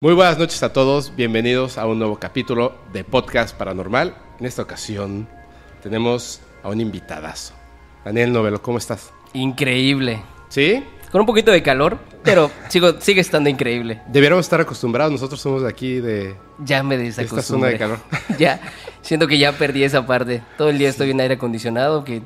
Muy 0.00 0.14
buenas 0.14 0.38
noches 0.38 0.62
a 0.62 0.72
todos, 0.72 1.16
bienvenidos 1.16 1.76
a 1.76 1.84
un 1.84 1.98
nuevo 1.98 2.20
capítulo 2.20 2.72
de 2.92 3.02
Podcast 3.02 3.56
Paranormal. 3.58 4.14
En 4.38 4.46
esta 4.46 4.62
ocasión 4.62 5.26
tenemos 5.82 6.40
a 6.62 6.68
un 6.68 6.80
invitadazo. 6.80 7.52
Daniel 8.04 8.32
Novelo, 8.32 8.62
¿cómo 8.62 8.78
estás? 8.78 9.12
Increíble. 9.32 10.22
¿Sí? 10.50 10.84
Con 11.10 11.22
un 11.22 11.26
poquito 11.26 11.50
de 11.50 11.64
calor, 11.64 11.98
pero 12.22 12.48
sigo, 12.68 13.00
sigue 13.00 13.20
estando 13.20 13.50
increíble. 13.50 14.00
Debiéramos 14.06 14.46
estar 14.46 14.60
acostumbrados, 14.60 15.10
nosotros 15.10 15.40
somos 15.40 15.62
de 15.62 15.68
aquí 15.68 15.94
de... 15.94 16.36
Ya 16.60 16.84
me 16.84 16.94
esta 16.94 17.24
zona 17.24 17.24
desacostumbré. 17.24 17.70
de 17.72 17.78
calor. 17.78 17.98
ya, 18.38 18.60
siento 19.02 19.26
que 19.26 19.36
ya 19.36 19.50
perdí 19.50 19.82
esa 19.82 20.06
parte. 20.06 20.44
Todo 20.56 20.70
el 20.70 20.78
día 20.78 20.90
estoy 20.90 21.10
en 21.10 21.20
aire 21.22 21.34
acondicionado 21.34 22.04
que 22.04 22.22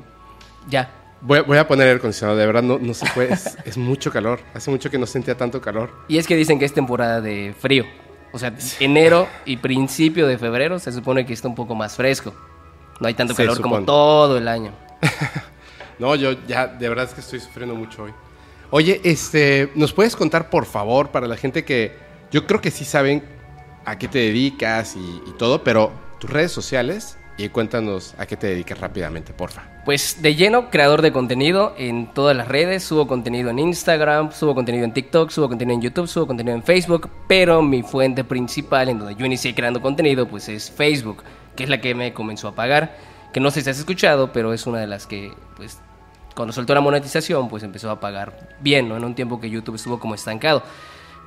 ya. 0.69 0.91
Voy, 1.25 1.39
voy 1.39 1.57
a 1.57 1.65
poner 1.65 1.87
el 1.87 1.97
acondicionado, 1.97 2.37
de 2.37 2.45
verdad 2.45 2.63
no, 2.63 2.77
no 2.79 2.93
se 2.93 3.05
puede, 3.13 3.33
es, 3.33 3.57
es 3.65 3.77
mucho 3.77 4.11
calor. 4.11 4.41
Hace 4.53 4.69
mucho 4.69 4.91
que 4.91 4.97
no 4.97 5.05
sentía 5.05 5.37
tanto 5.37 5.61
calor. 5.61 5.89
Y 6.09 6.17
es 6.17 6.27
que 6.27 6.35
dicen 6.35 6.59
que 6.59 6.65
es 6.65 6.73
temporada 6.73 7.21
de 7.21 7.55
frío. 7.57 7.85
O 8.33 8.39
sea, 8.39 8.53
enero 8.79 9.27
y 9.45 9.57
principio 9.57 10.27
de 10.27 10.37
febrero 10.37 10.79
se 10.79 10.91
supone 10.91 11.25
que 11.25 11.33
está 11.33 11.47
un 11.47 11.55
poco 11.55 11.75
más 11.75 11.95
fresco. 11.95 12.33
No 12.99 13.07
hay 13.07 13.13
tanto 13.13 13.35
calor 13.35 13.61
como 13.61 13.83
todo 13.83 14.37
el 14.37 14.47
año. 14.47 14.71
No, 15.99 16.15
yo 16.15 16.31
ya, 16.47 16.65
de 16.65 16.89
verdad 16.89 17.05
es 17.05 17.13
que 17.13 17.21
estoy 17.21 17.39
sufriendo 17.39 17.75
mucho 17.75 18.03
hoy. 18.03 18.13
Oye, 18.71 18.99
este, 19.03 19.71
¿nos 19.75 19.93
puedes 19.93 20.15
contar, 20.15 20.49
por 20.49 20.65
favor, 20.65 21.09
para 21.09 21.27
la 21.27 21.37
gente 21.37 21.63
que 21.63 21.95
yo 22.31 22.47
creo 22.47 22.61
que 22.61 22.71
sí 22.71 22.83
saben 22.83 23.23
a 23.85 23.99
qué 23.99 24.07
te 24.07 24.17
dedicas 24.17 24.95
y, 24.95 24.99
y 24.99 25.33
todo, 25.37 25.63
pero 25.63 25.91
tus 26.19 26.31
redes 26.31 26.51
sociales 26.51 27.19
y 27.37 27.49
cuéntanos 27.49 28.13
a 28.17 28.25
qué 28.25 28.37
te 28.37 28.47
dedicas 28.47 28.79
rápidamente, 28.79 29.33
porfa. 29.33 29.63
Pues 29.85 30.21
de 30.21 30.35
lleno, 30.35 30.69
creador 30.69 31.01
de 31.01 31.11
contenido 31.11 31.73
en 31.77 32.13
todas 32.13 32.37
las 32.37 32.47
redes. 32.47 32.83
Subo 32.83 33.07
contenido 33.07 33.49
en 33.49 33.59
Instagram, 33.59 34.31
subo 34.31 34.53
contenido 34.53 34.85
en 34.85 34.93
TikTok, 34.93 35.29
subo 35.29 35.49
contenido 35.49 35.75
en 35.75 35.81
YouTube, 35.81 36.07
subo 36.07 36.27
contenido 36.27 36.55
en 36.55 36.63
Facebook. 36.63 37.09
Pero 37.27 37.61
mi 37.61 37.81
fuente 37.81 38.23
principal 38.23 38.89
en 38.89 38.99
donde 38.99 39.15
yo 39.15 39.25
inicié 39.25 39.55
creando 39.55 39.81
contenido, 39.81 40.27
pues 40.27 40.47
es 40.47 40.69
Facebook, 40.71 41.23
que 41.55 41.63
es 41.63 41.69
la 41.69 41.81
que 41.81 41.95
me 41.95 42.13
comenzó 42.13 42.47
a 42.47 42.55
pagar. 42.55 42.95
Que 43.33 43.39
no 43.39 43.49
sé 43.49 43.61
si 43.61 43.69
has 43.69 43.79
escuchado, 43.79 44.31
pero 44.31 44.53
es 44.53 44.67
una 44.67 44.79
de 44.79 44.87
las 44.87 45.07
que, 45.07 45.33
pues, 45.57 45.79
cuando 46.35 46.53
soltó 46.53 46.73
la 46.75 46.81
monetización, 46.81 47.49
pues 47.49 47.63
empezó 47.63 47.89
a 47.89 47.99
pagar 47.99 48.55
bien, 48.61 48.87
¿no? 48.87 48.95
En 48.95 49.03
un 49.03 49.15
tiempo 49.15 49.39
que 49.39 49.49
YouTube 49.49 49.75
estuvo 49.75 49.99
como 49.99 50.13
estancado. 50.13 50.63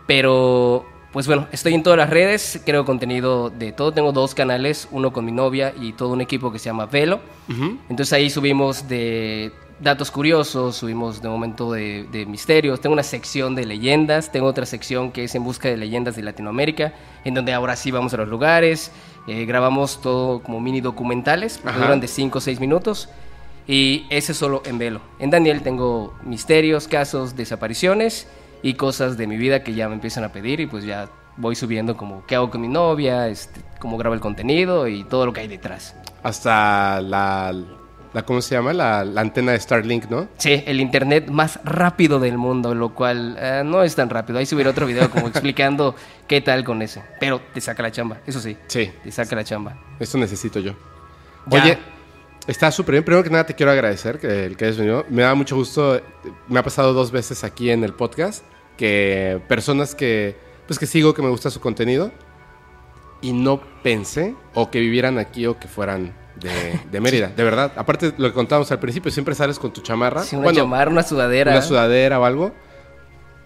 Pero, 0.07 0.87
pues 1.17 1.27
bueno, 1.28 1.48
estoy 1.50 1.72
en 1.72 1.83
todas 1.83 1.97
las 1.97 2.11
redes, 2.11 2.61
creo 2.67 2.84
contenido 2.84 3.48
de 3.48 3.72
todo. 3.72 3.91
Tengo 3.91 4.12
dos 4.12 4.34
canales, 4.34 4.86
uno 4.91 5.14
con 5.14 5.25
mi 5.25 5.33
novia 5.33 5.73
y 5.81 5.95
todo 5.95 6.11
un 6.11 6.20
equipo 6.20 6.53
que 6.53 6.58
se 6.58 6.67
llama 6.67 6.84
Velo. 6.84 7.20
Entonces 7.89 8.12
ahí 8.12 8.28
subimos 8.28 8.86
de 8.86 9.50
datos 9.81 10.11
curiosos, 10.11 10.77
subimos 10.77 11.23
de 11.23 11.31
momento 11.31 11.73
de, 11.73 12.06
de 12.12 12.27
misterios. 12.27 12.83
Tengo 12.83 12.92
una 12.92 13.03
sección 13.03 13.55
de 13.55 13.64
leyendas, 13.64 14.31
tengo 14.31 14.47
otra 14.47 14.67
sección 14.67 15.11
que 15.11 15.25
es 15.25 15.34
en 15.34 15.42
busca 15.42 15.70
de 15.70 15.78
leyendas 15.78 16.17
de 16.17 16.23
Latinoamérica, 16.23 16.92
en 17.25 17.33
donde 17.33 17.55
ahora 17.55 17.77
sí 17.77 17.91
vamos 17.91 18.12
a 18.12 18.19
los 18.19 18.28
lugares. 18.28 18.92
eh, 19.27 19.47
grabamos 19.47 20.03
todo 20.03 20.42
como 20.42 20.61
mini 20.61 20.83
documentales, 20.83 21.56
que 21.56 21.73
duran 21.73 21.98
de 21.98 22.08
5 22.08 22.36
o 22.36 22.41
6 22.42 22.61
minutos. 22.61 23.08
Y 23.67 24.05
ese 24.11 24.34
solo 24.34 24.61
en 24.67 24.77
Velo. 24.77 25.01
En 25.19 25.30
Daniel 25.30 25.62
tengo 25.62 26.12
misterios, 26.25 26.86
casos, 26.86 27.36
desapariciones 27.36 28.28
y 28.67 28.75
cosas 28.75 29.17
de 29.17 29.29
mi 29.29 29.37
vida 29.37 29.63
que 29.63 29.75
ya 29.75 29.89
me 29.89 29.95
empiezan 29.95 30.25
a 30.25 30.33
pedir 30.33 30.59
y 30.59 30.67
pues 30.67 30.85
ya 30.85 31.09
voy 31.37 31.55
subiendo 31.55 31.97
como 31.97 32.27
qué 32.27 32.35
hago 32.35 32.51
con 32.51 32.61
mi 32.61 32.67
novia, 32.67 33.29
este, 33.29 33.61
cómo 33.79 33.97
grabo 33.97 34.13
el 34.15 34.21
contenido 34.21 34.89
y 34.89 35.05
todo 35.05 35.25
lo 35.25 35.33
que 35.33 35.39
hay 35.43 35.47
detrás. 35.47 35.95
Hasta 36.25 37.01
la, 37.01 37.55
la 38.13 38.23
¿cómo 38.25 38.43
se 38.43 38.57
llama? 38.57 38.73
La, 38.73 39.05
la 39.05 39.21
antena 39.21 39.53
de 39.53 39.61
Starlink, 39.61 40.07
¿no? 40.11 40.27
Sí, 40.39 40.65
el 40.67 40.81
internet 40.81 41.29
más 41.29 41.61
rápido 41.63 42.19
del 42.19 42.39
mundo, 42.39 42.75
lo 42.75 42.93
cual 42.93 43.37
eh, 43.39 43.63
no 43.65 43.85
es 43.85 43.95
tan 43.95 44.11
rápido. 44.11 44.41
Ahí 44.41 44.47
subiré 44.47 44.69
otro 44.69 44.85
video 44.85 45.09
como 45.11 45.29
explicando 45.29 45.95
qué 46.27 46.41
tal 46.41 46.65
con 46.65 46.83
ese. 46.83 47.05
Pero 47.21 47.41
te 47.55 47.61
saca 47.61 47.85
la 47.85 47.93
chamba, 47.93 48.19
eso 48.27 48.41
sí, 48.41 48.57
Sí, 48.67 48.91
te 49.05 49.13
saca 49.13 49.37
la 49.37 49.45
chamba. 49.45 49.77
esto 50.01 50.19
necesito 50.19 50.59
yo. 50.59 50.73
Ya. 51.47 51.63
Oye, 51.63 51.79
está 52.48 52.73
súper 52.73 52.95
bien. 52.95 53.05
Primero 53.05 53.23
que 53.23 53.31
nada 53.31 53.47
te 53.47 53.55
quiero 53.55 53.71
agradecer 53.71 54.19
que 54.19 54.47
el 54.47 54.57
que 54.57 54.65
hayas 54.65 54.77
venido. 54.77 55.05
Me 55.09 55.23
da 55.23 55.37
mucho 55.37 55.55
gusto. 55.55 56.01
Me 56.48 56.59
ha 56.59 56.65
pasado 56.65 56.93
dos 56.93 57.13
veces 57.13 57.45
aquí 57.45 57.71
en 57.71 57.85
el 57.85 57.93
podcast 57.93 58.43
que 58.77 59.41
personas 59.48 59.95
que 59.95 60.37
pues 60.67 60.79
que 60.79 60.87
sigo 60.87 61.14
que 61.14 61.23
me 61.23 61.29
gusta 61.29 61.51
su 61.51 61.61
contenido 61.61 62.11
y 63.20 63.33
no 63.33 63.61
pensé 63.83 64.35
o 64.55 64.70
que 64.70 64.81
vivieran 64.81 65.19
aquí 65.19 65.47
o 65.47 65.59
que 65.59 65.69
fueran 65.69 66.14
de, 66.37 66.79
de 66.91 67.01
Mérida. 67.01 67.29
De 67.29 67.45
verdad. 67.45 67.73
Aparte 67.77 68.13
lo 68.19 68.29
que 68.29 68.35
contábamos 68.35 68.70
al 68.73 68.79
principio, 68.81 69.11
siempre 69.11 69.35
sales 69.35 69.59
con 69.59 69.73
tu 69.73 69.81
chamarra. 69.81 70.23
Sí, 70.23 70.36
una 70.36 70.45
Bueno, 70.45 70.61
chamarra, 70.61 70.91
una 70.91 71.03
sudadera. 71.03 71.53
una 71.53 71.63
sudadera 71.63 72.20
o 72.20 72.25
algo. 72.25 72.53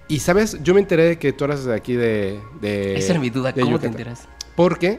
Y 0.08 0.18
sabes, 0.20 0.58
yo 0.62 0.74
me 0.74 0.80
enteré 0.80 1.04
de 1.04 1.18
que 1.18 1.32
tú 1.32 1.44
eras 1.44 1.64
de 1.64 1.74
aquí 1.74 1.94
de, 1.94 2.40
de 2.60 2.96
Esa 2.96 3.12
era 3.12 3.20
mi 3.20 3.30
duda, 3.30 3.52
¿cómo 3.52 3.78
te 3.78 3.86
enteras? 3.86 4.26
Porque 4.56 4.98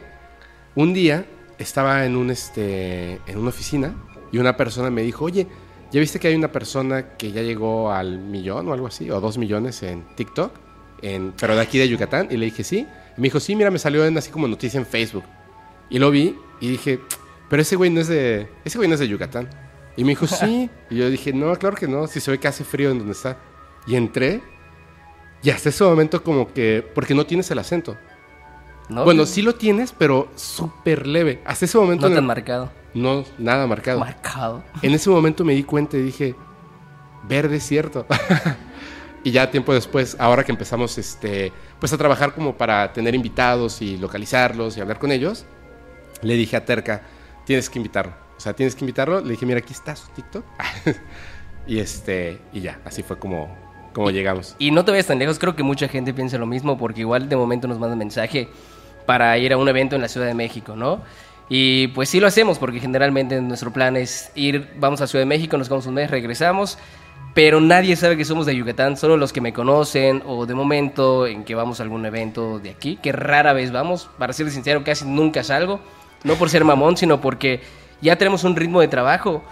un 0.76 0.94
día 0.94 1.26
estaba 1.58 2.06
en 2.06 2.16
un 2.16 2.30
este 2.30 3.20
en 3.28 3.38
una 3.38 3.50
oficina 3.50 3.94
y 4.32 4.38
una 4.38 4.56
persona 4.56 4.90
me 4.90 5.02
dijo, 5.02 5.26
oye, 5.26 5.48
¿ya 5.92 6.00
viste 6.00 6.20
que 6.20 6.28
hay 6.28 6.36
una 6.36 6.52
persona 6.52 7.18
que 7.18 7.32
ya 7.32 7.42
llegó 7.42 7.92
al 7.92 8.20
millón 8.20 8.68
o 8.70 8.74
algo 8.74 8.88
así? 8.88 9.10
O 9.10 9.20
dos 9.20 9.38
millones 9.38 9.84
en 9.84 10.06
TikTok, 10.16 10.52
en, 11.02 11.34
pero 11.40 11.56
de 11.56 11.62
aquí 11.62 11.78
de 11.78 11.88
Yucatán. 11.88 12.28
Y 12.32 12.38
le 12.38 12.46
dije, 12.46 12.64
sí. 12.64 12.88
Y 13.18 13.22
me 13.22 13.24
dijo, 13.24 13.40
sí, 13.40 13.56
mira, 13.56 13.72
me 13.72 13.80
salió 13.80 14.06
en, 14.06 14.18
así 14.18 14.32
como 14.32 14.48
noticia 14.48 14.80
en 14.80 14.86
Facebook. 14.86 15.24
Y 15.90 16.00
lo 16.00 16.12
vi 16.12 16.36
y 16.60 16.70
dije, 16.70 17.00
pero 17.50 17.62
ese 17.62 17.76
güey 17.76 17.90
no 17.90 18.00
es 18.02 18.08
de, 18.08 18.48
ese 18.64 18.78
güey 18.78 18.88
no 18.88 18.96
es 18.96 19.00
de 19.00 19.08
Yucatán. 19.08 19.50
Y 19.98 20.04
me 20.04 20.10
dijo, 20.10 20.28
sí. 20.28 20.70
Y 20.90 20.98
yo 20.98 21.10
dije, 21.10 21.34
no, 21.34 21.56
claro 21.58 21.76
que 21.76 21.88
no, 21.88 22.08
si 22.08 22.20
se 22.20 22.32
ve 22.32 22.40
que 22.40 22.48
hace 22.48 22.64
frío 22.64 22.92
en 22.92 23.00
donde 23.00 23.14
está. 23.14 23.38
Y 23.88 23.96
entré 23.96 24.42
y 25.44 25.50
hasta 25.50 25.70
ese 25.70 25.84
momento 25.84 26.24
como 26.24 26.54
que, 26.54 26.86
porque 26.94 27.16
no 27.16 27.26
tienes 27.26 27.50
el 27.52 27.60
acento. 27.60 27.98
¿No? 28.90 29.04
Bueno, 29.06 29.26
sí 29.26 29.42
lo 29.42 29.56
tienes, 29.56 29.94
pero 29.98 30.28
súper 30.36 31.08
leve. 31.08 31.42
Hasta 31.46 31.66
ese 31.66 31.78
momento 31.78 32.08
No 32.10 32.16
tan 32.16 32.24
el- 32.24 32.28
marcado. 32.28 32.72
no, 32.94 33.24
nada 33.38 33.66
marcado. 33.68 34.00
Marcado. 34.00 34.64
En 34.82 34.94
ese 34.94 35.10
momento 35.10 35.46
me 35.46 35.54
di 35.54 35.64
cuenta 35.64 35.98
y 35.98 36.02
dije, 36.02 36.36
verde 37.28 37.58
es 37.58 37.64
cierto. 37.64 38.06
y 39.24 39.32
ya 39.32 39.50
tiempo 39.52 39.74
después, 39.74 40.18
ahora 40.20 40.44
que 40.44 40.52
empezamos 40.52 40.98
este, 40.98 41.54
pues 41.80 41.94
a 41.94 41.98
trabajar 41.98 42.34
como 42.34 42.56
para 42.58 42.92
tener 42.92 43.16
invitados 43.16 43.82
y 43.82 43.98
localizarlos 43.98 44.76
y 44.78 44.82
hablar 44.82 45.00
con 45.00 45.12
ellos, 45.12 45.46
le 46.22 46.34
dije 46.36 46.58
a 46.58 46.66
Terca, 46.66 47.04
tienes 47.46 47.70
que 47.70 47.80
invitarlo. 47.80 48.14
O 48.38 48.40
sea, 48.42 48.54
tienes 48.54 48.76
que 48.76 48.82
invitarlo. 48.84 49.22
Le 49.22 49.30
dije, 49.32 49.46
mira, 49.46 49.60
aquí 49.60 49.72
está 49.74 49.96
su 49.96 50.08
TikTok. 50.10 50.44
y 51.68 51.80
este, 51.80 52.40
y 52.52 52.62
ya, 52.62 52.80
así 52.84 53.04
fue 53.04 53.18
como, 53.20 53.56
como 53.94 54.10
llegamos. 54.10 54.56
Y 54.60 54.72
no 54.72 54.84
te 54.84 54.92
vayas 54.92 55.08
tan 55.08 55.20
lejos, 55.20 55.38
creo 55.40 55.56
que 55.56 55.64
mucha 55.64 55.88
gente 55.88 56.14
piensa 56.14 56.38
lo 56.40 56.46
mismo, 56.48 56.78
porque 56.78 57.02
igual 57.02 57.30
de 57.30 57.36
momento 57.36 57.68
nos 57.68 57.78
mandan 57.80 58.00
mensaje 58.00 58.50
para 59.12 59.38
ir 59.38 59.52
a 59.52 59.58
un 59.58 59.68
evento 59.68 59.98
en 59.98 60.02
la 60.02 60.08
Ciudad 60.08 60.26
de 60.26 60.34
México, 60.34 60.74
¿no? 60.74 61.02
Y 61.50 61.88
pues 61.90 62.08
sí 62.08 62.22
lo 62.22 62.28
hacemos, 62.28 62.58
porque 62.58 62.80
generalmente 62.80 63.42
nuestro 63.42 63.74
plan 63.74 63.98
es 63.98 64.32
ir, 64.36 64.70
vamos 64.80 65.02
a 65.02 65.08
Ciudad 65.08 65.24
de 65.24 65.26
México, 65.26 65.58
nos 65.58 65.68
vamos 65.68 65.86
un 65.86 65.96
mes, 65.96 66.10
regresamos, 66.10 66.78
pero 67.34 67.60
nadie 67.60 67.98
sabe 67.98 68.16
que 68.16 68.24
somos 68.24 68.46
de 68.46 68.56
Yucatán, 68.56 68.96
solo 68.96 69.18
los 69.18 69.34
que 69.34 69.42
me 69.42 69.52
conocen, 69.52 70.24
o 70.26 70.46
de 70.46 70.54
momento 70.54 71.28
en 71.28 71.44
que 71.44 71.56
vamos 71.56 71.82
a 71.82 71.84
algún 71.84 72.06
evento 72.06 72.60
de 72.60 72.70
aquí, 72.70 73.00
que 73.04 73.12
rara 73.12 73.52
vez 73.52 73.74
vamos, 73.74 74.10
para 74.18 74.32
ser 74.32 74.50
sincero, 74.50 74.82
casi 74.86 75.04
nunca 75.04 75.44
salgo, 75.44 75.82
no 76.24 76.36
por 76.36 76.50
ser 76.50 76.64
mamón, 76.64 76.96
sino 76.96 77.20
porque 77.20 77.60
ya 78.00 78.16
tenemos 78.16 78.46
un 78.46 78.56
ritmo 78.56 78.80
de 78.80 78.88
trabajo 78.88 79.44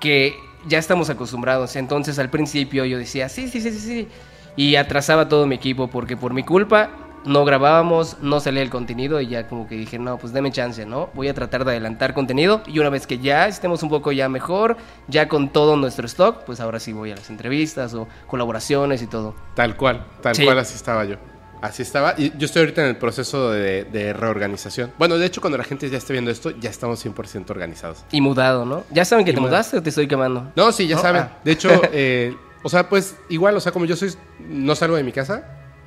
que 0.00 0.34
ya 0.66 0.78
estamos 0.78 1.08
acostumbrados. 1.08 1.76
Entonces 1.76 2.18
al 2.18 2.30
principio 2.30 2.84
yo 2.84 2.98
decía, 2.98 3.28
sí, 3.28 3.46
sí, 3.46 3.60
sí, 3.60 3.70
sí, 3.70 3.78
sí. 3.78 4.08
Y 4.56 4.74
atrasaba 4.74 5.28
todo 5.28 5.46
mi 5.46 5.54
equipo 5.54 5.86
porque 5.86 6.16
por 6.16 6.34
mi 6.34 6.42
culpa 6.42 6.90
no 7.24 7.44
grabábamos, 7.44 8.18
no 8.20 8.40
salía 8.40 8.62
el 8.62 8.70
contenido 8.70 9.20
y 9.20 9.28
ya 9.28 9.46
como 9.48 9.66
que 9.66 9.74
dije, 9.76 9.98
no, 9.98 10.18
pues 10.18 10.32
deme 10.32 10.50
chance, 10.52 10.84
¿no? 10.86 11.10
Voy 11.14 11.28
a 11.28 11.34
tratar 11.34 11.64
de 11.64 11.72
adelantar 11.72 12.14
contenido 12.14 12.62
y 12.66 12.78
una 12.78 12.90
vez 12.90 13.06
que 13.06 13.18
ya 13.18 13.48
estemos 13.48 13.82
un 13.82 13.88
poco 13.88 14.12
ya 14.12 14.28
mejor, 14.28 14.76
ya 15.08 15.28
con 15.28 15.48
todo 15.50 15.76
nuestro 15.76 16.06
stock, 16.06 16.44
pues 16.44 16.60
ahora 16.60 16.78
sí 16.80 16.92
voy 16.92 17.12
a 17.12 17.16
las 17.16 17.30
entrevistas 17.30 17.94
o 17.94 18.06
colaboraciones 18.26 19.02
y 19.02 19.06
todo. 19.06 19.34
Tal 19.54 19.76
cual, 19.76 20.04
tal 20.22 20.34
Sí. 20.34 20.44
cual 20.44 20.58
así 20.58 20.74
estaba 20.74 21.04
yo. 21.04 21.16
Así 21.62 21.80
estaba. 21.82 22.14
Y 22.18 22.30
yo 22.36 22.44
estoy 22.44 22.60
ahorita 22.60 22.82
en 22.82 22.88
el 22.88 22.96
proceso 22.96 23.50
de, 23.50 23.84
de 23.84 24.12
reorganización. 24.12 24.92
Bueno, 24.98 25.16
de 25.16 25.24
hecho, 25.24 25.40
cuando 25.40 25.56
la 25.56 25.64
gente 25.64 25.88
ya 25.88 25.96
esté 25.96 26.12
viendo 26.12 26.30
esto, 26.30 26.50
ya 26.50 26.68
estamos 26.68 27.02
100% 27.02 27.48
organizados. 27.48 28.04
Y 28.12 28.20
mudado, 28.20 28.66
¿no? 28.66 28.84
¿Ya 28.90 29.06
saben 29.06 29.24
que 29.24 29.30
Y 29.30 29.34
te 29.34 29.40
mudado. 29.40 29.54
mudaste 29.56 29.78
o 29.78 29.82
te 29.82 29.88
estoy 29.88 30.06
quemando? 30.06 30.52
No, 30.56 30.72
sí, 30.72 30.86
ya 30.86 30.96
No, 30.96 31.00
saben. 31.02 31.22
ah. 31.22 31.38
De 31.42 31.52
hecho, 31.52 31.70
eh, 31.92 32.36
o 32.62 32.68
sea, 32.68 32.86
pues 32.90 33.16
igual, 33.30 33.56
o 33.56 33.60
sea, 33.60 33.72
como 33.72 33.86
yo 33.86 33.96
soy, 33.96 34.12
no 34.46 34.74
salgo 34.74 34.96
de 34.96 35.04
mi 35.04 35.12
casa 35.12 35.42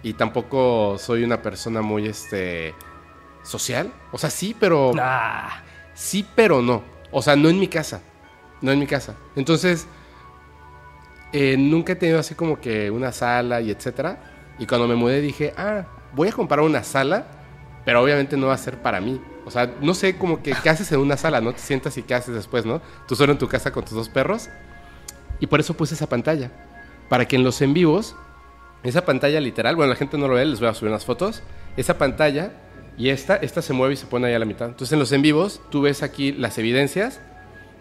y 0.10 0.14
tampoco 0.14 0.98
soy 0.98 1.24
una 1.24 1.42
persona 1.42 1.82
muy, 1.82 2.08
este, 2.08 2.74
social. 3.44 3.92
O 4.12 4.18
sea, 4.18 4.30
sí, 4.30 4.56
pero... 4.60 4.92
Ah, 5.00 5.64
Sí, 5.98 6.24
pero 6.36 6.62
no. 6.62 6.84
O 7.10 7.24
sea, 7.24 7.36
no 7.36 7.50
en 7.50 7.60
mi 7.60 7.68
casa. 7.68 8.02
No 8.62 8.72
en 8.72 8.78
mi 8.78 8.86
casa. 8.86 9.16
Entonces, 9.36 9.88
eh, 11.34 11.58
nunca 11.58 11.94
he 11.94 11.96
tenido 11.96 12.20
así 12.20 12.36
como 12.36 12.62
que 12.62 12.92
una 12.92 13.12
sala 13.12 13.62
y 13.62 13.72
etcétera. 13.72 14.54
Y 14.60 14.68
cuando 14.68 14.88
me 14.88 14.94
mudé 14.94 15.22
dije, 15.22 15.56
ah, 15.58 15.86
voy 16.14 16.28
a 16.28 16.32
comprar 16.32 16.60
una 16.60 16.84
sala, 16.84 17.26
pero 17.84 18.02
obviamente 18.02 18.38
no 18.38 18.48
va 18.48 18.54
a 18.54 18.60
ser 18.60 18.80
para 18.80 19.02
mí. 19.02 19.20
O 19.44 19.50
sea, 19.50 19.74
no 19.82 19.96
sé 19.96 20.18
como 20.18 20.44
que 20.44 20.54
qué 20.62 20.70
haces 20.70 20.92
en 20.92 21.00
una 21.00 21.18
sala, 21.18 21.42
¿no? 21.42 21.52
Te 21.52 21.60
sientas 21.60 21.98
y 21.98 22.04
qué 22.04 22.14
haces 22.14 22.36
después, 22.36 22.64
¿no? 22.64 22.80
Tú 23.08 23.16
solo 23.16 23.32
en 23.32 23.40
tu 23.40 23.48
casa 23.48 23.72
con 23.72 23.84
tus 23.84 23.94
dos 23.94 24.10
perros. 24.10 24.50
Y 25.40 25.48
por 25.48 25.60
eso 25.60 25.74
puse 25.74 25.96
esa 25.96 26.08
pantalla. 26.08 26.52
Para 27.10 27.28
que 27.28 27.38
en 27.38 27.44
los 27.44 27.60
en 27.62 27.74
vivos 27.74 28.16
Esa 28.88 29.04
pantalla 29.04 29.42
literal, 29.42 29.76
bueno, 29.76 29.90
la 29.90 29.98
gente 29.98 30.18
no 30.18 30.30
lo 30.30 30.36
ve, 30.36 30.46
les 30.46 30.62
voy 30.62 30.70
a 30.70 30.74
subir 30.74 30.90
unas 30.90 31.04
fotos. 31.04 31.44
Esa 31.76 31.98
pantalla 31.98 32.52
y 32.98 33.10
esta, 33.10 33.36
esta 33.36 33.62
se 33.62 33.74
mueve 33.74 33.96
y 33.96 33.98
se 33.98 34.06
pone 34.06 34.28
ahí 34.28 34.34
a 34.34 34.40
la 34.40 34.46
mitad. 34.46 34.70
Entonces 34.70 34.94
en 34.94 35.00
los 35.00 35.12
en 35.12 35.22
vivos 35.22 35.62
tú 35.70 35.82
ves 35.82 36.04
aquí 36.04 36.32
las 36.32 36.58
evidencias, 36.58 37.20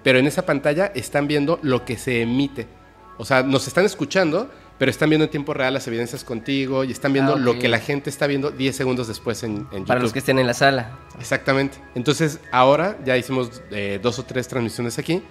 pero 0.03 0.19
en 0.19 0.27
esa 0.27 0.45
pantalla 0.47 0.91
están 0.97 1.29
viendo 1.29 1.61
lo 1.63 1.85
que 1.85 1.97
se 1.97 2.23
emite. 2.23 2.67
O 3.19 3.25
sea, 3.25 3.45
nos 3.45 3.69
están 3.69 3.85
escuchando, 3.85 4.51
pero 4.79 4.91
están 4.91 5.09
viendo 5.09 5.25
en 5.27 5.31
tiempo 5.31 5.55
real 5.55 5.75
las 5.75 5.87
evidencias 5.87 6.25
contigo 6.25 6.83
y 6.83 6.91
están 6.91 7.13
viendo 7.13 7.35
Ah, 7.35 7.39
lo 7.39 7.57
que 7.57 7.69
la 7.69 7.79
gente 7.79 8.11
está 8.11 8.27
viendo 8.27 8.51
10 8.51 8.75
segundos 8.75 9.07
después 9.07 9.45
en, 9.45 9.53
en 9.53 9.63
YouTube. 9.63 9.87
Para 9.87 10.01
los 10.01 10.13
que 10.13 10.19
estén 10.19 10.41
en 10.41 10.49
la 10.49 10.55
sala. 10.55 10.99
Exactamente. 11.21 11.79
Entonces, 11.95 12.41
ahora 12.51 12.99
ya 13.05 13.17
hicimos 13.17 13.63
eh, 13.71 14.01
dos 14.03 14.19
o 14.19 14.25
tres 14.25 14.49
transmisiones 14.49 14.99
aquí. 14.99 15.23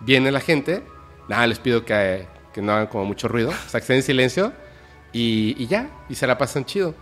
Viene 0.00 0.30
la 0.30 0.40
gente. 0.40 0.84
Nada, 1.28 1.44
les 1.48 1.58
pido 1.58 1.84
que, 1.84 2.26
que 2.52 2.62
no 2.62 2.72
hagan 2.72 2.86
como 2.86 3.04
mucho 3.04 3.26
ruido. 3.26 3.50
O 3.50 3.68
sea, 3.68 3.80
que 3.80 3.84
estén 3.84 3.96
en 3.96 4.02
silencio. 4.04 4.52
Y, 5.14 5.54
y 5.56 5.66
ya. 5.66 5.88
Y 6.10 6.14
se 6.14 6.26
la 6.26 6.36
pasan 6.36 6.66
chido. 6.66 6.94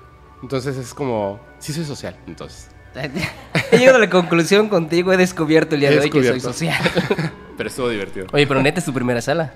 Entonces 0.43 0.77
es 0.77 0.95
como... 0.95 1.41
Sí 1.59 1.73
soy 1.73 1.85
social, 1.85 2.17
entonces. 2.27 2.69
He 3.73 3.79
llegado 3.79 3.97
a 3.97 4.01
la 4.01 4.11
conclusión 4.11 4.69
contigo, 4.69 5.13
he 5.13 5.17
descubierto 5.17 5.75
el 5.75 5.81
día 5.81 5.91
He 5.91 5.95
de 5.95 6.01
hoy 6.01 6.11
que 6.11 6.23
soy 6.23 6.41
social. 6.41 6.81
Pero 7.57 7.69
estuvo 7.69 7.89
divertido. 7.89 8.27
Oye, 8.33 8.47
pero 8.47 8.63
neta 8.63 8.81
es 8.81 8.85
tu 8.87 8.93
primera 8.93 9.21
sala. 9.21 9.53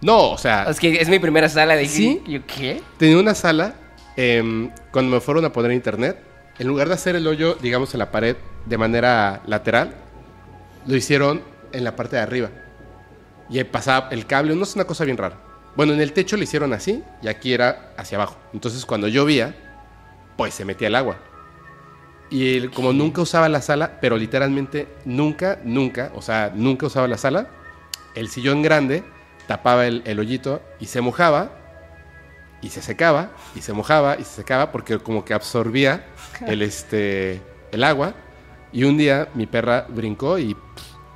No, 0.00 0.30
o 0.30 0.38
sea, 0.38 0.64
Es 0.64 0.80
que 0.80 1.00
es 1.00 1.08
mi 1.08 1.18
primera 1.18 1.48
sala 1.48 1.76
de 1.76 1.86
¿Sí? 1.86 2.22
¿Yo 2.26 2.40
qué? 2.46 2.82
tenía 2.96 3.18
una 3.18 3.34
sala 3.34 3.74
em, 4.16 4.70
cuando 4.90 5.14
me 5.14 5.20
fueron 5.20 5.44
a 5.44 5.52
poner 5.52 5.72
internet. 5.72 6.18
En 6.58 6.66
lugar 6.66 6.88
de 6.88 6.94
hacer 6.94 7.14
el 7.14 7.26
hoyo, 7.26 7.56
digamos, 7.60 7.92
en 7.94 7.98
la 7.98 8.10
pared 8.10 8.36
de 8.64 8.78
manera 8.78 9.42
lateral, 9.46 9.94
lo 10.86 10.96
hicieron 10.96 11.42
en 11.72 11.84
la 11.84 11.94
parte 11.94 12.16
de 12.16 12.22
arriba. 12.22 12.50
Y 13.50 13.58
ahí 13.58 13.64
pasaba 13.64 14.08
el 14.10 14.26
cable, 14.26 14.56
no 14.56 14.62
es 14.62 14.74
una 14.74 14.84
cosa 14.84 15.04
bien 15.04 15.18
rara. 15.18 15.36
Bueno, 15.78 15.92
en 15.92 16.00
el 16.00 16.12
techo 16.12 16.36
lo 16.36 16.42
hicieron 16.42 16.72
así 16.72 17.04
y 17.22 17.28
aquí 17.28 17.52
era 17.54 17.92
hacia 17.96 18.18
abajo. 18.18 18.36
Entonces 18.52 18.84
cuando 18.84 19.06
llovía, 19.06 19.54
pues 20.36 20.52
se 20.52 20.64
metía 20.64 20.88
el 20.88 20.96
agua. 20.96 21.18
Y 22.30 22.56
él, 22.56 22.72
como 22.72 22.92
nunca 22.92 23.22
usaba 23.22 23.48
la 23.48 23.62
sala, 23.62 24.00
pero 24.00 24.16
literalmente 24.16 24.88
nunca, 25.04 25.60
nunca, 25.62 26.10
o 26.16 26.20
sea, 26.20 26.50
nunca 26.52 26.86
usaba 26.86 27.06
la 27.06 27.16
sala, 27.16 27.46
el 28.16 28.28
sillón 28.28 28.60
grande 28.60 29.04
tapaba 29.46 29.86
el, 29.86 30.02
el 30.04 30.18
hoyito 30.18 30.60
y 30.80 30.86
se 30.86 31.00
mojaba 31.00 31.52
y 32.60 32.70
se 32.70 32.82
secaba 32.82 33.30
y 33.54 33.60
se 33.60 33.72
mojaba 33.72 34.16
y 34.18 34.24
se 34.24 34.34
secaba 34.34 34.72
porque 34.72 34.98
como 34.98 35.24
que 35.24 35.32
absorbía 35.32 36.06
el, 36.48 36.62
este, 36.62 37.40
el 37.70 37.84
agua. 37.84 38.14
Y 38.72 38.82
un 38.82 38.98
día 38.98 39.28
mi 39.32 39.46
perra 39.46 39.86
brincó 39.88 40.40
y 40.40 40.56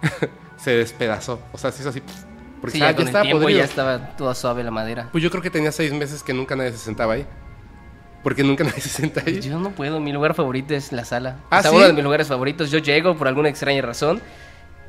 se 0.56 0.70
despedazó. 0.70 1.40
O 1.52 1.58
sea, 1.58 1.72
se 1.72 1.80
hizo 1.80 1.88
así. 1.88 2.00
Porque 2.62 2.72
Sí, 2.74 2.78
ya, 2.78 2.86
ya 2.86 2.90
ya 2.92 2.96
con 2.96 3.02
el 3.02 3.08
estaba 3.08 3.22
tiempo 3.24 3.40
podrido. 3.42 3.58
ya 3.58 3.64
estaba 3.66 4.16
toda 4.16 4.34
suave 4.34 4.64
la 4.64 4.70
madera. 4.70 5.08
Pues 5.12 5.22
yo 5.22 5.28
creo 5.30 5.42
que 5.42 5.50
tenía 5.50 5.70
seis 5.72 5.92
meses 5.92 6.22
que 6.22 6.32
nunca 6.32 6.56
nadie 6.56 6.70
se 6.72 6.78
sentaba 6.78 7.12
ahí. 7.12 7.26
Porque 8.22 8.42
nunca 8.44 8.64
nadie 8.64 8.80
se 8.80 8.88
sienta 8.88 9.20
ahí. 9.26 9.40
Yo 9.40 9.58
no 9.58 9.72
puedo, 9.72 10.00
mi 10.00 10.12
lugar 10.12 10.32
favorito 10.34 10.72
es 10.74 10.92
la 10.92 11.04
sala. 11.04 11.36
¿Ah, 11.50 11.58
Está 11.58 11.68
sí? 11.70 11.76
uno 11.76 11.86
de 11.86 11.92
mis 11.92 12.04
lugares 12.04 12.28
favoritos. 12.28 12.70
Yo 12.70 12.78
llego 12.78 13.16
por 13.16 13.28
alguna 13.28 13.48
extraña 13.50 13.82
razón, 13.82 14.22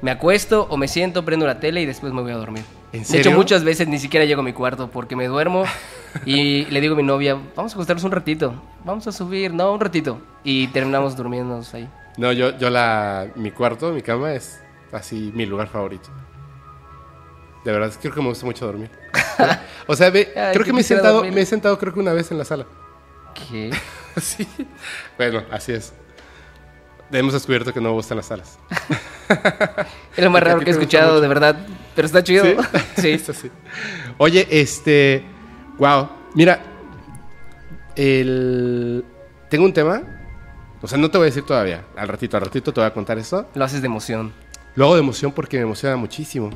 me 0.02 0.12
acuesto 0.12 0.68
o 0.70 0.78
me 0.78 0.88
siento, 0.88 1.26
prendo 1.26 1.46
la 1.48 1.60
tele 1.60 1.82
y 1.82 1.86
después 1.86 2.14
me 2.14 2.22
voy 2.22 2.32
a 2.32 2.38
dormir. 2.38 2.64
¿En 2.94 3.00
De 3.00 3.06
serio? 3.06 3.22
hecho, 3.32 3.32
muchas 3.38 3.64
veces 3.64 3.88
ni 3.88 3.98
siquiera 3.98 4.26
llego 4.26 4.42
a 4.42 4.44
mi 4.44 4.54
cuarto 4.54 4.92
porque 4.92 5.16
me 5.16 5.26
duermo 5.26 5.64
y 6.28 6.66
le 6.66 6.80
digo 6.80 6.94
a 6.94 6.98
mi 6.98 7.02
novia, 7.04 7.40
vamos 7.56 7.72
a 7.72 7.76
acostarnos 7.76 8.04
un 8.04 8.12
ratito, 8.12 8.54
vamos 8.86 9.08
a 9.08 9.12
subir, 9.12 9.52
no, 9.52 9.74
un 9.74 9.80
ratito. 9.80 10.22
Y 10.44 10.68
terminamos 10.68 11.18
durmiéndonos 11.18 11.74
ahí. 11.74 11.90
No, 12.18 12.32
yo, 12.32 12.56
yo 12.60 12.70
la, 12.70 13.30
mi 13.36 13.50
cuarto, 13.50 13.92
mi 13.92 14.04
cama 14.04 14.34
es 14.34 14.62
así 14.92 15.32
mi 15.34 15.48
lugar 15.48 15.70
favorito. 15.70 16.10
De 17.64 17.72
verdad, 17.72 17.92
creo 18.02 18.14
que 18.14 18.22
me 18.22 18.28
gusta 18.28 18.46
mucho 18.46 18.66
dormir. 18.66 18.90
o 19.88 19.96
sea, 19.96 20.10
ve, 20.10 20.34
Ay, 20.36 20.54
creo 20.54 20.66
que 20.66 20.74
me 20.74 20.82
he 20.82 20.84
sentado, 20.84 21.16
dormir. 21.16 21.34
me 21.34 21.42
he 21.42 21.46
sentado 21.46 21.78
creo 21.78 21.94
que 21.94 22.00
una 22.00 22.14
vez 22.14 22.30
en 22.32 22.38
la 22.38 22.46
sala. 22.46 22.66
¿Qué? 23.34 23.72
sí. 24.22 24.48
Bueno, 25.18 25.44
así 25.50 25.72
es. 25.72 25.94
Hemos 27.12 27.34
descubierto 27.34 27.74
que 27.74 27.80
no 27.80 27.90
me 27.90 27.96
gustan 27.96 28.18
las 28.18 28.26
salas. 28.26 28.58
Es 30.18 30.24
lo 30.24 30.30
más 30.30 30.42
¿Y 30.42 30.44
que 30.44 30.50
a 30.50 30.54
raro 30.54 30.60
que 30.60 30.70
he 30.70 30.74
escuchado, 30.74 31.22
de 31.22 31.28
verdad. 31.28 31.56
Pero 31.96 32.06
está 32.06 32.24
chido. 32.24 32.44
Sí. 32.98 33.10
Esto 33.10 33.34
sí. 33.34 33.50
Oye, 34.18 34.48
este. 34.50 35.24
Wow. 35.78 36.10
Mira. 36.36 36.62
El. 37.96 39.06
Tengo 39.50 39.66
un 39.66 39.74
tema. 39.74 40.02
O 40.82 40.88
sea, 40.88 40.98
no 40.98 41.10
te 41.10 41.18
voy 41.18 41.26
a 41.26 41.30
decir 41.30 41.44
todavía. 41.44 41.86
Al 41.96 42.08
ratito, 42.08 42.36
al 42.36 42.44
ratito 42.44 42.74
te 42.74 42.82
voy 42.82 42.88
a 42.88 42.94
contar 42.94 43.18
esto. 43.18 43.48
Lo 43.56 43.64
haces 43.64 43.82
de 43.82 43.88
emoción. 43.88 44.34
Lo 44.76 44.86
hago 44.86 44.96
de 44.96 45.02
emoción 45.02 45.32
porque 45.32 45.58
me 45.58 45.64
emociona 45.64 45.96
muchísimo. 45.96 46.50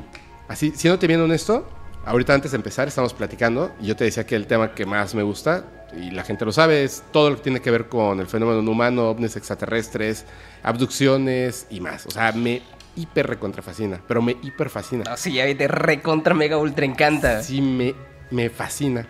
Así, 0.48 0.72
siéndote 0.74 1.06
bien 1.06 1.20
honesto, 1.20 1.68
ahorita 2.04 2.34
antes 2.34 2.52
de 2.52 2.56
empezar 2.56 2.88
estamos 2.88 3.12
platicando 3.14 3.72
y 3.80 3.86
yo 3.86 3.96
te 3.96 4.04
decía 4.04 4.26
que 4.26 4.34
el 4.34 4.46
tema 4.46 4.74
que 4.74 4.86
más 4.86 5.14
me 5.14 5.22
gusta, 5.22 5.64
y 5.96 6.10
la 6.10 6.24
gente 6.24 6.44
lo 6.44 6.52
sabe, 6.52 6.84
es 6.84 7.02
todo 7.12 7.30
lo 7.30 7.36
que 7.36 7.42
tiene 7.42 7.60
que 7.60 7.70
ver 7.70 7.88
con 7.88 8.20
el 8.20 8.26
fenómeno 8.26 8.62
no 8.62 8.70
humano, 8.70 9.10
ovnis 9.10 9.36
extraterrestres, 9.36 10.24
abducciones 10.62 11.66
y 11.70 11.80
más. 11.80 12.06
O 12.06 12.10
sea, 12.10 12.32
me 12.32 12.62
hiper 12.96 13.26
recontra 13.26 13.62
fascina, 13.62 14.00
pero 14.06 14.20
me 14.20 14.36
hiper 14.42 14.70
fascina. 14.70 15.04
No, 15.04 15.16
sí, 15.16 15.34
ya 15.34 15.56
te 15.56 15.68
recontra 15.68 16.34
mega 16.34 16.58
ultra 16.58 16.84
encanta. 16.84 17.42
Sí, 17.42 17.60
me, 17.60 17.94
me 18.30 18.50
fascina. 18.50 19.06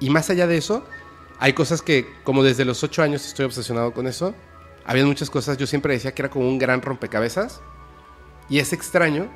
Y 0.00 0.10
más 0.10 0.30
allá 0.30 0.46
de 0.46 0.56
eso, 0.56 0.86
hay 1.38 1.52
cosas 1.52 1.82
que, 1.82 2.06
como 2.24 2.42
desde 2.42 2.64
los 2.64 2.82
ocho 2.82 3.02
años 3.02 3.26
estoy 3.26 3.46
obsesionado 3.46 3.92
con 3.92 4.06
eso, 4.06 4.34
había 4.84 5.04
muchas 5.04 5.30
cosas, 5.30 5.58
yo 5.58 5.66
siempre 5.66 5.94
decía 5.94 6.12
que 6.12 6.22
era 6.22 6.30
como 6.30 6.48
un 6.48 6.58
gran 6.58 6.82
rompecabezas. 6.82 7.60
Y 8.48 8.58
es 8.58 8.72
extraño. 8.72 9.30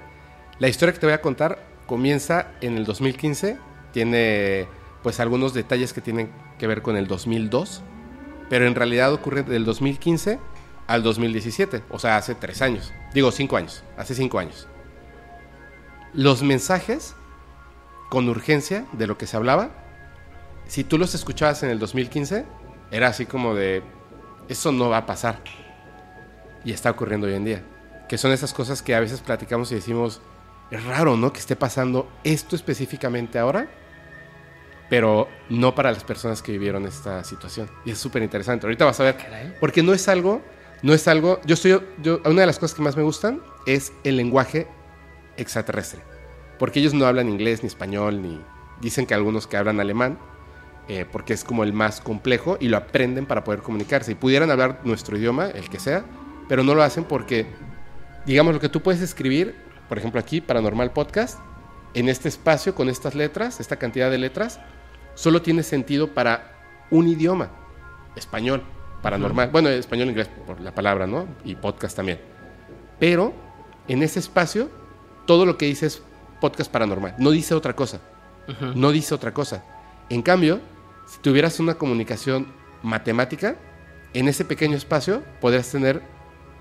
La 0.58 0.68
historia 0.68 0.94
que 0.94 1.00
te 1.00 1.06
voy 1.06 1.14
a 1.14 1.20
contar 1.20 1.58
comienza 1.86 2.48
en 2.62 2.76
el 2.76 2.84
2015, 2.84 3.58
tiene 3.92 4.66
pues 5.02 5.20
algunos 5.20 5.52
detalles 5.52 5.92
que 5.92 6.00
tienen 6.00 6.30
que 6.58 6.66
ver 6.66 6.80
con 6.80 6.96
el 6.96 7.06
2002, 7.06 7.82
pero 8.48 8.66
en 8.66 8.74
realidad 8.74 9.12
ocurre 9.12 9.42
del 9.42 9.64
2015 9.64 10.38
al 10.86 11.02
2017, 11.02 11.82
o 11.90 11.98
sea, 11.98 12.16
hace 12.16 12.34
tres 12.34 12.62
años. 12.62 12.92
Digo, 13.12 13.32
cinco 13.32 13.56
años, 13.56 13.84
hace 13.98 14.14
cinco 14.14 14.38
años. 14.38 14.66
Los 16.14 16.42
mensajes 16.42 17.14
con 18.08 18.28
urgencia 18.28 18.86
de 18.92 19.06
lo 19.06 19.18
que 19.18 19.26
se 19.26 19.36
hablaba, 19.36 19.70
si 20.66 20.84
tú 20.84 20.96
los 20.96 21.14
escuchabas 21.14 21.62
en 21.62 21.70
el 21.70 21.78
2015, 21.78 22.46
era 22.90 23.08
así 23.08 23.26
como 23.26 23.54
de, 23.54 23.82
eso 24.48 24.72
no 24.72 24.88
va 24.88 24.98
a 24.98 25.06
pasar. 25.06 25.40
Y 26.64 26.72
está 26.72 26.90
ocurriendo 26.90 27.26
hoy 27.26 27.34
en 27.34 27.44
día. 27.44 27.62
Que 28.08 28.18
son 28.18 28.32
esas 28.32 28.52
cosas 28.52 28.82
que 28.82 28.94
a 28.94 29.00
veces 29.00 29.20
platicamos 29.20 29.70
y 29.70 29.76
decimos, 29.76 30.20
es 30.70 30.84
raro, 30.84 31.16
¿no? 31.16 31.32
Que 31.32 31.40
esté 31.40 31.56
pasando 31.56 32.08
esto 32.24 32.56
específicamente 32.56 33.38
ahora, 33.38 33.68
pero 34.88 35.28
no 35.48 35.74
para 35.74 35.92
las 35.92 36.04
personas 36.04 36.42
que 36.42 36.52
vivieron 36.52 36.86
esta 36.86 37.24
situación. 37.24 37.68
Y 37.84 37.90
es 37.90 37.98
súper 37.98 38.22
interesante. 38.22 38.66
Ahorita 38.66 38.84
vas 38.84 39.00
a 39.00 39.04
ver, 39.04 39.16
Caray. 39.16 39.54
porque 39.60 39.82
no 39.82 39.92
es 39.92 40.08
algo, 40.08 40.42
no 40.82 40.94
es 40.94 41.08
algo, 41.08 41.40
yo 41.44 41.54
estoy, 41.54 41.80
yo, 42.02 42.20
una 42.24 42.42
de 42.42 42.46
las 42.46 42.58
cosas 42.58 42.76
que 42.76 42.82
más 42.82 42.96
me 42.96 43.02
gustan 43.02 43.40
es 43.66 43.92
el 44.04 44.16
lenguaje 44.16 44.66
extraterrestre. 45.36 46.00
Porque 46.58 46.80
ellos 46.80 46.94
no 46.94 47.06
hablan 47.06 47.28
inglés 47.28 47.62
ni 47.62 47.66
español, 47.66 48.22
ni 48.22 48.40
dicen 48.80 49.06
que 49.06 49.14
algunos 49.14 49.46
que 49.46 49.56
hablan 49.56 49.80
alemán, 49.80 50.18
eh, 50.88 51.04
porque 51.10 51.32
es 51.32 51.42
como 51.42 51.64
el 51.64 51.72
más 51.72 52.00
complejo 52.00 52.56
y 52.60 52.68
lo 52.68 52.76
aprenden 52.76 53.26
para 53.26 53.44
poder 53.44 53.60
comunicarse. 53.60 54.12
Y 54.12 54.14
pudieran 54.14 54.50
hablar 54.50 54.80
nuestro 54.84 55.16
idioma, 55.16 55.48
el 55.48 55.68
que 55.68 55.80
sea, 55.80 56.04
pero 56.48 56.62
no 56.62 56.74
lo 56.74 56.82
hacen 56.82 57.04
porque, 57.04 57.46
digamos, 58.24 58.54
lo 58.54 58.60
que 58.60 58.68
tú 58.68 58.82
puedes 58.82 59.02
escribir, 59.02 59.65
por 59.88 59.98
ejemplo 59.98 60.20
aquí, 60.20 60.40
Paranormal 60.40 60.92
Podcast, 60.92 61.38
en 61.94 62.08
este 62.08 62.28
espacio 62.28 62.74
con 62.74 62.88
estas 62.88 63.14
letras, 63.14 63.60
esta 63.60 63.76
cantidad 63.76 64.10
de 64.10 64.18
letras, 64.18 64.60
solo 65.14 65.42
tiene 65.42 65.62
sentido 65.62 66.12
para 66.14 66.52
un 66.90 67.08
idioma, 67.08 67.50
español, 68.16 68.62
paranormal. 69.02 69.50
Bueno, 69.50 69.68
español, 69.68 70.08
inglés 70.08 70.28
por 70.46 70.60
la 70.60 70.74
palabra, 70.74 71.06
¿no? 71.06 71.26
Y 71.44 71.54
podcast 71.54 71.96
también. 71.96 72.20
Pero 72.98 73.32
en 73.88 74.02
ese 74.02 74.18
espacio, 74.18 74.70
todo 75.26 75.46
lo 75.46 75.56
que 75.56 75.66
dice 75.66 75.86
es 75.86 76.02
podcast 76.40 76.70
paranormal. 76.70 77.14
No 77.18 77.30
dice 77.30 77.54
otra 77.54 77.74
cosa. 77.74 78.00
Ujú. 78.48 78.72
No 78.74 78.90
dice 78.90 79.14
otra 79.14 79.32
cosa. 79.32 79.64
En 80.08 80.22
cambio, 80.22 80.60
si 81.06 81.18
tuvieras 81.20 81.60
una 81.60 81.74
comunicación 81.74 82.52
matemática, 82.82 83.56
en 84.12 84.28
ese 84.28 84.44
pequeño 84.44 84.76
espacio 84.76 85.22
podrías 85.40 85.70
tener 85.70 86.02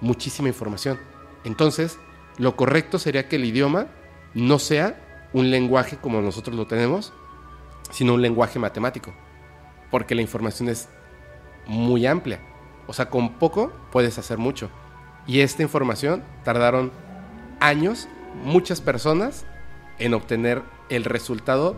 muchísima 0.02 0.48
información. 0.48 1.00
Entonces, 1.44 1.98
lo 2.38 2.56
correcto 2.56 3.00
sería 3.00 3.28
que 3.28 3.38
el 3.38 3.46
idioma 3.46 3.88
no 4.34 4.60
sea 4.60 5.00
un 5.34 5.52
lenguaje 5.52 5.98
como 5.98 6.22
nosotros 6.22 6.56
lo 6.56 6.68
tenemos, 6.68 7.14
sino 7.92 8.14
un 8.14 8.22
lenguaje 8.22 8.60
matemático. 8.60 9.14
Porque 9.92 10.16
la 10.16 10.22
información 10.22 10.70
es 10.70 10.90
muy 11.68 12.06
amplia. 12.06 12.40
O 12.88 12.94
sea, 12.94 13.10
con 13.10 13.34
poco 13.34 13.72
puedes 13.92 14.18
hacer 14.18 14.38
mucho. 14.38 14.70
Y 15.28 15.40
esta 15.42 15.64
información 15.64 16.24
tardaron 16.44 16.92
años, 17.60 18.08
muchas 18.44 18.82
personas, 18.82 19.46
en 19.98 20.14
obtener 20.14 20.62
el 20.90 21.04
resultado 21.04 21.76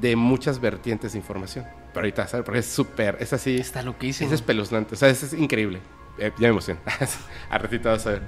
de 0.00 0.16
muchas 0.16 0.60
vertientes 0.60 1.12
de 1.12 1.18
información. 1.18 1.66
Pero 1.92 2.00
ahorita, 2.00 2.26
¿sabes? 2.28 2.44
Porque 2.44 2.60
es 2.60 2.66
súper, 2.66 3.16
es 3.20 3.32
así, 3.32 3.56
Está 3.56 3.82
loquísimo. 3.82 4.28
es 4.28 4.34
espeluznante, 4.34 4.94
o 4.94 4.98
sea, 4.98 5.08
es, 5.08 5.22
es 5.22 5.32
increíble. 5.32 5.80
Eh, 6.18 6.32
ya 6.36 6.42
me 6.42 6.48
emocioné. 6.48 6.80
A 7.50 7.58
ratito 7.58 7.88
vas 7.88 8.06
a 8.06 8.10
ver. 8.10 8.22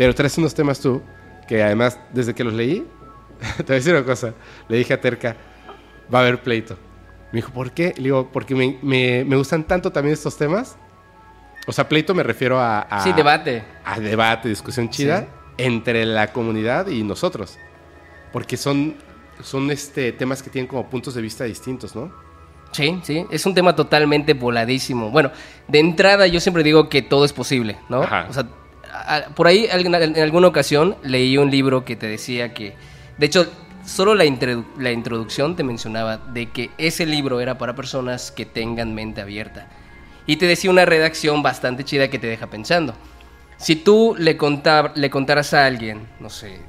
Pero 0.00 0.14
traes 0.14 0.38
unos 0.38 0.54
temas 0.54 0.80
tú 0.80 1.02
que 1.46 1.62
además, 1.62 2.00
desde 2.10 2.34
que 2.34 2.42
los 2.42 2.54
leí, 2.54 2.86
te 3.58 3.62
voy 3.64 3.72
a 3.72 3.74
decir 3.74 3.92
una 3.94 4.02
cosa. 4.02 4.32
Le 4.66 4.78
dije 4.78 4.94
a 4.94 5.00
Terca, 5.00 5.36
va 6.12 6.20
a 6.20 6.22
haber 6.22 6.40
pleito. 6.42 6.74
Me 7.32 7.36
dijo, 7.40 7.52
¿por 7.52 7.72
qué? 7.72 7.92
Le 7.98 8.04
digo, 8.04 8.30
porque 8.32 8.54
me, 8.54 8.78
me- 8.80 9.26
me 9.26 9.36
gustan 9.36 9.64
tanto 9.64 9.92
también 9.92 10.14
estos 10.14 10.38
temas. 10.38 10.78
O 11.66 11.72
sea, 11.72 11.86
pleito 11.86 12.14
me 12.14 12.22
refiero 12.22 12.58
a... 12.58 12.80
a 12.80 13.02
Sí, 13.04 13.12
debate. 13.12 13.62
A 13.84 14.00
debate, 14.00 14.48
discusión 14.48 14.88
chida 14.88 15.20
Sí. 15.20 15.26
entre 15.58 16.06
la 16.06 16.32
comunidad 16.32 16.86
y 16.86 17.02
nosotros. 17.02 17.58
Porque 18.32 18.56
son, 18.56 18.94
son 19.42 19.70
este, 19.70 20.12
temas 20.12 20.42
que 20.42 20.48
tienen 20.48 20.66
como 20.66 20.88
puntos 20.88 21.14
de 21.14 21.20
vista 21.20 21.44
distintos, 21.44 21.94
¿no? 21.94 22.10
Sí, 22.72 22.98
sí, 23.02 23.26
es 23.30 23.44
un 23.44 23.52
tema 23.54 23.76
totalmente 23.76 24.32
voladísimo. 24.32 25.10
Bueno, 25.10 25.30
de 25.68 25.78
entrada 25.80 26.26
yo 26.26 26.40
siempre 26.40 26.62
digo 26.62 26.88
que 26.88 27.02
todo 27.02 27.26
es 27.26 27.34
posible, 27.34 27.76
¿no? 27.90 28.02
Ajá. 28.04 28.26
O 28.30 28.32
sea, 28.32 28.46
por 29.34 29.46
ahí 29.46 29.66
en 29.70 30.18
alguna 30.18 30.48
ocasión 30.48 30.96
leí 31.02 31.36
un 31.38 31.50
libro 31.50 31.84
que 31.84 31.96
te 31.96 32.06
decía 32.06 32.54
que, 32.54 32.74
de 33.18 33.26
hecho, 33.26 33.46
solo 33.84 34.14
la, 34.14 34.24
la 34.78 34.92
introducción 34.92 35.56
te 35.56 35.62
mencionaba 35.64 36.16
de 36.18 36.50
que 36.50 36.70
ese 36.78 37.06
libro 37.06 37.40
era 37.40 37.58
para 37.58 37.74
personas 37.74 38.30
que 38.30 38.46
tengan 38.46 38.94
mente 38.94 39.20
abierta. 39.20 39.68
Y 40.26 40.36
te 40.36 40.46
decía 40.46 40.70
una 40.70 40.84
redacción 40.84 41.42
bastante 41.42 41.84
chida 41.84 42.08
que 42.08 42.18
te 42.18 42.26
deja 42.26 42.46
pensando. 42.46 42.94
Si 43.56 43.76
tú 43.76 44.14
le, 44.18 44.36
contar- 44.36 44.92
le 44.94 45.10
contaras 45.10 45.52
a 45.54 45.66
alguien, 45.66 46.06
no 46.20 46.30
sé, 46.30 46.60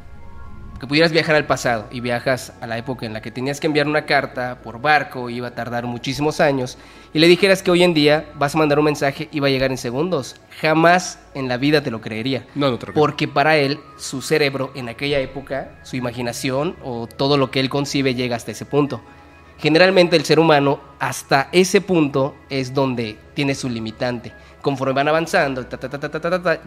que 0.81 0.87
pudieras 0.87 1.11
viajar 1.11 1.35
al 1.35 1.45
pasado 1.45 1.87
y 1.91 1.99
viajas 1.99 2.53
a 2.59 2.65
la 2.65 2.75
época 2.75 3.05
en 3.05 3.13
la 3.13 3.21
que 3.21 3.29
tenías 3.29 3.59
que 3.59 3.67
enviar 3.67 3.87
una 3.87 4.07
carta 4.07 4.61
por 4.63 4.81
barco, 4.81 5.29
iba 5.29 5.49
a 5.49 5.53
tardar 5.53 5.85
muchísimos 5.85 6.39
años, 6.39 6.75
y 7.13 7.19
le 7.19 7.27
dijeras 7.27 7.61
que 7.61 7.69
hoy 7.69 7.83
en 7.83 7.93
día 7.93 8.25
vas 8.33 8.55
a 8.55 8.57
mandar 8.57 8.79
un 8.79 8.85
mensaje 8.85 9.29
y 9.31 9.39
va 9.39 9.45
a 9.45 9.51
llegar 9.51 9.69
en 9.69 9.77
segundos, 9.77 10.37
jamás 10.59 11.19
en 11.35 11.47
la 11.47 11.57
vida 11.57 11.83
te 11.83 11.91
lo 11.91 12.01
creería. 12.01 12.47
No, 12.55 12.71
no 12.71 12.79
te 12.79 12.87
lo 12.87 12.93
creo. 12.93 13.03
Porque 13.03 13.27
para 13.27 13.57
él, 13.57 13.79
su 13.95 14.23
cerebro 14.23 14.71
en 14.73 14.89
aquella 14.89 15.19
época, 15.19 15.69
su 15.83 15.97
imaginación 15.97 16.75
o 16.83 17.05
todo 17.05 17.37
lo 17.37 17.51
que 17.51 17.59
él 17.59 17.69
concibe 17.69 18.15
llega 18.15 18.35
hasta 18.35 18.49
ese 18.49 18.65
punto. 18.65 19.01
Generalmente 19.59 20.15
el 20.15 20.25
ser 20.25 20.39
humano 20.39 20.79
hasta 20.97 21.47
ese 21.51 21.81
punto 21.81 22.33
es 22.49 22.73
donde 22.73 23.19
tiene 23.35 23.53
su 23.53 23.69
limitante 23.69 24.33
conforme 24.61 24.93
van 24.93 25.07
avanzando, 25.07 25.65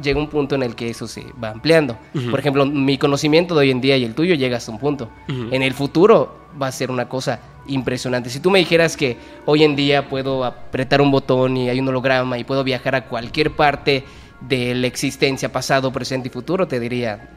llega 0.03 0.19
un 0.19 0.29
punto 0.29 0.55
en 0.55 0.63
el 0.63 0.75
que 0.75 0.91
eso 0.91 1.07
se 1.07 1.27
va 1.43 1.51
ampliando. 1.51 1.97
Por 2.31 2.39
ejemplo, 2.39 2.67
mi 2.67 2.99
conocimiento 2.99 3.55
de 3.55 3.61
hoy 3.61 3.71
en 3.71 3.81
día 3.81 3.97
y 3.97 4.05
el 4.05 4.15
tuyo 4.15 4.35
llega 4.35 4.57
hasta 4.57 4.73
un 4.73 4.79
punto. 4.79 5.11
En 5.29 5.63
el 5.63 5.75
futuro 5.75 6.39
va 6.61 6.69
a 6.69 6.73
ser 6.73 6.91
una 6.91 7.09
cosa 7.09 7.41
impresionante. 7.67 8.31
Si 8.31 8.41
tú 8.41 8.51
me 8.51 8.59
dijeras 8.59 8.97
que 8.97 9.17
hoy 9.47 9.65
en 9.65 9.75
día 9.75 10.09
puedo 10.09 10.45
apretar 10.45 11.01
un 11.01 11.11
botón 11.11 11.57
y 11.57 11.69
hay 11.69 11.81
un 11.81 11.89
holograma 11.89 12.39
y 12.39 12.45
puedo 12.45 12.63
viajar 12.63 12.95
a 12.95 13.07
cualquier 13.07 13.53
parte 13.53 14.05
de 14.41 14.75
la 14.75 14.87
existencia 14.87 15.51
pasado, 15.51 15.93
presente 15.93 16.29
y 16.29 16.31
futuro, 16.31 16.69
te 16.69 16.79
diría, 16.79 17.31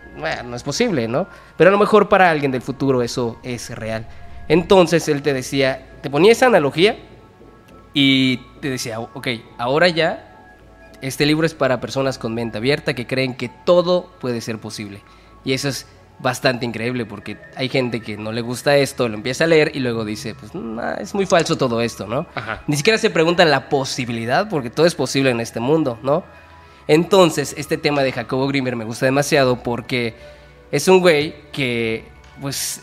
no 0.45 0.55
es 0.55 0.63
posible, 0.63 1.07
¿no? 1.07 1.27
Pero 1.55 1.69
a 1.69 1.71
lo 1.71 1.77
mejor 1.77 2.09
para 2.09 2.29
alguien 2.29 2.51
del 2.51 2.61
futuro 2.61 3.01
eso 3.01 3.37
es 3.43 3.69
real. 3.69 4.07
Entonces 4.49 5.07
él 5.07 5.21
te 5.21 5.33
decía, 5.33 5.85
te 6.01 6.09
ponía 6.09 6.31
esa 6.31 6.47
analogía 6.47 6.97
y 7.93 8.37
te 8.61 8.69
decía, 8.69 8.99
ok, 8.99 9.27
ahora 9.57 9.87
ya 9.89 10.36
este 11.01 11.25
libro 11.25 11.45
es 11.45 11.53
para 11.53 11.79
personas 11.79 12.17
con 12.17 12.33
mente 12.33 12.57
abierta 12.57 12.93
que 12.93 13.07
creen 13.07 13.35
que 13.35 13.49
todo 13.65 14.11
puede 14.19 14.41
ser 14.41 14.59
posible. 14.59 15.01
Y 15.43 15.53
eso 15.53 15.69
es 15.69 15.87
bastante 16.19 16.65
increíble 16.65 17.05
porque 17.05 17.37
hay 17.55 17.69
gente 17.69 18.01
que 18.01 18.17
no 18.17 18.31
le 18.31 18.41
gusta 18.41 18.75
esto, 18.77 19.07
lo 19.07 19.15
empieza 19.15 19.43
a 19.43 19.47
leer 19.47 19.71
y 19.75 19.79
luego 19.79 20.03
dice, 20.03 20.33
pues 20.33 20.55
nah, 20.55 20.95
es 20.95 21.13
muy 21.13 21.25
falso 21.25 21.57
todo 21.57 21.81
esto, 21.81 22.07
¿no? 22.07 22.25
Ajá. 22.33 22.63
Ni 22.67 22.75
siquiera 22.75 22.97
se 22.97 23.09
pregunta 23.09 23.45
la 23.45 23.69
posibilidad 23.69 24.49
porque 24.49 24.69
todo 24.69 24.85
es 24.85 24.95
posible 24.95 25.29
en 25.29 25.39
este 25.39 25.59
mundo, 25.59 25.99
¿no? 26.01 26.23
Entonces, 26.87 27.53
este 27.57 27.77
tema 27.77 28.01
de 28.01 28.11
Jacobo 28.13 28.47
Grimmer 28.47 28.75
me 28.75 28.85
gusta 28.85 29.05
demasiado 29.05 29.61
porque 29.61 30.15
es 30.71 30.87
un 30.87 31.01
güey 31.01 31.35
que, 31.51 32.05
pues, 32.41 32.81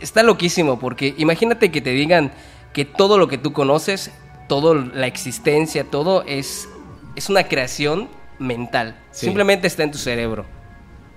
está 0.00 0.22
loquísimo 0.22 0.78
porque 0.78 1.14
imagínate 1.16 1.70
que 1.70 1.80
te 1.80 1.90
digan 1.90 2.32
que 2.72 2.84
todo 2.84 3.18
lo 3.18 3.26
que 3.26 3.38
tú 3.38 3.52
conoces, 3.52 4.10
toda 4.48 4.74
la 4.74 5.06
existencia, 5.06 5.84
todo 5.84 6.22
es, 6.26 6.68
es 7.16 7.28
una 7.28 7.44
creación 7.44 8.08
mental. 8.38 8.96
Sí. 9.10 9.26
Simplemente 9.26 9.66
está 9.66 9.82
en 9.82 9.90
tu 9.92 9.98
cerebro. 9.98 10.46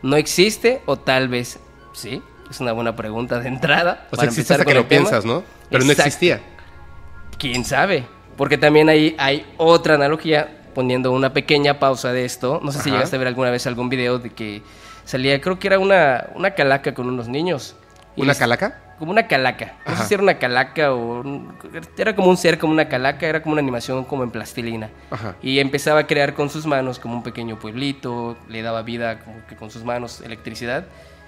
No 0.02 0.16
existe 0.18 0.82
o 0.86 0.98
tal 0.98 1.28
vez 1.30 1.60
sí. 1.94 2.22
Es 2.50 2.60
una 2.60 2.72
buena 2.74 2.96
pregunta 2.96 3.40
de 3.40 3.48
entrada. 3.48 4.08
O 4.12 4.16
sea, 4.16 4.18
para 4.18 4.24
existe 4.30 4.54
empezar 4.54 4.60
hasta 4.62 4.66
que 4.72 4.74
lo 4.80 4.86
tema. 4.86 5.02
piensas, 5.10 5.26
¿no? 5.26 5.44
Pero 5.70 5.86
no 5.86 5.92
existía. 5.92 6.42
¿Quién 7.38 7.66
sabe? 7.66 8.06
Porque 8.38 8.58
también 8.58 8.90
hay, 8.90 9.16
hay 9.18 9.46
otra 9.58 9.96
analogía, 9.96 10.62
poniendo 10.76 11.12
una 11.12 11.34
pequeña 11.34 11.80
pausa 11.80 12.12
de 12.12 12.26
esto. 12.26 12.60
No 12.64 12.72
sé 12.72 12.82
si 12.82 12.92
llegaste 12.92 13.16
a 13.16 13.20
ver 13.20 13.28
alguna 13.28 13.50
vez 13.50 13.66
algún 13.68 13.90
video 13.90 14.20
de 14.20 14.30
que 14.32 14.62
salía, 15.06 15.40
creo 15.42 15.58
que 15.60 15.68
era 15.68 15.80
una, 15.80 16.28
una 16.36 16.52
calaca 16.52 16.94
con 16.94 17.08
unos 17.08 17.28
niños. 17.28 17.76
¿Una 18.16 18.28
les- 18.30 18.38
calaca? 18.38 18.82
Como 19.04 19.12
una 19.12 19.28
calaca. 19.28 19.74
No 19.86 19.92
Ajá. 19.92 20.02
sé 20.04 20.08
si 20.08 20.14
era 20.14 20.24
una 20.24 20.40
calaca 20.40 20.94
o... 20.94 21.20
un- 21.20 21.54
Era 21.98 22.16
como 22.16 22.30
un 22.30 22.38
ser, 22.38 22.58
como 22.58 22.72
una 22.72 22.88
calaca, 22.88 23.28
era 23.28 23.42
como 23.44 23.52
una 23.52 23.62
animación 23.62 24.06
como 24.06 24.24
en 24.24 24.32
plastilina. 24.32 24.92
Ajá. 25.12 25.36
Y 25.42 25.60
empezaba 25.60 26.00
a 26.00 26.08
crear 26.08 26.34
con 26.34 26.50
sus 26.50 26.66
manos 26.66 27.00
como 27.00 27.16
un 27.18 27.22
pequeño 27.24 27.60
pueblito, 27.60 28.38
le 28.48 28.62
daba 28.62 28.82
vida 28.82 29.20
como 29.20 29.46
que 29.46 29.58
con 29.58 29.70
sus 29.72 29.84
manos 29.84 30.22
electricidad 30.22 30.86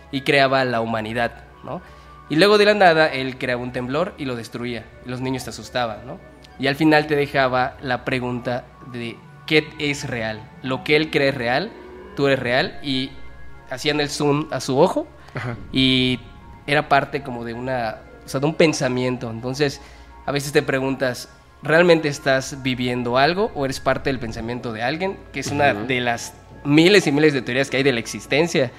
y 0.10 0.22
creaba 0.22 0.64
la 0.64 0.80
humanidad, 0.80 1.44
¿no? 1.66 1.82
Y 2.30 2.38
luego 2.38 2.58
de 2.58 2.64
la 2.64 2.76
nada 2.76 3.08
él 3.12 3.38
creaba 3.38 3.62
un 3.62 3.74
temblor 3.74 4.14
y 4.18 4.24
lo 4.24 4.38
destruía. 4.38 4.86
Y 5.06 5.10
los 5.10 5.20
niños 5.20 5.44
se 5.44 5.50
asustaban, 5.50 6.08
¿no? 6.08 6.18
Y 6.58 6.68
al 6.68 6.76
final 6.78 7.08
te 7.08 7.18
dejaba 7.18 7.76
la 7.82 8.06
pregunta 8.06 8.64
de 8.94 9.18
qué 9.48 9.68
es 9.80 10.08
real. 10.10 10.40
Lo 10.64 10.86
que 10.86 10.96
él 10.96 11.12
cree 11.12 11.28
es 11.28 11.36
real, 11.36 11.74
tú 12.16 12.28
eres 12.28 12.40
real 12.40 12.80
y 12.82 13.12
hacían 13.70 14.00
el 14.00 14.10
zoom 14.10 14.48
a 14.52 14.62
su 14.62 14.80
ojo 14.80 15.08
Ajá. 15.34 15.58
y 15.74 16.22
era 16.68 16.90
parte 16.90 17.22
como 17.24 17.44
de 17.46 17.54
una, 17.54 17.98
o 18.26 18.30
sea, 18.30 18.40
de 18.40 18.46
un 18.46 18.56
pensamiento. 18.56 19.30
Entonces, 19.30 19.82
a 20.26 20.32
veces 20.32 20.52
te 20.52 20.62
preguntas, 20.64 21.30
¿realmente 21.64 22.08
estás 22.08 22.62
viviendo 22.64 23.18
algo 23.18 23.52
o 23.56 23.66
eres 23.66 23.80
parte 23.80 24.10
del 24.10 24.20
pensamiento 24.20 24.74
de 24.74 24.84
alguien? 24.84 25.18
Que 25.32 25.40
es 25.42 25.48
una 25.52 25.74
de 25.74 26.02
las 26.02 26.34
miles 26.64 27.06
y 27.08 27.12
miles 27.12 27.34
de 27.34 27.42
teorías 27.42 27.70
que 27.70 27.78
hay 27.78 27.84
de 27.84 27.94
la 27.94 28.00
existencia. 28.00 28.72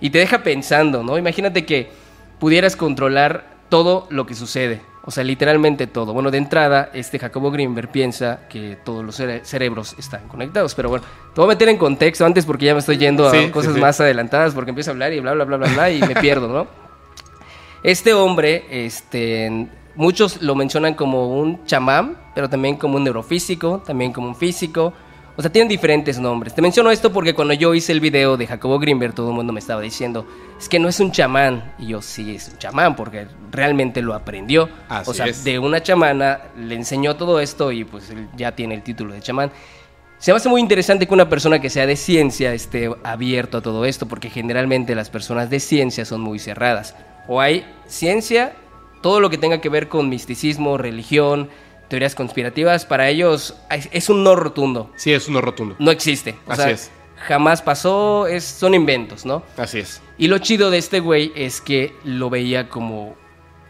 Y 0.00 0.10
te 0.10 0.18
deja 0.18 0.42
pensando, 0.42 1.02
¿no? 1.02 1.18
Imagínate 1.18 1.64
que 1.66 1.90
pudieras 2.38 2.76
controlar 2.76 3.44
todo 3.68 4.06
lo 4.10 4.26
que 4.26 4.34
sucede. 4.34 4.80
O 5.04 5.10
sea, 5.10 5.24
literalmente 5.24 5.86
todo. 5.86 6.12
Bueno, 6.12 6.30
de 6.30 6.36
entrada, 6.38 6.90
este 6.92 7.18
Jacobo 7.18 7.50
Greenberg 7.50 7.88
piensa 7.90 8.40
que 8.50 8.76
todos 8.84 9.02
los 9.02 9.18
cere- 9.18 9.42
cerebros 9.42 9.94
están 9.98 10.28
conectados. 10.28 10.74
Pero 10.74 10.90
bueno, 10.90 11.04
te 11.34 11.40
voy 11.40 11.46
a 11.46 11.54
meter 11.54 11.70
en 11.70 11.78
contexto 11.78 12.26
antes 12.26 12.44
porque 12.44 12.66
ya 12.66 12.74
me 12.74 12.80
estoy 12.80 12.98
yendo 12.98 13.26
a 13.26 13.30
Sí, 13.30 13.46
sí, 13.46 13.50
cosas 13.50 13.74
sí. 13.74 13.80
más 13.80 13.98
adelantadas 14.02 14.52
porque 14.54 14.70
empiezo 14.70 14.90
a 14.90 14.92
hablar 14.92 15.12
y 15.14 15.20
bla, 15.20 15.32
bla, 15.32 15.44
bla, 15.44 15.56
bla, 15.56 15.68
bla 15.72 15.90
y 15.90 16.00
me 16.02 16.14
pierdo, 16.14 16.46
¿no? 16.48 16.66
Este 17.82 18.12
hombre, 18.12 18.64
este, 18.70 19.68
muchos 19.94 20.42
lo 20.42 20.54
mencionan 20.54 20.94
como 20.94 21.28
un 21.38 21.64
chamán, 21.64 22.16
pero 22.34 22.48
también 22.48 22.76
como 22.76 22.96
un 22.96 23.04
neurofísico, 23.04 23.82
también 23.86 24.12
como 24.12 24.28
un 24.28 24.36
físico. 24.36 24.92
O 25.36 25.42
sea, 25.42 25.52
tienen 25.52 25.68
diferentes 25.68 26.18
nombres. 26.18 26.52
Te 26.52 26.60
menciono 26.60 26.90
esto 26.90 27.12
porque 27.12 27.32
cuando 27.32 27.54
yo 27.54 27.72
hice 27.72 27.92
el 27.92 28.00
video 28.00 28.36
de 28.36 28.48
Jacobo 28.48 28.80
Greenberg, 28.80 29.14
todo 29.14 29.28
el 29.28 29.36
mundo 29.36 29.52
me 29.52 29.60
estaba 29.60 29.80
diciendo, 29.80 30.26
es 30.58 30.68
que 30.68 30.80
no 30.80 30.88
es 30.88 30.98
un 30.98 31.12
chamán. 31.12 31.74
Y 31.78 31.86
yo, 31.86 32.02
sí, 32.02 32.34
es 32.34 32.48
un 32.48 32.58
chamán, 32.58 32.96
porque 32.96 33.28
realmente 33.52 34.02
lo 34.02 34.14
aprendió. 34.14 34.68
Así 34.88 35.10
o 35.10 35.14
sea, 35.14 35.26
es. 35.26 35.44
de 35.44 35.60
una 35.60 35.80
chamana 35.80 36.40
le 36.56 36.74
enseñó 36.74 37.14
todo 37.14 37.38
esto 37.38 37.70
y 37.70 37.84
pues 37.84 38.10
él 38.10 38.28
ya 38.36 38.56
tiene 38.56 38.74
el 38.74 38.82
título 38.82 39.14
de 39.14 39.20
chamán. 39.20 39.52
Se 40.18 40.32
me 40.32 40.38
hace 40.38 40.48
muy 40.48 40.60
interesante 40.60 41.06
que 41.06 41.14
una 41.14 41.28
persona 41.28 41.60
que 41.60 41.70
sea 41.70 41.86
de 41.86 41.94
ciencia 41.94 42.52
esté 42.52 42.90
abierto 43.04 43.58
a 43.58 43.62
todo 43.62 43.84
esto, 43.84 44.06
porque 44.06 44.30
generalmente 44.30 44.96
las 44.96 45.08
personas 45.08 45.50
de 45.50 45.60
ciencia 45.60 46.04
son 46.04 46.20
muy 46.20 46.40
cerradas. 46.40 46.96
O 47.28 47.40
hay 47.40 47.64
ciencia, 47.86 48.54
todo 49.02 49.20
lo 49.20 49.30
que 49.30 49.38
tenga 49.38 49.60
que 49.60 49.68
ver 49.68 49.88
con 49.88 50.08
misticismo, 50.08 50.76
religión, 50.78 51.48
teorías 51.88 52.14
conspirativas, 52.14 52.84
para 52.84 53.08
ellos 53.08 53.54
es- 53.92 54.08
un 54.10 54.24
no 54.24 54.34
rotundo. 54.34 54.90
Sí, 54.96 55.12
es 55.12 55.28
uno 55.28 55.40
rotundo. 55.40 55.76
No 55.78 55.90
existe. 55.90 56.34
O 56.46 56.52
Así 56.52 56.62
sea, 56.62 56.70
es. 56.70 56.90
jamás 57.16 57.62
pasó, 57.62 58.26
es, 58.26 58.44
son 58.44 58.74
inventos, 58.74 59.24
¿no? 59.24 59.42
Así 59.56 59.78
es. 59.80 60.02
Y 60.18 60.26
lo 60.28 60.38
chido 60.38 60.70
de 60.70 60.78
este 60.78 61.00
güey 61.00 61.32
es 61.36 61.60
que 61.60 61.92
lo 62.04 62.28
veía 62.30 62.68
como 62.68 63.14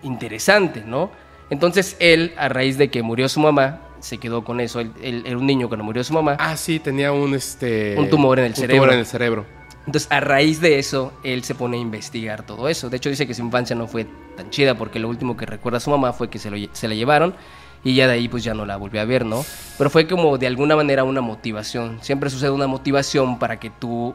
interesante, 0.02 0.82
¿no? 0.84 1.10
Entonces 1.50 1.96
él, 1.98 2.32
a 2.36 2.48
raíz 2.48 2.78
de 2.78 2.90
que 2.90 3.02
murió 3.02 3.28
su 3.28 3.40
mamá, 3.40 3.80
se 4.00 4.18
quedó 4.18 4.44
con 4.44 4.60
eso. 4.60 4.80
Él, 4.80 4.92
él 5.02 5.22
era 5.26 5.36
un 5.36 5.46
niño 5.46 5.68
cuando 5.68 5.84
murió 5.84 6.04
su 6.04 6.12
mamá. 6.12 6.36
Ah, 6.38 6.56
sí, 6.56 6.78
tenía 6.78 7.10
un 7.12 7.34
este. 7.34 7.96
Un 7.98 8.08
tumor 8.08 8.38
en 8.38 8.46
el 8.46 8.50
un 8.52 8.56
cerebro. 8.56 8.82
tumor 8.82 8.92
en 8.94 9.00
el 9.00 9.06
cerebro. 9.06 9.46
Entonces, 9.88 10.06
a 10.12 10.20
raíz 10.20 10.60
de 10.60 10.78
eso, 10.78 11.14
él 11.24 11.44
se 11.44 11.54
pone 11.54 11.78
a 11.78 11.80
investigar 11.80 12.44
todo 12.44 12.68
eso. 12.68 12.90
De 12.90 12.98
hecho, 12.98 13.08
dice 13.08 13.26
que 13.26 13.32
su 13.32 13.40
infancia 13.40 13.74
no 13.74 13.86
fue 13.86 14.06
tan 14.36 14.50
chida 14.50 14.76
porque 14.76 14.98
lo 14.98 15.08
último 15.08 15.34
que 15.34 15.46
recuerda 15.46 15.78
a 15.78 15.80
su 15.80 15.88
mamá 15.88 16.12
fue 16.12 16.28
que 16.28 16.38
se, 16.38 16.50
lo 16.50 16.58
se 16.72 16.88
la 16.88 16.94
llevaron 16.94 17.34
y 17.82 17.94
ya 17.94 18.06
de 18.06 18.12
ahí 18.12 18.28
pues 18.28 18.44
ya 18.44 18.52
no 18.52 18.66
la 18.66 18.76
volvió 18.76 19.00
a 19.00 19.06
ver, 19.06 19.24
¿no? 19.24 19.42
Pero 19.78 19.88
fue 19.88 20.06
como 20.06 20.36
de 20.36 20.46
alguna 20.46 20.76
manera 20.76 21.04
una 21.04 21.22
motivación. 21.22 22.00
Siempre 22.02 22.28
sucede 22.28 22.50
una 22.50 22.66
motivación 22.66 23.38
para 23.38 23.58
que 23.58 23.70
tú 23.70 24.14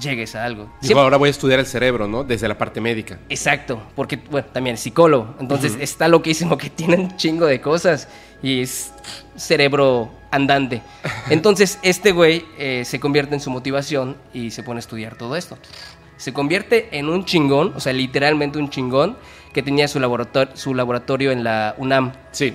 llegues 0.00 0.34
a 0.34 0.44
algo. 0.44 0.68
Digo, 0.80 0.98
ahora 0.98 1.18
voy 1.18 1.28
a 1.28 1.30
estudiar 1.30 1.60
el 1.60 1.66
cerebro, 1.66 2.08
¿no? 2.08 2.24
Desde 2.24 2.48
la 2.48 2.58
parte 2.58 2.80
médica. 2.80 3.20
Exacto, 3.28 3.80
porque, 3.94 4.16
bueno, 4.16 4.48
también 4.52 4.76
psicólogo. 4.76 5.36
Entonces 5.38 5.76
está 5.78 6.08
loquísimo 6.08 6.58
que 6.58 6.68
tiene 6.70 6.96
un 6.96 7.16
chingo 7.16 7.46
de 7.46 7.60
cosas 7.60 8.08
y 8.42 8.62
es 8.62 8.92
cerebro 9.36 10.10
andante. 10.32 10.82
Entonces 11.30 11.78
este 11.82 12.10
güey 12.10 12.44
eh, 12.58 12.82
se 12.84 12.98
convierte 12.98 13.34
en 13.34 13.40
su 13.40 13.50
motivación 13.50 14.16
y 14.34 14.50
se 14.50 14.64
pone 14.64 14.78
a 14.78 14.80
estudiar 14.80 15.16
todo 15.16 15.36
esto. 15.36 15.56
Se 16.16 16.32
convierte 16.32 16.88
en 16.98 17.08
un 17.08 17.24
chingón, 17.24 17.72
o 17.76 17.80
sea, 17.80 17.92
literalmente 17.92 18.58
un 18.58 18.70
chingón, 18.70 19.16
que 19.52 19.62
tenía 19.62 19.86
su 19.86 20.00
laboratorio, 20.00 20.56
su 20.56 20.74
laboratorio 20.74 21.30
en 21.30 21.44
la 21.44 21.74
UNAM. 21.78 22.12
Sí. 22.32 22.54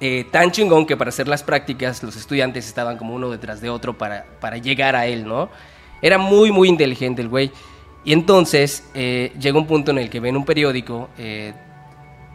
Eh, 0.00 0.26
tan 0.30 0.52
chingón 0.52 0.86
que 0.86 0.96
para 0.96 1.08
hacer 1.08 1.26
las 1.26 1.42
prácticas 1.42 2.04
los 2.04 2.14
estudiantes 2.14 2.68
estaban 2.68 2.98
como 2.98 3.14
uno 3.14 3.30
detrás 3.30 3.60
de 3.60 3.68
otro 3.68 3.98
para, 3.98 4.26
para 4.40 4.58
llegar 4.58 4.94
a 4.94 5.06
él, 5.06 5.26
¿no? 5.26 5.50
Era 6.00 6.18
muy, 6.18 6.52
muy 6.52 6.68
inteligente 6.68 7.22
el 7.22 7.28
güey. 7.28 7.50
Y 8.04 8.12
entonces 8.12 8.84
eh, 8.94 9.32
llega 9.38 9.58
un 9.58 9.66
punto 9.66 9.90
en 9.90 9.98
el 9.98 10.08
que 10.08 10.20
ven 10.20 10.36
un 10.36 10.44
periódico, 10.44 11.10
eh, 11.18 11.52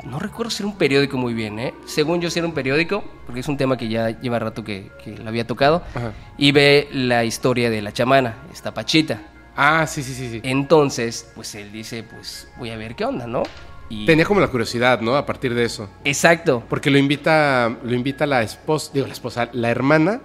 no 0.03 0.19
recuerdo 0.19 0.50
si 0.50 0.63
era 0.63 0.67
un 0.67 0.77
periódico 0.77 1.17
muy 1.17 1.33
bien, 1.33 1.60
¿eh? 1.60 1.74
Según 1.86 2.22
yo 2.22 2.29
si 2.29 2.39
era 2.39 2.48
un 2.48 2.53
periódico, 2.53 3.03
porque 3.25 3.39
es 3.39 3.48
un 3.48 3.57
tema 3.57 3.77
que 3.77 3.88
ya 3.88 4.10
lleva 4.19 4.39
rato 4.39 4.63
que, 4.63 4.91
que 5.03 5.17
lo 5.17 5.27
había 5.27 5.48
tocado, 5.48 5.83
Ajá. 5.95 6.13
y 6.38 6.51
ve 6.51 6.89
la 6.91 7.24
historia 7.24 7.69
de 7.69 7.81
la 7.81 7.91
chamana, 7.91 8.36
esta 8.51 8.74
Pachita. 8.74 9.22
Ah, 9.55 9.86
sí, 9.88 10.03
sí, 10.03 10.13
sí, 10.13 10.29
sí. 10.29 10.41
Entonces, 10.43 11.31
pues 11.36 11.53
él 11.55 11.72
dice, 11.72 12.03
pues 12.03 12.48
voy 12.57 12.72
a 12.72 12.77
ver 12.77 12.95
qué 12.95 13.05
onda, 13.05 13.27
¿no? 13.27 13.43
Y... 13.89 14.05
Tenía 14.05 14.25
como 14.25 14.39
la 14.39 14.48
curiosidad, 14.48 15.01
¿no? 15.01 15.15
A 15.15 15.25
partir 15.25 15.53
de 15.53 15.63
eso. 15.65 15.89
Exacto. 16.03 16.63
Porque 16.67 16.89
lo 16.89 16.98
invita, 16.98 17.77
lo 17.83 17.93
invita 17.93 18.25
la 18.25 18.41
esposa, 18.41 18.91
digo 18.93 19.05
la 19.05 19.13
esposa, 19.13 19.50
la 19.53 19.69
hermana 19.69 20.22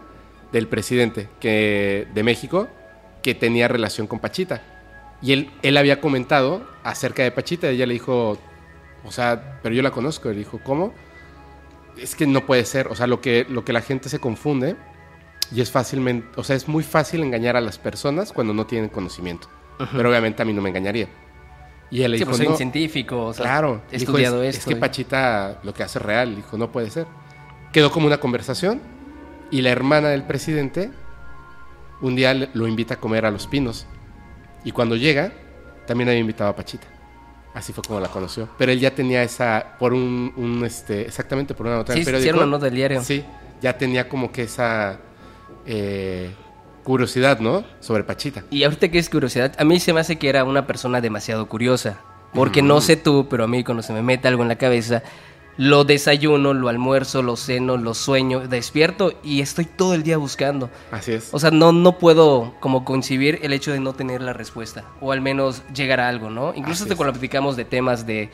del 0.52 0.66
presidente 0.66 1.28
que, 1.40 2.06
de 2.14 2.23
México 2.23 2.68
que 3.23 3.35
tenía 3.35 3.68
relación 3.68 4.06
con 4.06 4.18
Pachita. 4.18 4.62
Y 5.20 5.32
él, 5.32 5.50
él 5.62 5.76
había 5.76 6.00
comentado 6.00 6.66
acerca 6.85 7.23
de 7.23 7.30
Pachita. 7.30 7.70
Y 7.70 7.75
ella 7.75 7.87
le 7.87 7.94
dijo, 7.94 8.38
o 9.05 9.11
sea, 9.12 9.59
pero 9.62 9.75
yo 9.75 9.83
la 9.83 9.90
conozco. 9.90 10.28
Él 10.31 10.37
dijo, 10.38 10.61
¿cómo? 10.62 10.93
Es 11.97 12.14
que 12.14 12.26
no 12.26 12.45
puede 12.47 12.64
ser. 12.64 12.88
O 12.88 12.95
sea, 12.95 13.07
lo 13.07 13.21
que, 13.21 13.47
lo 13.49 13.64
que 13.64 13.73
la 13.73 13.81
gente 13.81 14.09
se 14.09 14.19
confunde 14.19 14.76
y 15.55 15.61
es 15.61 15.71
fácilmente, 15.71 16.28
o 16.37 16.45
sea, 16.45 16.57
es 16.57 16.69
muy 16.69 16.83
fácil 16.85 17.23
engañar 17.23 17.57
a 17.57 17.61
las 17.61 17.78
personas 17.78 18.33
cuando 18.33 18.52
no 18.55 18.67
tienen 18.67 18.88
conocimiento. 18.90 19.49
Pero 19.93 20.11
obviamente 20.11 20.43
a 20.43 20.45
mí 20.45 20.52
no 20.52 20.61
me 20.61 20.69
engañaría. 20.71 21.09
Y 21.90 22.02
él 22.02 22.11
le 22.11 22.19
Sí, 22.19 22.23
dijo, 22.25 22.31
pues 22.33 22.38
soy 22.38 22.49
"No". 22.49 22.57
científico, 22.57 23.26
o 23.26 23.33
sea, 23.33 23.45
Claro. 23.45 23.81
he 23.90 23.99
Dijo, 23.99 24.11
estudiado 24.11 24.43
es, 24.43 24.57
esto. 24.59 24.71
Es 24.71 24.75
que 24.75 24.78
y- 24.78 24.81
Pachita 24.81 25.61
lo 25.62 25.73
que 25.73 25.83
hace 25.85 25.99
es 25.99 26.05
real. 26.05 26.37
Dijo, 26.37 26.59
no 26.59 26.71
puede 26.71 26.90
ser. 26.90 27.07
Quedó 27.73 27.90
como 27.90 28.07
una 28.07 28.19
conversación 28.19 28.81
y 29.50 29.62
la 29.62 29.71
hermana 29.71 30.09
del 30.09 30.25
presidente 30.25 30.90
un 32.00 32.14
día 32.14 32.35
lo 32.52 32.67
invita 32.67 32.95
a 32.95 32.97
comer 33.00 33.25
a 33.25 33.31
Los 33.31 33.47
Pinos. 33.47 33.87
Y 34.64 34.73
cuando 34.73 34.97
llega, 34.97 35.33
también 35.87 36.09
había 36.09 36.21
invitado 36.21 36.50
a 36.50 36.57
Pachita. 36.57 36.87
Así 37.59 37.73
fue 37.73 37.83
como 37.83 37.99
la 37.99 38.07
conoció. 38.09 38.49
Pero 38.57 38.71
él 38.71 38.79
ya 38.79 38.95
tenía 38.95 39.23
esa, 39.25 39.75
por 39.81 39.93
un, 39.93 40.33
un, 40.37 40.65
este, 40.65 41.03
exactamente 41.03 41.55
por 41.55 41.67
una 41.67 41.75
nota 41.77 41.93
Sí, 41.93 41.99
del 41.99 42.05
periódico. 42.07 42.37
una 42.37 42.47
nota 42.47 42.67
del 42.67 42.75
diario. 42.77 43.03
Sí, 43.03 43.25
ya 43.61 43.77
tenía 43.77 44.09
como 44.09 44.31
que 44.31 44.43
esa 44.43 45.00
eh, 45.67 46.31
curiosidad, 46.85 47.41
¿no? 47.41 47.65
Sobre 47.81 48.05
Pachita. 48.05 48.45
Y 48.50 48.62
ahorita 48.62 48.88
que 48.91 49.00
es 49.00 49.11
curiosidad, 49.11 49.55
a 49.59 49.65
mí 49.65 49.81
se 49.81 49.93
me 49.93 49.99
hace 49.99 50.19
que 50.19 50.29
era 50.29 50.45
una 50.45 50.69
persona 50.69 51.00
demasiado 51.00 51.49
curiosa. 51.49 51.99
Porque 52.33 52.62
no 52.62 52.81
sé 52.81 52.97
tú, 52.97 53.27
pero 53.29 53.43
a 53.45 53.49
mí 53.49 53.65
cuando 53.65 53.83
se 53.83 53.93
me 53.93 54.03
mete 54.03 54.29
algo 54.29 54.43
en 54.43 54.49
la 54.49 54.57
cabeza, 54.57 55.03
lo 55.59 55.85
desayuno, 55.85 56.55
lo 56.55 56.69
almuerzo, 56.69 57.21
lo 57.21 57.37
ceno, 57.37 57.77
lo 57.77 57.93
sueño, 57.93 58.47
despierto 58.47 59.12
y 59.25 59.41
estoy 59.41 59.65
todo 59.65 59.93
el 59.93 60.05
día 60.05 60.17
buscando. 60.17 60.71
Así 60.93 61.12
es. 61.12 61.29
O 61.33 61.38
sea, 61.41 61.50
no, 61.50 61.73
no 61.73 61.99
puedo 61.99 62.55
como 62.61 62.85
concebir 62.85 63.41
el 63.43 63.53
hecho 63.53 63.73
de 63.73 63.81
no 63.81 63.93
tener 63.93 64.23
la 64.23 64.33
respuesta. 64.33 64.85
O 65.00 65.11
al 65.11 65.21
menos 65.21 65.65
llegar 65.75 65.99
a 65.99 66.09
algo, 66.09 66.31
¿no? 66.31 66.55
Incluso 66.55 66.85
hasta 66.85 66.95
cuando 66.95 67.12
platicamos 67.12 67.57
de 67.57 67.65
temas 67.65 68.07
de 68.07 68.31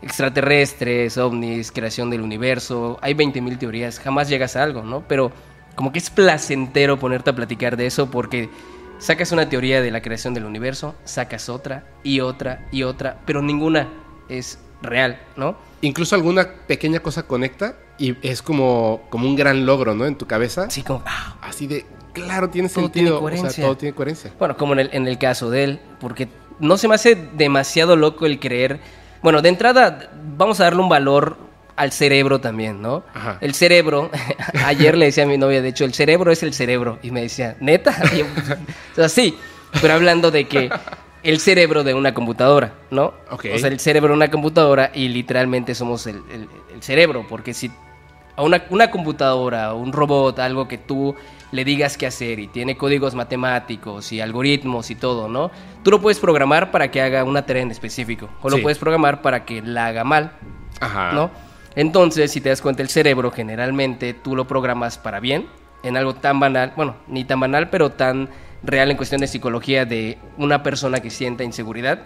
extraterrestres, 0.00 1.18
ovnis, 1.18 1.70
creación 1.70 2.08
del 2.08 2.22
universo, 2.22 2.98
hay 3.02 3.12
20.000 3.12 3.58
teorías, 3.58 4.00
jamás 4.00 4.30
llegas 4.30 4.56
a 4.56 4.62
algo, 4.62 4.82
¿no? 4.82 5.04
Pero 5.06 5.32
como 5.74 5.92
que 5.92 5.98
es 5.98 6.08
placentero 6.08 6.98
ponerte 6.98 7.28
a 7.28 7.34
platicar 7.34 7.76
de 7.76 7.86
eso 7.86 8.10
porque 8.10 8.48
sacas 8.98 9.32
una 9.32 9.50
teoría 9.50 9.82
de 9.82 9.90
la 9.90 10.00
creación 10.00 10.32
del 10.32 10.44
universo, 10.44 10.94
sacas 11.04 11.50
otra 11.50 11.84
y 12.02 12.20
otra 12.20 12.66
y 12.72 12.84
otra, 12.84 13.20
pero 13.26 13.42
ninguna 13.42 13.88
es 14.30 14.58
real, 14.80 15.20
¿no? 15.36 15.56
Incluso 15.84 16.14
alguna 16.14 16.48
pequeña 16.66 17.00
cosa 17.00 17.24
conecta 17.24 17.76
y 17.98 18.16
es 18.26 18.40
como, 18.40 19.02
como 19.10 19.28
un 19.28 19.36
gran 19.36 19.66
logro, 19.66 19.94
¿no? 19.94 20.06
En 20.06 20.16
tu 20.16 20.26
cabeza. 20.26 20.64
Así 20.64 20.82
como... 20.82 21.02
ah, 21.06 21.36
Así 21.42 21.66
de, 21.66 21.84
claro, 22.14 22.48
tiene 22.48 22.68
Todo 22.70 22.84
sentido. 22.84 23.20
tiene 23.28 23.40
o 23.48 23.50
sea, 23.50 23.64
todo 23.64 23.76
tiene 23.76 23.94
coherencia. 23.94 24.32
Bueno, 24.38 24.56
como 24.56 24.72
en 24.72 24.80
el, 24.80 24.90
en 24.92 25.06
el 25.06 25.18
caso 25.18 25.50
de 25.50 25.64
él, 25.64 25.80
porque 26.00 26.28
no 26.58 26.78
se 26.78 26.88
me 26.88 26.94
hace 26.94 27.14
demasiado 27.36 27.96
loco 27.96 28.24
el 28.24 28.40
creer. 28.40 28.80
Bueno, 29.22 29.42
de 29.42 29.50
entrada, 29.50 30.10
vamos 30.36 30.58
a 30.60 30.64
darle 30.64 30.80
un 30.80 30.88
valor 30.88 31.36
al 31.76 31.92
cerebro 31.92 32.40
también, 32.40 32.80
¿no? 32.80 33.02
Ajá. 33.12 33.36
El 33.42 33.52
cerebro, 33.54 34.10
ayer 34.64 34.96
le 34.96 35.06
decía 35.06 35.24
a 35.24 35.26
mi 35.26 35.36
novia, 35.36 35.60
de 35.60 35.68
hecho, 35.68 35.84
el 35.84 35.92
cerebro 35.92 36.32
es 36.32 36.42
el 36.42 36.54
cerebro. 36.54 36.98
Y 37.02 37.10
me 37.10 37.20
decía, 37.20 37.56
¿neta? 37.60 37.94
Yo, 38.16 38.24
o 38.24 38.94
sea, 38.94 39.08
sí, 39.08 39.36
pero 39.82 39.94
hablando 39.94 40.30
de 40.30 40.46
que 40.48 40.70
el 41.24 41.40
cerebro 41.40 41.82
de 41.82 41.94
una 41.94 42.14
computadora, 42.14 42.74
¿no? 42.90 43.14
Ok. 43.30 43.46
O 43.54 43.58
sea, 43.58 43.68
el 43.68 43.80
cerebro 43.80 44.10
de 44.10 44.16
una 44.16 44.30
computadora 44.30 44.90
y 44.94 45.08
literalmente 45.08 45.74
somos 45.74 46.06
el, 46.06 46.16
el- 46.30 46.48
el 46.72 46.82
cerebro, 46.82 47.24
porque 47.28 47.54
si 47.54 47.70
a 48.36 48.42
una, 48.42 48.64
una 48.70 48.90
computadora, 48.90 49.74
un 49.74 49.92
robot, 49.92 50.38
algo 50.40 50.66
que 50.68 50.76
tú 50.78 51.14
le 51.52 51.64
digas 51.64 51.96
qué 51.96 52.06
hacer 52.06 52.40
y 52.40 52.48
tiene 52.48 52.76
códigos 52.76 53.14
matemáticos 53.14 54.12
y 54.12 54.20
algoritmos 54.20 54.90
y 54.90 54.96
todo, 54.96 55.28
¿no? 55.28 55.50
Tú 55.84 55.90
lo 55.92 56.00
puedes 56.00 56.18
programar 56.18 56.70
para 56.72 56.90
que 56.90 57.00
haga 57.00 57.22
una 57.24 57.46
tarea 57.46 57.62
en 57.62 57.70
específico 57.70 58.28
o 58.42 58.50
lo 58.50 58.60
puedes 58.60 58.78
programar 58.78 59.22
para 59.22 59.44
que 59.44 59.62
la 59.62 59.86
haga 59.86 60.02
mal, 60.04 60.32
Ajá. 60.80 61.12
¿no? 61.12 61.30
Entonces, 61.76 62.32
si 62.32 62.40
te 62.40 62.48
das 62.50 62.60
cuenta, 62.60 62.82
el 62.82 62.88
cerebro 62.88 63.30
generalmente 63.30 64.14
tú 64.14 64.34
lo 64.36 64.46
programas 64.46 64.98
para 64.98 65.20
bien, 65.20 65.46
en 65.84 65.96
algo 65.96 66.14
tan 66.14 66.40
banal, 66.40 66.72
bueno, 66.76 66.96
ni 67.08 67.24
tan 67.24 67.38
banal, 67.40 67.68
pero 67.70 67.90
tan 67.90 68.28
real 68.64 68.90
en 68.90 68.96
cuestión 68.96 69.20
de 69.20 69.26
psicología 69.26 69.84
de 69.84 70.18
una 70.36 70.62
persona 70.62 71.00
que 71.00 71.10
sienta 71.10 71.44
inseguridad. 71.44 72.00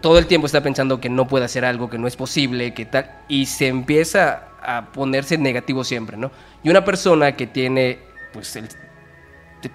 Todo 0.00 0.18
el 0.18 0.26
tiempo 0.26 0.46
está 0.46 0.62
pensando 0.62 1.00
que 1.00 1.10
no 1.10 1.28
puede 1.28 1.44
hacer 1.44 1.64
algo, 1.64 1.90
que 1.90 1.98
no 1.98 2.06
es 2.06 2.16
posible, 2.16 2.72
que 2.72 2.86
tal, 2.86 3.10
y 3.28 3.46
se 3.46 3.68
empieza 3.68 4.44
a 4.62 4.86
ponerse 4.92 5.36
negativo 5.38 5.84
siempre, 5.84 6.16
¿no? 6.16 6.30
Y 6.62 6.70
una 6.70 6.84
persona 6.84 7.32
que 7.32 7.46
tiene, 7.46 7.98
pues, 8.32 8.56
el 8.56 8.68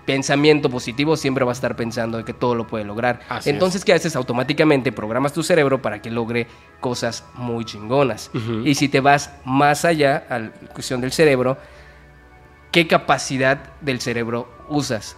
pensamiento 0.06 0.70
positivo 0.70 1.16
siempre 1.16 1.46
va 1.46 1.52
a 1.52 1.54
estar 1.54 1.76
pensando 1.76 2.18
de 2.18 2.24
que 2.24 2.34
todo 2.34 2.56
lo 2.56 2.66
puede 2.66 2.86
lograr. 2.86 3.20
Así 3.30 3.52
Entonces, 3.52 3.86
¿qué 3.86 3.94
haces? 3.94 4.16
Automáticamente 4.16 4.92
programas 4.92 5.34
tu 5.34 5.44
cerebro 5.44 5.82
para 5.82 6.02
que 6.02 6.10
logre 6.10 6.48
cosas 6.80 7.24
muy 7.36 7.66
chingonas. 7.66 8.32
Y 8.64 8.76
si 8.76 8.90
te 8.90 9.00
vas 9.00 9.32
más 9.44 9.86
allá 9.86 10.26
a 10.30 10.40
la 10.40 10.50
cuestión 10.74 11.02
del 11.02 11.12
cerebro, 11.12 11.58
¿qué 12.72 12.88
capacidad 12.88 13.60
del 13.82 14.02
cerebro 14.02 14.50
usas? 14.70 15.18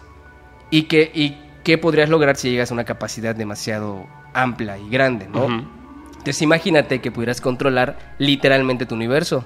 ¿Y 0.69 0.83
qué, 0.83 1.11
y 1.13 1.37
qué 1.63 1.77
podrías 1.77 2.09
lograr 2.09 2.35
si 2.35 2.49
llegas 2.49 2.71
a 2.71 2.73
una 2.73 2.85
capacidad 2.85 3.35
demasiado 3.35 4.05
amplia 4.33 4.77
y 4.77 4.89
grande, 4.89 5.27
¿no? 5.27 5.45
Entonces 6.11 6.41
imagínate 6.41 6.99
que 6.99 7.11
pudieras 7.11 7.41
controlar 7.41 8.15
literalmente 8.17 8.85
tu 8.85 8.95
universo. 8.95 9.45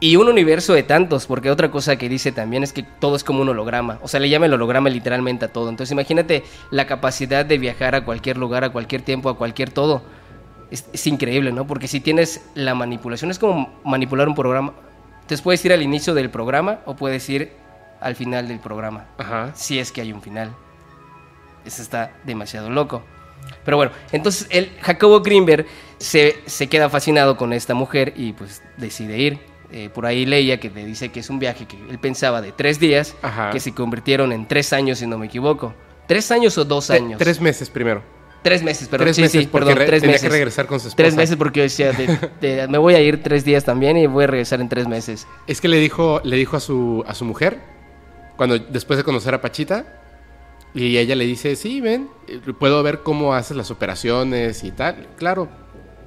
Y 0.00 0.16
un 0.16 0.28
universo 0.28 0.74
de 0.74 0.82
tantos, 0.82 1.26
porque 1.26 1.50
otra 1.50 1.70
cosa 1.70 1.96
que 1.96 2.08
dice 2.08 2.30
también 2.30 2.62
es 2.62 2.72
que 2.72 2.82
todo 2.82 3.16
es 3.16 3.24
como 3.24 3.40
un 3.40 3.48
holograma. 3.48 3.98
O 4.02 4.08
sea, 4.08 4.20
le 4.20 4.28
llama 4.28 4.46
el 4.46 4.52
holograma 4.52 4.90
literalmente 4.90 5.46
a 5.46 5.52
todo. 5.52 5.70
Entonces 5.70 5.92
imagínate 5.92 6.44
la 6.70 6.86
capacidad 6.86 7.46
de 7.46 7.58
viajar 7.58 7.94
a 7.94 8.04
cualquier 8.04 8.36
lugar, 8.36 8.64
a 8.64 8.70
cualquier 8.70 9.02
tiempo, 9.02 9.28
a 9.28 9.36
cualquier 9.36 9.70
todo. 9.70 10.02
Es, 10.70 10.86
es 10.92 11.06
increíble, 11.06 11.52
¿no? 11.52 11.66
Porque 11.66 11.88
si 11.88 12.00
tienes 12.00 12.44
la 12.54 12.74
manipulación, 12.74 13.30
es 13.30 13.38
como 13.38 13.72
manipular 13.84 14.28
un 14.28 14.34
programa. 14.34 14.74
Entonces 15.14 15.40
puedes 15.40 15.64
ir 15.64 15.72
al 15.72 15.82
inicio 15.82 16.12
del 16.14 16.30
programa 16.30 16.80
o 16.84 16.96
puedes 16.96 17.28
ir 17.30 17.63
al 18.04 18.14
final 18.16 18.46
del 18.48 18.60
programa 18.60 19.06
Ajá. 19.18 19.50
si 19.54 19.78
es 19.78 19.90
que 19.90 20.00
hay 20.02 20.12
un 20.12 20.22
final. 20.22 20.54
Eso 21.64 21.82
está 21.82 22.12
demasiado 22.24 22.70
loco. 22.70 23.02
Pero 23.64 23.76
bueno, 23.76 23.92
entonces 24.12 24.46
el 24.50 24.70
Jacobo 24.80 25.20
Greenberg 25.20 25.66
se, 25.98 26.36
se 26.46 26.68
queda 26.68 26.88
fascinado 26.88 27.36
con 27.36 27.52
esta 27.52 27.74
mujer 27.74 28.12
y 28.16 28.32
pues 28.32 28.62
decide 28.76 29.18
ir. 29.18 29.38
Eh, 29.72 29.90
por 29.92 30.06
ahí 30.06 30.24
leía 30.24 30.60
que 30.60 30.70
le 30.70 30.84
dice 30.84 31.08
que 31.10 31.20
es 31.20 31.30
un 31.30 31.38
viaje 31.38 31.66
que 31.66 31.76
él 31.90 31.98
pensaba 31.98 32.40
de 32.40 32.52
tres 32.52 32.78
días, 32.78 33.16
Ajá. 33.22 33.50
que 33.50 33.58
se 33.60 33.72
convirtieron 33.74 34.30
en 34.32 34.46
tres 34.46 34.72
años, 34.72 34.98
si 34.98 35.06
no 35.06 35.18
me 35.18 35.26
equivoco. 35.26 35.74
¿Tres 36.06 36.30
años 36.30 36.56
o 36.58 36.64
dos 36.64 36.86
Te- 36.88 36.94
años? 36.94 37.18
Tres 37.18 37.40
meses 37.40 37.70
primero. 37.70 38.02
Tres 38.42 38.62
meses, 38.62 38.88
perdón. 38.88 39.06
tres 39.06 39.16
sí, 39.16 39.22
meses 39.22 39.42
sí, 39.44 39.48
perdón, 39.50 39.76
re- 39.76 39.86
tres 39.86 40.02
tenía 40.02 40.14
meses. 40.14 40.28
que 40.28 40.32
regresar 40.32 40.66
con 40.66 40.78
su 40.78 40.88
esposa. 40.88 40.96
Tres 41.02 41.14
meses 41.16 41.36
porque 41.36 41.60
yo 41.60 41.64
decía, 41.64 41.92
de- 41.92 42.18
de- 42.42 42.68
me 42.68 42.76
voy 42.78 42.94
a 42.94 43.00
ir 43.00 43.22
tres 43.22 43.42
días 43.44 43.64
también 43.64 43.96
y 43.96 44.06
voy 44.06 44.24
a 44.24 44.26
regresar 44.26 44.60
en 44.60 44.68
tres 44.68 44.86
meses. 44.86 45.26
Es 45.46 45.60
que 45.62 45.68
le 45.68 45.78
dijo, 45.78 46.20
le 46.24 46.36
dijo 46.36 46.56
a 46.56 46.60
su, 46.60 47.02
a 47.08 47.14
su 47.14 47.24
mujer, 47.24 47.58
cuando 48.36 48.58
después 48.58 48.96
de 48.96 49.04
conocer 49.04 49.34
a 49.34 49.40
Pachita, 49.40 50.00
y 50.74 50.98
ella 50.98 51.14
le 51.14 51.24
dice, 51.24 51.54
sí, 51.54 51.80
ven, 51.80 52.10
puedo 52.58 52.82
ver 52.82 53.00
cómo 53.00 53.32
haces 53.34 53.56
las 53.56 53.70
operaciones 53.70 54.64
y 54.64 54.72
tal. 54.72 55.06
Claro. 55.16 55.48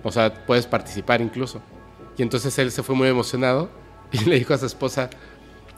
O 0.03 0.11
sea, 0.11 0.45
puedes 0.45 0.67
participar 0.67 1.21
incluso. 1.21 1.61
Y 2.17 2.21
entonces 2.21 2.57
él 2.59 2.71
se 2.71 2.83
fue 2.83 2.93
muy 2.93 3.07
emocionado 3.07 3.69
y 4.11 4.25
le 4.25 4.37
dijo 4.37 4.53
a 4.53 4.57
su 4.57 4.65
esposa, 4.65 5.09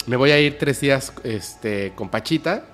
me 0.07 0.15
voy 0.15 0.31
a 0.31 0.39
ir 0.39 0.57
tres 0.57 0.81
días 0.81 1.13
este, 1.23 1.93
con 1.95 2.09
Pachita. 2.09 2.65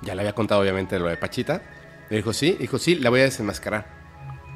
Ya 0.00 0.14
le 0.14 0.22
había 0.22 0.34
contado 0.34 0.62
obviamente 0.62 0.98
lo 0.98 1.08
de 1.08 1.18
Pachita. 1.18 1.60
Le 2.08 2.16
dijo, 2.16 2.32
sí, 2.32 2.56
dijo, 2.58 2.78
sí, 2.78 2.94
la 2.94 3.10
voy 3.10 3.20
a 3.20 3.24
desenmascarar. 3.24 3.86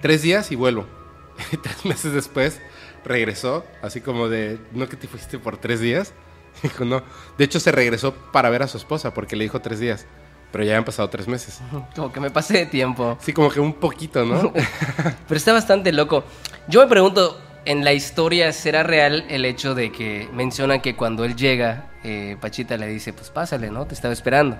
Tres 0.00 0.22
días 0.22 0.50
y 0.52 0.56
vuelvo. 0.56 0.86
Y 1.52 1.56
tres 1.58 1.84
meses 1.84 2.12
después 2.12 2.60
regresó, 3.04 3.64
así 3.82 4.00
como 4.00 4.28
de, 4.28 4.58
¿no 4.72 4.88
que 4.88 4.96
te 4.96 5.08
fuiste 5.08 5.38
por 5.38 5.56
tres 5.56 5.80
días? 5.80 6.12
Dijo, 6.62 6.84
no. 6.84 7.02
De 7.38 7.44
hecho, 7.44 7.60
se 7.60 7.72
regresó 7.72 8.14
para 8.14 8.50
ver 8.50 8.62
a 8.62 8.68
su 8.68 8.76
esposa 8.76 9.14
porque 9.14 9.36
le 9.36 9.44
dijo 9.44 9.60
tres 9.60 9.80
días. 9.80 10.06
Pero 10.52 10.64
ya 10.64 10.76
han 10.76 10.84
pasado 10.84 11.08
tres 11.08 11.28
meses. 11.28 11.60
Como 11.94 12.12
que 12.12 12.20
me 12.20 12.30
pasé 12.30 12.58
de 12.58 12.66
tiempo. 12.66 13.16
Sí, 13.20 13.32
como 13.32 13.50
que 13.50 13.60
un 13.60 13.74
poquito, 13.74 14.24
¿no? 14.24 14.52
Pero 15.28 15.36
está 15.36 15.52
bastante 15.52 15.92
loco. 15.92 16.24
Yo 16.66 16.80
me 16.80 16.88
pregunto, 16.88 17.40
en 17.64 17.84
la 17.84 17.92
historia, 17.92 18.52
¿será 18.52 18.82
real 18.82 19.24
el 19.28 19.44
hecho 19.44 19.74
de 19.74 19.92
que 19.92 20.28
mencionan 20.32 20.80
que 20.80 20.96
cuando 20.96 21.24
él 21.24 21.36
llega, 21.36 21.90
eh, 22.02 22.36
Pachita 22.40 22.76
le 22.76 22.88
dice, 22.88 23.12
pues 23.12 23.30
pásale, 23.30 23.70
¿no? 23.70 23.86
Te 23.86 23.94
estaba 23.94 24.12
esperando. 24.12 24.58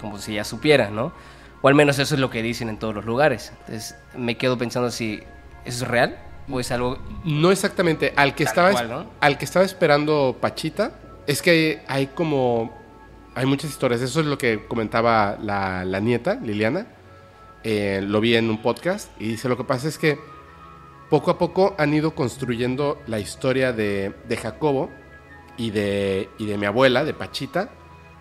Como 0.00 0.18
si 0.18 0.34
ya 0.34 0.42
supiera, 0.42 0.90
¿no? 0.90 1.12
O 1.60 1.68
al 1.68 1.76
menos 1.76 2.00
eso 2.00 2.16
es 2.16 2.20
lo 2.20 2.30
que 2.30 2.42
dicen 2.42 2.68
en 2.68 2.78
todos 2.78 2.94
los 2.94 3.04
lugares. 3.04 3.52
Entonces 3.60 3.96
me 4.16 4.36
quedo 4.36 4.58
pensando 4.58 4.90
si 4.90 5.22
eso 5.64 5.84
es 5.84 5.88
real 5.88 6.18
o 6.50 6.58
es 6.58 6.72
algo... 6.72 6.98
No 7.24 7.52
exactamente. 7.52 8.12
Al 8.16 8.34
que, 8.34 8.42
estaba, 8.42 8.72
cual, 8.72 8.88
¿no? 8.88 9.06
al 9.20 9.38
que 9.38 9.44
estaba 9.44 9.64
esperando 9.64 10.36
Pachita, 10.40 10.92
es 11.26 11.42
que 11.42 11.82
hay 11.86 12.08
como. 12.08 12.80
Hay 13.34 13.46
muchas 13.46 13.70
historias. 13.70 14.02
Eso 14.02 14.20
es 14.20 14.26
lo 14.26 14.36
que 14.36 14.66
comentaba 14.66 15.38
la, 15.40 15.84
la 15.84 16.00
nieta, 16.00 16.34
Liliana. 16.34 16.86
Eh, 17.64 18.00
lo 18.02 18.20
vi 18.20 18.36
en 18.36 18.50
un 18.50 18.60
podcast 18.60 19.10
y 19.20 19.28
dice: 19.28 19.48
Lo 19.48 19.56
que 19.56 19.64
pasa 19.64 19.88
es 19.88 19.98
que 19.98 20.18
poco 21.08 21.30
a 21.30 21.38
poco 21.38 21.74
han 21.78 21.92
ido 21.92 22.14
construyendo 22.14 22.98
la 23.06 23.18
historia 23.20 23.72
de, 23.72 24.14
de 24.28 24.36
Jacobo 24.36 24.90
y 25.56 25.70
de, 25.70 26.30
y 26.38 26.46
de 26.46 26.56
mi 26.56 26.66
abuela, 26.66 27.04
de 27.04 27.12
Pachita, 27.12 27.70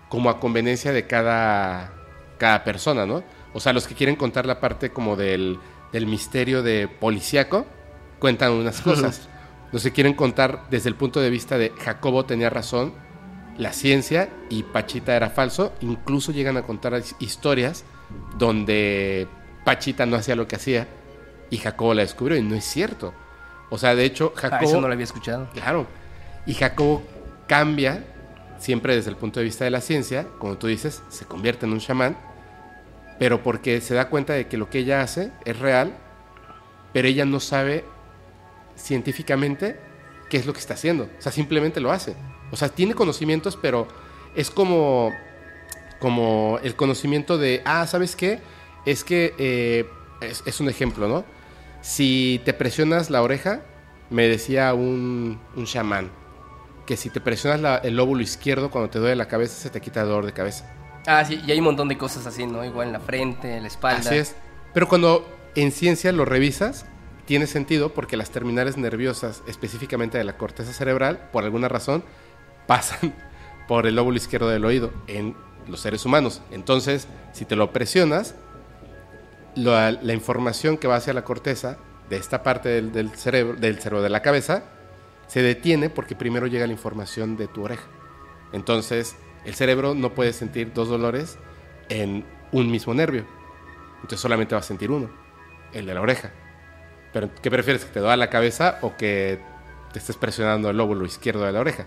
como 0.09 0.29
a 0.29 0.39
conveniencia 0.39 0.91
de 0.91 1.07
cada, 1.07 1.93
cada 2.37 2.63
persona, 2.65 3.05
¿no? 3.05 3.23
O 3.53 3.59
sea, 3.59 3.73
los 3.73 3.87
que 3.87 3.95
quieren 3.95 4.17
contar 4.17 4.45
la 4.45 4.59
parte 4.59 4.91
como 4.91 5.15
del, 5.15 5.57
del 5.91 6.05
misterio 6.05 6.63
de 6.63 6.87
policíaco, 6.87 7.65
cuentan 8.19 8.51
unas 8.51 8.81
cosas. 8.81 9.29
Que 9.71 9.91
quieren 9.91 10.13
contar 10.13 10.65
desde 10.69 10.89
el 10.89 10.95
punto 10.95 11.19
de 11.21 11.29
vista 11.29 11.57
de 11.57 11.71
Jacobo 11.79 12.25
tenía 12.25 12.49
razón, 12.49 12.93
la 13.57 13.73
ciencia 13.73 14.29
y 14.49 14.63
Pachita 14.63 15.15
era 15.15 15.29
falso, 15.29 15.73
incluso 15.81 16.31
llegan 16.31 16.57
a 16.57 16.63
contar 16.63 16.93
his- 16.93 17.15
historias 17.19 17.83
donde 18.37 19.27
Pachita 19.63 20.05
no 20.05 20.15
hacía 20.17 20.35
lo 20.35 20.47
que 20.47 20.55
hacía 20.55 20.87
y 21.49 21.57
Jacobo 21.57 21.93
la 21.93 22.01
descubrió 22.01 22.37
y 22.37 22.41
no 22.43 22.55
es 22.55 22.65
cierto. 22.65 23.13
O 23.69 23.77
sea, 23.77 23.95
de 23.95 24.03
hecho, 24.05 24.33
Ah, 24.37 24.39
Jacobo... 24.41 24.69
eso 24.69 24.81
no 24.81 24.87
lo 24.87 24.93
había 24.93 25.03
escuchado. 25.05 25.47
Claro. 25.53 25.87
Y 26.45 26.53
Jacobo 26.53 27.03
cambia, 27.47 28.03
siempre 28.57 28.95
desde 28.95 29.09
el 29.09 29.15
punto 29.17 29.39
de 29.39 29.45
vista 29.45 29.63
de 29.65 29.71
la 29.71 29.81
ciencia, 29.81 30.27
como 30.39 30.57
tú 30.57 30.67
dices, 30.67 31.01
se 31.09 31.25
convierte 31.25 31.65
en 31.65 31.73
un 31.73 31.79
chamán, 31.79 32.17
pero 33.19 33.43
porque 33.43 33.79
se 33.81 33.93
da 33.93 34.09
cuenta 34.09 34.33
de 34.33 34.47
que 34.47 34.57
lo 34.57 34.69
que 34.69 34.79
ella 34.79 35.01
hace 35.01 35.31
es 35.45 35.57
real, 35.59 35.93
pero 36.93 37.07
ella 37.07 37.23
no 37.25 37.39
sabe 37.39 37.85
científicamente 38.81 39.79
qué 40.29 40.37
es 40.37 40.45
lo 40.45 40.53
que 40.53 40.59
está 40.59 40.73
haciendo. 40.75 41.09
O 41.17 41.21
sea, 41.21 41.31
simplemente 41.31 41.79
lo 41.81 41.91
hace. 41.91 42.15
O 42.51 42.55
sea, 42.57 42.69
tiene 42.69 42.93
conocimientos, 42.93 43.57
pero 43.61 43.87
es 44.35 44.49
como, 44.49 45.11
como 45.99 46.59
el 46.63 46.75
conocimiento 46.75 47.37
de, 47.37 47.61
ah, 47.65 47.85
¿sabes 47.87 48.15
qué? 48.15 48.39
Es 48.85 49.03
que 49.03 49.33
eh, 49.37 49.89
es, 50.21 50.43
es 50.45 50.59
un 50.59 50.69
ejemplo, 50.69 51.07
¿no? 51.07 51.23
Si 51.81 52.41
te 52.45 52.53
presionas 52.53 53.09
la 53.09 53.21
oreja, 53.21 53.61
me 54.09 54.27
decía 54.27 54.73
un, 54.73 55.39
un 55.55 55.65
chamán, 55.65 56.09
que 56.85 56.97
si 56.97 57.09
te 57.09 57.19
presionas 57.21 57.59
la- 57.61 57.77
el 57.77 57.95
lóbulo 57.95 58.21
izquierdo 58.21 58.69
cuando 58.71 58.89
te 58.89 58.99
duele 58.99 59.15
la 59.15 59.27
cabeza, 59.27 59.55
se 59.55 59.69
te 59.69 59.81
quita 59.81 60.01
el 60.01 60.07
dolor 60.07 60.25
de 60.25 60.33
cabeza. 60.33 60.71
Ah, 61.07 61.23
sí, 61.25 61.41
y 61.45 61.51
hay 61.51 61.57
un 61.59 61.65
montón 61.65 61.87
de 61.87 61.97
cosas 61.97 62.25
así, 62.27 62.45
¿no? 62.45 62.63
Igual 62.63 62.87
en 62.87 62.93
la 62.93 62.99
frente, 62.99 63.55
en 63.55 63.63
la 63.63 63.67
espalda. 63.67 63.99
Así 64.09 64.15
es. 64.15 64.35
Pero 64.73 64.87
cuando 64.87 65.27
en 65.55 65.71
ciencia 65.71 66.11
lo 66.11 66.25
revisas, 66.25 66.85
tiene 67.25 67.47
sentido 67.47 67.93
porque 67.93 68.17
las 68.17 68.31
terminales 68.31 68.77
nerviosas, 68.77 69.43
específicamente 69.47 70.17
de 70.17 70.23
la 70.23 70.37
corteza 70.37 70.73
cerebral, 70.73 71.29
por 71.31 71.43
alguna 71.43 71.67
razón, 71.67 72.03
pasan 72.67 73.13
por 73.67 73.87
el 73.87 73.95
lóbulo 73.95 74.17
izquierdo 74.17 74.49
del 74.49 74.65
oído 74.65 74.91
en 75.07 75.35
los 75.67 75.81
seres 75.81 76.05
humanos. 76.05 76.41
Entonces, 76.51 77.07
si 77.33 77.45
te 77.45 77.55
lo 77.55 77.71
presionas, 77.71 78.35
la, 79.55 79.91
información 80.13 80.77
que 80.77 80.87
va 80.87 80.95
hacia 80.95 81.13
la 81.13 81.23
corteza 81.23 81.77
de 82.09 82.17
esta 82.17 82.43
parte 82.43 82.69
del, 82.69 82.91
del 82.91 83.09
cerebro, 83.11 83.55
del 83.57 83.79
cerebro 83.79 84.01
de 84.01 84.09
la 84.09 84.21
cabeza, 84.21 84.63
se 85.27 85.41
detiene 85.41 85.89
porque 85.89 86.15
primero 86.15 86.47
llega 86.47 86.67
la 86.67 86.73
información 86.73 87.37
de 87.37 87.47
tu 87.47 87.63
oreja. 87.63 87.87
Entonces, 88.51 89.15
el 89.45 89.55
cerebro 89.55 89.95
no 89.95 90.13
puede 90.13 90.33
sentir 90.33 90.73
dos 90.73 90.89
dolores 90.89 91.37
en 91.89 92.25
un 92.51 92.69
mismo 92.69 92.93
nervio. 92.93 93.25
Entonces 93.95 94.19
solamente 94.19 94.55
va 94.55 94.59
a 94.59 94.63
sentir 94.63 94.91
uno, 94.91 95.09
el 95.73 95.85
de 95.85 95.93
la 95.93 96.01
oreja. 96.01 96.31
Pero 97.13 97.29
¿qué 97.41 97.51
prefieres? 97.51 97.85
¿Que 97.85 97.91
te 97.91 97.99
duela 97.99 98.15
la 98.17 98.29
cabeza 98.29 98.77
o 98.81 98.95
que 98.95 99.39
te 99.93 99.99
estés 99.99 100.15
presionando 100.15 100.69
el 100.69 100.77
lóbulo 100.77 101.05
izquierdo 101.05 101.45
de 101.45 101.51
la 101.51 101.59
oreja? 101.59 101.85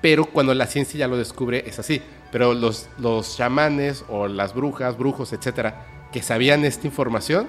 Pero 0.00 0.26
cuando 0.26 0.54
la 0.54 0.66
ciencia 0.66 0.98
ya 0.98 1.08
lo 1.08 1.16
descubre 1.16 1.64
es 1.66 1.78
así. 1.78 2.02
Pero 2.30 2.52
los, 2.54 2.88
los 2.98 3.36
chamanes 3.36 4.04
o 4.08 4.28
las 4.28 4.54
brujas, 4.54 4.98
brujos, 4.98 5.32
etcétera, 5.32 5.86
que 6.12 6.22
sabían 6.22 6.64
esta 6.64 6.86
información, 6.86 7.48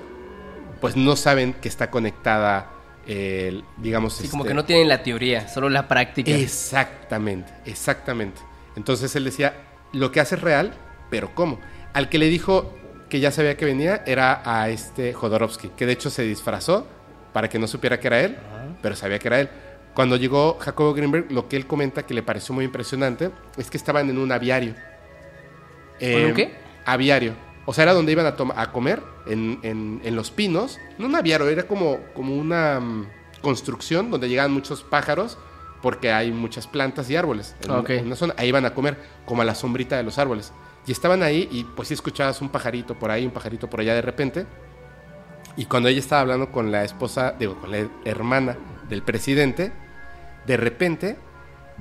pues 0.80 0.96
no 0.96 1.16
saben 1.18 1.54
que 1.54 1.68
está 1.68 1.92
conectada, 1.92 2.72
el, 3.06 3.66
digamos, 3.78 4.14
Sí, 4.14 4.30
como 4.30 4.44
este- 4.44 4.50
que 4.52 4.54
no 4.56 4.64
tienen 4.66 4.88
la 4.88 5.04
teoría, 5.04 5.50
solo 5.50 5.70
la 5.70 5.88
práctica. 5.90 6.32
Exactamente, 6.32 7.52
exactamente. 7.66 8.40
Entonces 8.78 9.14
él 9.18 9.26
decía, 9.26 9.54
lo 9.92 10.12
que 10.14 10.22
hace 10.22 10.36
es 10.36 10.42
real, 10.42 10.74
pero 11.10 11.36
¿cómo? 11.36 11.60
Al 11.92 12.08
que 12.08 12.18
le 12.20 12.28
dijo 12.28 12.74
que 13.10 13.20
ya 13.20 13.32
sabía 13.32 13.58
que 13.58 13.66
venía 13.66 14.04
era 14.06 14.42
a 14.46 14.70
este 14.70 15.14
Jodorowsky, 15.14 15.70
que 15.70 15.86
de 15.86 15.94
hecho 15.94 16.10
se 16.10 16.24
disfrazó 16.24 16.86
para 17.34 17.50
que 17.50 17.60
no 17.60 17.68
supiera 17.68 18.00
que 18.00 18.08
era 18.08 18.22
él, 18.22 18.38
pero 18.82 18.96
sabía 18.96 19.20
que 19.20 19.28
era 19.28 19.40
él. 19.42 19.50
Cuando 19.94 20.16
llegó 20.16 20.58
Jacobo 20.60 20.94
Greenberg, 20.94 21.32
lo 21.32 21.48
que 21.50 21.56
él 21.58 21.66
comenta 21.66 22.04
que 22.06 22.14
le 22.14 22.24
pareció 22.24 22.54
muy 22.56 22.66
impresionante 22.66 23.32
es 23.58 23.70
que 23.70 23.78
estaban 23.78 24.10
en 24.10 24.18
un 24.18 24.32
aviario. 24.32 24.76
¿En 26.00 26.28
un 26.28 26.34
qué? 26.34 26.54
Aviario. 26.86 27.34
O 27.66 27.74
sea, 27.74 27.84
era 27.84 27.94
donde 27.94 28.12
iban 28.12 28.26
a, 28.26 28.36
a 28.62 28.72
comer, 28.72 29.02
en, 29.28 29.60
en- 29.64 30.02
en 30.04 30.16
Los 30.16 30.32
Pinos. 30.32 30.80
No 30.98 31.08
un 31.08 31.16
aviario, 31.16 31.48
era 31.50 31.64
como, 31.64 32.00
como 32.16 32.36
una 32.36 32.80
mm, 32.80 33.08
construcción 33.42 34.10
donde 34.10 34.30
llegaban 34.30 34.52
muchos 34.52 34.84
pájaros 34.84 35.38
porque 35.82 36.12
hay 36.12 36.32
muchas 36.32 36.68
plantas 36.68 37.10
y 37.10 37.16
árboles 37.16 37.56
en, 37.64 37.72
Ok. 37.72 37.90
en 37.92 38.06
una 38.08 38.16
zona. 38.16 38.34
Ahí 38.38 38.48
iban 38.50 38.66
a 38.66 38.74
comer, 38.74 38.98
como 39.26 39.42
a 39.42 39.46
la 39.46 39.56
sombrita 39.56 39.98
de 39.98 40.04
los 40.04 40.18
árboles. 40.18 40.52
Y 40.86 40.92
estaban 40.92 41.24
ahí 41.24 41.48
y 41.52 41.64
pues 41.64 41.88
sí 41.90 41.94
escuchabas 41.94 42.42
un 42.42 42.50
pajarito 42.50 42.98
por 42.98 43.12
ahí, 43.12 43.26
un 43.26 43.32
pajarito 43.32 43.70
por 43.70 43.80
allá 43.82 43.94
de 43.94 44.02
repente. 44.02 44.46
Y 45.56 45.66
cuando 45.66 45.90
ella 45.90 46.00
estaba 46.00 46.22
hablando 46.22 46.52
con 46.52 46.72
la 46.72 46.84
esposa, 46.84 47.36
digo, 47.38 47.60
con 47.60 47.72
la 47.72 47.88
hermana 48.06 48.58
del 48.88 49.04
presidente, 49.04 49.72
de 50.46 50.58
repente 50.58 51.18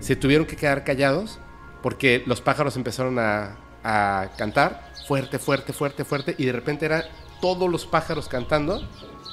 se 0.01 0.17
tuvieron 0.17 0.47
que 0.47 0.57
quedar 0.57 0.85
callados 0.85 1.39
porque 1.83 2.23
los 2.27 2.41
pájaros 2.41 2.77
empezaron 2.77 3.19
a, 3.19 3.57
a 3.85 4.31
cantar 4.37 4.93
fuerte, 5.07 5.39
fuerte, 5.39 5.73
fuerte, 5.73 6.05
fuerte, 6.05 6.35
y 6.37 6.45
de 6.45 6.53
repente 6.53 6.87
eran 6.87 7.03
todos 7.41 7.71
los 7.71 7.87
pájaros 7.87 8.29
cantando, 8.29 8.87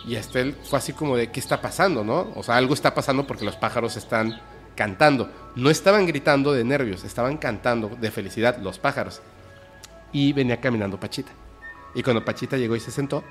y 0.08 0.16
hasta 0.16 0.40
él 0.40 0.56
fue 0.64 0.80
así 0.80 0.94
como 0.94 1.18
de, 1.18 1.32
¿qué 1.32 1.40
está 1.40 1.62
pasando, 1.62 2.04
no? 2.04 2.32
O 2.36 2.44
sea, 2.44 2.56
algo 2.56 2.74
está 2.74 2.94
pasando 2.94 3.26
porque 3.28 3.44
los 3.44 3.56
pájaros 3.56 3.98
están 3.98 4.40
cantando. 4.76 5.30
No 5.56 5.70
estaban 5.70 6.06
gritando 6.06 6.54
de 6.54 6.64
nervios, 6.64 7.04
estaban 7.04 7.38
cantando 7.38 7.90
de 7.90 8.12
felicidad 8.12 8.58
los 8.60 8.78
pájaros. 8.78 9.22
Y 10.16 10.32
venía 10.32 10.62
caminando 10.62 10.98
Pachita. 10.98 11.32
Y 11.94 12.02
cuando 12.02 12.24
Pachita 12.24 12.56
llegó 12.56 12.76
y 12.78 12.80
se 12.80 12.90
sentó, 12.90 13.22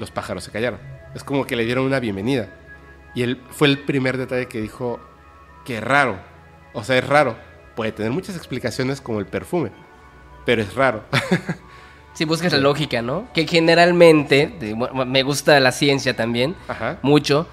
los 0.00 0.10
pájaros 0.10 0.42
se 0.42 0.50
callaron. 0.50 0.80
Es 1.14 1.22
como 1.22 1.46
que 1.46 1.54
le 1.54 1.64
dieron 1.64 1.84
una 1.86 2.00
bienvenida. 2.00 2.48
Y 3.14 3.22
él 3.22 3.40
fue 3.50 3.68
el 3.68 3.78
primer 3.78 4.16
detalle 4.18 4.46
que 4.48 4.60
dijo, 4.60 4.98
qué 5.64 5.80
raro. 5.80 6.18
O 6.72 6.82
sea, 6.82 6.98
es 6.98 7.06
raro. 7.06 7.36
Puede 7.76 7.92
tener 7.92 8.10
muchas 8.10 8.34
explicaciones 8.36 9.00
como 9.00 9.20
el 9.20 9.26
perfume, 9.26 9.70
pero 10.44 10.62
es 10.62 10.74
raro. 10.74 11.04
Si 12.14 12.24
buscas 12.24 12.50
la 12.50 12.58
lógica, 12.58 13.02
¿no? 13.02 13.28
Que 13.34 13.46
generalmente, 13.46 14.50
de- 14.58 14.72
bueno, 14.72 15.04
me 15.04 15.22
gusta 15.22 15.60
la 15.60 15.70
ciencia 15.70 16.16
también, 16.16 16.56
Ajá. 16.66 16.98
mucho. 17.02 17.46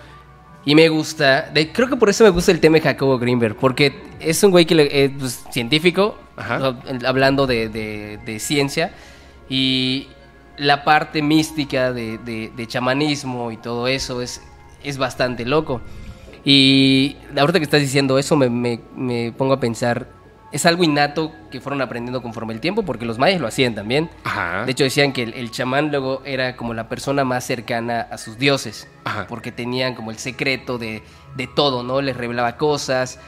Y 0.63 0.73
me 0.73 0.88
gusta, 0.88 1.49
de- 1.53 1.73
creo 1.73 1.89
que 1.89 1.97
por 1.97 2.07
eso 2.09 2.23
me 2.23 2.29
gusta 2.29 2.53
el 2.53 2.62
tema 2.62 2.75
de 2.77 2.81
Jacobo 2.83 3.19
Greenberg, 3.19 3.57
porque 3.57 4.01
es 4.21 4.41
un 4.41 4.51
güey 4.51 4.65
que 4.65 4.73
le- 4.75 5.03
eh, 5.03 5.09
pues, 5.19 5.43
científico, 5.51 6.17
Ajá. 6.36 6.76
hablando 7.06 7.46
de, 7.48 7.69
de- 7.69 8.19
de 8.26 8.39
ciencia, 8.39 8.91
y 9.50 10.08
la 10.58 10.84
parte 10.84 11.22
mística 11.22 11.91
de, 11.93 12.17
de- 12.19 12.52
de 12.56 12.67
chamanismo 12.67 13.52
y 13.52 13.58
todo 13.58 13.88
eso 13.88 14.22
es, 14.22 14.41
es 14.84 14.98
bastante 14.98 15.46
loco. 15.46 15.82
Y 16.46 17.15
ahorita 17.38 17.60
que 17.60 17.63
estás 17.63 17.82
diciendo 17.82 18.17
eso 18.19 18.36
me, 18.36 18.50
me- 18.50 18.80
me 18.96 19.32
pongo 19.32 19.54
a 19.54 19.60
pensar, 19.60 20.08
es 20.52 20.65
algo 20.65 20.84
innato 20.84 21.32
que 21.50 21.62
fueron 21.62 21.82
aprendiendo 21.82 22.22
conforme 22.22 22.54
el 22.54 22.60
tiempo, 22.60 22.84
porque 22.84 23.06
los 23.06 23.17
mayas 23.17 23.39
lo 23.41 23.48
hacían 23.48 23.74
también. 23.76 24.10
Ajá. 24.24 24.65
De 24.65 24.72
hecho, 24.72 24.84
decían 24.84 25.13
que 25.13 25.24
el, 25.24 25.34
el 25.34 25.52
chamán 25.52 25.89
luego 25.89 26.22
era 26.26 26.56
como 26.56 26.74
la 26.74 26.89
persona 26.89 27.24
más 27.24 27.43
cercana 27.46 28.08
a 28.12 28.17
sus 28.17 28.38
dioses, 28.38 28.88
Ajá. 29.06 29.26
porque 29.28 29.52
tenían 29.52 29.96
como 29.96 30.12
el 30.12 30.17
secreto 30.19 30.78
de, 30.78 31.02
de 31.36 31.48
todo, 31.48 31.82
¿no? 31.84 32.02
Les 32.02 32.15
revelaba 32.15 32.58
cosas. 32.58 33.19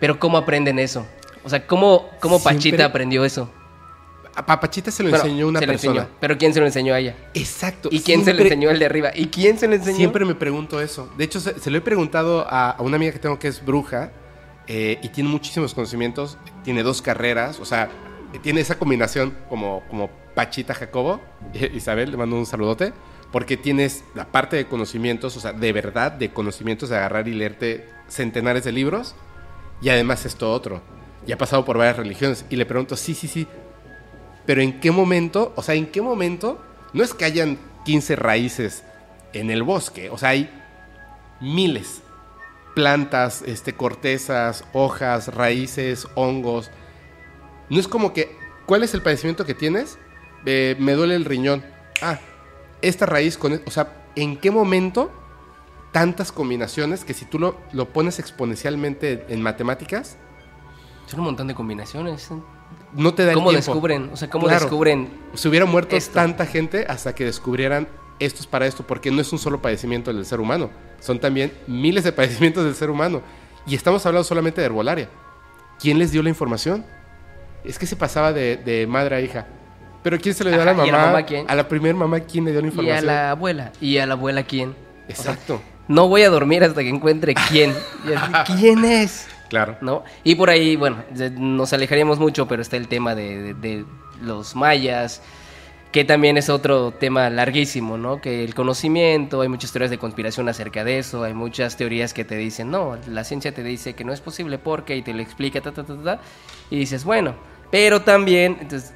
Pero 0.00 0.18
¿cómo 0.18 0.38
aprenden 0.38 0.78
eso? 0.78 1.06
O 1.44 1.48
sea, 1.50 1.66
¿cómo, 1.66 2.08
cómo 2.20 2.38
Siempre- 2.38 2.56
Pachita 2.70 2.84
aprendió 2.86 3.24
eso? 3.24 3.50
a 4.34 4.46
Papachita 4.46 4.90
se 4.90 5.02
lo 5.02 5.10
Bueno, 5.10 5.24
enseñó 5.26 5.46
una 5.46 5.60
se 5.60 5.66
lo 5.66 5.72
persona. 5.74 6.00
enseñó, 6.00 6.16
pero 6.18 6.38
¿quién 6.38 6.54
se 6.54 6.60
lo 6.60 6.64
enseñó 6.64 6.94
a 6.94 6.98
ella? 7.00 7.14
Exacto. 7.34 7.90
¿Y 7.92 8.00
quién 8.00 8.24
se 8.24 8.32
lo 8.32 8.42
enseñó 8.42 8.70
el 8.70 8.78
de 8.78 8.86
arriba? 8.86 9.10
¿Y 9.14 9.26
quién 9.26 9.58
se 9.58 9.68
lo 9.68 9.74
enseñó? 9.74 9.96
Siempre 9.98 10.24
me 10.24 10.34
pregunto 10.34 10.80
eso. 10.80 11.10
De 11.18 11.24
hecho, 11.24 11.38
se, 11.38 11.58
se 11.60 11.70
lo 11.70 11.76
he 11.76 11.80
preguntado 11.82 12.46
a, 12.48 12.70
a 12.70 12.80
una 12.80 12.96
amiga 12.96 13.12
que 13.12 13.18
tengo 13.18 13.38
que 13.38 13.48
es 13.48 13.62
bruja 13.62 14.10
eh, 14.68 14.98
y 15.02 15.10
tiene 15.10 15.28
muchísimos 15.28 15.74
conocimientos. 15.74 16.38
Tiene 16.64 16.82
dos 16.82 17.02
carreras. 17.02 17.60
O 17.60 17.66
sea, 17.66 17.90
tiene 18.42 18.62
esa 18.62 18.78
combinación 18.78 19.36
como, 19.50 19.82
como 19.90 20.08
Pachita 20.34 20.72
Jacobo, 20.72 21.20
Isabel, 21.74 22.10
le 22.10 22.16
mando 22.16 22.36
un 22.36 22.46
saludote, 22.46 22.94
porque 23.32 23.58
tienes 23.58 24.02
la 24.14 24.24
parte 24.32 24.56
de 24.56 24.66
conocimientos, 24.66 25.36
o 25.36 25.40
sea, 25.40 25.52
de 25.52 25.72
verdad, 25.74 26.10
de 26.10 26.32
conocimientos, 26.32 26.88
de 26.88 26.96
agarrar 26.96 27.28
y 27.28 27.34
leerte 27.34 27.86
centenares 28.08 28.64
de 28.64 28.72
libros, 28.72 29.14
y 29.82 29.90
además 29.90 30.24
esto 30.24 30.50
otro. 30.50 30.80
Y 31.26 31.32
ha 31.32 31.38
pasado 31.38 31.64
por 31.64 31.78
varias 31.78 31.96
religiones. 31.96 32.44
Y 32.50 32.56
le 32.56 32.66
pregunto, 32.66 32.96
sí, 32.96 33.14
sí, 33.14 33.28
sí, 33.28 33.46
pero 34.46 34.60
¿en 34.60 34.80
qué 34.80 34.90
momento? 34.90 35.52
O 35.56 35.62
sea, 35.62 35.74
¿en 35.74 35.86
qué 35.86 36.02
momento? 36.02 36.60
No 36.92 37.04
es 37.04 37.14
que 37.14 37.24
hayan 37.24 37.58
15 37.84 38.16
raíces 38.16 38.82
en 39.32 39.50
el 39.50 39.62
bosque, 39.62 40.10
o 40.10 40.18
sea, 40.18 40.30
hay 40.30 40.50
miles. 41.40 42.02
Plantas, 42.74 43.42
este, 43.46 43.74
cortezas, 43.74 44.64
hojas, 44.72 45.34
raíces, 45.34 46.06
hongos. 46.14 46.70
No 47.68 47.78
es 47.78 47.86
como 47.86 48.12
que, 48.12 48.34
¿cuál 48.66 48.82
es 48.82 48.94
el 48.94 49.02
padecimiento 49.02 49.44
que 49.44 49.54
tienes? 49.54 49.98
Eh, 50.46 50.76
me 50.78 50.92
duele 50.92 51.14
el 51.14 51.24
riñón. 51.24 51.64
Ah, 52.00 52.18
esta 52.80 53.06
raíz 53.06 53.36
con... 53.36 53.60
O 53.66 53.70
sea, 53.70 54.06
¿en 54.16 54.38
qué 54.38 54.50
momento 54.50 55.12
tantas 55.92 56.32
combinaciones 56.32 57.04
que 57.04 57.12
si 57.12 57.26
tú 57.26 57.38
lo, 57.38 57.60
lo 57.72 57.90
pones 57.92 58.18
exponencialmente 58.18 59.26
en 59.28 59.42
matemáticas... 59.42 60.16
Son 61.06 61.20
un 61.20 61.26
montón 61.26 61.46
de 61.46 61.54
combinaciones. 61.54 62.28
No 62.94 63.14
te 63.14 63.24
da 63.24 63.30
el 63.32 63.34
¿Cómo 63.36 63.50
tiempo. 63.50 63.66
descubren? 63.72 64.10
O 64.12 64.16
sea, 64.16 64.28
¿cómo 64.30 64.46
Claro. 64.46 64.60
descubren? 64.60 65.08
Se 65.34 65.48
hubiera 65.48 65.66
muerto 65.66 65.96
Esto. 65.96 66.14
tanta 66.14 66.46
gente 66.46 66.86
hasta 66.88 67.14
que 67.14 67.24
descubrieran 67.24 67.88
esto 68.18 68.40
es 68.40 68.46
para 68.46 68.66
esto, 68.66 68.86
porque 68.86 69.10
no 69.10 69.20
es 69.20 69.32
un 69.32 69.38
solo 69.38 69.60
padecimiento 69.60 70.12
del 70.12 70.24
ser 70.24 70.38
humano, 70.40 70.70
son 71.00 71.18
también 71.18 71.52
miles 71.66 72.04
de 72.04 72.12
padecimientos 72.12 72.64
del 72.64 72.74
ser 72.74 72.88
humano. 72.90 73.20
Y 73.66 73.74
estamos 73.74 74.04
hablando 74.06 74.24
solamente 74.24 74.60
de 74.60 74.66
herbolaria. 74.66 75.08
¿Quién 75.80 75.98
les 75.98 76.12
dio 76.12 76.22
la 76.22 76.28
información? 76.28 76.84
Es 77.64 77.78
que 77.78 77.86
se 77.86 77.96
pasaba 77.96 78.32
de, 78.32 78.56
de 78.58 78.86
madre 78.86 79.16
a 79.16 79.20
hija. 79.20 79.46
Pero 80.04 80.18
¿quién 80.18 80.34
se 80.34 80.44
le 80.44 80.50
dio 80.50 80.62
a 80.62 80.64
la 80.64 80.72
Ajá, 80.72 80.86
¿y 80.86 80.90
mamá? 80.90 80.98
a 81.02 81.06
la 81.06 81.12
mamá 81.12 81.26
quién? 81.26 81.46
A 81.50 81.54
la 81.54 81.68
primer 81.68 81.94
mamá, 81.94 82.20
¿quién 82.20 82.44
le 82.44 82.52
dio 82.52 82.60
la 82.60 82.66
Y 82.66 82.68
a 82.68 82.72
información? 82.72 83.06
la 83.06 83.30
abuela. 83.30 83.72
¿Y 83.80 83.98
a 83.98 84.06
la 84.06 84.14
abuela 84.14 84.42
quién? 84.44 84.74
Exacto, 85.08 85.60
No 85.88 86.08
voy 86.08 86.22
a 86.22 86.30
dormir 86.30 86.62
hasta 86.64 86.80
que 86.82 86.88
encuentre 86.88 87.34
quién. 87.50 87.74
¿Quién 88.46 88.84
es? 88.84 89.26
Claro. 89.52 89.76
¿no? 89.82 90.02
Y 90.24 90.34
por 90.34 90.48
ahí, 90.48 90.76
bueno, 90.76 91.04
nos 91.36 91.72
alejaríamos 91.74 92.18
mucho, 92.18 92.48
pero 92.48 92.62
está 92.62 92.76
el 92.78 92.88
tema 92.88 93.14
de, 93.14 93.42
de- 93.42 93.54
de 93.54 93.84
los 94.22 94.56
mayas, 94.56 95.20
que 95.92 96.04
también 96.04 96.38
es 96.38 96.48
otro 96.48 96.90
tema 96.92 97.28
larguísimo, 97.28 97.98
¿no? 97.98 98.20
Que 98.22 98.44
el 98.44 98.54
conocimiento, 98.54 99.42
hay 99.42 99.48
muchas 99.48 99.72
teorías 99.72 99.90
de 99.90 99.98
conspiración 99.98 100.48
acerca 100.48 100.84
de 100.84 100.98
eso, 100.98 101.22
hay 101.22 101.34
muchas 101.34 101.76
teorías 101.76 102.14
que 102.14 102.24
te 102.24 102.36
dicen, 102.36 102.70
no, 102.70 102.96
la 103.08 103.24
ciencia 103.24 103.52
te 103.52 103.62
dice 103.62 103.92
que 103.94 104.02
no 104.02 104.14
es 104.14 104.22
posible 104.22 104.56
porque, 104.58 104.96
y 104.96 105.02
te 105.02 105.12
lo 105.12 105.20
explica, 105.20 105.60
ta, 105.60 105.70
ta, 105.72 105.84
ta, 105.84 105.94
ta, 105.94 106.02
ta, 106.02 106.20
y 106.70 106.78
dices, 106.78 107.04
bueno, 107.04 107.34
pero 107.70 108.00
también, 108.00 108.56
entonces, 108.60 108.94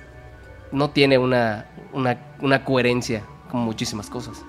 no 0.72 0.88
tiene 0.90 1.18
una, 1.18 1.66
una, 1.92 2.18
una 2.40 2.64
coherencia 2.64 3.22
con 3.50 3.60
muchísimas 3.60 4.08
cosas. 4.08 4.42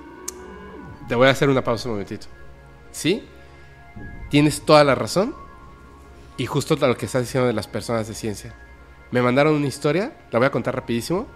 Te 1.10 1.16
voy 1.16 1.28
a 1.28 1.32
hacer 1.32 1.50
una 1.50 1.64
pausa 1.64 1.90
un 1.90 1.96
momentito. 1.96 2.28
¿Sí? 2.92 3.24
Tienes 4.30 4.62
toda 4.66 4.84
la 4.84 4.96
razón. 4.96 5.34
Y 6.38 6.46
justo 6.46 6.76
lo 6.76 6.98
que 6.98 7.08
estás 7.08 7.24
diciendo 7.24 7.48
de 7.48 7.54
las 7.54 7.68
personas 7.68 8.08
de 8.08 8.14
ciencia. 8.14 8.54
Me 9.12 9.22
mandaron 9.22 9.56
una 9.56 9.68
historia, 9.68 10.14
la 10.32 10.40
voy 10.40 10.46
a 10.46 10.52
contar 10.52 10.76
rapidísimo. 10.76 11.28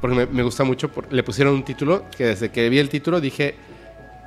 Porque 0.00 0.26
me, 0.26 0.42
gusta 0.42 0.64
mucho. 0.64 0.90
le 1.10 1.22
pusieron 1.22 1.54
un 1.54 1.64
título 1.64 2.04
que 2.16 2.26
desde 2.26 2.50
que 2.50 2.68
vi 2.68 2.78
el 2.78 2.90
título 2.90 3.20
dije, 3.20 3.56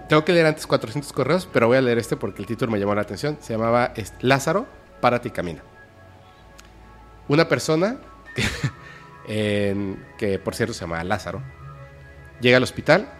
tengo 0.07 0.25
que 0.25 0.33
leer 0.33 0.47
antes 0.47 0.65
400 0.65 1.13
correos, 1.13 1.47
pero 1.53 1.67
voy 1.67 1.77
a 1.77 1.81
leer 1.81 1.99
este 1.99 2.17
porque 2.17 2.41
el 2.41 2.47
título 2.47 2.71
me 2.71 2.79
llamó 2.79 2.95
la 2.95 3.01
atención. 3.01 3.37
Se 3.39 3.53
llamaba 3.53 3.93
Lázaro, 4.21 4.65
párate 4.99 5.27
y 5.27 5.31
camina. 5.31 5.61
Una 7.27 7.47
persona 7.47 7.97
que, 9.27 9.95
que, 10.17 10.39
por 10.39 10.55
cierto, 10.55 10.73
se 10.73 10.81
llama 10.81 11.03
Lázaro, 11.03 11.43
llega 12.41 12.57
al 12.57 12.63
hospital 12.63 13.19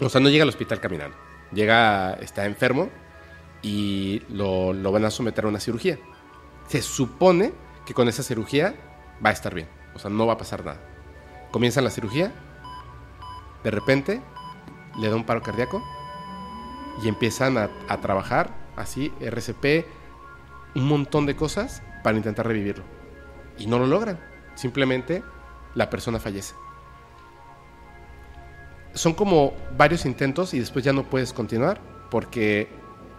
o 0.00 0.08
sea, 0.08 0.20
no 0.20 0.28
llega 0.28 0.42
al 0.42 0.48
hospital 0.48 0.80
caminando. 0.80 1.16
Llega, 1.52 2.14
está 2.14 2.44
enfermo 2.44 2.90
y 3.62 4.22
lo, 4.28 4.72
lo 4.72 4.92
van 4.92 5.04
a 5.04 5.10
someter 5.10 5.44
a 5.44 5.48
una 5.48 5.60
cirugía. 5.60 5.98
Se 6.68 6.82
supone 6.82 7.52
que 7.84 7.94
con 7.94 8.08
esa 8.08 8.22
cirugía 8.22 8.74
va 9.24 9.30
a 9.30 9.32
estar 9.32 9.54
bien. 9.54 9.68
O 9.94 9.98
sea, 9.98 10.10
no 10.10 10.26
va 10.26 10.34
a 10.34 10.38
pasar 10.38 10.64
nada. 10.64 10.80
Comienza 11.50 11.80
la 11.80 11.90
cirugía. 11.90 12.32
De 13.62 13.70
repente 13.70 14.20
le 14.98 15.08
da 15.08 15.16
un 15.16 15.24
paro 15.24 15.42
cardíaco 15.42 15.82
y 17.02 17.08
empiezan 17.08 17.58
a, 17.58 17.70
a 17.88 18.00
trabajar 18.00 18.50
así, 18.76 19.12
RCP, 19.20 19.86
un 20.74 20.88
montón 20.88 21.26
de 21.26 21.36
cosas 21.36 21.82
para 22.02 22.16
intentar 22.16 22.46
revivirlo. 22.46 22.84
Y 23.58 23.66
no 23.66 23.78
lo 23.78 23.86
logran. 23.86 24.20
Simplemente 24.54 25.22
la 25.74 25.90
persona 25.90 26.18
fallece 26.18 26.54
son 28.96 29.12
como 29.12 29.52
varios 29.76 30.06
intentos 30.06 30.54
y 30.54 30.58
después 30.58 30.84
ya 30.84 30.92
no 30.92 31.04
puedes 31.04 31.32
continuar 31.32 31.80
porque 32.10 32.68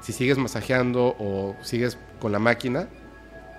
si 0.07 0.13
sigues 0.13 0.37
masajeando 0.37 1.17
o 1.19 1.53
sigues 1.61 1.97
con 2.21 2.31
la 2.31 2.39
máquina, 2.39 2.87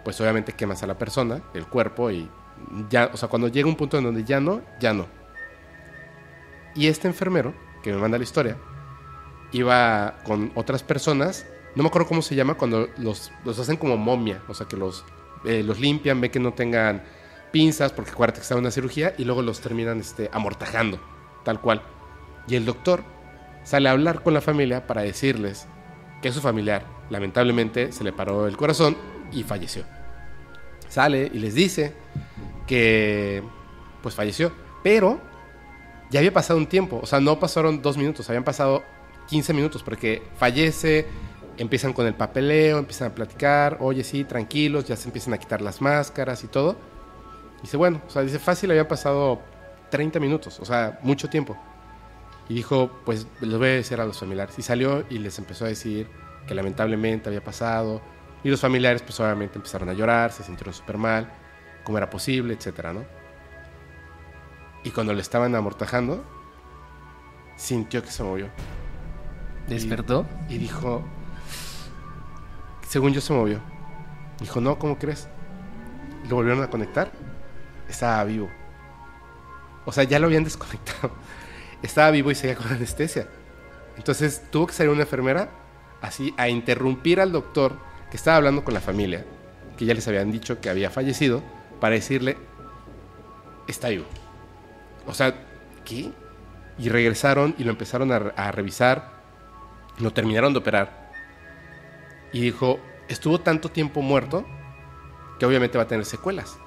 pues 0.02 0.18
obviamente 0.18 0.54
quemas 0.54 0.82
a 0.82 0.86
la 0.86 0.96
persona, 0.96 1.42
el 1.52 1.66
cuerpo 1.66 2.10
y 2.10 2.26
ya, 2.88 3.10
o 3.12 3.18
sea, 3.18 3.28
cuando 3.28 3.48
llega 3.48 3.68
un 3.68 3.76
punto 3.76 3.98
en 3.98 4.04
donde 4.04 4.24
ya 4.24 4.40
no, 4.40 4.62
ya 4.80 4.94
no. 4.94 5.04
Y 6.74 6.86
este 6.86 7.06
enfermero 7.06 7.52
que 7.82 7.92
me 7.92 7.98
manda 7.98 8.16
la 8.16 8.24
historia 8.24 8.56
iba 9.52 10.20
con 10.24 10.50
otras 10.54 10.82
personas, 10.82 11.44
no 11.74 11.82
me 11.82 11.90
acuerdo 11.90 12.08
cómo 12.08 12.22
se 12.22 12.34
llama 12.34 12.54
cuando 12.54 12.88
los, 12.96 13.30
los 13.44 13.58
hacen 13.58 13.76
como 13.76 13.98
momia, 13.98 14.42
o 14.48 14.54
sea, 14.54 14.66
que 14.66 14.78
los, 14.78 15.04
eh, 15.44 15.62
los 15.62 15.78
limpian, 15.78 16.18
ve 16.18 16.30
que 16.30 16.40
no 16.40 16.54
tengan 16.54 17.02
pinzas 17.52 17.92
porque 17.92 18.12
acuérdate 18.12 18.38
que 18.38 18.44
está 18.44 18.54
en 18.54 18.60
una 18.60 18.70
cirugía 18.70 19.12
y 19.18 19.24
luego 19.24 19.42
los 19.42 19.60
terminan 19.60 20.00
este, 20.00 20.30
amortajando, 20.32 20.98
tal 21.44 21.60
cual. 21.60 21.82
Y 22.46 22.54
el 22.54 22.64
doctor 22.64 23.04
sale 23.64 23.90
a 23.90 23.92
hablar 23.92 24.22
con 24.22 24.32
la 24.32 24.40
familia 24.40 24.86
para 24.86 25.02
decirles 25.02 25.68
que 26.22 26.32
su 26.32 26.40
familiar 26.40 26.84
lamentablemente 27.10 27.92
se 27.92 28.04
le 28.04 28.12
paró 28.12 28.46
el 28.46 28.56
corazón 28.56 28.96
y 29.32 29.42
falleció. 29.42 29.84
Sale 30.88 31.30
y 31.32 31.38
les 31.38 31.54
dice 31.54 31.94
que 32.66 33.42
pues 34.02 34.14
falleció, 34.14 34.52
pero 34.82 35.20
ya 36.10 36.20
había 36.20 36.32
pasado 36.32 36.58
un 36.58 36.66
tiempo, 36.66 37.00
o 37.02 37.06
sea, 37.06 37.20
no 37.20 37.38
pasaron 37.38 37.82
dos 37.82 37.96
minutos, 37.96 38.28
habían 38.28 38.44
pasado 38.44 38.82
15 39.28 39.52
minutos 39.52 39.82
porque 39.82 40.22
fallece, 40.36 41.06
empiezan 41.58 41.92
con 41.92 42.06
el 42.06 42.14
papeleo, 42.14 42.78
empiezan 42.78 43.10
a 43.10 43.14
platicar, 43.14 43.76
oye, 43.80 44.04
sí, 44.04 44.24
tranquilos, 44.24 44.86
ya 44.86 44.96
se 44.96 45.08
empiezan 45.08 45.34
a 45.34 45.38
quitar 45.38 45.60
las 45.60 45.80
máscaras 45.80 46.44
y 46.44 46.46
todo. 46.46 46.76
Dice, 47.62 47.76
bueno, 47.76 48.00
o 48.06 48.10
sea, 48.10 48.22
dice, 48.22 48.38
fácil, 48.38 48.70
había 48.70 48.86
pasado 48.86 49.40
30 49.90 50.20
minutos, 50.20 50.58
o 50.60 50.64
sea, 50.64 50.98
mucho 51.02 51.28
tiempo. 51.28 51.58
Y 52.48 52.54
dijo, 52.54 52.90
pues 53.04 53.26
les 53.40 53.58
voy 53.58 53.68
a 53.68 53.72
decir 53.72 54.00
a 54.00 54.06
los 54.06 54.18
familiares. 54.18 54.58
Y 54.58 54.62
salió 54.62 55.04
y 55.10 55.18
les 55.18 55.38
empezó 55.38 55.66
a 55.66 55.68
decir 55.68 56.08
que 56.46 56.54
lamentablemente 56.54 57.28
había 57.28 57.44
pasado. 57.44 58.00
Y 58.42 58.50
los 58.50 58.60
familiares, 58.60 59.02
pues 59.02 59.18
obviamente 59.20 59.56
empezaron 59.56 59.88
a 59.88 59.92
llorar, 59.92 60.32
se 60.32 60.42
sintieron 60.42 60.72
súper 60.72 60.96
mal, 60.96 61.30
cómo 61.84 61.98
era 61.98 62.08
posible, 62.08 62.54
etcétera, 62.54 62.92
¿no? 62.92 63.04
Y 64.84 64.90
cuando 64.90 65.12
le 65.12 65.20
estaban 65.20 65.54
amortajando, 65.54 66.24
sintió 67.56 68.02
que 68.02 68.10
se 68.10 68.22
movió. 68.22 68.48
¿Despertó? 69.66 70.24
Y 70.48 70.56
dijo, 70.56 71.04
según 72.88 73.12
yo 73.12 73.20
se 73.20 73.34
movió. 73.34 73.60
Dijo, 74.40 74.60
no, 74.60 74.78
¿cómo 74.78 74.98
crees? 74.98 75.28
Lo 76.28 76.36
volvieron 76.36 76.62
a 76.62 76.70
conectar. 76.70 77.10
Estaba 77.88 78.24
vivo. 78.24 78.48
O 79.84 79.92
sea, 79.92 80.04
ya 80.04 80.18
lo 80.18 80.26
habían 80.26 80.44
desconectado. 80.44 81.10
Estaba 81.82 82.10
vivo 82.10 82.30
y 82.30 82.34
seguía 82.34 82.56
con 82.56 82.66
anestesia. 82.72 83.28
Entonces 83.96 84.42
tuvo 84.50 84.66
que 84.68 84.72
salir 84.72 84.90
una 84.90 85.02
enfermera 85.02 85.50
así 86.00 86.32
a 86.36 86.48
interrumpir 86.48 87.20
al 87.20 87.32
doctor 87.32 87.76
que 88.10 88.16
estaba 88.16 88.36
hablando 88.36 88.64
con 88.64 88.74
la 88.74 88.80
familia, 88.80 89.24
que 89.76 89.84
ya 89.84 89.94
les 89.94 90.06
habían 90.08 90.30
dicho 90.30 90.60
que 90.60 90.70
había 90.70 90.90
fallecido, 90.90 91.42
para 91.80 91.94
decirle, 91.94 92.36
está 93.66 93.88
vivo. 93.88 94.06
O 95.06 95.14
sea, 95.14 95.34
¿qué? 95.84 96.12
Y 96.78 96.88
regresaron 96.88 97.54
y 97.58 97.64
lo 97.64 97.70
empezaron 97.70 98.12
a, 98.12 98.16
a 98.16 98.52
revisar, 98.52 99.10
lo 99.98 100.12
terminaron 100.12 100.52
de 100.52 100.60
operar. 100.60 101.10
Y 102.32 102.40
dijo, 102.40 102.78
estuvo 103.08 103.40
tanto 103.40 103.70
tiempo 103.70 104.00
muerto 104.00 104.46
que 105.38 105.46
obviamente 105.46 105.78
va 105.78 105.84
a 105.84 105.88
tener 105.88 106.04
secuelas. 106.04 106.58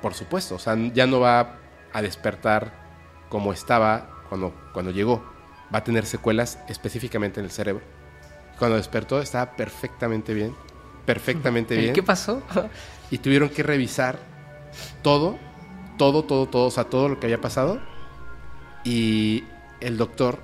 Por 0.00 0.14
supuesto, 0.14 0.54
o 0.54 0.58
sea, 0.58 0.76
ya 0.94 1.06
no 1.06 1.20
va 1.20 1.58
a 1.92 2.02
despertar 2.02 2.79
como 3.30 3.54
estaba 3.54 4.10
cuando, 4.28 4.52
cuando 4.74 4.90
llegó. 4.90 5.24
Va 5.74 5.78
a 5.78 5.84
tener 5.84 6.04
secuelas 6.04 6.58
específicamente 6.68 7.40
en 7.40 7.46
el 7.46 7.52
cerebro. 7.52 7.82
Cuando 8.58 8.76
despertó 8.76 9.22
estaba 9.22 9.56
perfectamente 9.56 10.34
bien, 10.34 10.54
perfectamente 11.06 11.74
bien. 11.78 11.94
¿Qué 11.94 12.02
pasó? 12.02 12.42
Y 13.10 13.18
tuvieron 13.18 13.48
que 13.48 13.62
revisar 13.62 14.18
todo, 15.02 15.38
todo, 15.96 16.24
todo, 16.24 16.46
todo, 16.46 16.66
o 16.66 16.70
sea, 16.70 16.84
todo 16.84 17.08
lo 17.08 17.18
que 17.18 17.26
había 17.26 17.40
pasado. 17.40 17.80
Y 18.84 19.44
el 19.80 19.96
doctor, 19.96 20.40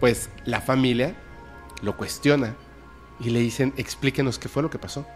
pues 0.00 0.28
la 0.44 0.60
familia 0.60 1.14
lo 1.82 1.96
cuestiona 1.96 2.54
y 3.20 3.30
le 3.30 3.38
dicen, 3.40 3.72
explíquenos 3.76 4.38
qué 4.38 4.48
fue 4.48 4.62
lo 4.62 4.70
que 4.70 4.78
pasó. 4.78 5.06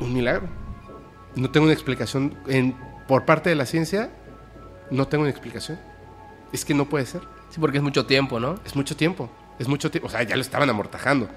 Un 0.00 0.14
milagro. 0.14 0.48
No 1.34 1.50
tengo 1.50 1.64
una 1.64 1.74
explicación. 1.74 2.38
En, 2.46 2.74
por 3.06 3.24
parte 3.24 3.50
de 3.50 3.56
la 3.56 3.66
ciencia, 3.66 4.10
no 4.90 5.08
tengo 5.08 5.22
una 5.22 5.30
explicación. 5.30 5.78
Es 6.52 6.64
que 6.64 6.74
no 6.74 6.88
puede 6.88 7.06
ser. 7.06 7.22
Sí, 7.50 7.60
porque 7.60 7.78
es 7.78 7.82
mucho 7.82 8.06
tiempo, 8.06 8.40
¿no? 8.40 8.56
Es 8.64 8.76
mucho 8.76 8.96
tiempo. 8.96 9.30
Es 9.58 9.68
mucho 9.68 9.90
tiempo. 9.90 10.08
O 10.08 10.10
sea, 10.10 10.22
ya 10.22 10.36
lo 10.36 10.42
estaban 10.42 10.70
amortajando. 10.70 11.28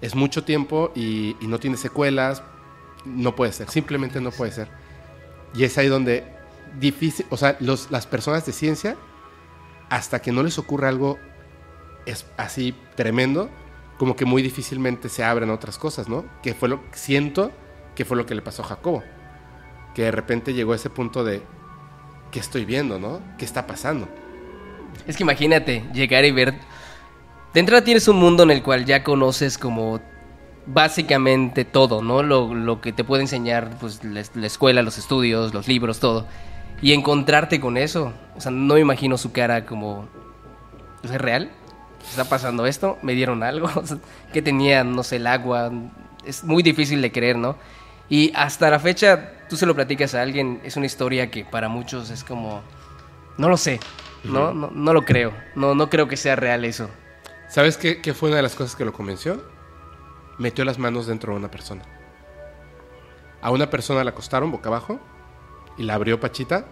Es 0.00 0.14
mucho 0.14 0.44
tiempo 0.44 0.92
y, 0.94 1.36
y 1.40 1.46
no 1.46 1.58
tiene 1.58 1.76
secuelas. 1.76 2.42
No 3.04 3.36
puede 3.36 3.52
ser. 3.52 3.68
Simplemente 3.70 4.20
no 4.20 4.30
puede 4.30 4.52
ser. 4.52 4.68
Y 5.54 5.64
es 5.64 5.76
ahí 5.78 5.88
donde 5.88 6.24
difícil. 6.78 7.26
O 7.30 7.36
sea, 7.36 7.56
los, 7.60 7.90
las 7.90 8.06
personas 8.06 8.46
de 8.46 8.52
ciencia, 8.52 8.96
hasta 9.90 10.20
que 10.20 10.32
no 10.32 10.42
les 10.42 10.58
ocurra 10.58 10.88
algo 10.88 11.18
es 12.06 12.26
así 12.36 12.74
tremendo, 12.96 13.48
como 13.98 14.16
que 14.16 14.24
muy 14.24 14.42
difícilmente 14.42 15.08
se 15.08 15.24
abren 15.24 15.50
otras 15.50 15.78
cosas, 15.78 16.08
¿no? 16.08 16.24
Que 16.42 16.54
fue 16.54 16.68
lo 16.68 16.80
siento 16.92 17.52
que 17.94 18.04
fue 18.04 18.16
lo 18.16 18.26
que 18.26 18.34
le 18.34 18.42
pasó 18.42 18.62
a 18.62 18.66
Jacobo. 18.66 19.02
Que 19.94 20.02
de 20.02 20.10
repente 20.10 20.52
llegó 20.52 20.72
a 20.72 20.76
ese 20.76 20.90
punto 20.90 21.24
de 21.24 21.42
¿qué 22.34 22.40
estoy 22.40 22.64
viendo, 22.64 22.98
no? 22.98 23.20
¿Qué 23.38 23.44
está 23.44 23.64
pasando? 23.64 24.08
Es 25.06 25.16
que 25.16 25.22
imagínate 25.22 25.84
llegar 25.94 26.24
y 26.24 26.32
ver. 26.32 26.52
De 27.52 27.60
entrada 27.60 27.84
tienes 27.84 28.08
un 28.08 28.16
mundo 28.16 28.42
en 28.42 28.50
el 28.50 28.60
cual 28.60 28.84
ya 28.84 29.04
conoces 29.04 29.56
como 29.56 30.00
básicamente 30.66 31.64
todo, 31.64 32.02
¿no? 32.02 32.24
Lo, 32.24 32.80
que 32.80 32.92
te 32.92 33.04
puede 33.04 33.22
enseñar 33.22 33.78
pues, 33.78 34.02
la, 34.02 34.20
la 34.34 34.46
escuela, 34.48 34.82
los 34.82 34.98
estudios, 34.98 35.54
los 35.54 35.68
libros, 35.68 36.00
todo. 36.00 36.26
Y 36.82 36.92
encontrarte 36.92 37.60
con 37.60 37.76
eso. 37.76 38.12
O 38.36 38.40
sea, 38.40 38.50
no 38.50 38.74
me 38.74 38.80
imagino 38.80 39.16
su 39.16 39.30
cara 39.30 39.64
como. 39.64 40.08
¿Es 41.04 41.12
real? 41.12 41.52
¿Está 42.10 42.24
pasando 42.24 42.66
esto? 42.66 42.98
¿Me 43.02 43.12
dieron 43.12 43.44
algo? 43.44 43.70
¿Qué 44.32 44.42
tenía? 44.42 44.82
No 44.82 45.04
sé, 45.04 45.16
el 45.16 45.28
agua. 45.28 45.70
Es 46.26 46.42
muy 46.42 46.64
difícil 46.64 47.00
de 47.00 47.12
creer, 47.12 47.36
¿no? 47.36 47.54
Y 48.08 48.32
hasta 48.34 48.70
la 48.70 48.78
fecha, 48.78 49.32
tú 49.48 49.56
se 49.56 49.66
lo 49.66 49.74
platicas 49.74 50.14
a 50.14 50.22
alguien, 50.22 50.60
es 50.64 50.76
una 50.76 50.86
historia 50.86 51.30
que 51.30 51.44
para 51.44 51.68
muchos 51.68 52.10
es 52.10 52.24
como. 52.24 52.62
No 53.38 53.48
lo 53.48 53.56
sé. 53.56 53.80
No, 54.22 54.54
no, 54.54 54.70
no 54.70 54.92
lo 54.92 55.04
creo. 55.04 55.32
No, 55.54 55.74
no 55.74 55.90
creo 55.90 56.08
que 56.08 56.16
sea 56.16 56.36
real 56.36 56.64
eso. 56.64 56.88
¿Sabes 57.48 57.76
qué, 57.76 58.00
qué 58.00 58.14
fue 58.14 58.30
una 58.30 58.36
de 58.36 58.42
las 58.42 58.54
cosas 58.54 58.74
que 58.74 58.84
lo 58.84 58.92
convenció? 58.92 59.42
Metió 60.38 60.64
las 60.64 60.78
manos 60.78 61.06
dentro 61.06 61.32
de 61.32 61.38
una 61.38 61.50
persona. 61.50 61.82
A 63.42 63.50
una 63.50 63.68
persona 63.68 64.02
la 64.02 64.10
acostaron 64.10 64.50
boca 64.50 64.68
abajo 64.70 64.98
y 65.76 65.82
la 65.82 65.94
abrió 65.94 66.18
Pachita 66.20 66.64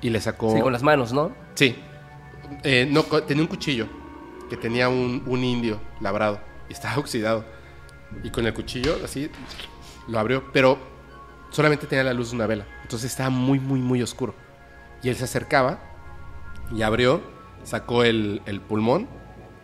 y 0.00 0.10
le 0.10 0.20
sacó. 0.20 0.54
Sí, 0.54 0.60
con 0.60 0.72
las 0.72 0.82
manos, 0.82 1.12
¿no? 1.12 1.32
Sí. 1.54 1.76
Eh, 2.62 2.88
no, 2.90 3.04
tenía 3.04 3.42
un 3.42 3.48
cuchillo 3.48 3.86
que 4.50 4.56
tenía 4.56 4.88
un, 4.88 5.22
un 5.26 5.44
indio 5.44 5.80
labrado 6.00 6.40
y 6.68 6.72
estaba 6.72 6.98
oxidado. 6.98 7.44
Y 8.22 8.30
con 8.30 8.46
el 8.46 8.54
cuchillo, 8.54 8.96
así, 9.04 9.30
lo 10.08 10.18
abrió, 10.18 10.44
pero 10.52 10.78
solamente 11.50 11.86
tenía 11.86 12.04
la 12.04 12.12
luz 12.12 12.30
de 12.30 12.36
una 12.36 12.46
vela. 12.46 12.66
Entonces 12.82 13.10
estaba 13.10 13.30
muy, 13.30 13.60
muy, 13.60 13.80
muy 13.80 14.02
oscuro. 14.02 14.34
Y 15.02 15.08
él 15.08 15.16
se 15.16 15.24
acercaba 15.24 15.78
y 16.74 16.82
abrió, 16.82 17.22
sacó 17.62 18.04
el, 18.04 18.42
el 18.46 18.60
pulmón 18.60 19.08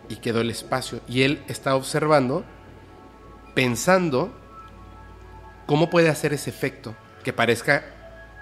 y 0.09 0.17
quedó 0.17 0.41
el 0.41 0.49
espacio. 0.49 1.01
Y 1.07 1.23
él 1.23 1.43
estaba 1.47 1.75
observando, 1.75 2.43
pensando 3.53 4.31
cómo 5.65 5.89
puede 5.89 6.09
hacer 6.09 6.33
ese 6.33 6.49
efecto 6.49 6.95
que 7.23 7.33
parezca 7.33 7.85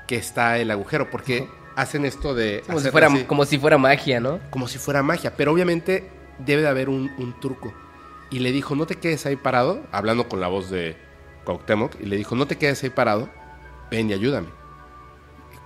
que 0.07 0.15
está 0.15 0.57
el 0.57 0.71
agujero, 0.71 1.09
porque 1.09 1.47
hacen 1.75 2.05
esto 2.05 2.33
de... 2.33 2.63
Como 2.65 2.79
si, 2.79 2.89
fuera, 2.89 3.07
así 3.07 3.23
como 3.25 3.45
si 3.45 3.59
fuera 3.59 3.77
magia, 3.77 4.19
¿no? 4.19 4.39
como 4.49 4.67
si 4.67 4.79
fuera 4.79 5.03
magia, 5.03 5.35
pero 5.35 5.51
obviamente 5.51 6.09
debe 6.39 6.63
de 6.63 6.67
haber 6.67 6.89
un, 6.89 7.12
un 7.17 7.39
truco. 7.39 7.73
Y 8.31 8.39
le 8.39 8.51
dijo, 8.51 8.75
no 8.75 8.85
te 8.85 8.95
quedes 8.95 9.25
ahí 9.25 9.35
parado, 9.35 9.83
hablando 9.91 10.27
con 10.27 10.39
la 10.39 10.47
voz 10.47 10.69
de 10.69 10.97
Cuauhtémoc, 11.49 11.99
y 11.99 12.05
le 12.05 12.15
dijo, 12.15 12.35
no 12.35 12.45
te 12.45 12.59
quedes 12.59 12.83
ahí 12.83 12.91
parado, 12.91 13.27
ven 13.89 14.07
y 14.09 14.13
ayúdame. 14.13 14.49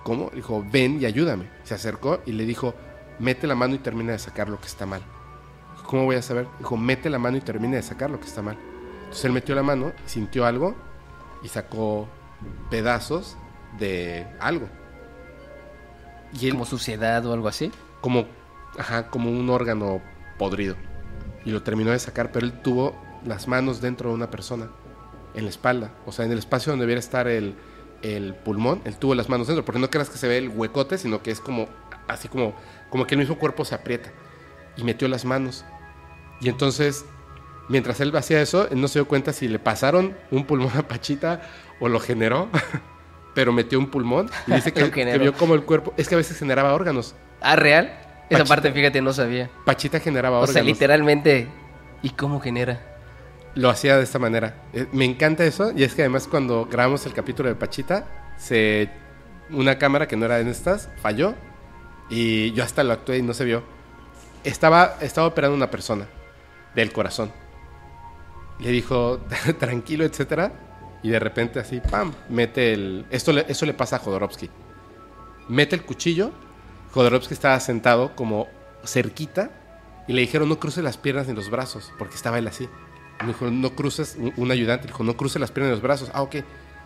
¿Cómo? 0.02 0.30
Dijo, 0.34 0.64
ven 0.72 0.98
y 0.98 1.04
ayúdame. 1.04 1.50
Se 1.62 1.74
acercó 1.74 2.20
y 2.24 2.32
le 2.32 2.46
dijo, 2.46 2.74
mete 3.18 3.46
la 3.46 3.54
mano 3.54 3.74
y 3.74 3.78
termina 3.78 4.12
de 4.12 4.18
sacar 4.18 4.48
lo 4.48 4.58
que 4.58 4.66
está 4.66 4.86
mal. 4.86 5.02
¿Cómo 5.86 6.04
voy 6.04 6.16
a 6.16 6.22
saber? 6.22 6.46
Dijo, 6.58 6.78
mete 6.78 7.10
la 7.10 7.18
mano 7.18 7.36
y 7.36 7.42
termina 7.42 7.76
de 7.76 7.82
sacar 7.82 8.08
lo 8.08 8.18
que 8.18 8.26
está 8.26 8.40
mal. 8.40 8.56
Entonces 9.00 9.26
él 9.26 9.32
metió 9.32 9.54
la 9.54 9.62
mano, 9.62 9.92
sintió 10.06 10.46
algo 10.46 10.74
y 11.42 11.48
sacó 11.48 12.08
pedazos 12.70 13.36
de 13.78 14.26
algo. 14.40 14.66
Y 16.32 16.46
él, 16.46 16.52
Como 16.52 16.64
suciedad 16.64 17.26
o 17.26 17.34
algo 17.34 17.48
así. 17.48 17.70
como, 18.00 18.24
ajá, 18.78 19.10
como 19.10 19.30
un 19.30 19.50
órgano 19.50 20.00
podrido. 20.38 20.76
Y 21.44 21.50
lo 21.50 21.62
terminó 21.62 21.90
de 21.90 21.98
sacar, 21.98 22.32
pero 22.32 22.46
él 22.46 22.62
tuvo 22.62 22.96
las 23.26 23.48
manos 23.48 23.82
dentro 23.82 24.08
de 24.08 24.14
una 24.14 24.30
persona, 24.30 24.70
en 25.34 25.44
la 25.44 25.50
espalda. 25.50 25.90
O 26.06 26.12
sea, 26.12 26.24
en 26.24 26.32
el 26.32 26.38
espacio 26.38 26.72
donde 26.72 26.84
debiera 26.84 27.00
estar 27.00 27.28
el, 27.28 27.54
el 28.02 28.34
pulmón, 28.34 28.80
él 28.84 28.96
tuvo 28.96 29.14
las 29.14 29.28
manos 29.28 29.46
dentro. 29.46 29.64
Porque 29.64 29.80
no 29.80 29.90
creas 29.90 30.10
que 30.10 30.18
se 30.18 30.28
ve 30.28 30.38
el 30.38 30.48
huecote, 30.48 30.98
sino 30.98 31.22
que 31.22 31.30
es 31.30 31.40
como, 31.40 31.68
así 32.08 32.28
como, 32.28 32.54
como 32.90 33.06
que 33.06 33.14
el 33.14 33.20
mismo 33.20 33.38
cuerpo 33.38 33.64
se 33.64 33.74
aprieta. 33.74 34.10
Y 34.76 34.84
metió 34.84 35.08
las 35.08 35.24
manos. 35.24 35.64
Y 36.40 36.48
entonces, 36.48 37.04
mientras 37.68 38.00
él 38.00 38.14
hacía 38.16 38.40
eso, 38.40 38.68
él 38.70 38.80
no 38.80 38.88
se 38.88 38.98
dio 38.98 39.08
cuenta 39.08 39.32
si 39.32 39.48
le 39.48 39.58
pasaron 39.58 40.16
un 40.30 40.44
pulmón 40.46 40.72
a 40.76 40.86
Pachita 40.88 41.42
o 41.80 41.88
lo 41.88 42.00
generó. 42.00 42.48
pero 43.34 43.52
metió 43.52 43.78
un 43.78 43.88
pulmón 43.90 44.30
y 44.46 44.52
dice 44.52 44.72
que, 44.72 44.90
que 44.90 45.18
vio 45.18 45.32
como 45.34 45.54
el 45.54 45.64
cuerpo. 45.64 45.92
Es 45.96 46.08
que 46.08 46.14
a 46.14 46.18
veces 46.18 46.38
generaba 46.38 46.72
órganos. 46.72 47.14
Ah, 47.40 47.56
¿real? 47.56 47.86
Esa 48.30 48.38
Pachita. 48.38 48.44
parte, 48.44 48.72
fíjate, 48.72 49.02
no 49.02 49.12
sabía. 49.12 49.50
Pachita 49.64 50.00
generaba 50.00 50.38
O 50.38 50.42
órganos. 50.42 50.54
sea, 50.54 50.62
literalmente. 50.62 51.48
¿Y 52.02 52.10
cómo 52.10 52.40
genera? 52.40 52.93
Lo 53.54 53.70
hacía 53.70 53.96
de 53.96 54.04
esta 54.04 54.18
manera. 54.18 54.62
Eh, 54.72 54.86
me 54.92 55.04
encanta 55.04 55.44
eso. 55.44 55.72
Y 55.76 55.84
es 55.84 55.94
que 55.94 56.02
además 56.02 56.26
cuando 56.26 56.66
grabamos 56.66 57.06
el 57.06 57.12
capítulo 57.12 57.48
de 57.48 57.54
Pachita, 57.54 58.06
se 58.36 58.90
una 59.50 59.78
cámara 59.78 60.08
que 60.08 60.16
no 60.16 60.24
era 60.24 60.42
de 60.42 60.50
estas 60.50 60.88
falló. 61.00 61.34
Y 62.10 62.52
yo 62.52 62.64
hasta 62.64 62.84
lo 62.84 62.92
actué 62.92 63.18
y 63.18 63.22
no 63.22 63.34
se 63.34 63.44
vio. 63.44 63.62
Estaba, 64.42 64.96
estaba 65.00 65.26
operando 65.26 65.56
una 65.56 65.70
persona 65.70 66.06
del 66.74 66.92
corazón. 66.92 67.32
Le 68.58 68.70
dijo, 68.70 69.20
tranquilo, 69.58 70.04
etcétera. 70.04 70.52
Y 71.02 71.10
de 71.10 71.18
repente 71.18 71.60
así, 71.60 71.80
pam, 71.80 72.12
mete 72.28 72.72
el... 72.72 73.06
Esto 73.10 73.32
eso 73.32 73.66
le 73.66 73.74
pasa 73.74 73.96
a 73.96 73.98
Jodorowsky. 73.98 74.50
Mete 75.48 75.76
el 75.76 75.82
cuchillo. 75.82 76.32
Jodorowsky 76.92 77.34
estaba 77.34 77.58
sentado 77.60 78.16
como 78.16 78.48
cerquita. 78.84 79.50
Y 80.08 80.12
le 80.12 80.22
dijeron, 80.22 80.48
no 80.48 80.58
cruce 80.58 80.82
las 80.82 80.96
piernas 80.96 81.26
ni 81.26 81.34
los 81.34 81.50
brazos. 81.50 81.92
Porque 81.98 82.14
estaba 82.14 82.38
él 82.38 82.46
así. 82.46 82.68
Me 83.20 83.28
dijo, 83.28 83.50
no 83.50 83.70
cruces, 83.70 84.18
un, 84.36 84.50
ayudante 84.50 84.86
dijo, 84.86 85.04
no 85.04 85.16
cruce 85.16 85.38
las 85.38 85.50
piernas 85.50 85.70
ni 85.70 85.74
los 85.76 85.82
brazos. 85.82 86.10
Ah, 86.12 86.22
ok. 86.22 86.36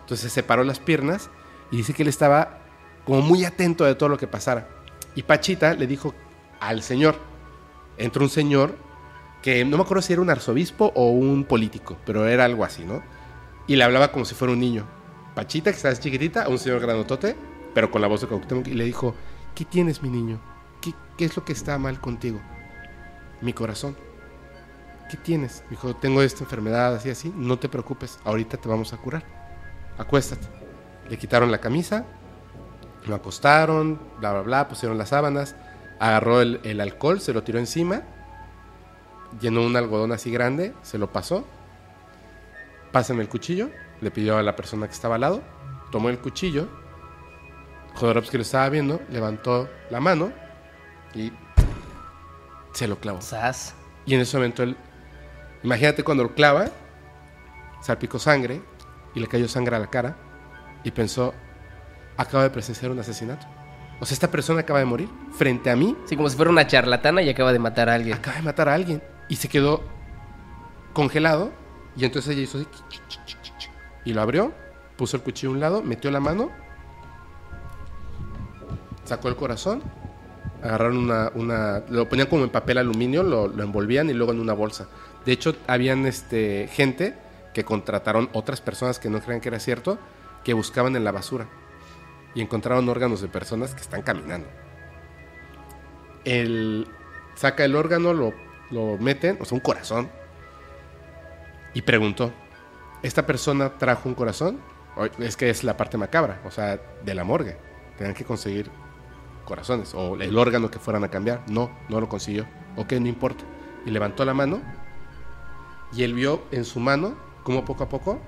Entonces 0.01 0.31
separó 0.31 0.63
las 0.63 0.79
piernas 0.79 1.29
y 1.71 1.77
dice 1.77 1.93
que 1.93 2.03
él 2.03 2.09
estaba 2.09 2.59
como 3.05 3.21
muy 3.21 3.45
atento 3.45 3.85
de 3.85 3.95
todo 3.95 4.09
lo 4.09 4.17
que 4.17 4.27
pasara. 4.27 4.67
Y 5.15 5.23
Pachita 5.23 5.73
le 5.73 5.87
dijo 5.87 6.13
al 6.59 6.81
señor, 6.83 7.15
entró 7.97 8.23
un 8.23 8.29
señor 8.29 8.75
que 9.41 9.63
no 9.65 9.77
me 9.77 9.83
acuerdo 9.83 10.01
si 10.01 10.13
era 10.13 10.21
un 10.21 10.29
arzobispo 10.29 10.91
o 10.95 11.09
un 11.09 11.43
político, 11.45 11.97
pero 12.05 12.27
era 12.27 12.45
algo 12.45 12.63
así, 12.63 12.83
¿no? 12.83 13.01
Y 13.67 13.75
le 13.75 13.83
hablaba 13.83 14.11
como 14.11 14.25
si 14.25 14.35
fuera 14.35 14.53
un 14.53 14.59
niño. 14.59 14.85
Pachita, 15.35 15.71
que 15.71 15.77
estaba 15.77 15.95
chiquitita, 15.95 16.43
a 16.43 16.49
un 16.49 16.57
señor 16.57 16.81
grandotote, 16.81 17.35
pero 17.73 17.91
con 17.91 18.01
la 18.01 18.07
voz 18.07 18.21
de 18.21 18.27
Cuauhtémoc, 18.27 18.67
y 18.67 18.73
le 18.73 18.83
dijo, 18.83 19.15
¿qué 19.55 19.63
tienes, 19.63 20.01
mi 20.01 20.09
niño? 20.09 20.39
¿Qué, 20.81 20.93
qué 21.17 21.25
es 21.25 21.35
lo 21.35 21.45
que 21.45 21.53
está 21.53 21.77
mal 21.77 21.99
contigo? 22.01 22.39
Mi 23.41 23.53
corazón. 23.53 23.95
¿Qué 25.09 25.17
tienes? 25.17 25.63
Dijo, 25.69 25.95
tengo 25.95 26.21
esta 26.21 26.43
enfermedad, 26.43 26.95
así, 26.95 27.09
así. 27.09 27.33
No 27.35 27.57
te 27.57 27.67
preocupes, 27.67 28.19
ahorita 28.23 28.57
te 28.57 28.69
vamos 28.69 28.93
a 28.93 28.97
curar. 28.97 29.23
Acuéstate. 29.97 30.47
Le 31.09 31.17
quitaron 31.17 31.51
la 31.51 31.57
camisa, 31.57 32.05
lo 33.07 33.15
acostaron, 33.15 33.99
bla, 34.19 34.33
bla, 34.33 34.41
bla, 34.41 34.67
pusieron 34.67 34.99
las 34.99 35.09
sábanas, 35.09 35.55
agarró 35.99 36.41
el, 36.41 36.59
el 36.63 36.79
alcohol, 36.79 37.19
se 37.19 37.33
lo 37.33 37.41
tiró 37.41 37.57
encima, 37.57 38.03
llenó 39.41 39.65
un 39.65 39.75
algodón 39.75 40.11
así 40.11 40.29
grande, 40.29 40.73
se 40.83 40.99
lo 40.99 41.11
pasó, 41.11 41.45
pásame 42.91 43.23
el 43.23 43.29
cuchillo, 43.29 43.71
le 44.01 44.11
pidió 44.11 44.37
a 44.37 44.43
la 44.43 44.55
persona 44.55 44.87
que 44.87 44.93
estaba 44.93 45.15
al 45.15 45.21
lado, 45.21 45.41
tomó 45.91 46.09
el 46.09 46.19
cuchillo, 46.19 46.67
Jodorowsky 47.95 48.37
lo 48.37 48.43
estaba 48.43 48.69
viendo, 48.69 49.01
levantó 49.09 49.67
la 49.89 49.99
mano 49.99 50.31
y 51.15 51.31
se 52.73 52.87
lo 52.87 52.97
clavó. 52.99 53.19
Sas. 53.21 53.73
Y 54.05 54.13
en 54.13 54.21
ese 54.21 54.37
momento 54.37 54.63
él, 54.63 54.77
imagínate 55.63 56.03
cuando 56.03 56.23
lo 56.23 56.33
clava, 56.33 56.67
salpicó 57.81 58.19
sangre 58.19 58.61
y 59.15 59.19
le 59.19 59.27
cayó 59.27 59.47
sangre 59.47 59.75
a 59.75 59.79
la 59.79 59.87
cara 59.87 60.15
y 60.83 60.91
pensó, 60.91 61.33
acaba 62.17 62.43
de 62.43 62.49
presenciar 62.49 62.91
un 62.91 62.99
asesinato. 62.99 63.45
O 63.99 64.05
sea, 64.05 64.13
esta 64.13 64.31
persona 64.31 64.61
acaba 64.61 64.79
de 64.79 64.85
morir 64.85 65.09
frente 65.33 65.69
a 65.69 65.75
mí, 65.75 65.95
Sí, 66.05 66.15
como 66.15 66.29
si 66.29 66.35
fuera 66.37 66.51
una 66.51 66.67
charlatana 66.67 67.21
y 67.21 67.29
acaba 67.29 67.51
de 67.51 67.59
matar 67.59 67.89
a 67.89 67.95
alguien. 67.95 68.17
acaba 68.17 68.37
de 68.37 68.43
matar 68.43 68.69
a 68.69 68.73
alguien 68.73 69.01
y 69.27 69.35
se 69.35 69.49
quedó 69.49 69.81
congelado 70.93 71.51
y 71.95 72.05
entonces 72.05 72.33
ella 72.33 72.43
hizo 72.43 72.59
así, 72.59 72.67
y 74.05 74.13
lo 74.13 74.21
abrió, 74.21 74.53
puso 74.95 75.17
el 75.17 75.23
cuchillo 75.23 75.49
a 75.49 75.53
un 75.53 75.59
lado, 75.59 75.83
metió 75.83 76.09
la 76.11 76.19
mano, 76.21 76.49
sacó 79.03 79.27
el 79.27 79.35
corazón, 79.35 79.81
agarraron 80.63 80.97
una, 80.97 81.31
una 81.35 81.83
lo 81.89 82.07
ponían 82.07 82.27
como 82.27 82.43
en 82.43 82.49
papel 82.49 82.77
aluminio, 82.77 83.23
lo, 83.23 83.47
lo 83.47 83.63
envolvían 83.63 84.09
y 84.09 84.13
luego 84.13 84.31
en 84.31 84.39
una 84.39 84.53
bolsa. 84.53 84.87
De 85.25 85.31
hecho, 85.31 85.55
habían 85.67 86.05
este, 86.05 86.67
gente 86.71 87.15
que 87.53 87.63
contrataron 87.63 88.29
otras 88.33 88.61
personas 88.61 88.99
que 88.99 89.09
no 89.09 89.19
creían 89.21 89.41
que 89.41 89.49
era 89.49 89.59
cierto 89.59 89.99
que 90.43 90.53
buscaban 90.53 90.95
en 90.95 91.03
la 91.03 91.11
basura 91.11 91.47
y 92.33 92.41
encontraron 92.41 92.87
órganos 92.87 93.21
de 93.21 93.27
personas 93.27 93.73
que 93.73 93.81
están 93.81 94.01
caminando. 94.01 94.47
Él 96.25 96.87
saca 97.35 97.65
el 97.65 97.75
órgano, 97.75 98.13
lo, 98.13 98.33
lo 98.69 98.97
meten, 98.97 99.37
o 99.41 99.45
sea, 99.45 99.55
un 99.55 99.61
corazón, 99.61 100.09
y 101.73 101.81
preguntó, 101.81 102.31
¿esta 103.03 103.25
persona 103.25 103.77
trajo 103.77 104.09
un 104.09 104.15
corazón? 104.15 104.59
Es 105.19 105.37
que 105.37 105.49
es 105.49 105.63
la 105.63 105.77
parte 105.77 105.97
macabra, 105.97 106.41
o 106.45 106.51
sea, 106.51 106.79
de 107.03 107.13
la 107.13 107.23
morgue. 107.23 107.57
Tenían 107.97 108.15
que 108.15 108.25
conseguir 108.25 108.69
corazones 109.45 109.93
o 109.93 110.15
el 110.15 110.37
órgano 110.37 110.69
que 110.69 110.79
fueran 110.79 111.03
a 111.03 111.09
cambiar. 111.09 111.43
No, 111.47 111.71
no 111.89 112.01
lo 112.01 112.09
consiguió. 112.09 112.45
Ok, 112.75 112.93
no 112.93 113.07
importa. 113.07 113.43
Y 113.85 113.91
levantó 113.91 114.25
la 114.25 114.33
mano 114.33 114.61
y 115.93 116.03
él 116.03 116.13
vio 116.13 116.43
en 116.51 116.65
su 116.65 116.79
mano 116.79 117.15
cómo 117.43 117.65
poco 117.65 117.83
a 117.83 117.89
poco, 117.89 118.19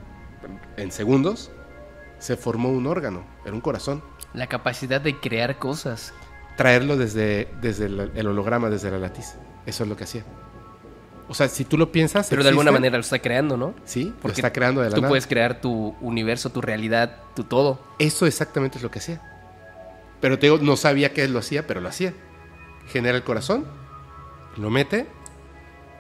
en 0.78 0.91
segundos, 0.91 1.51
se 2.20 2.38
formó 2.38 2.70
un 2.70 2.88
órgano. 2.88 3.24
Era 3.45 3.53
un 3.53 3.62
corazón. 3.62 4.03
La 4.34 4.47
capacidad 4.47 5.01
de 5.01 5.20
crear 5.20 5.59
cosas. 5.59 6.14
Traerlo 6.57 6.97
desde, 6.97 7.49
desde 7.62 7.86
el, 7.86 8.12
el 8.16 8.28
holograma, 8.28 8.70
desde 8.70 8.91
la 8.91 8.97
latiz. 8.97 9.36
Eso 9.66 9.84
es 9.84 9.89
lo 9.89 9.95
que 9.95 10.05
hacía. 10.05 10.24
O 11.28 11.34
sea, 11.34 11.47
si 11.47 11.64
tú 11.64 11.78
lo 11.78 11.91
piensas... 11.91 12.28
Pero 12.30 12.43
de 12.43 12.49
alguna 12.49 12.72
manera 12.72 12.97
lo 12.97 13.01
está 13.01 13.20
creando, 13.20 13.55
¿no? 13.55 13.74
Sí, 13.86 14.05
lo 14.05 14.16
Porque 14.18 14.41
está 14.41 14.51
creando 14.51 14.82
de 14.82 14.89
la 14.89 14.95
Tú 14.95 15.01
nada. 15.01 15.09
puedes 15.09 15.28
crear 15.28 15.62
tu 15.62 15.95
universo, 16.01 16.49
tu 16.49 16.62
realidad, 16.62 17.18
tu 17.36 17.43
todo. 17.45 17.80
Eso 17.99 18.26
exactamente 18.26 18.78
es 18.78 18.84
lo 18.84 18.91
que 18.91 18.99
hacía. 18.99 19.22
Pero 20.20 20.38
te 20.38 20.47
digo, 20.47 20.57
no 20.62 20.76
sabía 20.76 21.14
que 21.14 21.24
él 21.24 21.32
lo 21.32 21.39
hacía, 21.39 21.66
pero 21.68 21.80
lo 21.80 21.88
hacía. 21.88 22.14
Genera 22.88 23.16
el 23.18 23.24
corazón, 23.24 23.66
lo 24.57 24.70
mete, 24.70 25.07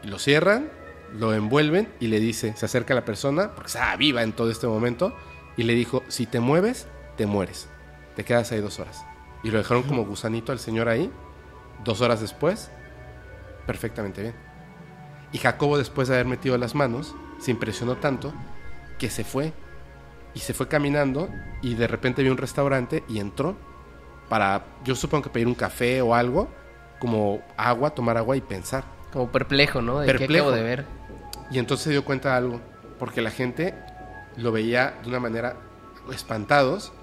lo 0.03 0.19
cierran, 0.19 0.69
lo 1.13 1.33
envuelven 1.33 1.89
y 1.99 2.07
le 2.07 2.19
dice, 2.19 2.53
se 2.55 2.65
acerca 2.65 2.93
a 2.93 2.95
la 2.95 3.05
persona, 3.05 3.53
porque 3.53 3.67
estaba 3.67 3.95
viva 3.95 4.23
en 4.23 4.33
todo 4.33 4.49
este 4.49 4.67
momento, 4.67 5.15
y 5.57 5.63
le 5.63 5.73
dijo, 5.73 6.03
si 6.07 6.25
te 6.25 6.39
mueves, 6.39 6.87
te 7.17 7.25
mueres. 7.25 7.67
Te 8.15 8.23
quedas 8.23 8.51
ahí 8.51 8.61
dos 8.61 8.79
horas. 8.79 9.03
Y 9.43 9.51
lo 9.51 9.57
dejaron 9.57 9.83
como 9.83 10.05
gusanito 10.05 10.51
al 10.51 10.59
señor 10.59 10.87
ahí, 10.87 11.11
dos 11.83 12.01
horas 12.01 12.21
después, 12.21 12.71
perfectamente 13.65 14.21
bien. 14.21 14.35
Y 15.31 15.37
Jacobo, 15.37 15.77
después 15.77 16.07
de 16.07 16.15
haber 16.15 16.27
metido 16.27 16.57
las 16.57 16.75
manos, 16.75 17.15
se 17.39 17.51
impresionó 17.51 17.95
tanto 17.97 18.33
que 18.99 19.09
se 19.09 19.23
fue 19.23 19.53
y 20.33 20.39
se 20.39 20.53
fue 20.53 20.67
caminando 20.67 21.29
y 21.61 21.75
de 21.75 21.87
repente 21.87 22.21
vio 22.21 22.31
un 22.31 22.37
restaurante 22.37 23.03
y 23.09 23.19
entró 23.19 23.55
para, 24.29 24.65
yo 24.85 24.95
supongo 24.95 25.23
que 25.23 25.29
pedir 25.29 25.47
un 25.47 25.55
café 25.55 26.01
o 26.01 26.15
algo, 26.15 26.47
como 26.99 27.41
agua, 27.57 27.89
tomar 27.91 28.17
agua 28.17 28.37
y 28.37 28.41
pensar. 28.41 28.83
Como 29.11 29.29
perplejo, 29.31 29.81
¿no? 29.81 29.99
De 29.99 30.05
qué 30.07 30.19
Perplejo. 30.19 30.45
acabo 30.47 30.55
de 30.55 30.63
ver. 30.63 30.85
Y 31.51 31.59
entonces 31.59 31.83
se 31.83 31.89
dio 31.91 32.05
cuenta 32.05 32.29
de 32.31 32.35
algo, 32.37 32.61
porque 32.97 33.21
la 33.21 33.31
gente 33.31 33.75
lo 34.37 34.51
veía 34.51 34.99
de 35.03 35.09
una 35.09 35.19
manera 35.19 35.57
espantados 36.13 36.93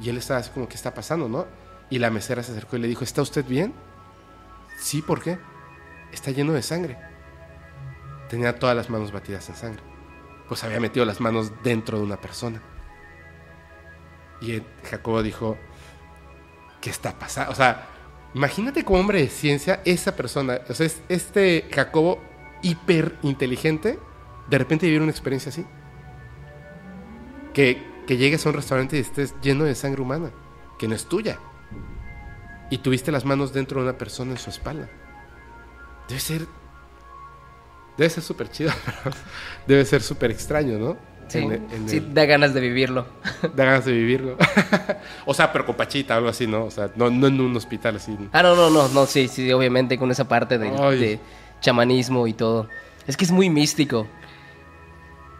y 0.00 0.08
él 0.10 0.16
estaba 0.16 0.40
así 0.40 0.50
como, 0.50 0.68
¿qué 0.68 0.74
está 0.74 0.92
pasando, 0.94 1.28
no? 1.28 1.46
Y 1.90 1.98
la 1.98 2.10
mesera 2.10 2.42
se 2.42 2.52
acercó 2.52 2.76
y 2.76 2.80
le 2.80 2.88
dijo, 2.88 3.04
¿está 3.04 3.22
usted 3.22 3.44
bien? 3.44 3.72
Sí, 4.78 5.00
¿por 5.02 5.22
qué? 5.22 5.38
Está 6.12 6.30
lleno 6.32 6.52
de 6.52 6.62
sangre. 6.62 6.98
Tenía 8.28 8.58
todas 8.58 8.74
las 8.76 8.90
manos 8.90 9.12
batidas 9.12 9.48
en 9.48 9.54
sangre. 9.54 9.82
Pues 10.48 10.64
había 10.64 10.80
metido 10.80 11.06
las 11.06 11.20
manos 11.20 11.52
dentro 11.62 11.98
de 11.98 12.04
una 12.04 12.16
persona. 12.20 12.60
Y 14.40 14.60
Jacobo 14.90 15.22
dijo, 15.22 15.56
¿qué 16.80 16.90
está 16.90 17.12
pasando? 17.18 17.52
O 17.52 17.54
sea, 17.54 17.86
imagínate 18.34 18.84
como 18.84 18.98
hombre 19.00 19.20
de 19.20 19.28
ciencia 19.28 19.80
esa 19.84 20.16
persona, 20.16 20.60
o 20.68 20.74
sea, 20.74 20.86
es- 20.86 21.02
este 21.08 21.68
Jacobo 21.72 22.20
hiper 22.64 23.16
inteligente, 23.22 23.98
de 24.48 24.58
repente 24.58 24.86
vivir 24.86 25.02
una 25.02 25.10
experiencia 25.10 25.50
así. 25.50 25.64
Que, 27.52 27.82
que 28.06 28.16
llegues 28.16 28.44
a 28.44 28.48
un 28.48 28.54
restaurante 28.56 28.96
y 28.96 29.00
estés 29.00 29.34
lleno 29.42 29.64
de 29.64 29.74
sangre 29.74 30.02
humana, 30.02 30.30
que 30.78 30.88
no 30.88 30.94
es 30.94 31.06
tuya. 31.06 31.38
Y 32.70 32.78
tuviste 32.78 33.12
las 33.12 33.24
manos 33.24 33.52
dentro 33.52 33.80
de 33.80 33.88
una 33.88 33.98
persona 33.98 34.32
en 34.32 34.38
su 34.38 34.50
espalda. 34.50 34.88
Debe 36.08 36.20
ser... 36.20 36.46
Debe 37.96 38.10
ser 38.10 38.24
súper 38.24 38.50
chido, 38.50 38.72
pero 39.04 39.16
debe 39.68 39.84
ser 39.84 40.02
súper 40.02 40.32
extraño, 40.32 40.78
¿no? 40.78 40.96
Sí, 41.28 41.38
En- 41.38 41.52
en 41.70 41.88
sí, 41.88 41.98
el- 41.98 42.12
da 42.12 42.24
ganas 42.24 42.52
de 42.52 42.60
vivirlo. 42.60 43.06
Da 43.54 43.64
ganas 43.66 43.84
de 43.84 43.92
vivirlo. 43.92 44.36
o 45.26 45.32
sea, 45.32 45.52
pero 45.52 45.64
con 45.64 45.76
Pachita, 45.76 46.16
algo 46.16 46.28
así, 46.28 46.46
¿no? 46.48 46.64
O 46.64 46.70
sea, 46.72 46.90
no, 46.96 47.08
no 47.08 47.28
en 47.28 47.40
un 47.40 47.56
hospital 47.56 47.96
así. 47.96 48.16
Ah, 48.32 48.42
no, 48.42 48.56
no, 48.56 48.68
no, 48.68 48.88
no, 48.88 49.06
sí, 49.06 49.28
sí, 49.28 49.52
obviamente 49.52 49.96
con 49.96 50.10
esa 50.10 50.26
parte 50.26 50.58
de, 50.58 50.70
de 50.70 51.20
chamanismo 51.64 52.26
y 52.26 52.34
todo. 52.34 52.68
Es 53.06 53.16
que 53.16 53.24
es 53.24 53.32
muy 53.32 53.48
místico. 53.50 54.06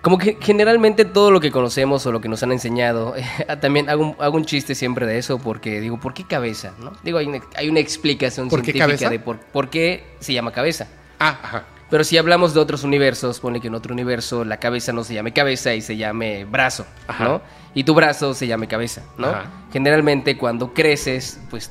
Como 0.01 0.19
que 0.19 0.37
generalmente 0.41 1.05
todo 1.05 1.31
lo 1.31 1.41
que 1.41 1.51
conocemos 1.51 2.05
o 2.07 2.13
lo 2.13 2.21
que 2.21 2.29
nos 2.29 2.43
han 2.43 2.53
enseñado, 2.53 3.15
también 3.61 3.89
hago 3.89 4.03
un, 4.03 4.17
hago 4.19 4.37
un 4.37 4.45
chiste 4.45 4.75
siempre 4.75 5.07
de 5.07 5.19
eso 5.19 5.39
porque 5.39 5.81
digo, 5.81 5.99
¿por 6.01 6.13
qué 6.13 6.25
cabeza? 6.25 6.73
¿no? 6.79 6.93
Digo, 7.03 7.19
hay 7.19 7.27
una, 7.27 7.41
hay 7.57 7.69
una 7.69 7.81
explicación 7.81 8.49
¿Por 8.49 8.61
científica 8.61 8.87
cabeza? 8.87 9.09
de 9.09 9.19
por, 9.19 9.39
por 9.39 9.71
qué 9.71 10.05
se 10.21 10.33
llama 10.33 10.53
cabeza. 10.53 10.89
Ah, 11.19 11.39
ajá. 11.43 11.65
Pero 11.91 12.03
si 12.03 12.17
hablamos 12.19 12.55
de 12.55 12.61
otros 12.61 12.83
universos, 12.83 13.41
pone 13.41 13.61
que 13.61 13.69
en 13.69 13.75
otro 13.75 13.93
universo 13.93 14.45
la 14.45 14.57
cabeza 14.57 14.93
no 14.93 15.05
se 15.05 15.15
llame 15.15 15.33
cabeza 15.33 15.75
y 15.75 15.81
se 15.81 15.97
llame 15.97 16.45
brazo, 16.45 16.87
Ajá. 17.07 17.25
¿no? 17.25 17.43
Y 17.75 17.85
tu 17.85 17.95
brazo 17.95 18.35
se 18.35 18.47
llame 18.47 18.67
cabeza, 18.67 19.03
¿no? 19.17 19.29
Ajá. 19.29 19.45
Generalmente 19.73 20.37
cuando 20.37 20.73
creces, 20.75 21.39
pues 21.51 21.71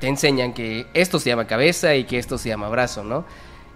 te 0.00 0.08
enseñan 0.08 0.52
que 0.52 0.86
esto 0.94 1.18
se 1.18 1.30
llama 1.30 1.46
cabeza 1.46 1.94
y 1.94 2.04
que 2.04 2.18
esto 2.18 2.36
se 2.36 2.48
llama 2.48 2.68
brazo, 2.68 3.04
¿no? 3.04 3.24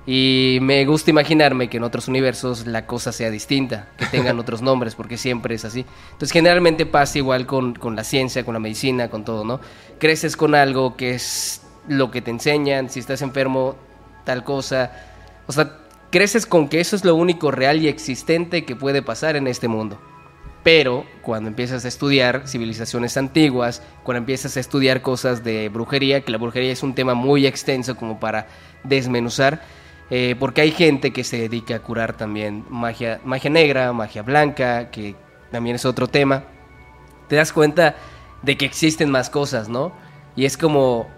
Y 0.07 0.59
me 0.63 0.85
gusta 0.87 1.11
imaginarme 1.11 1.69
que 1.69 1.79
en 1.79 1.83
otros 1.83 2.07
universos 2.07 2.67
la 2.67 2.87
cosa 2.87 3.11
sea 3.11 3.31
distinta, 3.31 3.89
que 3.97 4.07
tengan 4.11 4.39
otros 4.39 4.63
nombres, 4.63 4.95
porque 4.95 5.19
siempre 5.19 5.57
es 5.57 5.65
así. 5.65 5.85
Entonces 6.13 6.33
generalmente 6.33 6.87
pasa 6.87 7.19
igual 7.19 7.47
con, 7.47 7.75
con 7.75 7.97
la 7.97 8.05
ciencia, 8.05 8.45
con 8.45 8.55
la 8.55 8.61
medicina, 8.61 9.11
con 9.11 9.25
todo, 9.25 9.45
¿no? 9.45 9.61
Creces 9.99 10.37
con 10.37 10.55
algo 10.55 10.97
que 10.97 11.15
es 11.15 11.63
lo 11.89 12.11
que 12.11 12.23
te 12.23 12.31
enseñan, 12.31 12.89
si 12.89 13.01
estás 13.01 13.21
enfermo, 13.23 13.77
tal 14.25 14.45
cosa. 14.45 14.93
O 15.49 15.53
sea, 15.53 15.79
creces 16.11 16.47
con 16.47 16.69
que 16.69 16.81
eso 16.81 16.95
es 16.95 17.05
lo 17.05 17.17
único 17.17 17.51
real 17.51 17.83
y 17.83 17.89
existente 17.89 18.65
que 18.65 18.77
puede 18.77 19.03
pasar 19.03 19.35
en 19.37 19.49
este 19.49 19.67
mundo. 19.67 19.99
Pero 20.63 21.05
cuando 21.23 21.49
empiezas 21.49 21.85
a 21.85 21.89
estudiar 21.89 22.49
civilizaciones 22.49 23.17
antiguas, 23.17 23.83
cuando 24.03 24.19
empiezas 24.19 24.57
a 24.57 24.61
estudiar 24.61 25.01
cosas 25.01 25.45
de 25.45 25.69
brujería, 25.69 26.23
que 26.23 26.33
la 26.33 26.39
brujería 26.39 26.73
es 26.73 26.83
un 26.83 26.95
tema 26.95 27.15
muy 27.15 27.47
extenso 27.47 27.97
como 27.97 28.19
para 28.19 28.49
desmenuzar, 28.83 29.63
eh, 30.11 30.37
porque 30.39 30.61
hay 30.61 30.71
gente 30.71 31.13
que 31.13 31.25
se 31.25 31.39
dedica 31.39 31.77
a 31.77 31.79
curar 31.81 32.17
también 32.17 32.65
magia, 32.71 33.21
magia 33.25 33.51
negra, 33.51 33.93
magia 33.93 34.23
blanca, 34.23 34.91
que 34.91 35.17
también 35.51 35.77
es 35.77 35.85
otro 35.85 36.07
tema, 36.07 36.45
te 37.29 37.37
das 37.37 37.53
cuenta 37.53 37.97
de 38.43 38.57
que 38.57 38.67
existen 38.67 39.11
más 39.11 39.31
cosas, 39.31 39.69
¿no? 39.69 39.93
Y 40.37 40.45
es 40.45 40.57
como, 40.57 41.09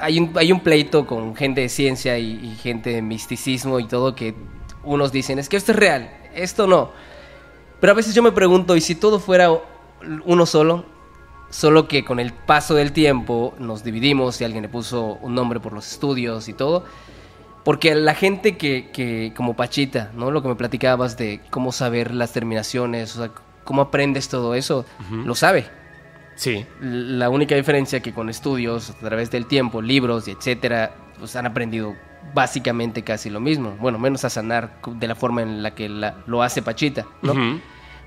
hay 0.00 0.18
un, 0.18 0.32
hay 0.36 0.52
un 0.52 0.60
pleito 0.60 1.06
con 1.06 1.34
gente 1.36 1.60
de 1.60 1.68
ciencia 1.68 2.18
y, 2.18 2.32
y 2.42 2.56
gente 2.56 2.90
de 2.90 3.02
misticismo 3.02 3.80
y 3.80 3.86
todo 3.86 4.14
que 4.14 4.34
unos 4.84 5.12
dicen, 5.12 5.38
es 5.38 5.48
que 5.48 5.56
esto 5.56 5.72
es 5.72 5.78
real, 5.78 6.10
esto 6.34 6.66
no. 6.66 6.92
Pero 7.80 7.92
a 7.92 7.96
veces 7.96 8.14
yo 8.14 8.22
me 8.22 8.32
pregunto, 8.32 8.76
¿y 8.76 8.80
si 8.80 8.94
todo 8.94 9.18
fuera 9.18 9.50
uno 10.24 10.46
solo? 10.46 10.86
Solo 11.50 11.86
que 11.86 12.04
con 12.04 12.18
el 12.18 12.32
paso 12.32 12.74
del 12.74 12.92
tiempo 12.92 13.54
nos 13.58 13.84
dividimos 13.84 14.40
y 14.40 14.44
alguien 14.44 14.62
le 14.62 14.68
puso 14.68 15.18
un 15.20 15.34
nombre 15.34 15.60
por 15.60 15.72
los 15.72 15.90
estudios 15.90 16.48
y 16.48 16.54
todo. 16.54 16.84
Porque 17.66 17.94
la 17.96 18.14
gente 18.14 18.56
que, 18.56 18.90
que 18.92 19.32
como 19.36 19.54
Pachita, 19.56 20.10
¿no? 20.14 20.30
Lo 20.30 20.40
que 20.40 20.46
me 20.48 20.54
platicabas 20.54 21.16
de 21.18 21.40
cómo 21.50 21.70
saber 21.72 22.14
las 22.14 22.32
terminaciones, 22.32 23.14
o 23.16 23.18
sea, 23.24 23.32
cómo 23.64 23.82
aprendes 23.82 24.28
todo 24.28 24.54
eso, 24.54 24.86
lo 25.10 25.34
sabe. 25.34 25.66
Sí. 26.36 26.64
La 26.80 27.28
única 27.28 27.54
diferencia 27.56 27.98
que 28.00 28.12
con 28.14 28.28
estudios, 28.30 28.90
a 28.90 28.94
través 29.00 29.30
del 29.32 29.46
tiempo, 29.46 29.82
libros 29.82 30.28
y 30.28 30.30
etcétera, 30.30 30.94
pues 31.18 31.34
han 31.34 31.46
aprendido 31.46 31.94
básicamente 32.34 33.02
casi 33.02 33.30
lo 33.30 33.40
mismo. 33.40 33.76
Bueno, 33.80 33.98
menos 33.98 34.24
a 34.24 34.30
sanar 34.30 34.78
de 34.86 35.08
la 35.08 35.14
forma 35.16 35.42
en 35.42 35.62
la 35.62 35.74
que 35.74 35.88
la- 35.88 36.18
lo 36.26 36.42
hace 36.44 36.62
Pachita, 36.62 37.04
¿no? 37.22 37.32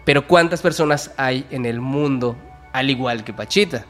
Pero 0.06 0.26
¿cuántas 0.26 0.62
personas 0.62 1.12
hay 1.18 1.46
en 1.52 1.66
el 1.66 1.82
mundo 1.82 2.38
al 2.72 2.90
igual 2.90 3.24
que 3.26 3.34
Pachita? 3.34 3.86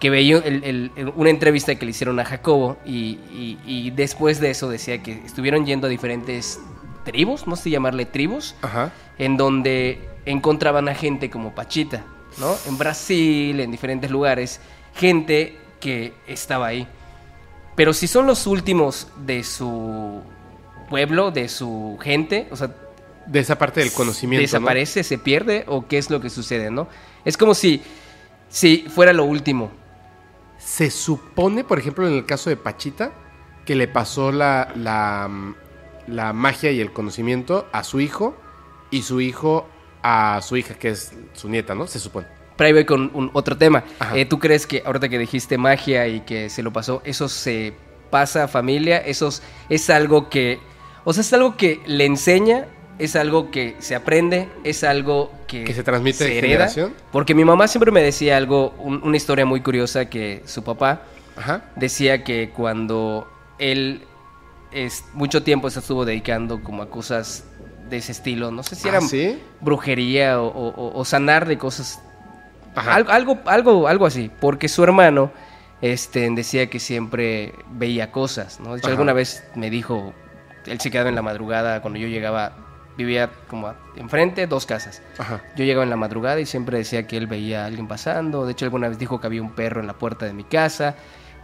Que 0.00 0.10
veía 0.10 0.38
el- 0.38 0.62
el- 0.64 0.92
el- 0.96 1.12
una 1.16 1.30
entrevista 1.30 1.74
que 1.74 1.84
le 1.84 1.90
hicieron 1.90 2.20
a 2.20 2.24
Jacobo 2.24 2.76
y, 2.84 3.18
y- 3.32 3.58
y 3.66 3.90
después 3.90 4.40
de 4.40 4.50
eso 4.50 4.68
decía 4.68 5.02
que 5.02 5.12
estuvieron 5.24 5.66
yendo 5.66 5.86
a 5.88 5.90
diferentes 5.90 6.60
tribus, 7.04 7.46
no 7.46 7.56
sé 7.56 7.70
llamarle 7.70 8.04
tribus, 8.06 8.54
Ajá. 8.62 8.92
en 9.18 9.36
donde 9.36 10.00
encontraban 10.24 10.88
a 10.88 10.94
gente 10.94 11.30
como 11.30 11.54
Pachita, 11.54 12.04
¿no? 12.38 12.54
En 12.68 12.78
Brasil, 12.78 13.58
en 13.58 13.70
diferentes 13.70 14.10
lugares, 14.10 14.60
gente 14.94 15.56
que 15.80 16.12
estaba 16.26 16.66
ahí. 16.68 16.86
Pero 17.74 17.92
si 17.92 18.06
son 18.06 18.26
los 18.26 18.46
últimos 18.46 19.08
de 19.24 19.42
su 19.42 20.20
pueblo, 20.90 21.30
de 21.30 21.48
su 21.48 21.98
gente, 22.02 22.46
o 22.50 22.56
sea, 22.56 22.70
De 23.26 23.40
esa 23.40 23.58
parte 23.58 23.80
del 23.80 23.92
conocimiento. 23.92 24.40
¿no? 24.40 24.46
desaparece, 24.46 25.02
se 25.04 25.18
pierde 25.18 25.64
o 25.66 25.86
qué 25.86 25.98
es 25.98 26.08
lo 26.10 26.20
que 26.20 26.30
sucede, 26.30 26.70
¿no? 26.70 26.88
Es 27.24 27.36
como 27.36 27.54
si, 27.54 27.82
si 28.48 28.84
fuera 28.88 29.12
lo 29.12 29.24
último. 29.24 29.70
Se 30.68 30.90
supone, 30.90 31.64
por 31.64 31.78
ejemplo, 31.78 32.06
en 32.06 32.12
el 32.12 32.26
caso 32.26 32.50
de 32.50 32.56
Pachita, 32.56 33.12
que 33.64 33.74
le 33.74 33.88
pasó 33.88 34.30
la, 34.32 34.70
la, 34.76 35.28
la 36.06 36.32
magia 36.34 36.70
y 36.70 36.80
el 36.80 36.92
conocimiento 36.92 37.66
a 37.72 37.82
su 37.84 38.00
hijo 38.00 38.36
y 38.90 39.00
su 39.02 39.20
hijo 39.22 39.66
a 40.02 40.40
su 40.42 40.56
hija, 40.58 40.74
que 40.74 40.90
es 40.90 41.12
su 41.32 41.48
nieta, 41.48 41.74
¿no? 41.74 41.86
Se 41.86 41.98
supone. 41.98 42.26
pero 42.56 42.66
ahí 42.68 42.72
voy 42.74 42.84
con 42.84 43.10
un- 43.14 43.30
otro 43.32 43.56
tema. 43.56 43.82
Eh, 44.14 44.26
¿Tú 44.26 44.38
crees 44.38 44.66
que 44.66 44.82
ahorita 44.84 45.08
que 45.08 45.18
dijiste 45.18 45.56
magia 45.58 46.06
y 46.06 46.20
que 46.20 46.50
se 46.50 46.62
lo 46.62 46.72
pasó, 46.72 47.00
eso 47.04 47.28
se 47.28 47.72
pasa 48.10 48.44
a 48.44 48.48
familia? 48.48 48.98
¿Eso 48.98 49.28
es- 49.28 49.42
es 49.70 49.88
algo 49.90 50.28
que, 50.28 50.60
o 51.04 51.12
sea, 51.14 51.22
es 51.22 51.32
algo 51.32 51.56
que 51.56 51.80
le 51.86 52.04
enseña? 52.04 52.66
¿Es 52.98 53.14
algo 53.16 53.50
que 53.50 53.76
se 53.78 53.94
aprende? 53.94 54.48
¿Es 54.64 54.82
algo 54.84 55.30
que, 55.46 55.64
¿Que 55.64 55.72
se 55.74 55.82
transmite 55.84 56.24
de 56.24 56.38
hereda? 56.38 56.50
generación? 56.68 56.94
Porque 57.12 57.34
mi 57.34 57.44
mamá 57.44 57.68
siempre 57.68 57.92
me 57.92 58.02
decía 58.02 58.36
algo, 58.36 58.70
un- 58.78 59.00
una 59.04 59.16
historia 59.16 59.46
muy 59.46 59.60
curiosa 59.60 60.06
que 60.06 60.42
su 60.46 60.64
papá 60.64 61.02
Ajá. 61.36 61.62
decía 61.76 62.24
que 62.24 62.50
cuando 62.50 63.30
él 63.58 64.02
es, 64.72 65.04
mucho 65.14 65.42
tiempo 65.44 65.70
se 65.70 65.78
estuvo 65.78 66.04
dedicando 66.04 66.62
como 66.62 66.82
a 66.82 66.90
cosas 66.90 67.44
de 67.88 67.98
ese 67.98 68.12
estilo, 68.12 68.50
no 68.50 68.62
sé 68.62 68.74
si 68.74 68.88
¿Ah, 68.88 68.90
era 68.92 69.00
sí? 69.00 69.40
brujería 69.60 70.40
o, 70.42 70.46
o- 70.48 70.68
o- 70.74 70.98
o 70.98 71.04
sanar 71.04 71.46
de 71.46 71.56
cosas, 71.56 72.00
Ajá. 72.74 72.94
algo, 72.96 73.10
algo, 73.12 73.38
algo, 73.46 73.88
algo 73.88 74.06
así, 74.06 74.30
porque 74.40 74.68
su 74.68 74.82
hermano 74.84 75.30
este, 75.80 76.28
decía 76.30 76.68
que 76.68 76.80
siempre 76.80 77.54
veía 77.70 78.10
cosas, 78.10 78.58
¿no? 78.60 78.72
De 78.72 78.78
hecho, 78.78 78.88
alguna 78.90 79.12
vez 79.12 79.44
me 79.54 79.70
dijo, 79.70 80.12
él 80.66 80.80
se 80.80 80.90
quedaba 80.90 81.08
en 81.08 81.14
la 81.14 81.22
madrugada 81.22 81.80
cuando 81.80 81.98
yo 82.00 82.08
llegaba, 82.08 82.52
vivía 82.98 83.30
como 83.48 83.72
enfrente, 83.96 84.46
dos 84.46 84.66
casas. 84.66 85.00
Ajá. 85.16 85.40
Yo 85.56 85.64
llegaba 85.64 85.84
en 85.84 85.90
la 85.90 85.96
madrugada 85.96 86.38
y 86.40 86.44
siempre 86.46 86.76
decía 86.76 87.06
que 87.06 87.16
él 87.16 87.26
veía 87.26 87.62
a 87.62 87.66
alguien 87.66 87.88
pasando. 87.88 88.44
De 88.44 88.52
hecho, 88.52 88.66
alguna 88.66 88.88
vez 88.88 88.98
dijo 88.98 89.20
que 89.20 89.26
había 89.26 89.40
un 89.40 89.52
perro 89.52 89.80
en 89.80 89.86
la 89.86 89.94
puerta 89.94 90.26
de 90.26 90.32
mi 90.34 90.44
casa. 90.44 90.96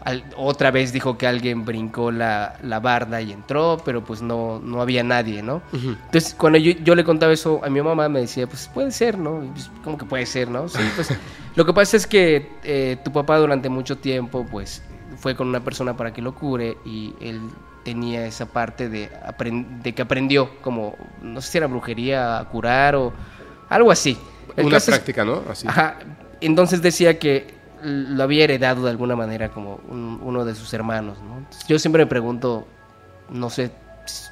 Al- 0.05 0.25
otra 0.37 0.71
vez 0.71 0.93
dijo 0.93 1.17
que 1.17 1.27
alguien 1.27 1.65
brincó 1.65 2.11
la, 2.11 2.59
la 2.63 2.79
barda 2.81 3.23
y 3.23 3.33
entró, 3.33 3.81
pero 3.85 4.05
pues 4.05 4.21
no, 4.21 4.61
no 4.63 4.83
había 4.83 5.03
nadie, 5.03 5.43
¿no? 5.43 5.63
Entonces, 5.73 6.35
cuando 6.35 6.59
yo, 6.59 6.73
yo 6.73 6.95
le 6.95 7.05
contaba 7.05 7.33
eso 7.33 7.61
a 7.65 7.71
mi 7.71 7.81
mamá, 7.81 8.11
me 8.11 8.21
decía, 8.21 8.47
pues 8.47 8.69
puede 8.75 8.91
ser, 8.91 9.17
¿no? 9.17 9.41
Pues, 9.53 9.71
¿Cómo 9.83 9.97
que 9.97 10.05
puede 10.05 10.27
ser, 10.27 10.49
no? 10.51 10.69
Sí, 10.69 10.83
pues 10.95 11.09
lo 11.57 11.65
que 11.65 11.73
pasa 11.73 11.97
es 11.97 12.07
que 12.07 12.51
eh, 12.65 12.99
tu 13.03 13.13
papá 13.13 13.39
durante 13.39 13.71
mucho 13.71 13.97
tiempo, 13.97 14.45
pues, 14.51 14.83
fue 15.17 15.35
con 15.35 15.49
una 15.49 15.61
persona 15.61 15.97
para 15.97 16.13
que 16.13 16.21
lo 16.21 16.35
cure 16.35 16.77
y 16.85 17.15
él 17.21 17.41
tenía 17.85 18.27
esa 18.27 18.47
parte 18.47 18.89
de, 18.89 19.11
de 19.83 19.93
que 19.95 20.03
aprendió, 20.03 20.61
como, 20.61 20.97
no 21.23 21.41
sé 21.41 21.53
si 21.53 21.59
era 21.59 21.67
brujería, 21.67 22.39
a 22.39 22.49
curar 22.49 22.97
o 22.97 23.13
algo 23.69 23.91
así. 23.91 24.17
El 24.57 24.67
Una 24.67 24.79
es- 24.79 24.87
práctica, 24.87 25.25
¿no? 25.25 25.43
Así. 25.51 25.67
Ajá. 25.69 25.97
Entonces 26.41 26.83
decía 26.83 27.19
que 27.19 27.55
lo 27.83 28.23
había 28.23 28.45
heredado 28.45 28.85
de 28.85 28.91
alguna 28.91 29.15
manera 29.17 29.51
como 29.51 29.81
un- 29.89 30.19
uno 30.23 30.45
de 30.45 30.55
sus 30.55 30.73
hermanos, 30.75 31.19
¿no? 31.23 31.39
Entonces, 31.39 31.67
yo 31.67 31.79
siempre 31.79 32.05
me 32.05 32.09
pregunto, 32.09 32.67
no 33.31 33.51
sé 33.51 33.71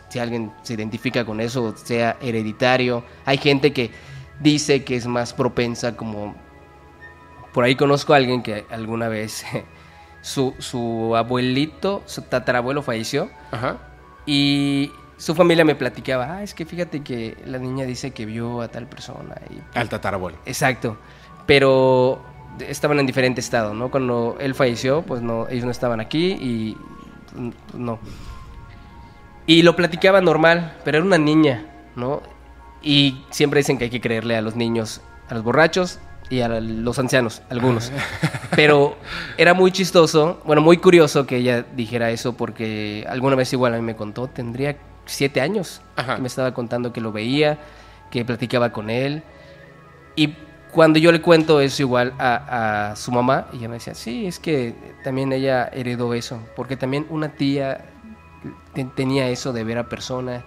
si 0.08 0.18
alguien 0.18 0.52
se 0.62 0.74
identifica 0.74 1.24
con 1.24 1.40
eso, 1.40 1.74
sea 1.76 2.16
hereditario. 2.20 3.04
Hay 3.24 3.38
gente 3.38 3.72
que 3.72 3.90
dice 4.40 4.84
que 4.84 4.96
es 4.96 5.06
más 5.06 5.32
propensa 5.34 5.96
como... 5.96 6.34
Por 7.54 7.64
ahí 7.64 7.74
conozco 7.76 8.14
a 8.14 8.16
alguien 8.16 8.42
que 8.42 8.64
alguna 8.70 9.08
vez 9.08 9.44
su, 10.22 10.54
su 10.58 11.14
abuelito, 11.16 12.02
su 12.06 12.22
tatarabuelo 12.22 12.82
falleció 12.82 13.28
Ajá. 13.50 13.76
y 14.24 14.90
su 15.18 15.34
familia 15.34 15.64
me 15.64 15.74
platicaba, 15.74 16.36
ah, 16.36 16.42
es 16.42 16.54
que 16.54 16.64
fíjate 16.64 17.02
que 17.02 17.36
la 17.44 17.58
niña 17.58 17.84
dice 17.84 18.12
que 18.12 18.24
vio 18.24 18.60
a 18.60 18.68
tal 18.68 18.86
persona 18.86 19.34
y 19.50 19.78
Al 19.78 19.88
tatarabuelo. 19.88 20.38
Exacto. 20.46 20.96
Pero 21.46 22.22
estaban 22.60 22.98
en 22.98 23.06
diferente 23.06 23.40
estado, 23.40 23.74
¿no? 23.74 23.90
Cuando 23.90 24.36
él 24.40 24.54
falleció, 24.54 25.02
pues 25.02 25.22
no, 25.22 25.48
ellos 25.48 25.64
no 25.64 25.70
estaban 25.70 26.00
aquí 26.00 26.32
y 26.32 26.76
mm, 27.36 27.50
no. 27.74 27.98
Y 29.46 29.62
lo 29.62 29.76
platicaba 29.76 30.20
normal, 30.20 30.76
pero 30.84 30.98
era 30.98 31.06
una 31.06 31.18
niña, 31.18 31.66
¿no? 31.96 32.22
Y 32.80 33.24
siempre 33.30 33.58
dicen 33.58 33.78
que 33.78 33.84
hay 33.84 33.90
que 33.90 34.00
creerle 34.00 34.36
a 34.36 34.40
los 34.40 34.56
niños, 34.56 35.02
a 35.28 35.34
los 35.34 35.42
borrachos 35.42 36.00
y 36.32 36.40
a 36.40 36.48
los 36.48 36.98
ancianos, 36.98 37.42
algunos. 37.50 37.92
Pero 38.56 38.96
era 39.36 39.52
muy 39.52 39.70
chistoso, 39.70 40.40
bueno, 40.46 40.62
muy 40.62 40.78
curioso 40.78 41.26
que 41.26 41.36
ella 41.36 41.62
dijera 41.76 42.10
eso 42.10 42.32
porque 42.34 43.04
alguna 43.08 43.36
vez 43.36 43.52
igual 43.52 43.74
a 43.74 43.76
mí 43.76 43.82
me 43.82 43.96
contó, 43.96 44.28
tendría 44.28 44.76
siete 45.04 45.42
años, 45.42 45.82
Ajá. 45.96 46.16
que 46.16 46.22
me 46.22 46.28
estaba 46.28 46.54
contando 46.54 46.90
que 46.92 47.02
lo 47.02 47.12
veía, 47.12 47.58
que 48.10 48.24
platicaba 48.24 48.72
con 48.72 48.88
él. 48.88 49.22
Y 50.16 50.34
cuando 50.70 50.98
yo 50.98 51.12
le 51.12 51.20
cuento 51.20 51.60
eso 51.60 51.82
igual 51.82 52.14
a, 52.18 52.92
a 52.92 52.96
su 52.96 53.12
mamá, 53.12 53.48
ella 53.52 53.68
me 53.68 53.74
decía, 53.74 53.94
sí, 53.94 54.26
es 54.26 54.38
que 54.38 54.74
también 55.04 55.32
ella 55.34 55.68
heredó 55.70 56.14
eso, 56.14 56.38
porque 56.56 56.78
también 56.78 57.04
una 57.10 57.28
tía 57.28 57.84
te- 58.72 58.84
tenía 58.84 59.28
eso 59.28 59.52
de 59.52 59.64
ver 59.64 59.76
a 59.76 59.88
personas. 59.90 60.44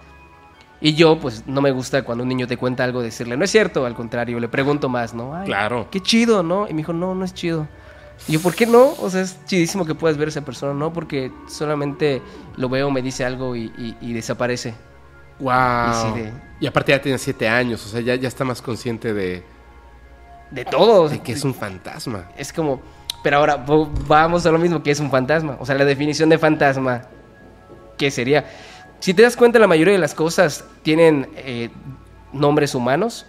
Y 0.80 0.94
yo, 0.94 1.18
pues, 1.18 1.44
no 1.46 1.62
me 1.62 1.70
gusta 1.70 2.02
cuando 2.02 2.22
un 2.22 2.28
niño 2.28 2.46
te 2.46 2.56
cuenta 2.58 2.84
algo 2.84 3.00
decirle, 3.02 3.36
no 3.36 3.44
es 3.44 3.50
cierto, 3.50 3.86
al 3.86 3.94
contrario, 3.94 4.38
le 4.38 4.48
pregunto 4.48 4.88
más, 4.88 5.14
¿no? 5.14 5.34
Ay, 5.34 5.46
Claro. 5.46 5.88
Qué 5.90 6.00
chido, 6.00 6.42
¿no? 6.42 6.68
Y 6.68 6.72
me 6.74 6.78
dijo, 6.78 6.92
no, 6.92 7.14
no 7.14 7.24
es 7.24 7.32
chido. 7.32 7.66
Y 8.28 8.32
yo, 8.32 8.40
¿por 8.40 8.54
qué 8.54 8.66
no? 8.66 8.92
O 9.00 9.08
sea, 9.10 9.22
es 9.22 9.38
chidísimo 9.46 9.84
que 9.86 9.94
puedas 9.94 10.16
ver 10.18 10.28
a 10.28 10.30
esa 10.30 10.42
persona, 10.42 10.74
¿no? 10.74 10.92
Porque 10.92 11.32
solamente 11.48 12.20
lo 12.56 12.68
veo, 12.68 12.90
me 12.90 13.00
dice 13.02 13.24
algo 13.24 13.56
y, 13.56 13.72
y- 13.78 13.96
y 14.00 14.12
desaparece. 14.12 14.74
Wow. 15.38 15.52
Y 15.52 15.94
sí, 15.94 16.20
de- 16.20 16.32
Y 16.60 16.66
aparte 16.66 16.92
ya 16.92 17.00
tiene 17.00 17.18
siete 17.18 17.48
años, 17.48 17.84
o 17.84 17.88
sea, 17.88 18.00
ya, 18.00 18.14
ya 18.14 18.28
está 18.28 18.44
más 18.44 18.60
consciente 18.62 19.12
de, 19.14 19.44
De 20.50 20.64
todo. 20.64 21.08
de 21.08 21.20
que 21.20 21.32
es 21.32 21.44
un 21.44 21.54
fantasma. 21.54 22.28
Es 22.36 22.52
como, 22.52 22.80
pero 23.22 23.38
ahora 23.38 23.64
vamos 24.06 24.44
a 24.46 24.50
lo 24.50 24.58
mismo 24.58 24.82
que 24.82 24.90
es 24.90 25.00
un 25.00 25.10
fantasma. 25.10 25.56
O 25.60 25.66
sea, 25.66 25.74
la 25.74 25.84
definición 25.84 26.28
de 26.30 26.38
fantasma, 26.38 27.02
¿qué 27.98 28.10
sería? 28.10 28.44
Si 29.00 29.14
te 29.14 29.22
das 29.22 29.36
cuenta, 29.36 29.58
la 29.58 29.66
mayoría 29.66 29.92
de 29.92 29.98
las 30.00 30.14
cosas 30.14 30.64
tienen 30.82 31.28
eh, 31.36 31.70
nombres 32.32 32.74
humanos. 32.74 33.26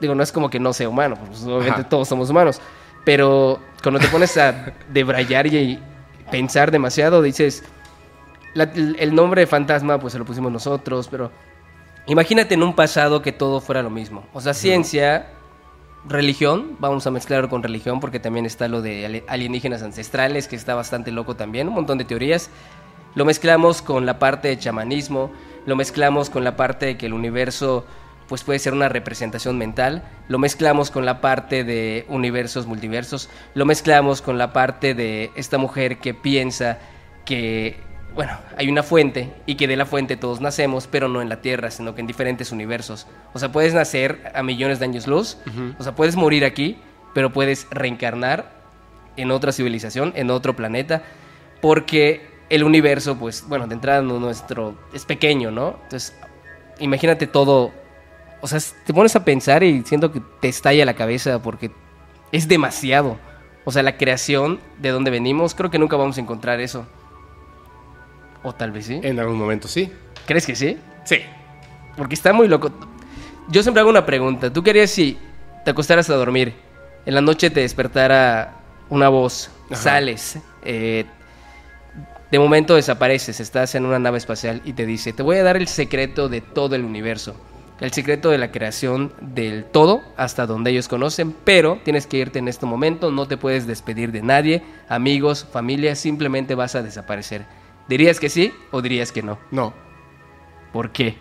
Digo, 0.00 0.14
no 0.14 0.22
es 0.22 0.32
como 0.32 0.50
que 0.50 0.60
no 0.60 0.72
sea 0.72 0.88
humano, 0.88 1.16
pues 1.26 1.42
obviamente 1.44 1.80
Ajá. 1.80 1.88
todos 1.88 2.08
somos 2.08 2.30
humanos. 2.30 2.60
Pero 3.04 3.60
cuando 3.82 4.00
te 4.00 4.08
pones 4.08 4.36
a 4.36 4.72
debrayar 4.92 5.46
y 5.46 5.78
pensar 6.30 6.70
demasiado, 6.70 7.22
dices, 7.22 7.62
la- 8.54 8.64
el 8.74 9.14
nombre 9.14 9.40
de 9.42 9.46
fantasma, 9.46 9.98
pues 9.98 10.12
se 10.12 10.18
lo 10.18 10.24
pusimos 10.24 10.50
nosotros, 10.52 11.08
pero 11.10 11.30
imagínate 12.06 12.54
en 12.54 12.62
un 12.62 12.74
pasado 12.74 13.22
que 13.22 13.32
todo 13.32 13.60
fuera 13.60 13.82
lo 13.82 13.90
mismo. 13.90 14.24
O 14.32 14.40
sea, 14.40 14.54
ciencia, 14.54 15.28
religión, 16.08 16.76
vamos 16.78 17.06
a 17.06 17.10
mezclarlo 17.10 17.48
con 17.48 17.62
religión 17.62 18.00
porque 18.00 18.20
también 18.20 18.44
está 18.46 18.68
lo 18.68 18.82
de 18.82 19.06
ali- 19.06 19.24
alienígenas 19.28 19.82
ancestrales, 19.82 20.46
que 20.48 20.56
está 20.56 20.74
bastante 20.74 21.10
loco 21.10 21.36
también, 21.36 21.68
un 21.68 21.74
montón 21.74 21.98
de 21.98 22.04
teorías. 22.04 22.50
Lo 23.16 23.24
mezclamos 23.24 23.82
con 23.82 24.06
la 24.06 24.18
parte 24.18 24.48
de 24.48 24.58
chamanismo, 24.58 25.32
lo 25.64 25.74
mezclamos 25.74 26.30
con 26.30 26.44
la 26.44 26.54
parte 26.54 26.86
de 26.86 26.96
que 26.98 27.06
el 27.06 27.14
universo 27.14 27.86
pues 28.28 28.44
puede 28.44 28.58
ser 28.58 28.74
una 28.74 28.88
representación 28.90 29.56
mental, 29.56 30.02
lo 30.28 30.38
mezclamos 30.38 30.90
con 30.90 31.06
la 31.06 31.20
parte 31.22 31.64
de 31.64 32.04
universos 32.08 32.66
multiversos, 32.66 33.30
lo 33.54 33.64
mezclamos 33.64 34.20
con 34.20 34.36
la 34.36 34.52
parte 34.52 34.94
de 34.94 35.30
esta 35.34 35.56
mujer 35.56 35.98
que 35.98 36.12
piensa 36.12 36.78
que 37.24 37.80
bueno, 38.14 38.32
hay 38.58 38.68
una 38.68 38.82
fuente 38.82 39.32
y 39.46 39.54
que 39.54 39.66
de 39.66 39.76
la 39.76 39.86
fuente 39.86 40.18
todos 40.18 40.42
nacemos, 40.42 40.86
pero 40.86 41.08
no 41.08 41.22
en 41.22 41.30
la 41.30 41.40
Tierra, 41.40 41.70
sino 41.70 41.94
que 41.94 42.02
en 42.02 42.06
diferentes 42.06 42.52
universos. 42.52 43.06
O 43.32 43.38
sea, 43.38 43.50
puedes 43.50 43.72
nacer 43.72 44.30
a 44.34 44.42
millones 44.42 44.78
de 44.78 44.86
años 44.86 45.06
luz, 45.06 45.38
o 45.78 45.82
sea, 45.82 45.94
puedes 45.94 46.16
morir 46.16 46.44
aquí, 46.44 46.78
pero 47.14 47.32
puedes 47.32 47.66
reencarnar 47.70 48.52
en 49.16 49.30
otra 49.30 49.52
civilización, 49.52 50.12
en 50.16 50.30
otro 50.30 50.54
planeta, 50.54 51.02
porque 51.62 52.35
el 52.48 52.64
universo, 52.64 53.16
pues, 53.16 53.44
bueno, 53.48 53.66
de 53.66 53.74
entrada 53.74 54.02
nuestro 54.02 54.74
es 54.92 55.04
pequeño, 55.04 55.50
¿no? 55.50 55.78
Entonces, 55.84 56.14
imagínate 56.78 57.26
todo, 57.26 57.72
o 58.40 58.46
sea, 58.46 58.60
te 58.84 58.94
pones 58.94 59.16
a 59.16 59.24
pensar 59.24 59.62
y 59.62 59.82
siento 59.82 60.12
que 60.12 60.20
te 60.40 60.48
estalla 60.48 60.84
la 60.84 60.94
cabeza 60.94 61.42
porque 61.42 61.70
es 62.32 62.48
demasiado. 62.48 63.18
O 63.64 63.72
sea, 63.72 63.82
la 63.82 63.96
creación 63.96 64.60
de 64.78 64.90
donde 64.90 65.10
venimos, 65.10 65.54
creo 65.54 65.70
que 65.70 65.78
nunca 65.78 65.96
vamos 65.96 66.18
a 66.18 66.20
encontrar 66.20 66.60
eso. 66.60 66.86
O 68.42 68.54
tal 68.54 68.70
vez 68.70 68.86
sí. 68.86 69.00
En 69.02 69.18
algún 69.18 69.38
momento 69.38 69.66
sí. 69.66 69.92
¿Crees 70.24 70.46
que 70.46 70.54
sí? 70.54 70.78
Sí. 71.04 71.18
Porque 71.96 72.14
está 72.14 72.32
muy 72.32 72.46
loco. 72.46 72.70
Yo 73.48 73.62
siempre 73.62 73.80
hago 73.80 73.90
una 73.90 74.06
pregunta. 74.06 74.52
¿Tú 74.52 74.62
querías 74.62 74.90
si 74.90 75.18
te 75.64 75.72
acostaras 75.72 76.08
a 76.10 76.14
dormir, 76.14 76.54
en 77.06 77.14
la 77.14 77.20
noche 77.20 77.50
te 77.50 77.58
despertara 77.58 78.54
una 78.88 79.08
voz, 79.08 79.50
Ajá. 79.68 79.82
sales, 79.82 80.38
eh, 80.62 81.04
de 82.30 82.38
momento 82.38 82.74
desapareces, 82.74 83.38
estás 83.40 83.74
en 83.74 83.86
una 83.86 83.98
nave 83.98 84.18
espacial 84.18 84.60
y 84.64 84.72
te 84.72 84.84
dice, 84.86 85.12
te 85.12 85.22
voy 85.22 85.36
a 85.36 85.44
dar 85.44 85.56
el 85.56 85.68
secreto 85.68 86.28
de 86.28 86.40
todo 86.40 86.74
el 86.74 86.84
universo, 86.84 87.36
el 87.80 87.92
secreto 87.92 88.30
de 88.30 88.38
la 88.38 88.50
creación 88.50 89.12
del 89.20 89.64
todo 89.64 90.02
hasta 90.16 90.46
donde 90.46 90.70
ellos 90.70 90.88
conocen, 90.88 91.32
pero 91.44 91.78
tienes 91.84 92.06
que 92.06 92.18
irte 92.18 92.38
en 92.38 92.48
este 92.48 92.66
momento, 92.66 93.10
no 93.10 93.28
te 93.28 93.36
puedes 93.36 93.66
despedir 93.66 94.10
de 94.10 94.22
nadie, 94.22 94.64
amigos, 94.88 95.46
familia, 95.50 95.94
simplemente 95.94 96.54
vas 96.54 96.74
a 96.74 96.82
desaparecer. 96.82 97.46
¿Dirías 97.88 98.18
que 98.18 98.28
sí 98.28 98.52
o 98.72 98.82
dirías 98.82 99.12
que 99.12 99.22
no? 99.22 99.38
No. 99.52 99.72
¿Por 100.72 100.90
qué? 100.90 101.16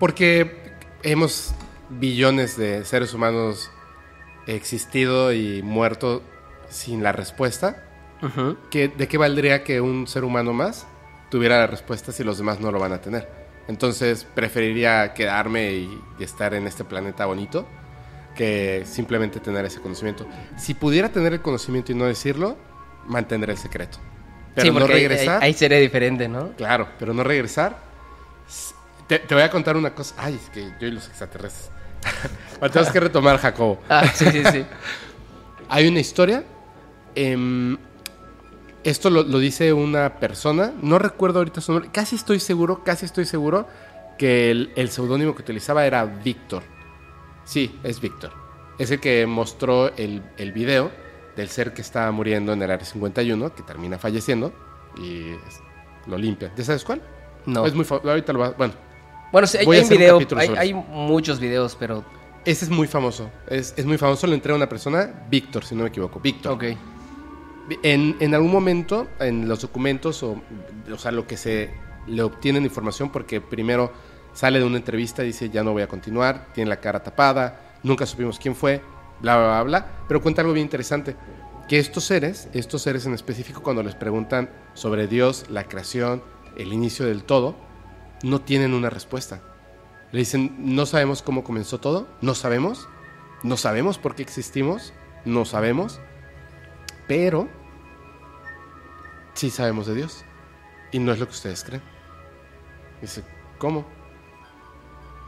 Porque 0.00 0.72
hemos 1.02 1.54
billones 1.88 2.56
de 2.56 2.84
seres 2.84 3.14
humanos 3.14 3.70
existido 4.48 5.32
y 5.32 5.62
muerto 5.62 6.22
sin 6.68 7.02
la 7.02 7.12
respuesta. 7.12 7.85
¿Qué- 8.70 8.88
¿De 8.88 9.08
qué 9.08 9.18
valdría 9.18 9.62
que 9.64 9.80
un 9.80 10.06
ser 10.06 10.24
humano 10.24 10.52
más 10.52 10.86
tuviera 11.30 11.58
la 11.58 11.66
respuesta 11.66 12.12
si 12.12 12.24
los 12.24 12.38
demás 12.38 12.60
no 12.60 12.70
lo 12.72 12.78
van 12.78 12.92
a 12.92 13.00
tener? 13.00 13.28
Entonces 13.68 14.24
preferiría 14.34 15.12
quedarme 15.14 15.72
y, 15.72 16.02
y 16.18 16.24
estar 16.24 16.54
en 16.54 16.66
este 16.66 16.84
planeta 16.84 17.26
bonito 17.26 17.66
que 18.36 18.84
simplemente 18.86 19.40
tener 19.40 19.64
ese 19.64 19.80
conocimiento. 19.80 20.26
Si 20.56 20.74
pudiera 20.74 21.08
tener 21.10 21.32
el 21.32 21.40
conocimiento 21.40 21.92
y 21.92 21.94
no 21.94 22.04
decirlo, 22.04 22.56
mantendré 23.06 23.52
el 23.52 23.58
secreto. 23.58 23.98
Pero 24.54 24.66
sí, 24.68 24.72
no 24.72 24.78
porque 24.80 24.94
regresar. 24.94 25.42
ahí, 25.42 25.48
ahí 25.48 25.52
sería 25.54 25.78
diferente, 25.78 26.28
¿no? 26.28 26.52
Claro, 26.52 26.88
pero 26.98 27.12
no 27.14 27.22
regresar. 27.24 27.76
Te, 29.06 29.18
te 29.20 29.34
voy 29.34 29.42
a 29.44 29.50
contar 29.50 29.76
una 29.76 29.94
cosa. 29.94 30.14
Ay, 30.18 30.38
es 30.42 30.50
que 30.50 30.72
yo 30.80 30.86
y 30.88 30.90
los 30.92 31.06
extraterrestres. 31.08 31.70
Bueno, 32.58 32.72
Tenemos 32.72 32.92
que 32.92 33.00
retomar, 33.00 33.36
Jacobo. 33.38 33.80
Ah, 33.88 34.06
sí, 34.14 34.24
sí, 34.30 34.42
sí. 34.50 34.64
Hay 35.68 35.86
una 35.88 36.00
historia. 36.00 36.42
em, 37.14 37.76
esto 38.90 39.10
lo, 39.10 39.22
lo 39.24 39.38
dice 39.38 39.72
una 39.72 40.20
persona. 40.20 40.72
No 40.80 40.98
recuerdo 40.98 41.40
ahorita 41.40 41.60
su 41.60 41.72
nombre. 41.72 41.90
Casi 41.92 42.14
estoy 42.16 42.38
seguro, 42.38 42.84
casi 42.84 43.04
estoy 43.04 43.24
seguro 43.24 43.66
que 44.16 44.50
el, 44.50 44.72
el 44.76 44.90
seudónimo 44.90 45.34
que 45.34 45.42
utilizaba 45.42 45.84
era 45.86 46.04
Víctor. 46.04 46.62
Sí, 47.44 47.78
es 47.82 48.00
Víctor. 48.00 48.32
Es 48.78 48.90
el 48.90 49.00
que 49.00 49.26
mostró 49.26 49.94
el, 49.96 50.22
el 50.36 50.52
video 50.52 50.90
del 51.36 51.48
ser 51.48 51.74
que 51.74 51.82
estaba 51.82 52.10
muriendo 52.12 52.52
en 52.52 52.62
el 52.62 52.70
área 52.70 52.86
51, 52.86 53.54
que 53.54 53.62
termina 53.62 53.98
falleciendo 53.98 54.52
y 54.96 55.32
lo 56.06 56.16
limpia. 56.16 56.52
¿Ya 56.56 56.64
sabes 56.64 56.84
cuál? 56.84 57.02
No. 57.44 57.66
Es 57.66 57.74
muy 57.74 57.86
Ahorita 57.90 58.32
lo 58.32 58.38
va. 58.38 58.50
Bueno, 58.50 58.74
Bueno, 59.32 59.46
sí, 59.46 59.58
hay, 59.58 59.66
hay 59.66 59.78
un 59.78 59.82
un 59.84 59.88
video, 59.90 60.14
capítulo 60.14 60.40
hay, 60.40 60.48
hay 60.56 60.74
muchos 60.74 61.40
videos, 61.40 61.76
pero... 61.76 62.04
ese 62.44 62.64
es 62.64 62.70
muy 62.70 62.86
famoso. 62.86 63.30
Es, 63.48 63.74
es 63.76 63.84
muy 63.84 63.98
famoso. 63.98 64.26
Lo 64.26 64.34
entrega 64.34 64.56
una 64.56 64.68
persona, 64.68 65.26
Víctor, 65.28 65.64
si 65.64 65.74
no 65.74 65.82
me 65.82 65.88
equivoco. 65.88 66.20
Víctor. 66.20 66.52
Ok. 66.52 66.64
En, 67.82 68.34
algún 68.34 68.52
momento, 68.52 69.08
en 69.18 69.48
los 69.48 69.60
documentos, 69.60 70.22
o, 70.22 70.40
o 70.92 70.98
sea, 70.98 71.10
lo 71.10 71.26
que 71.26 71.36
se 71.36 71.70
le 72.06 72.22
obtiene 72.22 72.60
de 72.60 72.66
información, 72.66 73.10
porque 73.10 73.40
primero 73.40 73.92
sale 74.32 74.58
de 74.58 74.64
una 74.64 74.76
entrevista 74.76 75.24
y 75.24 75.28
dice, 75.28 75.50
ya 75.50 75.64
no 75.64 75.72
voy 75.72 75.82
a 75.82 75.88
continuar, 75.88 76.48
tiene 76.52 76.68
la 76.68 76.80
cara 76.80 77.02
tapada, 77.02 77.78
nunca 77.82 78.06
supimos 78.06 78.38
quién 78.38 78.54
fue, 78.54 78.82
bla, 79.20 79.36
bla, 79.36 79.46
bla, 79.46 79.62
bla. 79.62 79.86
Pero 80.06 80.22
cuenta 80.22 80.42
algo 80.42 80.52
bien 80.52 80.66
interesante, 80.66 81.16
que 81.68 81.78
estos 81.78 82.04
seres, 82.04 82.48
estos 82.52 82.82
seres 82.82 83.06
en 83.06 83.14
específico, 83.14 83.62
cuando 83.62 83.82
les 83.82 83.94
preguntan 83.94 84.50
sobre 84.74 85.08
Dios, 85.08 85.46
la 85.48 85.64
creación, 85.64 86.22
el 86.56 86.72
inicio 86.72 87.06
del 87.06 87.24
todo, 87.24 87.56
no 88.22 88.40
tienen 88.40 88.74
una 88.74 88.90
respuesta. 88.90 89.40
Le 90.12 90.20
dicen, 90.20 90.54
no 90.58 90.86
sabemos 90.86 91.22
cómo 91.22 91.42
comenzó 91.42 91.80
todo, 91.80 92.06
no 92.20 92.34
sabemos, 92.34 92.88
no 93.42 93.56
sabemos 93.56 93.98
por 93.98 94.14
qué 94.14 94.22
existimos, 94.22 94.92
no 95.24 95.44
sabemos, 95.44 96.00
pero 97.08 97.48
sí 99.36 99.50
sabemos 99.50 99.86
de 99.86 99.94
Dios. 99.94 100.24
Y 100.92 100.98
no 100.98 101.12
es 101.12 101.18
lo 101.18 101.26
que 101.26 101.32
ustedes 101.32 101.62
creen. 101.64 101.82
Dice, 103.00 103.22
¿cómo? 103.58 103.86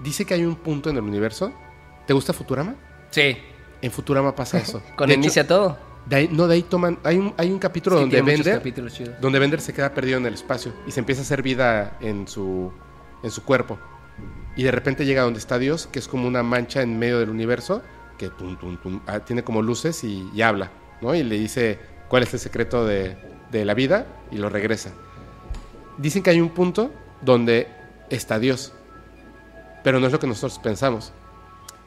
Dice 0.01 0.25
que 0.25 0.35
hay 0.35 0.45
un 0.45 0.57
punto 0.57 0.91
en 0.91 0.97
el 0.97 1.03
universo. 1.03 1.53
¿Te 2.07 2.13
gusta 2.13 2.33
Futurama? 2.33 2.75
Sí, 3.11 3.37
En 3.83 3.91
Futurama 3.91 4.35
pasa 4.35 4.59
eso. 4.63 4.83
con 4.97 5.09
De 5.09 5.15
hecho, 5.15 5.21
inicia 5.23 5.47
todo. 5.47 5.79
de 6.07 6.17
ahí- 6.17 6.29
no, 6.33 6.47
de 6.47 6.55
ahí 6.55 6.63
toman. 6.63 6.99
Hay 7.05 7.17
un, 7.19 7.35
hay 7.37 7.51
un 7.51 7.59
capítulo 7.59 7.97
donde 8.01 8.23
Bender, 8.23 8.63
donde 9.21 9.39
Bender 9.39 9.61
se 9.61 9.73
queda 9.73 9.93
perdido 9.95 10.19
en 10.19 10.27
el 10.27 10.35
espacio 10.35 10.73
y 10.87 10.91
se 10.91 11.01
empieza 11.01 11.21
a 11.21 11.25
hacer 11.25 11.43
vida 11.43 11.97
en 12.01 12.27
su, 12.29 12.73
en 13.23 13.31
su 13.31 13.45
cuerpo. 13.45 13.79
Y 14.57 14.63
de 14.65 14.71
repente 14.73 15.05
llega 15.07 15.23
donde 15.23 15.39
está 15.39 15.59
Dios, 15.59 15.87
que 15.87 15.99
es 16.01 16.09
como 16.09 16.27
una 16.27 16.43
mancha 16.43 16.83
en 16.83 16.99
medio 16.99 17.19
del 17.21 17.31
universo, 17.31 17.83
que 18.17 18.29
tum, 18.31 18.57
tum, 18.57 18.77
tum, 18.79 19.01
ah, 19.07 19.21
tiene 19.21 19.45
como 19.45 19.63
luces 19.63 20.03
y, 20.03 20.29
y 20.35 20.43
habla, 20.43 20.71
¿no? 21.01 21.15
Y 21.15 21.23
le 21.23 21.39
dice 21.39 21.79
cuál 22.09 22.25
es 22.25 22.35
el 22.35 22.41
secreto 22.41 22.85
de, 22.85 23.17
de 23.51 23.65
la 23.65 23.75
vida 23.75 24.07
y 24.31 24.37
lo 24.37 24.49
regresa. 24.49 24.91
Dicen 25.97 26.23
que 26.23 26.31
hay 26.31 26.41
un 26.41 26.51
punto 26.51 26.93
donde 27.23 27.69
está 28.11 28.39
Dios, 28.39 28.73
pero 29.83 30.01
no 30.01 30.07
es 30.07 30.13
lo 30.13 30.21
que 30.21 30.27
nosotros 30.27 30.59
pensamos. 30.59 31.13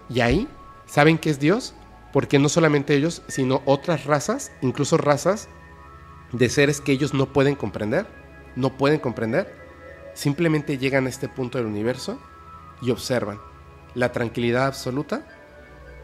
Y 0.09 0.21
ahí, 0.21 0.47
¿saben 0.85 1.17
qué 1.17 1.29
es 1.29 1.39
Dios? 1.39 1.73
Porque 2.11 2.39
no 2.39 2.49
solamente 2.49 2.95
ellos, 2.95 3.21
sino 3.27 3.61
otras 3.65 4.05
razas, 4.05 4.51
incluso 4.61 4.97
razas 4.97 5.47
de 6.33 6.49
seres 6.49 6.81
que 6.81 6.91
ellos 6.91 7.13
no 7.13 7.31
pueden 7.31 7.55
comprender, 7.55 8.07
no 8.55 8.77
pueden 8.77 8.99
comprender, 8.99 9.55
simplemente 10.13 10.77
llegan 10.77 11.05
a 11.05 11.09
este 11.09 11.29
punto 11.29 11.57
del 11.57 11.67
universo 11.67 12.19
y 12.81 12.91
observan 12.91 13.39
la 13.93 14.11
tranquilidad 14.11 14.65
absoluta 14.65 15.25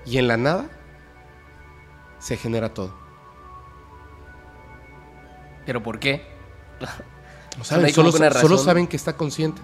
y 0.05 0.18
en 0.18 0.28
la 0.28 0.38
nada 0.38 0.70
se 2.20 2.38
genera 2.38 2.74
todo. 2.74 3.07
¿Pero 5.68 5.84
por 5.84 5.99
qué? 5.99 6.24
No 7.57 7.63
saben, 7.63 7.93
solo, 7.93 8.11
solo 8.11 8.57
saben 8.57 8.88
que 8.88 8.95
está 8.95 9.13
consciente, 9.18 9.61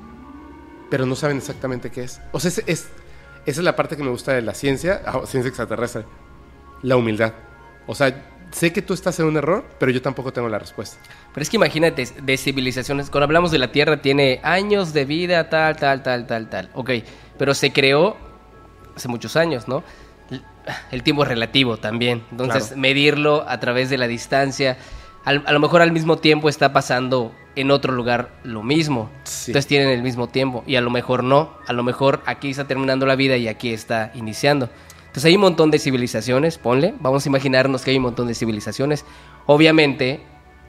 pero 0.89 1.05
no 1.05 1.15
saben 1.15 1.37
exactamente 1.37 1.89
qué 1.89 2.03
es. 2.03 2.21
O 2.31 2.39
sea, 2.39 2.49
es, 2.49 2.57
es- 2.67 2.89
esa 3.45 3.59
es 3.59 3.63
la 3.65 3.75
parte 3.75 3.97
que 3.97 4.03
me 4.03 4.09
gusta 4.09 4.33
de 4.33 4.41
la 4.41 4.53
ciencia, 4.53 5.01
ah, 5.05 5.21
ciencia 5.25 5.47
extraterrestre, 5.49 6.03
la 6.81 6.95
humildad. 6.97 7.33
O 7.87 7.93
sea, 7.95 8.23
sé 8.51 8.71
que 8.71 8.81
tú 8.81 8.93
estás 8.93 9.19
en 9.19 9.25
un 9.25 9.35
error, 9.37 9.65
pero 9.79 9.91
yo 9.91 10.01
tampoco 10.01 10.31
tengo 10.33 10.47
la 10.49 10.59
respuesta. 10.59 10.97
Pero 11.33 11.41
es 11.41 11.49
que 11.49 11.57
imagínate, 11.57 12.05
de 12.21 12.37
civilizaciones, 12.37 13.09
cuando 13.09 13.25
hablamos 13.25 13.51
de 13.51 13.57
la 13.59 13.71
Tierra, 13.71 14.01
tiene 14.01 14.39
años 14.43 14.93
de 14.93 15.05
vida, 15.05 15.49
tal, 15.49 15.75
tal, 15.77 16.03
tal, 16.03 16.25
tal, 16.27 16.49
tal. 16.49 16.69
Ok, 16.73 16.91
pero 17.37 17.53
se 17.53 17.71
creó 17.73 18.15
hace 18.95 19.07
muchos 19.07 19.35
años, 19.35 19.67
¿no? 19.67 19.83
El 20.91 21.03
tiempo 21.03 21.23
es 21.23 21.29
relativo 21.29 21.77
también. 21.77 22.23
Entonces, 22.31 22.67
Claro. 22.67 22.81
medirlo 22.81 23.45
a 23.47 23.59
través 23.59 23.89
de 23.89 23.97
la 23.97 24.07
distancia, 24.07 24.77
al- 25.25 25.43
a 25.45 25.51
lo 25.51 25.59
mejor 25.59 25.81
al 25.81 25.91
mismo 25.91 26.17
tiempo 26.17 26.49
está 26.49 26.73
pasando 26.73 27.33
en 27.55 27.69
otro 27.71 27.93
lugar 27.93 28.29
lo 28.43 28.63
mismo. 28.63 29.09
Sí. 29.23 29.51
Entonces 29.51 29.67
tienen 29.67 29.89
el 29.89 30.01
mismo 30.01 30.27
tiempo. 30.27 30.63
Y 30.65 30.75
a 30.75 30.81
lo 30.81 30.89
mejor 30.89 31.23
no. 31.23 31.51
A 31.67 31.73
lo 31.73 31.83
mejor 31.83 32.21
aquí 32.25 32.49
está 32.49 32.65
terminando 32.67 33.05
la 33.05 33.15
vida 33.15 33.37
y 33.37 33.47
aquí 33.47 33.71
está 33.73 34.11
iniciando. 34.15 34.69
Entonces 35.01 35.25
hay 35.25 35.35
un 35.35 35.41
montón 35.41 35.69
de 35.69 35.77
civilizaciones, 35.77 36.57
ponle. 36.57 36.95
Vamos 36.99 37.25
a 37.25 37.29
imaginarnos 37.29 37.83
que 37.83 37.91
hay 37.91 37.97
un 37.97 38.03
montón 38.03 38.27
de 38.27 38.33
civilizaciones. 38.33 39.05
Obviamente, 39.45 40.21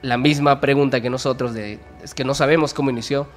la 0.03 0.17
misma 0.17 0.61
pregunta 0.61 1.01
que 1.01 1.09
nosotros 1.09 1.53
de, 1.55 1.79
es 2.03 2.13
que 2.13 2.23
no 2.23 2.35
sabemos 2.35 2.73
cómo 2.75 2.91
inició. 2.91 3.27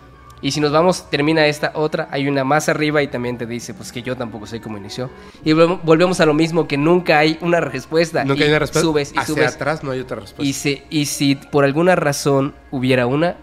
Y 0.41 0.53
si 0.53 0.61
nos 0.61 0.71
vamos, 0.71 1.11
termina 1.11 1.47
esta 1.47 1.73
otra, 1.75 2.07
hay 2.13 2.29
una 2.29 2.45
más 2.45 2.69
arriba 2.69 3.03
y 3.03 3.09
también 3.09 3.39
te 3.39 3.47
dice, 3.47 3.75
pues 3.75 3.91
que 3.91 4.03
yo 4.03 4.17
tampoco 4.17 4.47
sé 4.47 4.61
cómo 4.61 4.79
inició. 4.79 5.11
Y 5.45 5.53
volvemos- 5.53 6.21
a 6.21 6.27
lo 6.27 6.35
mismo, 6.35 6.69
que 6.69 6.77
nunca 6.77 7.19
hay 7.19 7.39
una 7.41 7.61
respuesta. 7.61 8.25
Nunca 8.25 8.41
Y 8.41 8.43
hay 8.45 8.49
una 8.51 8.61
respuesta. 8.61 8.87
Subes 8.89 9.13
y 9.15 9.19
Hacia 9.19 9.35
subes. 9.35 9.55
atrás 9.55 9.83
no 9.83 9.91
hay 9.91 10.01
otra 10.01 10.21
respuesta. 10.21 10.45
Y, 10.49 10.53
si, 10.53 10.83
y 10.91 11.07
si 11.07 11.35
por 11.35 11.65
alguna 11.65 11.97
razón 11.97 12.55
hubiera 12.71 13.07
una, 13.07 13.37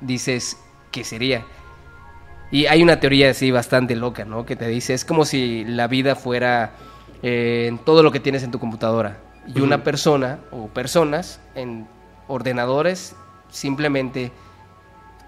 dices, 0.00 0.56
¿qué 0.92 1.02
sería? 1.02 1.44
Y 2.50 2.66
hay 2.66 2.82
una 2.82 3.00
teoría 3.00 3.30
así 3.30 3.50
bastante 3.50 3.96
loca, 3.96 4.24
¿no? 4.24 4.46
Que 4.46 4.54
te 4.56 4.68
dice, 4.68 4.94
es 4.94 5.04
como 5.04 5.24
si 5.24 5.64
la 5.64 5.86
vida 5.88 6.14
fuera 6.14 6.72
eh, 7.22 7.76
todo 7.84 8.02
lo 8.04 8.12
que 8.12 8.20
tienes 8.20 8.44
en 8.44 8.52
tu 8.52 8.60
computadora. 8.60 9.18
Y 9.48 9.60
una 9.60 9.76
Ujú. 9.76 9.84
persona 9.84 10.38
o 10.52 10.68
personas 10.68 11.40
en 11.56 11.88
ordenadores 12.28 13.16
simplemente 13.50 14.30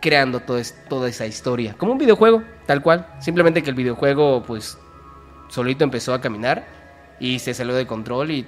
creando 0.00 0.40
toda 0.40 1.08
esa 1.08 1.26
historia. 1.26 1.74
Como 1.76 1.92
un 1.92 1.98
videojuego, 1.98 2.42
tal 2.66 2.82
cual. 2.82 3.06
Simplemente 3.20 3.62
que 3.62 3.70
el 3.70 3.76
videojuego, 3.76 4.42
pues, 4.42 4.78
solito 5.48 5.84
empezó 5.84 6.14
a 6.14 6.20
caminar 6.20 6.66
y 7.18 7.38
se 7.38 7.54
salió 7.54 7.74
de 7.74 7.86
control 7.86 8.30
y 8.30 8.46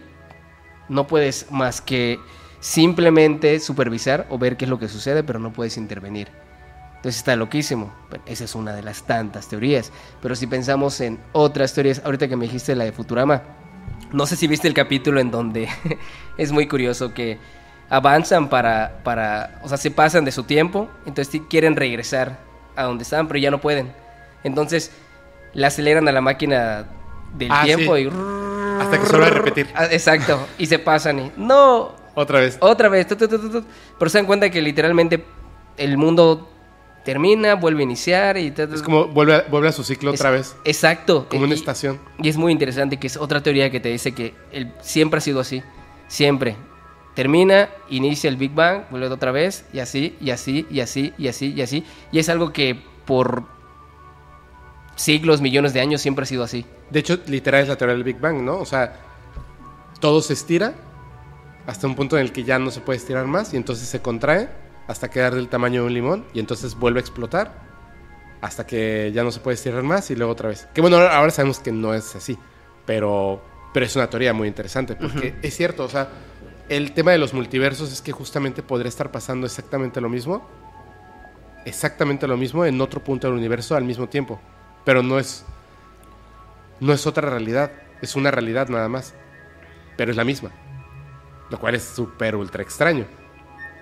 no 0.88 1.07
puedes 1.07 1.50
más 1.50 1.80
que 1.80 2.18
simplemente 2.61 3.59
supervisar 3.61 4.26
o 4.30 4.38
ver 4.38 4.57
qué 4.57 4.64
es 4.64 4.70
lo 4.70 4.78
que 4.78 4.88
sucede, 4.88 5.22
pero 5.22 5.38
no 5.38 5.53
puedes 5.53 5.76
intervenir. 5.76 6.28
Entonces 6.96 7.18
está 7.18 7.34
loquísimo. 7.34 7.92
Esa 8.26 8.44
es 8.44 8.55
una 8.55 8.72
de 8.72 8.82
las 8.82 9.03
tantas 9.03 9.48
teorías. 9.48 9.90
Pero 10.20 10.36
si 10.36 10.46
pensamos 10.46 11.00
en 11.00 11.18
otras 11.32 11.74
teorías, 11.74 12.00
ahorita 12.05 12.28
que 12.28 12.36
me 12.36 12.44
dijiste 12.46 12.76
la 12.76 12.84
de 12.84 12.92
Futurama, 12.92 13.42
no 14.12 14.26
sé 14.26 14.36
si 14.36 14.46
viste 14.46 14.68
el 14.68 14.74
capítulo 14.74 15.20
en 15.20 15.30
donde 15.30 15.68
es 16.38 16.53
muy 16.53 16.68
curioso 16.68 17.12
que 17.12 17.38
avanzan 17.93 18.49
para, 18.49 19.01
para, 19.05 19.61
o 19.62 19.68
sea, 19.68 19.76
se 19.76 19.90
pasan 19.90 20.24
de 20.24 20.32
su 20.32 20.45
tiempo, 20.45 20.88
entonces 21.05 21.43
quieren 21.51 21.76
regresar 21.76 22.38
a 22.74 22.84
donde 22.84 23.03
estaban, 23.05 23.28
pero 23.28 23.38
ya 23.38 23.51
no 23.51 23.61
pueden. 23.61 23.93
Entonces 24.45 24.90
le 25.53 25.66
aceleran 25.66 26.09
a 26.09 26.12
la 26.12 26.22
máquina 26.22 26.86
del 27.34 27.53
Ah, 27.53 27.62
tiempo 27.64 27.97
sí. 27.97 28.05
y... 28.05 28.09
Hasta 28.80 28.99
que 28.99 29.05
se 29.07 29.12
vuelve 29.12 29.26
a 29.26 29.30
repetir. 29.30 29.68
Ah, 29.74 29.84
Exacto, 29.90 30.47
y 30.57 30.64
se 30.66 30.78
pasan 30.78 31.18
y... 31.18 31.32
No, 31.36 31.95
Otra 32.14 32.40
vez. 32.40 32.57
otra 32.61 32.88
vez. 32.88 33.07
tu, 33.07 33.14
tu, 33.16 33.28
tu, 33.28 33.38
tu, 33.38 33.51
tu. 33.61 33.64
Pero 33.99 34.09
se 34.11 34.16
dan 34.18 34.26
cuenta 34.26 34.49
que 34.49 34.62
literalmente 34.62 35.22
el 35.76 35.99
mundo 35.99 36.49
termina, 37.05 37.57
vuelve 37.57 37.80
a 37.80 37.84
iniciar 37.84 38.38
y... 38.38 38.55
Es 38.57 38.80
como 38.82 39.07
vuelve 39.09 39.34
a, 39.34 39.43
vuelve 39.51 39.68
a 39.68 39.72
su 39.72 39.84
ciclo 39.84 40.14
Es- 40.14 40.20
otra 40.20 40.30
vez. 40.30 40.57
Exacto. 40.64 41.26
Como 41.28 41.43
una 41.45 41.53
Y- 41.55 41.59
estación. 41.59 42.01
Y 42.22 42.30
es 42.30 42.38
muy 42.38 42.53
interesante 42.53 42.97
que 42.97 43.07
es 43.07 43.18
otra 43.18 43.43
teoría 43.43 43.70
que 43.70 43.80
te 43.80 43.90
dice 43.90 44.12
que 44.12 44.34
el, 44.51 44.72
siempre 44.80 45.18
ha 45.18 45.20
sido 45.20 45.40
así. 45.40 45.62
Siempre. 46.09 46.57
Termina, 47.14 47.68
inicia 47.90 48.28
el 48.28 48.36
Big 48.36 48.54
Bang, 48.54 48.84
vuelve 48.90 49.08
otra 49.08 49.32
vez, 49.32 49.66
y 49.72 49.80
así, 49.80 50.16
y 50.20 50.30
así, 50.30 50.66
y 50.70 50.80
así, 50.80 51.12
y 51.18 51.28
así, 51.28 51.52
y 51.52 51.60
así. 51.60 51.84
Y 52.10 52.18
es 52.18 52.28
algo 52.28 52.52
que 52.52 52.82
por 53.04 53.44
siglos, 54.96 55.40
millones 55.40 55.74
de 55.74 55.80
años 55.80 56.00
siempre 56.00 56.22
ha 56.22 56.26
sido 56.26 56.42
así. 56.44 56.64
De 56.90 57.00
hecho, 57.00 57.18
literal 57.26 57.62
es 57.62 57.68
la 57.68 57.76
teoría 57.76 57.94
del 57.94 58.04
Big 58.04 58.18
Bang, 58.18 58.42
¿no? 58.42 58.58
O 58.58 58.64
sea, 58.64 58.94
todo 60.00 60.22
se 60.22 60.32
estira 60.32 60.74
hasta 61.66 61.86
un 61.86 61.94
punto 61.94 62.16
en 62.16 62.22
el 62.22 62.32
que 62.32 62.44
ya 62.44 62.58
no 62.58 62.70
se 62.70 62.80
puede 62.80 62.98
estirar 62.98 63.26
más 63.26 63.52
y 63.54 63.56
entonces 63.56 63.88
se 63.88 64.00
contrae 64.00 64.48
hasta 64.88 65.10
quedar 65.10 65.34
del 65.34 65.48
tamaño 65.48 65.82
de 65.82 65.86
un 65.86 65.94
limón 65.94 66.24
y 66.34 66.40
entonces 66.40 66.74
vuelve 66.74 66.98
a 66.98 67.02
explotar 67.02 67.52
hasta 68.40 68.66
que 68.66 69.12
ya 69.14 69.22
no 69.22 69.30
se 69.30 69.40
puede 69.40 69.54
estirar 69.54 69.82
más 69.82 70.10
y 70.10 70.16
luego 70.16 70.32
otra 70.32 70.48
vez. 70.48 70.66
Que 70.74 70.80
bueno, 70.80 70.96
ahora, 70.96 71.30
sabemos 71.30 71.60
que 71.60 71.70
no 71.72 71.94
es 71.94 72.16
así, 72.16 72.36
pero 72.84 73.40
Pero 73.72 73.86
es 73.86 73.96
una 73.96 74.08
teoría 74.10 74.32
muy 74.34 74.48
interesante, 74.48 74.96
porque 74.96 75.34
es 75.40 75.56
cierto, 75.56 75.84
o 75.84 75.88
sea, 75.88 76.08
el 76.76 76.92
tema 76.92 77.10
de 77.10 77.18
los 77.18 77.34
multiversos 77.34 77.92
es 77.92 78.00
que 78.00 78.12
justamente 78.12 78.62
podría 78.62 78.88
estar 78.88 79.10
pasando 79.10 79.46
exactamente 79.46 80.00
lo 80.00 80.08
mismo, 80.08 80.48
exactamente 81.66 82.26
lo 82.26 82.38
mismo 82.38 82.64
en 82.64 82.80
otro 82.80 83.04
punto 83.04 83.26
del 83.26 83.36
universo 83.36 83.76
al 83.76 83.84
mismo 83.84 84.08
tiempo, 84.08 84.40
pero 84.84 85.02
no 85.02 85.18
es, 85.18 85.44
no 86.80 86.94
es 86.94 87.06
otra 87.06 87.28
realidad, 87.28 87.72
es 88.00 88.16
una 88.16 88.30
realidad 88.30 88.68
nada 88.68 88.88
más, 88.88 89.14
pero 89.98 90.10
es 90.10 90.16
la 90.16 90.24
misma, 90.24 90.50
lo 91.50 91.60
cual 91.60 91.74
es 91.74 91.82
súper 91.82 92.36
ultra 92.36 92.62
extraño. 92.62 93.04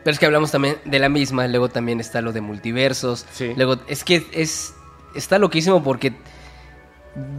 Pero 0.02 0.12
es 0.12 0.18
que 0.18 0.26
hablamos 0.26 0.50
también 0.50 0.78
de 0.84 0.98
la 0.98 1.08
misma, 1.08 1.46
luego 1.46 1.68
también 1.68 2.00
está 2.00 2.22
lo 2.22 2.32
de 2.32 2.40
multiversos. 2.40 3.26
Sí. 3.32 3.52
Luego, 3.54 3.76
es 3.86 4.02
que 4.02 4.26
es 4.32 4.74
está 5.14 5.38
loquísimo 5.38 5.82
porque 5.84 6.14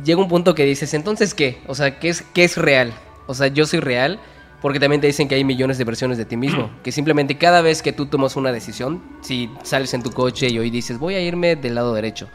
llega 0.03 0.21
un 0.21 0.29
punto 0.29 0.55
que 0.55 0.63
dices, 0.63 0.93
entonces 0.93 1.33
qué? 1.33 1.61
O 1.67 1.75
sea, 1.75 1.99
¿qué 1.99 2.09
es, 2.09 2.21
qué 2.33 2.43
es 2.43 2.55
real? 2.57 2.93
O 3.27 3.33
sea, 3.33 3.47
yo 3.47 3.65
soy 3.65 3.79
real 3.79 4.19
porque 4.61 4.79
también 4.79 5.01
te 5.01 5.07
dicen 5.07 5.27
que 5.27 5.35
hay 5.35 5.43
millones 5.43 5.77
de 5.77 5.83
versiones 5.83 6.17
de 6.17 6.25
ti 6.25 6.37
mismo. 6.37 6.69
Que 6.83 6.91
simplemente 6.91 7.37
cada 7.37 7.61
vez 7.61 7.81
que 7.81 7.93
tú 7.93 8.05
tomas 8.05 8.35
una 8.35 8.51
decisión, 8.51 9.01
si 9.21 9.49
sales 9.63 9.93
en 9.93 10.03
tu 10.03 10.11
coche 10.11 10.49
y 10.49 10.59
hoy 10.59 10.69
dices, 10.69 10.99
voy 10.99 11.15
a 11.15 11.21
irme 11.21 11.55
del 11.55 11.75
lado 11.75 11.93
derecho, 11.95 12.29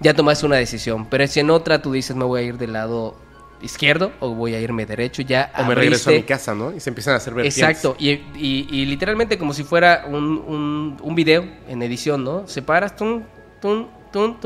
ya 0.00 0.12
tomaste 0.12 0.44
una 0.44 0.56
decisión. 0.56 1.06
Pero 1.06 1.26
si 1.26 1.40
en 1.40 1.50
otra 1.50 1.80
tú 1.80 1.92
dices, 1.92 2.14
me 2.14 2.24
voy 2.24 2.40
a 2.40 2.44
ir 2.44 2.58
del 2.58 2.74
lado 2.74 3.16
izquierdo 3.62 4.12
o 4.20 4.34
voy 4.34 4.54
a 4.54 4.60
irme 4.60 4.84
derecho, 4.84 5.22
ya. 5.22 5.50
O 5.54 5.62
abriste. 5.62 5.68
me 5.68 5.74
regreso 5.74 6.10
a 6.10 6.12
mi 6.12 6.22
casa, 6.22 6.54
¿no? 6.54 6.74
Y 6.74 6.80
se 6.80 6.90
empiezan 6.90 7.14
a 7.14 7.16
hacer 7.16 7.32
vertientes. 7.32 7.58
Exacto. 7.58 7.96
Y, 7.98 8.10
y, 8.10 8.68
y, 8.70 8.84
literalmente 8.84 9.38
como 9.38 9.54
si 9.54 9.64
fuera 9.64 10.04
un, 10.06 10.16
un, 10.16 10.96
un 11.00 11.14
video 11.14 11.44
en 11.68 11.82
edición, 11.82 12.22
¿no? 12.22 12.46
Separas, 12.46 12.96
tum, 12.96 13.22
tum, 13.60 13.86
tum, 14.12 14.36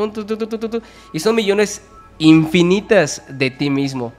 y 1.13 1.21
son 1.21 1.35
millones 1.35 1.83
infinitas 2.19 3.23
de 3.29 3.51
ti 3.51 3.71
mismo 3.71 4.13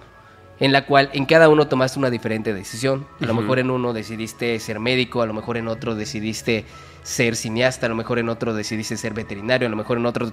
en 0.62 0.72
la 0.72 0.86
cual 0.86 1.09
en 1.14 1.26
cada 1.26 1.49
uno 1.49 1.68
tomaste 1.68 1.97
una 1.97 2.12
diferente 2.12 2.53
decisión. 2.53 3.07
A 3.20 3.26
lo 3.26 3.34
mejor 3.34 3.57
en 3.57 3.72
uno 3.72 3.93
decidiste 3.93 4.57
ser 4.59 4.80
médico, 4.80 5.24
a 5.24 5.26
lo 5.26 5.34
mejor 5.34 5.57
en 5.57 5.68
otro 5.68 5.95
decidiste 5.95 6.66
ser 7.01 7.36
cineasta, 7.36 7.88
a 7.88 7.89
lo 7.89 7.95
mejor 7.95 8.20
en 8.20 8.30
otro 8.30 8.53
decidiste 8.53 8.95
ser 8.95 9.16
veterinario, 9.16 9.68
a 9.68 9.72
lo 9.72 9.76
mejor 9.76 9.97
en 9.97 10.05
otro, 10.05 10.30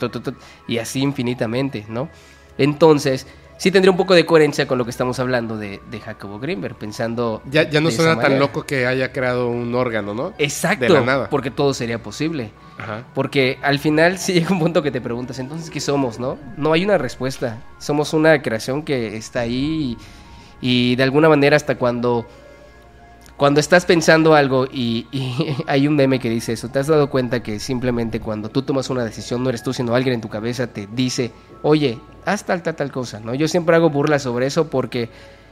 y 0.69 0.79
así 0.79 1.01
infinitamente, 1.01 1.87
¿no? 1.89 2.11
Entonces, 2.59 3.27
sí 3.57 3.71
tendría 3.71 3.91
un 3.91 3.97
poco 3.97 4.15
de 4.15 4.27
coherencia 4.27 4.67
con 4.67 4.77
lo 4.77 4.85
que 4.85 4.91
estamos 4.91 5.19
hablando 5.19 5.57
de, 5.57 5.81
de 5.91 6.01
Jacobo 6.01 6.39
Greenberg, 6.39 6.77
pensando... 6.77 7.41
Ya, 7.51 7.69
ya 7.69 7.81
no 7.81 7.91
suena 7.91 8.13
tan 8.13 8.23
manera. 8.25 8.41
loco 8.41 8.65
que 8.65 8.87
haya 8.87 9.13
creado 9.13 9.49
un 9.49 9.75
órgano, 9.75 10.13
¿no? 10.13 10.35
Exacto, 10.37 10.85
De 10.85 10.91
la 10.91 11.01
nada. 11.01 11.31
porque 11.31 11.51
todo 11.51 11.73
sería 11.73 12.03
posible. 12.03 12.51
Ajá. 12.79 13.05
Porque 13.15 13.59
al 13.63 13.79
final 13.79 14.19
sí 14.19 14.35
llega 14.35 14.51
un 14.51 14.61
punto 14.61 14.83
que 14.83 14.91
te 14.91 15.01
preguntas, 15.01 15.39
entonces, 15.39 15.71
¿qué 15.71 15.81
somos, 15.81 16.19
no? 16.21 16.39
No 16.57 16.73
hay 16.73 16.85
una 16.85 16.99
respuesta. 16.99 17.63
Somos 17.79 18.13
una 18.13 18.41
creación 18.43 18.83
que 18.83 19.17
está 19.17 19.41
ahí 19.41 19.97
y, 19.97 19.99
y 20.61 20.97
de 20.97 21.03
alguna 21.03 21.29
manera 21.29 21.57
hasta 21.57 21.77
cuando, 21.77 22.27
cuando 23.37 23.61
estás 23.61 23.85
pensando 23.87 24.35
algo 24.35 24.67
y, 24.67 25.07
y 25.13 25.57
hay 25.67 25.87
un 25.87 25.97
meme 25.97 26.19
que 26.19 26.31
dice 26.31 26.53
eso, 26.55 26.69
¿te 26.69 26.79
has 26.79 26.87
dado 26.89 27.11
cuenta 27.11 27.43
que 27.43 27.61
simplemente 27.61 28.21
cuando 28.21 28.49
tú 28.49 28.63
tomas 28.63 28.91
una 28.91 29.05
decisión 29.05 29.43
no 29.43 29.49
eres 29.51 29.63
tú, 29.63 29.73
sino 29.73 29.95
alguien 29.95 30.15
en 30.15 30.21
tu 30.21 30.29
cabeza 30.29 30.67
te 30.67 30.89
dice, 30.93 31.33
oye, 31.63 31.99
haz 32.25 32.45
tal, 32.45 32.63
tal, 32.63 32.77
tal 32.77 32.91
cosa, 32.93 33.21
¿no? 33.21 33.35
Yo 33.35 33.49
siempre 33.49 33.77
hago 33.77 33.91
burla 33.91 34.19
sobre 34.19 34.47
eso 34.47 34.69
porque... 34.69 35.11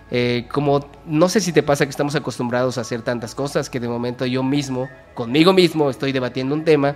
eh, 0.08 0.46
como 0.52 0.88
no 1.04 1.28
sé 1.28 1.40
si 1.40 1.52
te 1.52 1.64
pasa 1.64 1.84
que 1.84 1.90
estamos 1.90 2.14
acostumbrados 2.14 2.78
a 2.78 2.82
hacer 2.82 3.02
tantas 3.02 3.34
cosas 3.34 3.68
que 3.68 3.80
de 3.80 3.88
momento 3.88 4.24
yo 4.24 4.44
mismo, 4.44 4.88
conmigo 5.14 5.52
mismo, 5.52 5.90
estoy 5.90 6.12
debatiendo 6.12 6.54
un 6.54 6.64
tema 6.64 6.94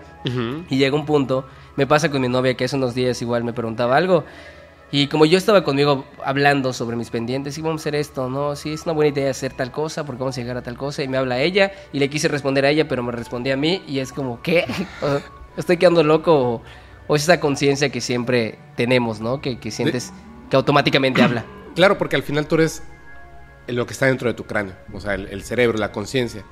y 0.69 0.77
llega 0.79 0.95
un 0.95 1.07
punto, 1.07 1.45
me 1.77 1.89
pasa 1.89 2.09
con 2.09 2.21
mi 2.21 2.29
novia 2.29 2.55
que 2.55 2.65
hace 2.67 2.77
unos 2.77 2.95
días 2.95 3.21
igual 3.21 3.43
me 3.43 3.53
preguntaba 3.53 3.97
algo. 3.97 4.25
Y 4.93 5.07
como 5.07 5.25
yo 5.25 5.39
estaba 5.39 5.63
conmigo 5.63 6.05
hablando 6.25 6.73
sobre 6.73 6.97
mis 6.97 7.11
pendientes, 7.11 7.57
y 7.57 7.63
vamos 7.63 7.81
a 7.81 7.83
hacer 7.83 7.95
esto, 7.95 8.29
¿no? 8.29 8.57
Sí, 8.57 8.73
es 8.73 8.85
una 8.85 8.93
buena 8.93 9.11
idea 9.11 9.31
hacer 9.31 9.53
tal 9.53 9.71
cosa, 9.71 10.05
porque 10.05 10.21
vamos 10.21 10.37
a 10.37 10.41
llegar 10.41 10.57
a 10.57 10.63
tal 10.63 10.77
cosa. 10.77 11.03
Y 11.05 11.09
me 11.09 11.17
habla 11.17 11.41
ella, 11.41 11.73
y 11.93 12.01
le 12.01 12.11
quise 12.11 12.27
responder 12.27 12.65
a 12.65 12.71
ella, 12.71 12.89
pero 12.89 13.03
me 13.03 13.13
respondía 13.13 13.55
a 13.55 13.57
mí, 13.57 13.83
y 13.87 14.01
es 14.01 14.13
como, 14.13 14.43
¿qué? 14.43 14.65
¿Estoy 15.57 15.77
quedando 15.77 16.03
loco? 16.03 16.35
O, 16.35 16.63
o 17.07 17.17
es 17.17 17.23
esa 17.23 17.39
conciencia 17.39 17.91
que 17.91 18.01
siempre 18.01 18.59
tenemos, 18.77 19.21
¿no? 19.21 19.41
Que, 19.41 19.61
que 19.61 19.71
sientes 19.71 20.13
que 20.49 20.57
automáticamente 20.57 21.23
habla. 21.23 21.45
Claro, 21.73 21.99
porque 21.99 22.17
al 22.17 22.25
final 22.25 22.49
tú 22.49 22.57
eres 22.57 22.83
lo 23.69 23.87
que 23.87 23.93
está 23.93 24.07
dentro 24.07 24.29
de 24.29 24.35
tu 24.35 24.45
cráneo, 24.45 24.75
o 24.93 24.99
sea, 24.99 25.15
el, 25.15 25.29
el 25.29 25.45
cerebro, 25.45 25.79
la 25.79 25.93
conciencia. 25.93 26.43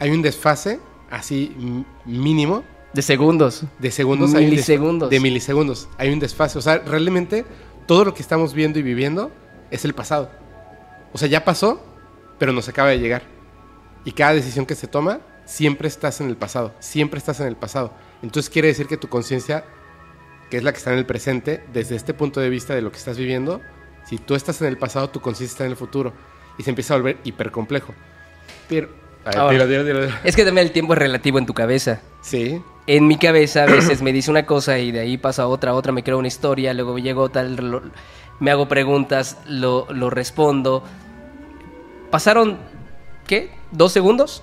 Hay 0.00 0.10
un 0.10 0.22
desfase 0.22 0.80
así 1.08 1.84
mínimo 2.04 2.64
De 2.92 3.02
segundos. 3.02 3.62
de 3.78 3.90
segundos. 3.90 4.34
hay 4.34 4.46
Milisegundos. 4.46 5.10
de 5.10 5.20
milisegundos. 5.20 5.88
Hay 5.96 6.12
un 6.12 6.18
desfase. 6.18 6.58
O 6.58 6.62
sea, 6.62 6.78
realmente 6.78 7.44
todo 7.86 8.04
lo 8.04 8.14
que 8.14 8.22
estamos 8.22 8.54
viendo 8.54 8.78
y 8.78 8.82
viviendo 8.82 9.30
es 9.70 9.84
el 9.84 9.94
pasado. 9.94 10.30
O 11.12 11.18
sea, 11.18 11.28
ya 11.28 11.44
pasó, 11.44 11.84
pero 12.38 12.52
nos 12.52 12.68
acaba 12.68 12.90
de 12.90 12.98
llegar. 12.98 13.22
Y 14.04 14.12
cada 14.12 14.34
decisión 14.34 14.66
que 14.66 14.74
se 14.74 14.86
toma, 14.86 15.20
siempre 15.44 15.88
estás 15.88 16.20
en 16.20 16.28
el 16.28 16.36
pasado. 16.36 16.74
Siempre 16.80 17.18
estás 17.18 17.40
en 17.40 17.46
el 17.46 17.56
pasado. 17.56 17.92
Entonces 18.22 18.50
quiere 18.50 18.68
decir 18.68 18.86
que 18.86 18.96
tu 18.96 19.08
conciencia, 19.08 19.64
que 20.50 20.56
es 20.56 20.62
la 20.62 20.72
que 20.72 20.78
está 20.78 20.92
en 20.92 20.98
el 20.98 21.06
presente, 21.06 21.62
desde 21.72 21.96
este 21.96 22.14
punto 22.14 22.40
de 22.40 22.48
vista 22.48 22.74
de 22.74 22.82
lo 22.82 22.90
que 22.90 22.98
estás 22.98 23.16
viviendo, 23.16 23.60
si 24.04 24.18
tú 24.18 24.34
estás 24.34 24.60
en 24.62 24.68
el 24.68 24.78
pasado, 24.78 25.10
tu 25.10 25.20
conciencia 25.20 25.54
está 25.54 25.64
en 25.64 25.70
el 25.70 25.76
futuro. 25.76 26.12
Y 26.58 26.62
se 26.64 26.70
empieza 26.70 26.94
a 26.94 26.96
volver 26.98 27.18
hipercomplejo. 27.24 27.94
Pero... 28.68 28.99
Ver, 29.24 29.38
Ahora. 29.38 29.52
Es 30.24 30.34
que 30.36 30.44
también 30.44 30.66
el 30.66 30.72
tiempo 30.72 30.92
es 30.94 30.98
relativo 30.98 31.38
en 31.38 31.46
tu 31.46 31.54
cabeza. 31.54 32.00
Sí. 32.22 32.62
en 32.86 33.06
mi 33.06 33.16
cabeza 33.18 33.62
a 33.62 33.66
veces 33.66 34.02
me 34.02 34.12
dice 34.12 34.30
una 34.30 34.44
cosa 34.46 34.78
y 34.78 34.90
de 34.92 35.00
ahí 35.00 35.16
pasa 35.16 35.46
otra, 35.46 35.74
otra, 35.74 35.92
me 35.92 36.02
creo 36.02 36.18
una 36.18 36.28
historia, 36.28 36.74
luego 36.74 36.98
llego 36.98 37.28
tal, 37.28 37.54
lo- 37.56 37.82
me 38.40 38.50
hago 38.50 38.66
preguntas, 38.68 39.38
lo, 39.46 39.86
lo 39.92 40.10
respondo. 40.10 40.82
Pasaron, 42.10 42.58
¿qué? 43.26 43.50
¿Dos 43.70 43.92
segundos? 43.92 44.42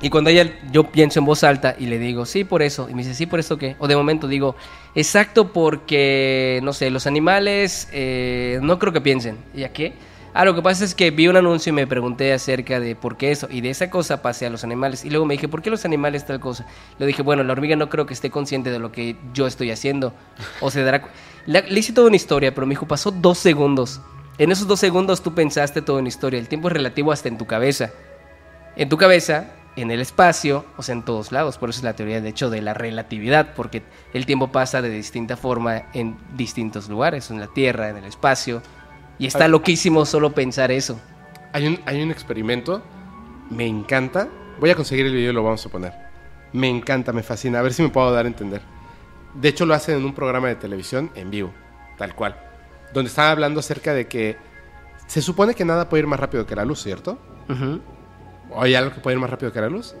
Y 0.00 0.10
cuando 0.10 0.30
ella, 0.30 0.48
yo 0.70 0.84
pienso 0.84 1.18
en 1.18 1.24
voz 1.24 1.42
alta 1.42 1.74
y 1.78 1.86
le 1.86 1.98
digo, 1.98 2.24
sí, 2.24 2.44
por 2.44 2.62
eso. 2.62 2.88
Y 2.88 2.94
me 2.94 3.02
dice, 3.02 3.14
sí, 3.14 3.26
por 3.26 3.40
eso 3.40 3.56
qué. 3.58 3.74
O 3.80 3.88
de 3.88 3.96
momento 3.96 4.28
digo, 4.28 4.54
exacto 4.94 5.52
porque, 5.52 6.60
no 6.62 6.72
sé, 6.72 6.90
los 6.90 7.06
animales 7.08 7.88
eh, 7.92 8.60
no 8.62 8.78
creo 8.78 8.92
que 8.92 9.00
piensen. 9.00 9.38
¿Y 9.54 9.64
a 9.64 9.72
qué? 9.72 9.94
Ah, 10.34 10.44
lo 10.46 10.54
que 10.54 10.62
pasa 10.62 10.84
es 10.84 10.94
que 10.94 11.10
vi 11.10 11.28
un 11.28 11.36
anuncio 11.36 11.70
y 11.70 11.74
me 11.74 11.86
pregunté 11.86 12.32
acerca 12.32 12.80
de 12.80 12.96
por 12.96 13.16
qué 13.18 13.32
eso. 13.32 13.48
Y 13.50 13.60
de 13.60 13.68
esa 13.70 13.90
cosa 13.90 14.22
pasé 14.22 14.46
a 14.46 14.50
los 14.50 14.64
animales. 14.64 15.04
Y 15.04 15.10
luego 15.10 15.26
me 15.26 15.34
dije, 15.34 15.46
¿por 15.48 15.60
qué 15.60 15.68
los 15.68 15.84
animales 15.84 16.24
tal 16.24 16.40
cosa? 16.40 16.66
Le 16.98 17.04
dije, 17.06 17.20
bueno, 17.22 17.42
la 17.44 17.52
hormiga 17.52 17.76
no 17.76 17.90
creo 17.90 18.06
que 18.06 18.14
esté 18.14 18.30
consciente 18.30 18.70
de 18.70 18.78
lo 18.78 18.92
que 18.92 19.16
yo 19.34 19.46
estoy 19.46 19.70
haciendo. 19.70 20.14
O 20.60 20.70
se 20.70 20.82
dará... 20.82 21.02
La- 21.44 21.60
le 21.60 21.78
hice 21.80 21.92
toda 21.92 22.06
una 22.06 22.16
historia, 22.16 22.54
pero 22.54 22.66
me 22.66 22.70
dijo, 22.72 22.86
pasó 22.88 23.10
dos 23.10 23.36
segundos. 23.38 24.00
En 24.38 24.50
esos 24.50 24.66
dos 24.66 24.80
segundos 24.80 25.22
tú 25.22 25.34
pensaste 25.34 25.82
toda 25.82 25.98
una 25.98 26.08
historia. 26.08 26.40
El 26.40 26.48
tiempo 26.48 26.68
es 26.68 26.72
relativo 26.72 27.12
hasta 27.12 27.28
en 27.28 27.36
tu 27.36 27.46
cabeza 27.46 27.90
en 28.74 28.88
tu 28.88 28.96
cabeza, 28.96 29.50
en 29.76 29.90
el 29.90 30.00
espacio, 30.00 30.64
o 30.78 30.82
sea, 30.82 30.94
en 30.94 31.02
todos 31.02 31.30
lados. 31.30 31.58
Por 31.58 31.68
eso 31.68 31.80
es 31.80 31.84
la 31.84 31.92
teoría, 31.94 32.22
de 32.22 32.30
hecho, 32.30 32.48
de 32.48 32.62
la 32.62 32.72
relatividad, 32.72 33.52
porque 33.54 33.82
el 34.14 34.24
tiempo 34.24 34.48
pasa 34.50 34.80
de 34.80 34.88
distinta 34.88 35.36
forma 35.36 35.82
en 35.92 36.16
distintos 36.36 36.88
lugares, 36.88 37.30
en 37.30 37.38
la 37.38 37.48
Tierra, 37.48 37.90
en 37.90 37.98
el 37.98 38.04
espacio. 38.06 38.62
Y 39.22 39.26
está 39.26 39.46
loquísimo 39.48 40.04
solo 40.04 40.32
pensar 40.34 40.72
eso. 40.72 40.98
Hay 41.52 41.66
un, 41.66 41.80
hay 41.86 42.02
un 42.02 42.10
experimento, 42.10 42.82
me 43.50 43.66
encanta. 43.66 44.28
Voy 44.58 44.70
a 44.70 44.74
conseguir 44.74 45.06
el 45.06 45.12
video 45.14 45.30
y 45.30 45.34
lo 45.34 45.42
vamos 45.42 45.64
a 45.64 45.68
poner. 45.68 45.92
Me 46.52 46.68
encanta, 46.68 47.12
me 47.12 47.22
fascina. 47.22 47.58
A 47.60 47.62
ver 47.62 47.72
si 47.72 47.82
me 47.82 47.88
puedo 47.88 48.10
dar 48.12 48.24
a 48.24 48.28
entender. 48.28 48.60
De 49.34 49.48
hecho, 49.48 49.64
lo 49.64 49.74
hacen 49.74 49.98
en 49.98 50.04
un 50.04 50.12
programa 50.14 50.48
de 50.48 50.56
televisión 50.56 51.10
en 51.14 51.30
vivo, 51.30 51.52
tal 51.98 52.14
cual. 52.14 52.36
Donde 52.92 53.08
están 53.08 53.30
hablando 53.30 53.60
acerca 53.60 53.94
de 53.94 54.06
que 54.08 54.36
se 55.06 55.22
supone 55.22 55.54
que 55.54 55.64
nada 55.64 55.88
puede 55.88 56.02
ir 56.02 56.06
más 56.06 56.18
rápido 56.20 56.44
que 56.46 56.54
la 56.56 56.64
luz, 56.64 56.82
¿cierto? 56.82 57.18
Ujú. 57.48 57.80
¿O 58.50 58.60
hay 58.62 58.74
algo 58.74 58.92
que 58.92 59.00
puede 59.00 59.14
ir 59.14 59.20
más 59.20 59.30
rápido 59.30 59.52
que 59.52 59.60
la 59.60 59.68
luz? 59.68 59.94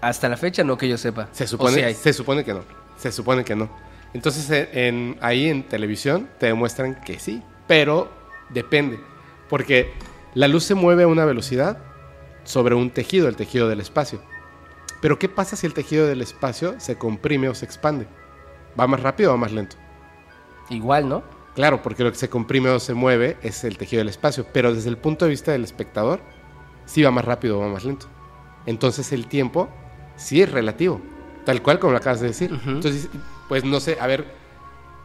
Hasta 0.00 0.28
la 0.28 0.36
fecha, 0.36 0.64
no 0.64 0.76
que 0.76 0.88
yo 0.88 0.98
sepa. 0.98 1.28
Se 1.32 1.46
supone, 1.46 1.84
hay. 1.84 1.94
se 1.94 2.12
supone 2.12 2.44
que 2.44 2.52
no. 2.52 2.60
Se 2.98 3.10
supone 3.12 3.44
que 3.44 3.54
no. 3.54 3.70
Entonces, 4.12 4.50
en, 4.50 4.68
en- 4.78 5.18
ahí 5.22 5.48
en 5.48 5.62
televisión 5.62 6.28
te 6.38 6.46
demuestran 6.46 6.96
que 7.00 7.18
sí, 7.18 7.42
pero 7.66 8.10
depende. 8.54 8.98
Porque 9.48 9.92
la 10.32 10.48
luz 10.48 10.64
se 10.64 10.74
mueve 10.74 11.02
a 11.02 11.08
una 11.08 11.24
velocidad 11.24 11.78
sobre 12.44 12.74
un 12.74 12.90
tejido, 12.90 13.28
el 13.28 13.36
tejido 13.36 13.68
del 13.68 13.80
espacio. 13.80 14.20
Pero 15.00 15.18
¿qué 15.18 15.28
pasa 15.28 15.56
si 15.56 15.66
el 15.66 15.74
tejido 15.74 16.06
del 16.06 16.22
espacio 16.22 16.76
se 16.78 16.96
comprime 16.96 17.48
o 17.48 17.54
se 17.54 17.66
expande? 17.66 18.06
¿Va 18.78 18.86
más 18.86 19.00
rápido 19.00 19.30
o 19.30 19.34
va 19.34 19.38
más 19.38 19.52
lento? 19.52 19.76
Igual, 20.70 21.08
¿no? 21.08 21.22
Claro, 21.54 21.82
porque 21.82 22.02
lo 22.02 22.10
que 22.10 22.18
se 22.18 22.30
comprime 22.30 22.70
o 22.70 22.80
se 22.80 22.94
mueve 22.94 23.36
es 23.42 23.64
el 23.64 23.76
tejido 23.76 24.00
del 24.00 24.08
espacio, 24.08 24.46
pero 24.52 24.74
desde 24.74 24.88
el 24.88 24.96
punto 24.96 25.24
de 25.24 25.30
vista 25.30 25.52
del 25.52 25.62
espectador, 25.62 26.20
sí 26.84 27.02
va 27.02 27.10
más 27.10 27.24
rápido 27.24 27.58
o 27.58 27.60
va 27.60 27.68
más 27.68 27.84
lento. 27.84 28.06
Entonces 28.66 29.12
el 29.12 29.26
tiempo 29.26 29.68
sí 30.16 30.42
es 30.42 30.50
relativo, 30.50 31.00
tal 31.44 31.62
cual 31.62 31.78
como 31.78 31.92
lo 31.92 31.98
acabas 31.98 32.20
de 32.20 32.28
decir. 32.28 32.58
Entonces, 32.66 33.08
pues 33.48 33.64
no 33.64 33.78
sé, 33.78 33.98
a 34.00 34.06
ver, 34.06 34.26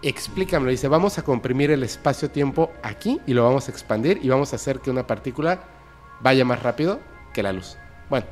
explícamelo. 0.01 0.71
Dice, 0.71 0.87
vamos 0.87 1.17
a 1.17 1.23
comprimir 1.23 1.71
el 1.71 1.83
espacio-tiempo 1.83 2.71
aquí 2.83 3.19
y 3.27 3.33
lo 3.33 3.43
vamos 3.43 3.67
a 3.67 3.71
expandir 3.71 4.19
y 4.21 4.29
vamos 4.29 4.53
a 4.53 4.55
hacer 4.55 4.79
que 4.79 4.89
una 4.89 5.07
partícula 5.07 5.63
vaya 6.21 6.45
más 6.45 6.63
rápido 6.63 6.99
que 7.33 7.43
la 7.43 7.53
luz. 7.53 7.77
Bueno, 8.09 8.25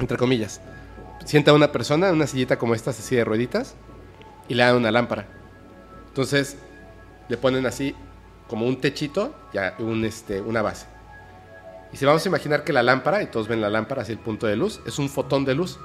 entre 0.00 0.16
comillas. 0.16 0.60
Sienta 1.24 1.52
una 1.52 1.72
persona 1.72 2.08
en 2.08 2.14
una 2.14 2.26
sillita 2.26 2.58
como 2.58 2.74
esta, 2.74 2.90
así 2.90 3.16
de 3.16 3.24
rueditas, 3.24 3.74
y 4.48 4.54
le 4.54 4.62
dan 4.62 4.76
una 4.76 4.90
lámpara. 4.90 5.26
Entonces, 6.08 6.56
le 7.28 7.36
ponen 7.36 7.66
así 7.66 7.94
como 8.48 8.66
un 8.66 8.80
techito 8.80 9.34
y 9.52 9.82
un, 9.82 10.04
este, 10.04 10.40
una 10.40 10.62
base. 10.62 10.86
Y 11.92 11.96
si 11.96 12.04
vamos 12.04 12.24
a 12.24 12.28
imaginar 12.28 12.64
que 12.64 12.72
la 12.72 12.82
lámpara, 12.82 13.22
y 13.22 13.26
todos 13.26 13.48
ven 13.48 13.60
la 13.60 13.68
lámpara 13.68 14.02
hacia 14.02 14.12
el 14.12 14.18
punto 14.18 14.46
de 14.46 14.56
luz, 14.56 14.80
es 14.86 14.98
un 14.98 15.08
fotón 15.08 15.44
de 15.44 15.54
luz. 15.54 15.78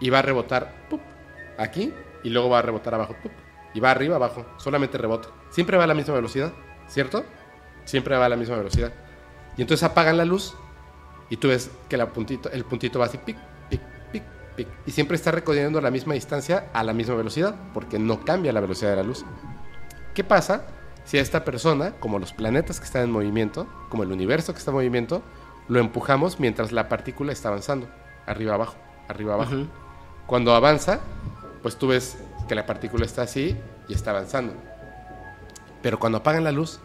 Y 0.00 0.10
va 0.10 0.20
a 0.20 0.22
rebotar 0.22 0.74
aquí 1.58 1.92
y 2.24 2.30
luego 2.30 2.48
va 2.48 2.60
a 2.60 2.62
rebotar 2.62 2.94
abajo. 2.94 3.14
Y 3.74 3.80
va 3.80 3.90
arriba, 3.90 4.16
abajo. 4.16 4.46
Solamente 4.56 4.98
rebota. 4.98 5.28
Siempre 5.50 5.76
va 5.76 5.84
a 5.84 5.86
la 5.86 5.94
misma 5.94 6.14
velocidad, 6.14 6.52
¿cierto? 6.88 7.24
Siempre 7.84 8.16
va 8.16 8.26
a 8.26 8.28
la 8.28 8.36
misma 8.36 8.56
velocidad. 8.56 8.92
Y 9.56 9.62
entonces 9.62 9.84
apagan 9.88 10.16
la 10.16 10.24
luz 10.24 10.54
y 11.28 11.36
tú 11.36 11.48
ves 11.48 11.70
que 11.88 11.96
la 11.96 12.12
puntito, 12.12 12.50
el 12.50 12.64
puntito 12.64 12.98
va 12.98 13.06
así, 13.06 13.18
pic, 13.18 13.36
pic, 13.68 13.80
pic, 14.12 14.22
pic. 14.56 14.68
Y 14.86 14.90
siempre 14.90 15.16
está 15.16 15.30
recorriendo 15.30 15.80
la 15.80 15.90
misma 15.90 16.14
distancia 16.14 16.70
a 16.72 16.82
la 16.82 16.92
misma 16.92 17.14
velocidad, 17.14 17.54
porque 17.72 17.98
no 17.98 18.24
cambia 18.24 18.52
la 18.52 18.60
velocidad 18.60 18.90
de 18.90 18.96
la 18.96 19.02
luz. 19.02 19.24
¿Qué 20.14 20.24
pasa 20.24 20.66
si 21.04 21.18
a 21.18 21.20
esta 21.20 21.44
persona, 21.44 21.92
como 22.00 22.18
los 22.18 22.32
planetas 22.32 22.80
que 22.80 22.86
están 22.86 23.02
en 23.02 23.10
movimiento, 23.12 23.66
como 23.88 24.02
el 24.02 24.12
universo 24.12 24.52
que 24.52 24.58
está 24.58 24.70
en 24.70 24.76
movimiento, 24.76 25.22
lo 25.68 25.78
empujamos 25.78 26.40
mientras 26.40 26.72
la 26.72 26.88
partícula 26.88 27.32
está 27.32 27.48
avanzando, 27.48 27.88
arriba 28.26 28.54
abajo, 28.54 28.76
arriba 29.08 29.34
abajo? 29.34 29.66
Cuando 30.26 30.54
avanza, 30.54 31.00
pues 31.62 31.76
tú 31.76 31.88
ves 31.88 32.18
que 32.50 32.56
la 32.56 32.66
partícula 32.66 33.06
está 33.06 33.22
así 33.22 33.56
y 33.86 33.94
está 33.94 34.10
avanzando. 34.10 34.54
Pero 35.82 36.00
cuando 36.00 36.18
apagan 36.18 36.42
la 36.42 36.50
luz, 36.50 36.80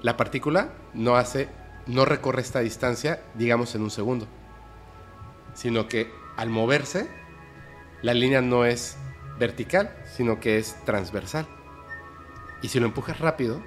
la 0.00 0.16
partícula 0.16 0.74
no 0.94 1.16
hace, 1.16 1.48
no 1.88 2.04
recorre 2.04 2.40
esta 2.40 2.60
distancia, 2.60 3.20
digamos, 3.34 3.74
en 3.74 3.82
un 3.82 3.90
segundo, 3.90 4.28
sino 5.54 5.88
que 5.88 6.08
al 6.36 6.50
moverse, 6.50 7.10
la 8.02 8.14
línea 8.14 8.42
no 8.42 8.64
es 8.64 8.96
vertical, 9.40 9.92
sino 10.04 10.38
que 10.38 10.58
es 10.58 10.76
transversal. 10.84 11.48
Y 12.62 12.68
si 12.68 12.78
lo 12.78 12.86
empujas 12.86 13.18
rápido, 13.18 13.60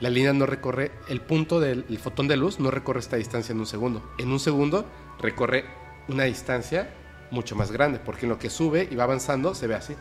la 0.00 0.10
línea 0.10 0.34
no 0.34 0.44
recorre, 0.44 0.92
el 1.08 1.22
punto 1.22 1.60
del 1.60 1.98
fotón 1.98 2.28
de 2.28 2.36
luz 2.36 2.60
no 2.60 2.70
recorre 2.70 3.00
esta 3.00 3.16
distancia 3.16 3.54
en 3.54 3.60
un 3.60 3.66
segundo. 3.66 4.06
En 4.18 4.30
un 4.30 4.38
segundo 4.38 4.84
recorre 5.18 5.64
una 6.08 6.24
distancia 6.24 6.92
mucho 7.30 7.56
más 7.56 7.72
grande, 7.72 8.00
porque 8.00 8.26
en 8.26 8.28
lo 8.28 8.38
que 8.38 8.50
sube 8.50 8.86
y 8.90 8.96
va 8.96 9.04
avanzando 9.04 9.54
se 9.54 9.66
ve 9.66 9.76
así. 9.76 9.96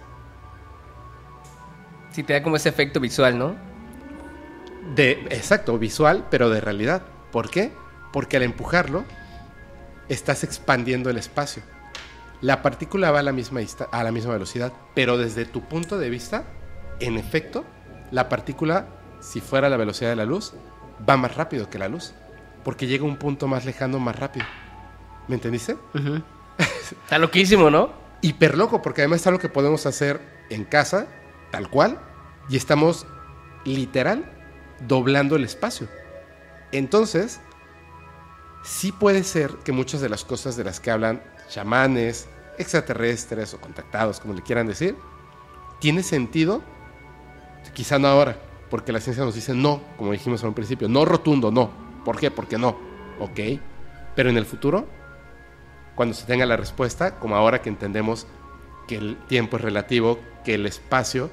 Sí, 2.12 2.24
te 2.24 2.34
da 2.34 2.44
como 2.44 2.58
ese 2.58 2.70
efecto 2.70 3.00
visual, 3.00 3.38
¿no? 3.38 3.56
De, 4.96 5.12
exacto, 5.30 5.78
visual, 5.78 6.28
pero 6.30 6.50
de 6.50 6.62
realidad. 6.62 7.04
¿Por 7.32 7.50
qué? 7.50 7.72
Porque 8.12 8.38
al 8.38 8.44
empujarlo, 8.44 9.06
estás 10.10 10.44
expandiendo 10.44 11.10
el 11.10 11.18
espacio. 11.18 11.64
La 12.42 12.62
partícula 12.62 13.12
va 13.12 13.20
a 13.20 13.24
la 13.24 13.32
misma, 13.32 13.62
a 13.92 14.04
la 14.04 14.12
misma 14.12 14.34
velocidad, 14.34 14.74
pero 14.94 15.18
desde 15.18 15.46
tu 15.46 15.62
punto 15.62 15.98
de 15.98 16.10
vista, 16.10 16.44
en 17.00 17.18
efecto, 17.18 17.64
la 18.10 18.28
partícula, 18.28 18.88
si 19.22 19.40
fuera 19.40 19.70
la 19.70 19.78
velocidad 19.78 20.10
de 20.10 20.16
la 20.18 20.26
luz, 20.26 20.54
va 21.08 21.18
más 21.18 21.36
rápido 21.36 21.70
que 21.70 21.80
la 21.80 21.88
luz, 21.88 22.14
porque 22.64 22.88
llega 22.88 23.06
a 23.06 23.08
un 23.08 23.18
punto 23.18 23.48
más 23.48 23.64
lejano 23.64 24.00
más 24.00 24.18
rápido. 24.18 24.46
¿Me 25.28 25.36
entendiste? 25.36 25.78
Está 26.90 27.20
loquísimo, 27.20 27.70
¿no? 27.70 27.94
Hiper 28.22 28.58
loco, 28.58 28.82
porque 28.82 29.02
además 29.02 29.22
es 29.22 29.28
algo 29.28 29.40
que 29.40 29.50
podemos 29.50 29.86
hacer 29.86 30.20
en 30.50 30.66
casa, 30.66 31.08
tal 31.52 31.70
cual, 31.70 32.00
y 32.50 32.58
estamos 32.58 33.06
literal 33.66 34.26
doblando 34.88 35.36
el 35.36 35.44
espacio. 35.44 35.88
Entonces, 36.72 37.40
sí 38.64 38.92
puede 38.92 39.24
ser 39.24 39.52
que 39.64 39.72
muchas 39.72 40.02
de 40.02 40.10
las 40.10 40.24
cosas 40.24 40.56
de 40.56 40.64
las 40.64 40.80
que 40.80 40.92
hablan 40.92 41.22
chamanes, 41.50 42.28
extraterrestres 42.58 43.54
o 43.54 43.62
contactados, 43.62 44.20
como 44.20 44.34
le 44.34 44.42
quieran 44.42 44.68
decir, 44.68 44.96
tiene 45.80 46.04
sentido, 46.04 46.62
quizá 47.74 48.00
no 48.00 48.08
ahora, 48.08 48.38
porque 48.70 48.92
la 48.92 49.02
ciencia 49.02 49.24
nos 49.24 49.36
dice 49.36 49.54
no, 49.54 49.82
como 49.98 50.12
dijimos 50.12 50.44
al 50.44 50.54
principio, 50.54 50.88
no 50.88 51.06
rotundo, 51.06 51.52
no. 51.52 51.70
¿Por 52.06 52.18
qué? 52.18 52.32
Porque 52.32 52.58
no. 52.58 52.78
Ok. 53.20 53.40
Pero 54.16 54.30
en 54.30 54.38
el 54.38 54.46
futuro 54.46 54.88
cuando 55.96 56.16
se 56.16 56.26
tenga 56.26 56.46
la 56.46 56.58
respuesta, 56.58 57.20
como 57.20 57.36
ahora 57.36 57.62
que 57.62 57.70
entendemos 57.70 58.28
que 58.88 58.96
el 58.96 59.18
tiempo 59.28 59.58
es 59.58 59.64
relativo, 59.64 60.20
que 60.44 60.56
el 60.56 60.66
espacio, 60.66 61.30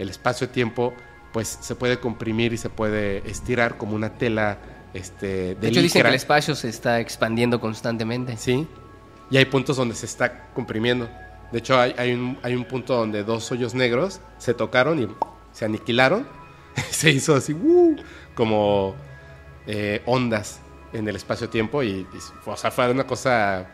el 0.00 0.08
espacio-tiempo, 0.08 0.94
pues 1.32 1.58
se 1.60 1.74
puede 1.76 2.00
comprimir 2.00 2.52
y 2.52 2.56
se 2.56 2.70
puede 2.70 3.28
estirar 3.30 3.76
como 3.76 3.94
una 3.94 4.14
tela 4.14 4.58
este, 4.94 5.26
de, 5.26 5.54
de 5.54 5.68
hecho, 5.68 5.82
dicen 5.82 6.02
que 6.02 6.08
el 6.08 6.14
espacio 6.14 6.54
se 6.54 6.68
está 6.68 7.00
expandiendo 7.00 7.60
constantemente. 7.60 8.36
Sí, 8.36 8.66
y 9.30 9.36
hay 9.36 9.44
puntos 9.44 9.76
donde 9.76 9.94
se 9.94 10.06
está 10.06 10.48
comprimiendo. 10.52 11.08
De 11.52 11.58
hecho, 11.58 11.78
hay, 11.78 11.94
hay, 11.96 12.12
un, 12.12 12.38
hay 12.42 12.54
un 12.54 12.64
punto 12.64 12.96
donde 12.96 13.22
dos 13.22 13.50
hoyos 13.52 13.74
negros 13.74 14.20
se 14.38 14.54
tocaron 14.54 15.02
y 15.02 15.08
se 15.52 15.64
aniquilaron. 15.64 16.26
se 16.90 17.10
hizo 17.10 17.34
así, 17.34 17.52
uh, 17.52 17.96
como 18.34 18.94
eh, 19.66 20.02
ondas 20.06 20.60
en 20.92 21.06
el 21.06 21.16
espacio-tiempo 21.16 21.82
y, 21.82 21.88
y, 21.88 22.08
o 22.46 22.56
sea, 22.56 22.70
fue 22.70 22.90
una 22.90 23.06
cosa 23.06 23.68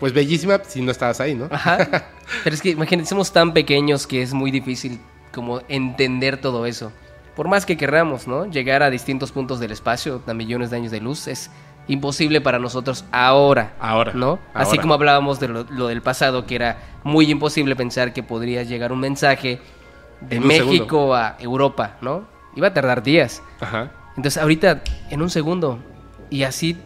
pues 0.00 0.12
bellísima 0.12 0.60
si 0.66 0.80
no 0.80 0.90
estabas 0.90 1.20
ahí, 1.20 1.34
¿no? 1.34 1.48
Ajá. 1.50 1.78
Pero 2.44 2.54
es 2.54 2.62
que 2.62 2.70
imagínate, 2.70 3.08
somos 3.08 3.32
tan 3.32 3.52
pequeños 3.52 4.06
que 4.06 4.22
es 4.22 4.32
muy 4.32 4.50
difícil 4.50 5.00
como 5.32 5.60
entender 5.68 6.40
todo 6.40 6.66
eso. 6.66 6.92
Por 7.34 7.48
más 7.48 7.66
que 7.66 7.76
querramos, 7.76 8.26
¿no? 8.26 8.46
Llegar 8.46 8.82
a 8.82 8.90
distintos 8.90 9.30
puntos 9.32 9.60
del 9.60 9.70
espacio, 9.70 10.22
a 10.26 10.34
millones 10.34 10.70
de 10.70 10.76
años 10.76 10.90
de 10.90 11.00
luz, 11.00 11.28
es 11.28 11.50
imposible 11.86 12.40
para 12.40 12.58
nosotros 12.58 13.04
ahora. 13.12 13.74
Ahora. 13.80 14.12
¿No? 14.14 14.38
Así 14.54 14.78
como 14.78 14.94
hablábamos 14.94 15.40
de 15.40 15.48
lo, 15.48 15.64
del 15.64 16.02
pasado, 16.02 16.46
que 16.46 16.54
era 16.54 16.78
muy 17.04 17.30
imposible 17.30 17.76
pensar 17.76 18.12
que 18.12 18.22
podría 18.22 18.62
llegar 18.62 18.92
un 18.92 19.00
mensaje 19.00 19.60
de 20.20 20.40
México 20.40 21.14
a 21.14 21.36
Europa, 21.38 21.96
¿no? 22.00 22.26
Iba 22.56 22.68
a 22.68 22.74
tardar 22.74 23.02
días. 23.02 23.42
Ajá. 23.60 23.92
Entonces, 24.16 24.42
ahorita, 24.42 24.82
en 25.10 25.22
un 25.22 25.30
segundo. 25.30 25.78
Y 26.30 26.42
así 26.42 26.76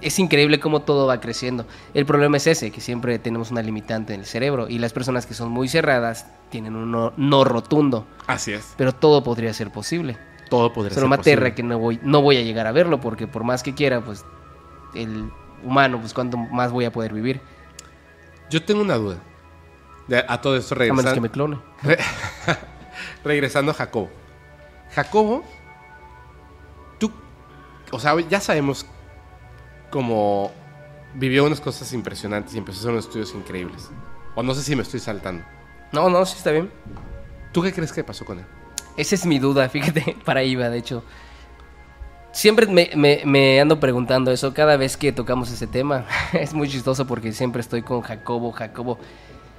es 0.00 0.18
increíble 0.18 0.60
cómo 0.60 0.82
todo 0.82 1.06
va 1.06 1.20
creciendo. 1.20 1.66
El 1.94 2.06
problema 2.06 2.36
es 2.36 2.46
ese, 2.46 2.70
que 2.70 2.80
siempre 2.80 3.18
tenemos 3.18 3.50
una 3.50 3.62
limitante 3.62 4.14
en 4.14 4.20
el 4.20 4.26
cerebro 4.26 4.68
y 4.68 4.78
las 4.78 4.92
personas 4.92 5.26
que 5.26 5.34
son 5.34 5.50
muy 5.50 5.68
cerradas 5.68 6.26
tienen 6.50 6.76
un 6.76 7.12
no, 7.16 7.44
rotundo. 7.44 8.06
Así 8.26 8.52
es. 8.52 8.74
Pero 8.76 8.92
todo 8.92 9.22
podría 9.22 9.52
ser 9.54 9.70
posible. 9.70 10.18
Todo 10.50 10.72
podría 10.72 10.94
Solo 10.94 11.06
ser 11.06 11.10
me 11.10 11.16
aterra 11.16 11.54
que 11.54 11.62
no 11.62 11.78
voy, 11.78 11.98
no 12.02 12.22
voy 12.22 12.36
a 12.36 12.42
llegar 12.42 12.66
a 12.66 12.72
verlo 12.72 13.00
porque 13.00 13.26
por 13.26 13.42
más 13.42 13.62
que 13.62 13.74
quiera, 13.74 14.00
pues 14.00 14.24
el 14.94 15.30
humano, 15.64 15.98
pues 15.98 16.14
cuánto 16.14 16.36
más 16.36 16.70
voy 16.72 16.84
a 16.84 16.92
poder 16.92 17.12
vivir. 17.12 17.40
Yo 18.50 18.62
tengo 18.64 18.82
una 18.82 18.94
duda. 18.94 19.18
a 20.28 20.40
todo 20.40 20.56
esto 20.56 20.74
regresando. 20.74 21.10
A 21.10 21.14
que 21.14 21.20
me 21.20 21.30
clone. 21.30 21.58
regresando 23.24 23.72
a 23.72 23.74
Jacobo. 23.74 24.10
Jacobo, 24.94 25.44
tú, 26.98 27.10
o 27.90 27.98
sea, 27.98 28.14
ya 28.20 28.40
sabemos 28.40 28.86
como 29.96 30.52
vivió 31.14 31.46
unas 31.46 31.58
cosas 31.58 31.90
impresionantes 31.94 32.54
y 32.54 32.58
empezó 32.58 32.76
a 32.76 32.80
hacer 32.80 32.90
unos 32.90 33.06
estudios 33.06 33.34
increíbles. 33.34 33.88
O 34.34 34.42
no 34.42 34.52
sé 34.52 34.62
si 34.62 34.76
me 34.76 34.82
estoy 34.82 35.00
saltando. 35.00 35.42
No, 35.90 36.10
no, 36.10 36.26
sí 36.26 36.34
está 36.36 36.50
bien. 36.50 36.70
¿Tú 37.50 37.62
qué 37.62 37.72
crees 37.72 37.94
que 37.94 38.04
pasó 38.04 38.26
con 38.26 38.40
él? 38.40 38.44
Esa 38.98 39.14
es 39.14 39.24
mi 39.24 39.38
duda, 39.38 39.66
fíjate, 39.70 40.14
para 40.22 40.42
Iba, 40.42 40.68
de 40.68 40.76
hecho. 40.76 41.02
Siempre 42.30 42.66
me, 42.66 43.22
me, 43.24 43.58
ando 43.58 43.80
preguntando 43.80 44.30
eso 44.30 44.52
cada 44.52 44.76
vez 44.76 44.98
que 44.98 45.12
tocamos 45.12 45.50
ese 45.50 45.66
tema. 45.66 46.04
es 46.34 46.52
muy 46.52 46.68
chistoso 46.68 47.06
porque 47.06 47.32
siempre 47.32 47.62
estoy 47.62 47.80
con 47.80 48.02
Jacobo, 48.02 48.52
Jacobo. 48.52 48.98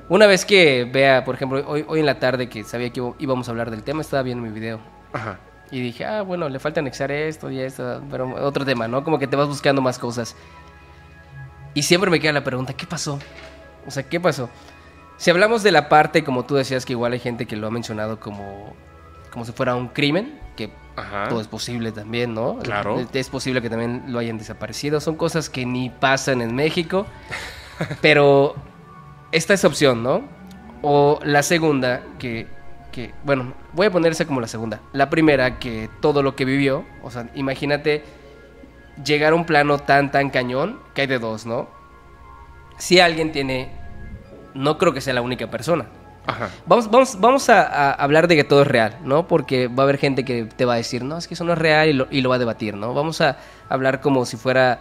Una 0.07 0.27
vez 0.27 0.45
que 0.45 0.85
vea, 0.85 1.25
por 1.25 1.33
ejemplo, 1.33 1.67
hoy, 1.67 1.83
hoy 1.87 1.99
en 1.99 2.05
la 2.05 2.19
tarde 2.19 2.47
que 2.47 2.63
sabía 2.63 2.91
que 2.91 3.01
íbamos 3.17 3.47
a 3.47 3.51
hablar 3.51 3.71
del 3.71 3.81
tema, 3.81 4.01
estaba 4.01 4.21
viendo 4.21 4.43
mi 4.43 4.51
video. 4.51 4.79
Ajá. 5.13 5.39
Y 5.71 5.81
dije, 5.81 6.05
ah, 6.05 6.21
bueno, 6.21 6.47
le 6.47 6.59
falta 6.59 6.79
anexar 6.79 7.11
esto 7.11 7.51
y 7.51 7.59
esto, 7.59 8.01
pero 8.09 8.33
otro 8.45 8.65
tema, 8.65 8.87
¿no? 8.87 9.03
Como 9.03 9.19
que 9.19 9.27
te 9.27 9.35
vas 9.35 9.47
buscando 9.47 9.81
más 9.81 9.99
cosas. 9.99 10.35
Y 11.73 11.83
siempre 11.83 12.09
me 12.09 12.19
queda 12.19 12.31
la 12.31 12.43
pregunta, 12.43 12.73
¿qué 12.73 12.87
pasó? 12.87 13.19
O 13.85 13.91
sea, 13.91 14.03
¿qué 14.03 14.19
pasó? 14.19 14.49
Si 15.17 15.29
hablamos 15.29 15.63
de 15.63 15.71
la 15.71 15.89
parte, 15.89 16.23
como 16.23 16.45
tú 16.45 16.55
decías, 16.55 16.85
que 16.85 16.93
igual 16.93 17.13
hay 17.13 17.19
gente 17.19 17.45
que 17.45 17.55
lo 17.55 17.67
ha 17.67 17.71
mencionado 17.71 18.19
como, 18.19 18.73
como 19.31 19.45
si 19.45 19.51
fuera 19.51 19.75
un 19.75 19.89
crimen, 19.89 20.39
que 20.55 20.71
todo 21.29 21.41
es 21.41 21.47
posible 21.47 21.91
también, 21.91 22.33
¿no? 22.33 22.57
Claro. 22.59 23.05
Es 23.13 23.29
posible 23.29 23.61
que 23.61 23.69
también 23.69 24.05
lo 24.07 24.19
hayan 24.19 24.37
desaparecido. 24.37 24.99
Son 24.99 25.15
cosas 25.15 25.49
que 25.49 25.65
ni 25.65 25.89
pasan 25.89 26.41
en 26.41 26.55
México, 26.55 27.05
pero 28.01 28.55
esta 29.31 29.53
es 29.53 29.65
opción, 29.65 30.01
¿no? 30.01 30.23
O 30.81 31.19
la 31.23 31.43
segunda, 31.43 32.01
que 32.19 32.47
bueno, 33.23 33.53
voy 33.73 33.87
a 33.87 33.91
ponerse 33.91 34.25
como 34.25 34.41
la 34.41 34.47
segunda. 34.47 34.81
La 34.93 35.09
primera, 35.09 35.59
que 35.59 35.89
todo 36.01 36.23
lo 36.23 36.35
que 36.35 36.45
vivió, 36.45 36.85
o 37.03 37.11
sea, 37.11 37.29
imagínate 37.35 38.03
llegar 39.03 39.33
a 39.33 39.35
un 39.35 39.45
plano 39.45 39.79
tan, 39.79 40.11
tan 40.11 40.29
cañón, 40.29 40.79
que 40.93 41.01
hay 41.01 41.07
de 41.07 41.19
dos, 41.19 41.45
¿no? 41.45 41.67
Si 42.77 42.99
alguien 42.99 43.31
tiene, 43.31 43.71
no 44.53 44.77
creo 44.77 44.93
que 44.93 45.01
sea 45.01 45.13
la 45.13 45.21
única 45.21 45.49
persona. 45.49 45.85
Ajá. 46.25 46.49
Vamos, 46.65 46.91
vamos, 46.91 47.19
vamos 47.19 47.49
a, 47.49 47.93
hablar 47.93 48.27
de 48.27 48.35
que 48.35 48.43
todo 48.43 48.61
es 48.63 48.67
real, 48.67 48.97
¿no? 49.03 49.27
Porque 49.27 49.67
va 49.67 49.83
a 49.83 49.85
haber 49.85 49.97
gente 49.97 50.25
que 50.25 50.43
te 50.43 50.65
va 50.65 50.73
a 50.73 50.77
decir, 50.77 51.03
no, 51.03 51.17
es 51.17 51.27
que 51.27 51.35
eso 51.35 51.45
no 51.45 51.53
es 51.53 51.59
real 51.59 51.87
y 51.87 51.93
lo, 51.93 52.07
y 52.11 52.21
lo 52.21 52.29
va 52.29 52.35
a 52.35 52.39
debatir, 52.39 52.75
¿no? 52.75 52.93
Vamos 52.93 53.21
a 53.21 53.37
hablar 53.69 54.01
como 54.01 54.25
si 54.25 54.35
fuera, 54.35 54.79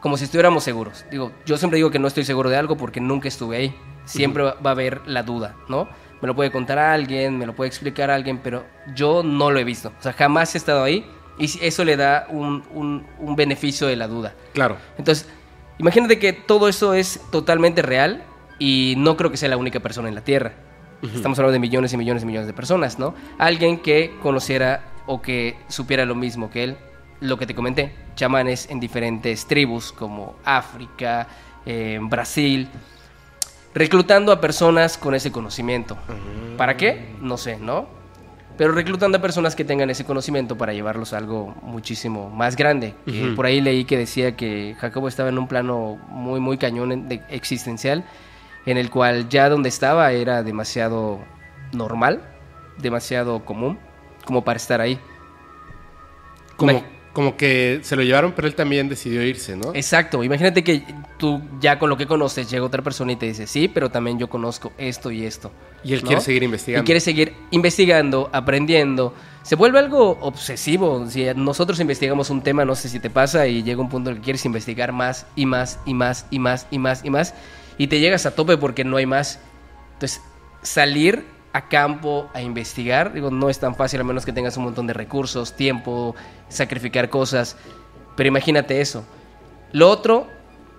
como 0.00 0.16
si 0.16 0.24
estuviéramos 0.24 0.62
seguros. 0.62 1.06
Digo, 1.10 1.32
yo 1.46 1.56
siempre 1.56 1.78
digo 1.78 1.90
que 1.90 1.98
no 1.98 2.06
estoy 2.06 2.24
seguro 2.24 2.50
de 2.50 2.56
algo 2.56 2.76
porque 2.76 3.00
nunca 3.00 3.28
estuve 3.28 3.56
ahí. 3.56 3.74
Siempre 4.04 4.42
va 4.42 4.56
a 4.62 4.70
haber 4.70 5.00
la 5.06 5.22
duda, 5.22 5.54
¿no? 5.68 5.88
Me 6.22 6.28
lo 6.28 6.36
puede 6.36 6.52
contar 6.52 6.78
alguien, 6.78 7.36
me 7.36 7.46
lo 7.46 7.54
puede 7.54 7.68
explicar 7.68 8.10
alguien, 8.10 8.38
pero 8.38 8.64
yo 8.94 9.22
no 9.22 9.50
lo 9.50 9.58
he 9.58 9.64
visto. 9.64 9.92
O 9.98 10.02
sea, 10.02 10.12
jamás 10.12 10.54
he 10.54 10.58
estado 10.58 10.84
ahí 10.84 11.04
y 11.36 11.50
eso 11.60 11.84
le 11.84 11.96
da 11.96 12.26
un, 12.30 12.62
un, 12.72 13.04
un 13.18 13.36
beneficio 13.36 13.88
de 13.88 13.96
la 13.96 14.06
duda. 14.06 14.32
Claro. 14.54 14.76
Entonces, 14.96 15.28
imagínate 15.78 16.20
que 16.20 16.32
todo 16.32 16.68
eso 16.68 16.94
es 16.94 17.20
totalmente 17.32 17.82
real 17.82 18.22
y 18.60 18.94
no 18.96 19.16
creo 19.16 19.32
que 19.32 19.36
sea 19.36 19.48
la 19.48 19.56
única 19.56 19.80
persona 19.80 20.08
en 20.08 20.14
la 20.14 20.22
Tierra. 20.22 20.52
Estamos 21.02 21.36
hablando 21.40 21.54
de 21.54 21.58
millones 21.58 21.92
y 21.92 21.96
millones 21.96 22.22
y 22.22 22.26
millones 22.26 22.46
de 22.46 22.52
personas, 22.52 22.96
¿no? 22.96 23.16
Alguien 23.36 23.80
que 23.80 24.14
conociera 24.22 24.84
o 25.06 25.20
que 25.20 25.56
supiera 25.66 26.04
lo 26.04 26.14
mismo 26.14 26.48
que 26.48 26.62
él, 26.62 26.76
lo 27.18 27.36
que 27.38 27.46
te 27.46 27.56
comenté, 27.56 27.92
chamanes 28.14 28.70
en 28.70 28.78
diferentes 28.78 29.46
tribus 29.46 29.90
como 29.90 30.36
África, 30.44 31.26
eh, 31.66 31.98
Brasil, 32.00 32.68
reclutando 33.74 34.32
a 34.32 34.40
personas 34.40 34.98
con 34.98 35.14
ese 35.14 35.32
conocimiento. 35.32 35.96
¿Para 36.56 36.76
qué? 36.76 37.14
No 37.20 37.36
sé, 37.36 37.58
¿no? 37.58 37.86
Pero 38.58 38.72
reclutando 38.72 39.16
a 39.18 39.20
personas 39.22 39.56
que 39.56 39.64
tengan 39.64 39.88
ese 39.88 40.04
conocimiento 40.04 40.56
para 40.58 40.74
llevarlos 40.74 41.14
a 41.14 41.18
algo 41.18 41.54
muchísimo 41.62 42.28
más 42.28 42.54
grande. 42.54 42.94
Por 43.34 43.46
ahí 43.46 43.60
leí 43.62 43.84
que 43.84 43.96
decía 43.96 44.36
que 44.36 44.76
Jacobo 44.78 45.08
estaba 45.08 45.30
en 45.30 45.38
un 45.38 45.48
plano 45.48 45.98
muy, 46.08 46.38
muy 46.38 46.58
cañón 46.58 47.08
de- 47.08 47.22
existencial, 47.30 48.04
en 48.66 48.76
el 48.76 48.90
cual 48.90 49.28
ya 49.30 49.48
donde 49.48 49.70
estaba 49.70 50.12
era 50.12 50.42
demasiado 50.42 51.20
normal, 51.72 52.22
demasiado 52.78 53.44
común, 53.44 53.78
como 54.26 54.44
para 54.44 54.58
estar 54.58 54.80
ahí. 54.82 55.00
Como, 56.56 56.72
como 57.12 57.36
que 57.36 57.80
se 57.82 57.94
lo 57.94 58.02
llevaron, 58.02 58.32
pero 58.32 58.48
él 58.48 58.54
también 58.54 58.88
decidió 58.88 59.22
irse, 59.22 59.54
¿no? 59.54 59.74
Exacto, 59.74 60.24
imagínate 60.24 60.64
que 60.64 60.82
tú 61.18 61.42
ya 61.60 61.78
con 61.78 61.90
lo 61.90 61.96
que 61.96 62.06
conoces 62.06 62.50
llega 62.50 62.64
otra 62.64 62.82
persona 62.82 63.12
y 63.12 63.16
te 63.16 63.26
dice, 63.26 63.46
sí, 63.46 63.68
pero 63.68 63.90
también 63.90 64.18
yo 64.18 64.28
conozco 64.28 64.72
esto 64.78 65.10
y 65.10 65.24
esto. 65.24 65.52
Y 65.84 65.92
él 65.92 66.00
¿no? 66.00 66.06
quiere 66.06 66.22
seguir 66.22 66.42
investigando. 66.42 66.82
Y 66.82 66.86
quiere 66.86 67.00
seguir 67.00 67.34
investigando, 67.50 68.30
aprendiendo. 68.32 69.14
Se 69.42 69.56
vuelve 69.56 69.78
algo 69.78 70.18
obsesivo. 70.20 71.06
Si 71.08 71.26
nosotros 71.34 71.80
investigamos 71.80 72.30
un 72.30 72.42
tema, 72.42 72.64
no 72.64 72.74
sé 72.74 72.88
si 72.88 72.98
te 72.98 73.10
pasa, 73.10 73.46
y 73.46 73.62
llega 73.62 73.80
un 73.80 73.88
punto 73.88 74.08
en 74.10 74.16
el 74.16 74.20
que 74.20 74.24
quieres 74.24 74.44
investigar 74.46 74.92
más 74.92 75.26
y 75.36 75.44
más 75.44 75.80
y 75.84 75.94
más 75.94 76.26
y 76.30 76.38
más 76.38 76.66
y 76.70 76.78
más 76.78 77.04
y 77.04 77.10
más, 77.10 77.34
y 77.76 77.88
te 77.88 78.00
llegas 78.00 78.24
a 78.24 78.34
tope 78.34 78.56
porque 78.56 78.84
no 78.84 78.96
hay 78.96 79.06
más. 79.06 79.38
Entonces, 79.94 80.22
salir 80.62 81.24
a 81.52 81.68
campo 81.68 82.30
a 82.34 82.40
investigar, 82.40 83.12
digo, 83.12 83.30
no 83.30 83.50
es 83.50 83.58
tan 83.58 83.74
fácil 83.74 84.00
a 84.00 84.04
menos 84.04 84.24
que 84.24 84.32
tengas 84.32 84.56
un 84.56 84.64
montón 84.64 84.86
de 84.86 84.94
recursos, 84.94 85.54
tiempo, 85.54 86.14
sacrificar 86.48 87.10
cosas. 87.10 87.56
Pero 88.16 88.28
imagínate 88.28 88.80
eso. 88.80 89.04
Lo 89.72 89.88
otro, 89.88 90.26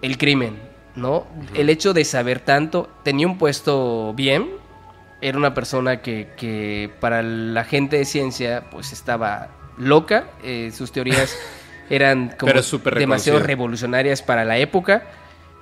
el 0.01 0.17
crimen, 0.17 0.59
¿no? 0.95 1.25
El 1.53 1.69
hecho 1.69 1.93
de 1.93 2.05
saber 2.05 2.39
tanto, 2.39 2.89
tenía 3.03 3.27
un 3.27 3.37
puesto 3.37 4.13
bien, 4.13 4.49
era 5.21 5.37
una 5.37 5.53
persona 5.53 6.01
que, 6.01 6.29
que 6.37 6.91
para 6.99 7.21
la 7.23 7.63
gente 7.63 7.97
de 7.97 8.05
ciencia 8.05 8.65
pues 8.69 8.91
estaba 8.91 9.49
loca, 9.77 10.25
eh, 10.43 10.71
sus 10.75 10.91
teorías 10.91 11.37
eran 11.89 12.35
como 12.37 12.53
demasiado 12.95 13.39
revolucionarias 13.39 14.21
para 14.21 14.45
la 14.45 14.57
época. 14.57 15.03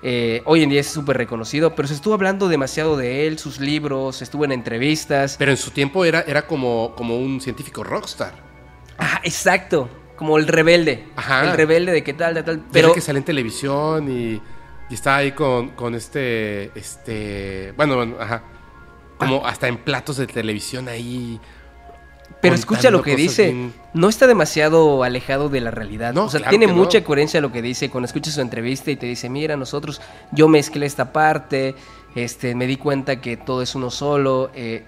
Eh, 0.04 0.42
hoy 0.46 0.64
en 0.64 0.70
día 0.70 0.82
es 0.82 0.88
súper 0.88 1.18
reconocido, 1.18 1.76
pero 1.76 1.88
se 1.88 1.94
estuvo 1.94 2.14
hablando 2.14 2.48
demasiado 2.48 2.98
de 2.98 3.28
él, 3.28 3.38
sus 3.38 3.60
libros, 3.60 4.22
estuvo 4.22 4.46
en 4.46 4.52
entrevistas. 4.52 5.36
Pero 5.38 5.52
en 5.52 5.58
su 5.58 5.72
tiempo 5.72 6.06
era, 6.06 6.22
era 6.22 6.48
como, 6.48 6.94
como 6.96 7.18
un 7.18 7.40
científico 7.40 7.84
rockstar. 7.84 8.34
Ah, 8.98 9.22
exacto, 9.24 9.90
como 10.16 10.38
el 10.38 10.48
rebelde. 10.48 11.08
Ajá. 11.16 11.52
El 11.52 11.58
rebelde 11.58 11.92
de 11.92 12.04
qué 12.04 12.14
tal, 12.14 12.34
de 12.34 12.44
tal. 12.44 12.64
Pero 12.72 12.94
que 12.94 13.02
sale 13.02 13.20
en 13.20 13.26
televisión 13.26 14.12
y, 14.12 14.42
y 14.90 14.94
está 14.94 15.18
ahí 15.18 15.34
con, 15.34 15.70
con 15.70 15.94
este, 15.94 16.72
este, 16.78 17.74
bueno, 17.78 17.96
bueno, 17.96 18.16
ajá, 18.20 18.44
como 19.18 19.46
hasta 19.46 19.68
en 19.68 19.78
platos 19.78 20.18
de 20.18 20.28
televisión 20.28 20.88
ahí. 20.90 21.40
Pero 22.42 22.56
escucha 22.56 22.90
lo 22.92 23.02
que 23.04 23.16
dice. 23.16 23.52
bien- 23.52 23.74
No 23.94 24.10
está 24.10 24.26
demasiado 24.28 25.04
alejado 25.04 25.50
de 25.50 25.62
la 25.62 25.70
realidad. 25.72 26.14
No, 26.14 26.26
o 26.26 26.30
sea, 26.30 26.40
claro 26.40 26.50
tiene 26.58 26.68
no. 26.68 26.74
mucha 26.74 27.04
coherencia 27.04 27.40
lo 27.42 27.52
que 27.52 27.62
dice. 27.62 27.90
Cuando 27.90 28.06
escuchas 28.08 28.34
su 28.34 28.42
entrevista 28.42 28.90
y 28.92 28.96
te 28.96 29.06
dice, 29.06 29.30
mira, 29.30 29.56
nosotros, 29.58 30.02
yo 30.32 30.48
mezclé 30.48 30.86
esta 30.86 31.12
parte, 31.14 31.76
este, 32.16 32.56
me 32.56 32.68
di 32.68 32.78
cuenta 32.78 33.22
que 33.22 33.38
todo 33.38 33.62
es 33.62 33.76
uno 33.76 33.90
solo. 33.92 34.50
eh, 34.56 34.84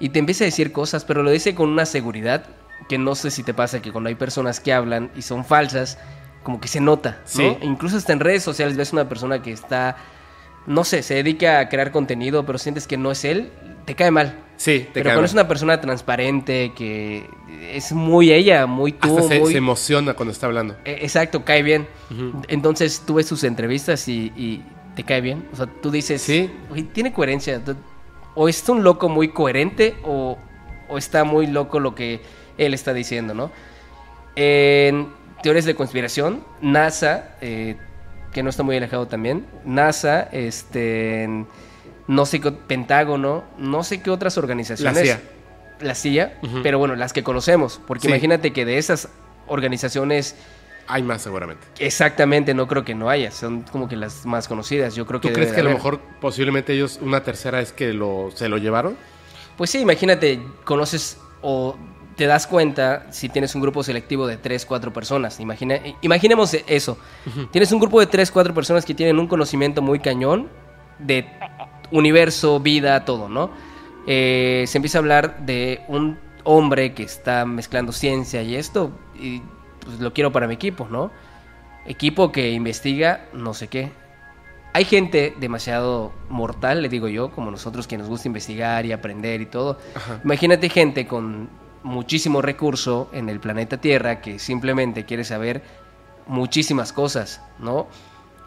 y 0.00 0.08
te 0.10 0.18
empieza 0.18 0.44
a 0.44 0.46
decir 0.46 0.72
cosas, 0.72 1.04
pero 1.04 1.22
lo 1.22 1.30
dice 1.30 1.54
con 1.54 1.68
una 1.68 1.86
seguridad 1.86 2.44
que 2.88 2.98
no 2.98 3.14
sé 3.14 3.30
si 3.30 3.42
te 3.44 3.54
pasa 3.54 3.80
que 3.80 3.92
cuando 3.92 4.08
hay 4.08 4.16
personas 4.16 4.58
que 4.58 4.72
hablan 4.72 5.10
y 5.16 5.22
son 5.22 5.44
falsas, 5.44 5.96
como 6.42 6.60
que 6.60 6.66
se 6.66 6.80
nota. 6.80 7.20
¿no? 7.44 7.58
Incluso 7.62 7.96
hasta 7.96 8.12
en 8.12 8.18
redes 8.20 8.42
sociales 8.42 8.76
ves 8.76 8.92
una 8.92 9.08
persona 9.08 9.40
que 9.42 9.52
está, 9.52 9.96
no 10.66 10.82
sé, 10.82 11.02
se 11.04 11.14
dedica 11.14 11.60
a 11.60 11.68
crear 11.68 11.92
contenido, 11.92 12.44
pero 12.44 12.58
sientes 12.58 12.86
que 12.88 12.96
no 12.96 13.12
es 13.12 13.24
él, 13.24 13.52
te 13.84 13.94
cae 13.94 14.10
mal. 14.10 14.34
Sí, 14.62 14.86
te 14.92 15.00
Pero 15.02 15.10
cuando 15.10 15.24
es 15.24 15.32
una 15.32 15.48
persona 15.48 15.80
transparente, 15.80 16.70
que 16.76 17.28
es 17.72 17.90
muy 17.90 18.32
ella, 18.32 18.66
muy 18.66 18.92
tú, 18.92 19.18
Hasta 19.18 19.28
se, 19.34 19.40
muy... 19.40 19.50
se 19.50 19.58
emociona 19.58 20.14
cuando 20.14 20.30
está 20.30 20.46
hablando. 20.46 20.76
Eh, 20.84 20.98
Exacto, 21.02 21.44
cae 21.44 21.64
bien. 21.64 21.88
Entonces 22.46 23.02
tú 23.04 23.14
ves 23.14 23.26
sus 23.26 23.42
entrevistas 23.42 24.06
y, 24.06 24.32
y 24.36 24.62
te 24.94 25.02
cae 25.02 25.20
bien. 25.20 25.48
O 25.52 25.56
sea, 25.56 25.66
tú 25.66 25.90
dices, 25.90 26.22
Sí. 26.22 26.48
"Güey, 26.68 26.84
tiene 26.84 27.12
coherencia. 27.12 27.60
O 28.36 28.48
es 28.48 28.68
un 28.68 28.84
loco 28.84 29.08
muy 29.08 29.30
coherente 29.30 29.96
o, 30.04 30.38
o 30.88 30.96
está 30.96 31.24
muy 31.24 31.48
loco 31.48 31.80
lo 31.80 31.96
que 31.96 32.20
él 32.56 32.72
está 32.72 32.94
diciendo, 32.94 33.34
¿no? 33.34 33.50
En 34.36 35.08
teorías 35.42 35.64
de 35.64 35.74
conspiración, 35.74 36.44
NASA, 36.60 37.34
eh, 37.40 37.74
que 38.32 38.44
no 38.44 38.50
está 38.50 38.62
muy 38.62 38.76
alejado 38.76 39.08
también, 39.08 39.44
NASA, 39.64 40.22
este, 40.30 41.28
no 42.14 42.26
sé 42.26 42.40
qué, 42.40 42.52
Pentágono, 42.52 43.44
no 43.58 43.82
sé 43.84 44.02
qué 44.02 44.10
otras 44.10 44.38
organizaciones. 44.38 44.94
La 44.96 45.02
CIA. 45.02 45.20
La 45.80 45.94
CIA, 45.94 46.38
pero 46.62 46.78
bueno, 46.78 46.94
las 46.94 47.12
que 47.12 47.22
conocemos, 47.24 47.80
porque 47.86 48.02
Sí. 48.02 48.08
imagínate 48.08 48.52
que 48.52 48.64
de 48.64 48.78
esas 48.78 49.08
organizaciones 49.48 50.36
Hay 50.88 51.02
más 51.02 51.22
seguramente. 51.22 51.64
Exactamente, 51.78 52.54
no 52.54 52.66
creo 52.66 52.84
que 52.84 52.94
no 52.94 53.08
haya, 53.08 53.30
son 53.30 53.62
como 53.62 53.88
que 53.88 53.96
las 53.96 54.26
más 54.26 54.48
conocidas, 54.48 54.94
yo 54.96 55.06
creo 55.06 55.20
que 55.20 55.28
¿Tú 55.28 55.34
crees 55.34 55.52
que 55.52 55.60
a 55.60 55.64
lo 55.64 55.70
mejor 55.70 56.00
posiblemente 56.20 56.72
ellos, 56.72 56.98
una 57.00 57.22
tercera 57.22 57.60
es 57.60 57.72
que 57.72 57.92
lo, 57.92 58.30
se 58.34 58.48
lo 58.48 58.58
llevaron? 58.58 58.96
Pues 59.56 59.70
sí, 59.70 59.78
imagínate, 59.78 60.40
conoces 60.64 61.18
o 61.40 61.76
te 62.16 62.26
das 62.26 62.46
cuenta 62.48 63.06
si 63.12 63.28
tienes 63.28 63.54
un 63.54 63.62
grupo 63.62 63.82
selectivo 63.84 64.26
de 64.26 64.36
3, 64.36 64.66
4 64.66 64.92
personas, 64.92 65.38
Imagina, 65.40 65.78
imaginemos 66.00 66.52
eso, 66.66 66.98
tienes 67.52 67.70
un 67.72 67.78
grupo 67.80 68.00
de 68.00 68.06
3, 68.06 68.30
4 68.30 68.52
personas 68.52 68.84
que 68.84 68.92
tienen 68.94 69.18
un 69.20 69.28
conocimiento 69.28 69.82
muy 69.82 70.00
cañón 70.00 70.48
de 70.98 71.26
universo, 71.92 72.58
vida, 72.60 73.04
todo, 73.04 73.28
¿no? 73.28 73.50
Eh, 74.06 74.64
se 74.66 74.78
empieza 74.78 74.98
a 74.98 75.00
hablar 75.00 75.46
de 75.46 75.82
un 75.88 76.18
hombre 76.44 76.92
que 76.92 77.04
está 77.04 77.44
mezclando 77.44 77.92
ciencia 77.92 78.42
y 78.42 78.56
esto, 78.56 78.90
y 79.14 79.40
pues 79.84 80.00
lo 80.00 80.12
quiero 80.12 80.32
para 80.32 80.48
mi 80.48 80.54
equipo, 80.54 80.88
¿no? 80.90 81.10
Equipo 81.86 82.32
que 82.32 82.50
investiga 82.50 83.26
no 83.32 83.54
sé 83.54 83.68
qué. 83.68 83.90
Hay 84.74 84.84
gente 84.84 85.34
demasiado 85.38 86.12
mortal, 86.30 86.82
le 86.82 86.88
digo 86.88 87.06
yo, 87.06 87.30
como 87.30 87.50
nosotros 87.50 87.86
que 87.86 87.98
nos 87.98 88.08
gusta 88.08 88.28
investigar 88.28 88.86
y 88.86 88.92
aprender 88.92 89.40
y 89.42 89.46
todo. 89.46 89.78
Ajá. 89.94 90.20
Imagínate 90.24 90.70
gente 90.70 91.06
con 91.06 91.50
muchísimo 91.82 92.40
recurso 92.42 93.10
en 93.12 93.28
el 93.28 93.38
planeta 93.38 93.76
Tierra 93.80 94.20
que 94.20 94.38
simplemente 94.38 95.04
quiere 95.04 95.24
saber 95.24 95.62
muchísimas 96.26 96.92
cosas, 96.92 97.42
¿no? 97.58 97.88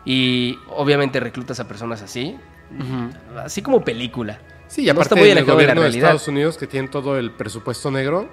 Y 0.06 0.58
obviamente 0.70 1.20
reclutas 1.20 1.60
a 1.60 1.68
personas 1.68 2.02
así, 2.02 2.38
así 3.44 3.62
como 3.62 3.84
película. 3.84 4.40
Sí, 4.68 4.84
y 4.84 4.86
No 4.86 4.94
aparte 4.94 5.04
está 5.04 5.16
muy 5.16 5.30
del 5.30 5.38
alejado 5.38 5.58
de 5.58 5.68
la 5.68 5.74
gobierno 5.74 5.92
de. 5.92 5.98
Estados 6.00 6.28
Unidos 6.28 6.58
que 6.58 6.68
tiene 6.68 6.88
todo 6.88 7.18
el 7.18 7.32
presupuesto 7.32 7.92
negro. 7.92 8.30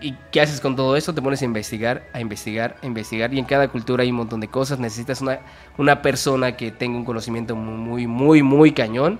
¿Y 0.00 0.14
qué 0.30 0.40
haces 0.40 0.60
con 0.60 0.76
todo 0.76 0.96
eso? 0.96 1.12
Te 1.12 1.20
pones 1.20 1.42
a 1.42 1.44
investigar, 1.44 2.08
a 2.12 2.20
investigar, 2.20 2.76
a 2.82 2.86
investigar. 2.86 3.34
Y 3.34 3.38
en 3.40 3.44
cada 3.44 3.66
cultura 3.68 4.04
hay 4.04 4.10
un 4.10 4.16
montón 4.16 4.38
de 4.40 4.46
cosas. 4.46 4.78
Necesitas 4.78 5.20
una, 5.20 5.40
una 5.76 6.02
persona 6.02 6.56
que 6.56 6.70
tenga 6.70 6.96
un 6.96 7.04
conocimiento 7.04 7.56
muy, 7.56 8.06
muy, 8.06 8.42
muy 8.42 8.72
cañón. 8.72 9.18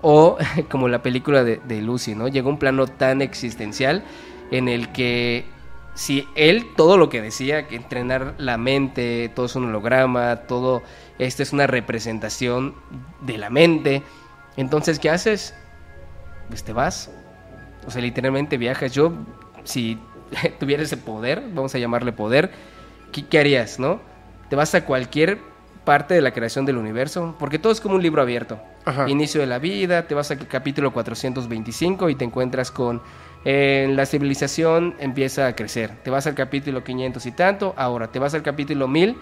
O 0.00 0.38
como 0.70 0.88
la 0.88 1.02
película 1.02 1.42
de, 1.42 1.60
de 1.64 1.82
Lucy, 1.82 2.14
¿no? 2.14 2.28
Llegó 2.28 2.50
a 2.50 2.52
un 2.52 2.58
plano 2.58 2.86
tan 2.86 3.20
existencial 3.20 4.04
en 4.52 4.68
el 4.68 4.92
que 4.92 5.44
si 5.94 6.26
él 6.34 6.72
todo 6.76 6.96
lo 6.96 7.08
que 7.08 7.20
decía, 7.20 7.66
que 7.66 7.76
entrenar 7.76 8.34
la 8.38 8.56
mente, 8.56 9.30
todo 9.34 9.46
es 9.46 9.56
un 9.56 9.66
holograma, 9.66 10.36
todo 10.48 10.82
esto 11.18 11.42
es 11.42 11.52
una 11.52 11.66
representación 11.66 12.74
de 13.20 13.38
la 13.38 13.50
mente. 13.50 14.02
Entonces, 14.56 14.98
¿qué 14.98 15.10
haces? 15.10 15.54
Pues 16.48 16.64
te 16.64 16.72
vas. 16.72 17.10
O 17.86 17.90
sea, 17.90 18.00
literalmente 18.00 18.56
viajas. 18.56 18.92
Yo, 18.92 19.12
si 19.64 19.98
tuviera 20.60 20.82
ese 20.82 20.96
poder, 20.96 21.42
vamos 21.52 21.74
a 21.74 21.78
llamarle 21.78 22.12
poder, 22.12 22.50
¿qué, 23.12 23.26
qué 23.26 23.38
harías, 23.38 23.78
no? 23.78 24.00
Te 24.48 24.56
vas 24.56 24.74
a 24.74 24.84
cualquier 24.84 25.38
parte 25.84 26.14
de 26.14 26.22
la 26.22 26.32
creación 26.32 26.64
del 26.64 26.76
universo, 26.76 27.34
porque 27.38 27.58
todo 27.58 27.72
es 27.72 27.80
como 27.80 27.96
un 27.96 28.02
libro 28.02 28.22
abierto. 28.22 28.60
Ajá. 28.84 29.08
Inicio 29.08 29.40
de 29.40 29.46
la 29.46 29.58
vida, 29.58 30.06
te 30.06 30.14
vas 30.14 30.30
al 30.30 30.46
capítulo 30.46 30.92
425 30.92 32.08
y 32.08 32.14
te 32.14 32.24
encuentras 32.24 32.70
con 32.70 33.02
eh, 33.44 33.88
la 33.90 34.06
civilización 34.06 34.94
empieza 34.98 35.46
a 35.46 35.56
crecer. 35.56 35.90
Te 36.02 36.10
vas 36.10 36.26
al 36.26 36.34
capítulo 36.34 36.84
500 36.84 37.26
y 37.26 37.32
tanto, 37.32 37.74
ahora 37.76 38.08
te 38.08 38.18
vas 38.18 38.34
al 38.34 38.42
capítulo 38.42 38.88
1000, 38.88 39.16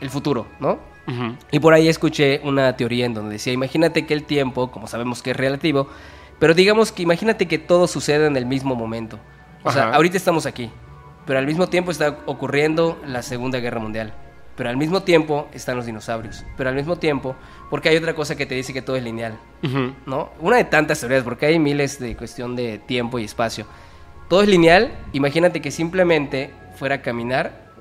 el 0.00 0.10
futuro, 0.10 0.46
¿no? 0.60 0.78
Y 1.50 1.58
por 1.58 1.74
ahí 1.74 1.88
escuché 1.88 2.40
una 2.44 2.76
teoría 2.76 3.06
en 3.06 3.14
donde 3.14 3.32
decía, 3.32 3.52
imagínate 3.52 4.06
que 4.06 4.14
el 4.14 4.22
tiempo, 4.24 4.70
como 4.70 4.86
sabemos 4.86 5.20
que 5.22 5.32
es 5.32 5.36
relativo, 5.36 5.88
Pero 6.38 6.54
digamos 6.54 6.90
que 6.90 7.02
imagínate 7.02 7.46
que 7.46 7.58
todo 7.58 7.86
sucede 7.86 8.26
en 8.26 8.36
el 8.36 8.46
mismo 8.46 8.74
momento. 8.74 9.20
O 9.62 9.70
sea, 9.70 9.84
Ajá. 9.88 9.94
ahorita 9.94 10.16
estamos 10.16 10.44
aquí, 10.44 10.70
pero 11.24 11.38
al 11.38 11.46
mismo 11.46 11.68
tiempo 11.68 11.92
está 11.92 12.18
ocurriendo 12.26 13.00
la 13.06 13.22
Segunda 13.22 13.60
Guerra 13.60 13.78
Mundial. 13.78 14.12
Pero 14.56 14.68
al 14.68 14.76
mismo 14.76 15.02
tiempo 15.02 15.48
están 15.52 15.76
los 15.76 15.86
dinosaurios. 15.86 16.44
Pero 16.56 16.68
al 16.68 16.76
mismo 16.76 16.96
tiempo, 16.96 17.34
porque 17.70 17.88
hay 17.88 17.96
otra 17.96 18.14
cosa 18.14 18.36
que 18.36 18.46
te 18.46 18.54
dice 18.54 18.72
que 18.72 18.82
todo 18.82 18.96
es 18.96 19.02
lineal. 19.02 19.38
¿no? 20.06 20.30
Una 20.40 20.56
de 20.56 20.64
tantas 20.64 21.00
teorías, 21.00 21.24
porque 21.24 21.46
hay 21.46 21.58
miles 21.58 21.98
de 21.98 22.16
cuestión 22.16 22.54
de 22.54 22.78
tiempo 22.78 23.18
y 23.18 23.24
espacio. 23.24 23.66
Todo 24.28 24.42
es 24.42 24.48
lineal, 24.48 24.92
imagínate 25.12 25.60
que 25.60 25.70
simplemente 25.70 26.50
fuera 26.76 26.96
a 26.96 27.02
caminar 27.02 27.72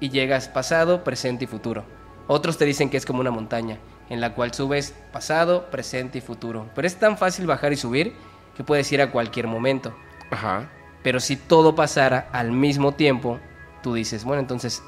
y 0.00 0.10
llegas 0.10 0.48
pasado, 0.48 1.04
presente 1.04 1.44
y 1.44 1.46
futuro. 1.48 1.84
Otros 2.26 2.58
te 2.58 2.66
dicen 2.66 2.90
que 2.90 2.98
es 2.98 3.06
como 3.06 3.20
una 3.20 3.30
montaña, 3.30 3.78
en 4.10 4.20
la 4.20 4.34
cual 4.34 4.52
subes 4.52 4.94
pasado, 5.12 5.70
presente 5.70 6.18
y 6.18 6.20
futuro. 6.20 6.68
Pero 6.74 6.86
es 6.86 6.96
tan 6.96 7.16
fácil 7.16 7.46
bajar 7.46 7.72
y 7.72 7.76
subir 7.76 8.14
que 8.56 8.64
puedes 8.64 8.90
ir 8.92 9.00
a 9.00 9.10
cualquier 9.10 9.46
momento. 9.46 9.94
Ajá. 10.30 10.68
Pero 11.02 11.20
si 11.20 11.36
todo 11.36 11.74
pasara 11.74 12.28
al 12.32 12.52
mismo 12.52 12.92
tiempo, 12.92 13.38
tú 13.82 13.94
dices, 13.94 14.24
bueno, 14.24 14.40
entonces 14.40 14.82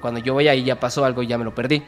cuando 0.00 0.20
yo 0.20 0.34
voy 0.34 0.48
ahí 0.48 0.64
ya 0.64 0.80
pasó 0.80 1.04
algo 1.04 1.22
y 1.22 1.26
ya 1.26 1.38
me 1.38 1.44
lo 1.44 1.54
perdí, 1.54 1.82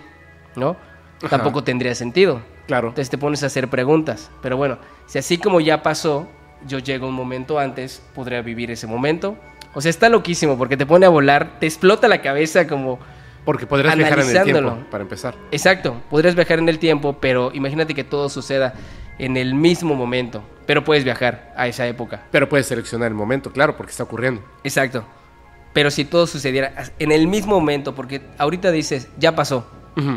¿no? 0.56 0.76
Ajá. 1.18 1.28
Tampoco 1.28 1.64
tendría 1.64 1.94
sentido. 1.94 2.42
Claro. 2.66 2.88
Entonces 2.88 3.10
te 3.10 3.18
pones 3.18 3.42
a 3.42 3.46
hacer 3.46 3.68
preguntas. 3.68 4.30
Pero 4.42 4.56
bueno, 4.56 4.78
si 5.06 5.18
así 5.18 5.38
como 5.38 5.60
ya 5.60 5.82
pasó, 5.82 6.28
yo 6.66 6.78
llego 6.78 7.08
un 7.08 7.14
momento 7.14 7.58
antes, 7.58 8.02
podría 8.14 8.42
vivir 8.42 8.70
ese 8.70 8.86
momento. 8.86 9.36
O 9.74 9.80
sea, 9.80 9.90
está 9.90 10.08
loquísimo 10.08 10.56
porque 10.56 10.76
te 10.76 10.86
pone 10.86 11.06
a 11.06 11.08
volar, 11.08 11.58
te 11.58 11.66
explota 11.66 12.08
la 12.08 12.22
cabeza 12.22 12.66
como... 12.66 12.98
Porque 13.44 13.66
podrías 13.66 13.94
viajar 13.96 14.20
en 14.20 14.36
el 14.36 14.42
tiempo, 14.44 14.78
para 14.90 15.02
empezar. 15.02 15.34
Exacto, 15.50 16.00
podrías 16.08 16.34
viajar 16.34 16.60
en 16.60 16.68
el 16.70 16.78
tiempo, 16.78 17.18
pero 17.20 17.50
imagínate 17.52 17.94
que 17.94 18.02
todo 18.02 18.30
suceda 18.30 18.72
en 19.18 19.36
el 19.36 19.54
mismo 19.54 19.94
momento. 19.94 20.42
Pero 20.64 20.82
puedes 20.82 21.04
viajar 21.04 21.52
a 21.54 21.68
esa 21.68 21.86
época. 21.86 22.22
Pero 22.30 22.48
puedes 22.48 22.66
seleccionar 22.66 23.08
el 23.08 23.14
momento, 23.14 23.52
claro, 23.52 23.76
porque 23.76 23.90
está 23.90 24.04
ocurriendo. 24.04 24.42
Exacto. 24.62 25.04
Pero 25.74 25.90
si 25.90 26.06
todo 26.06 26.26
sucediera 26.26 26.72
en 26.98 27.12
el 27.12 27.26
mismo 27.26 27.60
momento, 27.60 27.94
porque 27.94 28.22
ahorita 28.38 28.70
dices, 28.70 29.08
ya 29.18 29.34
pasó. 29.34 29.66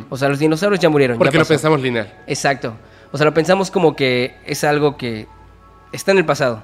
O 0.10 0.18
sea, 0.18 0.30
los 0.30 0.40
dinosaurios 0.40 0.80
ya 0.80 0.90
murieron. 0.90 1.16
ya 1.16 1.20
Porque 1.20 1.38
lo 1.38 1.42
pasó. 1.42 1.54
pensamos 1.54 1.82
lineal. 1.82 2.14
Exacto. 2.28 2.76
O 3.12 3.18
sea, 3.18 3.26
lo 3.26 3.34
pensamos 3.34 3.70
como 3.70 3.96
que 3.96 4.36
es 4.46 4.64
algo 4.64 4.98
que 4.98 5.28
está 5.92 6.12
en 6.12 6.20
el 6.20 6.26
pasado. 6.26 6.64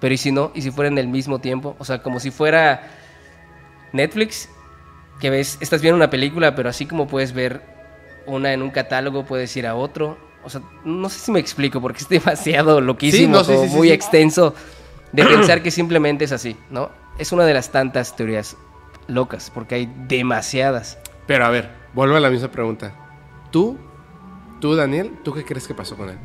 Pero 0.00 0.14
¿y 0.14 0.16
si 0.16 0.32
no? 0.32 0.50
¿Y 0.54 0.62
si 0.62 0.70
fuera 0.70 0.88
en 0.88 0.98
el 0.98 1.08
mismo 1.08 1.38
tiempo? 1.38 1.76
O 1.78 1.84
sea, 1.84 2.02
como 2.02 2.20
si 2.20 2.30
fuera 2.30 2.90
Netflix, 3.92 4.48
que 5.20 5.30
ves, 5.30 5.58
estás 5.60 5.80
viendo 5.80 5.96
una 5.96 6.10
película, 6.10 6.54
pero 6.54 6.68
así 6.68 6.86
como 6.86 7.06
puedes 7.06 7.32
ver 7.32 7.62
una 8.26 8.52
en 8.52 8.62
un 8.62 8.70
catálogo, 8.70 9.24
puedes 9.24 9.56
ir 9.56 9.66
a 9.66 9.74
otro. 9.74 10.18
O 10.42 10.50
sea, 10.50 10.62
no 10.84 11.08
sé 11.08 11.20
si 11.20 11.30
me 11.30 11.38
explico, 11.38 11.80
porque 11.80 12.00
es 12.00 12.08
demasiado 12.08 12.80
loquísimo, 12.80 13.40
sí, 13.44 13.52
como 13.52 13.62
sí, 13.64 13.68
sí, 13.68 13.76
muy 13.76 13.90
extenso 13.90 14.54
de 15.12 15.24
pensar 15.24 15.62
que 15.62 15.70
simplemente 15.70 16.24
es 16.24 16.32
así, 16.32 16.56
¿no? 16.70 16.90
Es 17.20 17.32
una 17.32 17.44
de 17.44 17.52
las 17.52 17.70
tantas 17.70 18.16
teorías 18.16 18.56
locas, 19.06 19.50
porque 19.52 19.74
hay 19.74 19.92
demasiadas. 20.08 20.96
Pero 21.26 21.44
a 21.44 21.50
ver, 21.50 21.68
vuelvo 21.92 22.16
a 22.16 22.20
la 22.20 22.30
misma 22.30 22.50
pregunta. 22.50 22.94
Tú, 23.50 23.76
tú, 24.58 24.74
Daniel, 24.74 25.18
¿tú 25.22 25.34
qué 25.34 25.44
crees 25.44 25.68
que 25.68 25.74
pasó 25.74 25.98
con 25.98 26.08
él? 26.08 26.16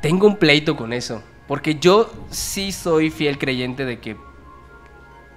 Tengo 0.00 0.26
un 0.26 0.38
pleito 0.38 0.76
con 0.76 0.94
eso, 0.94 1.22
porque 1.46 1.74
yo 1.74 2.10
sí 2.30 2.72
soy 2.72 3.10
fiel 3.10 3.36
creyente 3.36 3.84
de 3.84 4.00
que 4.00 4.16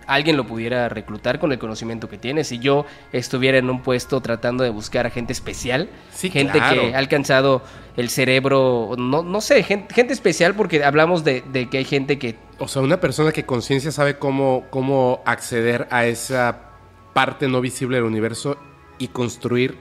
alguien 0.08 0.38
lo 0.38 0.48
pudiera 0.48 0.90
reclutar 0.90 1.40
con 1.40 1.52
el 1.52 1.60
conocimiento 1.60 2.10
que 2.10 2.18
tiene. 2.18 2.44
Si 2.44 2.60
yo 2.60 2.86
estuviera 3.12 3.58
en 3.58 3.70
un 3.70 3.82
puesto 3.84 4.22
tratando 4.22 4.64
de 4.64 4.70
buscar 4.70 5.06
a 5.06 5.10
gente 5.10 5.34
especial, 5.34 5.90
Sí, 6.12 6.30
gente 6.30 6.58
claro. 6.58 6.82
que 6.82 6.96
ha 6.96 6.98
alcanzado 6.98 7.62
el 7.96 8.10
cerebro, 8.10 8.96
no, 8.98 9.22
no 9.24 9.42
sé, 9.42 9.64
gente, 9.64 9.94
gente 9.94 10.14
especial 10.14 10.56
porque 10.56 10.84
hablamos 10.84 11.24
de, 11.24 11.44
de 11.52 11.70
que 11.70 11.80
hay 11.80 11.86
gente 11.86 12.18
que... 12.18 12.36
O 12.60 12.68
sea, 12.68 12.82
una 12.82 13.00
persona 13.00 13.32
que 13.32 13.46
conciencia 13.46 13.92
sabe 13.92 14.18
cómo, 14.18 14.66
cómo 14.70 15.22
acceder 15.26 15.88
a 15.92 16.06
esa 16.06 16.72
parte 17.14 17.48
no 17.48 17.62
visible 17.62 17.98
del 17.98 18.06
universo 18.06 18.58
y 18.98 19.10
construir 19.10 19.78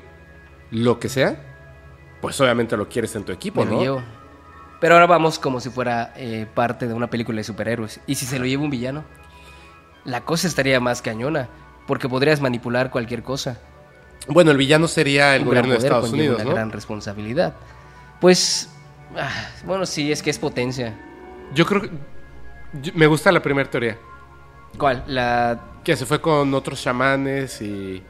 lo 0.70 0.98
que 0.98 1.08
sea, 1.08 1.42
pues 2.20 2.40
obviamente 2.40 2.76
lo 2.76 2.88
quieres 2.88 3.14
en 3.16 3.24
tu 3.24 3.32
equipo, 3.32 3.64
me 3.64 3.70
¿no? 3.70 3.80
llevo. 3.80 4.02
Pero 4.80 4.94
ahora 4.94 5.06
vamos 5.06 5.38
como 5.38 5.60
si 5.60 5.70
fuera 5.70 6.12
eh, 6.16 6.46
parte 6.54 6.86
de 6.86 6.92
una 6.92 7.08
película 7.08 7.36
de 7.38 7.44
superhéroes. 7.44 8.00
¿Y 8.06 8.16
si 8.16 8.26
se 8.26 8.38
lo 8.38 8.44
lleva 8.44 8.62
un 8.62 8.70
villano? 8.70 9.04
La 10.06 10.22
cosa 10.22 10.46
estaría 10.48 10.80
más 10.80 11.02
cañona, 11.02 11.48
porque 11.86 12.08
podrías 12.08 12.40
manipular 12.40 12.90
cualquier 12.90 13.22
cosa. 13.22 13.58
Bueno, 14.28 14.50
el 14.50 14.56
villano 14.56 14.88
sería 14.88 15.36
el 15.36 15.42
un 15.42 15.50
gran 15.50 15.64
gobierno 15.64 15.72
de 15.72 15.76
poder 15.78 15.92
Estados 15.92 16.10
conlleva 16.10 16.28
Unidos, 16.30 16.40
una 16.42 16.50
¿no? 16.50 16.54
gran 16.56 16.72
responsabilidad. 16.72 17.54
Pues, 18.20 18.70
ah, 19.16 19.30
bueno, 19.64 19.84
sí, 19.84 20.10
es 20.10 20.22
que 20.22 20.30
es 20.30 20.38
potencia. 20.38 20.94
Yo 21.54 21.66
creo 21.66 21.82
que... 21.82 21.90
yo- 22.82 22.92
me 22.94 23.06
gusta 23.06 23.30
la 23.30 23.42
primera 23.42 23.68
teoría. 23.70 23.98
¿Cuál? 24.78 25.04
La... 25.06 25.60
Que 25.84 25.94
se 25.96 26.06
fue 26.06 26.20
con 26.20 26.52
otros 26.54 26.82
chamanes 26.82 27.60
y... 27.62 28.02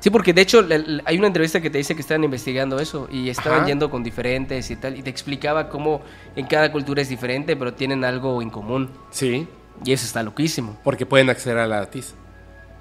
Sí, 0.00 0.10
porque 0.10 0.32
de 0.32 0.42
hecho 0.42 0.64
hay 1.04 1.18
una 1.18 1.26
entrevista 1.26 1.60
que 1.60 1.70
te 1.70 1.78
dice 1.78 1.94
que 1.96 2.00
estaban 2.02 2.22
investigando 2.22 2.78
eso 2.78 3.08
y 3.10 3.28
estaban 3.30 3.60
Ajá. 3.60 3.66
yendo 3.68 3.90
con 3.90 4.04
diferentes 4.04 4.70
y 4.70 4.76
tal, 4.76 4.96
y 4.96 5.02
te 5.02 5.10
explicaba 5.10 5.68
cómo 5.68 6.02
en 6.36 6.46
cada 6.46 6.70
cultura 6.70 7.02
es 7.02 7.08
diferente, 7.08 7.56
pero 7.56 7.74
tienen 7.74 8.04
algo 8.04 8.40
en 8.40 8.48
común. 8.50 8.90
Sí, 9.10 9.48
Y 9.84 9.92
eso 9.92 10.04
está 10.06 10.22
loquísimo. 10.22 10.78
porque 10.84 11.06
pueden 11.06 11.30
acceder 11.30 11.58
a 11.58 11.66
la 11.66 11.90
tiza, 11.90 12.14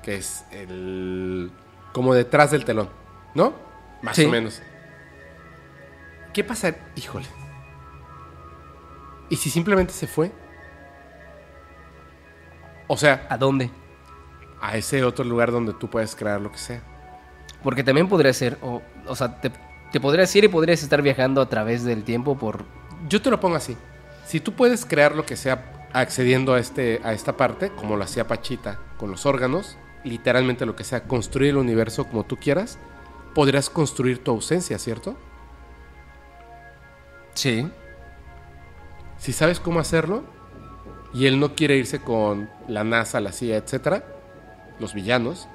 que 0.03 0.15
es 0.15 0.43
el... 0.51 1.51
como 1.93 2.13
detrás 2.13 2.51
del 2.51 2.65
telón, 2.65 2.89
¿no? 3.33 3.53
Más 4.01 4.15
Sí. 4.15 4.25
o 4.25 4.29
menos. 4.29 4.61
¿Qué 6.33 6.43
pasa? 6.43 6.75
Híjole. 6.95 7.25
¿Y 9.29 9.35
si 9.35 9.49
simplemente 9.49 9.93
se 9.93 10.07
fue? 10.07 10.31
O 12.87 12.95
sea, 12.97 13.25
¿A 13.29 13.37
dónde? 13.37 13.69
a 14.59 14.75
ese 14.75 15.03
otro 15.03 15.23
lugar 15.23 15.51
donde 15.51 15.73
tú 15.73 15.87
puedes 15.89 16.15
crear 16.15 16.41
lo 16.41 16.51
que 16.51 16.57
sea. 16.57 16.81
Porque 17.63 17.83
también 17.83 18.07
podría 18.07 18.33
ser, 18.33 18.57
o, 18.61 18.81
o 19.05 19.15
sea, 19.15 19.39
te, 19.39 19.51
te 19.91 19.99
podrías 19.99 20.35
ir 20.35 20.45
y 20.45 20.47
podrías 20.47 20.81
estar 20.81 21.01
viajando 21.01 21.41
a 21.41 21.49
través 21.49 21.83
del 21.83 22.03
tiempo 22.03 22.37
por... 22.37 22.63
Yo 23.07 23.21
te 23.21 23.29
lo 23.29 23.39
pongo 23.39 23.55
así. 23.55 23.77
Si 24.25 24.39
tú 24.39 24.53
puedes 24.53 24.83
crear 24.85 25.15
lo 25.15 25.25
que 25.25 25.35
sea 25.35 25.76
accediendo 25.99 26.53
a, 26.53 26.59
este, 26.59 27.01
a 27.03 27.13
esta 27.13 27.37
parte, 27.37 27.69
como 27.71 27.95
lo 27.97 28.03
hacía 28.03 28.27
Pachita 28.27 28.79
con 28.97 29.11
los 29.11 29.25
órganos, 29.25 29.77
literalmente 30.03 30.65
lo 30.65 30.75
que 30.75 30.83
sea, 30.83 31.03
construir 31.03 31.51
el 31.51 31.57
universo 31.57 32.05
como 32.05 32.25
tú 32.25 32.37
quieras, 32.37 32.77
podrías 33.33 33.69
construir 33.69 34.23
tu 34.23 34.31
ausencia, 34.31 34.79
¿cierto? 34.79 35.15
Sí. 37.33 37.69
Si 39.17 39.33
sabes 39.33 39.59
cómo 39.59 39.79
hacerlo 39.79 40.23
y 41.13 41.25
él 41.25 41.39
no 41.39 41.55
quiere 41.55 41.77
irse 41.77 41.99
con 41.99 42.49
la 42.67 42.83
NASA, 42.83 43.19
la 43.19 43.31
CIA, 43.31 43.57
etcétera, 43.57 44.03
los 44.79 44.93
villanos, 44.93 45.47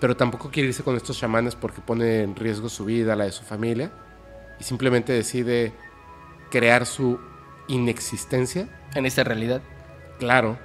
pero 0.00 0.16
tampoco 0.16 0.50
quiere 0.50 0.68
irse 0.68 0.82
con 0.82 0.96
estos 0.96 1.18
chamanes 1.18 1.54
porque 1.54 1.80
pone 1.80 2.22
en 2.22 2.36
riesgo 2.36 2.68
su 2.68 2.84
vida, 2.84 3.16
la 3.16 3.24
de 3.24 3.32
su 3.32 3.42
familia, 3.42 3.90
y 4.60 4.64
simplemente 4.64 5.12
decide 5.12 5.72
crear 6.50 6.86
su 6.86 7.18
inexistencia, 7.68 8.68
En 8.94 9.06
esta 9.06 9.24
realidad. 9.24 9.60
claro, 10.18 10.58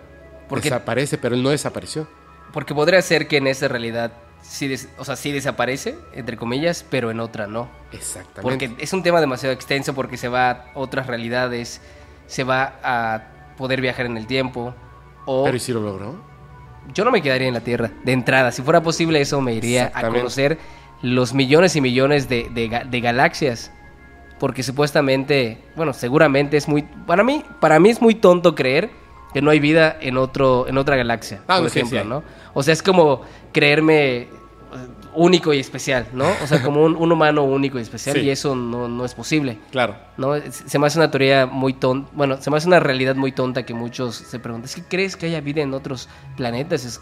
Porque- 0.48 0.70
desaparece, 0.70 1.18
pero 1.18 1.36
él 1.36 1.44
no 1.44 1.50
desapareció. 1.50 2.08
Porque 2.54 2.74
podría 2.74 3.02
ser 3.02 3.28
que 3.28 3.38
en 3.38 3.48
esa 3.48 3.68
realidad 3.68 4.12
sí, 4.42 4.68
des- 4.68 4.90
o 4.98 5.06
sea, 5.06 5.16
sí 5.16 5.32
desaparece, 5.32 5.98
entre 6.14 6.38
comillas, 6.38 6.84
pero 6.90 7.12
en 7.12 7.20
otra 7.20 7.46
no. 7.48 7.70
Exactamente. 7.92 8.42
Porque 8.42 8.84
es 8.84 8.94
un 8.94 9.04
tema 9.04 9.20
demasiado 9.22 9.54
extenso 9.54 9.94
porque 9.94 10.18
se 10.18 10.28
va 10.30 10.50
a 10.52 10.66
otras 10.76 11.06
realidades, 11.08 11.82
se 12.28 12.44
va 12.44 12.80
a 12.84 13.22
poder 13.58 13.82
viajar 13.82 14.06
en 14.08 14.18
el 14.18 14.26
tiempo. 14.28 14.74
O 15.26 15.44
Pero 15.44 15.58
¿y 15.58 15.60
si 15.60 15.74
lo 15.74 15.82
logró? 15.82 16.16
yo 16.94 17.06
no 17.06 17.12
me 17.12 17.22
quedaría 17.22 17.48
en 17.48 17.54
la 17.54 17.60
Tierra, 17.62 17.92
de 18.04 18.12
entrada. 18.14 18.52
Si 18.52 18.62
fuera 18.64 18.82
posible 18.82 19.22
eso, 19.22 19.42
me 19.42 19.54
iría 19.54 19.92
a 19.94 20.08
conocer 20.08 20.58
los 21.04 21.34
millones 21.34 21.76
y 21.76 21.82
millones 21.82 22.28
de, 22.30 22.50
de 22.52 22.82
de 22.90 23.02
galaxias. 23.02 23.72
Porque 24.40 24.64
supuestamente, 24.64 25.58
bueno, 25.76 25.94
seguramente 25.94 26.58
es 26.58 26.68
muy... 26.68 26.84
Para 27.06 27.24
mí, 27.24 27.44
para 27.60 27.80
mí 27.80 27.90
es 27.90 28.02
muy 28.02 28.16
tonto 28.16 28.56
creer 28.56 28.90
que 29.34 29.42
no 29.42 29.52
hay 29.52 29.60
vida 29.60 29.98
en, 30.02 30.18
otro, 30.18 30.68
en 30.68 30.78
otra 30.78 30.96
galaxia, 30.96 31.42
Ah, 31.48 31.56
por 31.56 31.62
no, 31.64 31.68
ejemplo, 31.68 32.02
sí. 32.02 32.08
¿no? 32.08 32.24
O 32.54 32.64
sea, 32.64 32.74
es 32.74 32.82
como 32.82 33.22
creerme 33.52 34.18
eh, 34.22 34.28
único 35.14 35.54
y 35.54 35.60
especial, 35.60 36.08
¿no? 36.14 36.26
O 36.44 36.48
sea, 36.48 36.64
como 36.64 36.84
un, 36.84 36.96
un 36.96 37.12
humano 37.12 37.44
único 37.44 37.78
y 37.78 37.82
especial 37.82 38.16
Sí. 38.16 38.22
y 38.24 38.30
eso 38.30 38.56
no, 38.56 38.88
no 38.88 39.06
es 39.06 39.14
posible. 39.14 39.58
Claro. 39.72 39.96
¿no? 40.18 40.34
Se 40.50 40.80
me 40.80 40.88
hace 40.88 40.98
una 41.00 41.12
teoría 41.12 41.46
muy 41.46 41.74
tonta, 41.74 42.10
bueno, 42.14 42.42
se 42.42 42.50
me 42.50 42.58
hace 42.58 42.68
una 42.68 42.80
realidad 42.80 43.16
muy 43.16 43.32
tonta 43.32 43.64
que 43.66 43.74
muchos 43.74 44.16
se 44.16 44.40
preguntan, 44.40 44.66
¿es 44.66 44.76
que 44.76 44.84
crees 44.84 45.16
que 45.16 45.26
haya 45.28 45.42
vida 45.42 45.62
en 45.62 45.74
otros 45.74 46.08
planetas? 46.38 46.86
Es- 46.86 47.02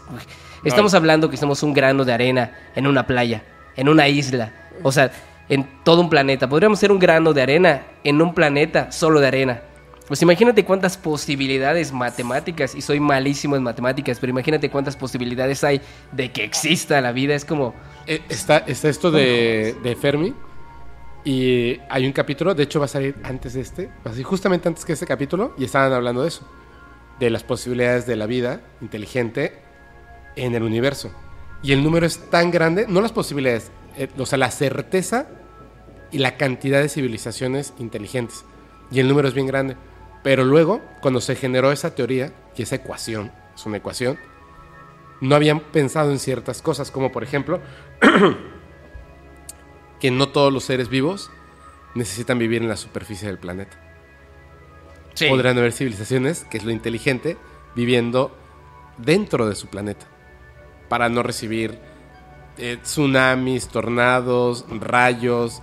estamos 0.64 0.92
hablando 0.94 1.30
que 1.30 1.36
somos 1.36 1.62
un 1.62 1.72
grano 1.72 2.04
de 2.04 2.12
arena 2.12 2.52
en 2.74 2.86
una 2.86 3.06
playa, 3.06 3.42
en 3.76 3.88
una 3.88 4.08
isla, 4.08 4.52
o 4.82 4.92
sea, 4.92 5.10
en 5.48 5.68
todo 5.84 6.00
un 6.00 6.10
planeta. 6.10 6.48
Podríamos 6.48 6.78
ser 6.78 6.92
un 6.92 6.98
grano 6.98 7.32
de 7.32 7.42
arena 7.42 7.82
en 8.04 8.20
un 8.20 8.34
planeta 8.34 8.90
solo 8.92 9.20
de 9.20 9.26
arena. 9.26 9.62
Pues 10.06 10.22
imagínate 10.22 10.64
cuántas 10.64 10.96
posibilidades 10.96 11.92
matemáticas, 11.92 12.74
y 12.74 12.80
soy 12.80 12.98
malísimo 12.98 13.56
en 13.56 13.62
matemáticas, 13.62 14.18
pero 14.18 14.30
imagínate 14.30 14.70
cuántas 14.70 14.96
posibilidades 14.96 15.62
hay 15.64 15.82
de 16.12 16.32
que 16.32 16.44
exista 16.44 17.00
la 17.02 17.12
vida. 17.12 17.34
Es 17.34 17.44
como, 17.44 17.74
Eh, 18.06 18.22
Está, 18.30 18.58
está 18.66 18.88
esto 18.88 19.10
de, 19.10 19.76
de 19.82 19.96
Fermi 19.96 20.32
Y 21.24 21.78
hay 21.90 22.06
un 22.06 22.12
capítulo, 22.12 22.54
de 22.54 22.62
hecho 22.62 22.78
va 22.78 22.86
a 22.86 22.88
salir 22.88 23.16
antes 23.22 23.52
de 23.52 23.60
este, 23.60 23.86
va 23.86 24.06
a 24.06 24.10
salir 24.10 24.24
justamente 24.24 24.66
antes 24.66 24.84
que 24.86 24.94
este 24.94 25.06
capítulo, 25.06 25.52
y 25.58 25.64
estaban 25.64 25.92
hablando 25.92 26.22
de 26.22 26.28
eso, 26.28 26.48
de 27.20 27.28
las 27.28 27.42
posibilidades 27.42 28.06
de 28.06 28.16
la 28.16 28.24
vida 28.26 28.62
inteligente 28.80 29.58
en 30.36 30.54
el 30.54 30.62
universo. 30.62 31.10
Y 31.62 31.72
el 31.72 31.82
número 31.82 32.06
es 32.06 32.30
tan 32.30 32.50
grande, 32.50 32.86
no 32.88 33.02
las 33.02 33.12
posibilidades, 33.12 33.70
eh, 33.98 34.08
o 34.16 34.26
sea, 34.26 34.38
la 34.38 34.50
certeza 34.50 35.28
y 36.10 36.18
la 36.18 36.36
cantidad 36.36 36.80
de 36.80 36.88
civilizaciones 36.88 37.74
inteligentes. 37.78 38.44
Y 38.90 39.00
el 39.00 39.08
número 39.08 39.28
es 39.28 39.34
bien 39.34 39.46
grande. 39.46 39.76
Pero 40.22 40.44
luego, 40.44 40.80
cuando 41.00 41.20
se 41.20 41.36
generó 41.36 41.72
esa 41.72 41.94
teoría, 41.94 42.32
y 42.56 42.62
esa 42.62 42.76
ecuación, 42.76 43.30
es 43.54 43.66
una 43.66 43.76
ecuación, 43.76 44.18
no 45.20 45.34
habían 45.34 45.60
pensado 45.60 46.10
en 46.10 46.18
ciertas 46.18 46.62
cosas, 46.62 46.90
como 46.90 47.12
por 47.12 47.22
ejemplo, 47.22 47.60
que 50.00 50.10
no 50.10 50.28
todos 50.28 50.52
los 50.52 50.64
seres 50.64 50.88
vivos 50.88 51.30
necesitan 51.94 52.38
vivir 52.38 52.62
en 52.62 52.68
la 52.68 52.76
superficie 52.76 53.28
del 53.28 53.38
planeta. 53.38 53.76
Sí. 55.14 55.28
Podrán 55.28 55.58
haber 55.58 55.72
civilizaciones, 55.72 56.44
que 56.44 56.58
es 56.58 56.64
lo 56.64 56.70
inteligente, 56.70 57.36
viviendo 57.74 58.36
dentro 58.98 59.48
de 59.48 59.56
su 59.56 59.68
planeta, 59.68 60.06
para 60.88 61.08
no 61.08 61.22
recibir 61.22 61.78
eh, 62.58 62.78
tsunamis, 62.82 63.68
tornados, 63.68 64.64
rayos, 64.68 65.62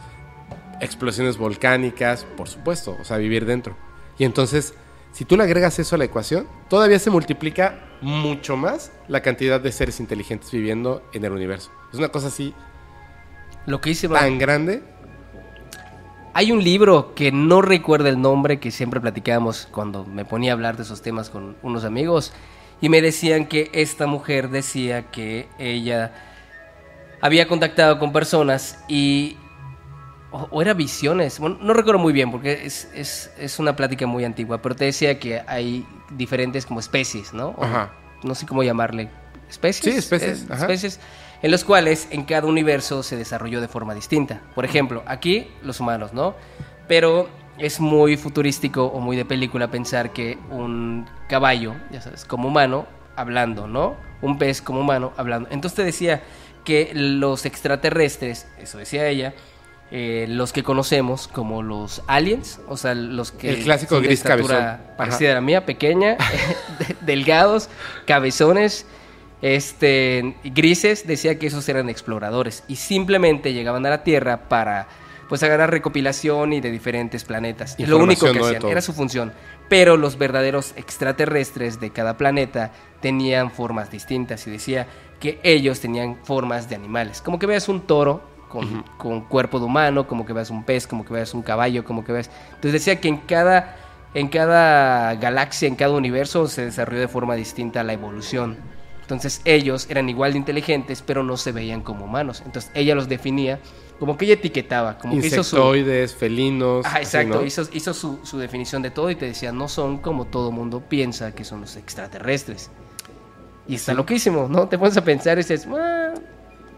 explosiones 0.81 1.38
volcánicas, 1.38 2.26
por 2.38 2.47
supuesto, 2.47 2.95
o 2.99 3.03
sea, 3.03 3.17
vivir 3.17 3.45
dentro. 3.45 3.76
Y 4.17 4.23
entonces, 4.23 4.73
si 5.11 5.26
tú 5.26 5.38
le 5.38 5.43
agregas 5.43 5.80
eso 5.80 5.95
a 5.95 5.97
la 5.97 6.05
ecuación, 6.05 6.47
todavía 6.69 6.99
se 6.99 7.09
multiplica 7.09 7.80
mucho 8.01 8.57
más 8.57 8.91
la 9.07 9.22
cantidad 9.22 9.59
de 9.59 9.72
seres 9.72 9.99
inteligentes 9.99 10.51
viviendo 10.51 11.03
en 11.13 11.26
el 11.26 11.31
universo. 11.31 11.72
Es 11.91 11.99
una 11.99 12.09
cosa 12.09 12.27
así 12.27 12.53
Lo 13.65 13.81
que 13.81 13.91
hice, 13.91 14.07
tan 14.07 14.38
grande. 14.38 14.84
Hay 16.34 16.51
un 16.51 16.63
libro 16.63 17.15
que 17.15 17.31
no 17.31 17.61
recuerdo 17.61 18.09
el 18.09 18.22
nombre 18.22 18.59
que 18.59 18.72
siempre 18.72 18.99
platicábamos 18.99 19.69
cuando 19.72 20.03
me 20.03 20.26
ponía 20.26 20.51
a 20.51 20.55
hablar 20.55 20.76
de 20.76 20.84
esos 20.84 21.01
temas 21.01 21.30
con 21.30 21.55
unos 21.63 21.85
amigos 21.85 22.34
y 22.81 22.89
me 22.89 23.01
decían 23.01 23.45
que 23.45 23.69
esta 23.72 24.05
mujer 24.05 24.49
decía 24.49 25.09
que 25.11 25.47
ella 25.57 26.35
había 27.22 27.48
contactado 27.48 28.00
con 28.00 28.12
personas 28.12 28.84
y 28.88 29.38
o, 30.32 30.48
o 30.52 30.62
era 30.62 30.74
visiones, 30.74 31.40
bueno, 31.40 31.58
no 31.62 31.74
recuerdo 31.74 32.00
muy 32.00 32.14
bien 32.14 32.32
porque 32.32 32.66
es, 32.66 32.90
es, 32.94 33.32
es 33.38 33.60
una 33.60 33.76
plática 33.76 34.06
muy 34.06 34.26
antigua, 34.26 34.62
pero 34.62 34.76
te 34.76 34.86
decía 34.86 35.20
que 35.20 35.42
hay 35.48 35.86
diferentes 36.12 36.66
como 36.66 36.80
especies, 36.80 37.34
¿no? 37.34 37.50
O 37.58 37.64
Ajá. 37.64 37.94
No 38.24 38.34
sé 38.34 38.46
cómo 38.46 38.64
llamarle. 38.64 39.10
¿Especies? 39.50 39.94
Sí, 39.94 40.00
especies, 40.00 40.46
ajá. 40.50 40.62
especies 40.64 41.00
en 41.42 41.52
los 41.52 41.64
cuales 41.64 42.08
en 42.10 42.24
cada 42.24 42.48
universo 42.48 43.04
se 43.04 43.16
desarrolló 43.16 43.62
de 43.62 43.68
forma 43.68 43.94
distinta. 43.94 44.42
Por 44.56 44.66
ejemplo, 44.66 45.04
aquí 45.06 45.48
los 45.62 45.80
humanos, 45.80 46.12
¿no? 46.14 46.34
Pero 46.88 47.30
es 47.58 47.80
muy 47.80 48.18
futurístico 48.18 48.86
o 48.86 49.00
muy 49.00 49.16
de 49.16 49.26
película 49.26 49.70
pensar 49.70 50.12
que 50.12 50.38
un 50.50 51.08
caballo, 51.30 51.76
ya 51.92 52.02
sabes, 52.02 52.26
como 52.26 52.48
humano, 52.48 52.88
hablando, 53.16 53.68
¿no? 53.68 53.96
Un 54.22 54.38
pez 54.38 54.62
como 54.62 54.80
humano, 54.80 55.14
hablando. 55.18 55.48
Entonces 55.52 55.76
te 55.76 55.84
decía 55.84 56.24
que 56.66 56.92
los 56.94 57.46
extraterrestres, 57.46 58.48
eso 58.60 58.78
decía 58.78 59.08
ella, 59.08 59.34
eh, 59.92 60.26
los 60.28 60.52
que 60.52 60.64
conocemos 60.64 61.28
como 61.28 61.62
los 61.62 62.02
aliens, 62.08 62.60
o 62.68 62.76
sea, 62.76 62.96
los 62.96 63.32
que 63.32 63.52
El 63.52 63.64
clásico 63.64 64.02
gris 64.02 64.24
cabezón. 64.24 64.80
parecida 64.98 65.32
a 65.32 65.36
la 65.36 65.42
mía, 65.42 65.66
pequeña, 65.66 66.18
de- 66.80 66.96
delgados, 67.02 67.70
cabezones, 68.06 68.86
este, 69.42 70.36
grises, 70.44 71.06
decía 71.06 71.38
que 71.38 71.48
esos 71.48 71.70
eran 71.70 71.90
exploradores 71.90 72.64
y 72.68 72.78
simplemente 72.78 73.54
llegaban 73.54 73.86
a 73.86 73.90
la 73.92 74.04
Tierra 74.04 74.50
para 74.50 74.88
pues 75.30 75.42
agarrar 75.44 75.72
recopilación 75.72 76.54
y 76.54 76.62
de 76.62 76.72
diferentes 76.72 77.24
planetas. 77.24 77.76
Lo 77.80 77.98
único 77.98 78.32
que 78.32 78.40
hacían, 78.40 78.66
era 78.68 78.82
su 78.82 78.94
función. 78.94 79.34
Pero 79.70 79.98
los 79.98 80.18
verdaderos 80.20 80.74
extraterrestres 80.76 81.80
de 81.80 81.90
cada 81.92 82.18
planeta 82.18 82.72
tenían 83.02 83.50
formas 83.50 83.90
distintas 83.90 84.46
y 84.46 84.52
decía 84.52 84.88
que 85.26 85.39
ellos 85.43 85.80
tenían 85.80 86.18
formas 86.23 86.69
de 86.69 86.76
animales. 86.76 87.22
Como 87.22 87.39
que 87.39 87.47
veas 87.47 87.68
un 87.68 87.81
toro 87.81 88.22
con, 88.47 88.84
con 88.97 89.22
cuerpo 89.22 89.60
de 89.60 89.65
humano, 89.65 90.07
como 90.07 90.26
que 90.26 90.34
veas 90.34 90.52
un 90.52 90.64
pez, 90.64 90.85
como 90.85 91.03
que 91.03 91.14
veas 91.14 91.34
un 91.34 91.41
caballo, 91.41 91.84
como 91.84 92.03
que 92.06 92.11
veas... 92.11 92.30
Entonces 92.49 92.73
decía 92.73 93.02
que 93.02 93.07
en 93.07 93.18
cada, 93.18 93.76
en 94.14 94.27
cada 94.27 95.15
galaxia, 95.15 95.68
en 95.68 95.76
cada 95.76 95.93
universo 95.93 96.47
se 96.47 96.65
desarrolló 96.65 96.99
de 96.99 97.07
forma 97.07 97.35
distinta 97.35 97.84
la 97.84 97.93
evolución. 97.93 98.57
Entonces 99.02 99.41
ellos 99.45 99.88
eran 99.89 100.10
igual 100.10 100.34
de 100.34 100.39
inteligentes, 100.39 101.02
pero 101.02 101.23
no 101.23 101.38
se 101.38 101.52
veían 101.52 101.81
como 101.81 102.06
humanos. 102.06 102.43
Entonces 102.45 102.72
ella 102.76 102.93
los 102.93 103.07
definía 103.07 103.60
como 103.99 104.18
que 104.18 104.26
ella 104.26 104.34
etiquetaba, 104.35 104.97
como 104.97 105.19
que 105.19 105.27
hizo 105.27 105.43
su... 105.43 105.57
Felinos. 106.19 106.85
Así, 106.85 106.97
exacto, 106.97 107.35
¿no? 107.35 107.45
hizo, 107.45 107.64
hizo 107.72 107.93
su, 107.93 108.19
su 108.23 108.38
definición 108.38 108.81
de 108.81 108.91
todo 108.91 109.10
y 109.10 109.15
te 109.15 109.26
decía, 109.26 109.52
no 109.52 109.68
son 109.68 109.97
como 109.99 110.26
todo 110.26 110.52
mundo 110.52 110.81
piensa 110.81 111.34
que 111.34 111.43
son 111.43 111.61
los 111.61 111.77
extraterrestres. 111.77 112.69
Y 113.68 113.76
está 113.76 113.92
Sí. 113.94 113.98
loquísimo, 113.98 114.48
¿no? 114.50 114.68
Te 114.68 114.78
pones 114.78 114.96
a 114.98 115.04
pensar 115.04 115.38
y 115.38 115.42
dices, 115.42 115.68
"Ah, 115.72 116.14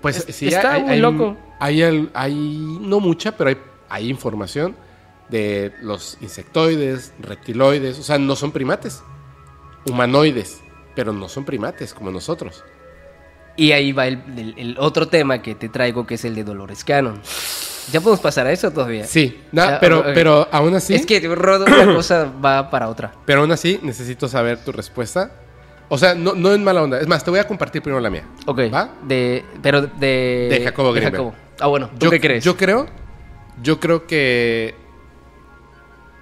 Pues 0.02 0.28
Es- 0.28 0.36
sí, 0.36 0.48
está 0.48 0.74
hay, 0.74 0.84
muy 0.84 0.92
hay- 0.94 1.00
loco. 1.00 1.36
Hay, 1.60 1.82
hay- 2.14 2.78
no 2.82 3.00
mucha, 3.00 3.32
pero 3.36 3.50
hay, 3.50 3.58
hay 3.90 4.10
información 4.10 4.76
de 5.28 5.74
los 5.82 6.18
insectoides, 6.22 7.14
reptiloides, 7.20 7.98
o 8.00 8.04
sea, 8.04 8.18
no 8.20 8.36
son 8.36 8.52
primates. 8.52 9.02
Humanoides, 9.86 10.62
pero 10.96 11.14
no 11.14 11.28
son 11.30 11.46
primates 11.46 11.94
como 11.94 12.12
nosotros. 12.12 12.64
Y 13.56 13.72
ahí 13.72 13.92
va 13.92 14.06
el, 14.08 14.22
el- 14.38 14.54
el 14.58 14.76
otro 14.80 15.08
tema 15.08 15.42
que 15.42 15.56
te 15.56 15.68
traigo, 15.70 16.06
que 16.06 16.16
es 16.16 16.26
el 16.26 16.36
de 16.36 16.44
Dolores 16.44 16.84
Cannon. 16.84 17.20
¿Ya 17.92 18.00
podemos 18.02 18.20
pasar 18.20 18.46
a 18.48 18.52
eso 18.52 18.70
todavía? 18.72 19.06
Sí, 19.08 19.42
na- 19.52 19.72
Ya, 19.72 19.80
pero, 19.80 20.00
ok. 20.02 20.06
pero 20.14 20.48
aún 20.52 20.76
así, 20.76 20.94
Es 20.94 21.06
que 21.06 21.20
Rod, 21.22 21.64
una 21.64 21.96
cosa 21.96 22.32
va 22.44 22.70
para 22.70 22.88
otra. 22.90 23.14
pero 23.26 23.42
aún 23.42 23.52
así 23.52 23.80
necesito 23.82 24.28
saber 24.28 24.64
tu 24.64 24.72
respuesta. 24.72 25.32
O 25.90 25.98
sea, 25.98 26.16
no, 26.16 26.34
no 26.36 26.54
en 26.54 26.64
mala 26.64 26.84
onda. 26.84 27.00
Es 27.00 27.08
más, 27.08 27.24
te 27.24 27.30
voy 27.30 27.40
a 27.40 27.48
compartir 27.48 27.82
primero 27.82 28.02
la 28.02 28.10
mía. 28.10 28.24
Ok. 28.46 28.60
¿Va? 28.74 28.90
De, 29.04 29.46
pero 29.62 29.82
de... 29.82 30.48
De 30.52 30.62
Jacobo 30.64 30.92
Greenberg. 30.92 31.32
Ah, 31.60 31.68
bueno, 31.68 31.90
¿tú 31.98 32.06
yo, 32.08 32.12
qué 32.12 32.20
crees? 32.20 32.44
Yo 32.44 32.56
creo, 32.58 32.86
yo 33.64 33.80
creo 33.80 34.06
que 34.06 34.76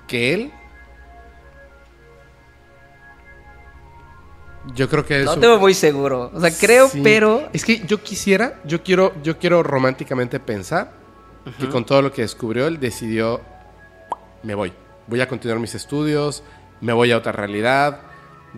que 0.08 0.34
él, 0.36 0.52
yo 4.74 4.90
creo 4.90 5.06
que 5.06 5.20
es 5.20 5.26
no 5.26 5.34
un- 5.34 5.40
te 5.42 5.48
veo 5.48 5.60
muy 5.60 5.74
seguro. 5.74 6.32
O 6.34 6.40
sea, 6.40 6.52
creo, 6.58 6.88
Sí. 6.88 7.02
pero... 7.04 7.50
es 7.54 7.64
que 7.66 7.80
yo 7.86 8.02
quisiera, 8.02 8.60
yo 8.66 8.84
quiero, 8.84 9.14
yo 9.24 9.38
quiero 9.38 9.62
románticamente 9.64 10.40
pensar 10.40 10.92
que 11.60 11.70
con 11.70 11.86
todo 11.86 12.02
lo 12.02 12.12
que 12.12 12.24
descubrió 12.24 12.66
él 12.68 12.80
decidió, 12.80 13.40
me 14.42 14.56
voy, 14.56 14.74
voy 15.08 15.22
a 15.22 15.28
continuar 15.28 15.60
mis 15.60 15.76
estudios, 15.76 16.44
me 16.82 16.92
voy 16.94 17.12
a 17.12 17.18
otra 17.18 17.32
realidad, 17.32 18.00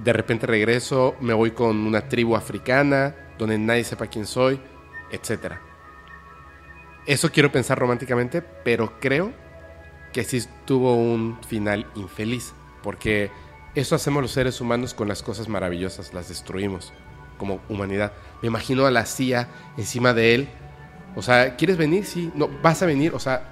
de 0.03 0.14
repente 0.14 0.48
regreso, 0.48 1.15
me 1.19 1.34
voy 1.34 1.52
con 1.52 1.78
una 1.78 2.07
tribu 2.07 2.36
africana 2.36 3.15
donde 3.38 3.57
nadie 3.57 3.84
sepa 3.84 4.07
quién 4.07 4.26
soy, 4.26 4.60
etcétera. 5.11 5.61
Eso 7.06 7.32
quiero 7.32 7.52
pensar 7.52 7.80
románticamente, 7.80 8.41
pero 8.41 8.99
creo 8.99 9.32
que 10.11 10.24
sí 10.24 10.44
tuvo 10.65 10.95
un 10.95 11.40
final 11.48 11.86
infeliz, 11.95 12.53
porque 12.84 13.32
eso 13.76 13.95
hacemos 13.95 14.22
los 14.22 14.32
seres 14.32 14.60
humanos 14.60 14.94
con 14.94 15.07
las 15.07 15.24
cosas 15.24 15.48
maravillosas, 15.48 16.14
las 16.14 16.30
destruimos 16.30 16.94
como 17.38 17.61
humanidad. 17.69 18.11
Me 18.41 18.48
imagino 18.48 18.86
a 18.86 18.91
la 18.91 19.06
CIA 19.06 19.48
encima 19.78 20.14
de 20.14 20.36
él. 20.36 20.49
O 21.15 21.22
sea, 21.22 21.56
¿quieres 21.56 21.78
venir? 21.78 22.06
Sí, 22.06 22.32
no, 22.36 22.49
vas 22.61 22.82
a 22.82 22.86
venir, 22.86 23.14
o 23.14 23.19
sea, 23.19 23.52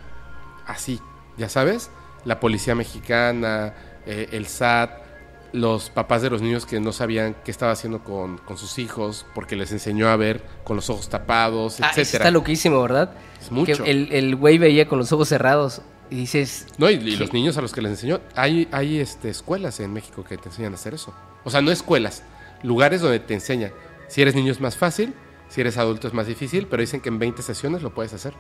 así, 0.65 0.99
ya 1.37 1.49
sabes, 1.49 1.89
la 2.25 2.39
policía 2.39 2.75
mexicana, 2.75 3.73
eh, 4.05 4.29
el 4.31 4.47
SAT, 4.47 5.04
los 5.53 5.89
papás 5.89 6.21
de 6.21 6.29
los 6.29 6.41
niños 6.41 6.65
que 6.65 6.79
no 6.79 6.91
sabían 6.91 7.35
qué 7.45 7.51
estaba 7.51 7.71
haciendo 7.71 8.03
con, 8.03 8.37
con 8.39 8.57
sus 8.57 8.77
hijos 8.79 9.25
porque 9.33 9.55
les 9.55 9.71
enseñó 9.71 10.09
a 10.09 10.15
ver 10.15 10.43
con 10.63 10.75
los 10.75 10.89
ojos 10.89 11.07
tapados, 11.09 11.79
Ah, 11.81 11.89
eso 11.91 12.01
etcétera. 12.01 12.23
está 12.25 12.31
loquísimo, 12.31 12.81
¿verdad? 12.81 13.11
Es 13.41 13.51
mucho. 13.51 13.83
Que 13.83 13.91
el, 13.91 14.11
el 14.11 14.35
güey 14.35 14.57
veía 14.57 14.87
con 14.87 14.99
los 14.99 15.11
ojos 15.11 15.29
cerrados 15.29 15.81
y 16.09 16.15
dices, 16.15 16.67
No, 16.77 16.89
y, 16.89 16.95
y 16.95 17.15
los 17.15 17.31
niños 17.33 17.57
a 17.57 17.61
los 17.61 17.71
que 17.73 17.81
les 17.81 17.91
enseñó. 17.91 18.19
Hay, 18.35 18.67
hay 18.71 18.99
este, 18.99 19.29
escuelas 19.29 19.79
en 19.79 19.93
México 19.93 20.23
que 20.23 20.37
te 20.37 20.49
enseñan 20.49 20.73
a 20.73 20.75
hacer 20.75 20.93
eso. 20.93 21.13
O 21.43 21.49
sea, 21.49 21.61
no 21.61 21.71
escuelas, 21.71 22.23
lugares 22.63 23.01
donde 23.01 23.19
te 23.19 23.33
enseñan. 23.33 23.71
Si 24.07 24.21
eres 24.21 24.35
niño 24.35 24.51
es 24.51 24.59
más 24.59 24.75
fácil, 24.77 25.13
si 25.49 25.61
eres 25.61 25.77
adulto 25.77 26.07
es 26.07 26.13
más 26.13 26.27
difícil, 26.27 26.67
pero 26.67 26.81
dicen 26.81 27.01
que 27.01 27.09
en 27.09 27.17
20 27.19 27.41
sesiones 27.41 27.81
lo 27.81 27.93
puedes 27.93 28.13
hacer. 28.13 28.33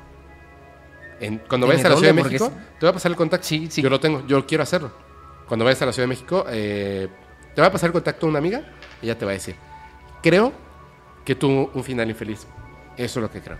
En- 1.19 1.37
cuando 1.47 1.65
¿En 1.67 1.71
vayas 1.71 1.85
a 1.85 1.89
la? 1.89 1.95
Ciudad 1.97 2.13
de 2.13 2.23
México, 2.23 2.51
te 2.79 2.85
voy 2.85 2.89
a 2.89 2.93
pasar 2.93 3.11
el 3.11 3.15
contacto. 3.15 3.47
Sí, 3.47 3.67
sí. 3.71 3.81
Yo 3.81 3.89
lo 3.89 3.99
tengo, 3.99 4.25
yo 4.27 4.45
quiero 4.45 4.63
hacerlo. 4.63 4.91
Cuando 5.47 5.65
vayas 5.65 5.81
a 5.81 5.85
la 5.85 5.93
Ciudad 5.93 6.05
de 6.05 6.09
México, 6.09 6.45
eh, 6.49 7.07
te 7.53 7.61
va 7.61 7.67
a 7.67 7.71
pasar 7.71 7.87
el 7.87 7.93
contacto 7.93 8.25
a 8.25 8.29
una 8.29 8.39
amiga 8.39 8.63
y 9.01 9.05
ella 9.05 9.17
te 9.17 9.25
va 9.25 9.31
a 9.31 9.33
decir. 9.35 9.55
Creo 10.23 10.51
que 11.23 11.35
tuvo 11.35 11.71
un 11.73 11.83
final 11.83 12.09
infeliz. 12.09 12.47
Eso 12.97 13.19
es 13.19 13.23
lo 13.23 13.29
que 13.31 13.41
creo. 13.41 13.57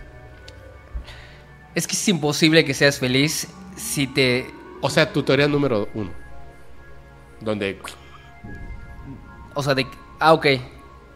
es 1.74 1.86
que 1.86 1.92
es 1.94 2.08
imposible 2.08 2.64
que 2.64 2.74
seas 2.74 2.98
feliz 2.98 3.48
si 3.76 4.06
te... 4.06 4.46
O 4.80 4.88
sea, 4.90 5.12
tu 5.12 5.22
teoría 5.22 5.46
número 5.48 5.88
uno. 5.94 6.10
Donde 7.40 7.78
O 9.54 9.62
sea, 9.62 9.74
de... 9.74 9.86
Ah, 10.18 10.32
ok. 10.32 10.46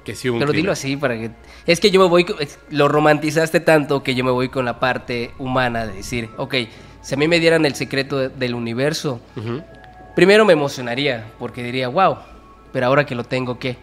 que 0.05 0.15
sí 0.15 0.29
un 0.29 0.39
Pero 0.39 0.53
dilo 0.53 0.71
así 0.73 0.97
para 0.97 1.15
que... 1.19 1.31
Es 1.67 1.81
que 1.81 1.91
yo 1.91 2.01
me 2.01 2.07
voy... 2.09 2.27
Lo 2.71 2.89
romantizaste 2.89 3.61
tanto 3.61 4.03
que 4.03 4.15
yo 4.15 4.23
me 4.25 4.31
voy 4.31 4.49
con 4.51 4.65
la 4.65 4.79
parte 4.81 5.33
humana 5.39 5.87
de 5.87 5.95
decir, 5.95 6.29
ok, 6.37 6.55
Si 7.01 7.15
a 7.15 7.17
mí 7.17 7.27
me 7.27 7.41
dieran 7.41 7.65
el 7.65 7.75
secreto 7.75 8.19
de- 8.19 8.29
del 8.29 8.55
universo, 8.55 9.21
primero 10.15 10.45
me 10.45 10.53
emocionaría 10.53 11.33
porque 11.39 11.63
diría, 11.63 11.89
wow, 11.89 12.19
pero 12.73 12.87
ahora 12.87 13.07
que 13.07 13.15
lo 13.15 13.25
tengo, 13.25 13.59
¿qué? 13.59 13.77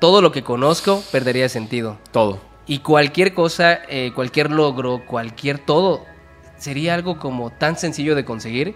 Todo 0.00 0.22
lo 0.22 0.32
que 0.32 0.42
conozco 0.42 1.02
perdería 1.10 1.48
sentido. 1.48 1.98
Todo. 2.12 2.40
Y 2.66 2.80
cualquier 2.80 3.34
cosa, 3.34 3.80
eh, 3.88 4.12
cualquier 4.14 4.50
logro, 4.50 5.04
cualquier 5.06 5.58
todo, 5.58 6.04
sería 6.56 6.94
algo 6.94 7.18
como 7.18 7.50
tan 7.50 7.76
sencillo 7.76 8.14
de 8.14 8.24
conseguir 8.24 8.74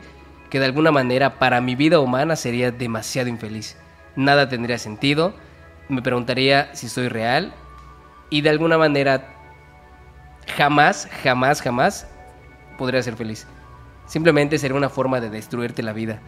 que 0.50 0.58
de 0.58 0.66
alguna 0.66 0.90
manera 0.90 1.38
para 1.38 1.60
mi 1.60 1.74
vida 1.74 2.00
humana 2.00 2.36
sería 2.36 2.70
demasiado 2.70 3.28
infeliz. 3.28 3.76
Nada 4.16 4.48
tendría 4.48 4.78
sentido. 4.78 5.34
Me 5.88 6.02
preguntaría 6.02 6.74
si 6.74 6.88
soy 6.88 7.08
real. 7.08 7.52
Y 8.30 8.40
de 8.40 8.50
alguna 8.50 8.78
manera 8.78 9.34
jamás, 10.56 11.08
jamás, 11.22 11.60
jamás 11.60 12.06
podría 12.78 13.02
ser 13.02 13.16
feliz. 13.16 13.46
Simplemente 14.06 14.58
sería 14.58 14.76
una 14.76 14.88
forma 14.88 15.20
de 15.20 15.30
destruirte 15.30 15.82
la 15.82 15.92
vida 15.92 16.20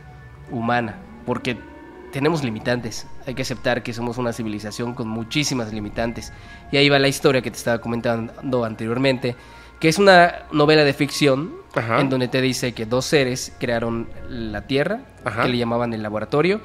humana. 0.51 0.97
Porque 1.27 1.59
tenemos 2.13 2.45
limitantes. 2.45 3.07
Hay 3.27 3.35
que 3.35 3.43
aceptar 3.43 3.83
que 3.83 3.93
somos 3.93 4.19
una 4.19 4.33
civilización 4.33 4.95
con 4.95 5.09
muchísimas 5.09 5.73
limitantes. 5.73 6.33
Y 6.71 6.77
ahí 6.77 6.89
va 6.89 6.99
la 6.99 7.09
historia 7.09 7.43
que 7.43 7.51
te 7.51 7.57
estaba 7.57 7.79
comentando 7.79 8.65
anteriormente, 8.65 9.35
que 9.81 9.89
es 9.89 9.99
una 9.99 10.45
novela 10.53 10.85
de 10.85 10.93
ficción 10.93 11.53
Ajá. 11.75 12.01
en 12.01 12.09
donde 12.09 12.29
te 12.29 12.41
dice 12.41 12.73
que 12.73 12.87
dos 12.87 13.05
seres 13.05 13.53
crearon 13.59 14.09
la 14.29 14.67
Tierra, 14.67 15.01
Ajá. 15.25 15.43
que 15.43 15.49
le 15.49 15.59
llamaban 15.59 15.93
el 15.93 16.03
laboratorio, 16.03 16.61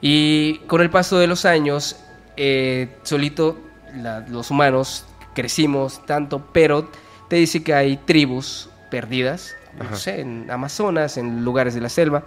y 0.00 0.58
con 0.66 0.80
el 0.80 0.90
paso 0.90 1.18
de 1.18 1.26
los 1.26 1.44
años, 1.44 1.96
eh, 2.36 2.96
solito 3.02 3.58
la- 3.96 4.20
los 4.20 4.50
humanos 4.50 5.06
crecimos 5.34 6.04
tanto, 6.06 6.44
pero 6.52 6.88
te 7.28 7.36
dice 7.36 7.62
que 7.62 7.74
hay 7.74 7.96
tribus 7.98 8.70
perdidas, 8.90 9.54
Ajá. 9.78 9.90
no 9.90 9.96
sé, 9.96 10.20
en 10.20 10.50
Amazonas, 10.50 11.16
en 11.16 11.44
lugares 11.44 11.74
de 11.74 11.80
la 11.80 11.88
selva, 11.88 12.24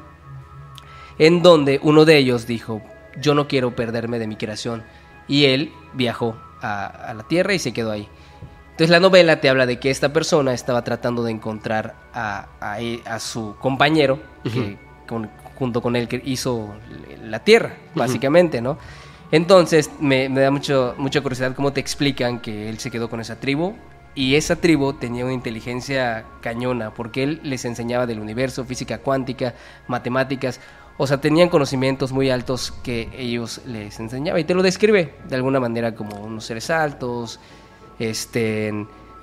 en 1.19 1.41
donde 1.43 1.79
uno 1.83 2.05
de 2.05 2.17
ellos 2.17 2.47
dijo, 2.47 2.81
yo 3.19 3.33
no 3.35 3.47
quiero 3.47 3.75
perderme 3.75 4.19
de 4.19 4.27
mi 4.27 4.35
creación. 4.35 4.83
Y 5.27 5.45
él 5.45 5.71
viajó 5.93 6.35
a, 6.61 6.85
a 6.85 7.13
la 7.13 7.23
Tierra 7.23 7.53
y 7.53 7.59
se 7.59 7.71
quedó 7.73 7.91
ahí. 7.91 8.07
Entonces 8.71 8.89
la 8.89 8.99
novela 8.99 9.39
te 9.39 9.49
habla 9.49 9.65
de 9.67 9.79
que 9.79 9.91
esta 9.91 10.11
persona 10.13 10.53
estaba 10.53 10.83
tratando 10.83 11.23
de 11.23 11.31
encontrar 11.31 11.93
a, 12.13 12.47
a 12.59 12.81
e- 12.81 13.01
a 13.05 13.19
su 13.19 13.55
compañero, 13.59 14.19
que 14.43 14.77
con- 15.07 15.29
junto 15.55 15.81
con 15.81 15.95
él 15.95 16.07
que 16.07 16.21
hizo 16.25 16.73
la 17.23 17.39
Tierra, 17.39 17.75
básicamente, 17.93 18.61
¿no? 18.61 18.77
Entonces 19.31 19.91
me, 19.99 20.27
me 20.29 20.41
da 20.41 20.51
mucho, 20.51 20.95
mucha 20.97 21.21
curiosidad 21.21 21.55
cómo 21.55 21.71
te 21.73 21.79
explican 21.81 22.39
que 22.39 22.69
él 22.69 22.79
se 22.79 22.89
quedó 22.91 23.09
con 23.09 23.19
esa 23.21 23.39
tribu. 23.39 23.75
Y 24.15 24.35
esa 24.35 24.55
tribu 24.57 24.93
tenía 24.93 25.23
una 25.25 25.33
inteligencia 25.33 26.25
cañona, 26.41 26.93
porque 26.93 27.23
él 27.23 27.39
les 27.43 27.65
enseñaba 27.65 28.05
del 28.05 28.19
universo, 28.19 28.63
física 28.63 28.99
cuántica, 28.99 29.55
matemáticas. 29.87 30.59
O 30.97 31.07
sea, 31.07 31.19
tenían 31.19 31.49
conocimientos 31.49 32.11
muy 32.11 32.29
altos 32.29 32.71
que 32.83 33.09
ellos 33.17 33.61
les 33.65 33.99
enseñaban. 33.99 34.39
Y 34.39 34.43
te 34.43 34.53
lo 34.53 34.61
describe 34.61 35.15
de 35.27 35.35
alguna 35.35 35.59
manera 35.59 35.95
como 35.95 36.17
unos 36.23 36.45
seres 36.45 36.69
altos. 36.69 37.39
Este, 37.99 38.71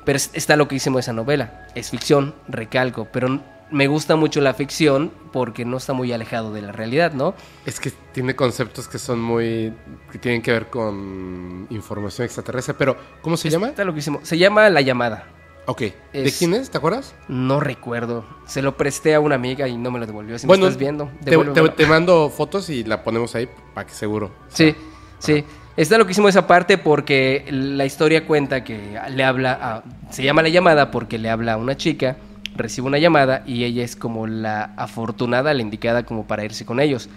pero 0.04 0.16
es- 0.16 0.30
está 0.32 0.56
loquísimo 0.56 0.98
esa 0.98 1.12
novela. 1.12 1.66
Es 1.74 1.90
ficción, 1.90 2.34
recalco. 2.48 3.06
Pero 3.12 3.40
me 3.70 3.86
gusta 3.86 4.16
mucho 4.16 4.40
la 4.40 4.54
ficción 4.54 5.12
porque 5.32 5.64
no 5.64 5.76
está 5.76 5.92
muy 5.92 6.12
alejado 6.12 6.52
de 6.52 6.62
la 6.62 6.72
realidad, 6.72 7.12
¿no? 7.12 7.34
Es 7.66 7.78
que 7.78 7.92
tiene 8.12 8.34
conceptos 8.34 8.88
que 8.88 8.98
son 8.98 9.20
muy. 9.20 9.72
que 10.10 10.18
tienen 10.18 10.42
que 10.42 10.50
ver 10.52 10.66
con 10.68 11.66
información 11.70 12.24
extraterrestre. 12.24 12.74
Pero, 12.74 12.96
¿cómo 13.22 13.36
se 13.36 13.48
llama? 13.48 13.68
Está 13.68 13.84
loquísimo. 13.84 14.20
Se 14.24 14.36
llama 14.38 14.68
La 14.70 14.80
Llamada. 14.80 15.24
Ok. 15.70 15.82
¿De 16.12 16.32
quién 16.36 16.52
es? 16.54 16.68
¿Te 16.68 16.78
acuerdas? 16.78 17.14
No 17.28 17.60
recuerdo. 17.60 18.24
Se 18.46 18.60
lo 18.60 18.76
presté 18.76 19.14
a 19.14 19.20
una 19.20 19.36
amiga 19.36 19.68
y 19.68 19.76
no 19.76 19.92
me 19.92 20.00
lo 20.00 20.06
devolvió. 20.06 20.36
Si 20.36 20.46
bueno, 20.48 20.62
me 20.64 20.68
estás 20.68 20.80
viendo, 20.80 21.08
te, 21.22 21.30
devuélvemelo. 21.30 21.70
te- 21.74 21.84
te 21.84 21.88
mando 21.88 22.28
fotos 22.28 22.68
y 22.70 22.82
la 22.82 23.04
ponemos 23.04 23.36
ahí 23.36 23.48
para 23.72 23.86
que 23.86 23.94
seguro. 23.94 24.32
Sí, 24.48 24.74
sí. 25.20 25.44
Está 25.76 25.96
loquísimo 25.96 26.28
esa 26.28 26.48
parte 26.48 26.76
porque 26.76 27.44
la 27.50 27.84
historia 27.86 28.26
cuenta 28.26 28.64
que 28.64 28.98
le 29.10 29.22
habla 29.22 29.52
a... 29.62 29.84
Se 30.12 30.24
llama 30.24 30.42
La 30.42 30.48
Llamada 30.48 30.90
porque 30.90 31.18
le 31.18 31.30
habla 31.30 31.52
a 31.52 31.56
una 31.56 31.76
chica, 31.76 32.16
recibe 32.56 32.88
una 32.88 32.98
llamada 32.98 33.44
y 33.46 33.62
ella 33.62 33.84
es 33.84 33.94
como 33.94 34.26
la 34.26 34.74
afortunada, 34.76 35.54
la 35.54 35.62
indicada 35.62 36.02
como 36.02 36.26
para 36.26 36.44
irse 36.44 36.66
con 36.66 36.80
ellos. 36.80 37.08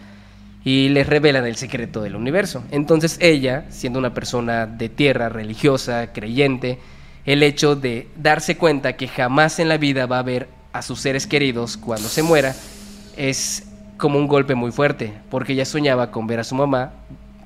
Y 0.63 0.89
les 0.89 1.07
revelan 1.07 1.45
el 1.47 1.55
secreto 1.55 2.01
del 2.03 2.15
universo. 2.15 2.63
Entonces 2.69 3.17
ella, 3.19 3.65
siendo 3.69 3.97
una 3.99 4.13
persona 4.13 4.67
de 4.67 4.87
tierra, 4.89 5.27
religiosa, 5.29 6.13
creyente, 6.13 6.77
el 7.25 7.43
hecho 7.43 7.75
de 7.75 8.07
darse 8.17 8.57
cuenta 8.57 8.93
que 8.93 9.07
jamás 9.07 9.59
en 9.59 9.69
la 9.69 9.77
vida 9.77 10.05
va 10.05 10.19
a 10.19 10.23
ver 10.23 10.49
a 10.73 10.81
sus 10.81 10.99
seres 10.99 11.27
queridos 11.27 11.77
cuando 11.77 12.09
se 12.09 12.23
muera 12.23 12.55
es 13.15 13.67
como 13.97 14.17
un 14.17 14.27
golpe 14.27 14.55
muy 14.55 14.71
fuerte, 14.71 15.13
porque 15.29 15.53
ella 15.53 15.65
soñaba 15.65 16.11
con 16.11 16.27
ver 16.27 16.39
a 16.39 16.43
su 16.43 16.55
mamá 16.55 16.91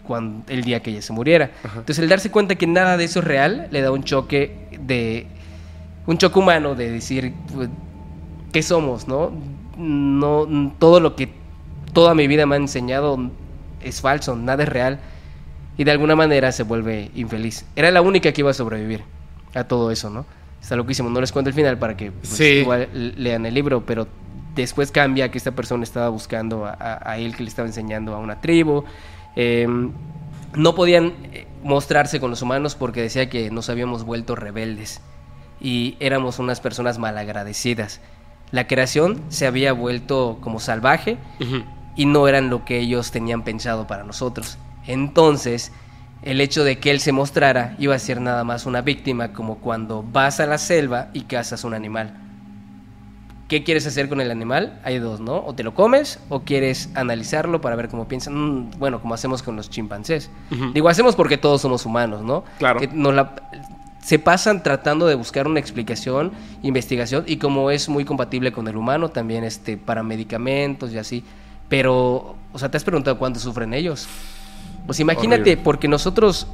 cuando, 0.03 0.51
el 0.51 0.63
día 0.63 0.81
que 0.81 0.91
ella 0.91 1.01
se 1.01 1.13
muriera. 1.13 1.51
Entonces 1.63 1.99
el 1.99 2.09
darse 2.09 2.31
cuenta 2.31 2.55
que 2.55 2.65
nada 2.65 2.97
de 2.97 3.03
eso 3.03 3.19
es 3.19 3.25
real 3.25 3.67
le 3.69 3.81
da 3.81 3.91
un 3.91 4.03
choque 4.03 4.55
de 4.79 5.27
un 6.07 6.17
choque 6.17 6.39
humano 6.39 6.73
de 6.73 6.89
decir 6.89 7.33
pues, 7.53 7.69
qué 8.53 8.63
somos, 8.63 9.07
¿no? 9.07 9.31
No 9.77 10.73
todo 10.79 10.99
lo 10.99 11.15
que 11.15 11.29
toda 11.93 12.15
mi 12.15 12.27
vida 12.27 12.45
me 12.45 12.55
ha 12.55 12.57
enseñado 12.57 13.29
es 13.83 14.01
falso, 14.01 14.35
nada 14.35 14.63
es 14.63 14.69
real 14.69 14.99
y 15.77 15.83
de 15.83 15.91
alguna 15.91 16.15
manera 16.15 16.51
se 16.51 16.63
vuelve 16.63 17.11
infeliz. 17.13 17.65
Era 17.75 17.91
la 17.91 18.01
única 18.01 18.31
que 18.31 18.41
iba 18.41 18.49
a 18.49 18.55
sobrevivir 18.55 19.03
a 19.57 19.67
todo 19.67 19.91
eso, 19.91 20.09
¿no? 20.09 20.25
Está 20.61 20.75
loquísimo, 20.75 21.09
no 21.09 21.21
les 21.21 21.31
cuento 21.31 21.49
el 21.49 21.55
final 21.55 21.77
para 21.77 21.95
que 21.95 22.11
pues, 22.11 22.29
Sí. 22.29 22.43
igual 22.61 22.89
lean 23.17 23.45
el 23.45 23.53
libro, 23.53 23.85
pero 23.85 24.07
después 24.55 24.91
cambia 24.91 25.29
que 25.31 25.37
esta 25.37 25.51
persona 25.51 25.83
estaba 25.83 26.09
buscando 26.09 26.65
a, 26.65 26.71
a- 26.79 27.11
a 27.11 27.17
él 27.19 27.35
que 27.35 27.43
le 27.43 27.49
estaba 27.49 27.67
enseñando 27.67 28.13
a 28.15 28.17
una 28.19 28.41
tribu. 28.41 28.83
Eh, 29.35 29.67
no 30.55 30.73
podían 30.75 31.13
eh, 31.31 31.45
mostrarse 31.63 32.19
con 32.19 32.31
los 32.31 32.41
humanos 32.41 32.75
porque 32.75 33.01
decía 33.01 33.29
que 33.29 33.51
nos 33.51 33.69
habíamos 33.69 34.03
vuelto 34.03 34.35
rebeldes 34.35 35.01
y 35.61 35.95
éramos 35.99 36.39
unas 36.39 36.59
personas 36.59 36.97
malagradecidas. 36.97 38.01
La 38.51 38.65
creación 38.65 39.21
se 39.29 39.45
había 39.45 39.73
vuelto 39.73 40.37
como 40.41 40.59
salvaje 40.59 41.17
y 41.95 42.05
no 42.05 42.27
eran 42.27 42.49
lo 42.49 42.63
que 42.65 42.79
ellos 42.79 43.11
tenían 43.11 43.43
pensado 43.43 43.85
para 43.87 44.03
nosotros. 44.03 44.57
Entonces, 44.87 45.71
el 46.23 46.41
hecho 46.41 46.63
de 46.63 46.79
que 46.79 46.91
él 46.91 46.99
se 46.99 47.11
mostrara 47.11 47.75
iba 47.79 47.95
a 47.95 47.99
ser 47.99 48.19
nada 48.21 48.43
más 48.43 48.65
una 48.65 48.81
víctima, 48.81 49.33
como 49.33 49.55
cuando 49.57 50.03
vas 50.03 50.39
a 50.39 50.45
la 50.45 50.57
selva 50.57 51.07
y 51.13 51.21
cazas 51.21 51.63
un 51.63 51.73
animal. 51.73 52.13
¿Qué 53.47 53.63
quieres 53.63 53.87
hacer 53.87 54.09
con 54.09 54.19
el 54.19 54.29
animal? 54.29 54.77
Hay 54.83 54.99
dos, 54.99 55.21
¿no? 55.21 55.37
O 55.45 55.53
te 55.55 55.63
lo 55.63 55.73
comes 55.73 56.19
o 56.27 56.41
quieres 56.41 56.89
analizarlo 56.95 57.61
para 57.61 57.77
ver 57.77 57.87
cómo 57.87 58.05
piensan. 58.05 58.35
Mm, 58.35 58.71
bueno, 58.77 58.99
como 58.99 59.13
hacemos 59.13 59.41
con 59.41 59.55
los 59.55 59.69
chimpancés. 59.69 60.29
Digo, 60.73 60.89
hacemos 60.89 61.15
porque 61.15 61.37
todos 61.37 61.61
somos 61.61 61.85
humanos, 61.85 62.23
¿no? 62.23 62.43
Claro. 62.59 62.81
Que 62.81 62.87
nos 62.87 63.13
la- 63.13 63.35
se 64.03 64.19
pasan 64.19 64.63
tratando 64.63 65.05
de 65.07 65.15
buscar 65.15 65.47
una 65.47 65.61
explicación, 65.61 66.33
investigación, 66.61 67.23
y 67.25 67.37
como 67.37 67.71
es 67.71 67.87
muy 67.87 68.03
compatible 68.03 68.51
con 68.51 68.67
el 68.67 68.75
humano, 68.75 69.09
también 69.09 69.45
este, 69.45 69.77
para 69.77 70.03
medicamentos 70.03 70.91
y 70.91 70.97
así. 70.97 71.23
Pero, 71.69 72.35
o 72.51 72.59
sea, 72.59 72.69
¿te 72.69 72.75
has 72.75 72.83
preguntado 72.83 73.17
cuánto 73.17 73.39
sufren 73.39 73.73
ellos? 73.73 74.07
Pues 74.87 74.99
imagínate, 74.99 75.41
Horrible. 75.51 75.63
porque 75.63 75.87
nosotros 75.87 76.47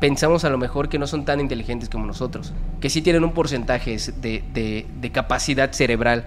pensamos 0.00 0.44
a 0.44 0.50
lo 0.50 0.58
mejor 0.58 0.88
que 0.88 0.98
no 0.98 1.06
son 1.06 1.24
tan 1.24 1.40
inteligentes 1.40 1.88
como 1.88 2.06
nosotros, 2.06 2.52
que 2.80 2.88
sí 2.88 3.02
tienen 3.02 3.24
un 3.24 3.32
porcentaje 3.32 3.96
de, 4.20 4.44
de- 4.54 4.86
de 5.00 5.10
capacidad 5.12 5.72
cerebral, 5.72 6.24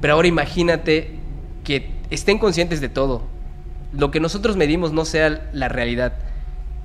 pero 0.00 0.14
ahora 0.14 0.28
imagínate 0.28 1.18
que 1.62 1.90
estén 2.10 2.38
conscientes 2.38 2.80
de 2.80 2.88
todo, 2.88 3.22
lo 3.92 4.10
que 4.10 4.18
nosotros 4.20 4.56
medimos 4.56 4.92
no 4.92 5.04
sea 5.04 5.48
la 5.52 5.68
realidad. 5.68 6.14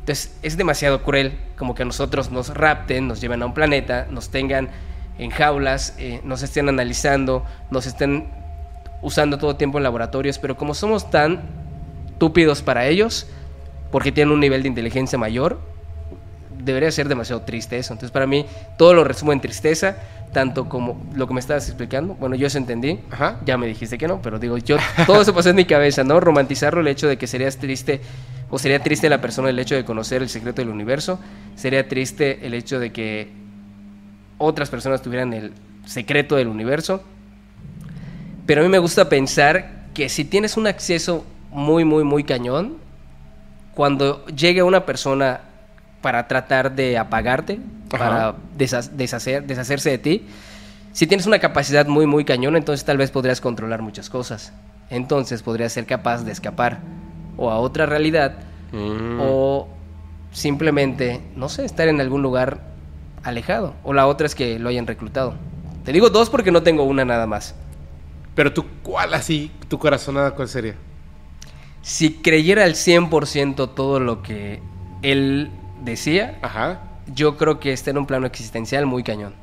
Entonces 0.02 0.38
es 0.44 0.56
demasiado 0.58 1.04
cruel 1.04 1.34
como 1.58 1.76
que 1.76 1.82
a 1.84 1.86
nosotros 1.86 2.32
nos 2.32 2.54
rapten, 2.54 3.08
nos 3.08 3.20
lleven 3.20 3.42
a 3.42 3.46
un 3.48 3.54
planeta, 3.54 4.08
nos 4.10 4.30
tengan 4.30 4.70
en 5.18 5.32
jaulas, 5.32 5.96
eh, 5.98 6.22
nos 6.24 6.42
estén 6.44 6.70
analizando, 6.70 7.44
nos 7.72 7.86
estén 7.86 8.28
usando 9.02 9.38
todo 9.38 9.52
el 9.52 9.58
tiempo 9.58 9.78
en 9.78 9.84
laboratorios, 9.84 10.40
pero 10.40 10.56
como 10.56 10.74
somos 10.74 11.10
tan 11.12 11.42
túpidos 12.18 12.62
para 12.62 12.86
ellos, 12.88 13.28
porque 13.92 14.12
tienen 14.12 14.34
un 14.34 14.40
nivel 14.40 14.62
de 14.62 14.70
inteligencia 14.70 15.18
mayor, 15.18 15.60
debería 16.64 16.92
ser 16.92 17.08
demasiado 17.08 17.42
triste 17.42 17.78
eso. 17.78 17.94
Entonces, 17.94 18.12
para 18.12 18.28
mí, 18.28 18.46
todo 18.78 18.94
lo 18.94 19.04
resumo 19.04 19.34
en 19.34 19.42
tristeza, 19.42 19.98
tanto 20.34 20.70
como 20.70 21.02
lo 21.16 21.28
que 21.28 21.34
me 21.34 21.40
estabas 21.40 21.68
explicando. 21.68 22.14
Bueno, 22.16 22.36
yo 22.36 22.48
eso 22.48 22.58
entendí. 22.58 23.00
Ajá. 23.10 23.40
Ya 23.46 23.58
me 23.58 23.68
dijiste 23.68 23.98
que 23.98 24.08
no, 24.08 24.22
pero 24.22 24.40
digo, 24.40 24.58
yo, 24.58 24.78
todo 25.06 25.22
eso 25.22 25.34
pasó 25.34 25.50
en 25.50 25.56
mi 25.56 25.66
cabeza, 25.66 26.04
¿no? 26.04 26.20
Romantizarlo, 26.20 26.82
el 26.82 26.88
hecho 26.88 27.08
de 27.08 27.18
que 27.18 27.28
serías 27.28 27.58
triste, 27.58 28.02
o 28.50 28.60
sería 28.60 28.80
triste 28.80 29.10
la 29.10 29.22
persona 29.22 29.50
el 29.50 29.60
hecho 29.60 29.76
de 29.76 29.86
conocer 29.86 30.22
el 30.22 30.30
secreto 30.30 30.62
del 30.62 30.70
universo, 30.70 31.20
sería 31.56 31.88
triste 31.88 32.46
el 32.46 32.54
hecho 32.54 32.80
de 32.80 32.92
que 32.92 33.30
otras 34.38 34.70
personas 34.70 35.02
tuvieran 35.02 35.34
el 35.34 35.54
secreto 35.86 36.36
del 36.36 36.48
universo. 36.48 37.04
Pero 38.46 38.62
a 38.62 38.64
mí 38.64 38.70
me 38.70 38.80
gusta 38.80 39.10
pensar 39.10 39.88
que 39.94 40.10
si 40.10 40.26
tienes 40.26 40.58
un 40.58 40.68
acceso 40.68 41.26
muy, 41.52 41.86
muy, 41.86 42.04
muy 42.04 42.24
cañón, 42.24 42.78
cuando 43.80 44.26
llegue 44.26 44.62
una 44.62 44.86
persona 44.86 45.40
para 46.02 46.28
tratar 46.28 46.76
de 46.76 46.98
apagarte, 46.98 47.60
Ajá. 47.94 47.98
para 47.98 48.36
desha- 48.58 48.90
deshacer, 48.90 49.46
deshacerse 49.48 49.90
de 49.92 49.98
ti, 49.98 50.28
Si 50.92 51.08
tienes 51.08 51.26
una 51.28 51.40
capacidad 51.40 51.86
muy, 51.88 52.06
muy 52.06 52.26
cañona, 52.26 52.58
entonces 52.58 52.84
tal 52.84 52.98
vez 52.98 53.10
podrías 53.10 53.40
controlar 53.40 53.82
muchas 53.82 54.10
cosas. 54.10 54.52
Entonces 54.90 55.44
podrías 55.44 55.72
ser 55.72 55.86
capaz 55.86 56.24
de 56.26 56.34
escapar 56.34 56.80
o 57.38 57.50
a 57.52 57.58
otra 57.60 57.86
realidad 57.86 58.34
Mm. 58.74 59.20
o 59.22 59.70
simplemente, 60.34 61.22
no 61.38 61.48
sé, 61.48 61.64
estar 61.64 61.88
en 61.88 62.02
algún 62.02 62.22
lugar 62.22 62.60
alejado. 63.24 63.76
O 63.84 63.94
la 63.94 64.08
otra 64.08 64.26
es 64.28 64.36
que 64.36 64.60
lo 64.60 64.68
hayan 64.68 64.88
reclutado. 64.88 65.36
Te 65.86 65.94
digo 65.94 66.10
dos 66.10 66.30
porque 66.30 66.52
no 66.52 66.64
tengo 66.64 66.84
una 66.84 67.06
nada 67.06 67.26
más. 67.28 67.56
Pero 68.36 68.52
tú, 68.52 68.66
¿cuál 68.84 69.14
así, 69.14 69.52
tu 69.70 69.80
corazonada, 69.80 70.32
cuál 70.32 70.50
sería? 70.50 70.76
Si 71.82 72.16
creyera 72.16 72.64
al 72.66 72.74
100% 72.76 73.74
todo 73.74 74.00
lo 74.00 74.22
que 74.22 74.62
él 75.02 75.50
decía, 75.84 76.38
Ajá. 76.42 76.82
yo 77.14 77.38
creo 77.38 77.60
que 77.60 77.72
está 77.74 77.90
en 77.92 77.98
un 77.98 78.06
plano 78.06 78.26
existencial 78.28 78.86
muy 78.86 79.04
cañón. 79.04 79.34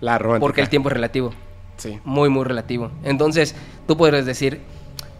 La 0.00 0.18
romántica. 0.18 0.40
Porque 0.46 0.60
el 0.60 0.68
tiempo 0.68 0.88
es 0.88 0.92
relativo. 0.94 1.32
Sí. 1.76 1.98
Muy, 2.04 2.28
muy 2.28 2.44
relativo. 2.44 2.90
Entonces, 3.02 3.54
tú 3.86 3.96
podrías 3.96 4.26
decir, 4.26 4.60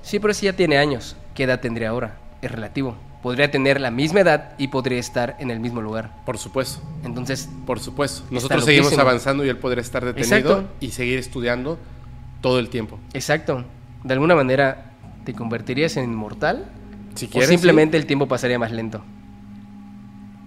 sí, 0.03 0.19
pero 0.21 0.35
si 0.35 0.47
ya 0.47 0.53
tiene 0.53 0.79
años, 0.79 1.17
¿qué 1.35 1.45
edad 1.45 1.61
tendría 1.61 1.89
ahora? 1.91 2.19
Es 2.43 2.51
relativo. 2.53 2.95
Podría 3.23 3.51
tener 3.51 3.81
la 3.81 3.91
misma 3.91 4.21
edad 4.21 4.53
y 4.59 4.69
podría 4.69 4.99
estar 5.01 5.35
en 5.41 5.51
el 5.51 5.59
mismo 5.59 5.81
lugar. 5.81 6.11
Por 6.27 6.37
supuesto. 6.39 6.81
Entonces, 7.05 7.49
Por 7.67 7.81
supuesto. 7.81 8.23
Nosotros 8.31 8.65
seguimos 8.67 8.87
loquísimo. 8.87 9.03
avanzando 9.09 9.45
y 9.45 9.49
él 9.49 9.57
podría 9.57 9.81
estar 9.81 10.05
detenido 10.05 10.37
Exacto. 10.37 10.65
y 10.81 10.91
seguir 10.91 11.19
estudiando 11.19 11.79
todo 12.41 12.59
el 12.59 12.69
tiempo. 12.69 12.99
exacto. 13.15 13.65
De 14.05 14.13
alguna 14.13 14.35
manera, 14.35 14.93
¿te 15.25 15.33
convertirías 15.35 15.97
en 15.97 16.05
inmortal? 16.05 16.67
Si 17.15 17.27
o 17.27 17.31
quieres. 17.31 17.49
simplemente 17.49 17.97
el 17.97 18.07
tiempo 18.07 18.29
pasaría 18.29 18.59
más 18.59 18.73
lento. 18.73 19.03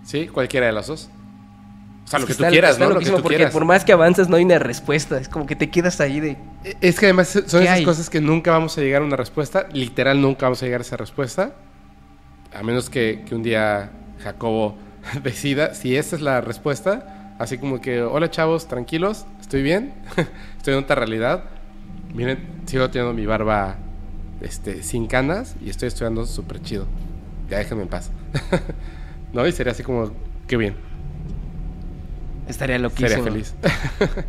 Sí, 0.03 0.21
Sí, 0.21 0.27
cualquiera 0.27 0.67
de 0.67 0.71
las 0.71 0.87
dos. 0.87 1.09
O 2.05 2.07
sea, 2.09 2.19
lo 2.19 2.25
que 2.25 2.33
tú 2.35 2.45
quieras, 2.45 2.71
está 2.73 2.85
¿no? 2.85 2.93
Lo 2.93 2.99
que 2.99 3.05
tú 3.07 3.21
porque 3.21 3.35
quieras. 3.35 3.53
por 3.53 3.65
más 3.65 3.83
que 3.83 3.91
avanzas 3.91 4.29
no 4.29 4.37
hay 4.37 4.45
una 4.45 4.59
respuesta. 4.59 5.17
Es 5.19 5.27
como 5.27 5.45
que 5.45 5.57
te 5.57 5.69
quedas 5.69 5.99
ahí 5.99 6.21
de... 6.21 6.37
E, 6.63 6.77
Es 6.79 6.97
que 6.99 7.07
además 7.07 7.27
son 7.27 7.41
¿Qué 7.43 7.65
esas 7.65 7.69
hay? 7.79 7.83
cosas 7.83 8.09
que 8.09 8.21
nunca 8.21 8.51
vamos 8.51 8.77
a 8.77 8.81
llegar 8.81 9.01
a 9.01 9.05
una 9.05 9.17
respuesta. 9.17 9.67
Literal, 9.73 10.21
nunca 10.21 10.45
vamos 10.45 10.61
a 10.61 10.65
llegar 10.65 10.79
a 10.79 10.83
esa 10.83 10.95
respuesta. 10.95 11.55
A 12.57 12.63
menos 12.63 12.89
que, 12.89 13.23
que 13.27 13.35
un 13.35 13.43
día 13.43 13.91
Jacobo 14.23 14.77
decida 15.23 15.73
si 15.73 15.97
esa 15.97 16.15
es 16.15 16.21
la 16.21 16.39
respuesta. 16.39 17.35
Así 17.39 17.57
como 17.57 17.81
que, 17.81 18.01
hola 18.01 18.31
chavos, 18.31 18.67
tranquilos, 18.67 19.25
estoy 19.41 19.61
bien, 19.61 19.93
estoy 20.57 20.73
en 20.75 20.79
otra 20.79 20.95
realidad. 20.95 21.43
Miren, 22.13 22.47
sigo 22.65 22.89
teniendo 22.89 23.13
mi 23.13 23.25
barba 23.25 23.75
este, 24.41 24.83
sin 24.83 25.07
canas 25.07 25.55
y 25.63 25.69
estoy 25.69 25.87
estudiando 25.87 26.25
súper 26.25 26.61
chido. 26.61 26.85
Ya 27.49 27.57
déjenme 27.57 27.83
en 27.83 27.89
paz. 27.89 28.11
¿No? 29.33 29.45
Y 29.47 29.51
sería 29.51 29.71
así 29.71 29.83
como, 29.83 30.11
qué 30.47 30.57
bien. 30.57 30.75
Estaría 32.47 32.79
loquísimo. 32.79 33.09
Sería 33.09 33.23
feliz. 33.23 33.55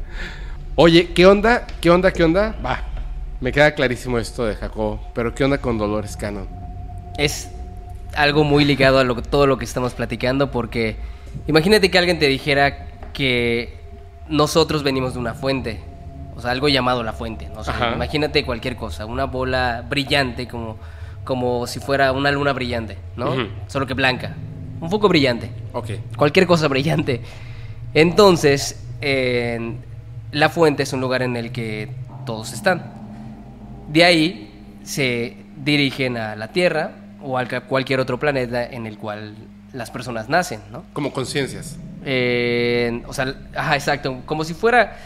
Oye, 0.77 1.13
¿qué 1.13 1.27
onda? 1.27 1.67
¿Qué 1.81 1.91
onda? 1.91 2.13
¿Qué 2.13 2.25
onda? 2.25 2.57
Va. 2.65 2.85
Me 3.41 3.53
queda 3.53 3.75
clarísimo 3.75 4.19
esto 4.19 4.45
de 4.45 4.57
Jacobo, 4.57 5.01
pero 5.15 5.35
¿qué 5.35 5.45
onda 5.45 5.59
con 5.59 5.79
Dolores 5.79 6.17
Cannon? 6.17 6.59
es 7.19 7.51
algo 8.15 8.45
muy 8.45 8.65
ligado 8.65 8.99
a 8.99 9.05
lo, 9.05 9.21
todo 9.21 9.47
lo 9.47 9.59
que 9.59 9.67
estamos 9.67 9.93
platicando 9.93 10.51
porque 10.51 10.97
imagínate 11.47 11.91
que 11.91 11.99
alguien 11.99 12.19
te 12.19 12.27
dijera 12.27 12.87
que 13.13 13.77
nosotros 14.29 14.83
venimos 14.83 15.15
de 15.15 15.19
una 15.19 15.35
fuente, 15.35 15.81
o 16.39 16.41
sea, 16.41 16.53
algo 16.53 16.69
llamado 16.69 17.03
la 17.03 17.13
fuente, 17.13 17.49
¿no? 17.53 17.61
O 17.61 17.65
sea, 17.65 17.93
imagínate 17.95 18.45
cualquier 18.45 18.77
cosa, 18.77 19.05
una 19.07 19.25
bola 19.25 19.85
brillante 19.89 20.47
como, 20.47 20.77
como 21.25 21.67
si 21.67 21.81
fuera 21.81 22.13
una 22.13 22.31
luna 22.31 22.53
brillante, 22.53 22.97
¿no? 23.17 23.33
Ujú. 23.33 23.43
Solo 23.67 23.87
que 23.89 23.95
blanca, 23.95 24.35
un 24.81 24.89
foco 24.89 25.09
brillante, 25.09 25.51
Ok. 25.73 25.91
cualquier 26.17 26.47
cosa 26.47 26.69
brillante. 26.69 27.21
Entonces, 27.93 28.85
en- 29.01 29.79
la 30.31 30.49
fuente 30.49 30.85
es 30.85 30.93
un 30.93 31.01
lugar 31.01 31.23
en 31.23 31.37
el 31.37 31.51
que 31.51 31.89
todos 32.25 32.53
están. 32.53 32.83
De 33.89 34.05
ahí 34.05 34.79
se 34.85 35.37
dirigen 35.57 36.17
a 36.17 36.37
la 36.37 36.49
Tierra 36.53 36.93
o 37.21 37.37
a 37.37 37.45
cualquier 37.63 37.99
otro 37.99 38.19
planeta 38.21 38.65
en 38.65 38.87
el 38.87 38.97
cual 38.97 39.35
las 39.73 39.91
personas 39.91 40.29
nacen, 40.29 40.61
¿no? 40.71 40.85
Como 40.93 41.13
conciencias. 41.13 41.79
Eh, 42.05 43.03
o 43.09 43.13
sea, 43.13 43.35
ajá, 43.57 43.75
exacto, 43.75 44.21
como 44.25 44.45
si 44.45 44.55
fuera... 44.55 44.97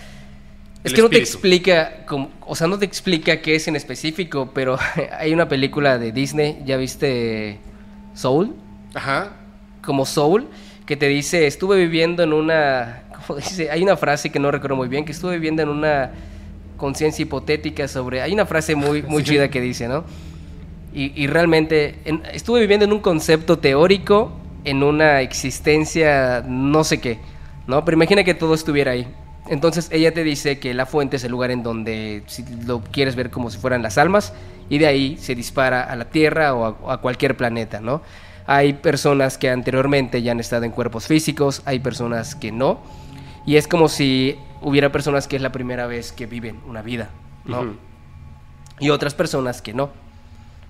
Es 0.85 0.93
que 0.95 1.03
no 1.03 1.09
te 1.11 1.19
explica, 1.19 2.05
como- 2.07 2.31
o 2.47 2.57
sea, 2.57 2.67
no 2.67 2.79
te 2.79 2.85
explica 2.85 3.41
qué 3.41 3.55
es 3.55 3.69
en 3.69 3.77
específico, 3.77 4.51
pero 4.53 4.79
hay 5.19 5.33
una 5.33 5.49
película 5.49 5.99
de 5.99 6.11
Disney, 6.13 6.63
¿ya 6.65 6.77
viste 6.77 7.59
Soul? 8.15 8.55
Ajá. 8.95 9.33
como 9.83 10.05
Soul, 10.07 10.49
que 10.87 10.97
te 10.97 11.09
dice, 11.09 11.47
estuve 11.47 11.77
viviendo 11.77 12.23
en 12.23 12.33
una, 12.33 13.03
¿cómo 13.27 13.39
dice? 13.39 13.71
Hay 13.71 13.83
una 13.83 13.97
frase 13.97 14.31
que 14.31 14.39
no 14.39 14.51
recuerdo 14.51 14.77
muy 14.77 14.89
bien, 14.89 15.05
que 15.05 15.13
estuve 15.13 15.35
viviendo 15.35 15.63
en 15.63 15.69
una 15.71 16.11
conciencia 16.77 17.23
hipotética 17.23 17.87
sobre, 17.89 18.21
hay 18.23 18.33
una 18.33 18.47
frase 18.47 18.75
muy, 18.75 19.03
muy 19.09 19.23
Sí. 19.25 19.31
chida 19.31 19.49
que 19.51 19.61
dice, 19.61 19.87
¿no? 19.89 20.05
Y, 20.95 21.13
y 21.21 21.27
realmente, 21.27 22.01
en- 22.05 22.23
estuve 22.33 22.61
viviendo 22.61 22.85
en 22.85 22.93
un 22.93 23.01
concepto 23.01 23.59
teórico, 23.59 24.33
en 24.65 24.83
una 24.83 25.21
existencia 25.23 26.45
no 26.47 26.85
sé 26.85 27.01
qué, 27.01 27.19
¿no? 27.67 27.85
Pero 27.85 27.97
imagina 27.97 28.23
que 28.25 28.35
todo 28.35 28.55
estuviera 28.55 28.93
ahí. 28.93 29.07
Entonces 29.49 29.89
ella 29.91 30.15
te 30.15 30.23
dice 30.23 30.59
que 30.59 30.73
la 30.73 30.87
fuente 30.87 31.17
es 31.17 31.25
el 31.25 31.33
lugar 31.33 31.51
en 31.51 31.63
donde, 31.63 32.23
si 32.27 32.45
lo 32.65 32.81
quieres 32.81 33.17
ver 33.17 33.31
como 33.31 33.51
si 33.51 33.59
fueran 33.59 33.83
las 33.83 33.99
almas, 33.99 34.33
y 34.69 34.79
de 34.79 34.87
ahí 34.87 35.17
se 35.19 35.35
dispara 35.35 35.83
a 35.83 35.97
la 35.97 36.07
Tierra 36.07 36.55
o 36.55 36.91
a, 36.91 37.01
cualquier 37.01 37.37
planeta, 37.37 37.81
¿no? 37.81 38.03
Hay 38.47 38.75
personas 38.75 39.39
que 39.39 39.51
anteriormente 39.51 40.23
ya 40.23 40.33
han 40.33 40.41
estado 40.41 40.65
en 40.65 40.71
cuerpos 40.71 41.07
físicos, 41.07 41.63
hay 41.65 41.81
personas 41.81 42.35
que 42.35 42.53
no, 42.53 42.81
y 43.45 43.57
es 43.57 43.67
como 43.67 43.89
si 43.89 44.39
hubiera 44.61 44.93
personas 44.93 45.27
que 45.27 45.37
es 45.37 45.43
la 45.43 45.53
primera 45.53 45.87
vez 45.87 46.13
que 46.13 46.27
viven 46.27 46.61
una 46.67 46.83
vida, 46.83 47.11
¿no? 47.45 47.75
Y 48.79 48.91
otras 48.91 49.15
personas 49.15 49.61
que 49.61 49.75
no. 49.75 49.91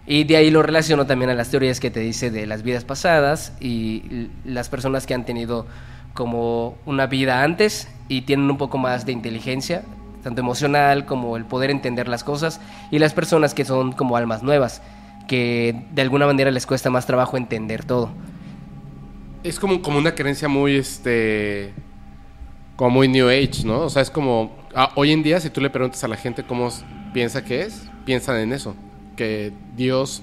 Y 0.06 0.24
de 0.24 0.36
ahí 0.36 0.50
lo 0.50 0.62
relaciono 0.62 1.06
también 1.06 1.30
a 1.30 1.34
las 1.34 1.50
teorías 1.50 1.78
que 1.78 1.90
te 1.90 2.00
dice 2.00 2.30
de 2.30 2.46
las 2.46 2.62
vidas 2.62 2.84
pasadas 2.84 3.52
y 3.60 4.28
las 4.44 4.68
personas 4.68 5.06
que 5.06 5.14
han 5.14 5.24
tenido 5.24 5.66
como 6.14 6.76
una 6.86 7.06
vida 7.06 7.42
antes 7.42 7.88
y 8.08 8.22
tienen 8.22 8.50
un 8.50 8.58
poco 8.58 8.78
más 8.78 9.06
de 9.06 9.12
inteligencia, 9.12 9.82
tanto 10.22 10.40
emocional 10.40 11.06
como 11.06 11.36
el 11.36 11.44
poder 11.44 11.70
entender 11.70 12.08
las 12.08 12.24
cosas, 12.24 12.60
y 12.90 12.98
las 12.98 13.14
personas 13.14 13.54
que 13.54 13.64
son 13.64 13.92
como 13.92 14.16
almas 14.16 14.42
nuevas, 14.42 14.82
que 15.26 15.84
de 15.92 16.02
alguna 16.02 16.26
manera 16.26 16.50
les 16.50 16.66
cuesta 16.66 16.90
más 16.90 17.06
trabajo 17.06 17.36
entender 17.36 17.84
todo. 17.84 18.10
Es 19.42 19.58
como, 19.58 19.82
como 19.82 19.98
una 19.98 20.14
creencia 20.14 20.48
muy, 20.48 20.76
este... 20.76 21.72
Como 22.76 22.90
muy 22.90 23.08
New 23.08 23.28
Age, 23.28 23.64
¿no? 23.64 23.80
O 23.80 23.90
sea, 23.90 24.02
es 24.02 24.10
como... 24.10 24.56
ah, 24.74 24.92
hoy 24.94 25.12
en 25.12 25.22
día, 25.22 25.40
si 25.40 25.50
tú 25.50 25.60
le 25.60 25.70
preguntas 25.70 26.02
a 26.04 26.08
la 26.08 26.16
gente 26.16 26.42
cómo 26.44 26.68
piensa 27.12 27.44
que 27.44 27.62
es, 27.62 27.88
piensan 28.04 28.36
en 28.36 28.52
eso. 28.52 28.76
Que 29.16 29.52
Dios 29.76 30.22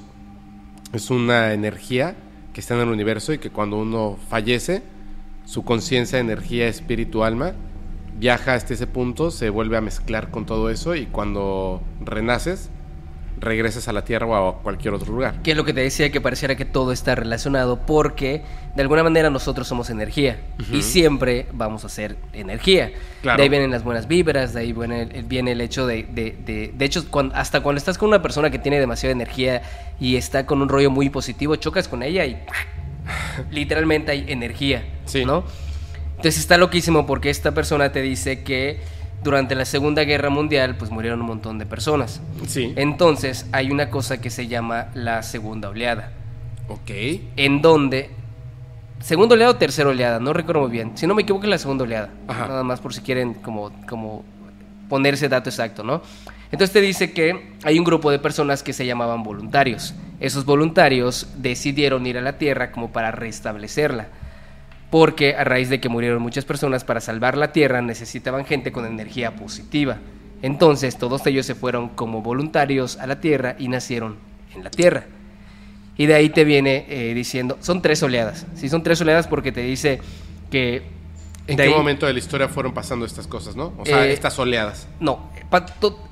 es 0.93 1.09
una 1.09 1.53
energía 1.53 2.15
que 2.53 2.61
está 2.61 2.75
en 2.75 2.81
el 2.81 2.89
universo 2.89 3.33
y 3.33 3.37
que 3.37 3.49
cuando 3.49 3.77
uno 3.77 4.17
fallece, 4.29 4.81
su 5.49 5.63
conciencia, 5.63 6.19
energía, 6.19 6.67
espíritu, 6.67 7.23
alma, 7.23 7.53
viaja 8.19 8.53
hasta 8.53 8.75
ese 8.75 8.85
punto, 8.85 9.31
se 9.31 9.49
vuelve 9.49 9.77
a 9.77 9.81
mezclar 9.81 10.29
con 10.29 10.45
todo 10.45 10.69
eso 10.69 10.95
y 10.95 11.07
cuando 11.07 11.81
renaces, 12.01 12.69
regresas 13.39 13.87
a 13.87 13.93
la 13.93 14.03
Tierra 14.03 14.27
o 14.27 14.49
a 14.49 14.61
cualquier 14.61 14.93
otro 14.93 15.11
lugar. 15.11 15.41
Que 15.41 15.51
es 15.51 15.57
lo 15.57 15.65
que 15.65 15.73
te 15.73 15.81
decía 15.81 16.11
que 16.11 16.21
pareciera 16.21 16.55
que 16.55 16.65
todo 16.65 16.91
está 16.91 17.15
relacionado 17.15 17.79
porque 17.87 18.43
de 18.75 18.81
alguna 18.83 19.01
manera 19.01 19.31
nosotros 19.31 19.67
somos 19.67 19.89
energía 19.89 20.39
y 20.71 20.83
siempre 20.83 21.47
vamos 21.51 21.83
a 21.83 21.89
ser 21.89 22.17
energía. 22.33 22.91
Claro. 23.23 23.37
De 23.37 23.43
ahí 23.43 23.49
vienen 23.49 23.71
las 23.71 23.83
buenas 23.83 24.07
vibras, 24.07 24.53
de 24.53 24.59
ahí 24.59 24.71
viene 24.71 25.01
el, 25.01 25.23
viene 25.23 25.53
el 25.53 25.61
hecho 25.61 25.87
de... 25.87 26.03
De, 26.03 26.37
de, 26.45 26.73
de 26.77 26.85
hecho, 26.85 27.05
hasta 27.33 27.61
cuando 27.61 27.79
estás 27.79 27.97
con 27.97 28.09
una 28.09 28.21
persona 28.21 28.51
que 28.51 28.59
tiene 28.59 28.79
demasiada 28.79 29.13
energía 29.13 29.63
y 29.99 30.15
está 30.15 30.45
con 30.45 30.61
un 30.61 30.69
rollo 30.69 30.91
muy 30.91 31.09
positivo, 31.09 31.55
chocas 31.55 31.87
con 31.87 32.03
ella 32.03 32.23
y 32.27 32.39
literalmente 33.51 34.11
hay 34.11 34.25
energía, 34.27 34.83
Sí. 35.05 35.25
¿no? 35.25 35.43
Entonces 36.17 36.37
está 36.39 36.57
loquísimo 36.57 37.05
porque 37.05 37.29
esta 37.29 37.53
persona 37.53 37.91
te 37.91 38.01
dice 38.01 38.43
que 38.43 38.79
durante 39.23 39.55
la 39.55 39.65
Segunda 39.65 40.03
Guerra 40.03 40.29
Mundial 40.29 40.75
pues 40.77 40.91
murieron 40.91 41.21
un 41.21 41.27
montón 41.27 41.59
de 41.59 41.65
personas. 41.65 42.21
Sí. 42.47 42.73
Entonces 42.75 43.45
hay 43.53 43.71
una 43.71 43.89
cosa 43.89 44.19
que 44.19 44.29
se 44.29 44.47
llama 44.47 44.87
la 44.93 45.23
segunda 45.23 45.69
oleada, 45.69 46.11
Ok. 46.67 46.91
en 47.37 47.61
donde 47.61 48.09
segunda 48.99 49.35
oleada 49.35 49.51
o 49.51 49.55
tercera 49.55 49.89
oleada, 49.89 50.19
no 50.19 50.33
recuerdo 50.33 50.61
muy 50.63 50.71
bien. 50.71 50.91
Si 50.97 51.07
no 51.07 51.15
me 51.15 51.21
equivoco 51.21 51.45
es 51.45 51.49
la 51.49 51.57
segunda 51.57 51.85
oleada. 51.85 52.09
Ajá. 52.27 52.47
Nada 52.47 52.63
más 52.63 52.81
por 52.81 52.93
si 52.93 53.01
quieren 53.01 53.33
como 53.35 53.71
como 53.87 54.25
poner 54.89 55.13
ese 55.13 55.29
dato 55.29 55.49
exacto, 55.49 55.83
¿no? 55.83 56.01
Entonces 56.51 56.73
te 56.73 56.81
dice 56.81 57.11
que 57.11 57.53
hay 57.63 57.77
un 57.77 57.85
grupo 57.85 58.09
de 58.09 58.19
personas 58.19 58.63
que 58.63 58.73
se 58.73 58.85
llamaban 58.85 59.23
voluntarios. 59.23 59.93
Esos 60.19 60.45
voluntarios 60.45 61.27
decidieron 61.37 62.05
ir 62.07 62.17
a 62.17 62.21
la 62.21 62.37
Tierra 62.37 62.71
como 62.71 62.91
para 62.91 63.11
restablecerla. 63.11 64.07
Porque 64.89 65.35
a 65.35 65.43
raíz 65.43 65.69
de 65.69 65.79
que 65.79 65.89
murieron 65.89 66.21
muchas 66.21 66.45
personas 66.45 66.83
para 66.83 67.01
salvar 67.01 67.37
la 67.37 67.51
Tierra 67.51 67.81
necesitaban 67.81 68.45
gente 68.45 68.71
con 68.71 68.85
energía 68.85 69.35
positiva. 69.35 69.97
Entonces 70.41 70.97
todos 70.97 71.25
ellos 71.27 71.45
se 71.45 71.53
fueron 71.53 71.89
como 71.89 72.21
voluntarios 72.21 72.97
a 72.97 73.05
la 73.05 73.19
Tierra 73.19 73.55
y 73.59 73.67
nacieron 73.67 74.17
en 74.55 74.63
la 74.63 74.71
Tierra. 74.71 75.05
Y 75.97 76.07
de 76.07 76.15
ahí 76.15 76.29
te 76.29 76.45
viene 76.45 76.85
eh, 76.89 77.13
diciendo, 77.13 77.57
son 77.59 77.81
tres 77.81 78.01
oleadas. 78.01 78.47
Sí, 78.55 78.69
son 78.69 78.81
tres 78.81 78.99
oleadas 79.01 79.27
porque 79.27 79.51
te 79.51 79.61
dice 79.61 79.99
que 80.49 80.98
¿En 81.49 81.57
De 81.57 81.63
qué 81.63 81.69
ahí- 81.69 81.75
momento 81.75 82.05
de 82.05 82.13
la 82.13 82.19
historia 82.19 82.47
fueron 82.47 82.73
pasando 82.73 83.05
estas 83.05 83.27
cosas, 83.27 83.55
no? 83.55 83.73
O 83.77 83.85
sea, 83.85 84.05
Eh, 84.05 84.13
estas 84.13 84.37
oleadas. 84.39 84.87
No, 84.99 85.29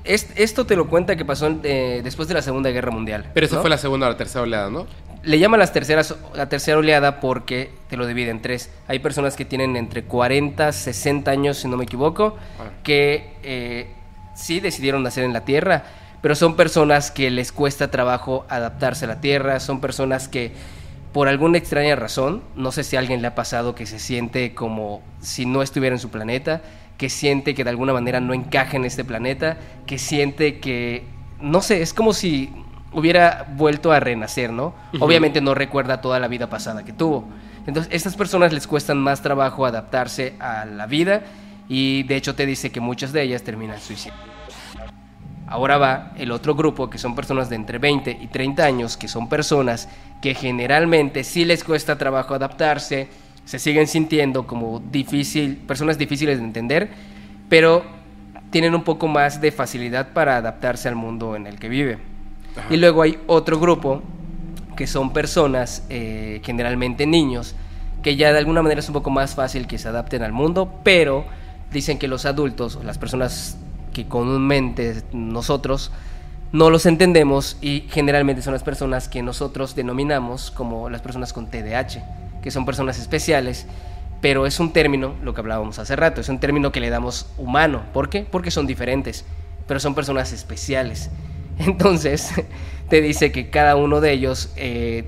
es- 0.04 0.28
esto 0.36 0.66
te 0.66 0.74
lo 0.76 0.88
cuenta 0.88 1.16
que 1.16 1.24
pasó 1.24 1.48
eh, 1.62 2.00
después 2.02 2.28
de 2.28 2.34
la 2.34 2.42
Segunda 2.42 2.70
Guerra 2.70 2.90
Mundial. 2.90 3.30
Pero 3.34 3.46
esa 3.46 3.56
¿no? 3.56 3.60
fue 3.62 3.70
la 3.70 3.78
segunda 3.78 4.06
o 4.06 4.10
la 4.10 4.16
tercera 4.16 4.42
oleada, 4.42 4.68
¿no? 4.70 4.86
Le 5.22 5.38
llaman 5.38 5.58
las 5.60 5.72
terceras, 5.72 6.14
la 6.34 6.48
tercera 6.48 6.78
oleada 6.78 7.20
porque 7.20 7.70
te 7.88 7.96
lo 7.96 8.06
divide 8.06 8.30
en 8.30 8.40
tres. 8.40 8.70
Hay 8.86 8.98
personas 9.00 9.36
que 9.36 9.44
tienen 9.44 9.76
entre 9.76 10.04
40, 10.04 10.72
60 10.72 11.30
años, 11.30 11.58
si 11.58 11.68
no 11.68 11.76
me 11.76 11.84
equivoco, 11.84 12.36
Ah. 12.58 12.70
que 12.82 13.34
eh, 13.42 13.88
sí 14.34 14.60
decidieron 14.60 15.02
nacer 15.02 15.24
en 15.24 15.32
la 15.32 15.44
Tierra, 15.44 15.84
pero 16.22 16.34
son 16.34 16.56
personas 16.56 17.10
que 17.10 17.30
les 17.30 17.52
cuesta 17.52 17.90
trabajo 17.90 18.44
adaptarse 18.48 19.04
a 19.04 19.08
la 19.08 19.20
Tierra, 19.20 19.60
son 19.60 19.80
personas 19.80 20.28
que 20.28 20.52
por 21.18 21.26
alguna 21.26 21.58
extraña 21.58 21.96
razón, 21.96 22.44
no 22.54 22.70
sé 22.70 22.84
si 22.84 22.94
a 22.94 23.00
alguien 23.00 23.22
le 23.22 23.26
ha 23.26 23.34
pasado 23.34 23.74
que 23.74 23.86
se 23.86 23.98
siente 23.98 24.54
como 24.54 25.02
si 25.18 25.46
no 25.46 25.62
estuviera 25.62 25.96
en 25.96 25.98
su 25.98 26.10
planeta, 26.10 26.62
que 26.96 27.10
siente 27.10 27.56
que 27.56 27.64
de 27.64 27.70
alguna 27.70 27.92
manera 27.92 28.20
no 28.20 28.34
encaja 28.34 28.76
en 28.76 28.84
este 28.84 29.04
planeta, 29.04 29.56
que 29.84 29.98
siente 29.98 30.60
que, 30.60 31.06
no 31.40 31.60
sé, 31.60 31.82
es 31.82 31.92
como 31.92 32.12
si 32.12 32.52
hubiera 32.92 33.48
vuelto 33.56 33.90
a 33.90 33.98
renacer, 33.98 34.52
¿no? 34.52 34.76
Obviamente 35.00 35.40
no 35.40 35.56
recuerda 35.56 36.00
toda 36.00 36.20
la 36.20 36.28
vida 36.28 36.48
pasada 36.48 36.84
que 36.84 36.92
tuvo. 36.92 37.24
Entonces, 37.66 37.92
estas 37.92 38.14
personas 38.14 38.52
les 38.52 38.68
cuestan 38.68 38.98
más 38.98 39.20
trabajo 39.20 39.66
adaptarse 39.66 40.34
a 40.38 40.66
la 40.66 40.86
vida 40.86 41.22
y 41.68 42.04
de 42.04 42.14
hecho 42.14 42.36
te 42.36 42.46
dice 42.46 42.70
que 42.70 42.78
muchas 42.78 43.12
de 43.12 43.22
ellas 43.22 43.42
terminan 43.42 43.80
suicidio. 43.80 44.14
Ahora 45.48 45.78
va 45.78 46.12
el 46.16 46.30
otro 46.30 46.54
grupo, 46.54 46.90
que 46.90 46.98
son 46.98 47.14
personas 47.14 47.48
de 47.48 47.56
entre 47.56 47.78
20 47.78 48.18
y 48.20 48.26
30 48.26 48.64
años, 48.64 48.98
que 48.98 49.08
son 49.08 49.30
personas 49.30 49.88
que 50.20 50.34
generalmente 50.34 51.24
sí 51.24 51.44
les 51.44 51.64
cuesta 51.64 51.96
trabajo 51.96 52.34
adaptarse, 52.34 53.08
se 53.44 53.58
siguen 53.58 53.86
sintiendo 53.86 54.46
como 54.46 54.80
difícil, 54.80 55.56
personas 55.56 55.96
difíciles 55.96 56.38
de 56.38 56.44
entender, 56.44 56.90
pero 57.48 57.84
tienen 58.50 58.74
un 58.74 58.82
poco 58.82 59.08
más 59.08 59.40
de 59.40 59.52
facilidad 59.52 60.12
para 60.12 60.36
adaptarse 60.36 60.88
al 60.88 60.96
mundo 60.96 61.36
en 61.36 61.46
el 61.46 61.58
que 61.58 61.68
vive. 61.68 61.98
Ajá. 62.56 62.66
Y 62.72 62.76
luego 62.76 63.02
hay 63.02 63.18
otro 63.26 63.58
grupo, 63.58 64.02
que 64.76 64.86
son 64.86 65.12
personas, 65.12 65.84
eh, 65.88 66.40
generalmente 66.44 67.06
niños, 67.06 67.54
que 68.02 68.16
ya 68.16 68.32
de 68.32 68.38
alguna 68.38 68.62
manera 68.62 68.80
es 68.80 68.88
un 68.88 68.92
poco 68.92 69.10
más 69.10 69.34
fácil 69.34 69.66
que 69.66 69.78
se 69.78 69.88
adapten 69.88 70.22
al 70.22 70.32
mundo, 70.32 70.80
pero 70.82 71.24
dicen 71.72 71.98
que 71.98 72.08
los 72.08 72.26
adultos, 72.26 72.78
las 72.84 72.98
personas 72.98 73.58
que 73.92 74.06
comúnmente 74.06 75.02
nosotros 75.12 75.90
no 76.52 76.70
los 76.70 76.86
entendemos 76.86 77.58
y 77.60 77.84
generalmente 77.90 78.42
son 78.42 78.54
las 78.54 78.62
personas 78.62 79.08
que 79.08 79.22
nosotros 79.22 79.74
denominamos 79.74 80.50
como 80.50 80.88
las 80.88 81.02
personas 81.02 81.32
con 81.32 81.50
TDAH, 81.50 82.40
que 82.42 82.50
son 82.50 82.64
personas 82.64 82.98
especiales, 82.98 83.66
pero 84.20 84.46
es 84.46 84.58
un 84.58 84.72
término, 84.72 85.14
lo 85.22 85.34
que 85.34 85.40
hablábamos 85.40 85.78
hace 85.78 85.94
rato, 85.94 86.20
es 86.20 86.28
un 86.28 86.40
término 86.40 86.72
que 86.72 86.80
le 86.80 86.90
damos 86.90 87.26
humano. 87.36 87.82
¿Por 87.92 88.08
qué? 88.08 88.26
Porque 88.28 88.50
son 88.50 88.66
diferentes, 88.66 89.24
pero 89.66 89.78
son 89.78 89.94
personas 89.94 90.32
especiales. 90.32 91.10
Entonces, 91.58 92.32
te 92.88 93.00
dice 93.02 93.30
que 93.30 93.50
cada 93.50 93.76
uno 93.76 94.00
de 94.00 94.12
ellos, 94.12 94.52
eh, 94.56 95.04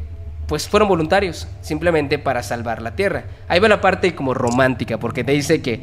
pues 0.46 0.68
fueron 0.68 0.88
voluntarios, 0.88 1.48
simplemente 1.62 2.18
para 2.18 2.42
salvar 2.42 2.82
la 2.82 2.94
Tierra. 2.94 3.24
Ahí 3.48 3.60
va 3.60 3.68
la 3.68 3.80
parte 3.80 4.14
como 4.14 4.34
romántica, 4.34 4.98
porque 4.98 5.24
te 5.24 5.32
dice 5.32 5.62
que, 5.62 5.80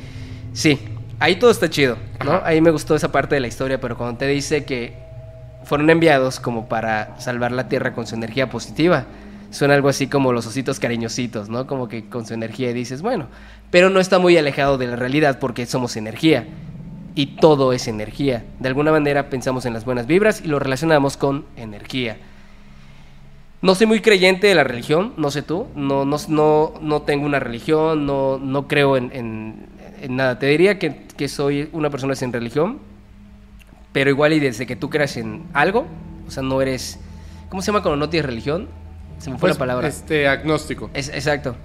sí, 0.53 0.79
ahí 1.19 1.37
todo 1.37 1.49
está 1.49 1.69
chido, 1.69 1.97
¿no? 2.23 2.41
Ahí 2.43 2.61
me 2.61 2.69
gustó 2.69 2.95
esa 2.95 3.11
parte 3.11 3.35
de 3.35 3.41
la 3.41 3.47
historia, 3.47 3.81
pero 3.81 3.97
cuando 3.97 4.17
te 4.19 4.27
dice 4.27 4.63
que 4.63 5.06
fueron 5.67 5.89
enviados 5.89 6.39
como 6.39 6.67
para 6.67 7.19
salvar 7.19 7.51
la 7.51 7.67
Tierra 7.67 7.93
con 7.93 8.07
su 8.07 8.15
energía 8.15 8.49
positiva, 8.49 9.05
suena 9.51 9.73
algo 9.75 9.89
así 9.89 10.07
como 10.07 10.33
los 10.33 10.45
ositos 10.47 10.79
cariñositos, 10.79 11.49
¿no? 11.49 11.67
Como 11.67 11.87
que 11.87 12.05
con 12.09 12.25
su 12.25 12.33
energía 12.33 12.73
dices, 12.73 13.01
bueno, 13.01 13.27
pero 13.71 13.89
no 13.89 13.99
está 13.99 14.17
muy 14.19 14.37
alejado 14.37 14.77
de 14.77 14.87
la 14.87 14.95
realidad 14.95 15.39
porque 15.39 15.65
somos 15.65 15.95
energía 15.97 16.45
y 17.15 17.37
todo 17.37 17.73
es 17.73 17.87
energía. 17.87 18.43
De 18.59 18.67
alguna 18.69 18.91
manera 18.91 19.29
pensamos 19.29 19.65
en 19.65 19.73
las 19.73 19.85
buenas 19.85 20.07
vibras 20.07 20.41
y 20.43 20.47
lo 20.47 20.59
relacionamos 20.59 21.17
con 21.17 21.45
energía. 21.55 22.17
No 23.61 23.73
soy 23.73 23.87
muy 23.87 24.01
creyente 24.01 24.47
de 24.47 24.55
la 24.55 24.63
religión, 24.63 25.13
no 25.17 25.31
sé 25.31 25.41
tú, 25.41 25.67
no, 25.75 26.05
no, 26.05 26.17
no, 26.29 26.73
no 26.79 27.01
tengo 27.01 27.25
una 27.25 27.39
religión, 27.39 28.05
no, 28.05 28.37
no 28.37 28.67
creo 28.67 28.97
en, 28.97 29.11
en- 29.13 29.65
en 29.99 30.15
nada. 30.15 30.37
Te 30.37 30.45
diría 30.45 30.77
que, 30.77 31.01
que 31.17 31.27
soy 31.27 31.67
una 31.73 31.89
persona 31.89 32.13
sin 32.15 32.31
religión, 32.31 32.77
pero 33.97 34.11
igual 34.11 34.31
y 34.31 34.39
desde 34.39 34.67
que 34.67 34.75
tú 34.75 34.91
creas 34.91 35.17
en 35.17 35.47
algo, 35.53 35.87
o 36.27 36.29
sea, 36.29 36.43
no 36.43 36.61
eres... 36.61 36.99
¿Cómo 37.49 37.63
se 37.63 37.67
llama 37.71 37.81
cuando 37.81 37.97
no 37.97 38.07
tienes 38.11 38.27
religión? 38.27 38.67
Se 39.17 39.31
me 39.31 39.39
fue 39.39 39.49
Pues, 39.49 39.55
la 39.55 39.59
palabra. 39.59 39.87
Este, 39.87 40.27
agnóstico. 40.27 40.91
Es, 40.93 41.09
exacto. 41.09 41.55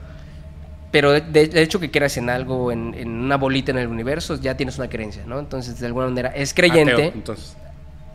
Pero 0.91 1.13
de, 1.13 1.21
de 1.21 1.61
hecho 1.61 1.79
que 1.79 1.91
creas 1.91 2.17
en 2.17 2.31
algo, 2.31 2.73
en, 2.73 2.95
en 2.95 3.11
una 3.11 3.37
bolita 3.37 3.71
en 3.73 3.77
el 3.77 3.89
universo, 3.89 4.37
ya 4.37 4.57
tienes 4.57 4.79
una 4.79 4.89
creencia, 4.89 5.25
¿no? 5.27 5.39
Entonces, 5.39 5.79
de 5.79 5.85
alguna 5.87 6.07
manera, 6.07 6.31
es 6.31 6.55
creyente. 6.55 6.95
Ateo, 6.95 7.13
entonces. 7.15 7.55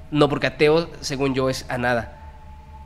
No, 0.09 0.27
porque 0.29 0.47
ateo, 0.47 0.89
según 1.01 1.35
yo, 1.35 1.47
es 1.51 1.67
a 1.69 1.77
nada. 1.77 2.17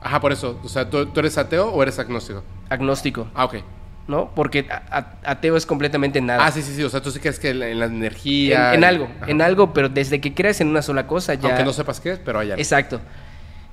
Ajá, 0.02 0.20
por 0.20 0.34
eso. 0.34 0.60
O 0.66 0.68
sea, 0.68 0.90
¿tú, 0.90 1.06
tú 1.06 1.22
eres 1.22 1.38
ateo 1.38 1.70
o 1.72 1.82
eres 1.82 1.98
agnóstico? 1.98 2.44
Agnóstico, 2.68 3.30
Ah, 3.34 3.46
ok. 3.46 3.56
¿No? 4.08 4.32
Porque 4.36 4.68
a- 4.70 4.84
a- 5.26 5.32
ateo 5.32 5.56
es 5.58 5.66
completamente 5.66 6.20
nada. 6.22 6.46
Ah, 6.46 6.52
sí, 6.52 6.62
sí, 6.62 6.74
sí. 6.76 6.84
O 6.84 6.90
sea, 6.90 7.02
tú 7.02 7.12
sí 7.12 7.20
crees 7.20 7.40
que 7.40 7.50
en 7.52 7.60
la, 7.60 7.68
en 7.70 7.80
la 7.80 7.86
energía. 7.86 8.70
en, 8.70 8.80
en 8.80 8.84
algo, 8.84 9.10
Ajá. 9.22 9.32
en 9.32 9.42
algo, 9.42 9.74
pero 9.74 9.90
desde 9.90 10.20
que 10.22 10.34
creas 10.34 10.60
en 10.62 10.68
una 10.68 10.82
sola 10.82 11.08
cosa 11.08 11.34
ya... 11.36 11.50
Aunque 11.50 11.64
no 11.64 11.74
sepas 11.74 12.00
qué 12.00 12.12
es, 12.14 12.20
pero 12.20 12.40
hay 12.40 12.52
algo. 12.52 12.62
Exacto. 12.62 13.00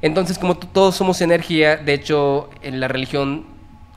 Entonces, 0.01 0.39
como 0.39 0.57
todos 0.57 0.95
somos 0.95 1.21
energía, 1.23 1.77
de 1.77 1.93
hecho, 1.95 2.51
en 2.63 2.79
la 2.79 2.87
religión, 2.89 3.47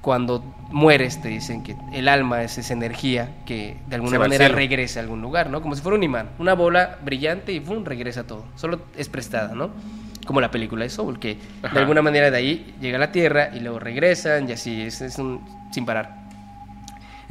cuando 0.01 0.43
mueres, 0.71 1.21
te 1.21 1.27
dicen 1.27 1.61
que 1.63 1.75
el 1.93 2.07
alma 2.07 2.41
es 2.41 2.57
esa 2.57 2.73
energía 2.73 3.29
que 3.45 3.77
de 3.87 3.95
alguna 3.95 4.17
manera 4.17 4.47
regresa 4.47 4.99
a 4.99 5.03
algún 5.03 5.21
lugar, 5.21 5.49
¿no? 5.51 5.61
Como 5.61 5.75
si 5.75 5.81
fuera 5.83 5.95
un 5.97 6.03
imán, 6.03 6.29
una 6.39 6.53
bola 6.55 6.97
brillante 7.03 7.51
y 7.51 7.59
¡pum! 7.59 7.83
regresa 7.85 8.23
todo. 8.25 8.45
Solo 8.55 8.81
es 8.97 9.09
prestada, 9.09 9.53
¿no? 9.53 9.69
Como 10.25 10.41
la 10.41 10.49
película 10.49 10.83
de 10.85 10.89
Soul, 10.89 11.19
que 11.19 11.37
Ajá. 11.61 11.73
de 11.75 11.79
alguna 11.81 12.01
manera 12.01 12.31
de 12.31 12.37
ahí 12.37 12.73
llega 12.81 12.97
a 12.97 12.99
la 12.99 13.11
Tierra 13.11 13.49
y 13.53 13.59
luego 13.59 13.77
regresan 13.79 14.49
y 14.49 14.53
así, 14.53 14.81
es, 14.81 15.01
es 15.01 15.19
un 15.19 15.41
sin 15.71 15.85
parar. 15.85 16.20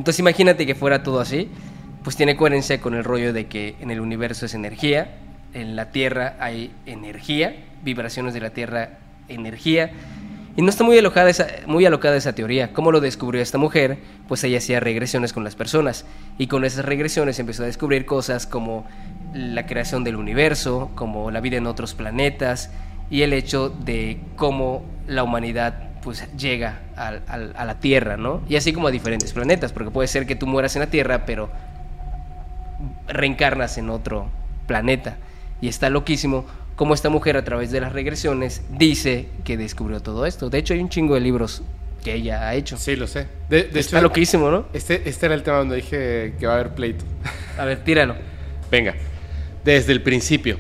Entonces 0.01 0.21
imagínate 0.21 0.65
que 0.65 0.75
fuera 0.75 1.03
todo 1.03 1.21
así, 1.21 1.51
pues 2.03 2.17
tiene 2.17 2.35
coherencia 2.35 2.81
con 2.81 2.95
el 2.95 3.05
rollo 3.05 3.35
de 3.35 3.49
que 3.49 3.75
en 3.81 3.91
el 3.91 4.01
universo 4.01 4.47
es 4.47 4.55
energía, 4.55 5.19
en 5.53 5.77
la 5.77 5.91
Tierra 5.91 6.37
hay 6.41 6.71
energía, 6.87 7.55
vibraciones 7.85 8.33
de 8.33 8.41
la 8.41 8.49
Tierra, 8.49 8.97
energía. 9.29 9.91
Y 10.57 10.63
no 10.63 10.71
está 10.71 10.85
muy 10.85 10.97
alocada 10.97 11.29
esa, 11.29 11.49
muy 11.67 11.85
alocada 11.85 12.17
esa 12.17 12.35
teoría. 12.35 12.73
¿Cómo 12.73 12.93
lo 12.93 13.01
descubrió 13.03 13.43
esta 13.43 13.59
mujer? 13.59 13.99
Pues 14.27 14.43
ella 14.43 14.57
hacía 14.57 14.81
regresiones 14.81 15.35
con 15.35 15.45
las 15.45 15.55
personas. 15.55 16.07
Y 16.39 16.47
con 16.47 16.65
esas 16.65 16.87
regresiones 16.87 17.39
empezó 17.39 17.65
a 17.65 17.67
descubrir 17.67 18.07
cosas 18.07 18.47
como 18.47 18.87
la 19.35 19.67
creación 19.67 20.03
del 20.03 20.17
universo, 20.17 20.93
como 20.95 21.31
la 21.31 21.43
vida 21.43 21.59
en 21.59 21.67
otros 21.67 21.93
planetas 21.93 22.71
y 23.11 23.21
el 23.21 23.35
hecho 23.35 23.69
de 23.69 24.19
cómo 24.37 24.83
la 25.07 25.25
humanidad 25.25 25.90
pues 26.03 26.27
llega 26.37 26.81
al- 26.97 27.23
al- 27.29 27.53
a 27.57 27.65
la 27.65 27.79
Tierra, 27.81 28.17
¿no? 28.17 28.43
Y 28.49 28.57
así 28.57 28.73
como 28.73 28.89
a 28.89 28.91
diferentes 28.91 29.33
planetas, 29.33 29.73
porque 29.73 29.91
puede 29.91 30.09
ser 30.09 30.27
que 30.27 30.35
tú 30.37 30.47
mueras 30.47 30.75
en 30.77 30.81
la 30.81 30.87
Tierra, 30.89 31.25
pero 31.27 31.51
reencarnas 33.09 33.79
en 33.79 33.91
otro 33.91 34.29
planeta. 34.67 35.17
Y 35.61 35.69
está 35.69 35.91
loquísimo 35.91 36.47
cómo 36.77 36.95
esta 36.95 37.09
mujer 37.11 37.37
a 37.37 37.45
través 37.45 37.71
de 37.71 37.81
las 37.81 37.93
regresiones 37.93 38.63
dice 38.71 39.29
que 39.45 39.57
descubrió 39.57 40.01
todo 40.01 40.27
esto. 40.27 40.49
De 40.51 40.59
hecho, 40.59 40.75
hay 40.75 40.81
un 40.81 40.89
chingo 40.89 41.15
de 41.15 41.21
libros 41.21 41.63
que 42.03 42.15
ella 42.15 42.49
ha 42.49 42.55
hecho. 42.55 42.79
Sí, 42.79 42.97
lo 42.97 43.07
sé. 43.07 43.27
De, 43.51 43.65
de 43.65 43.81
está 43.81 43.99
hecho, 43.99 44.03
loquísimo, 44.09 44.51
¿no? 44.51 44.67
Este, 44.73 45.07
este 45.09 45.27
era 45.27 45.35
el 45.35 45.43
tema 45.43 45.59
donde 45.59 45.77
dije 45.77 46.35
que 46.39 46.47
va 46.47 46.53
a 46.55 46.61
haber 46.61 46.75
pleito. 46.75 47.05
A 47.59 47.65
ver, 47.67 47.85
tíralo. 47.85 48.15
Venga, 48.71 48.95
desde 49.65 49.93
el 49.93 50.03
principio. 50.03 50.59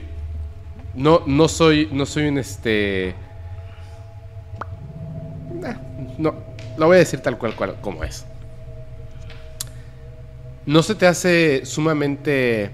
No, 0.94 1.22
no 1.26 1.48
soy, 1.48 1.88
no 1.92 2.04
soy 2.04 2.26
un 2.26 2.36
este. 2.38 3.14
Ah, 5.65 5.77
No, 6.19 6.35
lo 6.77 6.87
voy 6.87 6.97
a 6.97 6.99
decir 7.01 7.20
tal 7.20 7.39
cual, 7.39 7.55
cual 7.55 7.77
como 7.81 8.05
es. 8.05 8.24
¿No 10.66 10.82
se 10.82 10.95
te 10.95 11.07
hace 11.07 11.65
sumamente 11.65 12.70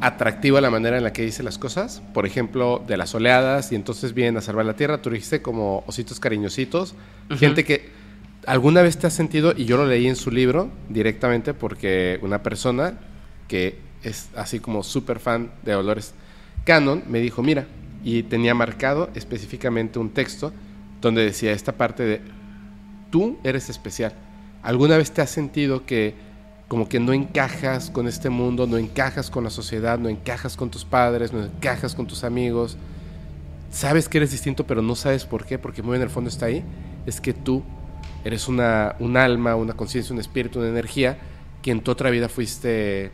atractiva 0.00 0.60
la 0.60 0.70
manera 0.70 0.96
en 0.96 1.04
la 1.04 1.12
que 1.12 1.22
dice 1.22 1.42
las 1.42 1.58
cosas? 1.58 2.02
Por 2.14 2.26
ejemplo, 2.26 2.82
de 2.86 2.96
las 2.96 3.14
oleadas 3.14 3.72
y 3.72 3.74
entonces 3.74 4.14
vienen 4.14 4.36
a 4.36 4.40
salvar 4.40 4.66
la 4.66 4.74
tierra. 4.74 5.02
Tú 5.02 5.10
dijiste 5.10 5.42
como 5.42 5.84
ositos 5.86 6.20
cariñositos. 6.20 6.94
Gente 7.36 7.64
que 7.64 7.90
alguna 8.46 8.82
vez 8.82 8.98
te 8.98 9.06
has 9.06 9.12
sentido, 9.14 9.52
y 9.56 9.64
yo 9.64 9.76
lo 9.76 9.86
leí 9.86 10.06
en 10.06 10.16
su 10.16 10.30
libro 10.30 10.70
directamente 10.88 11.54
porque 11.54 12.18
una 12.22 12.42
persona 12.42 12.94
que 13.48 13.78
es 14.02 14.28
así 14.36 14.58
como 14.58 14.82
súper 14.82 15.18
fan 15.18 15.50
de 15.62 15.72
Dolores 15.72 16.14
Cannon 16.64 17.02
me 17.08 17.20
dijo, 17.20 17.42
mira, 17.42 17.66
y 18.04 18.24
tenía 18.24 18.54
marcado 18.54 19.10
específicamente 19.14 19.98
un 19.98 20.10
texto 20.10 20.52
donde 21.02 21.24
decía 21.24 21.52
esta 21.52 21.72
parte 21.72 22.04
de, 22.04 22.22
tú 23.10 23.36
eres 23.44 23.68
especial. 23.68 24.14
¿Alguna 24.62 24.96
vez 24.96 25.10
te 25.10 25.20
has 25.20 25.30
sentido 25.30 25.84
que 25.84 26.14
como 26.68 26.88
que 26.88 27.00
no 27.00 27.12
encajas 27.12 27.90
con 27.90 28.08
este 28.08 28.30
mundo, 28.30 28.66
no 28.66 28.78
encajas 28.78 29.28
con 29.28 29.44
la 29.44 29.50
sociedad, 29.50 29.98
no 29.98 30.08
encajas 30.08 30.56
con 30.56 30.70
tus 30.70 30.86
padres, 30.86 31.32
no 31.32 31.44
encajas 31.44 31.94
con 31.94 32.06
tus 32.06 32.24
amigos? 32.24 32.78
Sabes 33.70 34.08
que 34.08 34.18
eres 34.18 34.30
distinto, 34.30 34.66
pero 34.66 34.80
no 34.80 34.94
sabes 34.94 35.26
por 35.26 35.44
qué, 35.44 35.58
porque 35.58 35.82
muy 35.82 35.96
en 35.96 36.02
el 36.02 36.10
fondo 36.10 36.30
está 36.30 36.46
ahí. 36.46 36.64
Es 37.04 37.20
que 37.20 37.34
tú 37.34 37.62
eres 38.24 38.48
una, 38.48 38.94
un 39.00 39.16
alma, 39.16 39.56
una 39.56 39.74
conciencia, 39.74 40.14
un 40.14 40.20
espíritu, 40.20 40.60
una 40.60 40.68
energía 40.68 41.18
que 41.60 41.72
en 41.72 41.80
tu 41.82 41.90
otra 41.90 42.10
vida 42.10 42.28
fuiste 42.28 43.10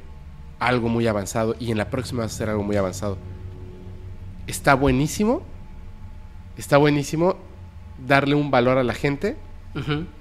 algo 0.59 0.89
muy 0.89 1.07
avanzado 1.07 1.57
y 1.59 1.71
en 1.71 1.79
la 1.79 1.89
próxima 1.91 2.25
vas 2.25 2.35
a 2.35 2.39
ser 2.39 2.51
algo 2.51 2.63
muy 2.63 2.77
avanzado. 2.77 3.17
Está 4.47 4.75
buenísimo, 4.75 5.43
está 6.57 6.77
buenísimo 6.77 7.48
darle 8.07 8.35
un 8.35 8.51
valor 8.51 8.79
a 8.79 8.85
la 8.85 8.95
gente 8.95 9.37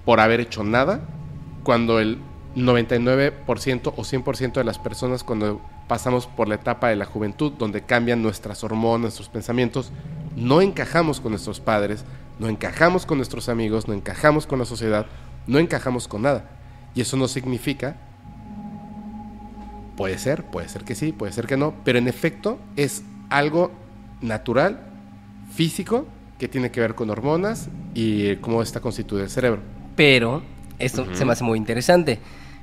por 0.05 0.19
haber 0.19 0.39
hecho 0.39 0.63
nada, 0.63 1.01
cuando 1.63 1.99
el 1.99 2.19
99% 2.55 3.93
o 3.95 4.03
100% 4.03 4.53
de 4.53 4.63
las 4.63 4.77
personas 4.77 5.23
cuando 5.23 5.61
pasamos 5.87 6.27
por 6.27 6.47
la 6.47 6.55
etapa 6.55 6.89
de 6.89 6.95
la 6.95 7.05
juventud, 7.05 7.53
donde 7.53 7.81
cambian 7.81 8.21
nuestras 8.21 8.63
hormonas, 8.63 9.01
nuestros 9.01 9.29
pensamientos, 9.29 9.91
no 10.35 10.61
encajamos 10.61 11.19
con 11.19 11.31
nuestros 11.31 11.59
padres, 11.59 12.05
no 12.39 12.49
encajamos 12.49 13.05
con 13.05 13.17
nuestros 13.17 13.49
amigos, 13.49 13.87
no 13.87 13.93
encajamos 13.93 14.45
con 14.45 14.59
la 14.59 14.65
sociedad, 14.65 15.07
no 15.47 15.59
encajamos 15.59 16.07
con 16.07 16.23
nada. 16.23 16.49
Y 16.93 17.01
eso 17.01 17.17
no 17.17 17.27
significa, 17.27 17.97
puede 19.95 20.17
ser, 20.17 20.43
puede 20.45 20.69
ser 20.69 20.83
que 20.83 20.95
sí, 20.95 21.11
puede 21.11 21.31
ser 21.31 21.47
que 21.47 21.57
no, 21.57 21.73
pero 21.83 21.99
en 21.99 22.07
efecto 22.07 22.59
es 22.75 23.03
algo 23.29 23.71
natural, 24.21 24.79
físico, 25.53 26.05
que 26.39 26.47
tiene 26.47 26.71
que 26.71 26.79
ver 26.79 26.95
con 26.95 27.09
hormonas 27.09 27.67
y 27.93 28.35
cómo 28.37 28.61
está 28.61 28.79
constituido 28.79 29.23
el 29.23 29.29
cerebro. 29.29 29.61
Pero 29.95 30.43
esto 30.79 31.05
se 31.13 31.25
me 31.25 31.31
hace 31.33 31.43
muy 31.43 31.57
interesante. 31.57 32.19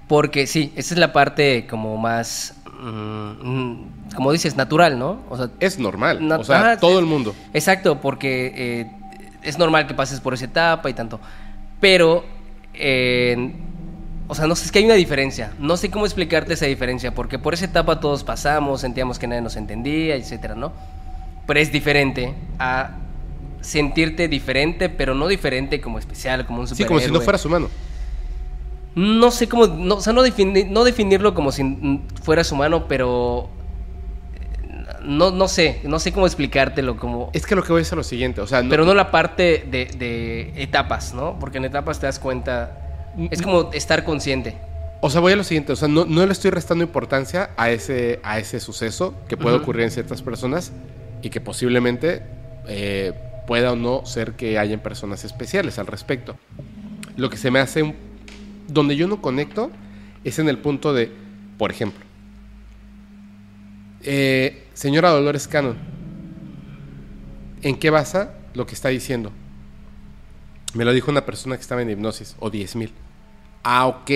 Porque 0.07 0.47
sí, 0.47 0.73
esa 0.77 0.95
es 0.95 1.01
la 1.01 1.13
parte 1.13 1.67
como 1.69 1.97
más, 1.97 2.55
mm, 2.81 3.49
mm, 3.49 3.89
como 4.15 4.33
dices, 4.33 4.55
natural, 4.55 4.99
¿no? 4.99 5.23
O 5.31 5.37
sea, 5.37 5.49
Es 5.61 5.79
normal, 5.79 6.31
o 6.33 6.45
sea, 6.45 6.59
ajá, 6.61 6.77
todo 6.79 6.93
es- 6.93 6.99
el 6.99 7.07
mundo. 7.07 7.35
Exacto, 7.55 8.01
porque 8.01 8.53
eh, 8.55 8.91
es 9.43 9.59
normal 9.59 9.87
que 9.87 9.95
pases 9.95 10.21
por 10.21 10.35
esa 10.35 10.45
etapa 10.45 10.91
y 10.91 10.95
tanto. 10.95 11.21
Pero, 11.81 12.25
eh, 12.75 13.53
o 14.29 14.35
sea, 14.35 14.47
no 14.47 14.55
sé, 14.57 14.67
es 14.67 14.73
que 14.73 14.81
hay 14.81 14.85
una 14.85 14.95
diferencia. 14.95 15.53
No 15.59 15.77
sé 15.79 15.91
cómo 15.91 16.05
explicarte 16.05 16.53
esa 16.55 16.67
diferencia, 16.67 17.15
porque 17.15 17.39
por 17.39 17.55
esa 17.55 17.65
etapa 17.65 17.99
todos 17.99 18.25
pasamos, 18.25 18.83
sentíamos 18.83 19.19
que 19.19 19.27
nadie 19.27 19.43
nos 19.43 19.57
entendía, 19.57 20.17
etcétera, 20.17 20.55
¿no? 20.55 20.73
Pero 21.47 21.61
es 21.61 21.73
diferente 21.73 22.35
a 22.59 22.91
sentirte 23.65 24.29
diferente, 24.29 24.89
pero 24.89 25.15
no 25.15 25.27
diferente 25.27 25.81
como 25.81 25.99
especial, 25.99 26.47
como 26.47 26.61
un 26.61 26.67
Sí, 26.69 26.75
superhéroe. 26.75 26.89
como 26.99 27.07
si 27.07 27.13
no 27.13 27.21
fueras 27.21 27.45
humano. 27.45 27.69
No 28.95 29.31
sé 29.31 29.49
cómo, 29.49 29.67
no, 29.67 29.97
o 29.97 30.01
sea, 30.01 30.13
no, 30.13 30.23
defini- 30.23 30.69
no 30.69 30.85
definirlo 30.85 31.35
como 31.35 31.51
si 31.51 31.65
mm, 31.65 32.07
fueras 32.23 32.53
humano, 32.53 32.87
pero 32.87 33.49
no, 35.03 35.31
no 35.31 35.49
sé, 35.49 35.81
no 35.85 35.99
sé 35.99 36.13
cómo 36.13 36.27
explicártelo 36.27 36.97
como... 36.97 37.31
Es 37.33 37.45
que 37.47 37.55
lo 37.57 37.63
que 37.63 37.73
voy 37.73 37.83
es 37.83 37.93
a 37.93 37.97
lo 37.97 38.05
siguiente, 38.05 38.41
o 38.41 38.47
sea, 38.47 38.63
no- 38.63 38.71
Pero 38.71 38.85
no 38.85 38.95
la 38.95 39.11
parte 39.11 39.67
de, 39.71 39.87
de 39.99 40.53
etapas, 40.63 41.13
¿no? 41.15 41.39
Porque 41.39 41.59
en 41.59 41.65
etapas 41.65 41.99
te 42.01 42.07
das 42.07 42.19
cuenta, 42.19 42.79
es 43.31 43.43
como 43.43 43.71
estar 43.73 44.05
consciente. 44.05 44.57
o 45.01 45.11
sea, 45.11 45.21
voy 45.21 45.33
a 45.33 45.37
lo 45.37 45.45
siguiente, 45.45 45.73
o 45.73 45.77
sea, 45.77 45.89
no, 45.89 46.05
no 46.05 46.25
le 46.25 46.33
estoy 46.33 46.51
restando 46.51 46.85
importancia 46.85 47.51
a 47.57 47.71
ese, 47.71 48.21
a 48.23 48.39
ese 48.39 48.61
suceso 48.61 49.15
que 49.29 49.37
puede 49.37 49.57
ocurrir 49.57 49.83
en 49.85 49.91
ciertas 49.91 50.23
personas 50.23 50.73
y 51.21 51.31
que 51.31 51.41
posiblemente 51.41 52.23
eh, 52.69 53.13
pueda 53.47 53.73
o 53.73 53.77
no 53.77 54.05
ser 54.07 54.33
que 54.35 54.59
hayan 54.59 54.81
personas 54.81 55.25
especiales 55.25 55.79
al 55.79 55.87
respecto. 55.87 56.37
Lo 57.17 57.31
que 57.31 57.37
se 57.37 57.51
me 57.51 57.59
hace 57.61 57.83
un- 57.83 57.95
donde 58.69 58.97
yo 58.97 59.07
no 59.09 59.21
conecto 59.21 59.71
es 60.25 60.39
en 60.39 60.49
el 60.49 60.59
punto 60.59 60.93
de, 60.95 61.13
por 61.59 61.71
ejemplo, 61.71 62.05
eh, 64.03 64.67
señora 64.75 65.11
Dolores 65.11 65.49
Cannon, 65.49 65.77
¿en 67.63 67.77
qué 67.79 67.91
basa 67.91 68.35
lo 68.55 68.67
que 68.67 68.75
está 68.75 68.89
diciendo? 68.89 69.33
Me 70.75 70.85
lo 70.85 70.93
dijo 70.93 71.11
una 71.11 71.25
persona 71.25 71.57
que 71.57 71.63
estaba 71.63 71.83
en 71.83 71.91
hipnosis, 71.91 72.37
o 72.41 72.51
10 72.51 72.77
mil. 72.77 72.93
Ah, 73.63 73.87
ok. 73.87 74.11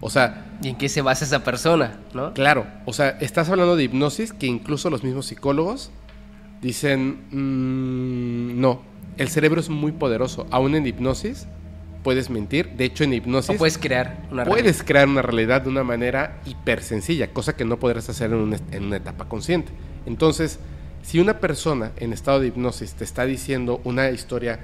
O 0.00 0.10
sea, 0.10 0.46
¿Y 0.62 0.68
en 0.68 0.76
qué 0.76 0.88
se 0.88 1.02
basa 1.02 1.24
esa 1.24 1.44
persona, 1.44 2.00
no? 2.14 2.34
claro, 2.34 2.66
o 2.86 2.92
sea, 2.92 3.10
estás 3.20 3.48
hablando 3.50 3.76
de 3.76 3.84
hipnosis 3.84 4.32
que 4.32 4.46
incluso 4.46 4.90
los 4.90 5.04
mismos 5.04 5.26
psicólogos 5.26 5.90
dicen, 6.62 7.18
"Mm, 7.30 8.60
no, 8.60 8.80
el 9.18 9.28
cerebro 9.28 9.60
es 9.60 9.68
muy 9.68 9.92
poderoso. 9.92 10.46
Aún 10.50 10.74
en 10.74 10.86
hipnosis 10.86 11.46
puedes 12.02 12.30
mentir. 12.30 12.70
De 12.70 12.84
hecho, 12.84 13.04
en 13.04 13.12
hipnosis 13.12 13.54
O 13.54 13.58
puedes 13.58 13.78
crear 13.78 14.26
una 14.30 14.44
puedes 14.44 14.82
crear 14.82 15.08
una 15.08 15.22
realidad 15.22 15.62
de 15.62 15.68
una 15.68 15.84
manera 15.84 16.40
hiper 16.46 16.82
sencilla, 16.82 17.32
cosa 17.32 17.54
que 17.54 17.64
no 17.64 17.78
podrás 17.78 18.08
hacer 18.08 18.32
en 18.32 18.38
una, 18.38 18.58
en 18.70 18.84
una 18.84 18.96
etapa 18.96 19.28
consciente. 19.28 19.72
Entonces, 20.06 20.58
si 21.02 21.20
una 21.20 21.38
persona 21.38 21.92
en 21.98 22.12
estado 22.12 22.40
de 22.40 22.48
hipnosis 22.48 22.94
te 22.94 23.04
está 23.04 23.24
diciendo 23.26 23.80
una 23.84 24.10
historia 24.10 24.60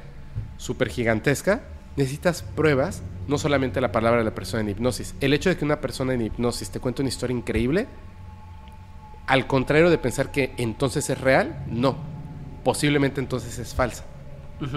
súper 0.57 0.89
gigantesca, 0.89 1.63
necesitas 1.97 2.43
pruebas, 2.43 3.03
no 3.27 3.39
solamente 3.39 3.81
la 3.81 3.93
palabra 3.93 4.19
de 4.21 4.25
la 4.25 4.35
persona 4.35 4.63
en 4.63 4.71
hipnosis. 4.71 5.15
El 5.21 5.33
hecho 5.35 5.51
de 5.51 5.57
que 5.57 5.65
una 5.65 5.81
persona 5.81 6.15
en 6.15 6.23
hipnosis 6.23 6.71
te 6.71 6.81
cuente 6.81 7.03
una 7.03 7.09
historia 7.09 7.37
increíble, 7.37 7.87
al 9.29 9.47
contrario 9.47 9.91
de 9.91 9.99
pensar 9.99 10.31
que 10.33 10.55
entonces 10.57 11.09
es 11.11 11.21
real, 11.21 11.63
no. 11.69 11.97
Posiblemente 12.65 13.21
entonces 13.21 13.59
es 13.59 13.75
falsa. 13.75 14.05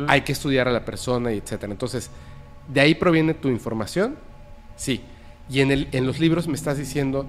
Hay 0.07 0.22
que 0.22 0.34
estudiar 0.34 0.68
a 0.68 0.72
la 0.72 0.86
persona 0.86 1.32
y 1.32 1.38
etcétera. 1.38 1.72
Entonces, 1.72 2.11
¿de 2.68 2.82
ahí 2.82 2.94
proviene 2.94 3.34
tu 3.34 3.48
información? 3.48 4.18
Sí. 4.76 5.02
Y 5.49 5.61
en, 5.61 5.72
el, 5.72 5.88
en 5.94 6.06
los 6.06 6.19
libros 6.19 6.48
me 6.49 6.53
estás 6.53 6.78
diciendo, 6.78 7.26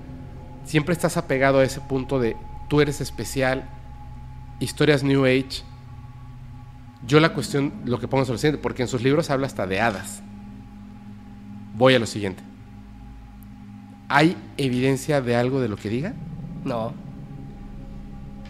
siempre 0.65 0.93
estás 0.93 1.17
apegado 1.17 1.61
a 1.61 1.65
ese 1.65 1.81
punto 1.81 2.19
de 2.19 2.37
tú 2.69 2.81
eres 2.81 3.01
especial, 3.01 3.69
historias 4.59 5.05
New 5.05 5.25
Age. 5.25 5.63
Yo 7.07 7.21
la 7.21 7.35
cuestión, 7.35 7.73
lo 7.85 8.01
que 8.01 8.09
pongo 8.09 8.25
es 8.25 8.29
lo 8.29 8.37
siguiente, 8.37 8.61
porque 8.61 8.83
en 8.83 8.89
sus 8.89 9.03
libros 9.03 9.31
habla 9.31 9.47
hasta 9.47 9.67
de 9.69 9.81
hadas. 9.81 10.23
Voy 11.77 11.95
a 11.95 12.01
lo 12.01 12.07
siguiente. 12.07 12.43
¿Hay 14.09 14.37
evidencia 14.57 15.21
de 15.21 15.37
algo 15.37 15.61
de 15.61 15.69
lo 15.69 15.77
que 15.77 15.89
diga? 15.89 16.15
No. 16.65 17.02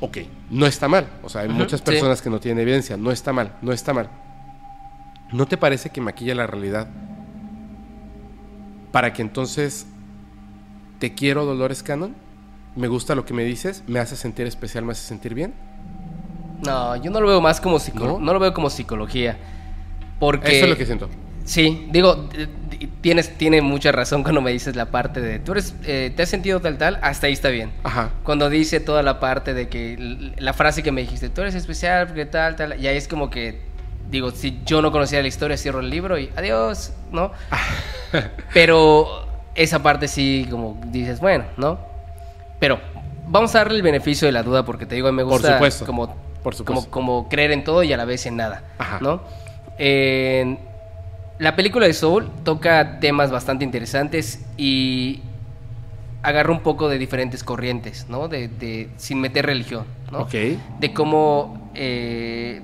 Ok, 0.04 0.18
no 0.50 0.66
está 0.66 0.88
mal. 0.88 1.06
O 1.22 1.28
sea, 1.28 1.42
hay 1.42 1.48
muchas 1.48 1.78
sí. 1.78 1.86
personas 1.86 2.20
que 2.20 2.28
no 2.28 2.40
tienen 2.40 2.60
evidencia. 2.60 2.96
No 2.96 3.12
está 3.12 3.32
mal, 3.32 3.52
no 3.62 3.72
está 3.72 3.94
mal. 3.94 4.10
¿No 5.30 5.46
te 5.46 5.56
parece 5.56 5.90
que 5.90 6.00
maquilla 6.00 6.34
la 6.34 6.48
realidad 6.48 6.88
para 8.90 9.12
que 9.12 9.22
entonces 9.22 9.86
te 10.98 11.14
quiero, 11.14 11.44
Dolores 11.44 11.84
Cannon? 11.84 12.16
Me 12.74 12.88
gusta 12.88 13.14
lo 13.14 13.24
que 13.24 13.32
me 13.32 13.44
dices, 13.44 13.84
me 13.86 14.00
hace 14.00 14.16
sentir 14.16 14.48
especial, 14.48 14.84
me 14.84 14.90
hace 14.90 15.06
sentir 15.06 15.34
bien. 15.34 15.54
No, 16.66 16.96
yo 16.96 17.12
no 17.12 17.20
lo 17.20 17.28
veo 17.28 17.40
más 17.40 17.60
como 17.60 17.78
psicología. 17.78 18.18
¿No? 18.18 18.24
¿No? 18.24 18.32
lo 18.32 18.40
veo 18.40 18.52
como 18.52 18.70
psicología. 18.70 19.38
Porque... 20.18 20.56
Eso 20.56 20.64
es 20.64 20.70
lo 20.70 20.76
que 20.76 20.86
siento. 20.86 21.08
Sí, 21.44 21.88
digo, 21.90 22.28
eh, 22.34 22.46
eh, 22.80 22.88
tienes, 23.00 23.36
tiene 23.36 23.60
mucha 23.62 23.92
razón 23.92 24.22
cuando 24.22 24.40
me 24.40 24.52
dices 24.52 24.76
la 24.76 24.86
parte 24.86 25.20
de, 25.20 25.38
tú 25.38 25.52
eres, 25.52 25.74
eh, 25.84 26.12
te 26.14 26.22
has 26.22 26.28
sentido 26.28 26.60
tal, 26.60 26.78
tal, 26.78 26.98
hasta 27.02 27.26
ahí 27.26 27.32
está 27.32 27.48
bien. 27.48 27.72
Ajá. 27.82 28.10
Cuando 28.22 28.48
dice 28.48 28.80
toda 28.80 29.02
la 29.02 29.18
parte 29.20 29.54
de 29.54 29.68
que, 29.68 30.32
la 30.38 30.52
frase 30.52 30.82
que 30.82 30.92
me 30.92 31.00
dijiste, 31.00 31.28
tú 31.28 31.40
eres 31.40 31.54
especial, 31.54 32.06
porque 32.06 32.26
tal, 32.26 32.56
tal, 32.56 32.80
y 32.80 32.86
ahí 32.86 32.96
es 32.96 33.08
como 33.08 33.28
que, 33.30 33.60
digo, 34.10 34.30
si 34.30 34.60
yo 34.64 34.82
no 34.82 34.92
conocía 34.92 35.20
la 35.20 35.28
historia, 35.28 35.56
cierro 35.56 35.80
el 35.80 35.90
libro 35.90 36.18
y 36.18 36.30
adiós, 36.36 36.92
¿no? 37.10 37.32
Pero 38.54 39.26
esa 39.54 39.82
parte 39.82 40.08
sí, 40.08 40.46
como 40.50 40.80
dices, 40.86 41.20
bueno, 41.20 41.44
¿no? 41.56 41.78
Pero 42.60 42.78
vamos 43.26 43.54
a 43.54 43.58
darle 43.58 43.76
el 43.76 43.82
beneficio 43.82 44.26
de 44.26 44.32
la 44.32 44.42
duda 44.42 44.64
porque 44.64 44.86
te 44.86 44.94
digo, 44.94 45.10
me 45.10 45.24
Por 45.24 45.32
gusta 45.32 45.54
supuesto, 45.54 45.86
como, 45.86 46.14
por 46.42 46.54
supuesto. 46.54 46.90
como, 46.90 47.18
como 47.22 47.28
creer 47.28 47.50
en 47.50 47.64
todo 47.64 47.82
y 47.82 47.92
a 47.92 47.96
la 47.96 48.04
vez 48.04 48.26
en 48.26 48.36
nada, 48.36 48.62
Ajá. 48.78 48.98
¿no? 49.00 49.22
En 49.78 50.58
la 51.38 51.56
película 51.56 51.86
de 51.86 51.92
Soul 51.94 52.30
toca 52.44 53.00
temas 53.00 53.30
bastante 53.30 53.64
interesantes 53.64 54.40
y 54.56 55.20
agarra 56.22 56.52
un 56.52 56.60
poco 56.60 56.88
de 56.88 56.98
diferentes 56.98 57.42
corrientes, 57.42 58.06
¿no? 58.08 58.28
De, 58.28 58.48
de- 58.48 58.88
sin 58.96 59.20
meter 59.20 59.44
religión, 59.46 59.84
¿no? 60.12 60.20
Ok. 60.20 60.34
De 60.78 60.92
cómo 60.94 61.70
eh, 61.74 62.60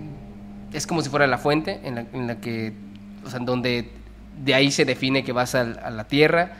es 0.72 0.86
como 0.86 1.02
si 1.02 1.08
fuera 1.10 1.26
la 1.26 1.38
fuente 1.38 1.80
en 1.82 1.94
la, 1.96 2.04
en 2.12 2.26
la 2.28 2.40
que, 2.40 2.72
o 3.24 3.30
sea, 3.30 3.40
en 3.40 3.46
donde 3.46 3.90
de 4.44 4.54
ahí 4.54 4.70
se 4.70 4.84
define 4.84 5.24
que 5.24 5.32
vas 5.32 5.54
al- 5.56 5.80
a, 5.82 5.90
la 5.90 6.04
tierra. 6.04 6.52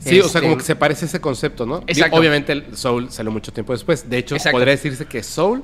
Sí, 0.00 0.18
o 0.18 0.22
sea, 0.24 0.38
Este, 0.38 0.40
como 0.40 0.56
que 0.56 0.64
se 0.64 0.74
parece 0.74 1.04
ese 1.06 1.20
concepto, 1.20 1.66
¿no? 1.66 1.82
Exacto. 1.86 2.16
Obviamente 2.16 2.64
Soul 2.74 3.10
salió 3.12 3.30
mucho 3.30 3.52
tiempo 3.52 3.72
después. 3.72 4.08
De 4.10 4.18
hecho, 4.18 4.34
Exacto. 4.34 4.56
podría 4.56 4.72
decirse 4.72 5.06
que 5.06 5.22
Soul 5.22 5.62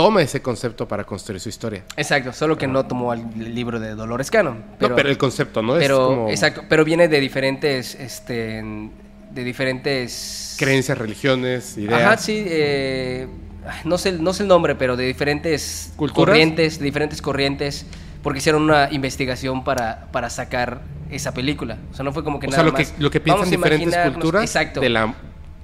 toma 0.00 0.22
ese 0.22 0.40
concepto 0.40 0.88
para 0.88 1.04
construir 1.04 1.40
su 1.40 1.50
historia. 1.50 1.84
Exacto, 1.94 2.32
solo 2.32 2.56
que 2.56 2.66
no 2.66 2.86
tomó 2.86 3.12
el 3.12 3.54
libro 3.54 3.78
de 3.78 3.94
Dolores 3.94 4.30
Cannon. 4.30 4.64
no, 4.80 4.94
pero 4.94 5.10
el 5.10 5.18
concepto, 5.18 5.60
¿no? 5.60 5.74
pero, 5.74 5.82
es 5.82 6.16
como 6.16 6.30
exacto, 6.30 6.64
pero 6.70 6.86
viene 6.86 7.06
de 7.06 7.20
diferentes, 7.20 7.94
este, 7.96 8.62
de 9.30 9.44
diferentes 9.44 10.56
creencias, 10.58 10.96
religiones, 10.96 11.76
ideas. 11.76 12.00
Ajá, 12.00 12.16
sí, 12.16 12.44
eh, 12.46 13.28
no 13.84 13.98
sé, 13.98 14.12
no 14.12 14.32
sé 14.32 14.44
el 14.44 14.48
nombre, 14.48 14.74
pero 14.74 14.96
de 14.96 15.04
diferentes 15.04 15.92
¿Culturas? 15.96 16.30
corrientes, 16.30 16.78
de 16.78 16.84
diferentes 16.86 17.20
corrientes, 17.20 17.84
porque 18.22 18.38
hicieron 18.38 18.62
una 18.62 18.88
investigación 18.90 19.64
para, 19.64 20.08
para 20.12 20.30
sacar 20.30 20.80
esa 21.10 21.34
película. 21.34 21.76
O 21.92 21.94
sea, 21.94 22.06
no 22.06 22.12
fue 22.14 22.24
como 22.24 22.40
que 22.40 22.46
o 22.46 22.50
nada 22.50 22.62
sea, 22.62 22.70
lo 22.70 22.74
que, 22.74 22.86
lo 22.98 23.10
que 23.10 23.20
piensan 23.20 23.50
diferentes 23.50 23.94
culturas 24.12 24.44
exacto, 24.44 24.80
de 24.80 24.88
la, 24.88 25.14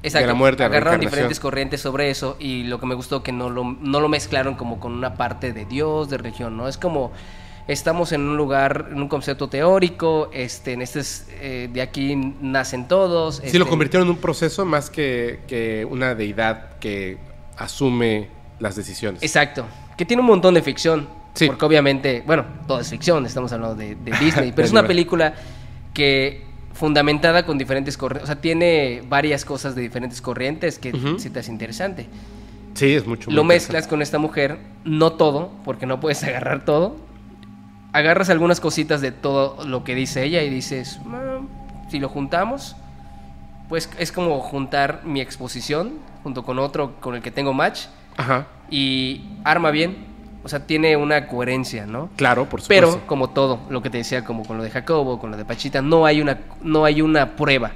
exacto, 0.07 0.27
de 0.27 0.33
la 0.33 0.39
muerte, 0.39 0.65
agarraron 0.65 1.01
diferentes 1.01 1.41
corrientes 1.41 1.81
sobre 1.81 2.11
eso 2.11 2.37
y 2.39 2.65
lo 2.65 2.81
que 2.81 2.87
me 2.87 2.95
gustó 2.95 3.23
que 3.23 3.33
no 3.33 3.51
lo, 3.51 3.65
no 3.65 4.01
lo 4.01 4.09
mezclaron 4.09 4.55
como 4.55 4.81
con 4.81 4.93
una 4.93 5.15
parte 5.15 5.53
de 5.53 5.65
Dios, 5.65 6.09
de 6.09 6.19
religión, 6.19 6.57
¿no? 6.57 6.69
Es 6.69 6.79
como 6.79 7.13
estamos 7.69 8.13
en 8.13 8.23
un 8.23 8.37
lugar, 8.37 8.89
en 8.93 9.01
un 9.01 9.09
concepto 9.09 9.49
teórico, 9.49 10.31
este, 10.33 10.73
en 10.73 10.83
este, 10.83 11.01
es, 11.01 11.27
eh, 11.41 11.69
de 11.73 11.83
aquí 11.83 12.15
nacen 12.41 12.89
todos. 12.89 13.37
Sí, 13.37 13.59
lo 13.59 13.65
este, 13.65 13.71
convirtieron 13.71 14.09
en 14.09 14.15
un 14.15 14.21
proceso 14.21 14.65
más 14.65 14.91
que, 14.91 15.41
que 15.49 15.87
una 15.89 16.15
deidad 16.15 16.79
que 16.79 17.19
asume 17.57 18.29
las 18.61 18.77
decisiones. 18.77 19.23
Exacto, 19.23 19.67
que 19.97 20.05
tiene 20.05 20.21
un 20.21 20.29
montón 20.29 20.55
de 20.55 20.63
ficción, 20.63 21.09
Sí. 21.35 21.49
porque 21.49 21.65
obviamente, 21.67 22.23
bueno, 22.27 22.47
todo 22.67 22.81
es 22.81 22.89
ficción, 22.89 23.27
estamos 23.27 23.53
hablando 23.53 23.75
de, 23.75 23.95
de 23.95 24.13
Disney, 24.19 24.53
pero 24.57 24.65
es 24.65 24.73
una 24.73 24.87
película 24.87 25.35
que 25.93 26.46
fundamentada 26.77 27.45
con 27.45 27.59
diferentes 27.59 27.97
corrientes, 27.97 28.25
o 28.25 28.27
sea, 28.27 28.41
tiene 28.41 29.03
varias 29.09 29.45
cosas 29.45 29.75
de 29.75 29.83
diferentes 29.83 30.21
corrientes 30.21 30.79
que 30.79 30.93
sí 31.19 31.31
te 31.31 31.41
hace 31.41 31.51
interesante. 31.51 32.07
Sí, 32.75 32.93
es 32.95 33.07
mucho 33.07 33.31
Lo 33.31 33.43
mezclas 33.43 33.87
con 33.89 34.03
esta 34.03 34.19
mujer, 34.19 34.59
no 34.85 35.13
todo, 35.15 35.51
porque 35.65 35.87
no 35.87 35.99
puedes 35.99 36.23
agarrar 36.25 36.65
todo. 36.65 36.97
Agarras 37.93 38.29
algunas 38.29 38.61
cositas 38.61 39.01
de 39.01 39.11
todo 39.11 39.65
lo 39.67 39.83
que 39.83 39.95
dice 39.95 40.23
ella 40.23 40.43
y 40.43 40.51
dices, 40.51 41.01
"Ah, 41.07 41.41
si 41.89 41.99
lo 41.99 42.09
juntamos, 42.11 42.77
pues 43.69 43.89
es 43.99 44.13
como 44.13 44.39
juntar 44.41 45.01
mi 45.05 45.21
exposición 45.21 45.95
junto 46.23 46.45
con 46.45 46.59
otro 46.59 47.01
con 47.01 47.15
el 47.15 47.23
que 47.23 47.31
tengo 47.31 47.53
match. 47.53 47.87
Ajá, 48.17 48.47
y 48.71 49.23
arma 49.45 49.71
bien. 49.71 49.97
O 50.47 50.49
sea, 50.49 50.65
tiene 50.65 50.97
una 50.97 51.27
coherencia, 51.27 51.87
¿no? 51.87 52.09
claro, 52.15 52.49
por 52.49 52.61
supuesto. 52.61 52.93
Pero 52.93 53.07
como 53.09 53.31
todo, 53.31 53.59
lo 53.69 53.83
que 53.83 53.91
te 53.91 53.99
decía, 53.99 54.25
como 54.25 54.45
con 54.45 54.57
lo 54.57 54.63
de 54.63 54.71
Jacobo, 54.71 55.19
con 55.19 55.33
lo 55.33 55.37
de 55.37 55.45
Pachita, 55.45 55.83
no 55.83 56.07
hay 56.07 56.21
una, 56.21 56.39
no 56.63 56.85
hay 56.85 57.03
una 57.03 57.35
prueba. 57.35 57.73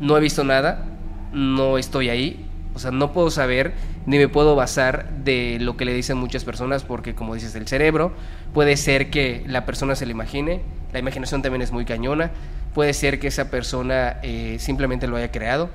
No 0.00 0.16
he 0.16 0.20
visto 0.20 0.42
nada, 0.42 0.86
no 1.34 1.76
estoy 1.76 2.08
ahí, 2.08 2.46
o 2.74 2.78
sea, 2.78 2.92
no 2.92 3.12
puedo 3.12 3.30
saber 3.30 3.74
ni 4.06 4.16
me 4.16 4.26
puedo 4.26 4.56
basar 4.56 5.10
de 5.22 5.58
lo 5.60 5.76
que 5.76 5.84
le 5.84 5.92
dicen 5.92 6.16
muchas 6.16 6.44
personas, 6.44 6.82
porque 6.82 7.14
como 7.14 7.34
dices, 7.34 7.54
el 7.56 7.68
cerebro 7.68 8.12
puede 8.54 8.78
ser 8.78 9.10
que 9.10 9.44
la 9.46 9.66
persona 9.66 9.96
se 9.96 10.06
lo 10.06 10.12
imagine, 10.12 10.62
la 10.94 10.98
imaginación 10.98 11.42
también 11.42 11.60
es 11.60 11.72
muy 11.72 11.84
cañona, 11.84 12.30
puede 12.72 12.94
ser 12.94 13.20
que 13.20 13.26
esa 13.26 13.50
persona 13.50 14.16
eh, 14.22 14.56
simplemente 14.60 15.08
lo 15.08 15.16
haya 15.16 15.30
creado, 15.30 15.68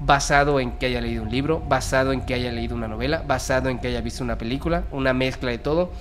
basado 0.00 0.60
en 0.60 0.72
que 0.72 0.86
haya 0.86 1.00
leído 1.00 1.22
un 1.22 1.30
libro, 1.30 1.60
basado 1.60 2.12
en 2.12 2.20
que 2.22 2.34
haya 2.34 2.50
leído 2.52 2.74
una 2.74 2.88
novela, 2.88 3.22
basado 3.26 3.68
en 3.68 3.78
que 3.78 3.88
haya 3.88 4.00
visto 4.00 4.22
una 4.24 4.36
película, 4.38 4.84
una 4.90 5.12
mezcla 5.12 5.50
de 5.50 5.58
todo, 5.58 5.92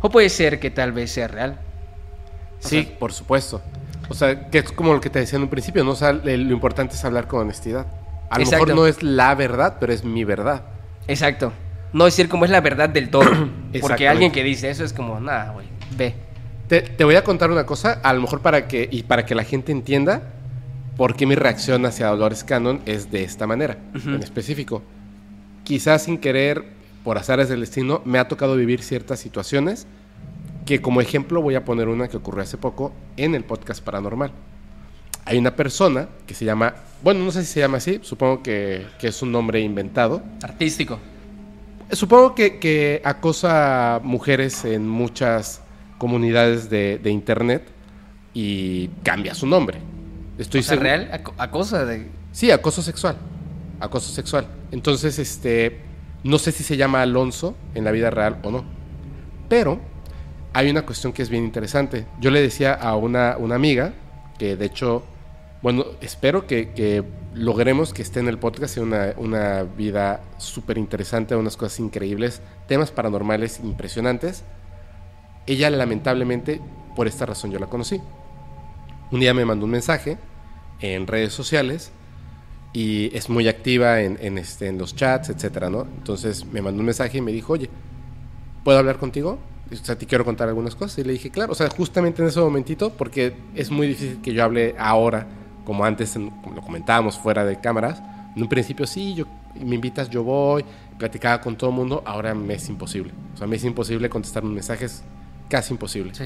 o 0.00 0.10
puede 0.10 0.28
ser 0.28 0.58
que 0.60 0.70
tal 0.70 0.92
vez 0.92 1.10
sea 1.12 1.28
real. 1.28 1.58
Sí, 2.60 2.82
sea- 2.84 2.98
por 2.98 3.12
supuesto. 3.12 3.60
O 4.08 4.14
sea, 4.14 4.48
que 4.48 4.58
es 4.58 4.72
como 4.72 4.94
lo 4.94 5.00
que 5.00 5.10
te 5.10 5.18
decía 5.18 5.36
en 5.36 5.42
un 5.42 5.48
principio, 5.50 5.84
¿no? 5.84 5.90
O 5.90 5.96
sea, 5.96 6.12
lo 6.12 6.30
importante 6.32 6.94
es 6.94 7.04
hablar 7.04 7.26
con 7.28 7.40
honestidad. 7.40 7.86
A 8.30 8.38
lo 8.38 8.44
Exacto. 8.44 8.66
mejor 8.66 8.80
no 8.80 8.86
es 8.86 9.02
la 9.02 9.34
verdad, 9.34 9.76
pero 9.78 9.92
es 9.92 10.02
mi 10.02 10.24
verdad. 10.24 10.62
Exacto. 11.06 11.52
No 11.92 12.06
decir 12.06 12.28
como 12.28 12.44
es 12.44 12.50
la 12.50 12.60
verdad 12.60 12.88
del 12.88 13.10
todo. 13.10 13.30
Porque 13.80 14.08
alguien 14.08 14.32
que 14.32 14.42
dice 14.42 14.70
eso 14.70 14.84
es 14.84 14.92
como, 14.92 15.20
nada, 15.20 15.52
güey, 15.52 15.66
ve. 15.96 16.14
Te, 16.68 16.80
te 16.82 17.04
voy 17.04 17.16
a 17.16 17.24
contar 17.24 17.50
una 17.50 17.64
cosa, 17.64 18.00
a 18.02 18.12
lo 18.12 18.20
mejor 18.22 18.40
para 18.40 18.66
que, 18.66 18.88
y 18.90 19.02
para 19.02 19.24
que 19.26 19.34
la 19.34 19.44
gente 19.44 19.72
entienda 19.72 20.22
por 20.98 21.16
qué 21.16 21.24
mi 21.24 21.34
reacción 21.36 21.86
hacia 21.86 22.08
Dolores 22.08 22.44
Cannon 22.44 22.80
es 22.84 23.10
de 23.10 23.22
esta 23.24 23.46
manera, 23.46 23.78
Ujú. 23.96 24.10
en 24.10 24.22
específico. 24.22 24.82
Quizás 25.64 26.02
sin 26.02 26.18
querer, 26.18 26.64
por 27.04 27.16
azares 27.16 27.48
del 27.48 27.60
destino, 27.60 28.02
me 28.04 28.18
ha 28.18 28.28
tocado 28.28 28.56
vivir 28.56 28.82
ciertas 28.82 29.18
situaciones 29.20 29.86
que 30.66 30.82
como 30.82 31.00
ejemplo 31.00 31.40
voy 31.40 31.54
a 31.54 31.64
poner 31.64 31.88
una 31.88 32.08
que 32.08 32.18
ocurrió 32.18 32.42
hace 32.42 32.58
poco 32.58 32.92
en 33.16 33.34
el 33.34 33.44
podcast 33.44 33.82
paranormal. 33.82 34.32
Hay 35.24 35.38
una 35.38 35.54
persona 35.56 36.08
que 36.26 36.34
se 36.34 36.44
llama, 36.44 36.74
bueno, 37.02 37.20
no 37.24 37.30
sé 37.30 37.44
si 37.44 37.52
se 37.52 37.60
llama 37.60 37.78
así, 37.78 38.00
supongo 38.02 38.42
que, 38.42 38.84
que 38.98 39.08
es 39.08 39.22
un 39.22 39.30
nombre 39.32 39.60
inventado. 39.60 40.22
Artístico. 40.42 40.98
Supongo 41.92 42.34
que, 42.34 42.58
que 42.58 43.00
acosa 43.04 43.94
a 43.96 44.00
mujeres 44.00 44.64
en 44.64 44.86
muchas 44.88 45.62
comunidades 45.96 46.68
de, 46.68 46.98
de 47.02 47.10
internet 47.10 47.62
y 48.34 48.88
cambia 49.04 49.34
su 49.34 49.46
nombre. 49.46 49.78
Estoy 50.38 50.60
o 50.60 50.62
sea, 50.62 50.70
seguro- 50.76 50.84
real, 50.84 51.22
a, 51.38 51.42
a 51.42 51.50
cosa 51.50 51.84
de... 51.84 52.08
Sí, 52.32 52.50
acoso 52.50 52.80
sexual. 52.82 53.16
Acoso 53.80 54.12
sexual. 54.12 54.46
Entonces, 54.70 55.18
este, 55.18 55.80
no 56.24 56.38
sé 56.38 56.52
si 56.52 56.62
se 56.64 56.76
llama 56.76 57.02
Alonso 57.02 57.54
en 57.74 57.84
la 57.84 57.90
vida 57.90 58.10
real 58.10 58.38
o 58.42 58.50
no. 58.50 58.64
Pero 59.48 59.80
hay 60.52 60.70
una 60.70 60.82
cuestión 60.82 61.12
que 61.12 61.22
es 61.22 61.28
bien 61.28 61.44
interesante. 61.44 62.06
Yo 62.20 62.30
le 62.30 62.40
decía 62.40 62.74
a 62.74 62.96
una, 62.96 63.36
una 63.38 63.54
amiga, 63.54 63.92
que 64.38 64.56
de 64.56 64.66
hecho, 64.66 65.04
bueno, 65.62 65.84
espero 66.00 66.46
que, 66.46 66.70
que 66.70 67.04
logremos 67.34 67.92
que 67.92 68.02
esté 68.02 68.20
en 68.20 68.28
el 68.28 68.38
podcast, 68.38 68.74
sea 68.74 68.82
una, 68.82 69.14
una 69.16 69.62
vida 69.62 70.20
súper 70.38 70.78
interesante, 70.78 71.34
unas 71.36 71.56
cosas 71.56 71.80
increíbles, 71.80 72.40
temas 72.66 72.90
paranormales 72.90 73.60
impresionantes. 73.60 74.44
Ella 75.46 75.70
lamentablemente, 75.70 76.60
por 76.94 77.06
esta 77.06 77.26
razón 77.26 77.50
yo 77.50 77.58
la 77.58 77.66
conocí. 77.66 78.00
Un 79.10 79.20
día 79.20 79.32
me 79.34 79.44
mandó 79.44 79.64
un 79.64 79.70
mensaje 79.70 80.18
en 80.80 81.06
redes 81.06 81.32
sociales 81.32 81.92
y 82.72 83.14
es 83.16 83.30
muy 83.30 83.48
activa 83.48 84.00
en, 84.02 84.18
en, 84.20 84.38
este, 84.38 84.66
en 84.66 84.78
los 84.78 84.94
chats, 84.94 85.30
etcétera, 85.30 85.70
¿no? 85.70 85.82
Entonces 85.82 86.44
me 86.44 86.60
mandó 86.60 86.80
un 86.80 86.86
mensaje 86.86 87.18
y 87.18 87.20
me 87.20 87.32
dijo, 87.32 87.54
oye, 87.54 87.70
¿puedo 88.64 88.78
hablar 88.78 88.98
contigo? 88.98 89.38
O 89.72 89.76
sea, 89.76 89.96
te 89.96 90.06
quiero 90.06 90.24
contar 90.24 90.48
algunas 90.48 90.74
cosas. 90.74 90.98
Y 90.98 91.04
le 91.04 91.12
dije, 91.12 91.30
claro, 91.30 91.52
o 91.52 91.54
sea, 91.54 91.68
justamente 91.70 92.22
en 92.22 92.28
ese 92.28 92.40
momentito, 92.40 92.90
porque 92.90 93.34
es 93.54 93.70
muy 93.70 93.86
difícil 93.86 94.20
que 94.20 94.32
yo 94.32 94.44
hable 94.44 94.74
ahora, 94.78 95.26
como 95.64 95.84
antes 95.84 96.12
como 96.12 96.54
lo 96.54 96.62
comentábamos 96.62 97.18
fuera 97.18 97.44
de 97.44 97.60
cámaras. 97.60 98.02
En 98.34 98.42
un 98.42 98.48
principio 98.48 98.86
sí, 98.86 99.14
yo 99.14 99.26
me 99.58 99.74
invitas, 99.74 100.08
yo 100.10 100.22
voy, 100.22 100.64
platicaba 100.98 101.40
con 101.40 101.56
todo 101.56 101.70
el 101.70 101.76
mundo, 101.76 102.02
ahora 102.06 102.34
me 102.34 102.54
es 102.54 102.68
imposible. 102.68 103.12
O 103.34 103.36
sea, 103.36 103.46
me 103.46 103.56
es 103.56 103.64
imposible 103.64 104.08
contestar 104.08 104.44
un 104.44 104.54
mensaje, 104.54 104.86
es 104.86 105.02
casi 105.48 105.72
imposible. 105.72 106.14
Sí. 106.14 106.24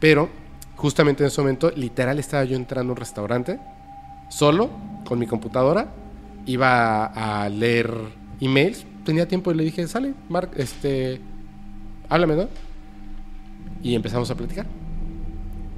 Pero 0.00 0.28
justamente 0.76 1.22
en 1.22 1.28
ese 1.28 1.40
momento, 1.40 1.70
literal, 1.70 2.18
estaba 2.18 2.44
yo 2.44 2.56
entrando 2.56 2.92
a 2.92 2.94
un 2.94 2.96
restaurante, 2.98 3.58
solo, 4.28 4.70
con 5.04 5.18
mi 5.18 5.26
computadora, 5.26 5.88
iba 6.46 7.06
a, 7.06 7.48
leer 7.48 7.92
emails, 8.40 8.84
tenía 9.04 9.28
tiempo 9.28 9.50
y 9.52 9.54
le 9.54 9.64
dije, 9.64 9.86
sale, 9.86 10.14
Mark, 10.28 10.50
este, 10.56 11.20
háblame, 12.08 12.36
¿no? 12.36 12.48
Y 13.82 13.94
empezamos 13.94 14.30
a 14.30 14.34
platicar. 14.34 14.66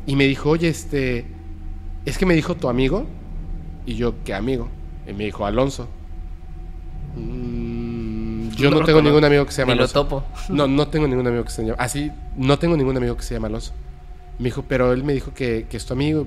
Y 0.06 0.16
me 0.16 0.24
dijo, 0.24 0.50
oye, 0.50 0.68
este, 0.68 1.26
es 2.04 2.18
que 2.18 2.26
me 2.26 2.34
dijo 2.34 2.54
tu 2.54 2.68
amigo, 2.68 3.04
y 3.84 3.94
yo, 3.94 4.14
¿qué 4.24 4.34
amigo? 4.34 4.68
Y 5.08 5.12
me 5.12 5.24
dijo, 5.24 5.46
Alonso. 5.46 5.88
"Mm, 7.16 8.50
yo 8.50 8.70
No 8.70 8.84
tengo 8.84 9.02
ningún 9.02 9.24
amigo 9.24 9.44
que 9.46 9.52
se 9.52 9.62
llame 9.62 9.74
lo 9.74 9.82
Alonso. 9.82 10.02
topo. 10.02 10.24
No, 10.48 10.66
no 10.66 10.88
tengo 10.88 11.06
ningún 11.06 11.26
amigo 11.26 11.44
que 11.44 11.50
se 11.50 11.62
llame. 11.64 11.76
Así, 11.78 12.10
no 12.36 12.58
tengo 12.58 12.76
ningún 12.76 12.96
amigo 12.96 13.16
que 13.16 13.22
se 13.22 13.34
llame 13.34 13.46
Alonso. 13.48 13.72
Me 14.38 14.44
dijo, 14.46 14.64
pero 14.68 14.92
él 14.92 15.02
me 15.04 15.12
dijo 15.14 15.32
que, 15.34 15.66
que 15.68 15.76
es 15.76 15.86
tu 15.86 15.94
amigo. 15.94 16.26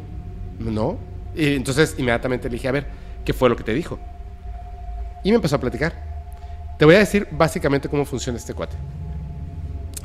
No. 0.60 0.98
Y 1.36 1.56
entonces 1.56 1.96
inmediatamente 1.98 2.50
le 2.50 2.54
dije, 2.54 2.68
a 2.68 2.72
ver, 2.72 2.88
¿qué 3.24 3.34
fue 3.34 3.50
lo 3.50 3.56
que 3.56 3.64
te 3.64 3.74
dijo? 3.74 4.00
Y 5.24 5.30
me 5.30 5.36
empezó 5.36 5.56
a 5.58 5.60
platicar. 5.60 5.94
Te 6.78 6.86
voy 6.86 6.96
a 6.96 7.00
decir 7.00 7.28
básicamente 7.32 7.90
cómo 7.90 8.06
funciona 8.06 8.38
este 8.38 8.54
cuate. 8.54 8.76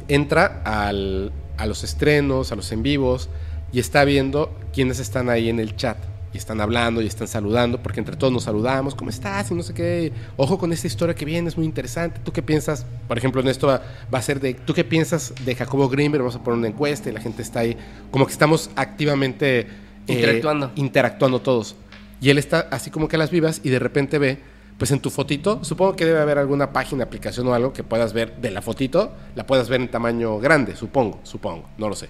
Entra 0.08 0.62
al- 0.64 1.32
a 1.56 1.66
los 1.66 1.84
estrenos, 1.84 2.52
a 2.52 2.56
los 2.56 2.70
en 2.72 2.82
vivos, 2.82 3.30
y 3.72 3.78
está 3.78 4.04
viendo 4.04 4.52
quiénes 4.72 4.98
están 4.98 5.30
ahí 5.30 5.48
en 5.48 5.60
el 5.60 5.76
chat. 5.76 5.96
Y 6.34 6.36
están 6.36 6.60
hablando 6.60 7.00
y 7.00 7.06
están 7.06 7.28
saludando, 7.28 7.80
porque 7.80 8.00
entre 8.00 8.16
todos 8.16 8.32
nos 8.32 8.42
saludamos, 8.42 8.96
¿cómo 8.96 9.08
estás? 9.08 9.52
Y 9.52 9.54
no 9.54 9.62
sé 9.62 9.72
qué. 9.72 10.12
Ojo 10.36 10.58
con 10.58 10.72
esta 10.72 10.88
historia 10.88 11.14
que 11.14 11.24
viene, 11.24 11.48
es 11.48 11.56
muy 11.56 11.64
interesante. 11.64 12.18
¿Tú 12.24 12.32
qué 12.32 12.42
piensas? 12.42 12.84
Por 13.06 13.16
ejemplo, 13.16 13.40
en 13.40 13.46
esto 13.46 13.68
va, 13.68 13.82
va 14.12 14.18
a 14.18 14.22
ser 14.22 14.40
de, 14.40 14.54
¿tú 14.54 14.74
qué 14.74 14.82
piensas 14.82 15.32
de 15.44 15.54
Jacobo 15.54 15.88
Greenberg? 15.88 16.24
Vamos 16.24 16.34
a 16.34 16.42
poner 16.42 16.58
una 16.58 16.66
encuesta 16.66 17.08
y 17.08 17.12
la 17.12 17.20
gente 17.20 17.40
está 17.40 17.60
ahí. 17.60 17.76
Como 18.10 18.26
que 18.26 18.32
estamos 18.32 18.68
activamente 18.74 19.60
eh, 19.60 19.68
Interactuando. 20.08 20.72
interactuando 20.74 21.40
todos. 21.40 21.76
Y 22.20 22.30
él 22.30 22.38
está 22.38 22.66
así 22.72 22.90
como 22.90 23.06
que 23.06 23.14
a 23.14 23.20
las 23.20 23.30
vivas 23.30 23.60
y 23.62 23.70
de 23.70 23.78
repente 23.78 24.18
ve, 24.18 24.38
pues 24.76 24.90
en 24.90 24.98
tu 24.98 25.10
fotito, 25.10 25.62
supongo 25.62 25.94
que 25.94 26.04
debe 26.04 26.18
haber 26.20 26.38
alguna 26.38 26.72
página, 26.72 27.04
aplicación 27.04 27.46
o 27.46 27.54
algo 27.54 27.72
que 27.72 27.84
puedas 27.84 28.12
ver 28.12 28.38
de 28.38 28.50
la 28.50 28.60
fotito, 28.60 29.12
la 29.36 29.46
puedas 29.46 29.68
ver 29.68 29.80
en 29.80 29.88
tamaño 29.88 30.40
grande, 30.40 30.74
supongo, 30.74 31.20
supongo, 31.22 31.68
no 31.78 31.88
lo 31.88 31.94
sé. 31.94 32.08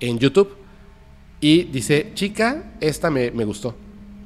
En 0.00 0.18
YouTube. 0.18 0.65
Y 1.40 1.64
dice, 1.64 2.12
chica, 2.14 2.64
esta 2.80 3.10
me, 3.10 3.30
me 3.30 3.44
gustó. 3.44 3.74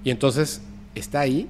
Y 0.04 0.10
entonces 0.10 0.62
está 0.94 1.20
ahí 1.20 1.48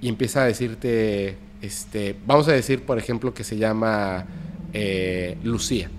y 0.00 0.08
empieza 0.08 0.42
a 0.42 0.46
decirte, 0.46 1.36
este, 1.60 2.16
vamos 2.26 2.48
a 2.48 2.52
decir, 2.52 2.84
por 2.84 2.98
ejemplo, 2.98 3.34
que 3.34 3.44
se 3.44 3.56
llama 3.56 4.26
eh, 4.72 5.36
Lucía. 5.42 5.90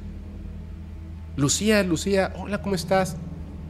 Lucía, 1.37 1.83
Lucía, 1.83 2.33
hola, 2.37 2.61
¿cómo 2.61 2.75
estás? 2.75 3.15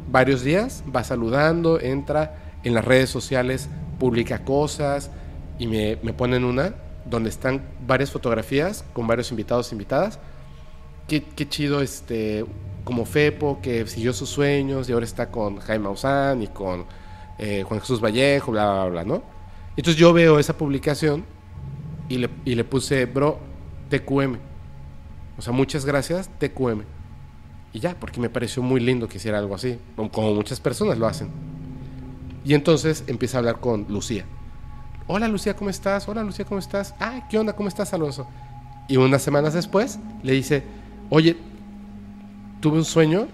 Varios 0.09 0.43
días, 0.43 0.83
va 0.93 1.03
saludando, 1.03 1.79
entra 1.79 2.55
en 2.63 2.73
las 2.73 2.85
redes 2.85 3.09
sociales, 3.09 3.69
publica 3.99 4.43
cosas 4.43 5.11
y 5.59 5.67
me, 5.67 5.97
me 6.01 6.13
ponen 6.13 6.43
una 6.43 6.73
donde 7.05 7.29
están 7.29 7.61
varias 7.85 8.11
fotografías 8.11 8.83
con 8.93 9.07
varios 9.07 9.31
invitados 9.31 9.71
invitadas. 9.71 10.19
Qué, 11.07 11.23
qué 11.23 11.47
chido, 11.47 11.81
este, 11.81 12.45
como 12.83 13.05
Fepo, 13.05 13.59
que 13.61 13.85
siguió 13.87 14.13
sus 14.13 14.29
sueños 14.29 14.89
y 14.89 14.93
ahora 14.93 15.05
está 15.05 15.29
con 15.29 15.57
Jaime 15.57 15.85
Maussan 15.85 16.41
y 16.41 16.47
con 16.47 16.85
eh, 17.37 17.63
Juan 17.63 17.79
Jesús 17.79 18.01
Vallejo, 18.01 18.51
bla, 18.51 18.71
bla, 18.71 18.85
bla, 18.85 19.05
¿no? 19.05 19.23
Entonces 19.75 19.99
yo 19.99 20.13
veo 20.13 20.39
esa 20.39 20.57
publicación 20.57 21.23
y 22.09 22.17
le, 22.17 22.29
y 22.45 22.55
le 22.55 22.63
puse, 22.63 23.05
bro, 23.05 23.39
TQM. 23.89 24.37
O 25.37 25.41
sea, 25.41 25.53
muchas 25.53 25.85
gracias, 25.85 26.29
TQM. 26.39 26.83
Y 27.73 27.79
ya, 27.79 27.95
porque 27.99 28.19
me 28.19 28.29
pareció 28.29 28.61
muy 28.61 28.81
lindo 28.81 29.07
que 29.07 29.17
hiciera 29.17 29.37
algo 29.37 29.55
así, 29.55 29.79
como 30.11 30.33
muchas 30.33 30.59
personas 30.59 30.97
lo 30.97 31.07
hacen. 31.07 31.29
Y 32.43 32.53
entonces 32.53 33.03
empieza 33.07 33.37
a 33.37 33.39
hablar 33.39 33.59
con 33.59 33.85
Lucía. 33.87 34.25
Hola 35.07 35.27
Lucía, 35.27 35.55
¿cómo 35.55 35.69
estás? 35.69 36.07
Hola 36.07 36.23
Lucía, 36.23 36.45
¿cómo 36.45 36.59
estás? 36.59 36.95
Ah, 36.99 37.27
¿qué 37.29 37.37
onda? 37.37 37.53
¿Cómo 37.53 37.69
estás, 37.69 37.93
Alonso? 37.93 38.27
Y 38.87 38.97
unas 38.97 39.21
semanas 39.21 39.53
después 39.53 39.99
le 40.23 40.33
dice, 40.33 40.63
oye, 41.09 41.37
tuve 42.61 42.77
un 42.77 42.85
sueño, 42.85 43.27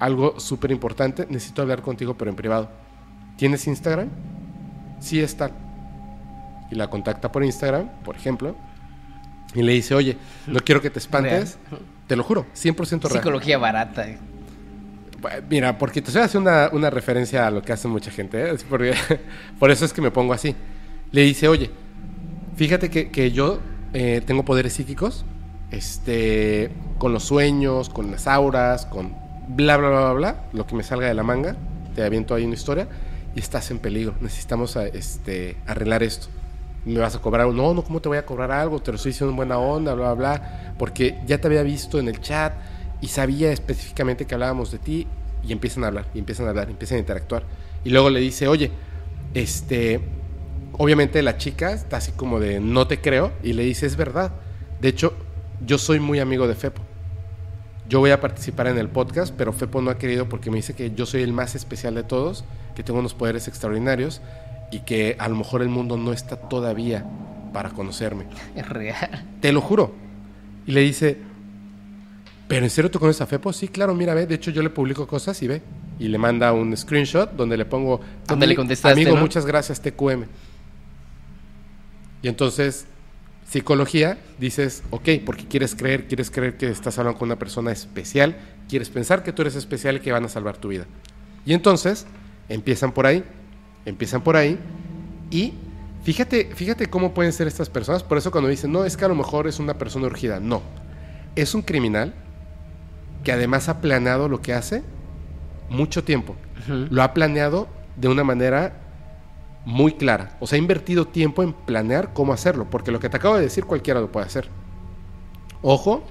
algo 0.00 0.40
súper 0.40 0.72
importante, 0.72 1.26
necesito 1.30 1.62
hablar 1.62 1.82
contigo, 1.82 2.14
pero 2.14 2.30
en 2.30 2.36
privado. 2.36 2.68
¿Tienes 3.36 3.66
Instagram? 3.66 4.08
Sí, 4.98 5.20
está. 5.20 5.50
Y 6.70 6.74
la 6.74 6.88
contacta 6.88 7.30
por 7.30 7.44
Instagram, 7.44 7.88
por 8.02 8.16
ejemplo, 8.16 8.56
y 9.54 9.62
le 9.62 9.72
dice, 9.72 9.94
oye, 9.94 10.16
no 10.46 10.60
quiero 10.60 10.80
que 10.80 10.90
te 10.90 10.98
espantes, 10.98 11.58
te 12.06 12.16
lo 12.16 12.24
juro, 12.24 12.46
100% 12.54 13.02
real. 13.02 13.12
Psicología 13.12 13.58
barata. 13.58 14.06
Mira, 15.48 15.78
porque 15.78 16.02
te 16.02 16.08
estoy 16.08 16.22
haciendo 16.22 16.50
una, 16.50 16.68
una, 16.72 16.90
referencia 16.90 17.46
a 17.46 17.50
lo 17.50 17.62
que 17.62 17.72
hace 17.72 17.88
mucha 17.88 18.10
gente, 18.10 18.50
¿eh? 18.50 18.56
porque, 18.68 18.94
por 19.58 19.70
eso 19.70 19.84
es 19.84 19.92
que 19.92 20.02
me 20.02 20.10
pongo 20.10 20.32
así. 20.32 20.54
Le 21.12 21.22
dice, 21.22 21.48
oye, 21.48 21.70
fíjate 22.56 22.90
que, 22.90 23.10
que 23.10 23.30
yo 23.30 23.60
eh, 23.92 24.22
tengo 24.24 24.44
poderes 24.44 24.74
psíquicos, 24.74 25.24
este, 25.70 26.70
con 26.98 27.12
los 27.12 27.24
sueños, 27.24 27.88
con 27.88 28.10
las 28.10 28.26
auras, 28.26 28.86
con 28.86 29.14
bla, 29.48 29.76
bla, 29.76 29.88
bla, 29.88 30.12
bla, 30.12 30.44
lo 30.52 30.66
que 30.66 30.74
me 30.74 30.82
salga 30.82 31.06
de 31.06 31.14
la 31.14 31.22
manga, 31.22 31.56
te 31.94 32.02
aviento 32.02 32.34
ahí 32.34 32.44
una 32.44 32.54
historia 32.54 32.88
y 33.34 33.40
estás 33.40 33.70
en 33.70 33.78
peligro, 33.78 34.14
necesitamos 34.20 34.76
este, 34.76 35.56
arreglar 35.66 36.02
esto. 36.02 36.28
Me 36.84 37.00
vas 37.00 37.16
a 37.16 37.18
cobrar, 37.20 37.48
no, 37.48 37.74
no, 37.74 37.82
¿cómo 37.82 38.00
te 38.00 38.08
voy 38.08 38.18
a 38.18 38.24
cobrar 38.24 38.52
algo? 38.52 38.80
Te 38.80 38.92
lo 38.92 38.96
estoy 38.96 39.10
diciendo 39.10 39.30
en 39.30 39.36
buena 39.36 39.58
onda, 39.58 39.94
bla, 39.94 40.14
bla, 40.14 40.36
bla, 40.36 40.74
porque 40.78 41.18
ya 41.26 41.38
te 41.38 41.48
había 41.48 41.62
visto 41.62 41.98
en 41.98 42.08
el 42.08 42.20
chat 42.20 42.54
y 43.00 43.08
sabía 43.08 43.50
específicamente 43.52 44.24
que 44.24 44.34
hablábamos 44.34 44.70
de 44.70 44.78
ti 44.78 45.06
y 45.46 45.52
empiezan 45.52 45.84
a 45.84 45.88
hablar, 45.88 46.06
y 46.14 46.18
empiezan 46.20 46.46
a 46.46 46.50
hablar, 46.50 46.68
y 46.68 46.72
empiezan 46.72 46.96
a 46.96 47.00
interactuar. 47.00 47.44
Y 47.84 47.90
luego 47.90 48.08
le 48.10 48.20
dice, 48.20 48.48
oye, 48.48 48.70
este, 49.34 50.00
obviamente 50.72 51.22
la 51.22 51.36
chica 51.36 51.72
está 51.72 51.98
así 51.98 52.12
como 52.12 52.40
de, 52.40 52.60
no 52.60 52.86
te 52.86 53.00
creo, 53.00 53.32
y 53.42 53.52
le 53.52 53.64
dice, 53.64 53.86
es 53.86 53.96
verdad. 53.96 54.32
De 54.80 54.88
hecho, 54.88 55.14
yo 55.64 55.78
soy 55.78 56.00
muy 56.00 56.18
amigo 56.18 56.46
de 56.48 56.54
Fepo. 56.54 56.82
Yo 57.88 58.00
voy 58.00 58.10
a 58.10 58.20
participar 58.20 58.66
en 58.66 58.78
el 58.78 58.88
podcast, 58.88 59.32
pero 59.36 59.52
Fepo 59.52 59.80
no 59.80 59.90
ha 59.90 59.98
querido 59.98 60.28
porque 60.28 60.50
me 60.50 60.56
dice 60.56 60.74
que 60.74 60.92
yo 60.94 61.06
soy 61.06 61.22
el 61.22 61.32
más 61.32 61.54
especial 61.54 61.94
de 61.94 62.02
todos, 62.02 62.44
que 62.74 62.82
tengo 62.82 62.98
unos 62.98 63.14
poderes 63.14 63.46
extraordinarios 63.46 64.20
y 64.72 64.80
que 64.80 65.16
a 65.18 65.28
lo 65.28 65.36
mejor 65.36 65.62
el 65.62 65.68
mundo 65.68 65.96
no 65.96 66.12
está 66.12 66.36
todavía 66.36 67.06
para 67.52 67.70
conocerme. 67.70 68.24
Es 68.56 68.68
real. 68.68 69.24
Te 69.40 69.52
lo 69.52 69.60
juro. 69.60 69.94
Y 70.66 70.72
le 70.72 70.80
dice, 70.80 71.18
¿pero 72.48 72.64
en 72.64 72.70
serio 72.70 72.90
tú 72.90 72.98
conoces 72.98 73.22
a 73.22 73.26
Fepo? 73.26 73.52
Sí, 73.52 73.68
claro, 73.68 73.94
mira, 73.94 74.14
ve. 74.14 74.26
De 74.26 74.34
hecho, 74.34 74.50
yo 74.50 74.62
le 74.62 74.70
publico 74.70 75.06
cosas 75.06 75.40
y 75.42 75.46
ve. 75.46 75.62
Y 75.98 76.08
le 76.08 76.18
manda 76.18 76.52
un 76.52 76.76
screenshot 76.76 77.32
donde 77.32 77.56
le 77.56 77.64
pongo... 77.64 78.00
Donde 78.26 78.48
le 78.48 78.56
contestaste, 78.56 79.00
Amigo, 79.00 79.16
muchas 79.16 79.46
gracias, 79.46 79.80
TQM. 79.80 80.24
Y 82.22 82.28
entonces 82.28 82.86
psicología, 83.48 84.18
dices, 84.38 84.82
ok, 84.90 85.08
porque 85.24 85.46
quieres 85.46 85.74
creer, 85.74 86.06
quieres 86.06 86.30
creer 86.30 86.56
que 86.56 86.68
estás 86.68 86.98
hablando 86.98 87.18
con 87.18 87.28
una 87.28 87.38
persona 87.38 87.72
especial, 87.72 88.36
quieres 88.68 88.90
pensar 88.90 89.22
que 89.22 89.32
tú 89.32 89.42
eres 89.42 89.54
especial 89.54 89.96
y 89.96 90.00
que 90.00 90.12
van 90.12 90.24
a 90.24 90.28
salvar 90.28 90.56
tu 90.56 90.68
vida. 90.68 90.84
Y 91.44 91.54
entonces 91.54 92.06
empiezan 92.48 92.92
por 92.92 93.06
ahí, 93.06 93.24
empiezan 93.84 94.22
por 94.22 94.36
ahí 94.36 94.58
y 95.30 95.54
fíjate, 96.02 96.50
fíjate 96.54 96.86
cómo 96.86 97.14
pueden 97.14 97.32
ser 97.32 97.46
estas 97.46 97.70
personas. 97.70 98.02
Por 98.02 98.18
eso 98.18 98.30
cuando 98.30 98.50
dicen, 98.50 98.72
no, 98.72 98.84
es 98.84 98.96
que 98.96 99.04
a 99.04 99.08
lo 99.08 99.14
mejor 99.14 99.46
es 99.46 99.60
una 99.60 99.74
persona 99.74 100.06
urgida, 100.06 100.40
no, 100.40 100.62
es 101.36 101.54
un 101.54 101.62
criminal 101.62 102.14
que 103.22 103.32
además 103.32 103.68
ha 103.68 103.80
planeado 103.80 104.28
lo 104.28 104.42
que 104.42 104.54
hace 104.54 104.82
mucho 105.68 106.04
tiempo. 106.04 106.36
Lo 106.68 107.02
ha 107.02 107.14
planeado 107.14 107.68
de 107.96 108.08
una 108.08 108.24
manera 108.24 108.85
muy 109.66 109.92
clara. 109.94 110.36
O 110.40 110.46
sea, 110.46 110.56
ha 110.56 110.60
invertido 110.60 111.08
tiempo 111.08 111.42
en 111.42 111.52
planear 111.52 112.14
cómo 112.14 112.32
hacerlo, 112.32 112.70
porque 112.70 112.92
lo 112.92 113.00
que 113.00 113.10
te 113.10 113.18
acabo 113.18 113.34
de 113.34 113.42
decir 113.42 113.66
cualquiera 113.66 114.00
lo 114.00 114.10
puede 114.10 114.24
hacer. 114.24 114.48
Ojo, 115.60 116.04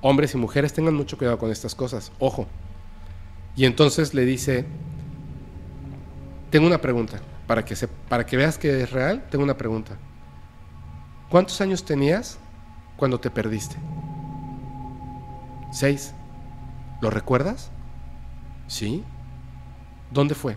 hombres 0.00 0.34
y 0.34 0.38
mujeres 0.38 0.72
tengan 0.72 0.94
mucho 0.94 1.18
cuidado 1.18 1.38
con 1.38 1.52
estas 1.52 1.74
cosas, 1.74 2.10
ojo. 2.18 2.46
Y 3.54 3.66
entonces 3.66 4.14
le 4.14 4.24
dice, 4.24 4.64
tengo 6.50 6.66
una 6.66 6.80
pregunta, 6.80 7.20
para 7.46 7.62
que, 7.64 7.76
para 8.08 8.24
que 8.24 8.36
veas 8.38 8.56
que 8.56 8.82
es 8.82 8.90
real, 8.90 9.26
tengo 9.30 9.44
una 9.44 9.58
pregunta. 9.58 9.98
¿Cuántos 11.28 11.60
años 11.60 11.84
tenías 11.84 12.38
cuando 12.96 13.20
te 13.20 13.30
perdiste? 13.30 13.76
Seis. 15.70 16.14
¿Lo 17.02 17.10
recuerdas? 17.10 17.70
Sí. 18.66 19.04
¿Dónde 20.10 20.34
fue? 20.34 20.56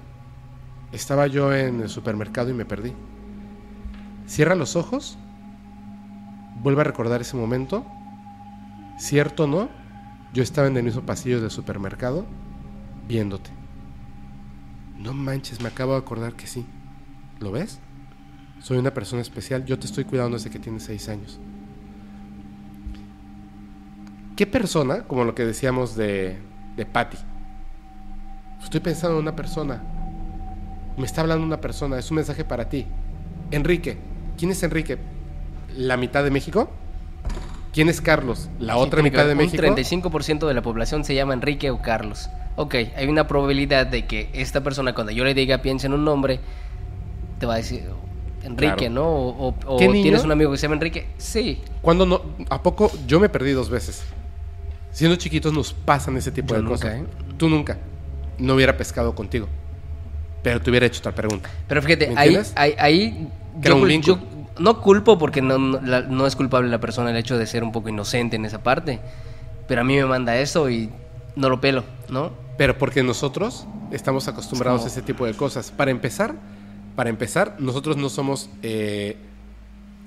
Estaba 0.92 1.28
yo 1.28 1.54
en 1.54 1.82
el 1.82 1.90
supermercado 1.90 2.50
y 2.50 2.54
me 2.54 2.66
perdí. 2.66 2.94
Cierra 4.28 4.56
los 4.56 4.76
ojos, 4.76 5.18
vuelve 6.62 6.82
a 6.82 6.86
recordar 6.86 7.22
ese 7.22 7.38
momento. 7.38 7.86
Cierto 8.98 9.46
o 9.46 9.48
no, 9.48 9.70
yo 10.34 10.44
estaba 10.44 10.68
en 10.68 10.78
el 10.78 10.84
mismo 10.84 11.02
pasillo 11.02 11.42
del 11.42 11.52
supermercado 11.52 12.26
viéndote. 13.08 13.50
No 14.98 15.14
manches, 15.14 15.62
me 15.62 15.70
acabo 15.70 15.94
de 15.94 16.00
acordar 16.00 16.34
que 16.34 16.48
sí. 16.48 16.66
¿Lo 17.40 17.52
ves? 17.52 17.80
Soy 18.60 18.78
una 18.78 18.94
persona 18.94 19.22
especial, 19.22 19.66
yo 19.66 19.80
te 19.80 19.88
estoy 19.88 20.06
cuidando 20.06 20.38
desde 20.38 20.52
que 20.52 20.60
tienes 20.60 20.84
seis 20.84 21.10
años. 21.10 21.40
¿Qué 24.36 24.46
persona, 24.46 25.04
como 25.04 25.26
lo 25.26 25.34
que 25.34 25.46
decíamos 25.46 25.96
de, 25.96 26.40
de 26.76 26.86
Patty? 26.86 27.18
Estoy 28.64 28.80
pensando 28.80 29.18
en 29.18 29.24
una 29.24 29.36
persona, 29.36 29.82
me 30.98 31.06
está 31.06 31.22
hablando 31.22 31.46
una 31.46 31.62
persona, 31.62 31.98
es 31.98 32.10
un 32.12 32.16
mensaje 32.16 32.44
para 32.44 32.70
ti. 32.70 32.86
Enrique, 33.52 33.98
¿quién 34.38 34.52
es 34.52 34.62
Enrique? 34.64 34.98
¿La 35.76 35.98
mitad 35.98 36.24
de 36.24 36.32
México? 36.32 36.70
¿Quién 37.74 37.90
es 37.90 38.02
Carlos? 38.02 38.50
¿La 38.60 38.78
otra 38.78 39.02
mitad 39.02 39.26
de 39.26 39.36
México? 39.36 39.64
Un 39.66 39.76
35% 39.76 40.48
de 40.48 40.54
la 40.54 40.62
población 40.62 41.06
se 41.06 41.16
llama 41.16 41.34
Enrique 41.34 41.72
o 41.72 41.82
Carlos. 41.82 42.30
Ok, 42.58 42.76
hay 42.96 43.08
una 43.08 43.28
probabilidad 43.28 43.88
de 43.88 44.06
que 44.06 44.30
esta 44.34 44.62
persona, 44.62 44.94
cuando 44.94 45.14
yo 45.14 45.24
le 45.24 45.34
diga 45.34 45.60
piense 45.60 45.88
en 45.88 45.94
un 45.94 46.04
nombre, 46.04 46.40
te 47.40 47.46
va 47.46 47.54
a 47.54 47.58
decir 47.58 47.90
Enrique, 48.44 48.90
¿no? 48.90 49.08
O, 49.08 49.78
tienes 49.78 50.24
un 50.24 50.32
amigo 50.32 50.52
que 50.52 50.58
se 50.58 50.64
llama 50.64 50.76
Enrique. 50.76 51.08
Sí. 51.18 51.62
Cuando 51.82 52.06
no? 52.06 52.22
¿A 52.50 52.62
poco? 52.62 52.92
Yo 53.08 53.20
me 53.20 53.30
perdí 53.30 53.52
dos 53.52 53.70
veces. 53.70 54.04
Siendo 54.92 55.16
chiquitos 55.16 55.54
nos 55.54 55.74
pasan 55.74 56.18
ese 56.18 56.32
tipo 56.32 56.54
de 56.54 56.64
cosas. 56.64 56.96
¿eh? 56.96 57.06
Tú 57.38 57.48
nunca. 57.48 57.78
No 58.38 58.56
hubiera 58.56 58.76
pescado 58.76 59.16
contigo. 59.16 59.48
Pero 60.44 60.62
te 60.62 60.70
hubiera 60.70 60.86
hecho 60.86 61.00
otra 61.00 61.14
pregunta. 61.14 61.50
Pero 61.68 61.82
fíjate, 61.82 62.14
ahí, 62.16 62.38
ahí, 62.56 63.28
yo, 63.62 64.20
no 64.58 64.82
culpo 64.82 65.18
porque 65.18 65.42
no, 65.42 65.58
no, 65.58 66.28
es 66.28 66.36
culpable 66.36 66.70
la 66.70 66.80
persona 66.80 67.12
el 67.12 67.18
hecho 67.18 67.38
de 67.38 67.46
ser 67.46 67.64
un 67.64 67.72
poco 67.72 67.90
inocente 67.90 68.36
en 68.36 68.46
esa 68.46 68.64
parte. 68.64 69.00
Pero 69.68 69.82
a 69.82 69.84
mí 69.84 69.96
me 69.96 70.06
manda 70.06 70.36
eso 70.38 70.70
y 70.70 70.90
no 71.36 71.50
lo 71.50 71.62
pelo, 71.62 71.84
¿no? 72.10 72.32
Pero 72.58 72.78
porque 72.78 73.04
nosotros 73.04 73.66
estamos 73.92 74.28
acostumbrados 74.28 74.84
a 74.84 74.88
ese 74.88 75.02
tipo 75.02 75.26
de 75.26 75.34
cosas. 75.34 75.72
Para 75.72 75.92
empezar, 75.92 76.36
para 76.96 77.10
empezar, 77.10 77.56
nosotros 77.60 77.98
no 77.98 78.10
somos 78.10 78.50
eh, 78.64 79.18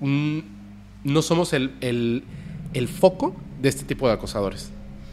no 0.00 1.22
somos 1.22 1.52
el, 1.52 1.74
el, 1.80 2.24
el 2.72 2.88
foco 2.88 3.34
de 3.60 3.68
este 3.68 3.84
tipo 3.84 4.08
de 4.08 4.14
acosadores. 4.14 4.70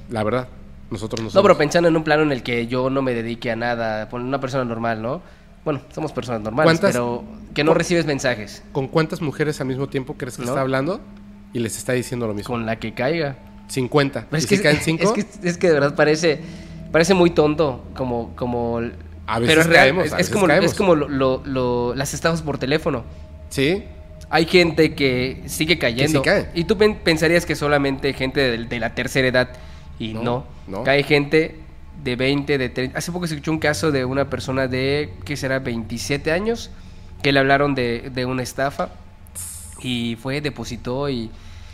La 0.10 0.24
verdad. 0.24 0.48
Nosotros 0.92 1.22
no 1.22 1.32
No, 1.34 1.42
pero 1.42 1.58
pensando 1.58 1.88
en 1.88 1.96
un 1.96 2.04
plano 2.04 2.22
en 2.24 2.34
el 2.34 2.44
que 2.44 2.68
yo 2.68 2.90
no 2.90 3.02
me 3.02 3.14
dedique 3.14 3.50
a 3.50 3.56
nada, 3.56 4.08
una 4.12 4.40
persona 4.40 4.66
normal, 4.66 5.02
¿no? 5.02 5.22
Bueno, 5.64 5.82
somos 5.94 6.12
personas 6.12 6.42
normales, 6.42 6.80
pero 6.82 7.24
que 7.54 7.64
no 7.64 7.74
recibes 7.74 8.06
mensajes. 8.06 8.62
¿Con 8.74 8.88
cuántas 8.88 9.22
mujeres 9.22 9.62
al 9.62 9.68
mismo 9.68 9.88
tiempo 9.88 10.16
crees 10.16 10.38
que 10.38 10.44
está 10.44 10.60
hablando 10.60 11.00
y 11.54 11.60
les 11.60 11.78
está 11.78 11.94
diciendo 11.94 12.28
lo 12.28 12.34
mismo? 12.34 12.54
Con 12.54 12.66
la 12.66 12.78
que 12.78 12.94
caiga. 12.94 13.38
50. 13.68 14.28
es, 14.32 14.46
que, 14.48 14.62
caen 14.62 14.80
cinco? 14.82 15.14
Es, 15.44 15.58
que, 15.58 15.68
de 15.68 15.74
verdad 15.74 15.96
parece, 15.96 16.42
parece 16.92 17.14
muy 17.14 17.30
tonto, 17.30 17.86
como... 17.96 18.36
como 18.36 18.82
a 19.28 19.40
veces 19.40 19.56
pero 19.56 19.62
es 19.62 19.68
real, 19.68 20.00
es, 20.20 20.30
como, 20.30 20.50
es 20.50 20.74
como 20.74 20.96
lo, 20.96 21.96
las 21.96 22.14
estafas 22.14 22.42
por 22.42 22.58
teléfono. 22.58 23.06
Sí. 23.50 23.86
Hay 24.30 24.46
gente 24.46 24.94
que 24.94 25.44
sigue 25.46 25.78
cayendo. 25.78 26.22
Que 26.22 26.48
Y 26.54 26.66
tú 26.66 26.78
pensarías 26.78 27.46
que 27.46 27.56
solamente 27.56 28.12
gente 28.14 28.58
de 28.58 28.80
la 28.80 28.94
tercera 28.94 29.28
edad 29.28 29.52
y 30.02 30.14
no, 30.16 30.46
no, 30.68 30.84
Hay 30.88 31.04
gente 31.04 31.60
de 32.04 32.16
20, 32.16 32.58
de 32.58 32.70
30. 32.70 32.98
Hace 32.98 33.12
poco 33.12 33.28
se 33.28 33.36
escuchó 33.36 33.52
un 33.52 33.60
caso 33.60 33.92
de 33.92 34.04
una 34.04 34.30
persona 34.30 34.68
de, 34.68 35.14
¿qué 35.26 35.38
será? 35.38 35.60
27 35.60 36.32
años, 36.32 36.72
que 37.22 37.32
le 37.32 37.40
hablaron 37.40 37.76
de, 37.76 38.10
de 38.12 38.26
una 38.26 38.42
estafa 38.42 38.90
y 39.82 40.18
fue, 40.20 40.42
depositó 40.42 41.08
y... 41.08 41.30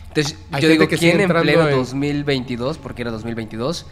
Entonces, 0.10 0.38
yo 0.60 0.68
digo, 0.68 0.88
que 0.88 0.98
¿quién 0.98 1.22
en 1.22 1.30
pleno 1.30 1.70
2022, 1.70 2.80
porque 2.80 3.04
era 3.04 3.12
2022, 3.12 3.86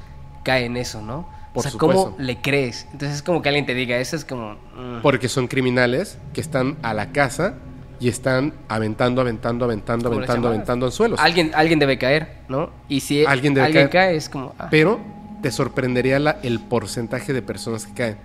cae 0.44 0.66
en 0.66 0.76
eso, 0.76 1.02
no? 1.02 1.30
o 1.53 1.62
sea, 1.62 1.72
¿cómo 1.78 2.16
le 2.20 2.41
crees? 2.41 2.88
Entonces 2.91 3.18
es 3.18 3.22
como 3.22 3.41
que 3.41 3.48
alguien 3.48 3.66
te 3.66 3.74
diga, 3.74 3.98
eso 3.98 4.18
es 4.18 4.26
como... 4.26 4.56
Mm. 4.76 5.02
Porque 5.02 5.30
son 5.30 5.48
criminales 5.48 6.18
que 6.34 6.41
están 6.41 6.78
a 6.82 6.94
la 6.94 7.14
casa 7.14 7.56
y 7.99 8.07
están 8.09 8.53
aventando, 8.67 9.22
aventando, 9.22 9.65
aventando, 9.65 10.09
¿Cómo 10.09 10.22
les 10.22 10.30
aventando, 10.30 10.47
aventando 10.49 10.85
anzuelos. 10.88 11.19
Alguien, 11.19 11.51
alguien 11.55 11.80
debe 11.80 11.97
caer, 11.97 12.39
¿no? 12.49 12.69
Y 12.89 12.99
si 13.01 13.26
Alguien 13.26 13.30
alguien, 13.30 13.53
debe 13.53 13.73
caer. 13.73 13.89
cae, 13.89 14.15
es 14.17 14.30
como... 14.30 14.53
ah, 14.59 14.67
Pero 14.69 14.99
te 15.41 15.51
sorprendería 15.51 16.19
la- 16.19 16.38
el 16.43 16.59
porcentaje 16.59 17.34
de 17.34 17.41
personas 17.41 17.85
que 17.85 17.93
caen. 17.93 18.17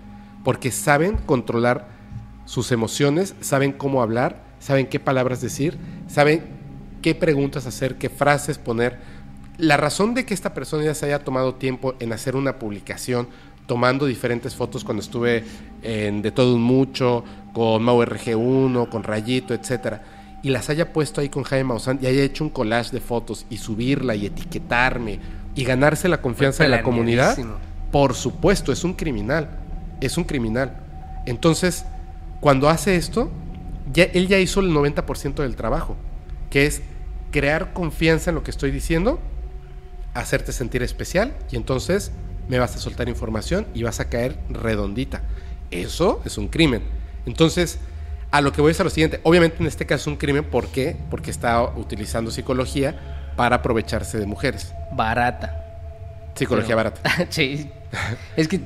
Porque 0.44 0.70
saben 0.70 1.18
controlar 1.26 1.86
sus 2.46 2.72
emociones, 2.72 3.34
saben 3.40 3.72
cómo 3.72 4.02
hablar, 4.02 4.42
saben 4.58 4.86
qué 4.86 4.98
palabras 4.98 5.40
decir, 5.40 5.76
saben 6.08 6.42
qué 7.02 7.14
preguntas 7.14 7.66
hacer, 7.66 7.96
qué 7.96 8.08
frases 8.08 8.58
poner. 8.58 8.98
La 9.58 9.76
razón 9.76 10.14
de 10.14 10.24
que 10.24 10.32
esta 10.34 10.54
persona 10.54 10.84
ya 10.84 10.94
se 10.94 11.06
haya 11.06 11.18
tomado 11.20 11.54
tiempo 11.54 11.94
en 12.00 12.12
hacer 12.12 12.34
una 12.36 12.58
publicación, 12.58 13.28
tomando 13.66 14.06
diferentes 14.06 14.56
fotos 14.56 14.82
cuando 14.82 15.02
estuve 15.02 15.44
en 15.82 16.22
De 16.22 16.32
Todo 16.32 16.54
Un 16.56 16.62
Mucho, 16.62 17.22
con 17.52 17.82
Mau 17.82 18.02
RG1, 18.02 18.88
con 18.88 19.02
Rayito, 19.02 19.54
etcétera, 19.54 20.02
y 20.42 20.50
las 20.50 20.70
haya 20.70 20.92
puesto 20.92 21.20
ahí 21.20 21.28
con 21.28 21.42
Jaime 21.42 21.64
Maussan 21.64 21.98
y 22.00 22.06
haya 22.06 22.22
hecho 22.22 22.44
un 22.44 22.50
collage 22.50 22.92
de 22.92 23.00
fotos 23.00 23.46
y 23.50 23.58
subirla 23.58 24.14
y 24.14 24.26
etiquetarme 24.26 25.18
y 25.54 25.64
ganarse 25.64 26.08
la 26.08 26.22
confianza 26.22 26.62
de 26.62 26.70
la 26.70 26.82
comunidad, 26.82 27.36
por 27.90 28.14
supuesto, 28.14 28.72
es 28.72 28.84
un 28.84 28.94
criminal. 28.94 29.50
Es 30.00 30.16
un 30.16 30.24
criminal. 30.24 30.76
Entonces, 31.26 31.84
cuando 32.40 32.68
hace 32.68 32.96
esto, 32.96 33.30
ya, 33.92 34.04
él 34.04 34.28
ya 34.28 34.38
hizo 34.38 34.60
el 34.60 34.70
90% 34.70 35.42
del 35.42 35.56
trabajo, 35.56 35.96
que 36.48 36.66
es 36.66 36.82
crear 37.30 37.72
confianza 37.72 38.30
en 38.30 38.36
lo 38.36 38.42
que 38.42 38.50
estoy 38.50 38.70
diciendo, 38.70 39.20
hacerte 40.14 40.52
sentir 40.52 40.82
especial 40.82 41.36
y 41.50 41.56
entonces 41.56 42.12
me 42.48 42.58
vas 42.58 42.74
a 42.74 42.78
soltar 42.78 43.08
información 43.08 43.66
y 43.74 43.82
vas 43.82 44.00
a 44.00 44.08
caer 44.08 44.38
redondita. 44.48 45.22
Eso 45.70 46.20
es 46.24 46.38
un 46.38 46.48
crimen. 46.48 46.82
Entonces, 47.26 47.78
a 48.30 48.40
lo 48.40 48.52
que 48.52 48.60
voy 48.60 48.72
es 48.72 48.80
a 48.80 48.84
lo 48.84 48.90
siguiente. 48.90 49.20
Obviamente 49.22 49.56
en 49.60 49.66
este 49.66 49.86
caso 49.86 50.02
es 50.02 50.06
un 50.08 50.16
crimen, 50.16 50.44
¿por 50.44 50.68
qué? 50.68 50.96
Porque 51.10 51.30
está 51.30 51.62
utilizando 51.62 52.30
psicología 52.30 53.32
para 53.36 53.56
aprovecharse 53.56 54.18
de 54.18 54.26
mujeres. 54.26 54.72
Barata. 54.92 55.64
Psicología 56.34 56.76
Pero- 56.76 56.90
barata. 56.90 57.26
sí. 57.30 57.70
Es 58.36 58.46
que 58.48 58.60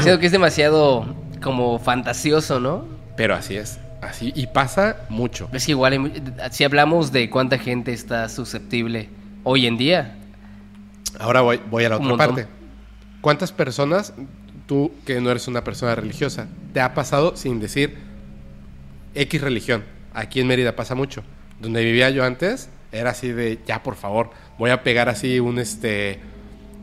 siento 0.00 0.18
que 0.18 0.26
es 0.26 0.32
demasiado 0.32 1.14
como 1.42 1.78
fantasioso, 1.78 2.58
¿no? 2.60 2.84
Pero 3.16 3.34
así 3.34 3.56
es. 3.56 3.78
Así. 4.00 4.32
Y 4.34 4.48
pasa 4.48 4.96
mucho. 5.08 5.48
Es 5.52 5.66
que 5.66 5.72
igual, 5.72 5.92
hay 5.92 6.22
si 6.50 6.64
hablamos 6.64 7.12
de 7.12 7.30
cuánta 7.30 7.58
gente 7.58 7.92
está 7.92 8.28
susceptible 8.28 9.08
hoy 9.44 9.66
en 9.66 9.76
día, 9.76 10.14
Ahora 11.18 11.40
voy, 11.40 11.60
voy 11.70 11.84
a 11.84 11.88
la 11.88 11.96
otra 11.96 12.16
parte. 12.16 12.46
¿Cuántas 13.20 13.52
personas, 13.52 14.12
tú 14.68 14.92
que 15.04 15.20
no 15.20 15.30
eres 15.30 15.48
una 15.48 15.64
persona 15.64 15.96
religiosa, 15.96 16.46
te 16.72 16.80
ha 16.80 16.94
pasado 16.94 17.34
sin 17.36 17.58
decir 17.58 17.96
X 19.16 19.40
religión? 19.40 19.82
Aquí 20.14 20.40
en 20.40 20.46
Mérida 20.46 20.76
pasa 20.76 20.94
mucho. 20.94 21.24
Donde 21.60 21.82
vivía 21.82 22.10
yo 22.10 22.24
antes, 22.24 22.68
era 22.92 23.10
así 23.10 23.32
de, 23.32 23.58
ya 23.66 23.82
por 23.82 23.96
favor, 23.96 24.30
voy 24.58 24.70
a 24.70 24.84
pegar 24.84 25.08
así 25.08 25.40
un, 25.40 25.58
este, 25.58 26.20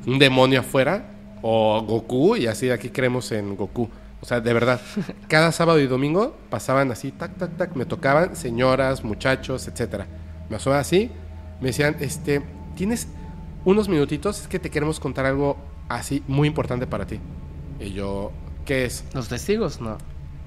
un 0.06 0.20
demonio 0.20 0.60
afuera, 0.60 1.12
o 1.42 1.82
Goku, 1.84 2.36
y 2.36 2.48
así 2.48 2.72
aquí 2.72 2.90
creemos 2.90 3.32
en 3.32 3.56
Goku. 3.56 3.90
O 4.20 4.26
sea, 4.26 4.42
de 4.42 4.52
verdad, 4.52 4.82
cada 5.30 5.52
sábado 5.52 5.80
y 5.80 5.88
domingo 5.88 6.36
pasaban 6.50 6.92
así, 6.92 7.12
tac, 7.12 7.38
tac, 7.38 7.56
tac, 7.56 7.76
me 7.76 7.86
tocaban 7.86 8.36
señoras, 8.36 9.04
muchachos, 9.04 9.68
etcétera. 9.68 10.08
Me 10.50 10.58
asomaban 10.58 10.82
así, 10.82 11.12
me 11.62 11.68
decían, 11.68 11.96
este, 12.00 12.42
tienes 12.76 13.08
unos 13.64 13.88
minutitos, 13.88 14.42
es 14.42 14.48
que 14.48 14.60
te 14.60 14.70
queremos 14.70 15.00
contar 15.00 15.26
algo 15.26 15.58
así 15.88 16.24
muy 16.28 16.48
importante 16.48 16.88
para 16.88 17.06
ti. 17.06 17.20
Y 17.80 17.92
yo, 17.94 18.32
¿qué 18.66 18.86
es? 18.86 19.04
los 19.14 19.28
testigos, 19.28 19.82
no. 19.82 19.98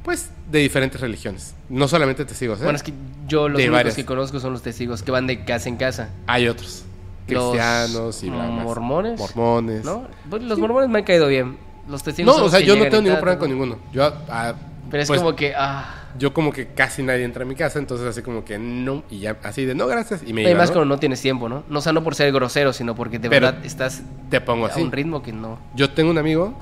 Pues 0.02 0.30
de 0.50 0.60
diferentes 0.60 1.00
religiones. 1.00 1.54
No 1.68 1.86
solamente 1.88 2.24
testigos, 2.24 2.60
¿eh? 2.60 2.64
Bueno, 2.64 2.76
es 2.76 2.82
que 2.82 2.92
yo 3.26 3.48
los 3.48 3.58
De 3.58 3.64
únicos 3.64 3.76
varias. 3.78 3.94
que 3.96 4.04
conozco 4.06 4.40
son 4.40 4.52
los 4.52 4.62
testigos 4.62 5.02
que 5.02 5.10
van 5.10 5.26
de 5.26 5.44
casa 5.44 5.68
en 5.68 5.76
casa. 5.76 6.10
Hay 6.26 6.48
otros. 6.48 6.84
Los 7.28 7.52
Cristianos 7.52 8.22
y 8.22 8.30
bla, 8.30 8.44
mormones. 8.44 9.18
Mormones. 9.20 9.84
¿No? 9.84 10.06
Pues 10.30 10.42
los 10.42 10.58
mormones 10.58 10.88
me 10.88 11.00
han 11.00 11.04
caído 11.04 11.26
bien. 11.28 11.58
Los 11.86 12.02
testigos 12.02 12.34
No, 12.38 12.44
o 12.44 12.48
sea, 12.48 12.60
yo 12.60 12.74
no 12.76 12.84
tengo 12.84 13.02
ningún 13.02 13.18
problema 13.18 13.38
con 13.38 13.50
ninguno. 13.50 13.76
Yo, 13.92 14.10
ah, 14.30 14.54
Pero 14.90 15.02
es 15.02 15.08
pues, 15.08 15.20
como 15.20 15.36
que, 15.36 15.54
ah. 15.54 16.06
yo 16.18 16.32
como 16.32 16.52
que 16.52 16.68
casi 16.68 17.02
nadie 17.02 17.24
entra 17.24 17.42
a 17.42 17.46
mi 17.46 17.54
casa, 17.54 17.78
entonces 17.78 18.06
así 18.06 18.22
como 18.22 18.44
que 18.46 18.58
no, 18.58 19.02
y 19.10 19.18
ya 19.20 19.36
así 19.42 19.66
de 19.66 19.74
no, 19.74 19.86
gracias, 19.86 20.22
y 20.26 20.32
me 20.32 20.42
y 20.42 20.46
iba, 20.48 20.56
más 20.56 20.70
¿no? 20.70 20.76
cuando 20.76 20.94
no 20.94 20.98
tienes 20.98 21.20
tiempo, 21.20 21.50
¿no? 21.50 21.64
No, 21.68 21.80
o 21.80 21.82
sea, 21.82 21.92
no 21.92 22.02
por 22.02 22.14
ser 22.14 22.32
grosero, 22.32 22.72
sino 22.72 22.94
porque 22.94 23.18
de 23.18 23.28
Pero 23.28 23.46
verdad 23.46 23.64
estás 23.64 24.02
Te 24.30 24.40
pongo 24.40 24.64
a 24.66 24.70
así. 24.70 24.80
un 24.80 24.90
ritmo 24.90 25.22
que 25.22 25.32
no. 25.34 25.58
Yo 25.74 25.90
tengo 25.90 26.10
un 26.10 26.16
amigo 26.18 26.54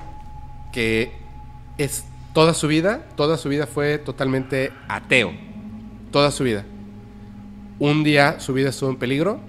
que 0.77 1.11
es 1.79 2.05
toda 2.33 2.53
su 2.53 2.67
vida, 2.67 3.01
toda 3.15 3.37
su 3.37 3.49
vida 3.49 3.65
fue 3.65 3.97
totalmente 3.97 4.71
ateo. 4.87 5.33
Toda 6.11 6.29
su 6.29 6.43
vida. 6.43 6.65
Un 7.79 8.03
día 8.03 8.39
su 8.39 8.53
vida 8.53 8.69
estuvo 8.69 8.91
en 8.91 8.97
peligro 8.97 9.39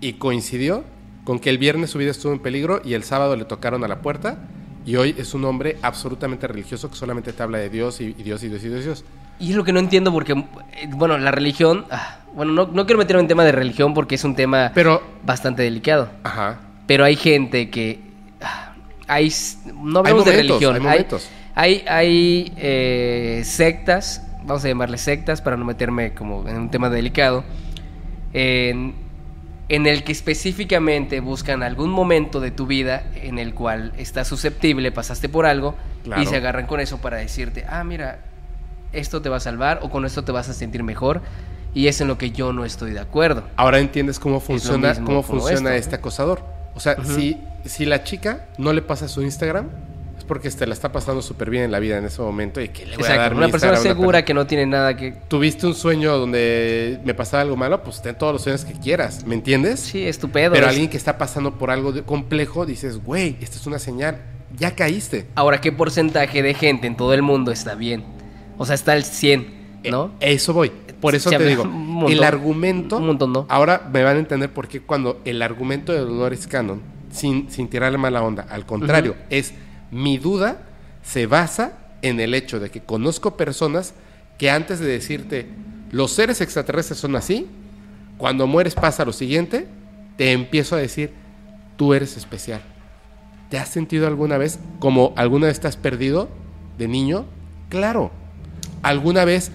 y 0.00 0.14
coincidió 0.14 0.82
con 1.22 1.38
que 1.38 1.48
el 1.50 1.58
viernes 1.58 1.90
su 1.90 1.98
vida 1.98 2.10
estuvo 2.10 2.32
en 2.32 2.40
peligro 2.40 2.82
y 2.84 2.94
el 2.94 3.04
sábado 3.04 3.36
le 3.36 3.44
tocaron 3.44 3.84
a 3.84 3.86
la 3.86 4.02
puerta 4.02 4.48
y 4.84 4.96
hoy 4.96 5.14
es 5.16 5.32
un 5.32 5.44
hombre 5.44 5.76
absolutamente 5.80 6.48
religioso 6.48 6.90
que 6.90 6.96
solamente 6.96 7.32
te 7.32 7.40
habla 7.40 7.58
de 7.58 7.70
Dios 7.70 8.00
y, 8.00 8.06
y 8.18 8.22
Dios 8.24 8.42
y 8.42 8.48
Dios 8.48 8.64
y 8.64 8.68
Dios 8.68 8.80
y 8.80 8.84
Dios. 8.84 9.04
Y 9.38 9.50
es 9.50 9.56
lo 9.56 9.62
que 9.62 9.72
no 9.72 9.78
entiendo 9.78 10.10
porque, 10.12 10.32
eh, 10.32 10.88
bueno, 10.90 11.16
la 11.18 11.30
religión, 11.30 11.86
ah, 11.92 12.18
bueno, 12.34 12.52
no, 12.52 12.66
no 12.66 12.84
quiero 12.84 12.98
meterme 12.98 13.22
en 13.22 13.28
tema 13.28 13.44
de 13.44 13.52
religión 13.52 13.94
porque 13.94 14.16
es 14.16 14.24
un 14.24 14.34
tema 14.34 14.72
Pero, 14.74 15.04
bastante 15.24 15.62
delicado. 15.62 16.10
ajá, 16.24 16.58
Pero 16.88 17.04
hay 17.04 17.14
gente 17.14 17.70
que, 17.70 18.07
hay, 19.08 19.32
no 19.74 20.00
hablamos 20.00 20.24
de 20.24 20.32
religión, 20.32 20.74
hay 20.74 20.80
hay, 20.80 20.86
momentos. 20.86 21.28
hay, 21.54 21.84
hay, 21.88 22.52
eh, 22.56 23.42
sectas, 23.44 24.22
vamos 24.44 24.64
a 24.64 24.68
llamarle 24.68 24.98
sectas 24.98 25.42
para 25.42 25.56
no 25.56 25.64
meterme 25.64 26.14
como 26.14 26.46
en 26.48 26.56
un 26.56 26.70
tema 26.70 26.90
delicado, 26.90 27.44
en, 28.32 28.94
en 29.68 29.86
el 29.86 30.04
que 30.04 30.12
específicamente 30.12 31.20
buscan 31.20 31.62
algún 31.62 31.90
momento 31.90 32.40
de 32.40 32.50
tu 32.50 32.66
vida 32.66 33.04
en 33.14 33.38
el 33.38 33.54
cual 33.54 33.92
estás 33.98 34.28
susceptible, 34.28 34.92
pasaste 34.92 35.28
por 35.28 35.46
algo 35.46 35.74
Claro. 36.04 36.22
y 36.22 36.26
se 36.26 36.36
agarran 36.36 36.66
con 36.66 36.80
eso 36.80 36.98
para 36.98 37.16
decirte, 37.18 37.64
ah, 37.68 37.82
mira, 37.84 38.20
esto 38.92 39.20
te 39.20 39.28
va 39.28 39.36
a 39.36 39.40
salvar 39.40 39.80
o 39.82 39.90
con 39.90 40.04
esto 40.06 40.24
te 40.24 40.32
vas 40.32 40.48
a 40.48 40.54
sentir 40.54 40.82
mejor 40.82 41.20
y 41.74 41.88
es 41.88 42.00
en 42.00 42.08
lo 42.08 42.16
que 42.16 42.30
yo 42.30 42.52
no 42.52 42.64
estoy 42.64 42.92
de 42.92 43.00
acuerdo. 43.00 43.44
ahora 43.56 43.78
entiendes 43.78 44.18
cómo 44.18 44.40
funciona, 44.40 44.94
cómo 44.94 45.22
funciona 45.22 45.74
esto, 45.74 45.78
este 45.78 45.96
acosador. 45.96 46.42
O 46.74 46.80
sea, 46.80 46.96
si, 47.04 47.36
si 47.64 47.84
la 47.84 48.04
chica 48.04 48.46
no 48.58 48.72
le 48.72 48.82
pasa 48.82 49.08
su 49.08 49.22
Instagram, 49.22 49.68
es 50.16 50.24
porque 50.24 50.50
te 50.50 50.66
la 50.66 50.74
está 50.74 50.90
pasando 50.90 51.22
súper 51.22 51.48
bien 51.50 51.64
en 51.64 51.70
la 51.70 51.78
vida 51.78 51.98
en 51.98 52.04
ese 52.04 52.20
momento 52.22 52.60
y 52.60 52.68
que 52.70 52.86
le 52.86 52.96
voy 52.96 53.06
a 53.06 53.16
dar 53.16 53.32
mi 53.32 53.38
una 53.38 53.48
persona 53.48 53.72
Instagram 53.72 53.76
a 53.76 53.80
una 53.80 54.00
segura 54.00 54.24
que 54.24 54.34
no 54.34 54.46
tiene 54.46 54.66
nada 54.66 54.96
que... 54.96 55.12
tuviste 55.28 55.66
un 55.66 55.74
sueño 55.74 56.16
donde 56.18 56.98
me 57.04 57.14
pasaba 57.14 57.42
algo 57.42 57.56
malo, 57.56 57.82
pues 57.82 58.02
ten 58.02 58.16
todos 58.16 58.32
los 58.32 58.42
sueños 58.42 58.64
que 58.64 58.72
quieras, 58.72 59.24
¿me 59.24 59.34
entiendes? 59.34 59.80
Sí, 59.80 60.06
estupendo. 60.06 60.52
Pero 60.54 60.66
es- 60.66 60.70
alguien 60.72 60.90
que 60.90 60.96
está 60.96 61.18
pasando 61.18 61.56
por 61.58 61.70
algo 61.70 61.92
de- 61.92 62.02
complejo, 62.02 62.66
dices, 62.66 63.02
güey, 63.02 63.36
esta 63.40 63.56
es 63.56 63.66
una 63.66 63.78
señal, 63.78 64.18
ya 64.58 64.72
caíste. 64.74 65.26
Ahora, 65.34 65.60
¿qué 65.60 65.70
porcentaje 65.72 66.42
de 66.42 66.54
gente 66.54 66.86
en 66.86 66.96
todo 66.96 67.14
el 67.14 67.22
mundo 67.22 67.52
está 67.52 67.74
bien? 67.74 68.04
O 68.56 68.66
sea, 68.66 68.74
está 68.74 68.96
el 68.96 69.04
100, 69.04 69.46
¿no? 69.90 70.06
Eh, 70.20 70.32
eso 70.32 70.52
voy. 70.52 70.72
Por 71.00 71.14
eso 71.14 71.30
Se 71.30 71.36
te 71.38 71.46
digo, 71.46 71.64
montón. 71.64 72.10
el 72.12 72.24
argumento. 72.24 72.96
Un 72.96 73.06
montón, 73.06 73.32
¿no? 73.32 73.46
Ahora 73.48 73.88
me 73.92 74.02
van 74.02 74.16
a 74.16 74.18
entender 74.18 74.52
por 74.52 74.66
qué 74.66 74.80
cuando 74.80 75.20
el 75.24 75.42
argumento 75.42 75.92
de 75.92 76.00
Dolores 76.00 76.48
Cannon, 76.48 76.82
sin, 77.18 77.50
sin 77.50 77.68
tirarle 77.68 77.98
mala 77.98 78.22
onda, 78.22 78.46
al 78.48 78.64
contrario, 78.66 79.16
es 79.30 79.52
mi 79.90 80.18
duda 80.18 80.62
se 81.02 81.26
basa 81.26 81.72
en 82.02 82.20
el 82.20 82.34
hecho 82.34 82.60
de 82.60 82.70
que 82.70 82.80
conozco 82.80 83.36
personas 83.36 83.94
que 84.38 84.50
antes 84.50 84.78
de 84.78 84.86
decirte 84.86 85.46
los 85.90 86.12
seres 86.12 86.40
extraterrestres 86.40 86.98
son 86.98 87.16
así, 87.16 87.46
cuando 88.18 88.46
mueres 88.46 88.74
pasa 88.74 89.04
lo 89.04 89.12
siguiente, 89.12 89.66
te 90.16 90.32
empiezo 90.32 90.76
a 90.76 90.78
decir 90.78 91.12
tú 91.76 91.94
eres 91.94 92.16
especial. 92.16 92.60
¿Te 93.48 93.58
has 93.58 93.68
sentido 93.68 94.06
alguna 94.06 94.36
vez 94.36 94.58
como 94.78 95.14
alguna 95.16 95.46
vez 95.46 95.64
has 95.64 95.76
perdido 95.76 96.28
de 96.76 96.88
niño? 96.88 97.24
Claro. 97.70 98.10
¿Alguna 98.82 99.24
vez 99.24 99.50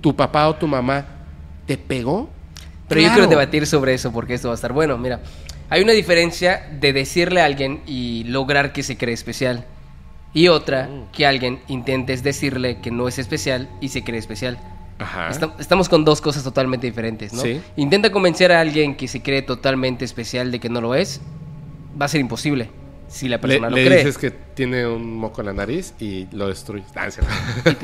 tu 0.00 0.16
papá 0.16 0.48
o 0.48 0.56
tu 0.56 0.66
mamá 0.66 1.06
te 1.66 1.76
pegó? 1.76 2.30
Pero 2.88 3.00
yo 3.00 3.12
quiero 3.12 3.26
debatir 3.26 3.66
sobre 3.66 3.94
eso 3.94 4.12
porque 4.12 4.34
esto 4.34 4.48
va 4.48 4.54
a 4.54 4.56
estar 4.56 4.72
bueno. 4.72 4.96
Mira, 4.96 5.20
hay 5.70 5.82
una 5.82 5.92
diferencia 5.92 6.66
de 6.80 6.92
decirle 6.92 7.40
a 7.40 7.44
alguien 7.44 7.80
y 7.86 8.24
lograr 8.24 8.72
que 8.72 8.82
se 8.82 8.96
cree 8.96 9.14
especial. 9.14 9.64
Y 10.34 10.48
otra, 10.48 10.88
Mm. 10.88 11.12
que 11.12 11.26
alguien 11.26 11.60
intentes 11.68 12.22
decirle 12.22 12.78
que 12.80 12.90
no 12.90 13.08
es 13.08 13.18
especial 13.18 13.68
y 13.80 13.88
se 13.88 14.04
cree 14.04 14.18
especial. 14.18 14.58
Ajá. 14.98 15.30
Estam- 15.30 15.52
Estamos 15.58 15.88
con 15.88 16.04
dos 16.04 16.20
cosas 16.20 16.42
totalmente 16.44 16.86
diferentes, 16.86 17.32
¿no? 17.32 17.42
Sí. 17.42 17.60
Intenta 17.76 18.10
convencer 18.12 18.52
a 18.52 18.60
alguien 18.60 18.96
que 18.96 19.08
se 19.08 19.22
cree 19.22 19.42
totalmente 19.42 20.04
especial 20.04 20.50
de 20.50 20.58
que 20.60 20.68
no 20.68 20.80
lo 20.80 20.94
es, 20.94 21.20
va 22.00 22.06
a 22.06 22.08
ser 22.08 22.20
imposible 22.20 22.70
si 23.08 23.28
la 23.28 23.36
Le, 23.36 23.40
persona 23.42 23.70
lo 23.70 23.76
le 23.76 23.84
cree. 23.86 23.98
dices 23.98 24.18
que 24.18 24.30
tiene 24.30 24.86
un 24.86 25.14
moco 25.16 25.40
en 25.40 25.46
la 25.46 25.52
nariz 25.52 25.94
y 26.00 26.26
lo 26.32 26.48
destruyes. 26.48 26.86
Ah, 26.94 27.10
cierto. 27.10 27.30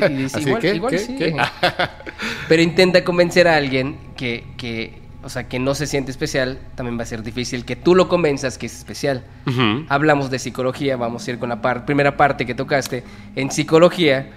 Y 0.09 0.13
y 0.13 0.17
dices, 0.17 0.35
Así 0.37 0.47
igual, 0.47 0.61
que, 0.63 0.75
igual 0.75 0.91
¿qué? 0.93 0.99
sí. 0.99 1.17
¿Qué? 1.17 1.37
Pero 2.49 2.63
intenta 2.63 3.05
convencer 3.05 3.47
a 3.49 3.57
alguien 3.57 3.97
que, 4.17 4.45
que, 4.57 5.02
o 5.23 5.29
sea, 5.29 5.45
que 5.49 5.59
no 5.59 5.75
se 5.75 5.87
siente 5.87 6.11
especial, 6.11 6.59
también 6.75 6.99
va 6.99 7.03
a 7.03 7.07
ser 7.07 7.23
difícil 7.23 7.65
que 7.65 7.77
tú 7.77 7.95
lo 7.95 8.09
convenzas 8.09 8.59
que 8.59 8.67
es 8.67 8.77
especial. 8.77 9.25
Hablamos 9.89 10.31
de 10.31 10.39
psicología, 10.39 10.97
vamos 10.97 11.27
a 11.27 11.31
ir 11.31 11.39
con 11.39 11.49
la 11.49 11.61
par- 11.63 11.85
primera 11.87 12.17
parte 12.17 12.45
que 12.47 12.55
tocaste. 12.55 13.05
En 13.37 13.51
psicología, 13.51 14.31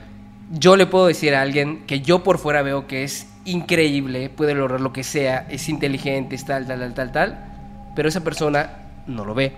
yo 0.51 0.75
le 0.75 0.85
puedo 0.85 1.07
decir 1.07 1.33
a 1.35 1.41
alguien 1.41 1.83
que 1.87 2.01
yo 2.01 2.23
por 2.23 2.37
fuera 2.37 2.61
veo 2.61 2.85
que 2.87 3.03
es 3.03 3.27
increíble, 3.45 4.29
puede 4.29 4.53
lograr 4.55 4.81
lo 4.81 4.93
que 4.93 5.03
sea, 5.03 5.47
es 5.49 5.69
inteligente, 5.69 6.35
es 6.35 6.45
tal, 6.45 6.65
tal, 6.67 6.79
tal, 6.79 6.93
tal, 6.93 7.11
tal, 7.11 7.45
pero 7.95 8.09
esa 8.09 8.21
persona 8.23 8.69
no 9.07 9.25
lo 9.25 9.33
ve. 9.33 9.53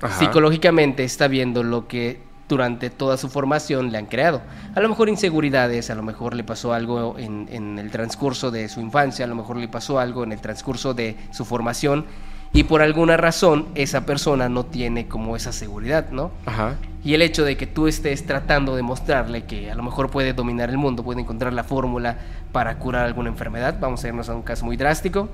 Ajá. 0.00 0.18
Psicológicamente 0.18 1.02
está 1.04 1.28
viendo 1.28 1.62
lo 1.62 1.88
que 1.88 2.20
durante 2.48 2.90
toda 2.90 3.16
su 3.16 3.28
formación 3.28 3.92
le 3.92 3.98
han 3.98 4.06
creado. 4.06 4.40
A 4.74 4.80
lo 4.80 4.88
mejor 4.88 5.08
inseguridades, 5.08 5.90
a 5.90 5.94
lo 5.94 6.02
mejor 6.02 6.34
le 6.34 6.44
pasó 6.44 6.72
algo 6.72 7.16
en, 7.18 7.48
en 7.50 7.78
el 7.78 7.90
transcurso 7.90 8.50
de 8.50 8.68
su 8.68 8.80
infancia, 8.80 9.24
a 9.24 9.28
lo 9.28 9.34
mejor 9.34 9.56
le 9.56 9.68
pasó 9.68 9.98
algo 9.98 10.24
en 10.24 10.32
el 10.32 10.40
transcurso 10.40 10.94
de 10.94 11.16
su 11.30 11.44
formación 11.44 12.06
y 12.52 12.64
por 12.64 12.80
alguna 12.80 13.16
razón 13.16 13.66
esa 13.74 14.06
persona 14.06 14.48
no 14.48 14.64
tiene 14.64 15.06
como 15.06 15.36
esa 15.36 15.52
seguridad, 15.52 16.10
¿no? 16.10 16.30
Ajá. 16.46 16.76
Y 17.04 17.14
el 17.14 17.22
hecho 17.22 17.44
de 17.44 17.56
que 17.56 17.66
tú 17.66 17.86
estés 17.86 18.26
tratando 18.26 18.74
de 18.74 18.82
mostrarle 18.82 19.44
que 19.44 19.70
a 19.70 19.74
lo 19.74 19.82
mejor 19.82 20.10
puede 20.10 20.32
dominar 20.32 20.70
el 20.70 20.78
mundo, 20.78 21.04
puede 21.04 21.20
encontrar 21.20 21.52
la 21.52 21.64
fórmula 21.64 22.16
para 22.52 22.78
curar 22.78 23.04
alguna 23.04 23.28
enfermedad, 23.28 23.76
vamos 23.80 24.02
a 24.04 24.08
irnos 24.08 24.28
a 24.28 24.34
un 24.34 24.42
caso 24.42 24.64
muy 24.64 24.76
drástico, 24.76 25.28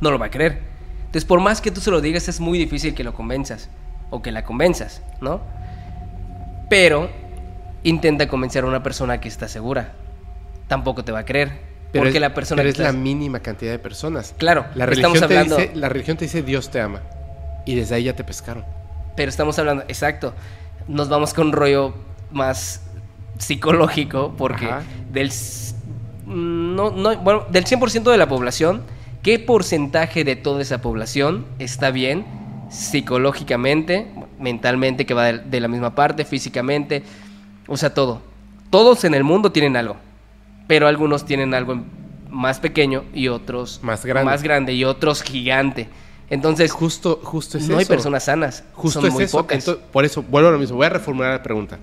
no 0.00 0.10
lo 0.10 0.18
va 0.18 0.26
a 0.26 0.30
creer. 0.30 0.60
Entonces, 1.06 1.24
por 1.24 1.40
más 1.40 1.60
que 1.60 1.70
tú 1.70 1.80
se 1.80 1.90
lo 1.90 2.00
digas, 2.00 2.28
es 2.28 2.40
muy 2.40 2.58
difícil 2.58 2.94
que 2.94 3.04
lo 3.04 3.14
convenzas 3.14 3.68
o 4.10 4.20
que 4.20 4.32
la 4.32 4.44
convenzas, 4.44 5.02
¿no? 5.20 5.40
Pero 6.68 7.10
intenta 7.82 8.28
convencer 8.28 8.64
a 8.64 8.66
una 8.66 8.82
persona 8.82 9.20
que 9.20 9.28
está 9.28 9.48
segura. 9.48 9.92
Tampoco 10.68 11.04
te 11.04 11.12
va 11.12 11.20
a 11.20 11.24
creer. 11.24 11.74
Pero 11.92 12.04
porque 12.04 12.18
es, 12.18 12.20
la 12.20 12.34
persona 12.34 12.62
pero 12.62 12.74
que 12.74 12.82
es 12.82 12.86
la 12.86 12.92
mínima 12.92 13.40
cantidad 13.40 13.70
de 13.70 13.78
personas. 13.78 14.34
Claro, 14.36 14.66
La 14.74 14.86
estamos 14.86 15.20
religión, 15.20 15.48
te 15.48 15.62
dice, 15.62 15.76
la 15.76 15.88
religión 15.88 16.16
te 16.16 16.24
dice 16.24 16.42
Dios 16.42 16.70
te 16.70 16.80
ama. 16.80 17.02
Y 17.66 17.76
desde 17.76 17.94
ahí 17.94 18.04
ya 18.04 18.16
te 18.16 18.24
pescaron. 18.24 18.64
Pero 19.14 19.28
estamos 19.28 19.58
hablando, 19.58 19.84
exacto. 19.84 20.34
Nos 20.88 21.08
vamos 21.08 21.32
con 21.34 21.48
un 21.48 21.52
rollo 21.52 21.94
más 22.32 22.82
psicológico 23.38 24.34
porque 24.36 24.66
Ajá. 24.66 24.82
del 25.12 25.30
no, 26.26 26.90
no, 26.90 27.16
bueno, 27.18 27.46
del 27.50 27.64
100% 27.64 28.10
de 28.10 28.16
la 28.16 28.28
población, 28.28 28.82
¿qué 29.22 29.38
porcentaje 29.38 30.24
de 30.24 30.36
toda 30.36 30.62
esa 30.62 30.80
población 30.80 31.46
está 31.58 31.90
bien 31.90 32.24
psicológicamente, 32.70 34.08
mentalmente 34.44 35.04
que 35.06 35.14
va 35.14 35.32
de, 35.32 35.60
la 35.60 35.66
misma 35.68 35.94
parte, 35.94 36.24
físicamente, 36.24 37.02
o 37.66 37.76
sea, 37.76 37.92
todo. 37.94 38.20
Todos 38.70 39.04
en 39.04 39.14
el 39.14 39.24
mundo 39.24 39.50
tienen 39.50 39.76
algo, 39.76 39.96
pero 40.68 40.86
algunos 40.86 41.24
tienen 41.24 41.54
algo 41.54 41.82
más 42.30 42.60
pequeño 42.60 43.04
y 43.14 43.28
otros 43.28 43.80
Más 43.82 44.04
grande. 44.04 44.30
más 44.30 44.42
grande 44.42 44.74
y 44.74 44.84
otros 44.84 45.22
gigante. 45.22 45.88
Entonces, 46.30 46.72
Justo, 46.72 47.20
justo 47.22 47.58
es 47.58 47.68
no 47.68 47.78
hay 47.78 47.84
personas 47.84 48.24
sanas, 48.24 48.64
Justo 48.72 49.00
son 49.00 49.08
es 49.08 49.14
muy 49.14 49.24
eso. 49.24 49.38
pocas. 49.38 49.58
Entonces, 49.58 49.84
por 49.92 50.04
eso, 50.04 50.22
vuelvo 50.22 50.48
a 50.48 50.52
lo 50.52 50.58
mismo. 50.58 50.76
Voy 50.76 50.86
a 50.86 50.90
reformular 50.90 51.32
la 51.32 51.42
pregunta. 51.42 51.78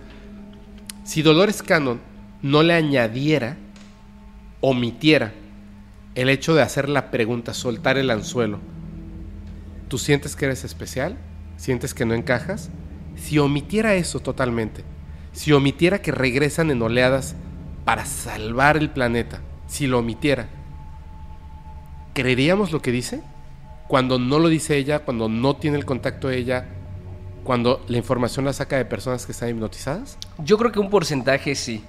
Si 1.03 1.21
Dolores 1.21 1.61
Cannon 1.63 1.99
no 2.41 2.63
le 2.63 2.73
añadiera, 2.73 3.57
omitiera 4.61 5.31
el 6.15 6.29
hecho 6.29 6.53
de 6.53 6.61
hacer 6.61 6.89
la 6.89 7.11
pregunta, 7.11 7.53
soltar 7.53 7.97
el 7.97 8.09
anzuelo, 8.11 8.59
¿tú 9.87 9.97
sientes 9.97 10.35
que 10.35 10.45
eres 10.45 10.63
especial? 10.63 11.17
¿Sientes 11.61 11.93
que 11.93 12.05
no 12.05 12.15
encajas? 12.15 12.71
Si 13.15 13.37
omitiera 13.37 13.93
eso 13.93 14.19
totalmente, 14.19 14.83
si 15.31 15.51
omitiera 15.51 16.01
que 16.01 16.11
regresan 16.11 16.71
en 16.71 16.81
oleadas 16.81 17.35
para 17.85 18.03
salvar 18.05 18.77
el 18.77 18.89
planeta, 18.89 19.41
si 19.67 19.85
lo 19.85 19.99
omitiera, 19.99 20.47
¿creeríamos 22.15 22.71
lo 22.71 22.81
que 22.81 22.91
dice? 22.91 23.21
Cuando 23.87 24.17
no 24.17 24.39
lo 24.39 24.47
dice 24.47 24.75
ella, 24.75 25.01
cuando 25.05 25.29
no 25.29 25.55
tiene 25.55 25.77
el 25.77 25.85
contacto 25.85 26.29
de 26.29 26.39
ella, 26.39 26.65
cuando 27.43 27.85
la 27.87 27.97
información 27.97 28.43
la 28.43 28.53
saca 28.53 28.77
de 28.77 28.85
personas 28.85 29.27
que 29.27 29.31
están 29.31 29.49
hipnotizadas, 29.49 30.17
Yo 30.39 30.57
creo 30.57 30.71
que 30.71 30.79
un 30.79 30.89
porcentaje 30.89 31.53
sí. 31.53 31.83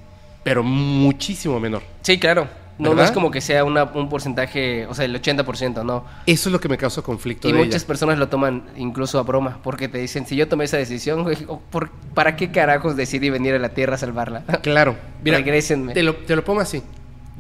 pero 0.45 0.63
muchísimo 0.63 1.59
menor. 1.59 1.83
Sí, 2.03 2.19
claro. 2.19 2.47
No, 2.83 2.95
no 2.95 3.03
es 3.03 3.11
como 3.13 3.31
que 3.31 3.41
sea 3.41 3.65
una- 3.65 3.85
un 3.85 4.09
porcentaje, 4.09 4.87
o 4.87 4.95
sea, 4.95 5.05
el 5.05 5.15
80%, 5.15 5.85
no. 5.85 6.05
Eso 6.27 6.49
es 6.49 6.53
lo 6.53 6.61
que 6.61 6.69
me 6.69 6.77
causa 6.77 7.03
conflicto 7.03 7.49
Y 7.49 7.53
de 7.53 7.59
muchas 7.59 7.83
ella. 7.83 7.87
personas 7.87 8.19
lo 8.19 8.29
toman 8.29 8.65
incluso 8.77 9.19
a 9.19 9.23
broma, 9.23 9.59
porque 9.63 9.89
te 9.89 9.99
dicen, 9.99 10.27
si 10.27 10.37
yo 10.37 10.49
tomé 10.49 10.65
esa 10.65 10.77
decisión, 10.77 11.27
por- 11.71 11.91
¿para 12.15 12.37
qué 12.37 12.51
carajos 12.51 12.97
decidí 12.97 13.31
venir 13.31 13.55
a 13.55 13.59
la 13.59 13.71
Tierra 13.71 13.95
a 13.95 13.99
salvarla? 13.99 14.43
Claro. 14.63 14.97
Mira, 15.25 15.39
Regrésenme. 15.39 15.93
Te 15.95 16.03
lo, 16.03 16.15
te 16.17 16.35
lo 16.37 16.45
pongo 16.45 16.61
así. 16.61 16.83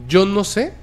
Yo 0.08 0.24
no 0.26 0.44
sé 0.44 0.74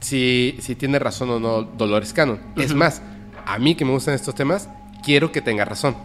si, 0.00 0.56
si 0.60 0.74
tiene 0.74 0.98
razón 0.98 1.30
o 1.30 1.40
no 1.40 1.62
Dolores 1.62 2.12
Cannon. 2.12 2.38
Es 2.56 2.74
más, 2.74 3.02
a 3.46 3.58
mí 3.58 3.74
que 3.74 3.84
me 3.84 3.90
gustan 3.92 4.14
estos 4.14 4.34
temas, 4.34 4.68
quiero 5.02 5.32
que 5.32 5.42
tenga 5.42 5.64
razón. 5.64 5.96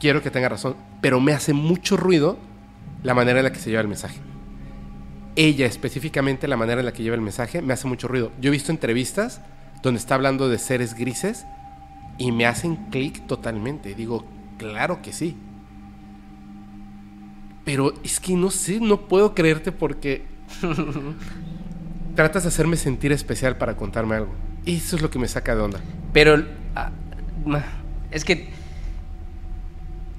Quiero 0.00 0.22
que 0.22 0.30
tenga 0.30 0.48
razón. 0.48 0.74
Pero 1.00 1.20
me 1.20 1.32
hace 1.32 1.52
mucho 1.52 1.96
ruido 1.96 2.38
la 3.02 3.14
manera 3.14 3.38
en 3.40 3.44
la 3.44 3.52
que 3.52 3.58
se 3.58 3.70
lleva 3.70 3.82
el 3.82 3.88
mensaje. 3.88 4.18
Ella 5.34 5.66
específicamente, 5.66 6.46
la 6.46 6.56
manera 6.56 6.80
en 6.80 6.86
la 6.86 6.92
que 6.92 7.02
lleva 7.02 7.16
el 7.16 7.22
mensaje, 7.22 7.62
me 7.62 7.72
hace 7.72 7.88
mucho 7.88 8.08
ruido. 8.08 8.32
Yo 8.40 8.48
he 8.48 8.52
visto 8.52 8.70
entrevistas 8.70 9.40
donde 9.82 9.98
está 9.98 10.14
hablando 10.14 10.48
de 10.48 10.58
seres 10.58 10.94
grises 10.94 11.46
y 12.18 12.32
me 12.32 12.46
hacen 12.46 12.76
clic 12.90 13.26
totalmente. 13.26 13.94
Digo, 13.94 14.24
claro 14.58 15.00
que 15.02 15.12
sí. 15.12 15.36
Pero 17.64 17.94
es 18.02 18.20
que 18.20 18.34
no 18.34 18.50
sé, 18.50 18.80
no 18.80 19.08
puedo 19.08 19.34
creerte 19.34 19.72
porque 19.72 20.24
tratas 22.16 22.42
de 22.42 22.48
hacerme 22.48 22.76
sentir 22.76 23.12
especial 23.12 23.56
para 23.56 23.76
contarme 23.76 24.16
algo. 24.16 24.32
Eso 24.66 24.96
es 24.96 25.02
lo 25.02 25.10
que 25.10 25.18
me 25.18 25.28
saca 25.28 25.54
de 25.54 25.62
onda. 25.62 25.80
Pero 26.12 26.44
ah, 26.74 26.90
es 28.10 28.24
que 28.24 28.50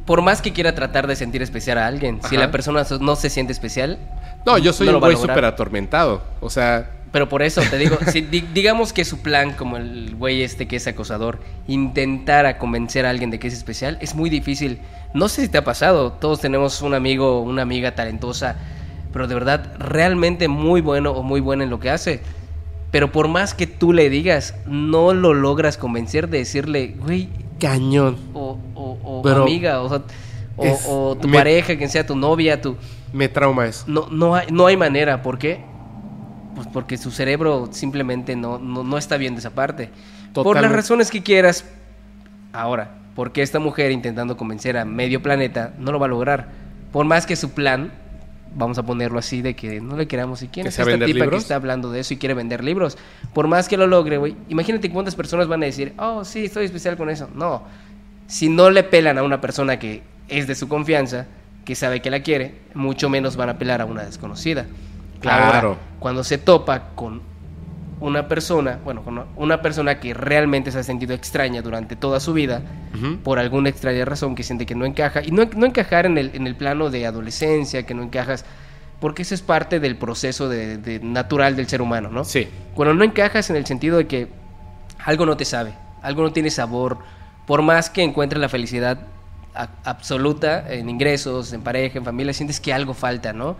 por 0.05 0.21
más 0.21 0.41
que 0.41 0.51
quiera 0.53 0.75
tratar 0.75 1.07
de 1.07 1.15
sentir 1.15 1.41
especial 1.41 1.77
a 1.77 1.87
alguien, 1.87 2.19
si 2.27 2.35
Ajá. 2.35 2.45
la 2.45 2.51
persona 2.51 2.83
so- 2.85 2.99
no 2.99 3.15
se 3.15 3.29
siente 3.29 3.53
especial, 3.53 3.99
No, 4.45 4.57
yo 4.57 4.73
soy 4.73 4.87
No 4.87 4.95
un 4.95 4.99
güey 4.99 5.15
súper 5.15 5.45
atormentado. 5.45 6.21
O 6.41 6.49
sea, 6.49 6.89
Pero 7.13 7.29
por 7.29 7.41
eso 7.43 7.61
te 7.69 7.77
digo, 7.77 7.95
si 8.11 8.19
di- 8.21 8.41
digamos 8.53 8.91
que 8.91 9.05
su 9.05 9.21
plan, 9.21 9.53
como 9.53 9.77
el 9.77 10.15
güey 10.17 10.41
este 10.43 10.67
que 10.67 10.75
es 10.75 10.85
acosador, 10.87 11.39
intentara 11.65 12.57
convencer 12.57 13.05
a 13.05 13.09
alguien 13.09 13.29
de 13.31 13.39
que 13.39 13.47
es 13.47 13.53
especial, 13.53 13.97
es 14.01 14.15
muy 14.15 14.29
difícil. 14.29 14.79
No 15.13 15.29
sé 15.29 15.43
si 15.43 15.47
te 15.47 15.57
ha 15.57 15.63
pasado, 15.63 16.11
todos 16.13 16.41
tenemos 16.41 16.81
un 16.81 16.93
amigo 16.93 17.37
o 17.37 17.41
una 17.41 17.61
amiga 17.61 17.95
talentosa, 17.95 18.55
pero 19.13 19.27
de 19.27 19.35
verdad 19.35 19.73
realmente 19.79 20.47
muy 20.49 20.81
bueno 20.81 21.11
o 21.11 21.23
muy 21.23 21.39
buena 21.39 21.63
en 21.63 21.69
lo 21.69 21.79
que 21.79 21.89
hace. 21.89 22.19
Pero 22.91 23.11
por 23.11 23.27
más 23.27 23.53
que 23.53 23.65
tú 23.67 23.93
le 23.93 24.09
digas, 24.09 24.55
no 24.65 25.13
lo 25.13 25.33
logras 25.33 25.77
convencer 25.77 26.27
de 26.29 26.39
decirle, 26.39 26.95
güey, 26.99 27.29
cañón. 27.67 28.17
o, 28.33 28.57
o- 28.75 28.97
o 29.03 29.21
Pero 29.21 29.43
amiga, 29.43 29.81
o, 29.81 29.89
sea, 29.89 30.01
o- 30.57 30.65
es- 30.65 30.85
o 30.87 31.17
tu 31.19 31.27
me- 31.27 31.37
pareja, 31.37 31.75
quien 31.77 31.89
sea 31.89 32.05
tu 32.05 32.15
novia, 32.15 32.61
tu... 32.61 32.75
Me 33.13 33.29
trauma 33.29 33.65
eso. 33.67 33.85
No, 33.87 34.07
no, 34.11 34.35
hay, 34.35 34.47
no 34.51 34.65
hay 34.67 34.75
manera, 34.77 35.21
¿por 35.21 35.37
qué? 35.37 35.63
Pues 36.55 36.67
porque 36.67 36.97
su 36.97 37.09
cerebro 37.11 37.69
simplemente 37.71 38.35
no, 38.35 38.59
no, 38.59 38.83
no 38.83 38.97
está 38.97 39.17
bien 39.17 39.33
de 39.35 39.39
esa 39.39 39.51
parte. 39.51 39.89
Por 40.33 40.59
las 40.61 40.71
razones 40.71 41.09
que 41.11 41.21
quieras. 41.23 41.65
Ahora, 42.51 42.91
porque 43.15 43.41
esta 43.41 43.59
mujer 43.59 43.91
intentando 43.91 44.35
convencer 44.37 44.77
a 44.77 44.85
medio 44.85 45.21
planeta 45.21 45.73
no 45.79 45.91
lo 45.91 45.99
va 45.99 46.05
a 46.07 46.09
lograr? 46.09 46.49
Por 46.91 47.05
más 47.05 47.25
que 47.25 47.35
su 47.35 47.51
plan, 47.51 47.91
vamos 48.55 48.77
a 48.77 48.83
ponerlo 48.83 49.19
así, 49.19 49.41
de 49.41 49.55
que 49.55 49.81
no 49.81 49.97
le 49.97 50.07
queramos. 50.07 50.41
¿Y 50.41 50.47
quién 50.47 50.65
¿Que 50.65 50.69
es 50.69 50.79
esta 50.79 51.05
tipa 51.05 51.29
que 51.29 51.35
está 51.35 51.55
hablando 51.55 51.91
de 51.91 51.99
eso 51.99 52.13
y 52.13 52.17
quiere 52.17 52.33
vender 52.33 52.63
libros? 52.63 52.97
Por 53.33 53.47
más 53.47 53.67
que 53.67 53.77
lo 53.77 53.87
logre, 53.87 54.17
güey, 54.17 54.35
imagínate 54.49 54.89
cuántas 54.89 55.15
personas 55.15 55.47
van 55.47 55.63
a 55.63 55.65
decir, 55.65 55.93
oh, 55.97 56.23
sí, 56.23 56.45
estoy 56.45 56.65
especial 56.65 56.97
con 56.97 57.09
eso. 57.09 57.29
No. 57.33 57.63
Si 58.27 58.49
no 58.49 58.69
le 58.69 58.83
pelan 58.83 59.17
a 59.17 59.23
una 59.23 59.41
persona 59.41 59.79
que 59.79 60.03
es 60.27 60.47
de 60.47 60.55
su 60.55 60.67
confianza, 60.67 61.27
que 61.65 61.75
sabe 61.75 62.01
que 62.01 62.09
la 62.09 62.21
quiere, 62.21 62.55
mucho 62.73 63.09
menos 63.09 63.35
van 63.35 63.49
a 63.49 63.57
pelar 63.57 63.81
a 63.81 63.85
una 63.85 64.03
desconocida. 64.03 64.65
Claro. 65.19 65.69
Ahora, 65.69 65.79
cuando 65.99 66.23
se 66.23 66.37
topa 66.37 66.89
con 66.95 67.21
una 68.03 68.27
persona, 68.27 68.79
bueno, 68.83 69.01
una 69.37 69.61
persona 69.61 70.01
que 70.01 70.13
realmente 70.13 70.73
se 70.73 70.79
ha 70.79 70.83
sentido 70.83 71.13
extraña 71.13 71.61
durante 71.61 71.95
toda 71.95 72.19
su 72.19 72.33
vida, 72.33 72.61
por 73.23 73.39
alguna 73.39 73.69
extraña 73.69 74.03
razón 74.03 74.35
que 74.35 74.43
siente 74.43 74.65
que 74.65 74.75
no 74.75 74.85
encaja, 74.85 75.23
y 75.23 75.31
no, 75.31 75.45
no 75.55 75.65
encajar 75.65 76.05
en 76.05 76.17
el, 76.17 76.31
en 76.33 76.45
el 76.45 76.55
plano 76.57 76.89
de 76.89 77.05
adolescencia, 77.05 77.85
que 77.85 77.93
no 77.93 78.03
encajas, 78.03 78.43
porque 78.99 79.21
eso 79.21 79.33
es 79.33 79.41
parte 79.41 79.79
del 79.79 79.95
proceso 79.95 80.49
de, 80.49 80.77
de 80.77 80.99
natural 80.99 81.55
del 81.55 81.67
ser 81.67 81.81
humano, 81.81 82.09
¿no? 82.09 82.25
Sí. 82.25 82.49
Cuando 82.75 82.93
no 82.93 83.05
encajas 83.05 83.49
en 83.49 83.55
el 83.55 83.65
sentido 83.65 83.97
de 83.97 84.05
que 84.05 84.27
algo 85.05 85.25
no 85.25 85.37
te 85.37 85.45
sabe, 85.45 85.73
algo 86.01 86.23
no 86.23 86.33
tiene 86.33 86.49
sabor, 86.49 86.97
por 87.47 87.61
más 87.61 87.89
que 87.89 88.03
encuentres 88.03 88.41
la 88.41 88.49
felicidad 88.49 88.99
absoluta 89.85 90.69
en 90.69 90.89
ingresos, 90.89 91.53
en 91.53 91.61
pareja, 91.61 91.99
en 91.99 92.03
familia, 92.03 92.33
sientes 92.33 92.59
que 92.59 92.73
algo 92.73 92.93
falta, 92.93 93.31
¿no? 93.31 93.55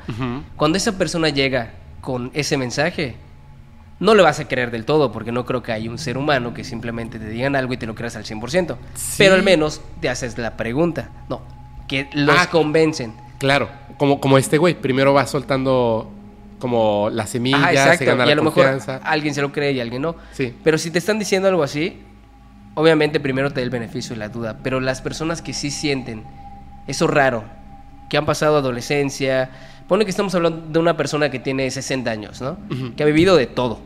Cuando 0.58 0.78
esa 0.78 0.98
persona 0.98 1.30
llega 1.30 1.72
con 2.02 2.30
ese 2.34 2.58
mensaje, 2.58 3.16
no 4.00 4.16
le 4.16 4.24
vas 4.24 4.40
a 4.40 4.48
creer 4.48 4.72
del 4.72 4.86
todo, 4.86 5.12
porque 5.12 5.32
no 5.32 5.46
creo 5.46 5.64
que 5.64 5.72
haya 5.72 5.90
un 5.90 5.98
ser 5.98 6.18
humano 6.18 6.54
que 6.54 6.64
simplemente 6.64 7.20
te 7.20 7.30
digan 7.30 7.56
algo 7.56 7.74
y 7.74 7.78
te 7.78 7.86
lo 7.86 7.96
creas 7.96 8.16
al 8.16 8.26
100%. 8.26 8.76
Sí. 8.96 9.16
Pero 9.18 9.36
al 9.36 9.44
menos 9.44 9.82
te 10.02 10.10
haces 10.10 10.38
la 10.38 10.58
pregunta. 10.58 11.10
No, 11.30 11.42
que 11.88 12.10
los 12.14 12.36
Ah. 12.38 12.50
convencen. 12.50 13.14
Claro. 13.40 13.70
Como, 13.98 14.20
como 14.20 14.38
este 14.38 14.58
güey. 14.58 14.74
Primero 14.74 15.14
va 15.14 15.26
soltando 15.28 16.12
como 16.60 17.10
la 17.12 17.28
semilla, 17.28 17.58
Ajá, 17.58 17.98
se 17.98 18.06
gana 18.06 18.24
Y 18.24 18.28
a 18.28 18.30
la 18.30 18.36
lo 18.36 18.44
mejor 18.44 18.80
alguien 19.04 19.34
se 19.36 19.42
lo 19.42 19.52
cree 19.52 19.74
y 19.74 19.80
alguien 19.82 20.02
no. 20.02 20.16
Sí. 20.32 20.54
Pero 20.64 20.78
si 20.78 20.92
te 20.92 21.00
están 21.00 21.20
diciendo 21.20 21.48
algo 21.50 21.62
así, 21.62 22.02
obviamente 22.76 23.20
primero 23.20 23.52
te 23.52 23.60
da 23.60 23.64
el 23.64 23.70
beneficio 23.70 24.16
y 24.16 24.20
la 24.20 24.30
duda. 24.30 24.58
Pero 24.64 24.80
las 24.80 25.02
personas 25.02 25.42
que 25.42 25.54
sí 25.54 25.72
sienten 25.72 26.24
eso 26.88 27.06
raro, 27.08 27.44
que 28.10 28.18
han 28.18 28.26
pasado 28.26 28.58
adolescencia, 28.58 29.50
Pone 29.88 30.06
que 30.06 30.12
estamos 30.12 30.34
hablando 30.36 30.68
de 30.72 30.80
una 30.80 30.96
persona 30.98 31.30
que 31.30 31.40
tiene 31.40 31.70
60 31.70 32.10
años, 32.10 32.42
¿no? 32.42 32.58
Que 32.96 33.04
ha 33.04 33.06
vivido 33.06 33.36
de 33.36 33.48
todo. 33.48 33.80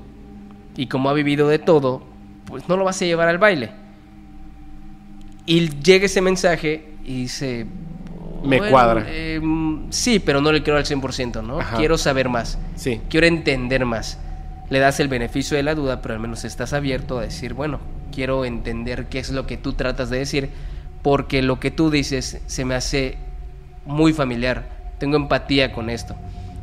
Y 0.76 0.88
como 0.88 1.10
ha 1.10 1.14
vivido 1.14 1.48
de 1.48 1.60
todo, 1.60 2.04
pues 2.46 2.68
no 2.70 2.78
lo 2.78 2.84
vas 2.86 3.02
a 3.02 3.06
llevar 3.06 3.28
al 3.28 3.38
baile. 3.40 3.72
Y 5.46 5.70
llega 5.82 6.06
ese 6.06 6.22
mensaje 6.22 6.86
y 7.04 7.22
dice... 7.22 7.66
Me 8.44 8.58
"Bueno, 8.58 8.72
cuadra. 8.72 9.06
eh, 9.08 9.42
sí, 9.90 10.20
pero 10.20 10.42
no 10.42 10.52
le 10.52 10.62
quiero 10.62 10.78
al 10.78 10.86
100%, 10.86 11.42
¿no? 11.44 11.60
Ajá. 11.60 11.78
Quiero 11.78 11.98
saber 11.98 12.30
más. 12.30 12.60
Sí. 12.76 13.02
Quiero 13.10 13.26
entender 13.26 13.84
más. 13.86 14.20
Le 14.70 14.80
das 14.80 15.00
el 15.00 15.08
beneficio 15.08 15.58
de 15.58 15.64
la 15.64 15.74
duda, 15.74 16.02
pero 16.02 16.14
al 16.14 16.20
menos 16.20 16.46
estás 16.46 16.74
abierto 16.74 17.18
a 17.18 17.24
decir, 17.24 17.54
bueno, 17.56 17.80
quiero 18.14 18.46
entender 18.46 19.08
qué 19.08 19.20
es 19.20 19.32
lo 19.32 19.48
que 19.48 19.58
tú 19.58 19.74
tratas 19.74 20.10
de 20.12 20.20
decir, 20.20 20.50
porque 21.02 21.42
lo 21.42 21.60
que 21.60 21.72
tú 21.72 21.90
dices 21.90 22.40
se 22.46 22.66
me 22.66 22.76
hace 22.76 23.18
muy 23.86 24.14
familiar. 24.14 24.77
Tengo 25.00 25.18
empatía 25.18 25.72
con 25.74 25.90
esto. 25.90 26.16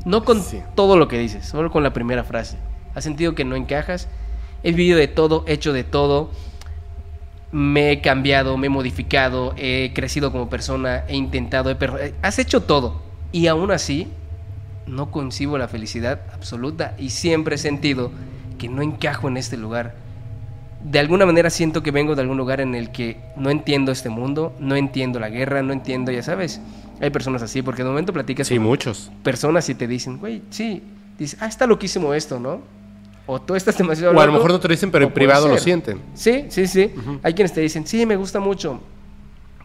No 0.04 0.24
con 0.24 0.42
Sí. 0.42 0.60
todo 0.74 0.96
lo 0.96 1.08
que 1.08 1.18
dices, 1.18 1.46
solo 1.46 1.70
con 1.70 1.82
la 1.82 1.92
primera 1.92 2.24
frase. 2.24 2.56
¿Has 2.94 3.04
sentido 3.04 3.34
que 3.34 3.44
no 3.44 3.56
encajas? 3.56 4.08
He 4.62 4.72
vivido 4.72 4.98
de 4.98 5.08
todo, 5.08 5.44
hecho 5.46 5.72
de 5.72 5.84
todo. 5.84 6.30
Me 7.52 7.92
he 7.92 8.00
cambiado, 8.00 8.56
me 8.56 8.66
he 8.66 8.70
modificado, 8.70 9.54
he 9.56 9.92
crecido 9.94 10.32
como 10.32 10.48
persona, 10.50 11.04
he 11.08 11.14
intentado, 11.16 11.70
he 11.70 12.14
has 12.22 12.38
hecho 12.38 12.62
todo. 12.62 13.02
Y 13.30 13.46
aún 13.46 13.70
así, 13.70 14.08
no 14.86 15.10
concibo 15.10 15.56
la 15.56 15.68
felicidad 15.68 16.20
absoluta 16.32 16.94
y 16.98 17.10
siempre 17.10 17.54
he 17.54 17.58
sentido 17.58 18.10
que 18.58 18.68
no 18.68 18.82
encajo 18.82 19.28
en 19.28 19.36
este 19.36 19.56
lugar. 19.56 19.94
De 20.84 20.98
alguna 20.98 21.24
manera 21.26 21.50
siento 21.50 21.82
que 21.82 21.90
vengo 21.90 22.14
de 22.14 22.20
algún 22.22 22.36
lugar 22.36 22.60
en 22.60 22.74
el 22.74 22.90
que 22.92 23.16
no 23.36 23.50
entiendo 23.50 23.90
este 23.90 24.10
mundo, 24.10 24.54
no 24.60 24.76
entiendo 24.76 25.18
la 25.18 25.30
guerra, 25.30 25.62
no 25.62 25.72
entiendo, 25.72 26.12
ya 26.12 26.22
sabes. 26.22 26.60
Hay 27.00 27.10
personas 27.10 27.42
así, 27.42 27.62
porque 27.62 27.82
de 27.82 27.88
momento 27.88 28.12
platicas 28.12 28.46
Sí, 28.46 28.56
con 28.56 28.64
muchos. 28.64 29.10
personas 29.22 29.68
y 29.68 29.74
te 29.74 29.86
dicen, 29.88 30.18
güey, 30.18 30.42
sí, 30.50 30.82
dices, 31.18 31.40
ah, 31.42 31.46
está 31.46 31.66
loquísimo 31.66 32.12
esto, 32.14 32.38
¿no? 32.38 32.60
O 33.26 33.40
tú 33.40 33.54
estás 33.56 33.76
demasiado 33.78 34.10
O 34.14 34.20
a 34.20 34.26
lo 34.26 34.26
loco, 34.26 34.36
mejor 34.38 34.50
no 34.52 34.60
te 34.60 34.68
lo 34.68 34.72
dicen, 34.72 34.90
pero 34.90 35.06
en 35.06 35.12
privado 35.12 35.48
lo 35.48 35.56
sienten. 35.58 36.00
Sí, 36.12 36.44
sí, 36.50 36.66
sí. 36.66 36.92
Hay 37.22 37.32
quienes 37.32 37.54
te 37.54 37.62
dicen, 37.62 37.86
sí, 37.86 38.04
me 38.04 38.16
gusta 38.16 38.38
mucho. 38.38 38.82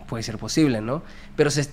Puede 0.07 0.23
ser 0.23 0.37
posible, 0.37 0.79
¿no? 0.79 1.03
Pero 1.35 1.51
se 1.51 1.67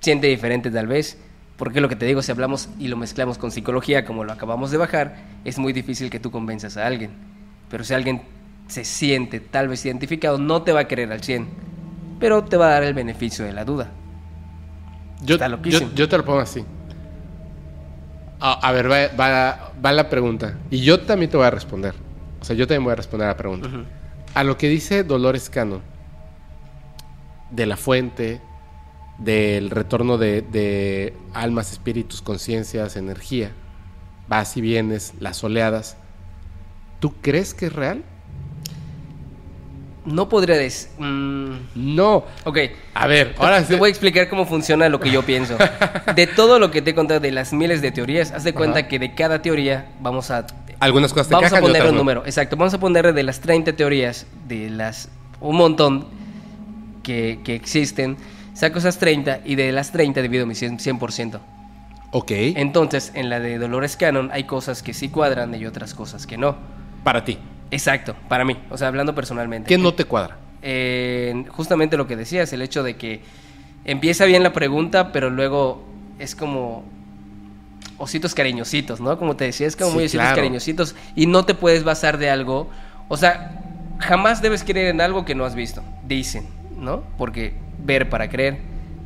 siente 0.00 0.28
diferente 0.28 0.70
tal 0.70 0.86
vez. 0.86 1.18
Porque 1.56 1.80
lo 1.80 1.88
que 1.88 1.96
te 1.96 2.06
digo, 2.06 2.22
si 2.22 2.30
hablamos 2.30 2.68
y 2.78 2.86
lo 2.88 2.96
mezclamos 2.96 3.36
con 3.38 3.50
psicología, 3.50 4.04
como 4.04 4.22
lo 4.22 4.32
acabamos 4.32 4.70
de 4.70 4.78
bajar, 4.78 5.16
es 5.44 5.58
muy 5.58 5.72
difícil 5.72 6.08
que 6.10 6.20
tú 6.20 6.30
convenzas 6.30 6.76
a 6.76 6.86
alguien. 6.86 7.10
Pero 7.68 7.82
si 7.84 7.92
alguien 7.94 8.22
se 8.68 8.84
siente 8.84 9.40
tal 9.40 9.68
vez 9.68 9.84
identificado, 9.84 10.38
no 10.38 10.62
te 10.62 10.72
va 10.72 10.80
a 10.80 10.88
querer 10.88 11.12
al 11.12 11.22
100, 11.22 11.48
pero 12.18 12.44
te 12.44 12.56
va 12.56 12.66
a 12.68 12.70
dar 12.70 12.82
el 12.84 12.94
beneficio 12.94 13.44
de 13.44 13.52
la 13.52 13.64
duda. 13.64 13.90
Yo, 15.22 15.34
Está 15.36 15.48
yo, 15.48 15.80
yo 15.94 16.08
te 16.08 16.16
lo 16.18 16.24
pongo 16.24 16.40
así. 16.40 16.64
A, 18.40 18.54
a 18.68 18.72
ver, 18.72 18.90
va, 18.90 19.06
va- 19.18 19.72
va 19.84 19.92
la 19.92 20.08
pregunta. 20.08 20.58
Y 20.70 20.80
yo 20.82 21.00
también 21.00 21.30
te 21.30 21.36
voy 21.36 21.46
a 21.46 21.50
responder. 21.50 21.94
O 22.40 22.44
sea, 22.44 22.56
yo 22.56 22.66
también 22.66 22.82
voy 22.84 22.92
a 22.92 22.96
responder 22.96 23.26
a 23.28 23.30
la 23.32 23.36
pregunta. 23.36 23.68
A 24.34 24.42
lo 24.44 24.56
que 24.58 24.68
dice 24.68 25.04
Dolores 25.04 25.48
Cano, 25.48 25.80
de 27.50 27.66
la 27.66 27.76
fuente, 27.76 28.40
del 29.18 29.70
retorno 29.70 30.18
de, 30.18 30.42
de 30.42 31.14
almas, 31.34 31.70
espíritus, 31.70 32.22
conciencias, 32.22 32.96
energía, 32.96 33.52
vas 34.26 34.56
y 34.56 34.60
vienes, 34.60 35.12
las 35.20 35.44
oleadas, 35.44 35.96
¿tú 36.98 37.14
crees 37.20 37.54
que 37.54 37.66
es 37.66 37.72
real? 37.72 38.02
No 40.04 40.28
podría 40.28 40.56
decir... 40.56 40.90
mm, 40.98 41.54
No. 41.74 42.24
ok. 42.44 42.58
A 42.94 43.06
ver, 43.06 43.34
ahora 43.38 43.60
te 43.62 43.74
sí. 43.74 43.78
voy 43.78 43.88
a 43.88 43.90
explicar 43.90 44.28
cómo 44.28 44.46
funciona 44.46 44.88
lo 44.88 44.98
que 44.98 45.10
yo 45.10 45.22
pienso. 45.22 45.56
De 46.16 46.26
todo 46.26 46.58
lo 46.58 46.70
que 46.70 46.82
te 46.82 46.90
he 46.90 46.94
contado 46.94 47.20
de 47.20 47.30
las 47.30 47.52
miles 47.52 47.80
de 47.82 47.92
teorías, 47.92 48.32
haz 48.32 48.44
de 48.44 48.52
cuenta 48.52 48.88
que 48.88 48.98
de 48.98 49.14
cada 49.14 49.42
teoría 49.42 49.92
vamos 50.00 50.30
a 50.30 50.46
Algunas 50.80 51.12
cosas 51.12 51.28
te 51.28 51.34
vamos 51.34 51.52
a 51.52 51.60
poner 51.60 51.82
un 51.84 51.92
no. 51.92 51.98
número. 51.98 52.22
Exacto, 52.26 52.56
vamos 52.56 52.74
a 52.74 52.80
ponerle 52.80 53.12
de 53.12 53.22
las 53.22 53.40
30 53.40 53.74
teorías, 53.74 54.26
de 54.48 54.70
las 54.70 55.08
un 55.40 55.56
montón 55.56 56.06
que, 57.02 57.40
que 57.44 57.54
existen, 57.54 58.16
saco 58.54 58.78
esas 58.78 58.98
30 58.98 59.40
y 59.44 59.54
de 59.54 59.72
las 59.72 59.92
30 59.92 60.20
divido 60.22 60.46
mi 60.46 60.54
100%. 60.54 60.78
100%. 60.98 61.38
Ok. 62.12 62.30
Entonces, 62.32 63.12
en 63.14 63.30
la 63.30 63.40
de 63.40 63.58
Dolores 63.58 63.96
Cannon 63.96 64.30
hay 64.32 64.44
cosas 64.44 64.82
que 64.82 64.92
sí 64.94 65.08
cuadran 65.08 65.54
y 65.54 65.64
otras 65.66 65.94
cosas 65.94 66.26
que 66.26 66.36
no. 66.36 66.56
Para 67.04 67.24
ti. 67.24 67.38
Exacto, 67.70 68.14
para 68.28 68.44
mí, 68.44 68.56
o 68.70 68.76
sea, 68.76 68.88
hablando 68.88 69.14
personalmente. 69.14 69.68
¿Qué 69.68 69.78
no 69.78 69.94
te 69.94 70.04
cuadra? 70.04 70.36
Eh, 70.60 71.44
justamente 71.48 71.96
lo 71.96 72.06
que 72.06 72.16
decías, 72.16 72.52
el 72.52 72.62
hecho 72.62 72.82
de 72.82 72.96
que 72.96 73.20
empieza 73.84 74.24
bien 74.26 74.42
la 74.42 74.52
pregunta, 74.52 75.10
pero 75.10 75.30
luego 75.30 75.82
es 76.18 76.36
como 76.36 76.84
ositos 77.98 78.34
cariñositos, 78.34 79.00
¿no? 79.00 79.18
Como 79.18 79.36
te 79.36 79.44
decía, 79.44 79.66
es 79.66 79.76
como 79.76 79.90
Sí, 79.90 79.94
muy 79.96 80.04
ositos 80.04 80.22
claro. 80.24 80.36
cariñositos 80.36 80.94
y 81.16 81.26
no 81.26 81.44
te 81.44 81.54
puedes 81.54 81.82
basar 81.84 82.18
de 82.18 82.30
algo, 82.30 82.68
o 83.08 83.16
sea, 83.16 83.60
jamás 83.98 84.42
debes 84.42 84.64
creer 84.64 84.88
en 84.88 85.00
algo 85.00 85.24
que 85.24 85.34
no 85.34 85.44
has 85.44 85.54
visto, 85.54 85.82
dicen, 86.06 86.46
¿no? 86.78 87.02
Porque 87.16 87.54
ver 87.84 88.08
para 88.10 88.28
creer, 88.28 88.58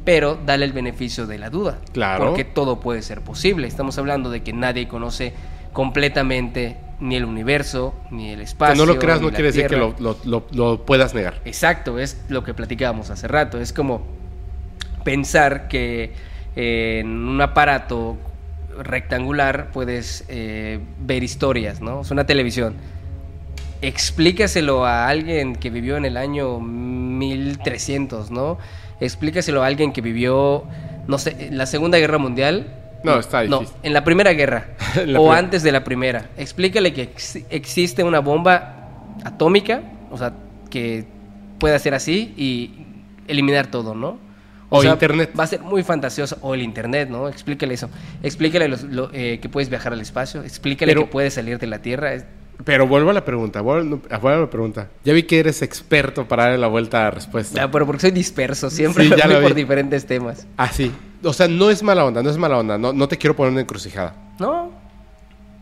pero 0.05 0.39
dale 0.45 0.65
el 0.65 0.73
beneficio 0.73 1.27
de 1.27 1.39
la 1.39 1.51
duda, 1.51 1.79
Claro. 1.93 2.27
porque 2.27 2.45
todo 2.45 2.81
puede 2.81 3.03
ser 3.03 3.21
posible. 3.23 3.67
Estamos 3.67 3.97
hablando 3.99 4.31
de 4.31 4.43
que 4.43 4.53
nadie 4.53 4.89
conoce 4.89 5.33
completamente 5.73 6.77
ni 7.01 7.17
el 7.17 7.25
universo, 7.25 7.95
ni 8.11 8.31
el 8.31 8.39
Que 8.39 8.45
espacio. 8.45 8.75
no 8.77 8.87
lo 8.91 8.99
creas 8.99 9.21
no 9.21 9.29
quiere 9.31 9.45
decir 9.53 9.67
que 9.67 9.77
lo, 9.77 9.95
lo- 9.99 10.17
lo- 10.25 10.47
lo 10.53 10.85
puedas 10.87 11.15
negar. 11.15 11.41
Exacto, 11.45 11.99
es 11.99 12.23
lo 12.29 12.43
que 12.45 12.55
platicábamos 12.55 13.11
hace 13.11 13.29
rato. 13.29 13.61
Es 13.61 13.73
como 13.73 14.03
pensar 15.05 15.69
que 15.69 16.13
eh, 16.57 16.99
en 17.01 17.09
un 17.09 17.41
aparato 17.41 18.17
rectangular 18.79 19.71
puedes 19.73 20.25
eh, 20.29 20.81
ver 21.01 21.23
historias, 21.23 21.81
¿no? 21.81 22.01
Es 22.03 22.11
una 22.11 22.25
televisión. 22.27 22.75
Explícaselo 23.83 24.87
a 24.87 25.07
alguien 25.09 25.55
que 25.55 25.69
vivió 25.71 25.97
en 25.99 26.07
el 26.07 26.17
año 26.17 26.61
1300, 26.61 28.31
¿no? 28.31 28.59
Explícaselo 29.01 29.63
a 29.63 29.67
alguien 29.67 29.93
que 29.93 30.01
vivió, 30.01 30.65
no 31.07 31.19
sé, 31.19 31.51
la 31.53 31.67
Segunda 31.67 31.99
Guerra 31.99 32.17
Mundial. 32.19 32.69
No, 33.15 33.19
está 33.21 33.45
No, 33.45 33.61
difícil. 33.61 33.79
en 33.83 33.93
la 33.93 34.05
Primera 34.05 34.33
Guerra. 34.33 34.67
La 34.95 35.19
o 35.21 35.25
primera. 35.25 35.39
antes 35.39 35.63
de 35.63 35.73
la 35.73 35.85
Primera. 35.85 36.31
Explícale 36.37 36.93
que 36.93 37.03
ex- 37.03 37.39
existe 37.51 38.03
una 38.05 38.21
bomba 38.21 38.89
atómica, 39.25 39.83
o 40.11 40.19
sea, 40.19 40.33
que 40.71 41.07
puede 41.59 41.75
hacer 41.75 41.95
así 41.95 42.35
y 42.37 42.87
eliminar 43.29 43.67
todo, 43.69 43.95
¿no? 43.95 44.19
O 44.69 44.83
internet. 44.83 45.31
Va 45.39 45.45
a 45.45 45.47
ser 45.47 45.61
muy 45.61 45.83
fantasioso. 45.85 46.39
O 46.43 46.53
el 46.55 46.61
internet, 46.63 47.09
¿no? 47.09 47.29
Explícale 47.29 47.75
eso. 47.75 47.89
Explícale 48.23 48.67
los- 48.69 48.83
lo- 48.83 49.11
eh, 49.13 49.39
que 49.41 49.49
puedes 49.49 49.69
viajar 49.71 49.93
al 49.93 50.01
espacio. 50.01 50.43
Explícale 50.43 50.91
Pero- 50.93 51.03
que 51.07 51.13
puedes 51.13 51.35
salir 51.35 51.59
de 51.59 51.67
la 51.69 51.79
Tierra. 51.79 52.13
Pero 52.65 52.87
vuelvo 52.87 53.11
a 53.11 53.13
la 53.13 53.25
pregunta, 53.25 53.61
vuelvo, 53.61 54.01
vuelvo 54.09 54.29
a 54.29 54.41
la 54.41 54.51
pregunta. 54.51 54.89
Ya 55.05 55.13
vi 55.13 55.25
que 55.25 55.39
eres 55.39 55.63
experto 55.63 56.27
para 56.27 56.45
darle 56.45 56.59
la 56.59 56.67
vuelta 56.69 57.01
a 57.01 57.05
la 57.05 57.11
respuesta. 57.11 57.63
Ah, 57.63 57.71
pero 57.71 57.87
porque 57.87 58.01
soy 58.01 58.11
disperso. 58.11 58.71
Siempre 58.71 59.05
Sí, 59.05 59.11
ya 59.17 59.27
lo 59.27 59.41
por 59.43 59.55
diferentes 59.55 60.07
temas. 60.07 60.47
Ah, 60.57 60.69
sí. 60.73 60.91
O 61.23 61.33
sea, 61.33 61.49
no 61.49 61.71
es 61.71 61.83
mala 61.83 62.05
onda, 62.05 62.23
no 62.23 62.31
es 62.31 62.37
mala 62.39 62.59
onda. 62.59 62.79
No, 62.79 62.93
no 62.93 63.09
te 63.09 63.19
quiero 63.19 63.37
poner 63.37 63.53
una 63.53 63.61
encrucijada. 63.61 64.15
¿No? 64.39 64.73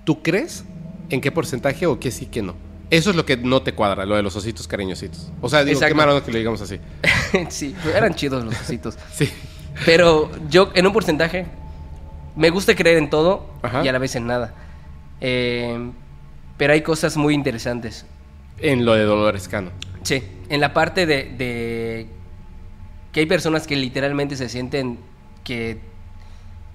¿Tú 0.04 0.22
crees 0.22 0.64
en 1.10 1.20
qué 1.20 1.32
porcentaje 1.32 1.86
o 1.86 1.98
qué 1.98 2.10
sí, 2.10 2.26
qué 2.26 2.42
no? 2.42 2.54
Eso 2.90 3.10
es 3.10 3.16
lo 3.16 3.24
que 3.26 3.36
no 3.36 3.62
te 3.62 3.72
cuadra, 3.74 4.06
lo 4.06 4.14
de 4.14 4.22
los 4.22 4.36
ositos 4.36 4.68
cariñositos. 4.68 5.32
O 5.40 5.48
sea, 5.48 5.60
digo, 5.64 5.78
qué 5.80 5.86
Exacto. 5.86 5.96
mala 5.96 6.12
onda 6.14 6.24
que 6.24 6.30
lo 6.30 6.38
digamos 6.38 6.60
así. 6.60 6.78
sí, 7.48 7.74
eran 7.94 8.14
chidos 8.14 8.44
los 8.44 8.54
ositos. 8.60 8.96
Sí. 9.12 9.28
Pero 9.84 10.30
yo, 10.48 10.70
en 10.74 10.86
un 10.86 10.92
porcentaje, 10.92 11.46
me 12.36 12.50
gusta 12.50 12.76
creer 12.76 12.98
en 12.98 13.10
todo 13.10 13.48
Ajá. 13.62 13.84
y 13.84 13.88
a 13.88 13.92
la 13.92 13.98
vez 13.98 14.14
en 14.14 14.26
nada. 14.28 14.54
Eh, 15.20 15.90
pero 16.56 16.72
hay 16.72 16.82
cosas 16.82 17.16
muy 17.16 17.34
interesantes. 17.34 18.06
En 18.58 18.84
lo 18.84 18.94
de 18.94 19.04
Dolores 19.04 19.48
Cano. 19.48 19.70
Sí, 20.02 20.22
en 20.48 20.60
la 20.60 20.72
parte 20.74 21.06
de, 21.06 21.24
de 21.36 22.06
que 23.12 23.20
hay 23.20 23.26
personas 23.26 23.66
que 23.66 23.76
literalmente 23.76 24.36
se 24.36 24.48
sienten 24.48 24.98
que 25.44 25.78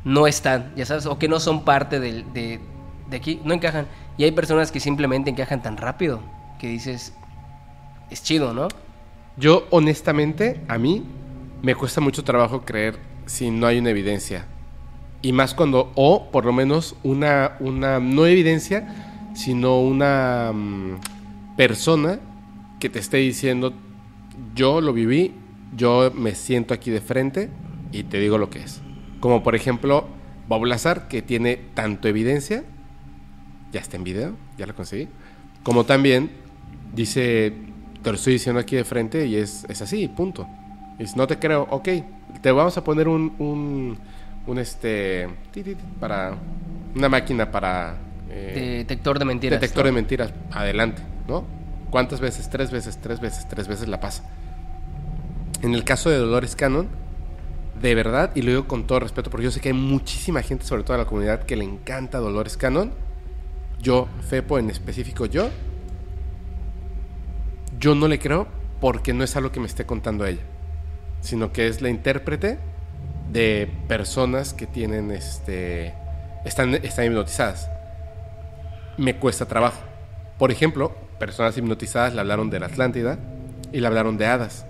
no 0.03 0.27
están, 0.27 0.71
ya 0.75 0.85
sabes, 0.85 1.05
o 1.05 1.19
que 1.19 1.27
no 1.27 1.39
son 1.39 1.63
parte 1.65 1.99
del- 1.99 2.31
de, 2.33 2.59
de 3.09 3.17
aquí, 3.17 3.39
no 3.43 3.53
encajan. 3.53 3.87
Y 4.17 4.23
hay 4.23 4.31
personas 4.31 4.71
que 4.71 4.79
simplemente 4.79 5.29
encajan 5.29 5.61
tan 5.61 5.77
rápido 5.77 6.21
que 6.59 6.67
dices, 6.67 7.13
es 8.09 8.23
chido, 8.23 8.53
¿no? 8.53 8.67
Yo, 9.37 9.67
honestamente, 9.69 10.61
a 10.67 10.77
mí 10.77 11.03
me 11.61 11.75
cuesta 11.75 12.01
mucho 12.01 12.23
trabajo 12.23 12.61
creer 12.61 12.97
si 13.25 13.51
no 13.51 13.67
hay 13.67 13.79
una 13.79 13.91
evidencia. 13.91 14.45
Y 15.21 15.33
más 15.33 15.53
cuando, 15.53 15.91
o 15.95 16.29
por 16.31 16.45
lo 16.45 16.53
menos 16.53 16.95
una, 17.03 17.57
una 17.59 17.99
no 17.99 18.25
evidencia, 18.25 19.08
sino 19.33 19.79
una 19.81 20.51
mm, 20.53 21.55
persona 21.57 22.19
que 22.79 22.89
te 22.89 22.99
esté 22.99 23.17
diciendo, 23.17 23.73
yo 24.55 24.81
lo 24.81 24.93
viví, 24.93 25.33
yo 25.75 26.11
me 26.15 26.35
siento 26.35 26.73
aquí 26.73 26.91
de 26.91 27.01
frente 27.01 27.49
y 27.91 28.03
te 28.03 28.19
digo 28.19 28.37
lo 28.37 28.49
que 28.49 28.59
es. 28.59 28.81
Como 29.19 29.43
por 29.43 29.55
ejemplo, 29.55 30.07
Bob 30.47 30.65
Lazar, 30.65 31.07
que 31.07 31.21
tiene 31.21 31.57
tanto 31.73 32.07
evidencia, 32.07 32.63
ya 33.71 33.79
está 33.79 33.97
en 33.97 34.03
video, 34.03 34.35
ya 34.57 34.65
lo 34.65 34.75
conseguí, 34.75 35.07
como 35.63 35.83
también 35.85 36.31
dice, 36.93 37.53
te 38.01 38.09
lo 38.09 38.15
estoy 38.15 38.33
diciendo 38.33 38.59
aquí 38.59 38.75
de 38.75 38.83
frente 38.83 39.25
y 39.27 39.35
es, 39.35 39.65
es 39.69 39.81
así, 39.81 40.07
punto. 40.07 40.47
Si 41.05 41.15
no 41.15 41.27
te 41.27 41.37
creo, 41.37 41.67
ok, 41.69 41.87
te 42.41 42.51
vamos 42.51 42.77
a 42.77 42.83
poner 42.83 43.07
un, 43.07 43.33
un- 43.39 43.97
un 44.47 44.57
este, 44.57 45.27
para 45.99 46.33
una 46.95 47.07
máquina 47.09 47.51
para 47.51 47.95
eh, 48.29 48.85
Detector 48.87 49.19
de 49.19 49.25
mentiras. 49.25 49.59
detector 49.59 49.83
¿no? 49.83 49.87
de 49.87 49.91
mentiras, 49.91 50.33
adelante, 50.51 51.01
¿no? 51.27 51.45
¿Cuántas 51.89 52.19
veces? 52.19 52.49
Tres 52.49 52.71
veces, 52.71 52.99
tres 53.01 53.19
veces, 53.19 53.47
tres 53.47 53.67
veces 53.67 53.87
la 53.87 53.99
pasa. 53.99 54.23
En 55.61 55.73
el 55.73 55.83
caso 55.83 56.09
de 56.09 56.17
Dolores 56.17 56.55
Cannon, 56.55 56.87
de 57.81 57.95
verdad, 57.95 58.31
y 58.35 58.41
lo 58.41 58.51
digo 58.51 58.67
con 58.67 58.85
todo 58.85 58.99
respeto, 58.99 59.29
porque 59.29 59.45
yo 59.45 59.51
sé 59.51 59.59
que 59.59 59.69
hay 59.69 59.73
muchísima 59.73 60.41
gente, 60.41 60.65
sobre 60.65 60.83
todo 60.83 60.95
en 60.95 61.03
la 61.03 61.07
comunidad, 61.07 61.43
que 61.43 61.55
le 61.55 61.63
encanta 61.63 62.19
Dolores 62.19 62.57
Cannon. 62.57 62.91
Yo, 63.81 64.07
Fepo 64.27 64.59
en 64.59 64.69
específico, 64.69 65.25
yo, 65.25 65.49
yo 67.79 67.95
no 67.95 68.07
le 68.07 68.19
creo 68.19 68.47
porque 68.81 69.13
no 69.13 69.23
es 69.23 69.35
algo 69.35 69.51
que 69.51 69.59
me 69.59 69.67
esté 69.67 69.85
contando 69.85 70.25
ella, 70.25 70.41
sino 71.21 71.53
que 71.53 71.67
es 71.67 71.81
la 71.81 71.89
intérprete 71.89 72.59
de 73.31 73.71
personas 73.87 74.53
que 74.53 74.67
tienen 74.67 75.11
este 75.11 75.93
están, 76.45 76.73
están 76.75 77.05
hipnotizadas. 77.05 77.69
Me 78.99 79.15
cuesta 79.15 79.45
trabajo. 79.45 79.79
Por 80.37 80.51
ejemplo, 80.51 80.93
personas 81.19 81.57
hipnotizadas 81.57 82.13
le 82.13 82.19
hablaron 82.21 82.49
de 82.49 82.59
la 82.59 82.65
Atlántida 82.67 83.17
y 83.71 83.79
le 83.79 83.87
hablaron 83.87 84.17
de 84.17 84.25
hadas. 84.25 84.65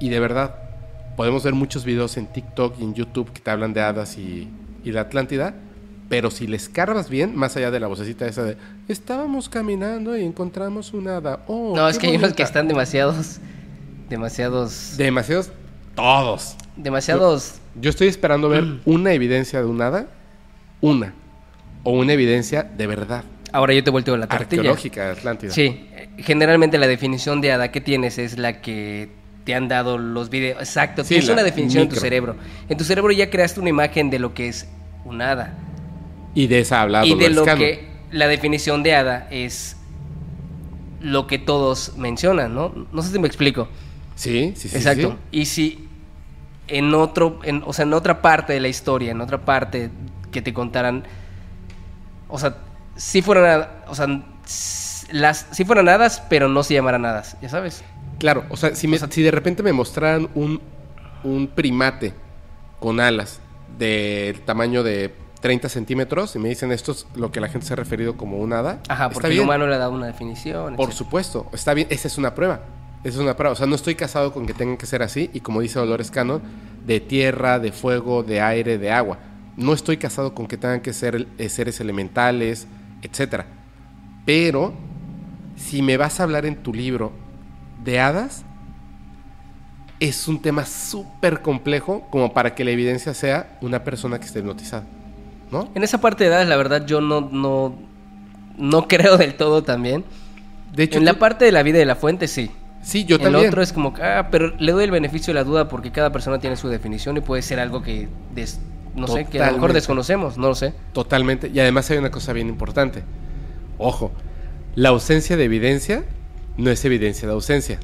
Y 0.00 0.08
de 0.08 0.18
verdad, 0.18 0.54
podemos 1.16 1.44
ver 1.44 1.54
muchos 1.54 1.84
videos 1.84 2.16
en 2.16 2.26
TikTok 2.26 2.78
y 2.80 2.84
en 2.84 2.94
YouTube 2.94 3.30
que 3.32 3.40
te 3.40 3.50
hablan 3.50 3.72
de 3.74 3.82
hadas 3.82 4.16
y, 4.18 4.48
y 4.84 4.92
la 4.92 5.02
Atlántida, 5.02 5.54
pero 6.08 6.30
si 6.30 6.46
les 6.46 6.68
cargas 6.68 7.08
bien, 7.08 7.36
más 7.36 7.56
allá 7.56 7.70
de 7.70 7.80
la 7.80 7.86
vocecita 7.86 8.26
esa 8.26 8.44
de 8.44 8.56
estábamos 8.88 9.48
caminando 9.48 10.16
y 10.16 10.24
encontramos 10.24 10.92
una 10.92 11.16
hada. 11.18 11.40
Oh, 11.46 11.74
No, 11.76 11.88
es 11.88 11.98
que 11.98 12.06
hay 12.06 12.12
unos 12.16 12.22
que 12.28 12.28
bonita". 12.28 12.42
están 12.44 12.68
demasiados. 12.68 13.38
Demasiados. 14.08 14.94
Demasiados, 14.96 15.50
todos. 15.94 16.56
demasiados. 16.76 17.54
Yo 17.80 17.88
estoy 17.90 18.08
esperando 18.08 18.48
ver 18.48 18.64
una 18.84 19.12
evidencia 19.12 19.60
de 19.60 19.66
un 19.66 19.80
hada, 19.80 20.06
una, 20.82 21.14
o 21.84 21.92
una 21.92 22.12
evidencia 22.12 22.62
de 22.62 22.86
verdad, 22.86 23.24
Ahora 23.54 23.74
yo 23.74 23.84
te 23.84 23.90
volteo 23.90 24.16
la 24.16 24.26
tortilla. 24.26 24.62
arqueológica 24.62 25.04
de 25.06 25.12
Atlántida. 25.12 25.50
Sí, 25.52 25.86
generalmente 26.18 26.78
la 26.78 26.86
definición 26.86 27.42
de 27.42 27.52
hada 27.52 27.70
que 27.70 27.82
tienes 27.82 28.16
es 28.16 28.38
la 28.38 28.62
que 28.62 29.10
te 29.44 29.54
han 29.54 29.68
dado 29.68 29.98
los 29.98 30.30
videos. 30.30 30.58
Exacto, 30.60 31.04
Sí, 31.04 31.20
la 31.20 31.34
una 31.34 31.42
definición 31.42 31.82
en 31.82 31.88
tu 31.90 31.96
cerebro. 31.96 32.36
En 32.70 32.78
tu 32.78 32.84
cerebro 32.84 33.12
ya 33.12 33.28
creaste 33.28 33.60
una 33.60 33.68
imagen 33.68 34.08
de 34.08 34.18
lo 34.18 34.32
que 34.32 34.48
es 34.48 34.68
un 35.04 35.20
hada. 35.20 35.52
Y 36.34 36.46
de 36.46 36.60
esa 36.60 36.80
habla 36.80 37.04
y 37.04 37.14
de 37.14 37.28
lo 37.28 37.44
que 37.44 37.84
la 38.10 38.26
definición 38.26 38.82
de 38.82 38.94
hada 38.94 39.28
es 39.30 39.76
lo 41.02 41.26
que 41.26 41.38
todos 41.38 41.96
mencionan, 41.98 42.54
¿no? 42.54 42.72
No 42.90 43.02
sé 43.02 43.12
si 43.12 43.18
me 43.18 43.26
explico. 43.26 43.68
Sí, 44.14 44.52
sí, 44.56 44.68
sí. 44.68 44.76
Exacto. 44.76 45.18
sí. 45.30 45.40
Y 45.40 45.44
si 45.46 45.88
en 46.68 46.94
otro, 46.94 47.40
en, 47.42 47.62
o 47.66 47.72
sea, 47.74 47.82
en 47.84 47.92
otra 47.92 48.22
parte 48.22 48.52
de 48.54 48.60
la 48.60 48.68
historia, 48.68 49.10
en 49.10 49.20
otra 49.20 49.44
parte 49.44 49.90
que 50.30 50.40
te 50.40 50.54
contaran, 50.54 51.04
o 52.32 52.38
sea, 52.38 52.56
si 52.96 53.22
fueran, 53.22 53.44
hada- 53.44 53.84
o 53.88 53.94
sea, 53.94 54.06
las, 55.12 55.46
si 55.52 55.64
fueran 55.64 55.88
hadas, 55.88 56.22
pero 56.28 56.48
no 56.48 56.62
se 56.62 56.74
llamaran 56.74 57.04
hadas, 57.04 57.36
ya 57.40 57.48
sabes. 57.48 57.82
Claro, 58.18 58.44
o 58.48 58.56
sea, 58.56 58.74
si, 58.74 58.88
me- 58.88 58.96
O 58.96 58.98
sea- 58.98 59.10
si 59.10 59.22
de 59.22 59.30
repente 59.30 59.62
me 59.62 59.72
mostraran 59.72 60.28
un, 60.34 60.60
un 61.24 61.48
primate 61.48 62.14
con 62.80 63.00
alas 63.00 63.40
del 63.78 64.40
tamaño 64.40 64.82
de 64.82 65.14
30 65.40 65.68
centímetros 65.68 66.36
y 66.36 66.38
me 66.38 66.48
dicen 66.48 66.70
esto 66.72 66.92
es 66.92 67.06
lo 67.14 67.32
que 67.32 67.40
la 67.40 67.48
gente 67.48 67.66
se 67.66 67.72
ha 67.72 67.76
referido 67.76 68.16
como 68.16 68.38
un 68.38 68.52
hada, 68.52 68.78
Ajá, 68.88 69.10
porque 69.10 69.28
el 69.28 69.40
humano 69.40 69.66
le 69.66 69.74
ha 69.74 69.78
dado 69.78 69.92
una 69.92 70.06
definición. 70.06 70.76
Por 70.76 70.92
supuesto, 70.92 71.48
está 71.52 71.74
bien, 71.74 71.88
esa 71.90 72.08
es 72.08 72.16
una 72.18 72.34
prueba. 72.34 72.60
Esa 73.02 73.16
es 73.16 73.22
una 73.22 73.34
prueba. 73.36 73.52
O 73.52 73.56
sea, 73.56 73.66
no 73.66 73.74
estoy 73.74 73.96
casado 73.96 74.32
con 74.32 74.46
que 74.46 74.54
tengan 74.54 74.76
que 74.76 74.86
ser 74.86 75.02
así. 75.02 75.28
Y 75.32 75.40
como 75.40 75.60
dice 75.60 75.76
Dolores 75.80 76.12
Cannon, 76.12 76.40
de 76.86 77.00
tierra, 77.00 77.58
de 77.58 77.72
fuego, 77.72 78.22
de 78.22 78.40
aire, 78.40 78.78
de 78.78 78.92
agua. 78.92 79.18
No 79.56 79.72
estoy 79.72 79.96
casado 79.98 80.34
con 80.34 80.46
que 80.46 80.56
tengan 80.56 80.80
que 80.80 80.92
ser 80.92 81.26
eh, 81.38 81.48
seres 81.48 81.80
elementales, 81.80 82.66
etcétera. 83.02 83.46
Pero, 84.24 84.72
si 85.56 85.82
me 85.82 85.96
vas 85.96 86.20
a 86.20 86.22
hablar 86.22 86.46
en 86.46 86.56
tu 86.56 86.72
libro 86.72 87.12
de 87.84 88.00
hadas, 88.00 88.44
es 90.00 90.26
un 90.26 90.40
tema 90.40 90.64
súper 90.66 91.42
complejo 91.42 92.06
como 92.10 92.32
para 92.32 92.54
que 92.54 92.64
la 92.64 92.70
evidencia 92.72 93.14
sea 93.14 93.58
una 93.60 93.84
persona 93.84 94.18
que 94.18 94.26
esté 94.26 94.40
hipnotizada. 94.40 94.84
¿No? 95.50 95.68
En 95.74 95.82
esa 95.82 96.00
parte 96.00 96.24
de 96.24 96.30
edades, 96.30 96.48
la 96.48 96.56
verdad, 96.56 96.86
yo 96.86 97.00
no, 97.02 97.20
no, 97.20 97.74
no 98.56 98.88
creo 98.88 99.18
del 99.18 99.34
todo 99.34 99.62
también. 99.62 100.02
De 100.74 100.84
hecho, 100.84 100.98
en 100.98 101.04
la 101.04 101.14
parte 101.14 101.44
de 101.44 101.52
la 101.52 101.62
vida 101.62 101.78
de 101.78 101.84
la 101.84 101.94
fuente, 101.94 102.26
sí. 102.26 102.50
sí, 102.82 103.04
yo 103.04 103.16
el 103.16 103.22
también. 103.22 103.48
otro 103.48 103.60
es 103.60 103.72
como, 103.72 103.92
ah, 104.02 104.28
pero 104.30 104.54
le 104.58 104.72
doy 104.72 104.84
el 104.84 104.90
beneficio 104.90 105.34
de 105.34 105.40
la 105.40 105.44
duda 105.44 105.68
porque 105.68 105.92
cada 105.92 106.10
persona 106.10 106.38
tiene 106.38 106.56
su 106.56 106.68
definición 106.68 107.18
y 107.18 107.20
puede 107.20 107.42
ser 107.42 107.60
algo 107.60 107.82
que, 107.82 108.08
des- 108.34 108.60
no 108.94 109.06
sé, 109.06 109.24
que 109.24 109.40
a 109.40 109.46
lo 109.46 109.54
mejor 109.54 109.72
desconocemos, 109.72 110.38
no 110.38 110.48
lo 110.48 110.54
sé. 110.54 110.74
Totalmente. 110.92 111.50
Y 111.52 111.60
además 111.60 111.90
hay 111.90 111.98
una 111.98 112.10
cosa 112.10 112.32
bien 112.32 112.48
importante. 112.48 113.02
Ojo, 113.78 114.12
la 114.74 114.90
ausencia 114.90 115.36
de 115.36 115.44
evidencia 115.44 116.04
no 116.56 116.70
es 116.70 116.84
evidencia 116.84 117.26
de 117.26 117.34
ausencia. 117.34 117.78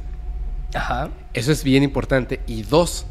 Ajá. 0.75 1.11
Eso 1.33 1.53
es 1.53 1.65
bien 1.65 1.83
importante. 1.83 2.41
Y 2.47 2.63
dos, 2.63 3.07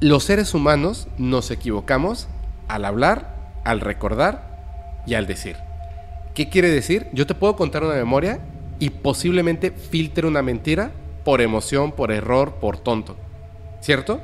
los 0.00 0.24
seres 0.24 0.54
humanos 0.54 1.08
nos 1.16 1.50
equivocamos 1.50 2.28
al 2.68 2.84
hablar, 2.84 3.34
al 3.64 3.80
recordar 3.80 5.02
y 5.06 5.14
al 5.14 5.26
decir. 5.26 5.56
¿Qué 6.34 6.48
quiere 6.48 6.70
decir? 6.70 7.08
Yo 7.12 7.26
te 7.26 7.34
puedo 7.34 7.56
contar 7.56 7.82
una 7.82 7.94
memoria 7.94 8.40
y 8.78 8.90
posiblemente 8.90 9.70
filtre 9.72 10.26
una 10.26 10.42
mentira 10.42 10.92
por 11.24 11.40
emoción, 11.40 11.92
por 11.92 12.12
error, 12.12 12.54
por 12.60 12.78
tonto. 12.78 13.16
¿Cierto? 13.80 14.20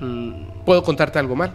Mm, 0.00 0.64
Puedo 0.64 0.82
contarte 0.82 1.18
algo 1.18 1.36
mal. 1.36 1.52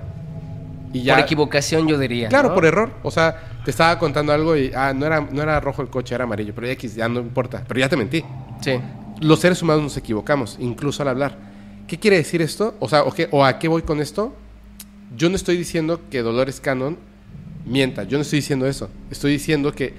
Y 0.94 1.04
ya, 1.04 1.16
Por 1.16 1.24
equivocación 1.24 1.88
yo 1.88 1.98
diría. 1.98 2.28
Claro, 2.28 2.50
¿no? 2.50 2.56
por 2.56 2.66
error. 2.66 2.92
O 3.04 3.12
sea, 3.12 3.36
te 3.64 3.72
estaba 3.72 3.98
contando 3.98 4.34
algo 4.34 4.58
y 4.58 4.72
ah, 4.76 4.94
no 4.94 5.06
era, 5.06 5.22
no 5.22 5.42
era 5.42 5.60
rojo 5.60 5.82
el 5.82 5.90
coche, 5.90 6.14
era 6.16 6.26
amarillo. 6.26 6.54
Pero 6.54 6.68
ya, 6.68 6.74
X, 6.74 6.96
ya 6.96 7.08
no 7.08 7.20
importa. 7.22 7.64
Pero 7.68 7.80
ya 7.80 7.88
te 7.90 7.96
mentí. 7.96 8.24
Sí. 8.62 8.74
Los 9.22 9.40
seres 9.40 9.62
humanos 9.62 9.84
nos 9.84 9.98
equivocamos, 9.98 10.58
incluso 10.60 11.02
al 11.04 11.10
hablar. 11.10 11.38
¿Qué 11.88 11.98
quiere 11.98 12.18
decir 12.18 12.42
esto? 12.42 12.76
O 12.80 12.90
sea, 12.90 13.04
o, 13.04 13.12
qué- 13.14 13.28
o 13.32 13.46
a 13.46 13.58
qué 13.60 13.68
voy 13.68 13.84
con 13.84 14.00
esto? 14.02 14.36
Yo 15.16 15.30
no 15.30 15.36
estoy 15.36 15.56
diciendo 15.58 16.02
que 16.10 16.22
Dolores 16.22 16.60
Cannon 16.60 16.98
mienta. 17.66 18.04
Yo 18.04 18.18
no 18.18 18.24
estoy 18.24 18.40
diciendo 18.40 18.66
eso. 18.68 18.90
Estoy 19.12 19.32
diciendo 19.34 19.72
que 19.74 19.94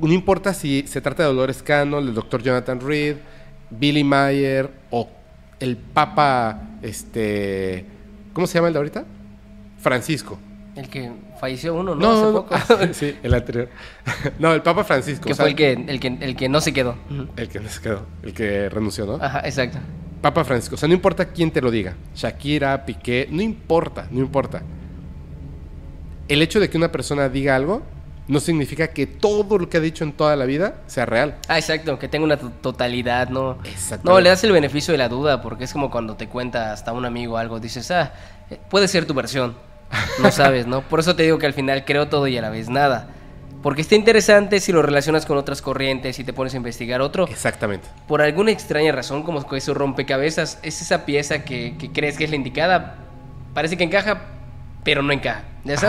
no 0.00 0.12
importa 0.12 0.54
si 0.54 0.84
se 0.86 1.00
trata 1.00 1.22
de 1.24 1.28
Dolores 1.28 1.62
Cannon, 1.62 2.06
el 2.08 2.14
doctor 2.14 2.42
Jonathan 2.42 2.80
Reed, 2.80 3.16
Billy 3.70 4.02
Mayer 4.04 4.70
o 4.90 5.08
el 5.60 5.76
Papa, 5.76 6.62
este, 6.82 7.84
¿cómo 8.32 8.46
se 8.46 8.54
llama 8.54 8.68
el 8.68 8.74
de 8.74 8.78
ahorita? 8.78 9.04
Francisco. 9.78 10.38
El 10.76 10.88
que 10.88 11.10
falleció 11.40 11.74
uno, 11.74 11.94
¿no? 11.94 12.00
No, 12.00 12.12
Hace 12.12 12.22
no, 12.22 12.32
poco. 12.32 12.86
no. 12.86 12.94
sí, 12.94 13.16
el 13.22 13.34
anterior. 13.34 13.68
no, 14.38 14.52
el 14.52 14.62
Papa 14.62 14.84
Francisco. 14.84 15.26
que 15.26 15.32
o 15.32 15.34
sea, 15.34 15.44
fue 15.44 15.50
el 15.50 15.56
que, 15.56 15.72
el, 15.72 15.98
que, 15.98 16.06
el 16.20 16.36
que 16.36 16.48
no 16.48 16.60
se 16.60 16.72
quedó. 16.72 16.96
El 17.36 17.48
que 17.48 17.60
no 17.60 17.68
se 17.68 17.80
quedó, 17.80 18.06
el 18.22 18.32
que 18.32 18.68
renunció, 18.68 19.06
¿no? 19.06 19.14
Ajá, 19.14 19.40
exacto. 19.40 19.78
Papa 20.20 20.44
Francisco. 20.44 20.74
O 20.74 20.78
sea, 20.78 20.88
no 20.88 20.94
importa 20.94 21.26
quién 21.26 21.50
te 21.50 21.60
lo 21.60 21.70
diga. 21.70 21.94
Shakira, 22.14 22.84
Piqué, 22.84 23.28
no 23.30 23.42
importa, 23.42 24.08
no 24.10 24.20
importa. 24.20 24.62
El 26.28 26.42
hecho 26.42 26.60
de 26.60 26.68
que 26.68 26.76
una 26.76 26.92
persona 26.92 27.28
diga 27.28 27.56
algo 27.56 27.82
no 28.28 28.40
significa 28.40 28.88
que 28.88 29.06
todo 29.06 29.58
lo 29.58 29.68
que 29.68 29.78
ha 29.78 29.80
dicho 29.80 30.04
en 30.04 30.12
toda 30.12 30.36
la 30.36 30.44
vida 30.44 30.82
sea 30.86 31.06
real. 31.06 31.36
Ah, 31.48 31.58
exacto, 31.58 31.98
que 31.98 32.08
tenga 32.08 32.24
una 32.24 32.36
to- 32.36 32.50
totalidad, 32.60 33.28
¿no? 33.30 33.58
Exactamente. 33.64 34.04
No, 34.08 34.20
le 34.20 34.28
das 34.28 34.44
el 34.44 34.52
beneficio 34.52 34.92
de 34.92 34.98
la 34.98 35.08
duda, 35.08 35.40
porque 35.42 35.64
es 35.64 35.72
como 35.72 35.90
cuando 35.90 36.14
te 36.16 36.28
cuenta 36.28 36.72
hasta 36.72 36.92
un 36.92 37.04
amigo 37.04 37.38
algo, 37.38 37.58
dices, 37.58 37.90
ah, 37.90 38.12
eh, 38.50 38.58
puede 38.70 38.86
ser 38.88 39.06
tu 39.06 39.14
versión. 39.14 39.56
No 40.22 40.30
sabes, 40.30 40.66
¿no? 40.66 40.82
Por 40.82 41.00
eso 41.00 41.16
te 41.16 41.22
digo 41.22 41.38
que 41.38 41.46
al 41.46 41.54
final 41.54 41.84
creo 41.86 42.08
todo 42.08 42.26
y 42.26 42.36
a 42.36 42.42
la 42.42 42.50
vez 42.50 42.68
nada. 42.68 43.08
Porque 43.62 43.80
está 43.80 43.94
interesante 43.96 44.60
si 44.60 44.70
lo 44.70 44.82
relacionas 44.82 45.26
con 45.26 45.36
otras 45.38 45.62
corrientes 45.62 46.18
y 46.18 46.24
te 46.24 46.32
pones 46.32 46.54
a 46.54 46.58
investigar 46.58 47.00
otro. 47.00 47.26
Exactamente. 47.26 47.88
Por 48.06 48.20
alguna 48.22 48.50
extraña 48.52 48.92
razón, 48.92 49.22
como 49.24 49.44
que 49.48 49.56
eso 49.56 49.74
rompecabezas, 49.74 50.58
es 50.62 50.80
esa 50.82 51.04
pieza 51.06 51.42
que, 51.44 51.76
que 51.78 51.90
crees 51.90 52.16
que 52.18 52.24
es 52.24 52.30
la 52.30 52.36
indicada. 52.36 52.96
Parece 53.54 53.76
que 53.76 53.84
encaja, 53.84 54.20
pero 54.84 55.02
no 55.02 55.12
encaja. 55.12 55.42
Ya 55.64 55.74
Ajá. 55.74 55.80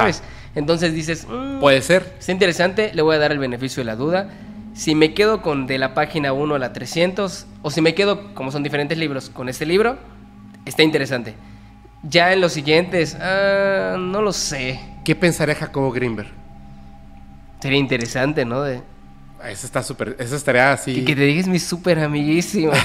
Entonces 0.59 0.93
dices, 0.93 1.25
"Mm, 1.27 1.59
Puede 1.59 1.81
ser. 1.81 2.13
Está 2.19 2.31
interesante, 2.33 2.91
le 2.93 3.01
voy 3.01 3.15
a 3.15 3.19
dar 3.19 3.31
el 3.31 3.39
beneficio 3.39 3.79
de 3.81 3.85
la 3.85 3.95
duda. 3.95 4.29
Si 4.73 4.93
me 4.93 5.13
quedo 5.13 5.41
con 5.41 5.67
de 5.67 5.77
la 5.77 5.93
página 5.93 6.33
1 6.33 6.55
a 6.55 6.59
la 6.59 6.73
300, 6.73 7.47
o 7.61 7.71
si 7.71 7.81
me 7.81 7.95
quedo, 7.95 8.33
como 8.33 8.51
son 8.51 8.61
diferentes 8.61 8.97
libros, 8.97 9.29
con 9.29 9.47
este 9.49 9.65
libro, 9.65 9.97
está 10.65 10.83
interesante. 10.83 11.33
Ya 12.03 12.31
en 12.33 12.41
los 12.41 12.53
siguientes, 12.53 13.17
ah, 13.19 13.95
no 13.97 14.21
lo 14.21 14.31
sé. 14.33 14.79
¿Qué 15.03 15.15
pensaría 15.15 15.55
Jacobo 15.55 15.91
Greenberg? 15.91 16.29
Sería 17.61 17.79
interesante, 17.79 18.45
¿no? 18.45 18.61
De, 18.61 18.81
Ah, 19.41 19.51
Eso 19.51 19.65
está 19.65 19.81
súper. 19.81 20.17
Eso 20.19 20.35
estaría 20.35 20.73
así. 20.73 20.93
que, 20.95 21.05
que 21.05 21.15
te 21.15 21.21
digas 21.21 21.47
mi 21.47 21.59
súper 21.59 21.99
amiguísimo. 21.99 22.73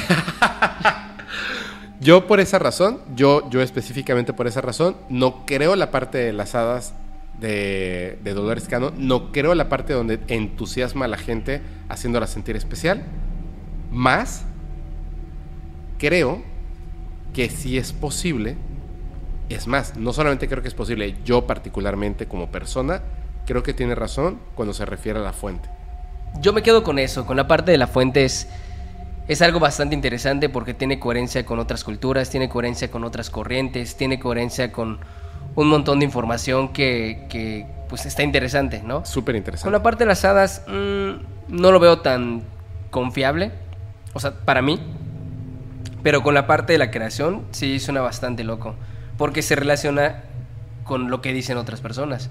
Yo 2.00 2.26
por 2.26 2.40
esa 2.40 2.58
razón, 2.58 3.00
yo, 3.14 3.48
yo 3.50 3.62
específicamente 3.62 4.32
por 4.32 4.46
esa 4.46 4.60
razón, 4.60 4.96
no 5.08 5.46
creo 5.46 5.74
la 5.74 5.90
parte 5.90 6.18
de 6.18 6.32
las 6.32 6.54
hadas 6.54 6.92
de, 7.40 8.18
de 8.22 8.34
Dolores 8.34 8.68
Cano, 8.68 8.92
no 8.96 9.32
creo 9.32 9.54
la 9.54 9.68
parte 9.68 9.92
donde 9.92 10.20
entusiasma 10.28 11.04
a 11.04 11.08
la 11.08 11.18
gente 11.18 11.60
haciéndola 11.88 12.26
sentir 12.26 12.56
especial, 12.56 13.02
más 13.90 14.44
creo 15.98 16.42
que 17.32 17.50
sí 17.50 17.78
es 17.78 17.92
posible 17.92 18.56
Es 19.48 19.66
más, 19.66 19.96
no 19.96 20.12
solamente 20.12 20.48
creo 20.48 20.62
que 20.62 20.68
es 20.68 20.74
posible, 20.74 21.16
yo 21.24 21.46
particularmente 21.46 22.26
como 22.26 22.50
persona, 22.50 23.02
creo 23.46 23.62
que 23.62 23.74
tiene 23.74 23.94
razón 23.94 24.38
cuando 24.54 24.72
se 24.72 24.86
refiere 24.86 25.18
a 25.18 25.22
la 25.22 25.32
fuente. 25.32 25.68
Yo 26.40 26.52
me 26.52 26.62
quedo 26.62 26.82
con 26.82 26.98
eso, 26.98 27.26
con 27.26 27.36
la 27.36 27.46
parte 27.46 27.70
de 27.70 27.78
la 27.78 27.86
fuente 27.86 28.24
es, 28.24 28.48
es 29.28 29.42
algo 29.42 29.60
bastante 29.60 29.94
interesante 29.94 30.48
porque 30.48 30.74
tiene 30.74 30.98
coherencia 30.98 31.44
con 31.44 31.58
otras 31.58 31.84
culturas, 31.84 32.30
tiene 32.30 32.48
coherencia 32.48 32.90
con 32.90 33.04
otras 33.04 33.28
corrientes, 33.30 33.96
tiene 33.96 34.18
coherencia 34.18 34.72
con 34.72 34.98
un 35.56 35.68
montón 35.68 36.00
de 36.00 36.04
información 36.04 36.72
que, 36.72 37.26
que 37.28 37.66
pues 37.88 38.06
está 38.06 38.22
interesante, 38.22 38.82
¿no? 38.84 39.04
Súper 39.04 39.36
interesante. 39.36 39.64
Con 39.64 39.72
la 39.72 39.82
parte 39.82 40.04
de 40.04 40.08
las 40.08 40.24
hadas 40.24 40.62
mm, 40.66 41.10
no 41.48 41.72
lo 41.72 41.80
veo 41.80 42.00
tan 42.00 42.42
confiable, 42.90 43.52
o 44.12 44.20
sea, 44.20 44.32
para 44.32 44.62
mí, 44.62 44.80
pero 46.02 46.22
con 46.22 46.34
la 46.34 46.46
parte 46.46 46.72
de 46.72 46.78
la 46.78 46.90
creación 46.90 47.42
sí 47.50 47.78
suena 47.80 48.00
bastante 48.00 48.44
loco, 48.44 48.74
porque 49.16 49.42
se 49.42 49.56
relaciona 49.56 50.22
con 50.84 51.10
lo 51.10 51.20
que 51.20 51.32
dicen 51.32 51.56
otras 51.56 51.80
personas. 51.80 52.30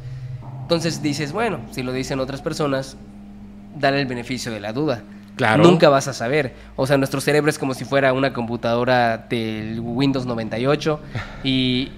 Entonces 0.62 1.02
dices, 1.02 1.32
bueno, 1.32 1.60
si 1.72 1.84
lo 1.84 1.92
dicen 1.92 2.20
otras 2.20 2.42
personas, 2.42 2.98
dale 3.76 4.00
el 4.00 4.06
beneficio 4.06 4.52
de 4.52 4.60
la 4.60 4.74
duda. 4.74 5.04
Claro. 5.36 5.64
Nunca 5.64 5.90
vas 5.90 6.08
a 6.08 6.14
saber. 6.14 6.54
O 6.76 6.86
sea, 6.86 6.98
nuestro 6.98 7.20
cerebro 7.20 7.50
es 7.50 7.58
como 7.58 7.74
si 7.74 7.86
fuera 7.86 8.14
una 8.14 8.34
computadora 8.34 9.18
del 9.18 9.80
Windows 9.80 10.26
98 10.26 11.00
y 11.44 11.92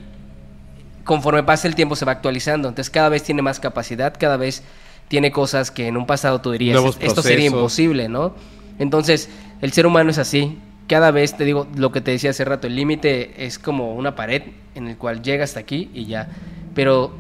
conforme 1.05 1.43
pasa 1.43 1.67
el 1.69 1.75
tiempo 1.75 1.95
se 1.95 2.03
va 2.03 2.11
actualizando. 2.11 2.67
Entonces 2.67 2.89
cada 2.89 3.07
vez 3.07 3.23
tiene 3.23 3.41
más 3.41 3.61
capacidad, 3.61 4.13
cada 4.19 4.35
vez 4.35 4.63
tiene 5.07 5.31
cosas 5.31 5.71
que 5.71 5.87
en 5.87 5.95
un 5.95 6.05
pasado 6.05 6.41
tú 6.41 6.51
dirías, 6.51 6.73
Nuevos 6.75 6.97
esto 6.99 7.21
sería 7.21 7.45
imposible, 7.45 8.09
¿no? 8.09 8.35
Entonces, 8.79 9.29
el 9.61 9.71
ser 9.71 9.85
humano 9.85 10.09
es 10.09 10.17
así. 10.17 10.59
Cada 10.87 11.11
vez, 11.11 11.37
te 11.37 11.45
digo, 11.45 11.67
lo 11.75 11.91
que 11.91 12.01
te 12.01 12.11
decía 12.11 12.31
hace 12.31 12.43
rato, 12.43 12.67
el 12.67 12.75
límite 12.75 13.45
es 13.45 13.57
como 13.57 13.95
una 13.95 14.15
pared 14.15 14.43
en 14.75 14.87
el 14.87 14.97
cual 14.97 15.21
llega 15.21 15.43
hasta 15.43 15.59
aquí 15.59 15.89
y 15.93 16.05
ya. 16.05 16.27
Pero, 16.73 17.13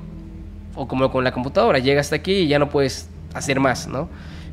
o 0.75 0.87
como 0.87 1.11
con 1.11 1.23
la 1.23 1.31
computadora, 1.31 1.79
llega 1.79 2.01
hasta 2.01 2.17
aquí 2.17 2.33
y 2.33 2.47
ya 2.47 2.59
no 2.59 2.69
puedes 2.69 3.09
hacer 3.33 3.59
más, 3.59 3.87
¿no? 3.87 4.09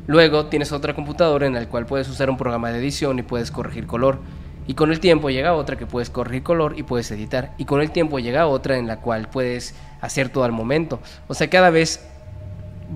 Luego 0.07 0.47
tienes 0.47 0.71
otra 0.71 0.93
computadora 0.93 1.45
en 1.47 1.53
la 1.53 1.65
cual 1.67 1.85
puedes 1.85 2.09
usar 2.09 2.29
un 2.29 2.37
programa 2.37 2.71
de 2.71 2.79
edición 2.79 3.19
y 3.19 3.23
puedes 3.23 3.51
corregir 3.51 3.85
color. 3.87 4.19
Y 4.67 4.75
con 4.75 4.91
el 4.91 4.99
tiempo 4.99 5.29
llega 5.29 5.53
otra 5.53 5.77
que 5.77 5.85
puedes 5.85 6.09
corregir 6.09 6.43
color 6.43 6.75
y 6.77 6.83
puedes 6.83 7.11
editar. 7.11 7.53
Y 7.57 7.65
con 7.65 7.81
el 7.81 7.91
tiempo 7.91 8.19
llega 8.19 8.47
otra 8.47 8.77
en 8.77 8.87
la 8.87 8.97
cual 8.97 9.29
puedes 9.29 9.75
hacer 10.01 10.29
todo 10.29 10.43
al 10.43 10.51
momento. 10.51 10.99
O 11.27 11.33
sea, 11.33 11.49
cada 11.49 11.69
vez 11.69 12.05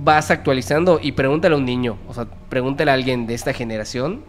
vas 0.04 0.32
actualizando 0.32 1.00
y 1.02 1.14
pregúntale 1.14 1.56
a 1.56 1.58
un 1.58 1.66
niño, 1.66 1.98
o 2.08 2.14
sea, 2.14 2.26
pregúntale 2.50 2.92
a 2.92 2.94
alguien 2.94 3.26
de 3.26 3.34
esta 3.34 3.54
generación, 3.54 4.24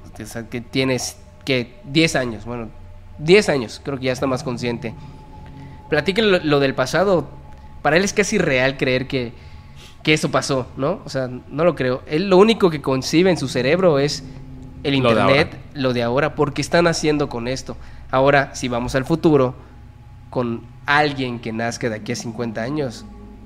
que 0.51 0.61
tienes 0.61 1.19
que 1.45 1.75
10 1.85 2.17
años, 2.17 2.45
bueno, 2.45 2.69
10 3.19 3.49
años, 3.49 3.81
creo 3.85 3.99
que 3.99 4.07
ya 4.07 4.13
está 4.13 4.27
más 4.27 4.43
consciente. 4.43 4.95
Platíquenle 5.91 6.39
lo, 6.39 6.45
lo 6.45 6.61
del 6.61 6.75
pasado, 6.75 7.29
para 7.83 7.97
él 7.97 8.05
es 8.05 8.13
casi 8.13 8.39
real 8.39 8.77
creer 8.77 9.07
que, 9.09 9.33
que 10.03 10.15
eso 10.15 10.31
pasó, 10.31 10.67
¿no? 10.77 11.01
O 11.05 11.09
sea, 11.09 11.29
no 11.29 11.65
lo 11.65 11.75
creo. 11.75 12.03
Él 12.07 12.29
lo 12.29 12.37
único 12.37 12.71
que 12.71 12.81
concibe 12.81 13.31
en 13.31 13.37
su 13.37 13.49
cerebro 13.49 13.99
es 13.99 14.25
el 14.83 15.01
Lo 15.01 15.11
internet, 15.11 15.57
lo 15.75 15.93
de 15.93 16.03
ahora, 16.03 16.35
porque 16.35 16.63
están 16.63 16.87
haciendo 16.87 17.29
con 17.29 17.49
esto. 17.49 17.77
Ahora, 18.11 18.55
si 18.55 18.69
vamos 18.69 18.95
al 18.95 19.05
futuro, 19.05 19.55
con 20.31 20.63
alguien 20.87 21.41
que 21.41 21.53
nazca 21.53 21.89
de 21.89 21.97
aquí 21.97 22.13
a 22.13 22.17
50 22.17 22.63
años, 22.63 23.05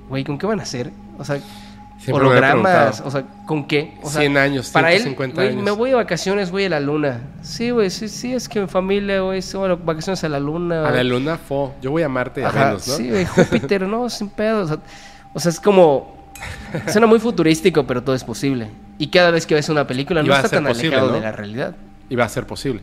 güey, 0.09 0.23
¿con 0.23 0.37
qué 0.37 0.45
van 0.45 0.59
a 0.59 0.63
hacer? 0.63 0.91
O 1.17 1.25
sea, 1.25 1.39
Siempre 2.03 2.25
hologramas, 2.25 3.01
o 3.05 3.09
sea, 3.09 3.23
¿con 3.45 3.65
qué? 3.65 3.93
O 4.01 4.09
sea, 4.09 4.21
100 4.21 4.37
años, 4.37 4.69
para 4.71 4.91
él, 4.91 5.03
150 5.03 5.35
güey, 5.35 5.49
años. 5.49 5.63
me 5.63 5.71
voy 5.71 5.91
de 5.91 5.95
vacaciones, 5.95 6.51
voy 6.51 6.65
a 6.65 6.69
la 6.69 6.81
luna. 6.81 7.21
Sí, 7.43 7.69
güey, 7.69 7.89
sí, 7.89 8.09
sí, 8.09 8.33
es 8.33 8.49
que 8.49 8.59
mi 8.59 8.67
familia, 8.67 9.21
güey, 9.21 9.39
de 9.39 9.77
vacaciones 9.81 10.21
a 10.25 10.27
la 10.27 10.39
luna. 10.39 10.85
A 10.85 10.91
la 10.91 11.03
luna 11.03 11.37
fo. 11.37 11.73
Yo 11.81 11.91
voy 11.91 12.03
a 12.03 12.09
Marte 12.09 12.43
a 12.43 12.71
¿no? 12.71 12.79
Sí, 12.79 13.09
güey, 13.09 13.25
Júpiter, 13.25 13.87
no, 13.87 14.09
sin 14.09 14.27
pedo. 14.27 14.63
O 14.63 14.67
sea, 14.67 14.79
o 15.33 15.39
sea, 15.39 15.49
es 15.49 15.61
como. 15.61 16.22
Suena 16.91 17.07
muy 17.07 17.19
futurístico, 17.19 17.85
pero 17.85 18.03
todo 18.03 18.15
es 18.15 18.23
posible. 18.23 18.69
Y 18.97 19.07
cada 19.07 19.31
vez 19.31 19.45
que 19.45 19.55
ves 19.55 19.69
una 19.69 19.87
película, 19.87 20.23
no 20.23 20.35
está 20.35 20.49
tan 20.49 20.65
posible, 20.65 20.95
alejado 20.95 21.11
¿no? 21.11 21.15
de 21.15 21.21
la 21.21 21.31
realidad. 21.31 21.75
Y 22.09 22.15
va 22.15 22.25
a 22.25 22.29
ser 22.29 22.45
posible. 22.45 22.81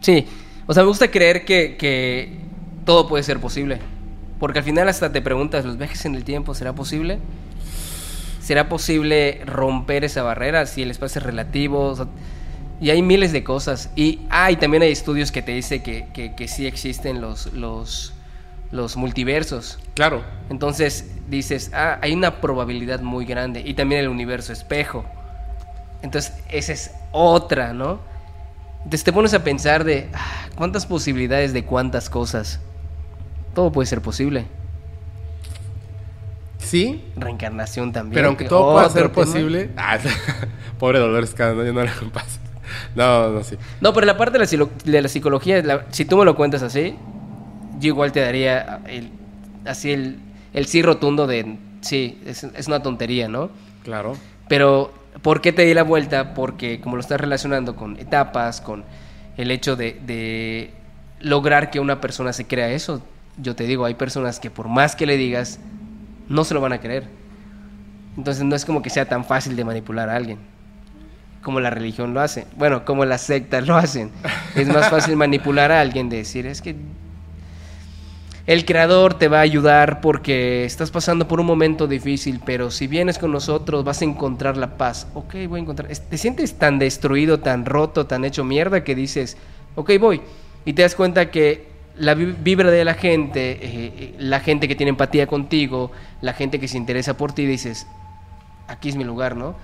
Sí, 0.00 0.26
o 0.66 0.74
sea, 0.74 0.82
me 0.82 0.88
gusta 0.88 1.10
creer 1.10 1.44
que, 1.44 1.76
que 1.76 2.38
todo 2.84 3.08
puede 3.08 3.22
ser 3.22 3.40
posible. 3.40 3.78
Porque 4.38 4.60
al 4.60 4.64
final 4.64 4.88
hasta 4.88 5.10
te 5.10 5.20
preguntas, 5.20 5.64
¿los 5.64 5.78
viajes 5.78 6.04
en 6.04 6.14
el 6.14 6.24
tiempo 6.24 6.54
será 6.54 6.74
posible? 6.74 7.18
¿Será 8.40 8.68
posible 8.68 9.42
romper 9.44 10.04
esa 10.04 10.22
barrera 10.22 10.64
si 10.66 10.82
el 10.82 10.90
espacio 10.90 11.18
es 11.18 11.26
relativo? 11.26 11.86
O 11.86 11.96
sea, 11.96 12.06
y 12.80 12.90
hay 12.90 13.02
miles 13.02 13.32
de 13.32 13.42
cosas. 13.42 13.90
Y, 13.96 14.20
ah, 14.30 14.50
y 14.50 14.56
también 14.56 14.82
hay 14.82 14.92
estudios 14.92 15.32
que 15.32 15.42
te 15.42 15.52
dicen 15.52 15.82
que, 15.82 16.06
que, 16.14 16.34
que 16.34 16.48
sí 16.48 16.66
existen 16.66 17.20
los, 17.20 17.52
los, 17.52 18.14
los 18.70 18.96
multiversos. 18.96 19.78
Claro. 19.94 20.22
Entonces 20.50 21.10
dices, 21.28 21.70
ah, 21.74 21.98
hay 22.02 22.12
una 22.12 22.40
probabilidad 22.40 23.00
muy 23.00 23.24
grande. 23.24 23.62
Y 23.64 23.74
también 23.74 24.02
el 24.02 24.08
universo 24.08 24.52
espejo. 24.52 25.04
Entonces, 26.02 26.34
esa 26.50 26.72
es 26.72 26.92
otra, 27.12 27.72
¿no? 27.72 27.98
Entonces 28.78 29.04
te 29.04 29.12
pones 29.12 29.34
a 29.34 29.42
pensar 29.42 29.84
de 29.84 30.08
ah, 30.14 30.46
cuántas 30.56 30.86
posibilidades 30.86 31.52
de 31.52 31.64
cuántas 31.64 32.08
cosas. 32.10 32.60
Todo 33.54 33.72
puede 33.72 33.86
ser 33.86 34.00
posible. 34.00 34.46
Sí, 36.58 37.04
Reencarnación 37.16 37.92
también. 37.92 38.14
pero 38.14 38.28
aunque 38.28 38.44
que 38.44 38.48
todo 38.50 38.72
pueda 38.74 38.90
ser 38.90 39.10
posible. 39.10 39.70
Ah, 39.76 39.98
pobre 40.78 40.98
Dolores 40.98 41.30
Cada, 41.34 41.54
yo 41.64 41.72
no 41.72 41.82
le 41.82 41.90
pasa. 42.12 42.40
No, 42.94 43.30
no, 43.30 43.42
sí. 43.42 43.56
No, 43.80 43.94
pero 43.94 44.06
la 44.06 44.16
parte 44.18 44.38
de 44.38 44.56
la, 44.58 44.66
de 44.84 45.02
la 45.02 45.08
psicología, 45.08 45.62
la- 45.62 45.86
si 45.90 46.04
tú 46.04 46.18
me 46.18 46.24
lo 46.26 46.36
cuentas 46.36 46.62
así, 46.62 46.96
yo 47.78 47.88
igual 47.88 48.12
te 48.12 48.20
daría 48.20 48.80
el, 48.86 49.10
así 49.64 49.92
el, 49.92 50.18
el 50.52 50.66
sí 50.66 50.82
rotundo 50.82 51.26
de 51.26 51.58
sí, 51.80 52.20
es, 52.26 52.44
es 52.44 52.66
una 52.66 52.82
tontería, 52.82 53.28
¿no? 53.28 53.50
Claro. 53.84 54.16
Pero, 54.48 54.92
¿por 55.22 55.40
qué 55.40 55.52
te 55.52 55.64
di 55.64 55.74
la 55.74 55.82
vuelta? 55.82 56.34
Porque 56.34 56.80
como 56.80 56.96
lo 56.96 57.00
estás 57.00 57.20
relacionando 57.20 57.76
con 57.76 57.98
etapas, 57.98 58.60
con 58.60 58.84
el 59.36 59.50
hecho 59.50 59.76
de, 59.76 60.00
de 60.04 60.72
lograr 61.20 61.70
que 61.70 61.80
una 61.80 62.00
persona 62.00 62.32
se 62.32 62.46
crea 62.46 62.70
eso, 62.70 63.02
yo 63.40 63.54
te 63.54 63.64
digo, 63.64 63.84
hay 63.84 63.94
personas 63.94 64.40
que 64.40 64.50
por 64.50 64.68
más 64.68 64.96
que 64.96 65.06
le 65.06 65.16
digas, 65.16 65.60
no 66.28 66.44
se 66.44 66.54
lo 66.54 66.60
van 66.60 66.72
a 66.72 66.80
creer. 66.80 67.04
Entonces 68.16 68.44
no 68.44 68.56
es 68.56 68.64
como 68.64 68.82
que 68.82 68.90
sea 68.90 69.06
tan 69.06 69.24
fácil 69.24 69.54
de 69.54 69.64
manipular 69.64 70.08
a 70.08 70.16
alguien, 70.16 70.38
como 71.42 71.60
la 71.60 71.70
religión 71.70 72.14
lo 72.14 72.20
hace. 72.20 72.46
Bueno, 72.56 72.84
como 72.84 73.04
las 73.04 73.20
sectas 73.20 73.66
lo 73.66 73.76
hacen. 73.76 74.10
Es 74.56 74.66
más 74.66 74.88
fácil 74.88 75.16
manipular 75.16 75.70
a 75.70 75.80
alguien 75.80 76.08
de 76.08 76.16
decir, 76.16 76.46
es 76.46 76.60
que 76.60 76.74
el 78.48 78.64
creador 78.64 79.12
te 79.12 79.28
va 79.28 79.40
a 79.40 79.42
ayudar 79.42 80.00
porque 80.00 80.64
estás 80.64 80.90
pasando 80.90 81.28
por 81.28 81.38
un 81.38 81.44
momento 81.44 81.86
difícil, 81.86 82.40
pero 82.46 82.70
si 82.70 82.86
vienes 82.86 83.18
con 83.18 83.30
nosotros 83.30 83.84
vas 83.84 84.00
a 84.00 84.06
encontrar 84.06 84.56
la 84.56 84.78
paz. 84.78 85.06
Ok, 85.12 85.34
voy 85.46 85.60
a 85.60 85.62
encontrar. 85.64 85.90
Te 85.94 86.16
sientes 86.16 86.54
tan 86.54 86.78
destruido, 86.78 87.40
tan 87.40 87.66
roto, 87.66 88.06
tan 88.06 88.24
hecho 88.24 88.44
mierda 88.44 88.84
que 88.84 88.94
dices, 88.94 89.36
ok, 89.74 89.90
voy. 90.00 90.22
Y 90.64 90.72
te 90.72 90.80
das 90.80 90.94
cuenta 90.94 91.30
que 91.30 91.68
la 91.98 92.14
vi- 92.14 92.34
vibra 92.42 92.70
de 92.70 92.86
la 92.86 92.94
gente, 92.94 93.58
eh, 93.60 94.14
la 94.18 94.40
gente 94.40 94.66
que 94.66 94.74
tiene 94.74 94.88
empatía 94.88 95.26
contigo, 95.26 95.92
la 96.22 96.32
gente 96.32 96.58
que 96.58 96.68
se 96.68 96.78
interesa 96.78 97.18
por 97.18 97.32
ti, 97.32 97.44
dices, 97.44 97.86
aquí 98.66 98.88
es 98.88 98.96
mi 98.96 99.04
lugar, 99.04 99.36
¿no? 99.36 99.56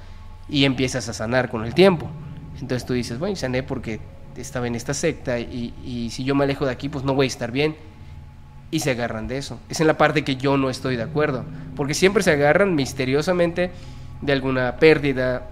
Y 0.46 0.66
empiezas 0.66 1.08
a 1.08 1.14
sanar 1.14 1.48
con 1.48 1.64
el 1.64 1.72
tiempo. 1.72 2.06
Entonces 2.60 2.84
tú 2.84 2.92
dices, 2.92 3.18
bueno, 3.18 3.34
sané 3.34 3.62
porque 3.62 4.00
estaba 4.36 4.66
en 4.66 4.74
esta 4.74 4.92
secta 4.92 5.38
y 5.38 6.10
si 6.12 6.22
yo 6.22 6.34
me 6.34 6.44
alejo 6.44 6.66
de 6.66 6.72
aquí, 6.72 6.90
pues 6.90 7.02
no 7.02 7.14
voy 7.14 7.24
a 7.24 7.28
estar 7.28 7.50
bien 7.50 7.76
y 8.74 8.80
se 8.80 8.90
agarran 8.90 9.28
de 9.28 9.38
eso. 9.38 9.60
Es 9.68 9.80
en 9.80 9.86
la 9.86 9.96
parte 9.96 10.24
que 10.24 10.36
yo 10.36 10.56
no 10.56 10.68
estoy 10.70 10.96
de 10.96 11.02
acuerdo, 11.04 11.44
porque 11.76 11.94
siempre 11.94 12.22
se 12.22 12.32
agarran 12.32 12.74
misteriosamente 12.74 13.70
de 14.20 14.32
alguna 14.32 14.76
pérdida, 14.76 15.46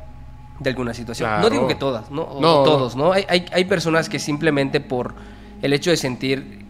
de 0.59 0.71
alguna 0.71 0.93
situación. 0.95 1.31
No 1.31 1.37
Claro. 1.41 1.51
digo 1.55 1.69
que 1.69 1.75
todas, 1.75 2.11
¿no? 2.11 2.23
O 2.23 2.41
No, 2.41 2.59
no. 2.59 2.63
todos, 2.65 2.97
¿no? 2.97 3.13
Hay, 3.13 3.25
hay, 3.29 3.45
hay 3.53 3.65
personas 3.65 4.09
que 4.09 4.19
simplemente 4.19 4.81
por 4.81 5.15
el 5.63 5.73
hecho 5.73 5.91
de 5.91 5.97
sentir 5.97 6.65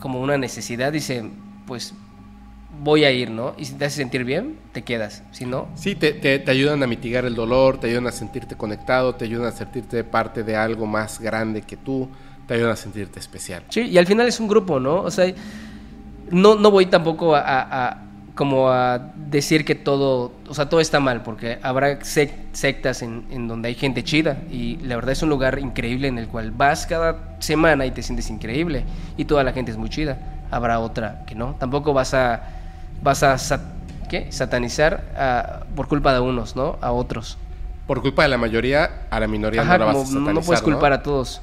como 0.00 0.20
una 0.20 0.38
necesidad 0.38 0.92
dicen, 0.92 1.32
pues 1.66 1.92
voy 2.80 3.04
a 3.04 3.10
ir, 3.10 3.30
¿no? 3.30 3.54
Y 3.58 3.64
si 3.64 3.74
te 3.74 3.84
hace 3.86 3.96
sentir 3.96 4.24
bien, 4.24 4.56
te 4.72 4.82
quedas. 4.82 5.22
Si 5.32 5.44
no, 5.44 5.68
Sí, 5.74 5.94
te, 5.94 6.12
te, 6.12 6.38
te 6.38 6.50
ayudan 6.50 6.82
a 6.82 6.86
mitigar 6.86 7.24
el 7.24 7.34
dolor, 7.34 7.78
te 7.80 7.88
ayudan 7.88 8.06
a 8.06 8.12
sentirte 8.12 8.56
conectado, 8.56 9.14
te 9.14 9.24
ayudan 9.24 9.48
a 9.48 9.52
sentirte 9.52 10.04
parte 10.04 10.42
de 10.44 10.56
algo 10.56 10.86
más 10.86 11.20
grande 11.20 11.62
que 11.62 11.76
tú, 11.76 12.08
te 12.46 12.54
ayudan 12.54 12.70
a 12.70 12.76
sentirte 12.76 13.18
especial. 13.18 13.64
Sí, 13.68 13.80
y 13.82 13.98
al 13.98 14.06
final 14.06 14.26
es 14.28 14.38
un 14.40 14.48
grupo, 14.48 14.78
¿no? 14.80 15.02
O 15.02 15.10
sea, 15.10 15.26
no, 16.30 16.54
no 16.56 16.70
voy 16.70 16.86
tampoco 16.86 17.34
a, 17.34 17.40
a- 17.40 17.88
a- 17.88 17.98
como 18.34 18.70
a 18.70 19.00
decir 19.16 19.64
que 19.64 19.74
todo, 19.74 20.30
o 20.48 20.54
sea, 20.54 20.68
todo 20.68 20.80
está 20.80 21.00
mal, 21.00 21.22
porque 21.24 21.58
habrá 21.62 21.98
sec- 22.00 22.30
sectas 22.52 23.02
en, 23.02 23.26
en 23.30 23.48
donde 23.48 23.68
hay 23.68 23.74
gente 23.74 24.04
chida 24.04 24.36
y 24.50 24.76
la 24.76 24.94
verdad 24.94 25.10
es 25.12 25.22
un 25.24 25.28
lugar 25.28 25.58
increíble 25.58 26.06
en 26.06 26.18
el 26.18 26.28
cual 26.28 26.52
vas 26.52 26.86
cada 26.86 27.34
semana 27.40 27.84
y 27.84 27.90
te 27.90 28.00
sientes 28.02 28.30
increíble 28.30 28.84
y 29.16 29.24
toda 29.24 29.42
la 29.42 29.52
gente 29.52 29.72
es 29.72 29.76
muy 29.76 29.88
chida. 29.90 30.18
Habrá 30.52 30.78
otra 30.78 31.24
que 31.26 31.34
no. 31.34 31.56
Tampoco 31.58 31.92
vas 31.92 32.14
a, 32.14 32.42
vas 33.02 33.22
a 33.24 33.36
sat- 33.38 33.60
¿qué? 34.08 34.30
satanizar 34.30 35.02
a- 35.16 35.64
por 35.74 35.88
culpa 35.88 36.12
de 36.14 36.20
unos, 36.20 36.54
¿no? 36.54 36.78
A 36.80 36.92
otros. 36.92 37.38
Por 37.88 38.02
culpa 38.02 38.22
de 38.22 38.28
la 38.28 38.38
mayoría, 38.38 39.06
a 39.10 39.18
la 39.18 39.26
minoría 39.26 39.62
Ajá, 39.62 39.78
no 39.78 39.78
la 39.80 39.84
vas 39.86 39.96
a 39.96 40.06
satanizar, 40.06 40.34
no 40.34 40.40
puedes 40.42 40.60
¿no? 40.62 40.64
culpar 40.64 40.92
a 40.92 41.02
todos. 41.02 41.42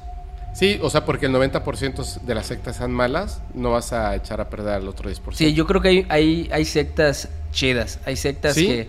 Sí, 0.56 0.78
o 0.82 0.88
sea, 0.88 1.04
porque 1.04 1.26
el 1.26 1.32
90% 1.34 2.20
de 2.22 2.34
las 2.34 2.46
sectas 2.46 2.76
sean 2.76 2.90
malas, 2.90 3.42
no 3.52 3.72
vas 3.72 3.92
a 3.92 4.14
echar 4.16 4.40
a 4.40 4.48
perder 4.48 4.72
al 4.74 4.88
otro 4.88 5.10
10%. 5.10 5.20
Sí, 5.34 5.52
yo 5.52 5.66
creo 5.66 5.82
que 5.82 5.88
hay, 5.88 6.06
hay, 6.08 6.48
hay 6.50 6.64
sectas 6.64 7.28
chidas, 7.52 7.98
hay 8.06 8.16
sectas 8.16 8.54
¿Sí? 8.54 8.66
que, 8.66 8.88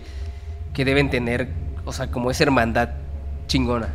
que 0.72 0.84
deben 0.86 1.10
tener, 1.10 1.48
o 1.84 1.92
sea, 1.92 2.06
como 2.10 2.30
esa 2.30 2.44
hermandad 2.44 2.88
chingona. 3.48 3.90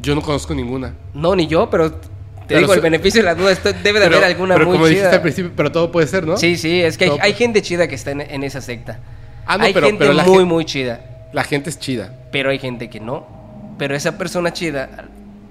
Yo 0.00 0.14
no 0.14 0.22
conozco 0.22 0.54
ninguna. 0.54 0.94
No, 1.12 1.36
ni 1.36 1.46
yo, 1.46 1.68
pero 1.68 1.92
te 1.92 2.08
Pero 2.48 2.60
digo, 2.60 2.68
so- 2.72 2.76
el 2.76 2.80
beneficio 2.80 3.20
de 3.20 3.26
la 3.26 3.34
duda, 3.34 3.52
esto 3.52 3.70
debe 3.74 4.00
de 4.00 4.06
Pero- 4.06 4.16
haber 4.16 4.24
alguna 4.30 4.54
pero 4.54 4.66
muy 4.66 4.74
como 4.76 4.86
dijiste 4.86 5.08
al 5.10 5.20
principio, 5.20 5.52
pero 5.54 5.70
todo 5.70 5.92
puede 5.92 6.06
ser, 6.06 6.26
¿no? 6.26 6.38
Sí, 6.38 6.56
sí, 6.56 6.80
es 6.80 6.96
que 6.96 7.04
hay, 7.04 7.18
hay 7.20 7.32
gente 7.34 7.60
chida 7.60 7.86
que 7.86 7.96
está 7.96 8.12
en, 8.12 8.22
en 8.22 8.42
esa 8.44 8.62
secta. 8.62 8.98
Ah, 9.44 9.58
no, 9.58 9.64
hay 9.64 9.74
pero- 9.74 9.88
gente 9.88 10.10
la 10.14 10.24
muy, 10.24 10.46
muy 10.46 10.64
chida, 10.64 11.28
La 11.34 11.44
gente 11.44 11.68
es 11.68 11.78
chida. 11.78 12.14
pero 12.32 12.48
hay 12.48 12.58
gente 12.58 12.88
que 12.88 12.98
no. 12.98 13.26
Pero 13.78 13.94
esa 13.94 14.16
persona 14.16 14.54
chida 14.54 14.88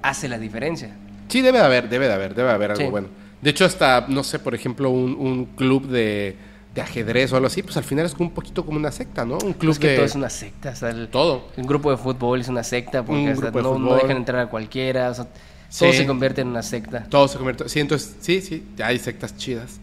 hace 0.01 0.27
la 0.27 0.39
diferencia. 0.39 0.89
Sí, 1.31 1.41
debe 1.41 1.59
de 1.59 1.63
haber, 1.65 1.89
debe 1.89 2.07
de 2.07 2.13
haber, 2.13 2.35
debe 2.35 2.49
de 2.49 2.53
haber 2.53 2.71
algo 2.71 2.83
Sí. 2.83 2.89
bueno. 2.89 3.07
De 3.41 3.49
hecho, 3.49 3.65
hasta, 3.65 4.05
no 4.07 4.23
sé, 4.23 4.37
por 4.39 4.53
ejemplo, 4.53 4.89
un, 4.91 5.15
un 5.15 5.45
club 5.45 5.87
de, 5.87 6.35
de 6.75 6.81
ajedrez 6.81 7.31
o 7.33 7.35
algo 7.35 7.47
así, 7.47 7.63
pues 7.63 7.75
al 7.77 7.83
final 7.83 8.05
es 8.05 8.13
como 8.13 8.29
un 8.29 8.35
poquito 8.35 8.65
como 8.65 8.77
una 8.77 8.91
secta, 8.91 9.25
¿no? 9.25 9.37
Un 9.43 9.53
club 9.53 9.71
es 9.71 9.79
que 9.79 9.87
de 9.89 9.95
todo 9.95 10.05
es 10.05 10.15
una 10.15 10.29
secta. 10.29 10.69
o 10.71 10.75
sea, 10.75 10.89
el, 10.89 11.07
todo. 11.09 11.47
un 11.57 11.65
grupo 11.65 11.89
de 11.91 11.97
fútbol 11.97 12.39
es 12.41 12.47
una 12.47 12.63
secta 12.63 13.03
porque 13.03 13.21
Un 13.23 13.29
hasta 13.29 13.51
no, 13.51 13.95
dejan 13.95 14.17
entrar 14.17 14.41
a 14.41 14.49
cualquiera. 14.49 15.09
o 15.09 15.13
sea, 15.13 15.27
Sí. 15.69 15.85
Todo 15.85 15.93
se 15.93 16.05
convierte 16.05 16.41
en 16.41 16.49
una 16.49 16.63
secta. 16.63 17.05
Todo 17.07 17.29
se 17.29 17.37
convierte. 17.37 17.69
Sí, 17.69 17.79
entonces, 17.79 18.17
sí, 18.19 18.41
sí, 18.41 18.67
ya 18.75 18.87
hay 18.87 18.99
sectas 18.99 19.37
chidas. 19.37 19.79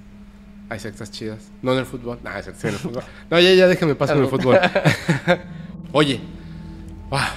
Hay 0.69 0.81
sectas 0.81 1.11
chidas. 1.11 1.51
No 1.63 1.73
en 1.73 1.79
el 1.79 1.87
fútbol. 1.87 2.19
No, 2.23 2.29
en 2.31 2.37
el 2.37 2.75
fútbol. 2.75 3.03
No, 3.31 3.41
ya, 3.41 3.55
ya 3.55 3.67
déjame 3.67 3.95
pasar 3.95 4.17
con 4.17 4.25
el 4.25 4.31
fútbol. 4.31 4.59
Oye, 5.93 6.21
ah, 7.11 7.33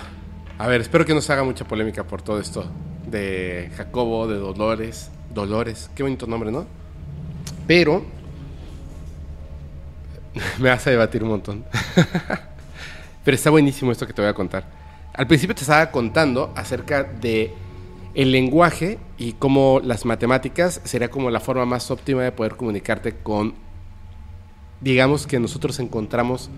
a 0.57 0.67
ver, 0.67 0.81
espero 0.81 1.05
que 1.05 1.13
no 1.13 1.21
se 1.21 1.31
haga 1.31 1.45
mucha 1.45 1.65
polémica 1.65 2.03
por 2.03 2.21
todo 2.21 2.41
esto 2.41 2.69
de 3.11 3.69
Jacobo, 3.75 4.27
de 4.27 4.37
Dolores. 4.37 5.11
Dolores, 5.33 5.89
qué 5.95 6.03
bonito 6.03 6.27
nombre, 6.27 6.51
¿no? 6.51 6.65
Pero 7.67 8.03
me 10.59 10.69
vas 10.69 10.85
a 10.87 10.89
debatir 10.89 11.23
un 11.23 11.29
montón. 11.29 11.65
Pero 13.23 13.35
está 13.35 13.49
buenísimo 13.49 13.91
esto 13.91 14.07
que 14.07 14.13
te 14.13 14.21
voy 14.21 14.29
a 14.29 14.33
contar. 14.33 14.65
Al 15.13 15.27
principio 15.27 15.53
te 15.53 15.61
estaba 15.61 15.91
contando 15.91 16.51
acerca 16.55 17.03
de 17.03 17.53
el 18.13 18.31
lenguaje 18.31 18.97
y 19.17 19.33
cómo 19.33 19.79
las 19.83 20.05
matemáticas 20.05 20.81
sería 20.83 21.09
como 21.09 21.29
la 21.29 21.39
forma 21.39 21.65
más 21.65 21.91
óptima 21.91 22.23
de 22.23 22.31
poder 22.31 22.55
comunicarte 22.55 23.15
con, 23.15 23.53
digamos 24.81 25.27
que 25.27 25.39
nosotros 25.39 25.79
encontramos 25.79 26.49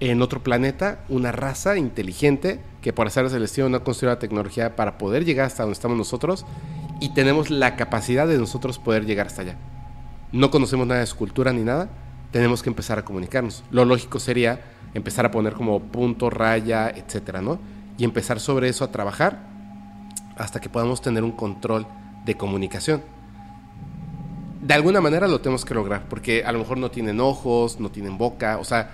en 0.00 0.22
otro 0.22 0.42
planeta 0.42 1.04
una 1.08 1.32
raza 1.32 1.76
inteligente 1.76 2.60
que 2.82 2.92
por 2.92 3.06
hacer 3.06 3.24
el 3.24 3.40
destino 3.40 3.68
no 3.68 3.78
ha 3.78 3.84
construido 3.84 4.12
la 4.12 4.18
tecnología 4.18 4.76
para 4.76 4.98
poder 4.98 5.24
llegar 5.24 5.46
hasta 5.46 5.62
donde 5.62 5.74
estamos 5.74 5.96
nosotros 5.96 6.44
y 7.00 7.14
tenemos 7.14 7.48
la 7.48 7.76
capacidad 7.76 8.26
de 8.26 8.36
nosotros 8.36 8.78
poder 8.78 9.06
llegar 9.06 9.28
hasta 9.28 9.42
allá. 9.42 9.56
No 10.32 10.50
conocemos 10.50 10.86
nada 10.86 11.00
de 11.00 11.06
su 11.06 11.16
cultura 11.16 11.52
ni 11.52 11.62
nada, 11.62 11.88
tenemos 12.32 12.62
que 12.62 12.70
empezar 12.70 12.98
a 12.98 13.04
comunicarnos. 13.04 13.62
Lo 13.70 13.84
lógico 13.84 14.18
sería 14.18 14.60
empezar 14.94 15.24
a 15.24 15.30
poner 15.30 15.54
como 15.54 15.80
punto, 15.80 16.28
raya, 16.28 16.90
etcétera, 16.90 17.40
¿no? 17.40 17.58
Y 17.98 18.04
empezar 18.04 18.40
sobre 18.40 18.68
eso 18.68 18.84
a 18.84 18.90
trabajar 18.90 19.46
hasta 20.36 20.60
que 20.60 20.68
podamos 20.68 21.00
tener 21.00 21.22
un 21.22 21.32
control 21.32 21.86
de 22.24 22.36
comunicación. 22.36 23.02
De 24.60 24.74
alguna 24.74 25.00
manera 25.00 25.28
lo 25.28 25.40
tenemos 25.40 25.64
que 25.64 25.74
lograr, 25.74 26.08
porque 26.08 26.44
a 26.44 26.52
lo 26.52 26.58
mejor 26.60 26.78
no 26.78 26.90
tienen 26.90 27.20
ojos, 27.20 27.78
no 27.78 27.90
tienen 27.90 28.16
boca, 28.16 28.58
o 28.58 28.64
sea, 28.64 28.90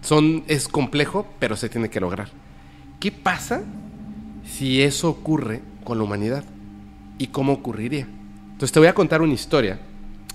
son, 0.00 0.44
es 0.48 0.68
complejo, 0.68 1.26
pero 1.38 1.56
se 1.56 1.68
tiene 1.68 1.90
que 1.90 2.00
lograr. 2.00 2.28
¿Qué 3.00 3.12
pasa 3.12 3.62
si 4.44 4.82
eso 4.82 5.10
ocurre 5.10 5.62
con 5.84 5.98
la 5.98 6.04
humanidad? 6.04 6.44
¿Y 7.18 7.28
cómo 7.28 7.52
ocurriría? 7.52 8.06
Entonces 8.52 8.72
te 8.72 8.78
voy 8.78 8.88
a 8.88 8.94
contar 8.94 9.22
una 9.22 9.34
historia. 9.34 9.78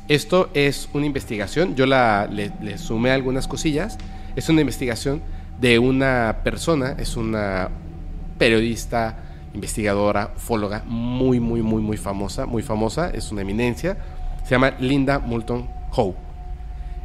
Esto 0.08 0.50
es 0.54 0.90
una 0.94 1.06
investigación, 1.06 1.76
yo 1.76 1.86
le 1.86 2.78
sumé 2.78 3.12
algunas 3.12 3.48
cosillas. 3.48 3.98
Es 4.36 4.50
una 4.50 4.62
investigación 4.62 5.22
de 5.60 5.80
una 5.80 6.40
persona, 6.44 6.96
es 6.98 7.18
una 7.18 7.70
periodista, 8.38 9.18
investigadora, 9.54 10.34
ufóloga 10.36 10.84
muy, 10.86 11.40
muy, 11.40 11.62
muy, 11.62 11.82
muy 11.82 11.98
famosa, 11.98 12.46
muy 12.46 12.64
famosa, 12.64 13.10
es 13.10 13.32
una 13.32 13.42
eminencia. 13.42 13.98
Se 14.44 14.52
llama 14.52 14.72
Linda 14.80 15.20
Moulton 15.20 15.70
Howe. 15.92 16.16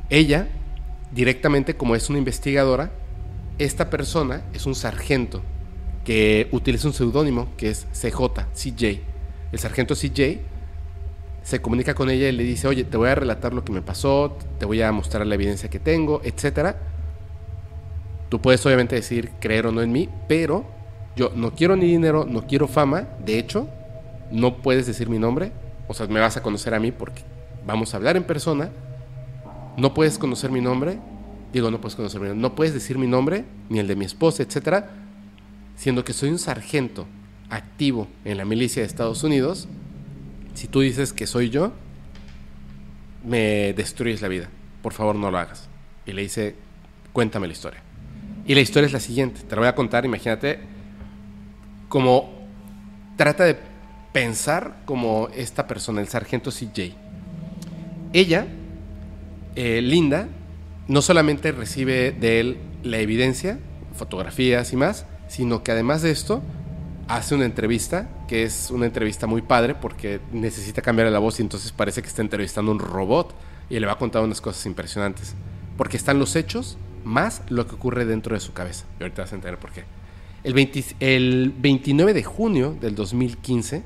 Ella, 0.08 0.48
directamente 1.12 1.76
como 1.76 1.96
es 1.96 2.08
una 2.08 2.18
investigadora, 2.18 2.90
esta 3.58 3.90
persona 3.90 4.42
es 4.52 4.66
un 4.66 4.74
sargento 4.74 5.42
que 6.04 6.48
utiliza 6.52 6.88
un 6.88 6.94
seudónimo 6.94 7.48
que 7.56 7.70
es 7.70 7.86
CJ, 7.92 8.46
CJ. 8.54 9.00
El 9.52 9.58
sargento 9.58 9.94
CJ 9.94 10.40
se 11.42 11.62
comunica 11.62 11.94
con 11.94 12.10
ella 12.10 12.28
y 12.28 12.32
le 12.32 12.42
dice, 12.42 12.68
oye, 12.68 12.84
te 12.84 12.96
voy 12.96 13.08
a 13.08 13.14
relatar 13.14 13.54
lo 13.54 13.64
que 13.64 13.72
me 13.72 13.82
pasó, 13.82 14.36
te 14.58 14.66
voy 14.66 14.82
a 14.82 14.92
mostrar 14.92 15.26
la 15.26 15.34
evidencia 15.34 15.70
que 15.70 15.78
tengo, 15.78 16.20
etcétera. 16.24 16.76
Tú 18.28 18.40
puedes 18.40 18.64
obviamente 18.66 18.96
decir 18.96 19.30
creer 19.40 19.66
o 19.66 19.72
no 19.72 19.82
en 19.82 19.92
mí, 19.92 20.08
pero 20.28 20.64
yo 21.14 21.30
no 21.34 21.52
quiero 21.52 21.76
ni 21.76 21.86
dinero, 21.86 22.26
no 22.28 22.46
quiero 22.46 22.68
fama. 22.68 23.08
De 23.24 23.38
hecho, 23.38 23.68
no 24.30 24.56
puedes 24.58 24.86
decir 24.86 25.08
mi 25.08 25.18
nombre. 25.18 25.52
O 25.88 25.94
sea, 25.94 26.06
me 26.08 26.20
vas 26.20 26.36
a 26.36 26.42
conocer 26.42 26.74
a 26.74 26.80
mí 26.80 26.92
porque 26.92 27.22
vamos 27.64 27.94
a 27.94 27.96
hablar 27.96 28.16
en 28.16 28.24
persona. 28.24 28.70
No 29.76 29.94
puedes 29.94 30.18
conocer 30.18 30.50
mi 30.50 30.60
nombre. 30.60 30.98
Digo, 31.52 31.70
no 31.70 31.80
puedes 31.80 31.96
conocer 31.96 32.20
mi 32.20 32.28
nombre. 32.28 32.42
No 32.42 32.54
puedes 32.54 32.74
decir 32.74 32.98
mi 32.98 33.06
nombre, 33.06 33.44
ni 33.68 33.78
el 33.78 33.86
de 33.86 33.96
mi 33.96 34.04
esposa, 34.04 34.42
etcétera. 34.42 34.90
Siendo 35.76 36.04
que 36.04 36.12
soy 36.12 36.30
un 36.30 36.38
sargento 36.38 37.06
activo 37.50 38.08
en 38.24 38.38
la 38.38 38.44
milicia 38.44 38.82
de 38.82 38.86
Estados 38.86 39.22
Unidos. 39.22 39.68
Si 40.54 40.68
tú 40.68 40.80
dices 40.80 41.12
que 41.12 41.26
soy 41.26 41.50
yo, 41.50 41.72
me 43.24 43.72
destruyes 43.74 44.22
la 44.22 44.28
vida. 44.28 44.48
Por 44.82 44.92
favor, 44.92 45.16
no 45.16 45.30
lo 45.30 45.38
hagas. 45.38 45.68
Y 46.06 46.12
le 46.12 46.22
dice, 46.22 46.54
cuéntame 47.12 47.46
la 47.46 47.52
historia. 47.52 47.82
Y 48.46 48.54
la 48.54 48.60
historia 48.60 48.86
es 48.86 48.92
la 48.92 49.00
siguiente. 49.00 49.42
Te 49.42 49.54
la 49.54 49.60
voy 49.60 49.68
a 49.68 49.74
contar, 49.74 50.04
imagínate, 50.04 50.60
como 51.88 52.30
trata 53.16 53.44
de 53.44 53.56
pensar 54.12 54.82
como 54.84 55.28
esta 55.34 55.66
persona, 55.66 56.00
el 56.00 56.08
sargento 56.08 56.50
CJ. 56.50 56.94
Ella, 58.12 58.46
eh, 59.56 59.80
Linda, 59.82 60.28
no 60.88 61.02
solamente 61.02 61.52
recibe 61.52 62.12
de 62.12 62.40
él 62.40 62.58
la 62.82 62.98
evidencia, 62.98 63.58
fotografías 63.94 64.72
y 64.72 64.76
más, 64.76 65.06
sino 65.28 65.62
que 65.62 65.72
además 65.72 66.02
de 66.02 66.10
esto, 66.10 66.42
hace 67.08 67.34
una 67.34 67.44
entrevista, 67.44 68.08
que 68.28 68.44
es 68.44 68.70
una 68.70 68.86
entrevista 68.86 69.26
muy 69.26 69.42
padre 69.42 69.74
porque 69.74 70.20
necesita 70.32 70.82
cambiar 70.82 71.10
la 71.10 71.18
voz 71.18 71.38
y 71.38 71.42
entonces 71.42 71.72
parece 71.72 72.02
que 72.02 72.08
está 72.08 72.22
entrevistando 72.22 72.70
a 72.70 72.74
un 72.74 72.80
robot 72.80 73.34
y 73.68 73.78
le 73.78 73.86
va 73.86 73.94
a 73.94 73.98
contar 73.98 74.22
unas 74.22 74.40
cosas 74.40 74.64
impresionantes. 74.66 75.34
Porque 75.76 75.96
están 75.96 76.18
los 76.18 76.36
hechos 76.36 76.78
más 77.04 77.42
lo 77.48 77.66
que 77.66 77.74
ocurre 77.74 78.04
dentro 78.04 78.34
de 78.34 78.40
su 78.40 78.52
cabeza. 78.52 78.84
Y 78.98 79.02
ahorita 79.02 79.22
vas 79.22 79.32
a 79.32 79.36
entender 79.36 79.58
por 79.58 79.72
qué. 79.72 79.84
El, 80.42 80.54
20 80.54 80.84
el 81.00 81.52
29 81.56 82.14
de 82.14 82.22
junio 82.22 82.76
del 82.80 82.94
2015, 82.94 83.82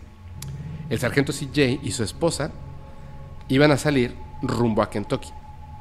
el 0.91 0.99
sargento 0.99 1.33
CJ 1.33 1.81
y 1.83 1.93
su 1.93 2.05
esposa 2.05 2.53
iban 3.49 3.71
a 3.71 3.79
salir 3.79 4.15
rumbo 4.43 4.83
a 4.83 4.91
Kentucky. 4.91 5.31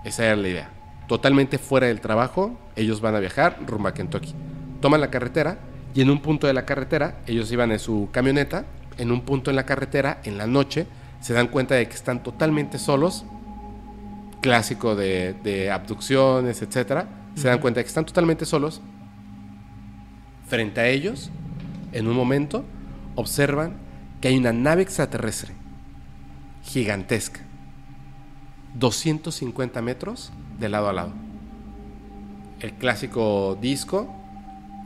Esa 0.04 0.26
era 0.26 0.36
la 0.36 0.48
idea. 0.48 0.79
Totalmente 1.10 1.58
fuera 1.58 1.88
del 1.88 2.02
trabajo, 2.02 2.56
ellos 2.76 3.02
van 3.02 3.16
a 3.16 3.20
viajar 3.20 3.58
rumbo 3.66 3.88
a 3.88 3.96
Kentucky. 3.96 4.36
Toman 4.80 5.02
la 5.02 5.10
carretera 5.10 5.58
y 5.96 6.02
en 6.02 6.12
un 6.12 6.22
punto 6.22 6.46
de 6.46 6.54
la 6.54 6.68
carretera, 6.68 7.18
ellos 7.26 7.52
iban 7.52 7.72
en 7.72 7.80
su 7.80 8.10
camioneta, 8.12 8.68
en 9.00 9.12
un 9.12 9.22
punto 9.22 9.50
en 9.50 9.56
la 9.56 9.66
carretera, 9.66 10.22
en 10.24 10.38
la 10.38 10.46
noche, 10.46 10.86
se 11.20 11.34
dan 11.34 11.48
cuenta 11.48 11.74
de 11.74 11.88
que 11.88 11.96
están 11.96 12.22
totalmente 12.22 12.78
solos, 12.78 13.26
clásico 14.40 14.96
de, 14.96 15.34
de 15.44 15.72
abducciones, 15.72 16.62
etc. 16.62 17.06
Se 17.34 17.48
dan 17.48 17.58
cuenta 17.58 17.80
de 17.80 17.86
que 17.86 17.90
están 17.90 18.06
totalmente 18.06 18.46
solos. 18.46 18.80
Frente 20.48 20.80
a 20.80 20.90
ellos, 20.90 21.32
en 21.92 22.08
un 22.08 22.16
momento, 22.16 22.66
observan 23.16 23.78
que 24.22 24.28
hay 24.28 24.38
una 24.38 24.54
nave 24.54 24.84
extraterrestre 24.84 25.56
gigantesca, 26.66 27.40
250 28.76 29.82
metros 29.82 30.32
de 30.60 30.70
lado 30.70 30.90
a 30.90 30.94
lado. 30.94 31.12
El 32.60 32.74
clásico 32.74 33.58
disco, 33.60 34.14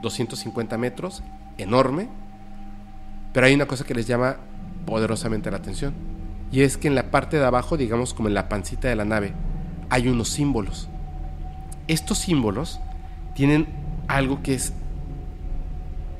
250 0.01 0.77
metros, 0.77 1.23
enorme, 1.57 2.07
pero 3.33 3.47
hay 3.47 3.53
una 3.53 3.65
cosa 3.65 3.83
que 3.83 3.95
les 3.95 4.07
llama 4.07 4.37
poderosamente 4.85 5.49
la 5.49 5.57
atención, 5.57 5.93
y 6.51 6.61
es 6.61 6.77
que 6.77 6.87
en 6.87 6.95
la 6.95 7.09
parte 7.09 7.37
de 7.37 7.45
abajo, 7.45 7.77
digamos 7.77 8.13
como 8.13 8.27
en 8.27 8.35
la 8.35 8.47
pancita 8.47 8.87
de 8.87 8.95
la 8.95 9.05
nave, 9.05 9.33
hay 9.89 10.07
unos 10.07 10.29
símbolos. 10.29 10.87
Estos 11.87 12.19
símbolos 12.19 12.79
tienen 13.33 13.67
algo 14.07 14.43
que 14.43 14.53
es 14.53 14.73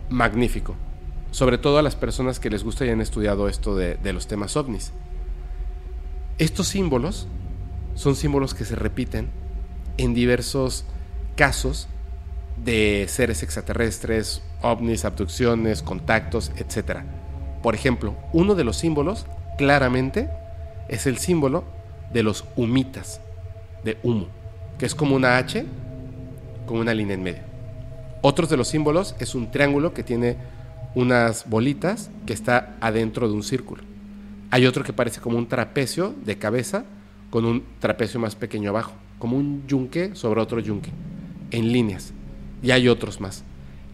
magnífico, 0.09 0.75
sobre 1.31 1.57
todo 1.57 1.77
a 1.77 1.83
las 1.83 1.95
personas 1.95 2.39
que 2.39 2.49
les 2.49 2.63
gusta 2.63 2.85
y 2.85 2.89
han 2.89 3.01
estudiado 3.01 3.47
esto 3.47 3.75
de, 3.75 3.95
de 3.95 4.13
los 4.13 4.27
temas 4.27 4.57
ovnis. 4.57 4.91
Estos 6.39 6.67
símbolos 6.67 7.27
son 7.93 8.15
símbolos 8.15 8.55
que 8.55 8.65
se 8.65 8.75
repiten 8.75 9.29
en 9.97 10.13
diversos 10.13 10.85
casos 11.35 11.87
de 12.63 13.05
seres 13.09 13.43
extraterrestres, 13.43 14.41
ovnis, 14.61 15.05
abducciones, 15.05 15.81
contactos, 15.81 16.51
etc. 16.57 16.99
Por 17.61 17.75
ejemplo, 17.75 18.15
uno 18.31 18.55
de 18.55 18.63
los 18.63 18.77
símbolos, 18.77 19.25
claramente, 19.57 20.29
es 20.87 21.07
el 21.07 21.17
símbolo 21.17 21.63
de 22.11 22.23
los 22.23 22.45
humitas, 22.55 23.21
de 23.83 23.97
humo, 24.03 24.27
que 24.77 24.85
es 24.85 24.95
como 24.95 25.15
una 25.15 25.37
H 25.37 25.65
con 26.65 26.77
una 26.77 26.93
línea 26.93 27.15
en 27.15 27.23
medio. 27.23 27.43
Otros 28.21 28.49
de 28.49 28.57
los 28.57 28.69
símbolos 28.69 29.15
es 29.19 29.35
un 29.35 29.51
triángulo 29.51 29.93
que 29.93 30.03
tiene 30.03 30.37
unas 30.95 31.49
bolitas 31.49 32.09
que 32.25 32.33
está 32.33 32.75
adentro 32.79 33.27
de 33.27 33.33
un 33.33 33.43
círculo. 33.43 33.83
Hay 34.51 34.65
otro 34.65 34.83
que 34.83 34.93
parece 34.93 35.19
como 35.19 35.37
un 35.37 35.47
trapecio 35.47 36.13
de 36.23 36.37
cabeza 36.37 36.85
con 37.29 37.45
un 37.45 37.63
trapecio 37.79 38.19
más 38.19 38.35
pequeño 38.35 38.69
abajo, 38.69 38.93
como 39.23 39.37
un 39.37 39.65
yunque 39.67 40.15
sobre 40.15 40.41
otro 40.41 40.59
yunque, 40.59 40.89
en 41.51 41.71
líneas. 41.71 42.11
Y 42.61 42.71
hay 42.71 42.89
otros 42.89 43.21
más. 43.21 43.45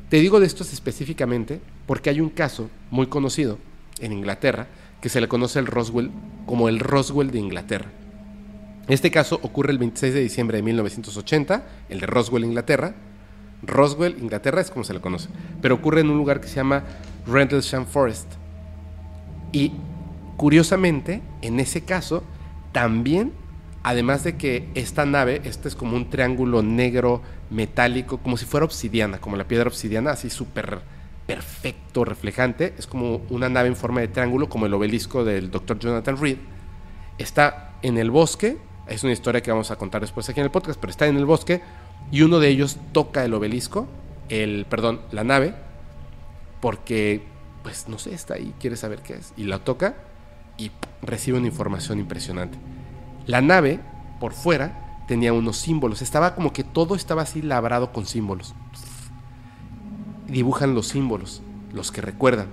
Te 0.10 0.18
digo 0.18 0.40
de 0.40 0.48
estos 0.48 0.74
específicamente 0.74 1.62
porque 1.86 2.10
hay 2.10 2.20
un 2.20 2.32
caso 2.32 2.68
muy 2.90 3.06
conocido 3.06 3.60
en 4.00 4.12
Inglaterra 4.12 4.66
que 5.02 5.08
se 5.08 5.22
le 5.22 5.28
conoce 5.28 5.60
el 5.60 5.68
Roswell 5.68 6.10
como 6.48 6.68
el 6.68 6.80
Roswell 6.80 7.30
de 7.30 7.38
Inglaterra. 7.38 7.92
Este 8.88 9.12
caso 9.12 9.40
ocurre 9.44 9.72
el 9.72 9.78
26 9.78 10.16
de 10.16 10.22
diciembre 10.22 10.58
de 10.58 10.64
1980, 10.64 11.64
el 11.90 12.00
de 12.00 12.08
Roswell, 12.08 12.44
Inglaterra. 12.44 12.96
Roswell, 13.62 14.18
Inglaterra 14.20 14.62
es 14.62 14.72
como 14.72 14.84
se 14.84 14.96
le 14.96 15.00
conoce, 15.00 15.30
pero 15.62 15.76
ocurre 15.76 16.02
en 16.02 16.10
un 16.10 16.18
lugar 16.18 16.42
que 16.42 16.48
se 16.48 16.56
llama 16.56 16.86
Rendlesham 17.28 17.86
Forest. 17.86 18.32
Y 19.52 19.74
curiosamente, 20.38 21.22
en 21.44 21.60
ese 21.60 21.82
caso, 21.82 22.24
también, 22.72 23.32
además 23.84 24.24
de 24.24 24.38
que 24.38 24.70
esta 24.76 25.06
nave, 25.06 25.42
este 25.44 25.68
es 25.68 25.76
como 25.76 25.96
un 25.96 26.10
triángulo 26.10 26.62
negro 26.62 27.22
metálico, 27.50 28.18
como 28.18 28.38
si 28.38 28.46
fuera 28.46 28.66
obsidiana, 28.66 29.20
como 29.20 29.36
la 29.36 29.48
piedra 29.48 29.68
obsidiana, 29.68 30.12
así 30.12 30.30
súper 30.30 30.82
perfecto, 31.26 32.06
reflejante, 32.06 32.74
es 32.78 32.88
como 32.88 33.22
una 33.30 33.50
nave 33.50 33.68
en 33.68 33.76
forma 33.76 34.02
de 34.02 34.08
triángulo, 34.08 34.50
como 34.50 34.66
el 34.66 34.74
obelisco 34.74 35.24
del 35.24 35.52
Dr. 35.52 35.78
Jonathan 35.78 36.18
Reed. 36.18 36.38
Está 37.18 37.74
en 37.82 37.98
el 37.98 38.10
bosque, 38.10 38.58
es 38.88 39.04
una 39.04 39.14
historia 39.14 39.42
que 39.42 39.52
vamos 39.52 39.70
a 39.72 39.76
contar 39.76 40.02
después 40.02 40.28
aquí 40.28 40.40
en 40.40 40.46
el 40.46 40.52
podcast, 40.52 40.80
pero 40.80 40.92
está 40.92 41.08
en 41.08 41.18
el 41.18 41.26
bosque 41.26 41.62
y 42.12 42.24
uno 42.24 42.40
de 42.40 42.50
ellos 42.50 42.78
toca 42.92 43.24
el 43.24 43.34
obelisco, 43.34 43.88
el, 44.30 44.66
perdón, 44.68 45.02
la 45.12 45.24
nave, 45.24 45.54
porque, 46.62 47.24
pues 47.64 47.88
no 47.88 48.00
sé, 48.00 48.14
está 48.14 48.34
ahí, 48.34 48.54
quiere 48.60 48.76
saber 48.76 49.02
qué 49.02 49.14
es, 49.14 49.34
y 49.38 49.44
la 49.44 49.60
toca 49.60 49.96
y 50.58 50.72
recibe 51.02 51.38
una 51.38 51.48
información 51.48 52.00
impresionante. 52.00 52.58
La 53.30 53.42
nave, 53.42 53.80
por 54.20 54.34
fuera, 54.34 55.04
tenía 55.08 55.34
unos 55.34 55.58
símbolos. 55.58 56.02
Estaba 56.02 56.34
como 56.34 56.52
que 56.52 56.64
todo 56.64 56.96
estaba 56.96 57.22
así 57.22 57.44
labrado 57.44 57.94
con 57.94 58.08
símbolos. 58.08 58.56
Dibujan 60.28 60.74
los 60.74 60.88
símbolos, 60.88 61.44
los 61.72 61.92
que 61.92 62.02
recuerdan. 62.02 62.48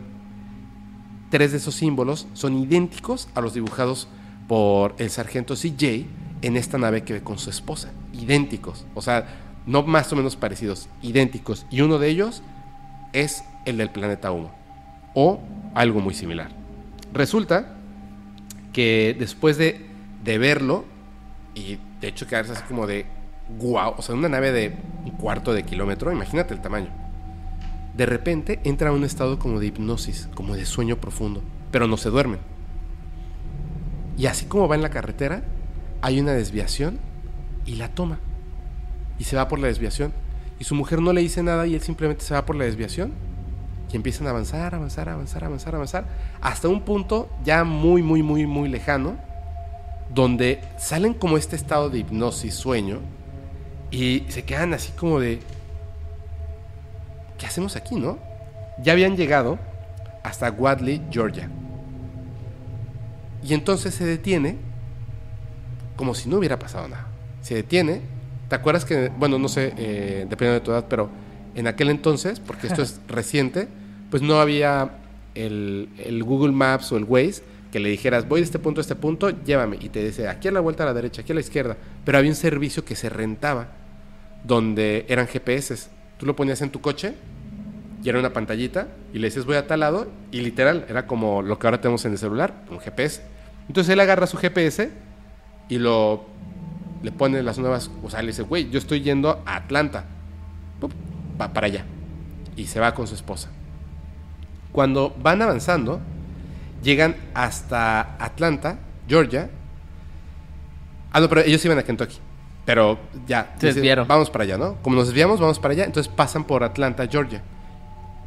Tres 1.31 1.53
de 1.53 1.57
esos 1.57 1.77
símbolos 1.77 2.28
son 2.35 2.59
idénticos 2.59 3.31
a 3.35 3.40
los 3.40 3.55
dibujados 3.55 4.07
por 4.48 4.94
el 4.98 5.09
sargento 5.09 5.55
CJ 5.55 6.05
en 6.43 6.59
esta 6.59 6.77
nave 6.77 7.05
que 7.05 7.15
ve 7.15 7.23
con 7.23 7.39
su 7.39 7.48
esposa. 7.48 7.90
Idénticos. 8.12 8.85
O 8.94 9.01
sea, 9.01 9.62
no 9.65 9.82
más 9.82 10.12
o 10.12 10.16
menos 10.16 10.36
parecidos, 10.36 10.90
idénticos. 11.01 11.65
Y 11.70 11.81
uno 11.81 11.98
de 11.98 12.11
ellos 12.11 12.43
es 13.15 13.44
el 13.65 13.78
del 13.78 13.89
planeta 13.89 14.31
Humo. 14.31 14.53
O 15.15 15.40
algo 15.74 16.03
muy 16.03 16.12
similar. 16.12 16.51
Resulta 17.15 17.78
que 18.74 19.16
después 19.19 19.57
de, 19.57 19.95
de 20.27 20.36
verlo, 20.36 20.85
y 21.55 21.78
de 22.01 22.09
hecho 22.09 22.27
quedarse 22.27 22.53
así 22.53 22.62
como 22.65 22.86
de 22.86 23.07
wow, 23.59 23.94
o 23.97 24.03
sea, 24.03 24.15
una 24.15 24.28
nave 24.28 24.53
de 24.53 24.77
un 25.05 25.12
cuarto 25.12 25.55
de 25.55 25.62
kilómetro, 25.62 26.12
imagínate 26.12 26.53
el 26.53 26.61
tamaño. 26.61 26.89
De 27.97 28.05
repente 28.05 28.61
entra 28.65 28.90
a 28.90 28.93
un 28.93 29.05
estado 29.05 29.39
como 29.39 29.59
de 29.59 29.66
hipnosis, 29.66 30.28
como 30.35 30.55
de 30.55 30.66
sueño 30.66 30.97
profundo, 30.97 31.43
pero 31.70 31.86
no 31.86 31.97
se 31.97 32.11
duermen. 32.11 32.40
Y 34.19 34.27
así 34.27 34.47
como 34.47 34.69
va 34.69 34.74
en 34.74 34.82
la 34.82 34.90
carretera, 34.90 35.44
hay 36.03 36.21
una 36.21 36.32
desviación 36.32 36.98
y 37.64 37.77
la 37.77 37.88
toma. 37.88 38.19
Y 39.19 39.24
se 39.24 39.37
va 39.37 39.48
por 39.48 39.59
la 39.59 39.69
desviación. 39.69 40.13
Y 40.59 40.64
su 40.64 40.74
mujer 40.74 41.01
no 41.01 41.13
le 41.13 41.22
dice 41.22 41.43
nada 41.43 41.66
y 41.66 41.74
él 41.74 41.80
simplemente 41.80 42.24
se 42.24 42.35
va 42.35 42.45
por 42.45 42.56
la 42.56 42.64
desviación 42.64 43.13
y 43.93 43.96
empiezan 43.96 44.27
a 44.27 44.30
avanzar, 44.30 44.74
avanzar, 44.74 45.09
avanzar, 45.09 45.45
avanzar, 45.45 45.74
avanzar, 45.74 46.06
hasta 46.40 46.69
un 46.69 46.82
punto 46.82 47.29
ya 47.45 47.64
muy, 47.64 48.03
muy, 48.03 48.22
muy, 48.22 48.46
muy 48.46 48.69
lejano, 48.69 49.16
donde 50.09 50.60
salen 50.78 51.14
como 51.14 51.36
este 51.36 51.56
estado 51.56 51.90
de 51.90 51.98
hipnosis, 51.98 52.54
sueño, 52.54 53.01
y 53.90 54.24
se 54.28 54.44
quedan 54.44 54.74
así 54.74 54.93
como 54.93 55.20
de, 55.20 55.40
¿qué 57.38 57.46
hacemos 57.46 57.76
aquí, 57.76 57.96
no? 57.96 58.18
Ya 58.82 58.93
habían 58.93 59.16
llegado 59.16 59.59
hasta 60.22 60.51
Wadley, 60.51 61.02
Georgia. 61.10 61.48
Y 63.43 63.54
entonces 63.54 63.94
se 63.94 64.04
detiene, 64.04 64.56
como 65.94 66.14
si 66.14 66.28
no 66.28 66.38
hubiera 66.38 66.59
pasado 66.59 66.88
nada. 66.88 67.06
Se 67.43 67.54
detiene. 67.54 68.01
¿Te 68.48 68.56
acuerdas 68.56 68.85
que, 68.85 69.10
bueno, 69.16 69.38
no 69.38 69.48
sé, 69.48 69.72
eh, 69.76 70.26
dependiendo 70.28 70.54
de 70.54 70.60
tu 70.60 70.70
edad, 70.72 70.86
pero 70.88 71.10
en 71.54 71.66
aquel 71.66 71.90
entonces, 71.90 72.40
porque 72.40 72.66
esto 72.66 72.82
es 72.82 73.01
reciente, 73.09 73.68
pues 74.10 74.22
no 74.22 74.40
había 74.40 74.90
el, 75.35 76.22
Google 76.24 76.52
Maps 76.52 76.93
o 76.93 76.96
el 76.96 77.04
Waze 77.04 77.43
que 77.70 77.80
le 77.80 77.88
dijeras, 77.88 78.28
voy 78.28 78.40
de 78.40 78.45
este 78.45 78.59
punto 78.59 78.80
a 78.80 78.82
este 78.82 78.95
punto, 78.95 79.30
llévame. 79.45 79.78
Y 79.80 79.88
te 79.88 80.04
dice, 80.04 80.28
aquí 80.28 80.48
a 80.48 80.53
la 80.53 80.61
vuelta 80.61 80.82
a 80.85 80.86
la 80.86 80.95
derecha, 80.95 81.22
aquí 81.22 81.32
a 81.32 81.35
la 81.35 81.40
izquierda. 81.40 81.77
Pero 82.04 82.19
había 82.19 82.30
un 82.30 82.36
servicio 82.36 82.85
que 82.85 82.96
se 82.96 83.09
rentaba, 83.09 83.69
donde 84.45 85.04
eran 85.09 85.27
GPS. 85.27 85.88
Tú 86.19 86.27
lo 86.27 86.36
ponías 86.36 86.62
en 86.62 86.70
tu 86.70 86.80
coche 86.80 87.14
y 88.03 88.09
era 88.09 88.19
una 88.19 88.32
pantallita 88.32 88.88
y 89.12 89.19
le 89.19 89.28
dices, 89.28 89.45
voy 89.45 89.56
a 89.56 89.66
tal 89.66 89.80
lado. 89.80 90.09
Y 90.30 90.40
literal, 90.40 90.86
era 90.88 91.06
como 91.06 91.43
lo 91.43 91.59
que 91.59 91.66
ahora 91.66 91.80
tenemos 91.80 92.04
en 92.04 92.12
el 92.12 92.19
celular, 92.19 92.64
un 92.70 92.78
GPS. 92.78 93.22
Entonces 93.69 93.93
él 93.93 94.01
agarra 94.01 94.27
su 94.27 94.36
GPS 94.36 94.90
y 95.69 95.78
lo 95.78 96.24
le 97.03 97.12
pone 97.12 97.43
las 97.43 97.59
nuevas, 97.59 97.90
o 98.03 98.11
sea, 98.11 98.20
le 98.22 98.28
dice, 98.28 98.43
güey, 98.43 98.70
yo 98.70 98.78
estoy 98.78 99.03
yendo 99.03 99.43
a 99.45 99.56
Atlanta 99.56 100.06
va 101.40 101.53
para 101.53 101.66
allá. 101.66 101.85
Y 102.56 102.66
se 102.66 102.80
va 102.80 102.95
con 102.95 103.06
su 103.06 103.14
esposa. 103.14 103.51
Cuando 104.72 105.14
van 105.22 105.43
avanzando, 105.43 106.01
llegan 106.87 107.16
hasta 107.35 108.16
Atlanta, 108.19 108.79
Georgia. 109.09 109.51
Ah, 111.11 111.21
no, 111.21 111.29
pero 111.29 111.40
ellos 111.43 111.63
iban 111.65 111.79
a 111.79 111.82
Kentucky. 111.82 112.19
Pero 112.65 112.98
ya. 113.27 113.55
Se 113.59 113.66
desviaron. 113.66 114.06
Vamos 114.06 114.31
para 114.31 114.45
allá, 114.45 114.56
¿no? 114.56 114.77
Como 114.82 114.97
nos 114.97 115.09
desviamos, 115.09 115.40
vamos 115.40 115.59
para 115.59 115.73
allá. 115.73 115.85
Entonces 115.85 116.11
pasan 116.13 116.45
por 116.45 116.63
Atlanta, 116.63 117.06
Georgia. 117.06 117.43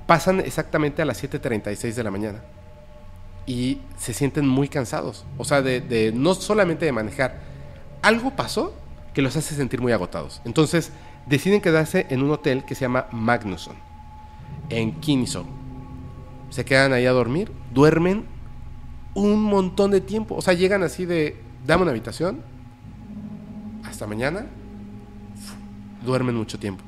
Pasan 0.05 0.41
exactamente 0.41 1.01
a 1.01 1.05
las 1.05 1.23
7.36 1.23 1.93
de 1.93 2.03
la 2.03 2.11
mañana. 2.11 2.41
Y 3.45 3.79
se 3.97 4.13
sienten 4.13 4.47
muy 4.47 4.67
cansados. 4.67 5.25
O 5.37 5.45
sea, 5.45 5.61
de, 5.61 5.81
de 5.81 6.11
no 6.11 6.33
solamente 6.33 6.85
de 6.85 6.91
manejar. 6.91 7.39
Algo 8.01 8.35
pasó 8.35 8.73
que 9.13 9.21
los 9.21 9.35
hace 9.37 9.55
sentir 9.55 9.81
muy 9.81 9.93
agotados. 9.93 10.41
Entonces 10.45 10.91
deciden 11.25 11.61
quedarse 11.61 12.07
en 12.09 12.23
un 12.23 12.31
hotel 12.31 12.65
que 12.65 12.75
se 12.75 12.81
llama 12.81 13.07
Magnuson, 13.11 13.75
en 14.69 14.99
Kinso. 14.99 15.45
Se 16.49 16.65
quedan 16.65 16.93
ahí 16.93 17.05
a 17.05 17.11
dormir, 17.11 17.51
duermen 17.73 18.25
un 19.19 19.43
montón 19.43 19.91
de 19.91 20.01
tiempo. 20.01 20.35
O 20.35 20.41
sea, 20.41 20.53
llegan 20.53 20.83
así 20.83 21.05
de, 21.05 21.37
dame 21.65 21.83
una 21.83 21.91
habitación, 21.91 22.41
hasta 23.83 24.07
mañana, 24.07 24.45
duermen 26.05 26.35
mucho 26.35 26.57
tiempo. 26.57 26.83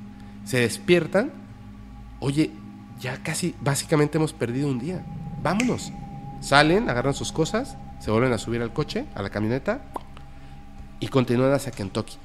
Se 0.45 0.59
despiertan, 0.59 1.31
oye, 2.19 2.51
ya 2.99 3.21
casi, 3.21 3.55
básicamente 3.61 4.17
hemos 4.17 4.33
perdido 4.33 4.69
un 4.69 4.79
día, 4.79 5.03
vámonos. 5.43 5.91
Salen, 6.39 6.89
agarran 6.89 7.13
sus 7.13 7.31
cosas, 7.31 7.77
se 7.99 8.11
vuelven 8.11 8.33
a 8.33 8.37
subir 8.37 8.61
al 8.61 8.73
coche, 8.73 9.05
a 9.13 9.21
la 9.21 9.29
camioneta, 9.29 9.81
y 10.99 11.07
continúan 11.07 11.53
hacia 11.53 11.71
Kentucky. 11.71 12.17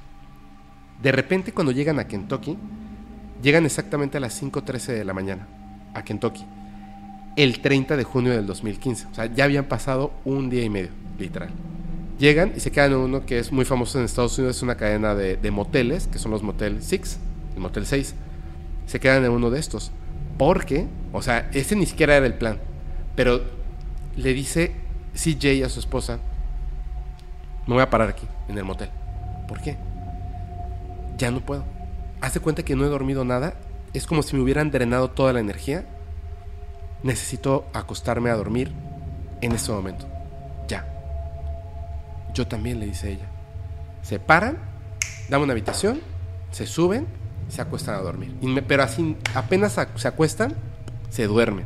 De 1.01 1.11
repente 1.11 1.51
cuando 1.51 1.71
llegan 1.71 1.99
a 1.99 2.07
Kentucky, 2.07 2.57
llegan 3.41 3.65
exactamente 3.65 4.17
a 4.17 4.21
las 4.21 4.41
5.13 4.41 4.93
de 4.93 5.05
la 5.05 5.13
mañana, 5.13 5.47
a 5.93 6.03
Kentucky, 6.03 6.45
el 7.37 7.61
30 7.61 7.95
de 7.95 8.03
junio 8.03 8.33
del 8.33 8.45
2015. 8.45 9.07
O 9.09 9.13
sea, 9.13 9.33
ya 9.33 9.45
habían 9.45 9.65
pasado 9.65 10.11
un 10.25 10.49
día 10.49 10.63
y 10.63 10.69
medio, 10.69 10.89
literal. 11.17 11.49
Llegan 12.19 12.51
y 12.55 12.59
se 12.59 12.71
quedan 12.71 12.91
en 12.91 12.97
uno 12.97 13.25
que 13.25 13.39
es 13.39 13.51
muy 13.51 13.63
famoso 13.63 13.99
en 13.99 14.05
Estados 14.05 14.37
Unidos, 14.37 14.57
es 14.57 14.63
una 14.63 14.75
cadena 14.75 15.15
de, 15.15 15.51
moteles, 15.51 16.07
que 16.07 16.19
son 16.19 16.31
los 16.31 16.43
Motel 16.43 16.81
6, 16.81 17.19
el 17.55 17.61
Motel 17.61 17.85
6. 17.85 18.15
Se 18.87 18.99
quedan 18.99 19.23
en 19.23 19.31
uno 19.31 19.49
de 19.49 19.59
estos. 19.59 19.91
Porque, 20.37 20.87
o 21.13 21.21
sea, 21.21 21.49
ese 21.53 21.75
ni 21.75 21.85
siquiera 21.85 22.17
era 22.17 22.25
el 22.25 22.33
plan. 22.33 22.59
Pero 23.15 23.41
le 24.17 24.33
dice 24.33 24.73
CJ 25.13 25.63
a 25.63 25.69
su 25.69 25.79
esposa, 25.79 26.19
me 27.67 27.75
voy 27.75 27.83
a 27.83 27.89
parar 27.89 28.09
aquí, 28.09 28.27
en 28.49 28.57
el 28.57 28.63
motel. 28.63 28.89
¿Por 29.47 29.61
qué? 29.61 29.77
ya 31.17 31.31
no 31.31 31.41
puedo. 31.41 31.63
Hace 32.21 32.39
cuenta 32.39 32.63
que 32.63 32.75
no 32.75 32.85
he 32.85 32.89
dormido 32.89 33.25
nada. 33.25 33.55
Es 33.93 34.05
como 34.05 34.23
si 34.23 34.35
me 34.35 34.41
hubieran 34.41 34.71
drenado 34.71 35.09
toda 35.09 35.33
la 35.33 35.39
energía. 35.39 35.85
Necesito 37.03 37.67
acostarme 37.73 38.29
a 38.29 38.35
dormir 38.35 38.71
en 39.41 39.51
ese 39.51 39.71
momento. 39.71 40.07
Ya. 40.67 40.85
Yo 42.33 42.47
también, 42.47 42.79
le 42.79 42.85
dice 42.87 43.11
ella. 43.11 43.25
Se 44.01 44.19
paran, 44.19 44.57
dan 45.29 45.41
una 45.41 45.53
habitación, 45.53 45.99
se 46.51 46.65
suben, 46.65 47.07
se 47.49 47.61
acuestan 47.61 47.95
a 47.95 47.99
dormir. 47.99 48.35
pero 48.67 48.83
así, 48.83 49.15
apenas 49.35 49.77
se 49.95 50.07
acuestan, 50.07 50.53
se 51.09 51.27
duermen. 51.27 51.65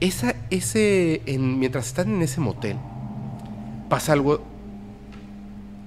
Esa, 0.00 0.34
ese, 0.50 1.22
en- 1.26 1.58
mientras 1.58 1.86
están 1.88 2.08
en 2.14 2.22
ese 2.22 2.40
motel, 2.40 2.76
pasa 3.88 4.12
algo 4.12 4.42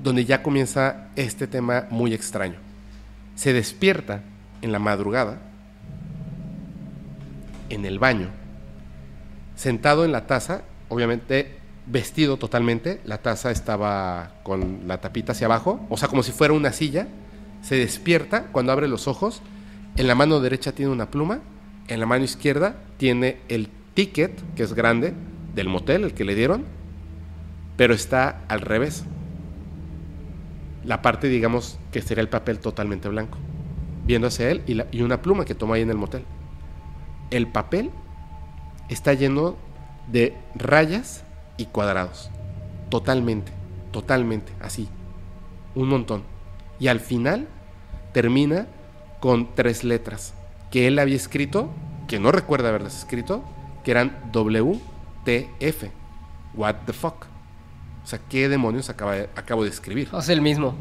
donde 0.03 0.25
ya 0.25 0.43
comienza 0.43 1.07
este 1.15 1.47
tema 1.47 1.85
muy 1.89 2.13
extraño. 2.13 2.55
Se 3.35 3.53
despierta 3.53 4.21
en 4.61 4.71
la 4.71 4.79
madrugada, 4.79 5.39
en 7.73 7.85
el 7.85 7.99
baño, 7.99 8.29
sentado 9.55 10.05
en 10.05 10.11
la 10.11 10.27
taza, 10.27 10.63
obviamente 10.89 11.57
vestido 11.85 12.37
totalmente, 12.37 13.01
la 13.05 13.17
taza 13.17 13.51
estaba 13.51 14.35
con 14.43 14.87
la 14.87 15.01
tapita 15.01 15.33
hacia 15.33 15.47
abajo, 15.47 15.85
o 15.89 15.97
sea, 15.97 16.07
como 16.07 16.23
si 16.23 16.31
fuera 16.31 16.53
una 16.53 16.71
silla, 16.71 17.07
se 17.61 17.75
despierta 17.75 18.47
cuando 18.51 18.71
abre 18.71 18.87
los 18.87 19.07
ojos, 19.07 19.41
en 19.95 20.07
la 20.07 20.15
mano 20.15 20.39
derecha 20.39 20.71
tiene 20.71 20.91
una 20.91 21.11
pluma, 21.11 21.39
en 21.87 21.99
la 21.99 22.05
mano 22.05 22.23
izquierda 22.23 22.75
tiene 22.97 23.37
el 23.49 23.69
ticket, 23.93 24.41
que 24.55 24.63
es 24.63 24.73
grande, 24.73 25.13
del 25.55 25.69
motel, 25.69 26.03
el 26.03 26.13
que 26.13 26.25
le 26.25 26.35
dieron, 26.35 26.65
pero 27.77 27.93
está 27.93 28.41
al 28.47 28.61
revés. 28.61 29.03
La 30.83 31.01
parte, 31.01 31.27
digamos, 31.27 31.79
que 31.91 32.01
sería 32.01 32.21
el 32.21 32.29
papel 32.29 32.59
totalmente 32.59 33.07
blanco, 33.09 33.37
viendo 34.05 34.27
hacia 34.27 34.49
él 34.49 34.63
y, 34.67 35.01
una 35.01 35.21
pluma 35.21 35.45
que 35.45 35.55
tomó 35.55 35.73
ahí 35.73 35.81
en 35.81 35.89
el 35.89 35.97
motel. 35.97 36.23
El 37.33 37.47
papel 37.47 37.89
está 38.89 39.13
lleno 39.15 39.55
de 40.11 40.37
rayas 40.53 41.23
y 41.57 41.65
cuadrados. 41.65 42.29
Totalmente, 42.89 43.51
totalmente, 43.91 44.51
así. 44.61 44.87
Un 45.73 45.89
montón. 45.89 46.21
Y 46.79 46.89
al 46.89 46.99
final 46.99 47.47
termina 48.13 48.67
con 49.19 49.55
tres 49.55 49.83
letras 49.83 50.35
que 50.69 50.85
él 50.85 50.99
había 50.99 51.15
escrito, 51.15 51.69
que 52.07 52.19
no 52.19 52.31
recuerda 52.31 52.69
haberlas 52.69 52.99
escrito, 52.99 53.43
que 53.83 53.89
eran 53.89 54.15
WTF. 54.31 55.85
What 56.53 56.75
the 56.85 56.93
fuck. 56.93 57.25
O 58.03 58.07
sea, 58.07 58.19
¿qué 58.29 58.47
demonios 58.47 58.91
acaba 58.91 59.13
de- 59.15 59.29
acabo 59.35 59.63
de 59.63 59.69
escribir? 59.71 60.09
O 60.11 60.21
sea, 60.21 60.35
el 60.35 60.41
mismo. 60.41 60.75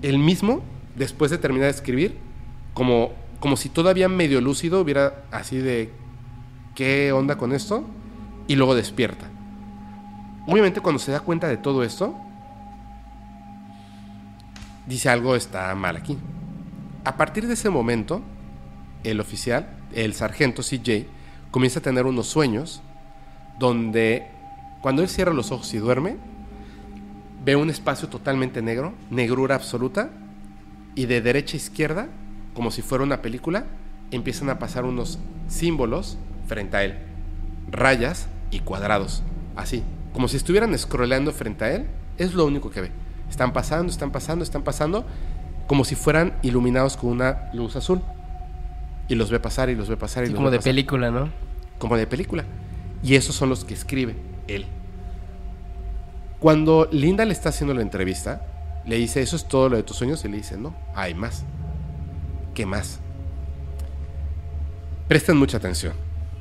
Él 0.00 0.18
mismo, 0.18 0.62
después 0.96 1.30
de 1.30 1.36
terminar 1.36 1.66
de 1.66 1.72
escribir, 1.72 2.16
como, 2.72 3.12
como 3.40 3.56
si 3.56 3.68
todavía 3.68 4.08
medio 4.08 4.40
lúcido, 4.40 4.80
hubiera 4.80 5.24
así 5.30 5.58
de 5.58 5.92
qué 6.74 7.12
onda 7.12 7.38
con 7.38 7.52
esto, 7.52 7.84
y 8.46 8.56
luego 8.56 8.74
despierta. 8.74 9.26
Obviamente 10.46 10.80
cuando 10.80 10.98
se 10.98 11.12
da 11.12 11.20
cuenta 11.20 11.48
de 11.48 11.58
todo 11.58 11.82
esto, 11.84 12.14
dice 14.86 15.10
algo 15.10 15.36
está 15.36 15.74
mal 15.74 15.96
aquí. 15.96 16.16
A 17.04 17.16
partir 17.16 17.46
de 17.46 17.54
ese 17.54 17.70
momento, 17.70 18.22
el 19.04 19.20
oficial, 19.20 19.68
el 19.94 20.14
sargento 20.14 20.62
CJ, 20.62 21.06
comienza 21.50 21.80
a 21.80 21.82
tener 21.82 22.06
unos 22.06 22.26
sueños 22.26 22.82
donde 23.58 24.26
cuando 24.80 25.02
él 25.02 25.08
cierra 25.08 25.32
los 25.32 25.52
ojos 25.52 25.72
y 25.74 25.78
duerme, 25.78 26.16
ve 27.44 27.56
un 27.56 27.70
espacio 27.70 28.08
totalmente 28.08 28.62
negro, 28.62 28.94
negrura 29.10 29.54
absoluta, 29.54 30.10
y 30.94 31.06
de 31.06 31.20
derecha 31.20 31.54
a 31.54 31.58
izquierda, 31.58 32.08
como 32.58 32.72
si 32.72 32.82
fuera 32.82 33.04
una 33.04 33.22
película, 33.22 33.66
empiezan 34.10 34.50
a 34.50 34.58
pasar 34.58 34.84
unos 34.84 35.20
símbolos 35.46 36.18
frente 36.48 36.76
a 36.76 36.82
él, 36.82 36.98
rayas 37.70 38.26
y 38.50 38.58
cuadrados, 38.58 39.22
así, 39.54 39.84
como 40.12 40.26
si 40.26 40.38
estuvieran 40.38 40.76
scrolleando 40.76 41.30
frente 41.30 41.64
a 41.64 41.72
él, 41.72 41.86
es 42.16 42.34
lo 42.34 42.44
único 42.44 42.68
que 42.70 42.80
ve. 42.80 42.90
Están 43.30 43.52
pasando, 43.52 43.92
están 43.92 44.10
pasando, 44.10 44.42
están 44.42 44.64
pasando, 44.64 45.06
como 45.68 45.84
si 45.84 45.94
fueran 45.94 46.34
iluminados 46.42 46.96
con 46.96 47.10
una 47.10 47.48
luz 47.52 47.76
azul. 47.76 48.02
Y 49.06 49.14
los 49.14 49.30
ve 49.30 49.38
pasar 49.38 49.70
y 49.70 49.76
los 49.76 49.88
ve 49.88 49.96
pasar 49.96 50.24
y 50.24 50.26
Así 50.26 50.32
los 50.32 50.38
como 50.38 50.50
ve 50.50 50.54
de 50.54 50.58
pasar 50.58 50.70
película, 50.70 51.12
¿no? 51.12 51.28
como 51.78 51.96
de 51.96 52.08
película. 52.08 52.44
Y 53.04 53.14
esos 53.14 53.36
son 53.36 53.50
los 53.50 53.64
que 53.64 53.74
escribe 53.74 54.16
él. 54.48 54.66
Cuando 56.40 56.88
Linda 56.90 57.24
le 57.24 57.34
está 57.34 57.50
haciendo 57.50 57.72
la 57.72 57.82
entrevista, 57.82 58.42
le 58.84 58.96
dice, 58.96 59.22
¿eso 59.22 59.36
es 59.36 59.44
todo 59.44 59.68
lo 59.68 59.76
de 59.76 59.84
tus 59.84 59.96
sueños? 59.96 60.24
Y 60.24 60.28
le 60.28 60.38
dice, 60.38 60.58
no, 60.58 60.74
hay 60.96 61.14
más. 61.14 61.44
¿Qué 62.58 62.66
más? 62.66 62.98
Presten 65.06 65.36
mucha 65.36 65.58
atención. 65.58 65.92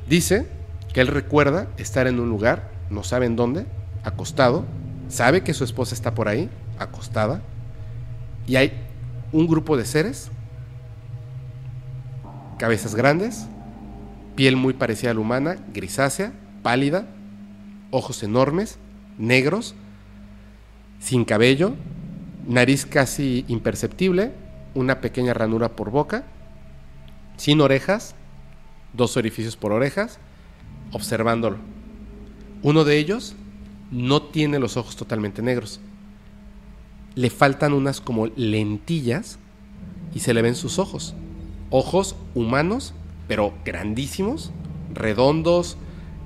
Dice 0.09 0.47
que 0.91 1.01
él 1.01 1.09
recuerda 1.09 1.67
estar 1.77 2.07
en 2.07 2.19
un 2.19 2.27
lugar, 2.27 2.71
no 2.89 3.03
sabe 3.03 3.27
en 3.27 3.35
dónde, 3.35 3.67
acostado, 4.03 4.65
sabe 5.09 5.43
que 5.43 5.53
su 5.53 5.63
esposa 5.63 5.93
está 5.93 6.15
por 6.15 6.27
ahí, 6.27 6.49
acostada, 6.79 7.43
y 8.47 8.55
hay 8.55 8.73
un 9.31 9.45
grupo 9.45 9.77
de 9.77 9.85
seres, 9.85 10.31
cabezas 12.57 12.95
grandes, 12.95 13.45
piel 14.35 14.55
muy 14.55 14.73
parecida 14.73 15.11
a 15.11 15.13
la 15.13 15.19
humana, 15.19 15.57
grisácea, 15.71 16.33
pálida, 16.63 17.05
ojos 17.91 18.23
enormes, 18.23 18.79
negros, 19.19 19.75
sin 20.99 21.25
cabello, 21.25 21.75
nariz 22.47 22.87
casi 22.87 23.45
imperceptible, 23.47 24.31
una 24.77 25.01
pequeña 25.01 25.33
ranura 25.33 25.69
por 25.75 25.89
boca, 25.89 26.23
sin 27.35 27.61
orejas, 27.61 28.13
dos 28.93 29.17
orificios 29.17 29.57
por 29.57 29.71
orejas, 29.71 30.19
observándolo. 30.91 31.57
Uno 32.61 32.83
de 32.83 32.97
ellos 32.97 33.35
no 33.91 34.21
tiene 34.21 34.59
los 34.59 34.77
ojos 34.77 34.95
totalmente 34.95 35.41
negros. 35.41 35.79
Le 37.15 37.31
faltan 37.31 37.73
unas 37.73 38.01
como 38.01 38.27
lentillas 38.27 39.39
y 40.13 40.19
se 40.19 40.35
le 40.35 40.43
ven 40.43 40.55
sus 40.55 40.77
ojos. 40.77 41.15
Ojos 41.71 42.15
humanos, 42.35 42.93
pero 43.27 43.53
grandísimos, 43.65 44.51
redondos, 44.93 45.77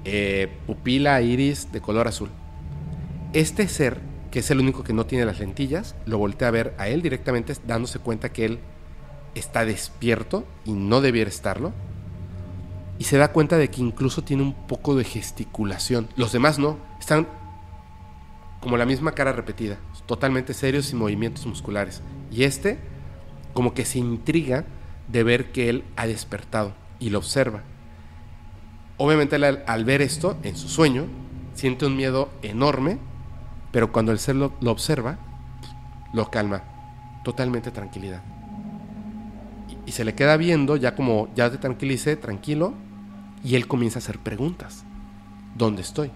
eh, 0.04 0.52
pupila, 0.68 1.22
iris 1.22 1.72
de 1.72 1.80
color 1.80 2.10
azul. 2.10 2.30
Este 3.32 3.70
ser, 3.70 4.02
que 4.32 4.40
es 4.40 4.50
el 4.50 4.60
único 4.60 4.84
que 4.84 4.94
no 4.94 5.06
tiene 5.06 5.26
las 5.26 5.40
lentillas, 5.40 5.96
lo 6.06 6.18
voltea 6.18 6.48
a 6.48 6.52
ver 6.52 6.74
a 6.78 6.88
él 6.88 7.02
directamente, 7.02 7.54
dándose 7.68 8.00
cuenta 8.00 8.32
que 8.32 8.46
él 8.46 8.60
está 9.36 9.66
despierto 9.66 10.46
y 10.66 10.72
no 10.72 11.02
debiera 11.02 11.30
estarlo. 11.30 11.74
Y 12.98 13.04
se 13.04 13.18
da 13.18 13.34
cuenta 13.34 13.58
de 13.58 13.70
que 13.70 13.82
incluso 13.82 14.24
tiene 14.24 14.44
un 14.44 14.54
poco 14.54 14.96
de 14.96 15.04
gesticulación. 15.04 16.08
Los 16.16 16.32
demás 16.32 16.60
no, 16.60 16.78
están 17.00 17.28
como 18.62 18.78
la 18.78 18.86
misma 18.86 19.12
cara 19.14 19.34
repetida, 19.34 19.78
totalmente 20.06 20.54
serios 20.54 20.86
sin 20.86 21.00
movimientos 21.00 21.46
musculares. 21.46 22.02
Y 22.32 22.44
este, 22.44 22.80
como 23.54 23.74
que 23.74 23.86
se 23.86 24.00
intriga 24.00 24.66
de 25.10 25.24
ver 25.24 25.52
que 25.52 25.68
él 25.68 25.84
ha 25.98 26.08
despertado 26.08 26.74
y 27.00 27.10
lo 27.10 27.18
observa. 27.18 27.64
Obviamente 28.98 29.36
al, 29.36 29.64
al 29.66 29.84
ver 29.84 30.02
esto 30.02 30.38
en 30.44 30.56
su 30.56 30.70
sueño, 30.70 31.08
siente 31.54 31.86
un 31.86 31.98
miedo 31.98 32.30
enorme, 32.44 33.00
pero 33.72 33.92
cuando 33.92 34.12
el 34.12 34.20
ser 34.20 34.36
lo, 34.36 34.54
observa, 34.66 35.18
lo 36.14 36.30
calma, 36.30 36.64
totalmente 37.24 37.72
tranquilidad. 37.72 38.22
Y, 39.86 39.92
se 39.94 40.04
le 40.04 40.14
queda 40.14 40.38
viendo, 40.38 40.76
ya 40.76 40.96
como 40.96 41.30
ya 41.36 41.50
te 41.50 41.58
tranquilice, 41.58 42.16
tranquilo, 42.16 42.74
y 43.44 43.56
él 43.56 43.68
comienza 43.68 44.00
a 44.00 44.02
hacer 44.02 44.20
preguntas. 44.20 44.84
¿Dónde 45.56 45.82
estoy? 45.82 46.12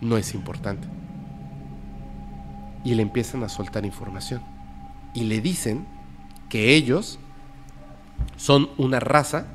No 0.00 0.16
es 0.16 0.34
importante. 0.34 0.88
Y 2.84 2.94
le 2.94 3.02
empiezan 3.02 3.42
a 3.42 3.48
soltar 3.48 3.84
información. 3.84 4.42
Y 5.12 5.24
le 5.24 5.40
dicen 5.40 5.86
que 6.48 6.74
ellos 6.74 7.18
son 8.36 8.70
una 8.78 9.00
raza 9.00 9.46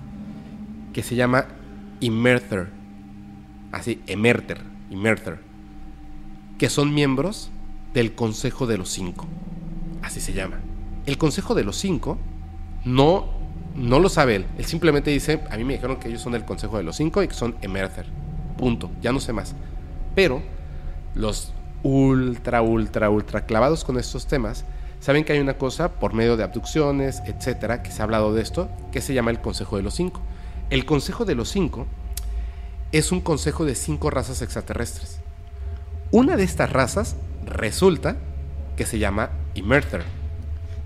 que 0.94 1.02
se 1.02 1.16
llama 1.16 1.46
Immerther. 2.00 2.70
Así, 3.72 4.02
Emerter, 4.08 4.62
Immerther. 4.90 5.45
Que 6.58 6.70
son 6.70 6.94
miembros 6.94 7.50
del 7.94 8.16
Consejo 8.16 8.68
de 8.68 8.78
los 8.78 8.90
Cinco. 8.90 9.26
Así 10.02 10.20
se 10.20 10.34
llama. 10.34 10.60
El 11.06 11.18
Consejo 11.18 11.56
de 11.56 11.64
los 11.64 11.78
Cinco 11.78 12.18
no, 12.84 13.30
no 13.76 14.00
lo 14.00 14.10
sabe 14.10 14.36
él. 14.38 14.46
Él 14.58 14.66
simplemente 14.66 15.12
dice, 15.12 15.44
a 15.50 15.58
mí 15.58 15.64
me 15.64 15.74
dijeron 15.74 15.98
que 15.98 16.08
ellos 16.08 16.22
son 16.22 16.34
del 16.34 16.46
Consejo 16.46 16.78
de 16.78 16.84
los 16.84 16.96
Cinco 16.96 17.24
y 17.24 17.28
que 17.28 17.34
son 17.34 17.56
Emerther. 17.62 18.06
Punto. 18.58 18.90
Ya 19.02 19.12
no 19.12 19.20
sé 19.20 19.34
más. 19.34 19.56
Pero 20.16 20.42
los 21.14 21.54
ultra, 21.84 22.62
ultra, 22.62 23.10
ultra 23.10 23.46
clavados 23.46 23.84
con 23.84 23.98
estos 23.98 24.26
temas 24.26 24.66
saben 25.00 25.24
que 25.24 25.34
hay 25.34 25.40
una 25.40 25.58
cosa 25.58 25.92
por 25.92 26.14
medio 26.14 26.36
de 26.36 26.44
abducciones, 26.44 27.22
etcétera, 27.26 27.84
que 27.84 27.92
se 27.92 28.02
ha 28.02 28.06
hablado 28.06 28.34
de 28.34 28.42
esto, 28.42 28.70
que 28.92 29.02
se 29.02 29.14
llama 29.14 29.32
el 29.32 29.40
Consejo 29.40 29.78
de 29.78 29.84
los 29.84 29.94
Cinco. 29.94 30.22
El 30.70 30.86
Consejo 30.86 31.26
de 31.26 31.36
los 31.36 31.50
Cinco 31.50 31.86
es 32.92 33.12
un 33.12 33.20
consejo 33.20 33.66
de 33.66 33.76
cinco 33.76 34.10
razas 34.10 34.42
extraterrestres. 34.42 35.15
Una 36.12 36.36
de 36.36 36.44
estas 36.44 36.72
razas 36.72 37.16
resulta 37.46 38.16
que 38.78 38.86
se 38.86 39.00
llama 39.00 39.30
Immerther. 39.54 40.04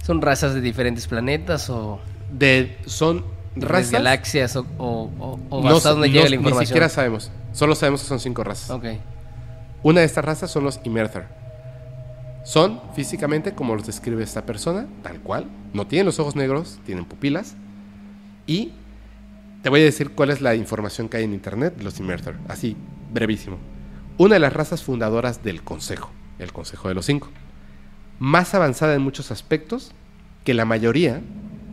¿Son 0.03 0.21
razas 0.21 0.53
de 0.53 0.61
diferentes 0.61 1.07
planetas 1.07 1.69
o 1.69 1.99
De, 2.31 2.77
son 2.85 3.25
razas. 3.55 3.91
galaxias 3.91 4.55
o, 4.55 4.65
o, 4.77 5.09
o- 5.19 5.39
o 5.49 5.63
no, 5.63 5.75
hasta 5.77 5.89
dónde 5.91 6.07
no- 6.07 6.13
llega 6.13 6.25
la 6.25 6.29
Ni 6.31 6.35
información? 6.37 6.65
siquiera 6.67 6.89
sabemos. 6.89 7.31
Solo 7.53 7.75
sabemos 7.75 8.01
que 8.01 8.07
son 8.07 8.19
cinco 8.19 8.43
razas. 8.43 8.69
Ok. 8.69 8.85
Una 9.83 10.01
de 10.01 10.05
estas 10.05 10.23
razas 10.25 10.51
son 10.51 10.63
los 10.63 10.79
Immerther. 10.83 11.25
Son 12.43 12.81
físicamente 12.95 13.53
como 13.53 13.75
los 13.75 13.85
describe 13.85 14.23
esta 14.23 14.45
persona, 14.45 14.87
tal 15.03 15.19
cual. 15.19 15.45
No 15.73 15.85
tienen 15.87 16.05
los 16.05 16.19
ojos 16.19 16.35
negros, 16.35 16.79
tienen 16.85 17.05
pupilas. 17.05 17.55
Y 18.47 18.71
Te 19.61 19.69
voy 19.69 19.81
a 19.81 19.83
decir 19.83 20.11
cuál 20.11 20.29
es 20.29 20.39
la 20.39 20.55
información 20.55 21.09
que 21.09 21.17
hay 21.17 21.25
en 21.25 21.33
internet 21.33 21.75
de 21.75 21.83
los 21.83 21.99
Inmerthor, 21.99 22.35
así, 22.47 22.77
brevísimo. 23.13 23.57
Una 24.19 24.33
de 24.33 24.41
las 24.41 24.51
razas 24.51 24.83
fundadoras 24.83 25.43
del 25.43 25.63
Consejo, 25.63 26.11
el 26.39 26.51
Consejo 26.51 26.89
de 26.89 26.93
los 26.93 27.05
Cinco. 27.05 27.29
Más 28.19 28.53
avanzada 28.53 28.93
en 28.93 29.01
muchos 29.01 29.31
aspectos 29.31 29.93
que 30.43 30.53
la 30.53 30.65
mayoría 30.65 31.21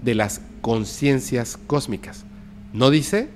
de 0.04 0.14
las 0.14 0.40
conciencias 0.60 1.58
cósmicas. 1.66 2.24
No 2.72 2.90
dice 2.90 3.30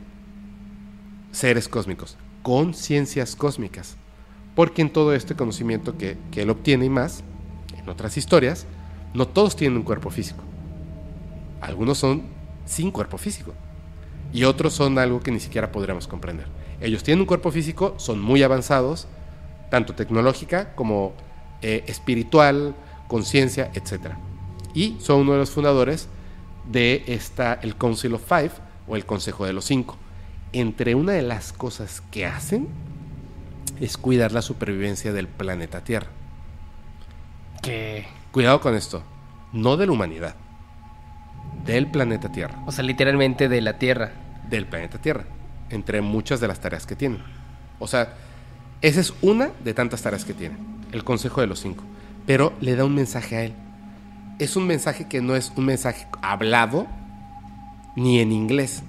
seres 1.32 1.68
cósmicos, 1.68 2.18
conciencias 2.44 3.34
cósmicas. 3.34 3.96
Porque 4.54 4.80
en 4.80 4.92
todo 4.92 5.12
este 5.12 5.34
conocimiento 5.34 5.98
que, 5.98 6.16
que 6.30 6.42
él 6.42 6.50
obtiene 6.50 6.84
y 6.84 6.90
más, 6.90 7.24
en 7.76 7.88
otras 7.88 8.16
historias, 8.16 8.64
no 9.12 9.26
todos 9.26 9.56
tienen 9.56 9.78
un 9.78 9.82
cuerpo 9.82 10.10
físico. 10.10 10.44
Algunos 11.60 11.98
son 11.98 12.22
sin 12.64 12.92
cuerpo 12.92 13.18
físico. 13.18 13.54
Y 14.32 14.44
otros 14.44 14.72
son 14.72 15.00
algo 15.00 15.18
que 15.18 15.32
ni 15.32 15.40
siquiera 15.40 15.72
podríamos 15.72 16.06
comprender. 16.06 16.59
Ellos 16.80 17.02
tienen 17.02 17.20
un 17.20 17.26
cuerpo 17.26 17.50
físico, 17.50 17.94
son 17.98 18.20
muy 18.20 18.42
avanzados, 18.42 19.06
tanto 19.70 19.94
tecnológica 19.94 20.74
como 20.74 21.12
eh, 21.62 21.84
espiritual, 21.86 22.74
conciencia, 23.06 23.70
etc. 23.74 24.14
Y 24.74 24.96
son 25.00 25.20
uno 25.20 25.32
de 25.32 25.38
los 25.38 25.50
fundadores 25.50 26.08
de 26.70 27.04
esta, 27.06 27.54
el 27.54 27.76
Council 27.76 28.14
of 28.14 28.26
Five 28.26 28.52
o 28.88 28.96
el 28.96 29.04
Consejo 29.04 29.44
de 29.44 29.52
los 29.52 29.64
Cinco. 29.64 29.96
Entre 30.52 30.94
una 30.94 31.12
de 31.12 31.22
las 31.22 31.52
cosas 31.52 32.02
que 32.10 32.26
hacen 32.26 32.68
es 33.80 33.96
cuidar 33.96 34.32
la 34.32 34.42
supervivencia 34.42 35.12
del 35.12 35.28
planeta 35.28 35.84
Tierra. 35.84 36.08
Que. 37.62 38.06
Cuidado 38.32 38.60
con 38.60 38.74
esto, 38.74 39.02
no 39.52 39.76
de 39.76 39.86
la 39.86 39.92
humanidad, 39.92 40.36
del 41.66 41.90
planeta 41.90 42.30
Tierra. 42.30 42.62
O 42.66 42.72
sea, 42.72 42.84
literalmente 42.84 43.48
de 43.48 43.60
la 43.60 43.78
Tierra. 43.78 44.12
Del 44.48 44.66
planeta 44.66 44.98
Tierra, 44.98 45.26
entre 45.70 46.00
muchas 46.00 46.40
de 46.40 46.48
las 46.48 46.60
tareas 46.60 46.86
que 46.86 46.96
tienen. 46.96 47.20
O 47.78 47.86
sea, 47.86 48.14
esa 48.82 49.00
es 49.00 49.14
una 49.22 49.50
de 49.64 49.74
tantas 49.74 50.02
tareas 50.02 50.24
que 50.24 50.34
tienen, 50.34 50.58
el 50.92 51.04
Consejo 51.04 51.40
de 51.40 51.46
los 51.46 51.60
Cinco. 51.60 51.84
Pero 52.26 52.52
le 52.60 52.76
da 52.76 52.84
un 52.84 52.94
mensaje 52.94 53.36
a 53.36 53.44
él. 53.44 53.54
Es 54.38 54.56
un 54.56 54.66
mensaje 54.66 55.08
que 55.08 55.20
no 55.20 55.36
es 55.36 55.52
un 55.56 55.66
mensaje 55.66 56.06
hablado 56.22 56.86
ni 57.96 58.20
en 58.20 58.32
inglés. 58.32 58.82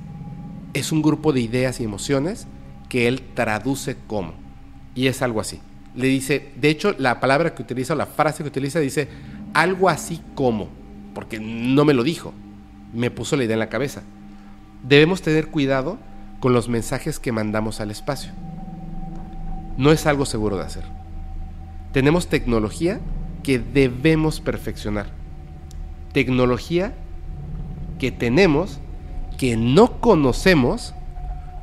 Es 0.73 0.91
un 0.91 1.01
grupo 1.01 1.33
de 1.33 1.41
ideas 1.41 1.79
y 1.79 1.83
emociones 1.83 2.47
que 2.87 3.07
él 3.07 3.21
traduce 3.33 3.97
como. 4.07 4.33
Y 4.95 5.07
es 5.07 5.21
algo 5.21 5.41
así. 5.41 5.59
Le 5.95 6.07
dice, 6.07 6.51
de 6.55 6.69
hecho, 6.69 6.95
la 6.97 7.19
palabra 7.19 7.53
que 7.53 7.61
utiliza, 7.61 7.93
o 7.93 7.97
la 7.97 8.05
frase 8.05 8.43
que 8.43 8.49
utiliza, 8.49 8.79
dice 8.79 9.09
algo 9.53 9.89
así 9.89 10.21
como, 10.35 10.69
porque 11.13 11.39
no 11.39 11.83
me 11.83 11.93
lo 11.93 12.03
dijo, 12.03 12.33
me 12.93 13.11
puso 13.11 13.35
la 13.35 13.43
idea 13.43 13.55
en 13.55 13.59
la 13.59 13.69
cabeza. 13.69 14.03
Debemos 14.83 15.21
tener 15.21 15.47
cuidado 15.47 15.99
con 16.41 16.51
los 16.51 16.67
mensajes 16.67 17.19
que 17.19 17.31
mandamos 17.31 17.79
al 17.79 17.91
espacio. 17.91 18.33
No 19.77 19.93
es 19.93 20.05
algo 20.05 20.25
seguro 20.25 20.57
de 20.57 20.63
hacer. 20.63 20.83
Tenemos 21.93 22.27
tecnología 22.27 22.99
que 23.43 23.59
debemos 23.59 24.41
perfeccionar. 24.41 25.05
Tecnología 26.11 26.93
que 27.99 28.11
tenemos 28.11 28.79
que 29.37 29.55
no 29.55 30.01
conocemos 30.01 30.93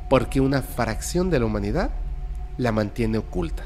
porque 0.09 0.41
una 0.41 0.61
fracción 0.61 1.29
de 1.29 1.39
la 1.39 1.45
humanidad 1.45 1.91
la 2.57 2.71
mantiene 2.71 3.19
oculta. 3.19 3.65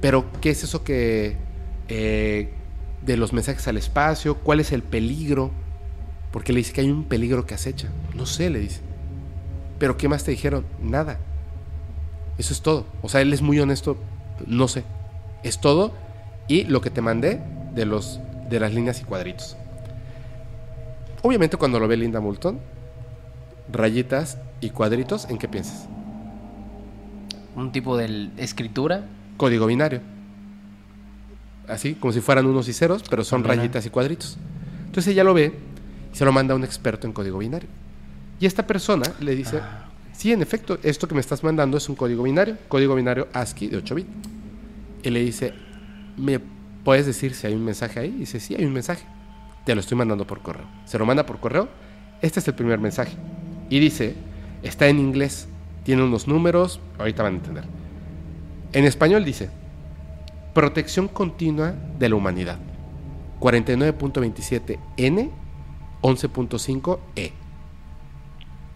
Pero, 0.00 0.26
¿qué 0.40 0.50
es 0.50 0.62
eso 0.64 0.84
que 0.84 1.36
eh, 1.88 2.52
de 3.06 3.16
los 3.16 3.32
mensajes 3.32 3.66
al 3.68 3.76
espacio? 3.76 4.36
¿Cuál 4.36 4.60
es 4.60 4.72
el 4.72 4.82
peligro? 4.82 5.50
Porque 6.34 6.52
le 6.52 6.58
dice 6.58 6.72
que 6.72 6.80
hay 6.80 6.90
un 6.90 7.04
peligro 7.04 7.46
que 7.46 7.54
acecha. 7.54 7.90
No 8.12 8.26
sé, 8.26 8.50
le 8.50 8.58
dice. 8.58 8.80
Pero, 9.78 9.96
¿qué 9.96 10.08
más 10.08 10.24
te 10.24 10.32
dijeron? 10.32 10.66
Nada. 10.82 11.20
Eso 12.38 12.52
es 12.52 12.60
todo. 12.60 12.86
O 13.02 13.08
sea, 13.08 13.20
él 13.20 13.32
es 13.32 13.40
muy 13.40 13.60
honesto. 13.60 13.96
No 14.44 14.66
sé. 14.66 14.82
Es 15.44 15.60
todo. 15.60 15.92
Y 16.48 16.64
lo 16.64 16.80
que 16.80 16.90
te 16.90 17.02
mandé 17.02 17.40
de, 17.76 17.86
los, 17.86 18.18
de 18.50 18.58
las 18.58 18.74
líneas 18.74 19.00
y 19.00 19.04
cuadritos. 19.04 19.56
Obviamente, 21.22 21.56
cuando 21.56 21.78
lo 21.78 21.86
ve 21.86 21.96
Linda 21.96 22.18
Moulton, 22.18 22.58
rayitas 23.70 24.38
y 24.60 24.70
cuadritos, 24.70 25.30
¿en 25.30 25.38
qué 25.38 25.46
piensas? 25.46 25.86
Un 27.54 27.70
tipo 27.70 27.96
de 27.96 28.30
escritura. 28.38 29.06
Código 29.36 29.66
binario. 29.66 30.00
Así, 31.68 31.94
como 31.94 32.12
si 32.12 32.20
fueran 32.20 32.46
unos 32.46 32.66
y 32.66 32.72
ceros, 32.72 33.04
pero 33.08 33.22
son 33.22 33.42
Ajá. 33.44 33.54
rayitas 33.54 33.86
y 33.86 33.90
cuadritos. 33.90 34.36
Entonces 34.86 35.12
ella 35.12 35.22
lo 35.22 35.32
ve 35.32 35.72
se 36.14 36.24
lo 36.24 36.32
manda 36.32 36.54
a 36.54 36.56
un 36.56 36.64
experto 36.64 37.06
en 37.06 37.12
código 37.12 37.38
binario. 37.38 37.68
Y 38.40 38.46
esta 38.46 38.66
persona 38.66 39.04
le 39.20 39.34
dice, 39.34 39.58
Ah, 39.58 39.90
sí, 40.12 40.32
en 40.32 40.40
efecto, 40.40 40.78
esto 40.82 41.06
que 41.08 41.14
me 41.14 41.20
estás 41.20 41.42
mandando 41.42 41.76
es 41.76 41.88
un 41.88 41.96
código 41.96 42.22
binario, 42.22 42.56
código 42.68 42.94
binario 42.94 43.28
ASCII 43.32 43.68
de 43.68 43.76
8 43.78 43.94
bits. 43.96 44.08
Y 45.02 45.10
le 45.10 45.20
dice, 45.20 45.52
¿me 46.16 46.40
puedes 46.84 47.04
decir 47.04 47.34
si 47.34 47.48
hay 47.48 47.54
un 47.54 47.64
mensaje 47.64 48.00
ahí? 48.00 48.08
Y 48.08 48.20
dice, 48.20 48.38
sí, 48.40 48.54
hay 48.54 48.64
un 48.64 48.72
mensaje. 48.72 49.04
Te 49.66 49.74
lo 49.74 49.80
estoy 49.80 49.98
mandando 49.98 50.26
por 50.26 50.40
correo. 50.40 50.66
Se 50.84 50.98
lo 50.98 51.04
manda 51.04 51.26
por 51.26 51.40
correo. 51.40 51.68
Este 52.22 52.38
es 52.40 52.48
el 52.48 52.54
primer 52.54 52.78
mensaje. 52.78 53.16
Y 53.68 53.80
dice, 53.80 54.14
está 54.62 54.86
en 54.86 55.00
inglés, 55.00 55.48
tiene 55.82 56.04
unos 56.04 56.28
números, 56.28 56.80
ahorita 56.98 57.22
van 57.22 57.34
a 57.34 57.36
entender. 57.36 57.64
En 58.72 58.84
español 58.84 59.24
dice, 59.24 59.50
protección 60.54 61.08
continua 61.08 61.74
de 61.98 62.08
la 62.08 62.14
humanidad. 62.14 62.58
49.27N, 63.40 65.30
11.5E. 66.04 67.32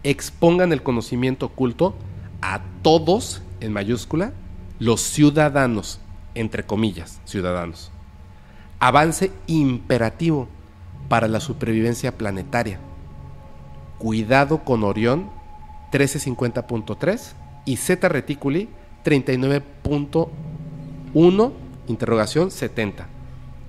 Expongan 0.01 0.73
el 0.73 0.81
conocimiento 0.81 1.45
oculto 1.45 1.93
a 2.41 2.61
todos, 2.81 3.43
en 3.61 3.71
mayúscula, 3.71 4.33
los 4.79 5.01
ciudadanos, 5.01 5.99
entre 6.33 6.65
comillas, 6.65 7.21
ciudadanos. 7.25 7.91
Avance 8.79 9.31
imperativo 9.45 10.47
para 11.07 11.27
la 11.27 11.39
supervivencia 11.39 12.17
planetaria. 12.17 12.79
Cuidado 13.99 14.63
con 14.63 14.83
Orión 14.83 15.29
1350.3 15.91 17.33
y 17.65 17.77
Zeta 17.77 18.09
Reticuli 18.09 18.69
39.1 19.05 21.51
interrogación 21.85 22.49
70. 22.49 23.07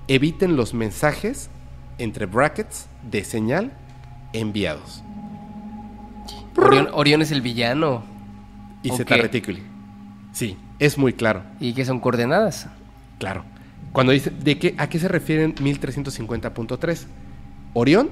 Eviten 0.08 0.56
los 0.56 0.72
mensajes 0.72 1.50
entre 1.98 2.24
brackets 2.24 2.88
de 3.08 3.24
señal 3.24 3.72
enviados. 4.32 5.02
Orión, 6.56 6.88
Orión 6.92 7.22
es 7.22 7.30
el 7.30 7.42
villano. 7.42 8.02
Y. 8.82 8.90
Zeta 8.90 9.16
Reticuli. 9.16 9.62
Sí, 10.32 10.56
es 10.78 10.98
muy 10.98 11.12
claro. 11.12 11.42
¿Y 11.58 11.74
qué 11.74 11.84
son 11.84 12.00
coordenadas? 12.00 12.68
Claro. 13.18 13.44
Cuando 13.92 14.12
dice, 14.12 14.30
¿de 14.30 14.58
qué, 14.58 14.74
¿a 14.78 14.88
qué 14.88 14.98
se 14.98 15.08
refieren 15.08 15.54
1350.3? 15.56 17.06
Orión, 17.74 18.10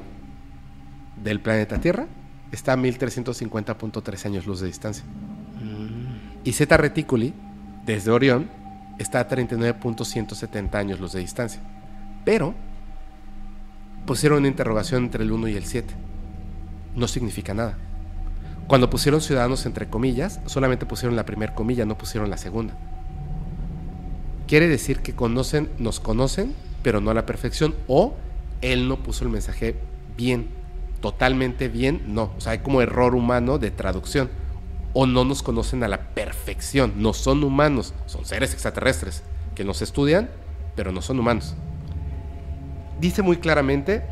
del 1.23 1.41
planeta 1.41 1.79
Tierra, 1.79 2.07
está 2.53 2.73
a 2.73 2.77
1350.3 2.77 4.27
años 4.27 4.47
luz 4.47 4.61
de 4.61 4.67
distancia. 4.67 5.05
Y 6.45 6.53
Zeta 6.53 6.77
Reticuli, 6.77 7.35
desde 7.85 8.11
Orión, 8.11 8.49
está 8.99 9.21
a 9.21 9.29
39.170 9.29 10.75
años 10.75 11.01
luz 11.01 11.13
de 11.13 11.21
distancia. 11.21 11.61
Pero 12.25 12.55
pusieron 14.09 14.39
una 14.39 14.49
interrogación 14.49 15.05
entre 15.05 15.23
el 15.23 15.31
1 15.31 15.49
y 15.49 15.57
el 15.57 15.67
7. 15.67 15.95
No 16.97 17.07
significa 17.07 17.53
nada. 17.53 17.77
Cuando 18.67 18.89
pusieron 18.89 19.21
ciudadanos 19.21 19.67
entre 19.67 19.91
comillas, 19.91 20.41
solamente 20.47 20.87
pusieron 20.87 21.15
la 21.15 21.27
primera 21.27 21.55
comilla, 21.55 21.85
no 21.85 21.99
pusieron 21.99 22.31
la 22.31 22.39
segunda. 22.39 22.75
Quiere 24.47 24.67
decir 24.67 25.01
que 25.01 25.15
conocen, 25.15 25.69
nos 25.79 26.01
conocen, 26.01 26.55
pero 26.83 27.03
no 27.03 27.11
a 27.11 27.15
la 27.15 27.27
perfección. 27.27 27.75
O 27.87 28.15
él 28.63 28.89
no 28.89 29.03
puso 29.03 29.25
el 29.25 29.31
mensaje 29.31 29.77
bien, 30.17 30.49
totalmente 31.03 31.69
bien, 31.69 32.03
no. 32.07 32.33
O 32.39 32.41
sea, 32.41 32.53
hay 32.53 32.61
como 32.61 32.81
error 32.81 33.15
humano 33.15 33.59
de 33.59 33.71
traducción. 33.71 34.31
O 34.95 35.07
no 35.07 35.27
nos 35.27 35.43
conocen 35.43 35.85
a 35.85 35.89
la 35.89 36.15
perfección. 36.15 36.95
No 36.97 37.13
son 37.13 37.45
humanos, 37.45 37.93
son 38.07 38.25
seres 38.25 38.55
extraterrestres 38.55 39.23
que 39.55 39.65
nos 39.65 39.83
estudian, 39.83 40.31
pero 40.77 40.93
no 40.93 41.03
son 41.03 41.21
humanos. 41.21 41.55
Dice 43.01 43.23
muy 43.23 43.37
claramente, 43.37 44.03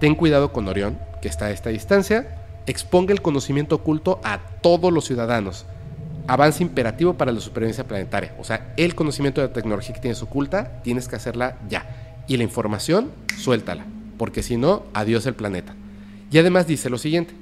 ten 0.00 0.14
cuidado 0.14 0.52
con 0.52 0.66
Orión, 0.66 0.98
que 1.20 1.28
está 1.28 1.46
a 1.46 1.50
esta 1.52 1.70
distancia, 1.70 2.36
exponga 2.66 3.12
el 3.12 3.22
conocimiento 3.22 3.76
oculto 3.76 4.20
a 4.24 4.40
todos 4.60 4.92
los 4.92 5.04
ciudadanos. 5.04 5.64
Avance 6.26 6.62
imperativo 6.62 7.14
para 7.14 7.32
la 7.32 7.40
supervivencia 7.40 7.86
planetaria. 7.86 8.34
O 8.38 8.44
sea, 8.44 8.72
el 8.76 8.94
conocimiento 8.94 9.40
de 9.40 9.48
la 9.48 9.52
tecnología 9.52 9.94
que 9.94 10.00
tienes 10.00 10.22
oculta, 10.22 10.82
tienes 10.82 11.08
que 11.08 11.16
hacerla 11.16 11.58
ya. 11.68 12.24
Y 12.26 12.36
la 12.36 12.44
información, 12.44 13.12
suéltala. 13.38 13.84
Porque 14.18 14.42
si 14.42 14.56
no, 14.56 14.84
adiós 14.92 15.26
el 15.26 15.34
planeta. 15.34 15.74
Y 16.30 16.38
además 16.38 16.66
dice 16.66 16.90
lo 16.90 16.98
siguiente. 16.98 17.34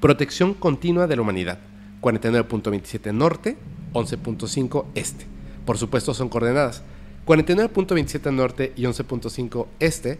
Protección 0.00 0.54
continua 0.54 1.06
de 1.06 1.16
la 1.16 1.22
humanidad. 1.22 1.58
49.27 2.02 3.12
norte, 3.12 3.56
11.5 3.94 4.84
este. 4.94 5.26
Por 5.64 5.78
supuesto 5.78 6.12
son 6.12 6.28
coordenadas. 6.28 6.82
49.27 7.26 8.32
norte 8.32 8.72
y 8.76 8.82
11.5 8.82 9.66
este, 9.80 10.18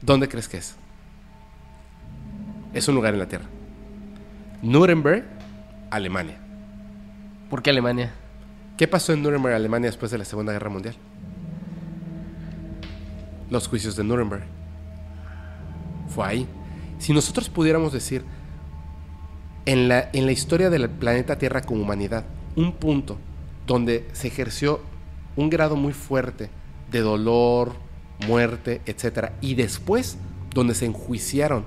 ¿dónde 0.00 0.28
crees 0.28 0.48
que 0.48 0.58
es? 0.58 0.76
Es 2.72 2.86
un 2.88 2.94
lugar 2.94 3.14
en 3.14 3.20
la 3.20 3.26
Tierra. 3.26 3.46
Nuremberg, 4.62 5.24
Alemania. 5.90 6.38
¿Por 7.50 7.62
qué 7.62 7.70
Alemania? 7.70 8.12
¿Qué 8.76 8.86
pasó 8.86 9.12
en 9.12 9.22
Nuremberg, 9.22 9.54
Alemania, 9.54 9.88
después 9.88 10.10
de 10.10 10.18
la 10.18 10.24
Segunda 10.24 10.52
Guerra 10.52 10.70
Mundial? 10.70 10.94
Los 13.50 13.68
juicios 13.68 13.96
de 13.96 14.04
Nuremberg. 14.04 14.44
Fue 16.08 16.26
ahí. 16.26 16.46
Si 16.98 17.12
nosotros 17.12 17.48
pudiéramos 17.48 17.92
decir, 17.92 18.24
en 19.64 19.88
la, 19.88 20.10
en 20.12 20.26
la 20.26 20.32
historia 20.32 20.70
del 20.70 20.88
planeta 20.88 21.38
Tierra 21.38 21.62
como 21.62 21.82
humanidad, 21.82 22.24
un 22.54 22.72
punto 22.72 23.18
donde 23.66 24.08
se 24.12 24.28
ejerció 24.28 24.80
un 25.36 25.50
grado 25.50 25.76
muy 25.76 25.92
fuerte 25.92 26.50
de 26.90 27.00
dolor, 27.00 27.74
muerte, 28.26 28.80
etc. 28.86 29.32
Y 29.40 29.54
después, 29.54 30.18
donde 30.54 30.74
se 30.74 30.86
enjuiciaron 30.86 31.64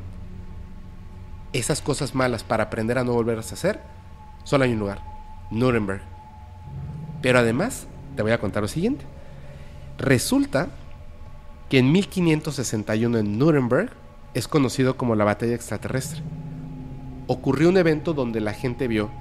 esas 1.54 1.82
cosas 1.82 2.16
malas 2.16 2.44
para 2.44 2.66
aprender 2.66 2.98
a 2.98 3.04
no 3.04 3.14
volverlas 3.14 3.52
a 3.52 3.56
hacer, 3.56 3.82
solo 4.44 4.64
hay 4.64 4.74
un 4.74 4.80
lugar, 4.80 5.02
Nuremberg. 5.52 6.02
Pero 7.22 7.40
además, 7.40 7.88
te 8.16 8.22
voy 8.22 8.32
a 8.32 8.40
contar 8.40 8.62
lo 8.62 8.68
siguiente. 8.68 9.06
Resulta 9.98 10.70
que 11.70 11.80
en 11.80 11.92
1561 11.92 13.18
en 13.18 13.38
Nuremberg 13.38 13.92
es 14.34 14.48
conocido 14.48 14.98
como 14.98 15.16
la 15.16 15.26
batalla 15.26 15.56
extraterrestre. 15.56 16.22
Ocurrió 17.28 17.70
un 17.70 17.78
evento 17.78 18.14
donde 18.14 18.40
la 18.40 18.54
gente 18.54 18.88
vio 18.88 19.12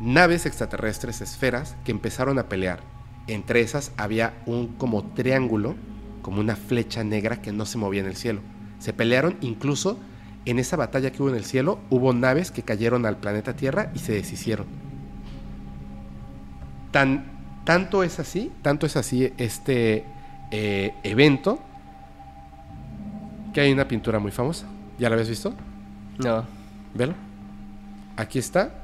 naves 0.00 0.46
extraterrestres, 0.46 1.20
esferas, 1.20 1.76
que 1.84 1.92
empezaron 1.92 2.38
a 2.38 2.48
pelear. 2.48 2.80
Entre 3.30 3.60
esas 3.60 3.92
había 3.96 4.34
un 4.44 4.66
como 4.66 5.04
triángulo, 5.04 5.76
como 6.20 6.40
una 6.40 6.56
flecha 6.56 7.04
negra 7.04 7.40
que 7.40 7.52
no 7.52 7.64
se 7.64 7.78
movía 7.78 8.00
en 8.00 8.08
el 8.08 8.16
cielo. 8.16 8.40
Se 8.80 8.92
pelearon 8.92 9.36
incluso 9.40 10.00
en 10.46 10.58
esa 10.58 10.76
batalla 10.76 11.12
que 11.12 11.22
hubo 11.22 11.30
en 11.30 11.36
el 11.36 11.44
cielo, 11.44 11.78
hubo 11.90 12.12
naves 12.12 12.50
que 12.50 12.64
cayeron 12.64 13.06
al 13.06 13.18
planeta 13.18 13.54
Tierra 13.54 13.92
y 13.94 14.00
se 14.00 14.14
deshicieron. 14.14 14.66
Tan, 16.90 17.24
tanto 17.64 18.02
es 18.02 18.18
así, 18.18 18.50
tanto 18.62 18.84
es 18.84 18.96
así 18.96 19.32
este 19.38 20.04
eh, 20.50 20.92
evento, 21.04 21.60
que 23.54 23.60
hay 23.60 23.72
una 23.72 23.86
pintura 23.86 24.18
muy 24.18 24.32
famosa. 24.32 24.66
¿Ya 24.98 25.08
la 25.08 25.14
habías 25.14 25.28
visto? 25.28 25.54
No. 26.18 26.44
Velo. 26.94 27.14
Aquí 28.16 28.40
está. 28.40 28.74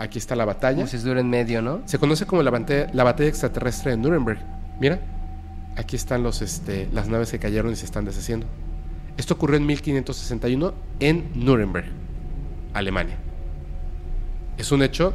Aquí 0.00 0.18
está 0.18 0.34
la 0.34 0.46
batalla. 0.46 0.78
Como 0.78 0.86
si 0.86 0.96
estuviera 0.96 1.20
en 1.20 1.28
medio, 1.28 1.60
¿no? 1.60 1.82
Se 1.84 1.98
conoce 1.98 2.24
como 2.24 2.42
la 2.42 2.50
batalla, 2.50 2.88
la 2.94 3.04
batalla 3.04 3.28
extraterrestre 3.28 3.90
de 3.90 3.98
Nuremberg. 3.98 4.40
Mira, 4.80 4.98
aquí 5.76 5.94
están 5.94 6.22
los, 6.22 6.40
este, 6.40 6.88
las 6.90 7.08
naves 7.08 7.30
que 7.30 7.38
cayeron 7.38 7.70
y 7.70 7.76
se 7.76 7.84
están 7.84 8.06
deshaciendo. 8.06 8.46
Esto 9.18 9.34
ocurrió 9.34 9.58
en 9.58 9.66
1561 9.66 10.72
en 11.00 11.30
Nuremberg, 11.34 11.84
Alemania. 12.72 13.18
Es 14.56 14.72
un 14.72 14.82
hecho 14.82 15.14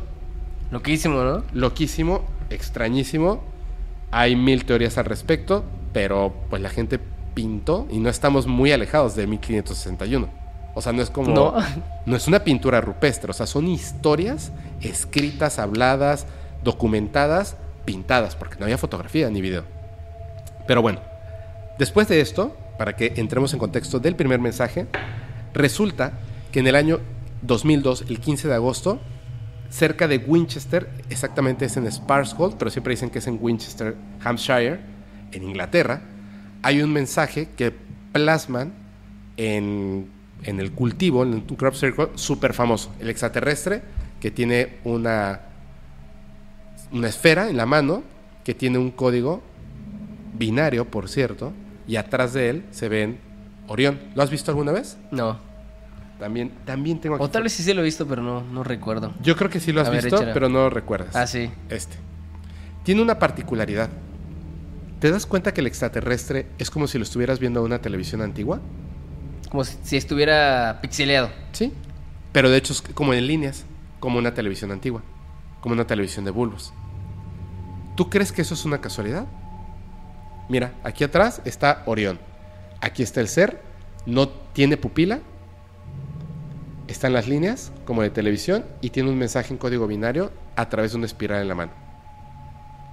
Loquísimo, 0.70 1.24
¿no? 1.24 1.44
loquísimo, 1.54 2.24
extrañísimo. 2.52 3.44
Hay 4.12 4.36
mil 4.36 4.66
teorías 4.66 5.00
al 5.00 5.06
respecto, 5.06 5.64
pero 5.94 6.32
pues 6.52 6.62
la 6.62 6.70
gente 6.70 7.00
pintó 7.34 7.88
y 7.90 7.98
no 7.98 8.10
estamos 8.10 8.46
muy 8.46 8.72
alejados 8.72 9.16
de 9.16 9.26
1561. 9.26 10.45
O 10.76 10.82
sea, 10.82 10.94
no 10.94 11.02
es 11.02 11.10
como... 11.10 11.34
No. 11.34 11.56
no 12.06 12.16
es 12.16 12.28
una 12.28 12.44
pintura 12.44 12.82
rupestre, 12.82 13.32
o 13.32 13.34
sea, 13.34 13.48
son 13.48 13.68
historias 13.68 14.52
escritas, 14.82 15.58
habladas, 15.58 16.28
documentadas, 16.64 17.58
pintadas, 17.86 18.36
porque 18.36 18.58
no 18.58 18.66
había 18.66 18.78
fotografía 18.78 19.30
ni 19.30 19.42
video. 19.42 19.64
Pero 20.68 20.82
bueno, 20.82 21.00
después 21.80 22.08
de 22.08 22.22
esto, 22.22 22.56
para 22.78 22.96
que 22.96 23.14
entremos 23.16 23.54
en 23.54 23.60
contexto 23.60 24.00
del 24.00 24.16
primer 24.16 24.40
mensaje, 24.40 24.88
resulta 25.54 26.14
que 26.52 26.60
en 26.60 26.68
el 26.68 26.76
año 26.76 27.00
2002, 27.42 28.06
el 28.10 28.20
15 28.20 28.48
de 28.48 28.54
agosto, 28.54 29.00
cerca 29.70 30.08
de 30.08 30.18
Winchester, 30.18 30.90
exactamente 31.10 31.66
es 31.66 31.78
en 31.78 31.92
Sparsholt, 31.92 32.58
pero 32.58 32.72
siempre 32.72 32.92
dicen 32.92 33.10
que 33.10 33.20
es 33.20 33.28
en 33.28 33.38
Winchester, 33.42 33.96
Hampshire, 34.24 34.80
en 35.32 35.44
Inglaterra, 35.44 36.02
hay 36.62 36.82
un 36.82 36.92
mensaje 36.92 37.50
que 37.56 37.74
plasman 38.12 38.74
en, 39.38 40.10
en 40.44 40.60
el 40.60 40.72
cultivo, 40.72 41.24
en 41.24 41.34
un 41.34 41.42
crop 41.42 41.74
circle, 41.74 42.10
súper 42.16 42.54
famoso. 42.54 42.94
El 43.00 43.10
extraterrestre 43.10 43.82
que 44.20 44.32
tiene 44.32 44.78
una, 44.84 45.42
una 46.92 47.08
esfera 47.08 47.50
en 47.50 47.58
la 47.58 47.66
mano, 47.66 48.04
que 48.44 48.54
tiene 48.54 48.78
un 48.78 48.92
código 48.92 49.42
binario, 50.38 50.86
por 50.86 51.10
cierto, 51.10 51.54
y 51.88 51.96
atrás 51.96 52.34
de 52.34 52.50
él 52.50 52.66
se 52.72 52.90
ven 52.90 53.20
Orión. 53.68 54.00
¿Lo 54.14 54.24
has 54.24 54.30
visto 54.30 54.52
alguna 54.52 54.72
vez? 54.72 54.98
No. 55.12 55.40
También, 56.20 56.52
también 56.66 57.00
tengo 57.02 57.16
aquí. 57.16 57.24
O 57.24 57.30
tal 57.30 57.44
vez 57.44 57.54
sí 57.54 57.64
se 57.64 57.74
lo 57.74 57.82
he 57.82 57.84
visto, 57.84 58.08
pero 58.08 58.22
no, 58.22 58.42
no 58.42 58.64
recuerdo. 58.64 59.14
Yo 59.22 59.36
creo 59.36 59.50
que 59.50 59.60
sí 59.60 59.72
lo 59.72 59.82
has 59.82 59.88
A 59.88 59.92
ver, 59.92 60.04
visto, 60.04 60.24
pero 60.34 60.48
no 60.48 60.60
lo 60.60 60.70
recuerdas. 60.70 61.16
Ah, 61.16 61.28
sí. 61.28 61.50
Este. 61.70 61.98
Tiene 62.84 63.02
una 63.02 63.20
particularidad. 63.20 63.90
¿Te 65.00 65.12
das 65.12 65.26
cuenta 65.26 65.54
que 65.54 65.62
el 65.62 65.68
extraterrestre 65.68 66.48
es 66.58 66.72
como 66.72 66.88
si 66.88 66.98
lo 66.98 67.04
estuvieras 67.04 67.40
viendo 67.40 67.60
en 67.60 67.66
una 67.66 67.80
televisión 67.80 68.22
antigua? 68.22 68.62
Como 69.56 69.64
si, 69.64 69.96
estuviera 69.96 70.80
pixeleado. 70.82 71.30
Sí. 71.54 71.72
Pero 72.34 72.50
de 72.50 72.58
hecho 72.58 72.74
es 72.74 72.82
como 72.82 73.14
en 73.14 73.26
líneas, 73.26 73.64
como 74.02 74.20
una 74.20 74.34
televisión 74.34 74.70
antigua, 74.74 75.02
como 75.62 75.72
una 75.72 75.88
televisión 75.88 76.26
de 76.26 76.32
bulbos. 76.32 76.74
¿Tú 77.96 78.10
crees 78.10 78.34
que 78.34 78.42
eso 78.42 78.54
es 78.54 78.66
una 78.66 78.82
casualidad? 78.82 79.28
Mira, 80.50 80.74
aquí 80.84 81.06
atrás 81.06 81.42
está 81.46 81.84
Orión. 81.86 82.20
Aquí 82.82 83.02
está 83.02 83.22
el 83.22 83.30
ser, 83.30 83.62
no 84.06 84.28
tiene 84.28 84.76
pupila. 84.76 85.22
Están 86.90 87.14
las 87.14 87.30
líneas, 87.30 87.72
como 87.86 88.02
de 88.02 88.10
televisión, 88.10 88.66
y 88.82 88.90
tiene 88.90 89.10
un 89.10 89.18
mensaje 89.18 89.54
en 89.54 89.58
código 89.58 89.88
binario 89.88 90.34
a 90.58 90.68
través 90.68 90.92
de 90.92 90.98
una 90.98 91.06
espiral 91.06 91.42
en 91.42 91.48
la 91.48 91.56
mano. 91.56 91.72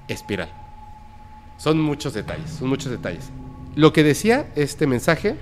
Espiral. 0.07 0.53
Son 1.57 1.81
muchos 1.81 2.15
detalles, 2.15 2.51
son 2.51 2.69
muchos 2.69 2.93
detalles. 2.93 3.33
Lo 3.75 3.93
que 3.93 4.05
decía 4.05 4.47
este 4.55 4.87
mensaje 4.87 5.35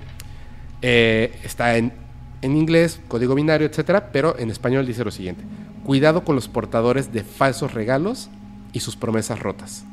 eh, 0.81 1.39
está 1.43 1.77
en, 1.77 1.93
en 2.41 2.57
inglés, 2.57 2.99
código 3.07 3.35
binario, 3.35 3.67
etcétera, 3.67 4.11
pero 4.11 4.37
en 4.37 4.49
español 4.49 4.85
dice 4.85 5.03
lo 5.03 5.11
siguiente: 5.11 5.43
Cuidado 5.83 6.23
con 6.23 6.35
los 6.35 6.47
portadores 6.47 7.11
de 7.11 7.23
falsos 7.23 7.73
regalos 7.73 8.29
y 8.73 8.79
sus 8.81 8.95
promesas 8.95 9.39
rotas. 9.39 9.83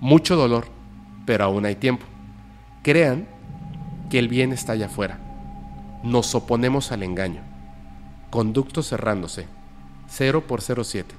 Mucho 0.00 0.36
dolor, 0.36 0.66
pero 1.26 1.44
aún 1.44 1.66
hay 1.66 1.76
tiempo. 1.76 2.06
Crean 2.82 3.26
que 4.08 4.18
el 4.18 4.28
bien 4.28 4.52
está 4.52 4.72
allá 4.72 4.86
afuera. 4.86 5.18
Nos 6.02 6.34
oponemos 6.34 6.92
al 6.92 7.02
engaño. 7.02 7.42
Conducto 8.30 8.82
cerrándose. 8.82 9.46
0 10.08 10.44
por 10.46 10.62
07. 10.62 11.14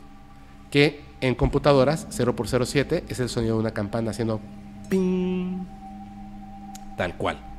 Que 0.70 1.02
en 1.22 1.36
computadoras 1.36 2.08
0 2.10 2.36
por 2.36 2.48
07 2.48 3.06
es 3.08 3.20
el 3.20 3.30
sonido 3.30 3.56
de 3.56 3.62
una 3.62 3.72
campana 3.72 4.12
haciendo 4.12 4.40
ping. 4.90 5.64
Tal 6.98 7.16
cual. 7.16 7.51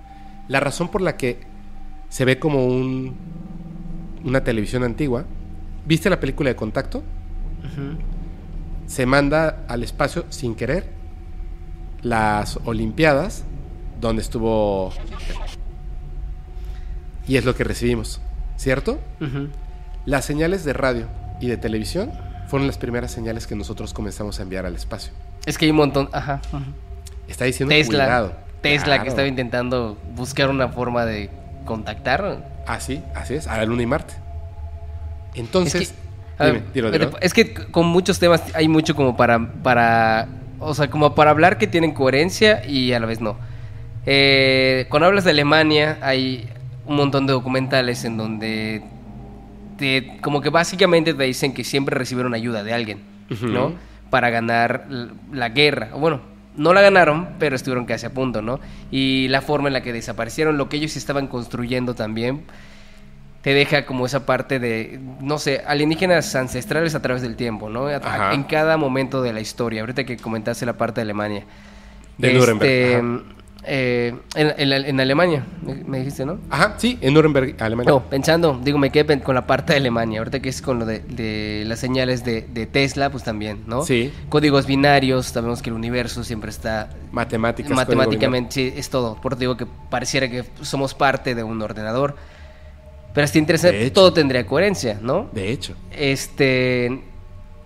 La 0.49 0.61
razón 0.61 0.89
por 0.89 1.01
la 1.01 1.17
que 1.17 1.41
se 2.09 2.25
ve 2.25 2.39
como 2.39 2.67
un, 2.67 3.17
una 4.25 4.45
televisión 4.45 4.85
antigua. 4.85 5.25
¿Viste 5.87 6.11
la 6.11 6.21
película 6.21 6.51
de 6.51 6.57
Contacto? 6.57 7.03
Se 8.87 9.07
manda 9.07 9.65
al 9.69 9.83
espacio 9.83 10.27
sin 10.29 10.55
querer 10.55 10.91
las 12.03 12.59
Olimpiadas, 12.65 13.45
donde 14.01 14.23
estuvo... 14.23 14.93
Y 17.27 17.37
es 17.37 17.45
lo 17.45 17.55
que 17.55 17.65
recibimos, 17.65 18.21
¿cierto? 18.57 18.99
Las 20.05 20.25
señales 20.25 20.65
de 20.65 20.73
radio 20.73 21.07
y 21.41 21.47
de 21.47 21.57
televisión 21.57 22.13
fueron 22.49 22.67
las 22.67 22.77
primeras 22.77 23.13
señales 23.13 23.47
que 23.47 23.55
nosotros 23.55 23.95
comenzamos 23.95 24.39
a 24.41 24.43
enviar 24.43 24.67
al 24.67 24.75
espacio. 24.75 25.13
Es 25.47 25.57
que 25.57 25.65
hay 25.65 25.71
un 25.71 25.79
montón. 25.79 26.09
Ajá. 26.13 26.41
Está 27.29 27.45
diciendo 27.45 27.75
Tesla. 27.75 28.05
cuidado. 28.05 28.37
Tesla 28.63 28.85
Claro. 28.87 29.03
que 29.03 29.09
estaba 29.11 29.29
intentando 29.29 29.99
buscar 30.15 30.49
una 30.51 30.69
forma 30.69 31.05
de 31.05 31.29
contactar. 31.65 32.45
Así, 32.67 33.03
así 33.15 33.35
es, 33.35 33.47
a 33.49 33.59
la 33.59 33.65
Luna 33.65 33.83
y 33.83 33.87
Marte. 33.87 34.15
Entonces, 35.35 35.83
Es 35.83 35.89
que- 35.93 36.43
a 36.43 36.47
dime, 36.47 36.59
ver, 36.61 36.73
dilo, 36.73 36.91
pero 36.91 37.07
dilo. 37.07 37.19
Es 37.21 37.35
que 37.35 37.55
con 37.55 37.87
muchos 37.87 38.19
temas 38.19 38.43
hay 38.55 38.69
mucho 38.69 38.95
como 38.95 39.17
para, 39.17 39.39
para, 39.63 40.29
o 40.61 40.75
sea, 40.75 40.89
como 40.91 41.15
para 41.15 41.31
hablar 41.31 41.59
que 41.59 41.67
tienen 41.67 41.93
coherencia 41.93 42.65
y 42.67 42.93
a 42.93 43.01
la 43.01 43.07
vez 43.07 43.21
no. 43.21 43.37
Eh, 44.07 44.87
cuando 44.89 45.07
hablas 45.07 45.25
de 45.25 45.31
Alemania 45.31 45.99
hay 46.03 46.49
un 46.87 46.97
montón 46.97 47.27
de 47.27 47.33
documentales 47.33 48.05
en 48.05 48.17
donde 48.17 48.83
te, 49.79 50.19
como 50.21 50.41
que 50.41 50.51
básicamente 50.51 51.15
te 51.15 51.23
dicen 51.25 51.55
que 51.55 51.65
siempre 51.65 51.97
recibieron 51.97 52.35
ayuda 52.35 52.63
de 52.65 52.73
alguien. 52.75 53.01
¿no? 53.41 53.73
Para 54.11 54.29
ganar 54.29 54.87
la 55.33 55.49
guerra. 55.49 55.89
Bueno, 55.97 56.21
no 56.57 56.75
la 56.75 56.83
ganaron, 56.83 57.31
pero 57.39 57.57
estuvieron 57.57 57.85
casi 57.85 58.07
a 58.07 58.11
punto, 58.11 58.43
¿no? 58.43 58.61
Y 58.91 59.29
la 59.29 59.41
forma 59.41 59.69
en 59.69 59.75
la 59.75 59.83
que 59.83 59.93
desaparecieron, 59.93 60.59
lo 60.59 60.69
que 60.69 60.77
ellos 60.77 60.97
estaban 60.97 61.27
construyendo 61.27 61.95
también, 61.95 62.43
te 63.43 63.55
deja 63.55 63.87
como 63.87 64.07
esa 64.07 64.25
parte 64.25 64.59
de, 64.59 65.01
no 65.21 65.39
sé, 65.39 65.63
alienígenas 65.67 66.35
ancestrales 66.37 66.95
a 66.95 67.03
través 67.03 67.23
del 67.23 67.37
tiempo, 67.37 67.69
¿no? 67.69 67.89
Ajá. 67.89 68.35
En 68.35 68.45
cada 68.45 68.77
momento 68.77 69.23
de 69.23 69.33
la 69.33 69.41
historia. 69.41 69.81
Ahorita 69.81 70.05
que 70.05 70.17
comentaste 70.17 70.65
la 70.65 70.75
parte 70.75 71.01
de 71.01 71.03
Alemania. 71.03 71.45
De 72.19 72.35
Nuremberg, 72.35 72.95
ajá. 72.95 73.42
Eh, 73.65 74.13
en, 74.35 74.55
en, 74.59 74.73
en 74.73 75.01
Alemania, 75.01 75.45
me- 75.87 75.99
dijiste, 75.99 76.27
¿no? 76.27 76.39
Ajá, 76.51 76.75
sí, 76.79 76.99
en 77.01 77.15
Nuremberg, 77.15 77.55
Alemania. 77.63 77.93
No, 77.93 78.03
pensando, 78.03 78.61
digo, 78.63 78.77
me 78.79 78.91
quedé 78.91 79.21
con 79.21 79.37
la 79.37 79.47
parte 79.47 79.73
de 79.73 79.79
Alemania. 79.79 80.19
Ahorita 80.19 80.41
que 80.41 80.49
es 80.49 80.61
con 80.61 80.81
lo 80.81 80.85
de, 80.87 80.99
de 80.99 81.63
las 81.67 81.79
señales 81.79 82.25
de, 82.25 82.43
de 82.43 82.67
Tesla, 82.67 83.11
pues 83.11 83.23
también, 83.23 83.61
¿no? 83.67 83.83
Sí. 83.85 84.13
Códigos 84.29 84.67
binarios, 84.67 85.27
sabemos 85.27 85.63
que 85.63 85.71
el 85.71 85.77
universo 85.77 86.25
siempre 86.25 86.51
está 86.51 86.91
Matemáticas. 87.13 87.71
matemáticamente, 87.71 88.53
sí, 88.53 88.73
es 88.77 88.91
todo. 88.91 89.15
Por 89.21 89.37
digo 89.39 89.57
que 89.57 89.67
pareciera 89.91 90.29
que 90.29 90.45
somos 90.63 90.95
parte 90.95 91.35
de 91.37 91.45
un 91.45 91.63
ordenador. 91.63 92.17
Pero 93.15 93.25
está 93.27 93.39
interesante, 93.39 93.91
todo 93.91 94.13
tendría 94.13 94.45
coherencia, 94.47 94.99
¿no? 95.01 95.29
De 95.33 95.53
hecho. 95.53 95.75
Este. 95.93 97.03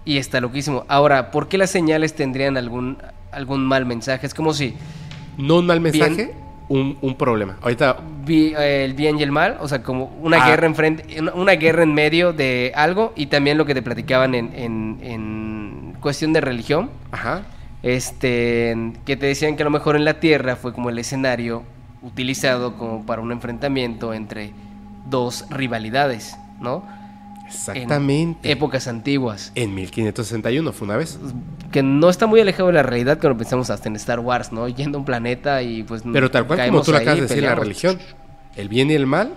Y 0.05 0.19
está 0.19 0.41
loquísimo. 0.41 0.85
Ahora, 0.89 1.31
¿por 1.31 1.49
qué 1.49 1.57
las 1.57 1.71
señales 1.71 2.15
tendrían 2.15 2.57
algún, 2.57 2.99
algún 3.33 3.65
mal 3.65 3.87
mensaje? 3.87 4.27
Es 4.27 4.35
como 4.35 4.53
si 4.53 4.75
No 5.39 5.59
un 5.59 5.67
mal 5.67 5.81
mensaje, 5.81 6.15
Bien. 6.15 6.31
un, 6.69 6.99
un 7.01 7.15
problema. 7.15 7.57
Ahorita, 7.63 7.97
vi- 8.25 8.55
eh, 8.59 8.85
el 8.85 8.95
bien 8.95 9.19
y 9.19 9.23
el 9.23 9.31
mal, 9.33 9.57
o 9.61 9.69
sea, 9.69 9.83
como 9.83 10.07
una 10.23 10.43
Ah. 10.45 10.49
guerra 10.49 10.67
enfrente, 10.67 11.21
una- 11.21 11.35
una 11.35 11.53
guerra 11.53 11.83
en 11.83 11.95
medio 11.95 12.33
de 12.33 12.73
algo 12.75 13.13
y 13.17 13.27
también 13.27 13.59
lo 13.59 13.67
que 13.67 13.75
te 13.75 13.83
platicaban 13.83 14.35
en, 14.35 14.53
en, 14.55 14.99
en 15.03 15.95
cuestión 16.01 16.33
de 16.33 16.41
religión, 16.41 16.91
ajá, 17.13 17.43
este, 17.83 18.93
que 19.05 19.17
te 19.17 19.27
decían 19.27 19.57
que 19.57 19.63
a 19.63 19.65
lo 19.65 19.71
mejor 19.71 19.97
en 19.97 20.05
la 20.05 20.21
Tierra 20.21 20.57
fue 20.57 20.73
como 20.73 20.91
el 20.91 20.99
escenario 20.99 21.63
utilizado 22.03 22.77
como 22.77 23.05
para 23.07 23.23
un 23.23 23.33
enfrentamiento 23.33 24.13
entre 24.13 24.53
dos 25.09 25.47
rivalidades, 25.51 26.37
¿no? 26.61 26.83
Exactamente. 27.47 28.51
En 28.51 28.57
épocas 28.57 28.87
antiguas. 28.89 29.53
En 29.55 29.75
1561 29.75 30.73
fue 30.73 30.87
una 30.87 30.97
vez. 30.97 31.19
que 31.71 31.83
no 31.83 32.09
está 32.09 32.27
muy 32.27 32.41
alejado 32.41 32.69
de 32.69 32.75
la 32.75 32.83
realidad 32.83 33.19
cuando 33.21 33.39
pensamos 33.39 33.71
hasta 33.71 33.89
en 33.89 33.97
Star 33.97 34.21
Wars, 34.21 34.53
¿no? 34.53 34.69
Yendo 34.69 34.99
a 34.99 35.01
un 35.01 35.05
planeta 35.05 35.63
y 35.63 35.83
pues 35.83 36.03
Pero 36.11 36.31
tal 36.31 36.47
cual 36.47 36.67
como 36.67 36.83
tú 36.83 36.93
lo 36.93 36.99
acabas 36.99 37.17
de 37.17 37.27
decir, 37.27 37.43
la 37.43 37.55
religión. 37.55 37.99
El 38.57 38.69
bien 38.69 38.91
y 38.91 38.95
el 38.95 39.07
mal 39.07 39.35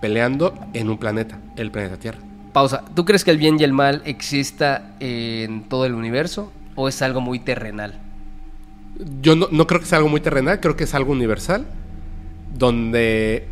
peleando 0.00 0.54
en 0.72 0.88
un 0.88 0.98
planeta, 0.98 1.38
el 1.56 1.70
planeta 1.70 1.96
Tierra. 1.96 2.18
Pausa. 2.52 2.84
¿Tú 2.94 3.04
crees 3.04 3.24
que 3.24 3.30
el 3.30 3.38
bien 3.38 3.58
y 3.58 3.64
el 3.64 3.72
mal 3.72 4.02
exista 4.04 4.94
en 5.00 5.62
todo 5.68 5.86
el 5.86 5.94
universo 5.94 6.52
o 6.74 6.88
es 6.88 7.00
algo 7.02 7.20
muy 7.20 7.38
terrenal? 7.38 7.98
Yo 9.20 9.36
no, 9.36 9.48
no 9.50 9.66
creo 9.66 9.80
que 9.80 9.86
sea 9.86 9.98
algo 9.98 10.10
muy 10.10 10.20
terrenal, 10.20 10.60
creo 10.60 10.76
que 10.76 10.84
es 10.84 10.94
algo 10.94 11.12
universal, 11.12 11.66
donde 12.52 13.48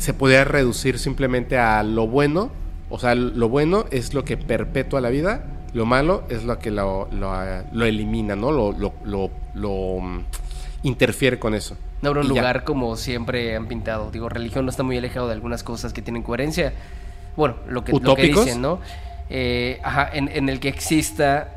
se 0.00 0.14
podría 0.14 0.44
reducir 0.44 0.98
simplemente 0.98 1.58
a 1.58 1.82
lo 1.82 2.06
bueno, 2.06 2.50
o 2.90 2.98
sea, 2.98 3.14
lo 3.14 3.48
bueno 3.48 3.86
es 3.90 4.14
lo 4.14 4.24
que 4.24 4.36
perpetúa 4.36 5.00
la 5.00 5.10
vida, 5.10 5.44
lo 5.72 5.86
malo 5.86 6.24
es 6.28 6.44
lo 6.44 6.58
que 6.58 6.70
lo, 6.70 7.08
lo, 7.12 7.32
lo 7.72 7.84
elimina, 7.84 8.36
¿no? 8.36 8.52
Lo, 8.52 8.72
lo, 8.72 8.92
lo- 9.04 9.30
lo, 9.54 10.00
mm, 10.00 10.20
interfiere 10.82 11.38
con 11.38 11.54
eso. 11.54 11.76
No 12.02 12.08
habrá 12.08 12.22
un 12.22 12.28
ya. 12.28 12.34
lugar 12.40 12.64
como 12.64 12.96
siempre 12.96 13.54
han 13.56 13.66
pintado. 13.66 14.10
Digo, 14.10 14.28
religión 14.28 14.64
no 14.64 14.70
está 14.70 14.82
muy 14.82 14.96
alejado 14.98 15.26
de 15.28 15.34
algunas 15.34 15.62
cosas 15.62 15.92
que 15.92 16.02
tienen 16.02 16.22
coherencia. 16.22 16.72
Bueno, 17.36 17.56
lo 17.68 17.84
que, 17.84 17.92
lo 17.92 18.16
que 18.16 18.22
dicen, 18.24 18.60
¿no? 18.62 18.80
Eh, 19.28 19.80
ajá, 19.84 20.08
en, 20.12 20.28
en 20.28 20.48
el 20.48 20.58
que 20.60 20.68
exista 20.68 21.48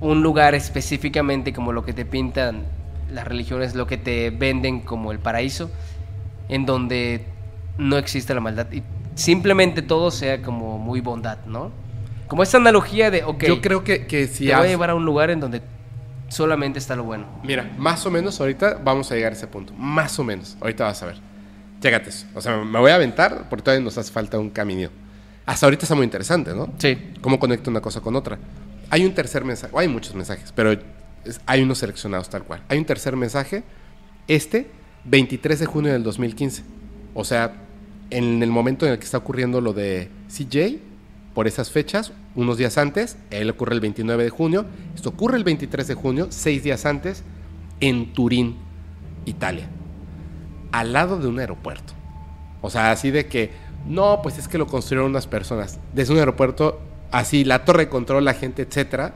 un 0.00 0.22
lugar 0.22 0.54
específicamente 0.54 1.52
como 1.52 1.72
lo 1.72 1.84
que 1.84 1.92
te 1.92 2.04
pintan 2.04 2.64
las 3.10 3.26
religiones, 3.26 3.74
lo 3.74 3.86
que 3.86 3.96
te 3.96 4.30
venden 4.30 4.80
como 4.80 5.12
el 5.12 5.18
paraíso, 5.18 5.70
en 6.48 6.66
donde 6.66 7.24
no 7.78 7.96
existe 7.96 8.34
la 8.34 8.40
maldad 8.40 8.70
y 8.72 8.82
simplemente 9.14 9.82
todo 9.82 10.10
sea 10.10 10.42
como 10.42 10.78
muy 10.78 11.00
bondad, 11.00 11.38
¿no? 11.46 11.70
Como 12.28 12.42
esta 12.42 12.56
analogía 12.56 13.10
de, 13.10 13.22
ok, 13.24 13.44
Yo 13.44 13.60
creo 13.60 13.84
que, 13.84 14.06
que 14.06 14.26
si 14.26 14.44
te 14.46 14.52
voy 14.52 14.52
a 14.52 14.58
has- 14.60 14.68
llevar 14.68 14.90
a 14.90 14.94
un 14.94 15.04
lugar 15.04 15.30
en 15.30 15.40
donde 15.40 15.62
solamente 16.28 16.78
está 16.78 16.96
lo 16.96 17.04
bueno. 17.04 17.26
Mira, 17.42 17.70
más 17.78 18.04
o 18.06 18.10
menos 18.10 18.40
ahorita 18.40 18.80
vamos 18.82 19.10
a 19.12 19.14
llegar 19.14 19.32
a 19.32 19.36
ese 19.36 19.46
punto. 19.46 19.72
Más 19.74 20.18
o 20.18 20.24
menos. 20.24 20.56
Ahorita 20.60 20.84
vas 20.84 21.02
a 21.02 21.06
ver. 21.06 21.16
Chécate 21.80 22.08
eso. 22.10 22.26
O 22.34 22.40
sea, 22.40 22.56
me 22.56 22.78
voy 22.78 22.90
a 22.90 22.94
aventar 22.96 23.46
porque 23.50 23.62
todavía 23.62 23.84
nos 23.84 23.96
hace 23.98 24.10
falta 24.10 24.38
un 24.38 24.50
camino. 24.50 24.88
Hasta 25.46 25.66
ahorita 25.66 25.84
está 25.84 25.94
muy 25.94 26.04
interesante, 26.04 26.54
¿no? 26.54 26.72
Sí. 26.78 27.12
Cómo 27.20 27.38
conecta 27.38 27.70
una 27.70 27.82
cosa 27.82 28.00
con 28.00 28.16
otra. 28.16 28.38
Hay 28.90 29.04
un 29.04 29.12
tercer 29.12 29.44
mensaje. 29.44 29.72
o 29.74 29.78
hay 29.78 29.88
muchos 29.88 30.14
mensajes, 30.14 30.50
pero 30.56 30.74
hay 31.46 31.62
unos 31.62 31.78
seleccionados 31.78 32.30
tal 32.30 32.42
cual. 32.44 32.62
Hay 32.68 32.78
un 32.78 32.86
tercer 32.86 33.14
mensaje. 33.16 33.62
Este, 34.26 34.70
23 35.04 35.60
de 35.60 35.66
junio 35.66 35.92
del 35.92 36.02
2015. 36.02 36.62
O 37.12 37.22
sea, 37.24 37.52
en 38.10 38.42
el 38.42 38.50
momento 38.50 38.86
en 38.86 38.92
el 38.92 38.98
que 38.98 39.04
está 39.04 39.18
ocurriendo 39.18 39.60
lo 39.60 39.72
de 39.72 40.08
CJ, 40.28 40.78
por 41.34 41.48
esas 41.48 41.70
fechas, 41.70 42.12
unos 42.36 42.58
días 42.58 42.78
antes, 42.78 43.18
él 43.30 43.50
ocurre 43.50 43.74
el 43.74 43.80
29 43.80 44.24
de 44.24 44.30
junio, 44.30 44.66
esto 44.94 45.08
ocurre 45.08 45.36
el 45.36 45.44
23 45.44 45.86
de 45.88 45.94
junio, 45.94 46.26
seis 46.30 46.62
días 46.62 46.86
antes, 46.86 47.24
en 47.80 48.12
Turín, 48.12 48.56
Italia, 49.24 49.68
al 50.70 50.92
lado 50.92 51.18
de 51.18 51.26
un 51.26 51.40
aeropuerto. 51.40 51.92
O 52.62 52.70
sea, 52.70 52.92
así 52.92 53.10
de 53.10 53.26
que, 53.26 53.50
no, 53.86 54.20
pues 54.22 54.38
es 54.38 54.48
que 54.48 54.58
lo 54.58 54.66
construyeron 54.66 55.10
unas 55.10 55.26
personas. 55.26 55.78
Desde 55.92 56.12
un 56.12 56.20
aeropuerto, 56.20 56.80
así, 57.10 57.44
la 57.44 57.64
torre 57.64 57.84
de 57.84 57.88
control, 57.90 58.24
la 58.24 58.34
gente, 58.34 58.62
etcétera, 58.62 59.14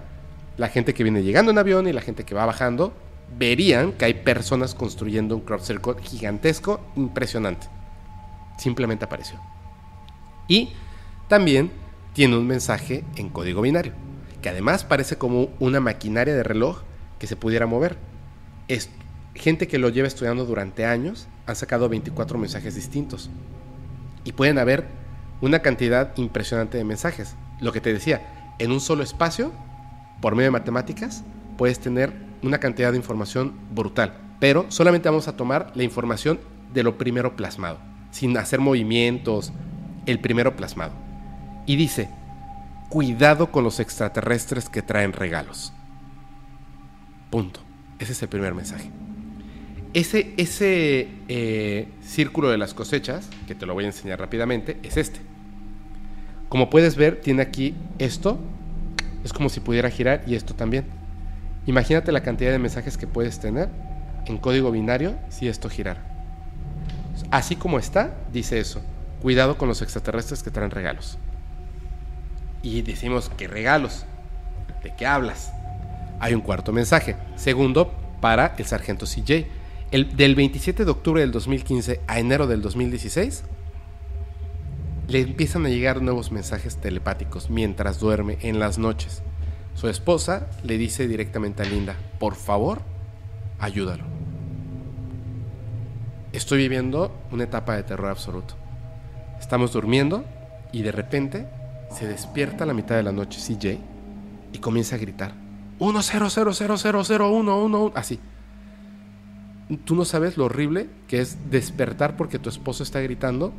la 0.57 0.69
gente 0.69 0.93
que 0.93 1.05
viene 1.05 1.23
llegando 1.23 1.53
en 1.53 1.59
avión 1.59 1.87
y 1.87 1.93
la 1.93 2.01
gente 2.01 2.25
que 2.25 2.35
va 2.35 2.45
bajando, 2.47 2.93
verían 3.39 3.93
que 3.93 4.07
hay 4.07 4.15
personas 4.15 4.75
construyendo 4.75 5.37
un 5.37 5.43
crop 5.43 5.61
circle 5.61 5.95
gigantesco, 6.03 6.81
impresionante. 6.97 7.69
Simplemente 8.59 9.07
apareció. 9.07 9.41
Y 10.47 10.73
también 11.29 11.71
tiene 12.13 12.37
un 12.37 12.47
mensaje 12.47 13.05
en 13.17 13.31
código 13.31 13.63
binario, 13.63 13.93
que 14.43 14.51
además 14.51 14.85
parece 14.85 15.17
como 15.17 15.49
una 15.59 15.81
maquinaria 15.81 16.35
de 16.35 16.43
reloj 16.43 16.83
que 17.19 17.27
se 17.27 17.37
pudiera 17.37 17.67
mover. 17.67 17.97
Es 18.69 18.91
gente 19.35 19.69
que 19.69 19.79
lo 19.79 19.89
lleva 19.89 20.09
estudiando 20.09 20.45
durante 20.45 20.85
años 20.85 21.29
han 21.47 21.57
sacado 21.57 21.89
24 21.89 22.39
mensajes 22.39 22.75
distintos. 22.75 23.31
Y 24.25 24.33
pueden 24.33 24.59
haber 24.59 24.87
una 25.41 25.61
cantidad 25.61 26.17
impresionante 26.17 26.77
de 26.77 26.85
mensajes. 26.85 27.35
Lo 27.61 27.73
que 27.73 27.81
te 27.81 27.93
decía, 27.93 28.55
en 28.59 28.73
un 28.73 28.81
solo 28.81 29.03
espacio, 29.03 29.53
por 30.21 30.35
medio 30.35 30.49
de 30.49 30.53
matemáticas, 30.59 31.25
puedes 31.57 31.79
tener 31.79 32.13
una 32.43 32.59
cantidad 32.59 32.91
de 32.91 32.99
información 32.99 33.55
brutal. 33.71 34.37
Pero 34.41 34.67
solamente 34.69 35.09
vamos 35.09 35.29
a 35.29 35.37
tomar 35.37 35.73
la 35.75 35.83
información 35.83 36.39
de 36.73 36.83
lo 36.83 36.99
primero 36.99 37.35
plasmado, 37.37 37.79
sin 38.11 38.37
hacer 38.37 38.61
movimientos, 38.61 39.53
el 40.07 40.21
primero 40.21 40.57
plasmado. 40.57 40.93
Y 41.67 41.77
dice, 41.77 42.09
cuidado 42.89 43.51
con 43.51 43.65
los 43.65 43.81
extraterrestres 43.81 44.69
que 44.69 44.83
traen 44.83 45.13
regalos. 45.13 45.73
Punto. 47.31 47.61
Ese 47.99 48.13
es 48.13 48.23
el 48.23 48.29
primer 48.29 48.55
mensaje. 48.55 48.91
Ese, 49.95 50.35
ese 50.37 51.09
eh, 51.29 51.89
círculo 52.03 52.51
de 52.51 52.59
las 52.59 52.75
cosechas, 52.75 53.29
que 53.47 53.55
te 53.55 53.67
lo 53.67 53.75
voy 53.75 53.85
a 53.85 53.89
enseñar 53.89 54.21
rápidamente, 54.21 54.79
es 54.83 54.97
este. 54.97 55.21
Como 56.49 56.71
puedes 56.71 56.97
ver, 56.97 57.21
tiene 57.21 57.43
aquí 57.43 57.75
esto. 57.99 58.39
Es 59.25 59.33
como 59.33 59.49
si 59.49 59.61
pudiera 59.61 59.91
girar 59.91 60.23
y 60.27 60.37
esto 60.37 60.55
también. 60.55 60.87
Imagínate 61.67 62.13
la 62.13 62.23
cantidad 62.23 62.53
de 62.53 62.59
mensajes 62.59 62.97
que 62.97 63.07
puedes 63.07 63.41
tener 63.41 63.69
en 64.27 64.39
código 64.39 64.71
binario 64.71 65.19
si 65.29 65.49
esto 65.49 65.69
girara. 65.69 66.08
Así 67.31 67.57
como 67.57 67.79
está, 67.79 68.15
dice 68.33 68.59
eso. 68.59 68.81
Cuidado 69.23 69.59
con 69.59 69.69
los 69.69 69.83
extraterrestres 69.83 70.43
que 70.43 70.51
traen 70.51 70.71
regalos. 70.71 71.19
Y 72.63 72.83
decimos, 72.83 73.31
¿qué 73.37 73.49
regalos? 73.49 74.05
¿De 74.83 74.95
qué 74.97 75.07
hablas? 75.07 75.53
Hay 76.21 76.35
un 76.35 76.41
cuarto 76.41 76.73
mensaje. 76.73 77.17
Segundo, 77.37 77.93
para 78.21 78.55
el 78.57 78.67
sargento 78.67 79.07
CJ. 79.07 79.47
El, 79.91 80.17
del 80.17 80.35
27 80.35 80.85
de 80.85 80.91
octubre 80.91 81.21
del 81.21 81.33
2015 81.33 82.01
a 82.07 82.19
enero 82.19 82.47
del 82.47 82.61
2016, 82.63 83.45
le 85.09 85.21
empiezan 85.21 85.65
a 85.65 85.71
llegar 85.71 86.03
nuevos 86.03 86.31
mensajes 86.31 86.77
telepáticos 86.77 87.49
mientras 87.49 87.99
duerme 87.99 88.39
en 88.43 88.59
las 88.59 88.79
noches. 88.79 89.23
Su 89.75 89.89
esposa 89.89 90.49
le 90.63 90.77
dice 90.77 91.09
directamente 91.09 91.63
a 91.63 91.67
Linda, 91.67 91.97
por 92.19 92.35
favor, 92.35 92.83
ayúdalo. 93.59 94.18
Estoy 96.39 96.59
viviendo 96.59 97.13
una 97.33 97.43
etapa 97.43 97.75
de 97.75 97.83
terror 97.83 98.11
absoluto. 98.11 98.55
Estamos 99.41 99.73
durmiendo 99.73 100.25
y 100.71 100.83
de 100.83 100.93
repente 100.93 101.49
se 101.91 102.07
despierta 102.07 102.63
a 102.63 102.67
la 102.69 102.75
mitad 102.75 102.95
de 102.95 103.03
la 103.03 103.11
noche 103.11 103.41
CJ 103.41 103.81
y 104.53 104.59
comienza 104.59 104.95
a 104.95 105.01
gritar. 105.01 105.35
1 105.81 106.01
0 106.01 106.31
0 106.31 106.53
0 106.55 106.77
0 106.79 107.03
0 107.05 107.31
1 107.33 107.65
1 107.65 107.83
1 107.83 107.93
así. 107.97 108.21
Tú 109.85 109.97
no 109.97 110.05
sabes 110.05 110.37
lo 110.37 110.45
horrible 110.45 110.89
que 111.09 111.21
es 111.21 111.51
despertar 111.51 112.17
porque 112.17 112.39
tu 112.39 112.49
esposo 112.49 112.85
está 112.85 113.01
gritando, 113.01 113.53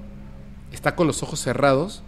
está 0.72 0.96
con 0.96 1.06
los 1.06 1.22
ojos 1.22 1.42
cerrados, 1.42 2.02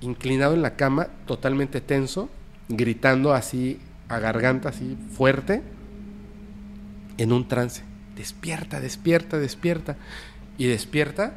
inclinado 0.00 0.54
en 0.54 0.62
la 0.62 0.74
cama, 0.74 1.06
totalmente 1.24 1.80
tenso, 1.80 2.28
gritando 2.68 3.32
así 3.32 3.78
a 4.08 4.18
garganta 4.18 4.70
así 4.70 4.98
fuerte 5.12 5.62
en 7.16 7.30
un 7.32 7.46
trance. 7.46 7.89
Despierta, 8.16 8.80
despierta, 8.80 9.38
despierta 9.38 9.96
y 10.58 10.66
despierta 10.66 11.34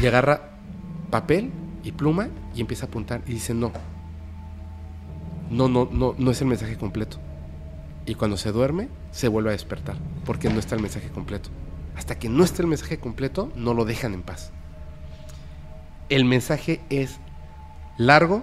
y 0.00 0.06
agarra 0.06 0.50
papel 1.10 1.50
y 1.82 1.92
pluma 1.92 2.28
y 2.54 2.60
empieza 2.60 2.86
a 2.86 2.88
apuntar 2.88 3.22
y 3.26 3.34
dice 3.34 3.54
no. 3.54 3.72
No, 5.50 5.68
no, 5.68 5.88
no, 5.90 6.14
no 6.18 6.30
es 6.30 6.40
el 6.40 6.48
mensaje 6.48 6.76
completo. 6.76 7.18
y 8.06 8.14
cuando 8.16 8.36
se 8.36 8.52
duerme 8.52 8.88
se 9.12 9.28
vuelve 9.28 9.50
a 9.50 9.52
despertar 9.52 9.96
porque 10.24 10.50
no 10.50 10.58
está 10.58 10.74
el 10.74 10.82
mensaje 10.82 11.08
completo. 11.08 11.50
Hasta 11.96 12.18
que 12.18 12.28
no 12.28 12.44
esté 12.44 12.62
el 12.62 12.68
mensaje 12.68 12.98
completo, 12.98 13.52
no 13.54 13.72
lo 13.72 13.84
dejan 13.84 14.14
en 14.14 14.22
paz. 14.22 14.50
El 16.08 16.24
mensaje 16.24 16.80
es 16.90 17.18
largo 17.98 18.42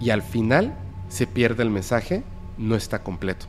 y 0.00 0.10
al 0.10 0.22
final 0.22 0.74
se 1.08 1.26
pierde 1.26 1.62
el 1.62 1.70
mensaje, 1.70 2.24
no 2.58 2.74
está 2.74 3.02
completo. 3.02 3.46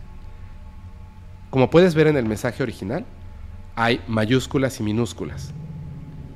Como 1.51 1.69
puedes 1.69 1.95
ver 1.95 2.07
en 2.07 2.15
el 2.15 2.25
mensaje 2.25 2.63
original, 2.63 3.05
hay 3.75 4.01
mayúsculas 4.07 4.79
y 4.79 4.83
minúsculas, 4.83 5.51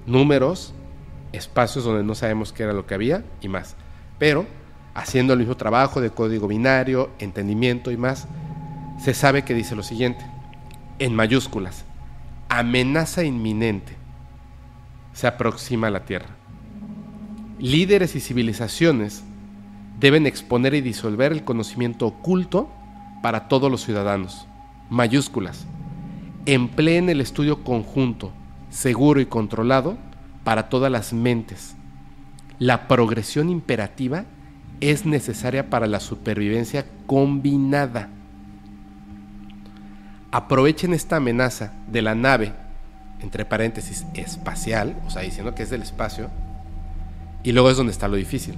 números, 0.06 0.74
espacios 1.32 1.86
donde 1.86 2.04
no 2.04 2.16
sabemos 2.16 2.52
qué 2.52 2.64
era 2.64 2.74
lo 2.74 2.86
que 2.86 2.96
había 2.96 3.24
y 3.42 3.48
más. 3.48 3.78
Pero 4.20 4.46
haciendo 4.94 5.32
el 5.32 5.40
mismo 5.40 5.56
trabajo 5.56 6.02
de 6.02 6.10
código 6.10 6.50
binario, 6.50 7.12
entendimiento 7.20 7.92
y 7.92 7.98
más, 7.98 8.28
se 9.00 9.14
sabe 9.14 9.44
que 9.44 9.54
dice 9.54 9.74
lo 9.76 9.84
siguiente, 9.84 10.26
en 11.00 11.16
mayúsculas, 11.16 11.86
amenaza 12.50 13.24
inminente 13.24 13.96
se 15.14 15.28
aproxima 15.28 15.88
a 15.88 15.92
la 15.92 16.04
Tierra. 16.04 16.36
Líderes 17.58 18.18
y 18.18 18.20
civilizaciones 18.20 19.24
deben 19.98 20.28
exponer 20.28 20.74
y 20.74 20.82
disolver 20.82 21.32
el 21.32 21.46
conocimiento 21.46 22.06
oculto 22.06 22.70
para 23.24 23.48
todos 23.48 23.72
los 23.72 23.86
ciudadanos. 23.86 24.46
Mayúsculas. 24.90 25.66
Empleen 26.46 27.10
el 27.10 27.22
estudio 27.22 27.64
conjunto, 27.64 28.32
seguro 28.70 29.20
y 29.20 29.26
controlado 29.26 29.98
para 30.44 30.70
todas 30.70 30.92
las 30.92 31.12
mentes. 31.12 31.76
La 32.60 32.88
progresión 32.88 33.50
imperativa 33.50 34.26
es 34.82 35.06
necesaria 35.06 35.70
para 35.70 35.88
la 35.88 36.00
supervivencia 36.00 36.86
combinada. 37.08 38.10
Aprovechen 40.32 40.94
esta 40.94 41.16
amenaza 41.18 41.74
de 41.88 42.02
la 42.02 42.14
nave, 42.14 42.54
entre 43.22 43.46
paréntesis, 43.46 44.06
espacial, 44.14 44.96
o 45.08 45.10
sea, 45.10 45.22
diciendo 45.22 45.56
que 45.56 45.64
es 45.64 45.70
del 45.70 45.82
espacio, 45.82 46.30
y 47.44 47.52
luego 47.52 47.70
es 47.70 47.78
donde 47.78 47.92
está 47.92 48.08
lo 48.08 48.18
difícil. 48.18 48.56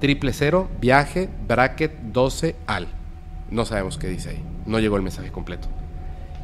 Triple 0.00 0.32
cero, 0.32 0.68
viaje, 0.80 1.30
bracket 1.48 1.92
12 2.12 2.56
al. 2.66 2.88
No 3.50 3.64
sabemos 3.64 3.96
qué 3.96 4.08
dice 4.08 4.30
ahí. 4.30 4.53
No 4.66 4.78
llegó 4.78 4.96
el 4.96 5.02
mensaje 5.02 5.30
completo. 5.30 5.68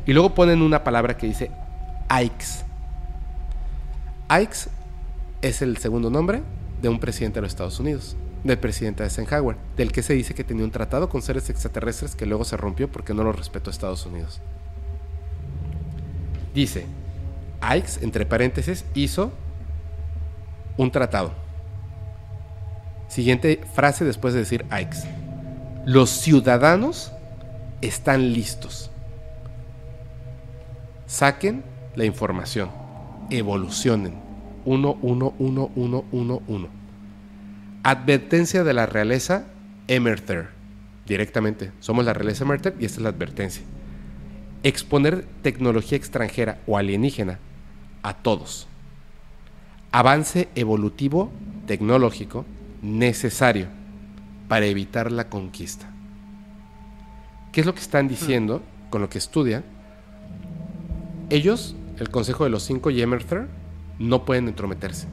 Y 0.07 0.13
luego 0.13 0.35
ponen 0.35 0.63
una 0.63 0.85
palabra 0.85 1.17
que 1.17 1.27
dice 1.27 1.51
AIX. 2.09 2.65
AIX 4.29 4.69
es 5.43 5.63
el 5.63 5.77
segundo 5.79 6.11
nombre 6.11 6.43
de 6.83 6.89
un 6.89 7.01
presidente 7.01 7.37
de 7.37 7.43
los 7.43 7.53
Estados 7.53 7.81
Unidos 7.81 8.17
del 8.45 8.59
presidente 8.59 9.05
Eisenhower, 9.05 9.57
del 9.77 9.93
que 9.93 10.03
se 10.03 10.15
dice 10.15 10.35
que 10.35 10.45
tenía 10.45 10.65
un 10.65 10.71
tratado 10.71 11.09
con 11.09 11.23
seres 11.23 11.51
extraterrestres 11.51 12.17
que 12.17 12.27
luego 12.27 12.45
se 12.45 12.57
rompió 12.57 12.91
porque 12.91 13.15
no 13.15 13.23
lo 13.23 13.33
respetó 13.33 13.71
Estados 13.71 14.07
Unidos. 14.07 14.41
Dice, 16.55 16.87
Aikes, 17.61 18.03
entre 18.03 18.25
paréntesis, 18.27 18.85
hizo 18.95 19.31
un 20.77 20.91
tratado. 20.91 21.33
Siguiente 23.09 23.61
frase 23.75 24.05
después 24.05 24.35
de 24.35 24.41
decir 24.41 24.65
Aikes. 24.71 25.05
Los 25.85 26.11
ciudadanos 26.11 27.13
están 27.81 28.33
listos. 28.33 28.91
Saquen 31.07 31.65
la 31.97 32.05
información. 32.05 32.71
Evolucionen. 33.31 34.15
1, 34.65 34.99
1, 35.01 35.35
1, 35.39 35.71
1, 35.75 36.05
1, 36.13 36.43
1. 36.47 36.69
Advertencia 37.83 38.65
de 38.65 38.75
la 38.75 38.87
realeza 38.87 39.45
Emerther. 39.89 40.49
Directamente. 41.07 41.73
Somos 41.81 42.05
la 42.05 42.13
realeza 42.13 42.45
Emerther 42.45 42.77
y 42.79 42.85
esta 42.85 42.99
es 42.99 43.03
la 43.03 43.09
advertencia. 43.09 43.63
Exponer 44.63 45.25
tecnología 45.43 45.97
extranjera 45.97 46.59
o 46.67 46.77
alienígena 46.77 47.39
a 48.03 48.15
todos. 48.15 48.69
Avance 49.93 50.49
evolutivo 50.55 51.33
tecnológico 51.67 52.45
necesario 52.83 53.67
para 54.49 54.67
evitar 54.67 55.11
la 55.11 55.29
conquista. 55.29 55.90
¿Qué 57.53 57.61
es 57.61 57.67
lo 57.67 57.75
que 57.75 57.81
están 57.81 58.07
diciendo 58.07 58.63
con 58.91 59.01
lo 59.01 59.09
que 59.09 59.19
estudian? 59.19 59.65
Ellos, 61.31 61.75
el 61.99 62.09
Consejo 62.09 62.45
de 62.45 62.51
los 62.51 62.63
Cinco 62.63 62.91
y 62.91 63.05
no 63.99 64.25
pueden 64.25 64.49
entrometerse 64.49 65.09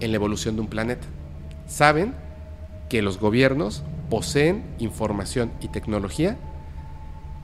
en 0.00 0.10
la 0.10 0.16
evolución 0.16 0.54
de 0.56 0.62
un 0.62 0.68
planeta 0.68 1.06
saben 1.66 2.14
que 2.88 3.02
los 3.02 3.18
gobiernos 3.18 3.82
poseen 4.10 4.64
información 4.78 5.52
y 5.60 5.68
tecnología 5.68 6.36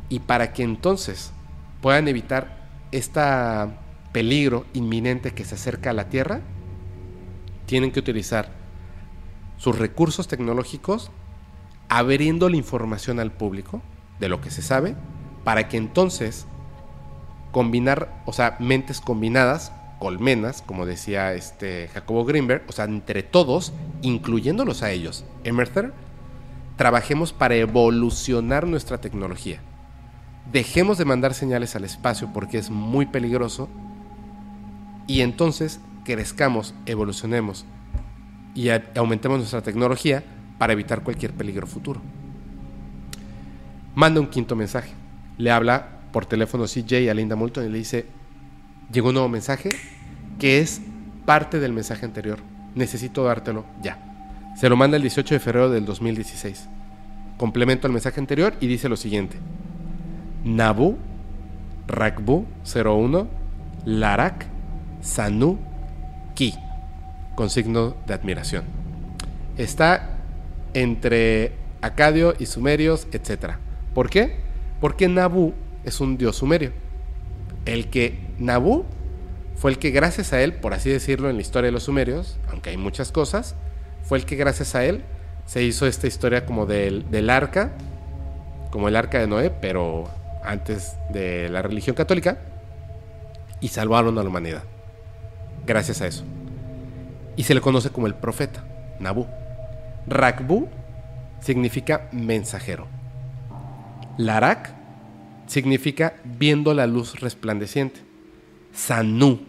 y 0.08 0.20
para 0.20 0.52
que 0.52 0.62
entonces 0.62 1.32
puedan 1.80 2.08
evitar 2.08 2.68
este 2.92 3.20
peligro 4.12 4.66
inminente 4.72 5.32
que 5.32 5.44
se 5.44 5.54
acerca 5.54 5.90
a 5.90 5.94
la 5.94 6.08
Tierra, 6.08 6.40
tienen 7.66 7.90
que 7.92 8.00
utilizar 8.00 8.50
sus 9.56 9.78
recursos 9.78 10.28
tecnológicos 10.28 11.10
abriendo 11.88 12.48
la 12.48 12.56
información 12.56 13.20
al 13.20 13.32
público 13.32 13.82
de 14.20 14.28
lo 14.28 14.40
que 14.40 14.50
se 14.50 14.62
sabe 14.62 14.94
para 15.44 15.68
que 15.68 15.76
entonces 15.76 16.46
combinar, 17.52 18.22
o 18.26 18.32
sea, 18.32 18.56
mentes 18.60 19.00
combinadas 19.00 19.72
colmenas, 19.98 20.62
como 20.62 20.86
decía 20.86 21.34
este 21.34 21.88
Jacobo 21.88 22.24
Greenberg, 22.24 22.62
o 22.68 22.72
sea, 22.72 22.84
entre 22.84 23.22
todos, 23.22 23.72
incluyéndolos 24.02 24.82
a 24.82 24.90
ellos, 24.90 25.24
Emerther, 25.44 25.92
trabajemos 26.76 27.32
para 27.32 27.56
evolucionar 27.56 28.66
nuestra 28.66 29.00
tecnología. 29.00 29.60
Dejemos 30.52 30.98
de 30.98 31.04
mandar 31.04 31.34
señales 31.34 31.76
al 31.76 31.84
espacio 31.84 32.30
porque 32.32 32.58
es 32.58 32.70
muy 32.70 33.06
peligroso 33.06 33.68
y 35.06 35.20
entonces 35.22 35.80
crezcamos, 36.04 36.74
evolucionemos 36.86 37.66
y 38.54 38.68
aumentemos 38.96 39.38
nuestra 39.38 39.62
tecnología 39.62 40.24
para 40.58 40.72
evitar 40.72 41.02
cualquier 41.02 41.32
peligro 41.32 41.66
futuro. 41.66 42.00
Manda 43.98 44.20
un 44.20 44.28
quinto 44.28 44.54
mensaje. 44.54 44.92
Le 45.38 45.50
habla 45.50 45.88
por 46.12 46.24
teléfono 46.24 46.66
CJ 46.66 47.10
a 47.10 47.14
Linda 47.14 47.34
Moulton 47.34 47.66
y 47.66 47.68
le 47.68 47.78
dice, 47.78 48.06
llegó 48.92 49.08
un 49.08 49.14
nuevo 49.14 49.28
mensaje 49.28 49.70
que 50.38 50.60
es 50.60 50.80
parte 51.26 51.58
del 51.58 51.72
mensaje 51.72 52.06
anterior. 52.06 52.38
Necesito 52.76 53.24
dártelo 53.24 53.64
ya. 53.82 53.98
Se 54.56 54.68
lo 54.68 54.76
manda 54.76 54.96
el 54.98 55.02
18 55.02 55.34
de 55.34 55.40
febrero 55.40 55.68
del 55.68 55.84
2016. 55.84 56.68
Complemento 57.38 57.88
al 57.88 57.92
mensaje 57.92 58.20
anterior 58.20 58.54
y 58.60 58.68
dice 58.68 58.88
lo 58.88 58.96
siguiente. 58.96 59.36
Nabu, 60.44 60.96
Rakbu 61.88 62.46
01, 62.72 63.26
Larak, 63.84 64.46
Sanu, 65.00 65.58
Ki, 66.36 66.54
con 67.34 67.50
signo 67.50 67.96
de 68.06 68.14
admiración. 68.14 68.62
Está 69.56 70.20
entre 70.72 71.54
Acadio 71.82 72.36
y 72.38 72.46
Sumerios, 72.46 73.08
etc. 73.10 73.56
¿Por 73.98 74.10
qué? 74.10 74.36
Porque 74.80 75.08
Nabu 75.08 75.54
es 75.82 76.00
un 76.00 76.18
dios 76.18 76.36
sumerio. 76.36 76.70
El 77.64 77.90
que 77.90 78.16
Nabu 78.38 78.84
fue 79.56 79.72
el 79.72 79.80
que 79.80 79.90
gracias 79.90 80.32
a 80.32 80.40
él, 80.40 80.54
por 80.54 80.72
así 80.72 80.88
decirlo, 80.88 81.28
en 81.28 81.34
la 81.34 81.42
historia 81.42 81.66
de 81.66 81.72
los 81.72 81.82
sumerios, 81.82 82.38
aunque 82.48 82.70
hay 82.70 82.76
muchas 82.76 83.10
cosas, 83.10 83.56
fue 84.04 84.18
el 84.18 84.24
que 84.24 84.36
gracias 84.36 84.76
a 84.76 84.84
él 84.84 85.02
se 85.46 85.64
hizo 85.64 85.84
esta 85.84 86.06
historia 86.06 86.46
como 86.46 86.64
del, 86.64 87.10
del 87.10 87.28
arca, 87.28 87.72
como 88.70 88.86
el 88.86 88.94
arca 88.94 89.18
de 89.18 89.26
Noé, 89.26 89.50
pero 89.50 90.04
antes 90.44 90.94
de 91.10 91.48
la 91.48 91.62
religión 91.62 91.96
católica, 91.96 92.38
y 93.60 93.66
salvaron 93.66 94.16
a 94.16 94.22
la 94.22 94.28
humanidad. 94.28 94.62
Gracias 95.66 96.02
a 96.02 96.06
eso. 96.06 96.22
Y 97.34 97.42
se 97.42 97.52
le 97.52 97.60
conoce 97.60 97.90
como 97.90 98.06
el 98.06 98.14
profeta, 98.14 98.64
Nabu. 99.00 99.26
Rakbu 100.06 100.68
significa 101.40 102.08
mensajero. 102.12 102.97
Larak 104.18 104.74
significa 105.46 106.16
viendo 106.24 106.74
la 106.74 106.86
luz 106.86 107.20
resplandeciente. 107.20 108.00
Sanu 108.74 109.40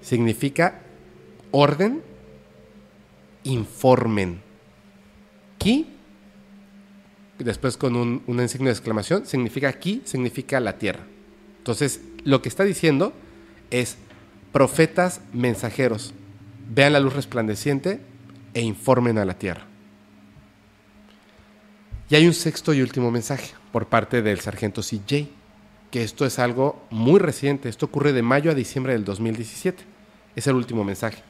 significa 0.00 0.82
orden, 1.50 2.02
informen. 3.44 4.40
Ki, 5.58 5.86
después 7.38 7.76
con 7.76 7.96
un, 7.96 8.22
un 8.26 8.36
de 8.36 8.44
exclamación, 8.44 9.26
significa 9.26 9.72
ki, 9.72 10.02
significa 10.04 10.58
la 10.60 10.78
tierra. 10.78 11.04
Entonces, 11.58 12.00
lo 12.24 12.42
que 12.42 12.48
está 12.48 12.64
diciendo 12.64 13.12
es 13.70 13.96
profetas 14.52 15.20
mensajeros, 15.32 16.14
vean 16.72 16.92
la 16.92 17.00
luz 17.00 17.14
resplandeciente 17.14 18.00
e 18.54 18.62
informen 18.62 19.18
a 19.18 19.24
la 19.24 19.34
tierra. 19.34 19.66
Y 22.08 22.14
hay 22.14 22.26
un 22.26 22.34
sexto 22.34 22.72
y 22.72 22.82
último 22.82 23.10
mensaje 23.10 23.54
por 23.72 23.88
parte 23.88 24.22
del 24.22 24.38
sargento 24.38 24.80
CJ, 24.80 25.28
que 25.90 26.04
esto 26.04 26.24
es 26.24 26.38
algo 26.38 26.86
muy 26.90 27.18
reciente, 27.18 27.68
esto 27.68 27.86
ocurre 27.86 28.12
de 28.12 28.22
mayo 28.22 28.50
a 28.52 28.54
diciembre 28.54 28.92
del 28.92 29.04
2017, 29.04 29.82
es 30.36 30.46
el 30.46 30.54
último 30.54 30.84
mensaje. 30.84 31.22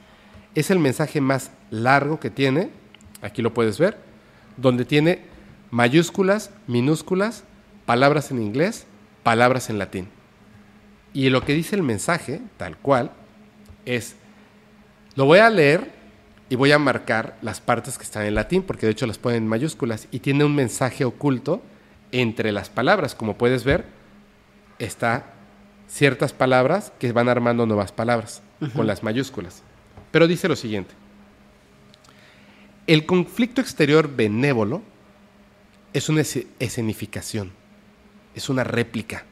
Es 0.54 0.70
el 0.70 0.78
mensaje 0.78 1.22
más 1.22 1.50
largo 1.70 2.20
que 2.20 2.28
tiene, 2.28 2.70
aquí 3.22 3.40
lo 3.40 3.54
puedes 3.54 3.78
ver, 3.78 3.96
donde 4.58 4.84
tiene 4.84 5.22
mayúsculas, 5.70 6.50
minúsculas, 6.66 7.44
palabras 7.86 8.30
en 8.30 8.42
inglés, 8.42 8.86
palabras 9.22 9.70
en 9.70 9.78
latín. 9.78 10.08
Y 11.14 11.30
lo 11.30 11.42
que 11.42 11.54
dice 11.54 11.74
el 11.74 11.82
mensaje, 11.82 12.42
tal 12.58 12.76
cual, 12.76 13.12
es, 13.86 14.16
lo 15.14 15.24
voy 15.24 15.38
a 15.38 15.48
leer 15.48 15.95
y 16.48 16.54
voy 16.54 16.72
a 16.72 16.78
marcar 16.78 17.36
las 17.42 17.60
partes 17.60 17.98
que 17.98 18.04
están 18.04 18.24
en 18.24 18.34
latín, 18.34 18.62
porque 18.62 18.86
de 18.86 18.92
hecho 18.92 19.06
las 19.06 19.18
ponen 19.18 19.44
en 19.44 19.48
mayúsculas, 19.48 20.08
y 20.10 20.20
tiene 20.20 20.44
un 20.44 20.54
mensaje 20.54 21.04
oculto 21.04 21.62
entre 22.12 22.52
las 22.52 22.70
palabras. 22.70 23.14
Como 23.14 23.36
puedes 23.36 23.64
ver, 23.64 23.86
está 24.78 25.32
ciertas 25.88 26.32
palabras 26.32 26.92
que 26.98 27.12
van 27.12 27.28
armando 27.28 27.66
nuevas 27.66 27.92
palabras 27.92 28.42
con 28.74 28.86
las 28.86 29.02
mayúsculas. 29.02 29.62
Pero 30.10 30.26
dice 30.26 30.48
lo 30.48 30.56
siguiente. 30.56 30.94
El 32.86 33.04
conflicto 33.06 33.60
exterior 33.60 34.14
benévolo 34.14 34.82
es 35.92 36.08
una 36.08 36.20
escenificación, 36.20 37.52
es 38.34 38.48
una 38.48 38.62
réplica, 38.62 39.24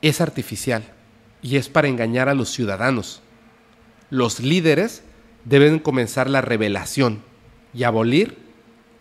es 0.00 0.20
artificial 0.20 0.84
y 1.42 1.56
es 1.56 1.68
para 1.68 1.88
engañar 1.88 2.28
a 2.28 2.34
los 2.34 2.50
ciudadanos. 2.50 3.22
Los 4.10 4.40
líderes 4.40 5.02
deben 5.44 5.78
comenzar 5.78 6.28
la 6.30 6.40
revelación 6.40 7.22
y 7.74 7.84
abolir 7.84 8.38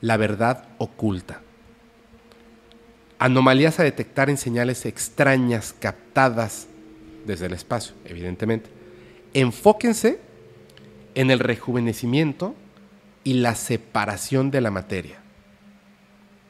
la 0.01 0.17
verdad 0.17 0.65
oculta. 0.77 1.41
Anomalías 3.19 3.79
a 3.79 3.83
detectar 3.83 4.29
en 4.29 4.37
señales 4.37 4.85
extrañas 4.85 5.73
captadas 5.79 6.67
desde 7.25 7.45
el 7.45 7.53
espacio, 7.53 7.95
evidentemente. 8.05 8.69
Enfóquense 9.33 10.19
en 11.15 11.31
el 11.31 11.39
rejuvenecimiento 11.39 12.55
y 13.23 13.33
la 13.35 13.55
separación 13.55 14.51
de 14.51 14.61
la 14.61 14.71
materia. 14.71 15.19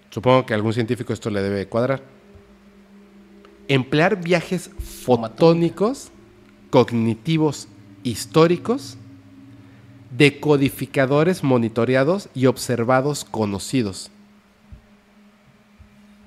Supongo 0.09 0.45
que 0.45 0.53
a 0.53 0.55
algún 0.55 0.73
científico 0.73 1.13
esto 1.13 1.29
le 1.29 1.41
debe 1.41 1.67
cuadrar. 1.67 2.01
Emplear 3.67 4.21
viajes 4.21 4.69
fotónicos, 4.79 6.11
cognitivos, 6.69 7.67
históricos, 8.05 8.97
decodificadores 10.15 11.43
monitoreados 11.43 12.29
y 12.35 12.45
observados 12.45 13.25
conocidos. 13.25 14.11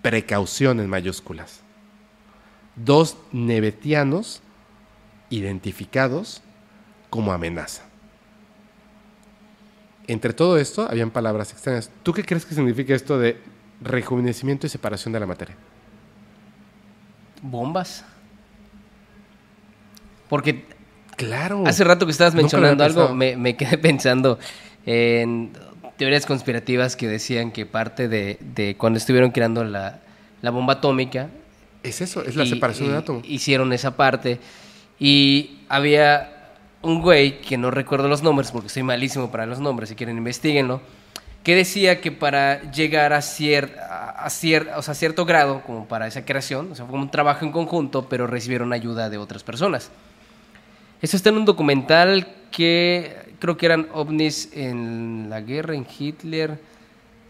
Precaución 0.02 0.80
en 0.80 0.90
mayúsculas. 0.90 1.60
Dos 2.74 3.16
nebetianos 3.32 4.42
identificados 5.30 6.42
como 7.10 7.32
amenaza. 7.32 7.84
Entre 10.08 10.32
todo 10.32 10.58
esto 10.58 10.88
habían 10.90 11.10
palabras 11.10 11.52
extrañas. 11.52 11.90
¿Tú 12.02 12.12
qué 12.12 12.24
crees 12.24 12.44
que 12.44 12.54
significa 12.56 12.94
esto 12.94 13.18
de 13.18 13.40
rejuvenecimiento 13.80 14.66
y 14.66 14.70
separación 14.70 15.12
de 15.12 15.20
la 15.20 15.26
materia? 15.26 15.56
Bombas. 17.40 18.04
Porque 20.28 20.77
Claro. 21.18 21.64
hace 21.66 21.84
rato 21.84 22.06
que 22.06 22.12
estabas 22.12 22.34
mencionando 22.34 22.82
algo, 22.84 23.14
me, 23.14 23.36
me 23.36 23.54
quedé 23.56 23.76
pensando 23.88 24.38
en 24.86 25.52
teorías 25.98 26.24
conspirativas 26.24 26.96
que 26.96 27.06
decían 27.08 27.50
que 27.52 27.66
parte 27.66 28.08
de, 28.08 28.38
de 28.40 28.76
cuando 28.76 28.96
estuvieron 28.98 29.30
creando 29.32 29.64
la, 29.64 29.98
la 30.42 30.50
bomba 30.50 30.74
atómica, 30.74 31.28
Es 31.82 32.00
eso, 32.00 32.22
es 32.24 32.36
la 32.36 32.44
y- 32.44 32.48
separación 32.50 32.86
y 32.86 32.90
del 32.90 32.98
átomo. 33.00 33.20
Hicieron 33.24 33.72
esa 33.72 33.96
parte. 33.96 34.38
Y 35.00 35.58
había 35.68 36.52
un 36.82 37.02
güey, 37.02 37.40
que 37.40 37.56
no 37.58 37.70
recuerdo 37.70 38.08
los 38.08 38.22
nombres 38.22 38.50
porque 38.52 38.68
soy 38.68 38.82
malísimo 38.84 39.30
para 39.30 39.44
los 39.46 39.58
nombres, 39.60 39.88
si 39.90 39.94
quieren 39.96 40.16
investiguenlo, 40.16 40.80
que 41.42 41.54
decía 41.56 42.00
que 42.00 42.12
para 42.12 42.70
llegar 42.72 43.12
a, 43.12 43.22
cier, 43.22 43.76
a, 43.90 44.10
a 44.24 44.28
cier- 44.28 44.70
o 44.76 44.82
sea, 44.82 44.94
cierto 44.94 45.24
grado, 45.24 45.62
como 45.66 45.86
para 45.88 46.06
esa 46.06 46.24
creación, 46.24 46.70
o 46.72 46.74
sea, 46.76 46.84
fue 46.86 46.98
un 46.98 47.10
trabajo 47.10 47.44
en 47.44 47.50
conjunto, 47.52 48.08
pero 48.08 48.26
recibieron 48.28 48.72
ayuda 48.72 49.10
de 49.10 49.18
otras 49.18 49.42
personas. 49.42 49.90
Eso 51.02 51.16
está 51.16 51.30
en 51.30 51.36
un 51.38 51.44
documental 51.44 52.26
que 52.50 53.16
creo 53.38 53.56
que 53.56 53.66
eran 53.66 53.86
ovnis 53.92 54.50
en 54.52 55.26
la 55.30 55.40
guerra, 55.40 55.74
en 55.74 55.86
Hitler. 55.98 56.58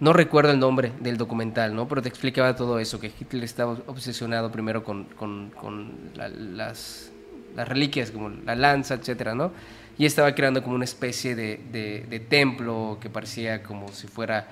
No 0.00 0.12
recuerdo 0.12 0.52
el 0.52 0.58
nombre 0.60 0.92
del 1.00 1.16
documental, 1.16 1.74
¿no? 1.74 1.88
Pero 1.88 2.00
te 2.02 2.08
explicaba 2.08 2.54
todo 2.56 2.78
eso, 2.78 3.00
que 3.00 3.10
Hitler 3.18 3.44
estaba 3.44 3.72
obsesionado 3.86 4.50
primero 4.50 4.84
con, 4.84 5.04
con- 5.04 5.50
con 5.50 5.92
la- 6.14 6.28
las, 6.28 7.10
las 7.56 7.68
reliquias, 7.68 8.10
como 8.12 8.28
la 8.30 8.54
lanza, 8.54 8.94
etcétera, 8.94 9.34
¿no? 9.34 9.50
Y 9.98 10.06
estaba 10.06 10.34
creando 10.34 10.62
como 10.62 10.76
una 10.76 10.84
especie 10.84 11.34
de, 11.34 11.60
de- 11.72 12.06
de 12.08 12.20
templo 12.20 12.98
que 13.00 13.10
parecía 13.10 13.62
como 13.64 13.88
si 13.88 14.06
fuera 14.06 14.46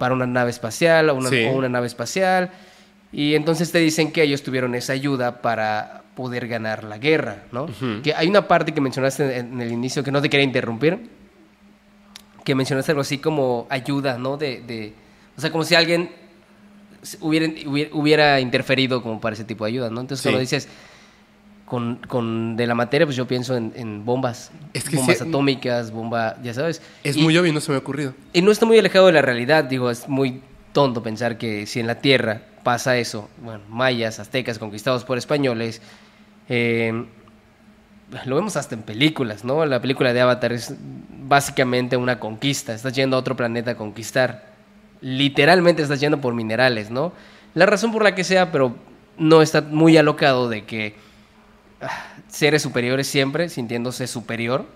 para 0.00 0.12
una 0.14 0.26
nave 0.26 0.50
espacial 0.50 1.08
o 1.10 1.14
una, 1.14 1.28
Sí. 1.30 1.44
o 1.44 1.52
una 1.52 1.68
nave 1.68 1.86
espacial. 1.86 2.50
Y 3.16 3.34
entonces 3.36 3.70
te 3.70 3.78
dicen 3.78 4.10
que 4.12 4.22
ellos 4.22 4.42
tuvieron 4.42 4.74
esa 4.74 4.92
ayuda 4.92 5.40
para 5.40 6.02
poder 6.16 6.48
ganar 6.48 6.82
la 6.84 6.98
guerra, 6.98 7.44
¿no? 7.52 7.66
Que 8.02 8.12
hay 8.14 8.28
una 8.28 8.46
parte 8.48 8.72
que 8.72 8.80
mencionaste 8.80 9.38
en 9.38 9.60
el 9.60 9.70
inicio 9.72 10.02
que 10.02 10.10
no 10.10 10.20
te 10.20 10.28
quería 10.28 10.44
interrumpir, 10.44 11.08
que 12.44 12.54
mencionaste 12.54 12.92
algo 12.92 13.02
así 13.02 13.18
como 13.18 13.66
ayuda, 13.70 14.18
¿no? 14.18 14.36
De, 14.36 14.60
de- 14.66 14.92
o 15.36 15.40
sea, 15.40 15.50
como 15.50 15.64
si 15.64 15.74
alguien 15.74 16.10
hubiera, 17.20 17.46
hubiera, 17.66 17.90
hubiera 17.94 18.40
interferido 18.40 19.02
como 19.02 19.20
para 19.20 19.34
ese 19.34 19.44
tipo 19.44 19.64
de 19.64 19.70
ayuda, 19.70 19.90
¿no? 19.90 20.00
Entonces 20.00 20.22
Sí. 20.22 20.28
cuando 20.28 20.40
dices 20.40 20.68
con, 21.66 21.96
con 22.08 22.56
de 22.56 22.66
la 22.66 22.74
materia, 22.74 23.06
pues 23.06 23.16
yo 23.16 23.26
pienso 23.26 23.56
en, 23.56 23.72
en 23.76 24.04
bombas, 24.04 24.50
Es 24.72 24.88
que 24.88 24.96
bombas 24.96 25.22
atómicas, 25.22 25.90
bomba, 25.90 26.36
ya 26.42 26.52
sabes. 26.54 26.82
Es 27.02 27.16
Y- 27.16 27.22
muy 27.22 27.36
obvio 27.38 27.52
no 27.52 27.60
se 27.60 27.70
me 27.72 27.76
ha 27.76 27.78
ocurrido. 27.78 28.12
y 28.32 28.42
no 28.42 28.50
está 28.50 28.66
muy 28.66 28.78
alejado 28.78 29.06
de 29.06 29.12
la 29.12 29.22
realidad, 29.22 29.64
digo, 29.64 29.90
es 29.90 30.08
muy 30.08 30.42
tonto 30.72 31.02
pensar 31.02 31.38
que 31.38 31.66
si 31.66 31.80
en 31.80 31.86
la 31.86 31.96
Tierra 32.00 32.42
pasa 32.64 32.96
eso, 32.96 33.28
bueno, 33.38 33.62
mayas, 33.68 34.18
aztecas 34.18 34.58
conquistados 34.58 35.04
por 35.04 35.18
españoles, 35.18 35.80
eh, 36.48 37.06
lo 38.24 38.36
vemos 38.36 38.56
hasta 38.56 38.74
en 38.74 38.82
películas, 38.82 39.44
¿no? 39.44 39.64
La 39.66 39.80
película 39.80 40.12
de 40.12 40.20
Avatar 40.20 40.52
es 40.52 40.74
básicamente 40.78 41.96
una 41.96 42.18
conquista, 42.18 42.74
estás 42.74 42.92
yendo 42.94 43.16
a 43.16 43.20
otro 43.20 43.36
planeta 43.36 43.72
a 43.72 43.76
conquistar, 43.76 44.46
literalmente 45.00 45.82
estás 45.82 46.00
yendo 46.00 46.20
por 46.20 46.34
minerales, 46.34 46.90
¿no? 46.90 47.12
La 47.54 47.66
razón 47.66 47.92
por 47.92 48.02
la 48.02 48.14
que 48.14 48.24
sea, 48.24 48.50
pero 48.50 48.74
no 49.16 49.42
está 49.42 49.60
muy 49.60 49.96
alocado 49.96 50.48
de 50.48 50.64
que 50.64 50.96
ah, 51.80 52.06
seres 52.28 52.62
superiores 52.62 53.06
siempre, 53.06 53.48
sintiéndose 53.48 54.06
superior, 54.06 54.66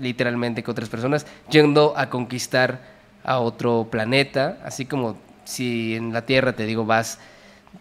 literalmente 0.00 0.62
que 0.62 0.70
otras 0.70 0.88
personas, 0.88 1.26
yendo 1.50 1.94
a 1.96 2.08
conquistar 2.08 2.80
a 3.24 3.38
otro 3.38 3.88
planeta, 3.90 4.58
así 4.64 4.86
como 4.86 5.16
si 5.44 5.94
en 5.94 6.12
la 6.12 6.22
Tierra, 6.22 6.54
te 6.54 6.66
digo, 6.66 6.84
vas 6.84 7.18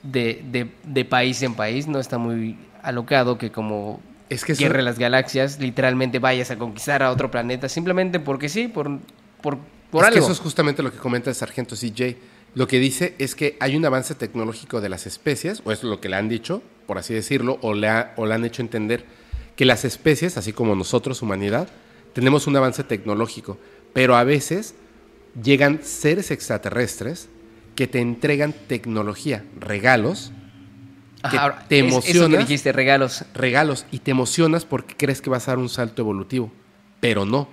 de, 0.04 0.42
de- 0.52 0.72
de 0.84 1.06
país 1.06 1.42
en 1.44 1.54
país, 1.56 1.88
no 1.88 2.00
está 2.00 2.18
muy 2.18 2.58
alocado 2.84 3.38
que 3.38 3.52
como 3.52 4.02
Es 4.30 4.44
que 4.46 4.54
eso- 4.54 4.62
Guerra 4.64 4.78
de 4.78 4.84
las 4.84 4.98
Galaxias, 5.00 5.60
literalmente 5.60 6.20
vayas 6.20 6.52
a 6.52 6.58
conquistar 6.58 7.04
a 7.04 7.12
otro 7.12 7.30
planeta, 7.32 7.70
simplemente 7.70 8.20
porque 8.20 8.50
sí, 8.50 8.68
por, 8.68 8.90
por, 9.42 9.58
por 9.92 10.04
es 10.04 10.08
algo. 10.08 10.14
que 10.20 10.24
eso 10.24 10.32
es 10.32 10.40
justamente 10.40 10.82
lo 10.84 10.92
que 10.92 10.98
comenta 10.98 11.30
el 11.30 11.36
sargento 11.36 11.76
CJ. 11.76 12.16
Lo 12.54 12.68
que 12.68 12.80
dice 12.80 13.16
es 13.18 13.34
que 13.36 13.56
hay 13.62 13.76
un 13.78 13.86
avance 13.86 14.14
tecnológico 14.16 14.82
de 14.82 14.90
las 14.90 15.06
especies, 15.08 15.62
o 15.64 15.72
es 15.72 15.84
lo 15.84 16.02
que 16.02 16.10
le 16.10 16.18
han 16.18 16.28
dicho, 16.30 16.62
por 16.86 16.98
así 16.98 17.14
decirlo, 17.14 17.58
o 17.62 17.74
le, 17.74 17.88
ha- 17.88 18.14
o 18.18 18.26
le 18.26 18.34
han 18.34 18.44
hecho 18.46 18.62
entender 18.62 19.06
que 19.56 19.66
las 19.66 19.86
especies, 19.86 20.38
así 20.38 20.52
como 20.54 20.76
nosotros, 20.76 21.22
humanidad, 21.22 21.68
tenemos 22.14 22.48
un 22.48 22.56
avance 22.58 22.84
tecnológico, 22.84 23.58
pero 23.94 24.16
a 24.18 24.24
veces 24.24 24.74
llegan 25.42 25.80
seres 25.84 26.30
extraterrestres 26.32 27.30
que 27.76 27.88
te 27.88 28.00
entregan 28.00 28.54
tecnología, 28.68 29.44
regalos, 29.60 30.32
que 31.30 31.38
te 31.68 31.80
es- 31.80 31.86
Eso 31.86 32.02
que 32.02 32.12
emocionas. 32.12 32.40
dijiste, 32.40 32.72
regalos. 32.72 33.26
regalos, 33.34 33.86
y 33.92 34.00
te 34.00 34.12
emocionas 34.12 34.66
porque 34.66 34.96
crees 34.98 35.22
que 35.22 35.30
vas 35.30 35.48
a 35.48 35.52
dar 35.52 35.60
un 35.60 35.70
salto 35.70 36.02
evolutivo, 36.02 36.52
pero 37.00 37.26
no, 37.26 37.48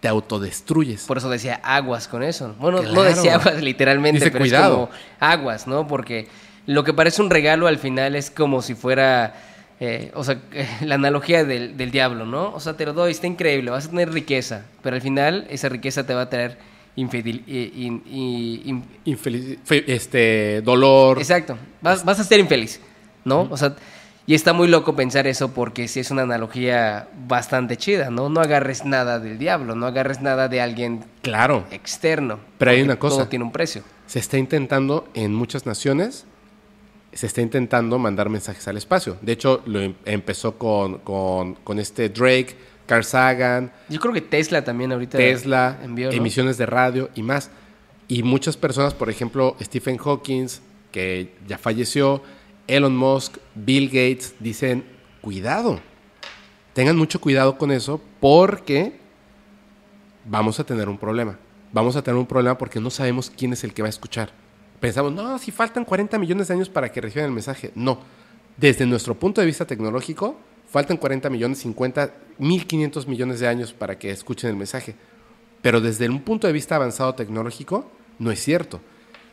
te 0.00 0.08
autodestruyes. 0.08 1.04
Por 1.06 1.18
eso 1.18 1.30
decía 1.30 1.60
aguas 1.64 2.08
con 2.08 2.22
eso. 2.22 2.54
Bueno, 2.58 2.82
no 2.82 3.02
decía 3.02 3.36
aguas 3.36 3.62
literalmente, 3.62 4.18
Dice, 4.18 4.30
pero 4.30 4.42
"Cuidado". 4.44 4.74
es 4.84 4.88
como 4.88 4.90
aguas, 5.20 5.66
¿no? 5.66 5.86
Porque 5.86 6.28
lo 6.66 6.84
que 6.84 6.92
parece 6.92 7.22
un 7.22 7.30
regalo 7.30 7.66
al 7.66 7.78
final 7.78 8.14
es 8.14 8.30
como 8.30 8.60
si 8.62 8.74
fuera, 8.74 9.34
eh, 9.80 10.12
o 10.14 10.22
sea, 10.22 10.38
la 10.82 10.96
analogía 10.96 11.44
del, 11.44 11.76
del 11.78 11.90
diablo, 11.90 12.26
¿no? 12.26 12.50
O 12.52 12.60
sea, 12.60 12.74
te 12.76 12.84
lo 12.84 12.92
doy, 12.92 13.12
está 13.12 13.26
increíble, 13.26 13.70
vas 13.70 13.86
a 13.86 13.90
tener 13.90 14.12
riqueza, 14.12 14.66
pero 14.82 14.94
al 14.96 15.02
final 15.02 15.46
esa 15.48 15.70
riqueza 15.70 16.04
te 16.06 16.12
va 16.14 16.22
a 16.22 16.30
traer 16.30 16.58
infidel, 16.96 17.42
eh, 17.46 17.72
in- 17.74 18.02
y- 18.06 18.62
in- 18.66 18.84
Infeliz- 19.04 19.58
fe- 19.64 19.84
este, 19.92 20.62
dolor. 20.62 21.18
Exacto, 21.18 21.56
vas, 21.82 22.04
vas 22.04 22.20
a 22.20 22.24
ser 22.24 22.38
infeliz, 22.40 22.80
¿no? 23.24 23.48
O 23.50 23.56
sea, 23.56 23.74
y 24.26 24.34
está 24.34 24.52
muy 24.54 24.68
loco 24.68 24.96
pensar 24.96 25.26
eso 25.26 25.52
porque 25.52 25.86
sí 25.88 26.00
es 26.00 26.10
una 26.10 26.22
analogía 26.22 27.08
bastante 27.26 27.76
chida, 27.76 28.10
¿no? 28.10 28.28
No 28.30 28.40
agarres 28.40 28.84
nada 28.84 29.18
del 29.20 29.38
diablo, 29.38 29.74
no 29.74 29.86
agarres 29.86 30.22
nada 30.22 30.48
de 30.48 30.60
alguien 30.62 31.04
Claro, 31.20 31.66
externo. 31.70 32.38
Pero 32.58 32.70
hay 32.70 32.80
una 32.82 32.98
cosa. 32.98 33.16
Todo 33.16 33.28
tiene 33.28 33.44
un 33.44 33.52
precio. 33.52 33.82
se 34.06 34.18
está 34.20 34.38
intentando 34.38 35.08
en 35.14 35.34
muchas 35.34 35.66
naciones, 35.66 36.24
se 37.12 37.26
está 37.26 37.40
intentando 37.42 37.98
mandar 37.98 38.28
mensajes 38.28 38.66
al 38.68 38.76
espacio. 38.76 39.16
De 39.22 39.32
hecho, 39.32 39.62
lo 39.66 39.80
em- 39.80 39.94
empezó 40.04 40.56
con, 40.58 40.98
con, 40.98 41.54
con 41.56 41.78
este 41.78 42.08
Drake, 42.08 42.56
Carl 42.86 43.04
Sagan, 43.04 43.72
Yo 43.88 43.98
creo 44.00 44.12
que 44.12 44.20
Tesla 44.20 44.62
también 44.62 44.92
ahorita 44.92 45.16
Tesla, 45.16 45.78
envió, 45.82 46.10
¿no? 46.10 46.12
emisiones 46.12 46.58
de 46.58 46.66
radio 46.66 47.10
y 47.14 47.22
más. 47.22 47.50
Y 48.08 48.22
muchas 48.22 48.56
personas, 48.56 48.92
por 48.92 49.08
ejemplo, 49.08 49.56
Stephen 49.60 49.96
Hawking, 49.96 50.46
que 50.92 51.32
ya 51.48 51.56
falleció, 51.56 52.22
Elon 52.66 52.94
Musk, 52.94 53.38
Bill 53.54 53.86
Gates, 53.86 54.34
dicen, 54.40 54.84
cuidado, 55.20 55.80
tengan 56.74 56.96
mucho 56.96 57.20
cuidado 57.20 57.56
con 57.56 57.70
eso 57.70 58.00
porque 58.20 58.98
vamos 60.24 60.60
a 60.60 60.64
tener 60.64 60.88
un 60.88 60.98
problema. 60.98 61.38
Vamos 61.72 61.96
a 61.96 62.02
tener 62.02 62.18
un 62.18 62.26
problema 62.26 62.56
porque 62.56 62.80
no 62.80 62.90
sabemos 62.90 63.30
quién 63.30 63.52
es 63.52 63.64
el 63.64 63.72
que 63.74 63.82
va 63.82 63.88
a 63.88 63.90
escuchar. 63.90 64.30
Pensamos, 64.80 65.12
no, 65.12 65.38
si 65.38 65.50
faltan 65.50 65.84
40 65.84 66.18
millones 66.18 66.48
de 66.48 66.54
años 66.54 66.68
para 66.68 66.92
que 66.92 67.00
reciban 67.00 67.26
el 67.26 67.32
mensaje. 67.32 67.72
No. 67.74 68.00
Desde 68.56 68.86
nuestro 68.86 69.18
punto 69.18 69.40
de 69.40 69.46
vista 69.46 69.66
tecnológico, 69.66 70.38
faltan 70.74 70.96
40 70.96 71.30
millones, 71.30 71.58
50, 71.58 72.12
1500 72.36 73.06
millones 73.06 73.38
de 73.38 73.46
años 73.46 73.72
para 73.72 73.96
que 73.96 74.10
escuchen 74.10 74.50
el 74.50 74.56
mensaje. 74.56 74.96
Pero 75.62 75.80
desde 75.80 76.08
un 76.08 76.20
punto 76.20 76.48
de 76.48 76.52
vista 76.52 76.74
avanzado 76.74 77.14
tecnológico, 77.14 77.88
no 78.18 78.32
es 78.32 78.42
cierto. 78.42 78.80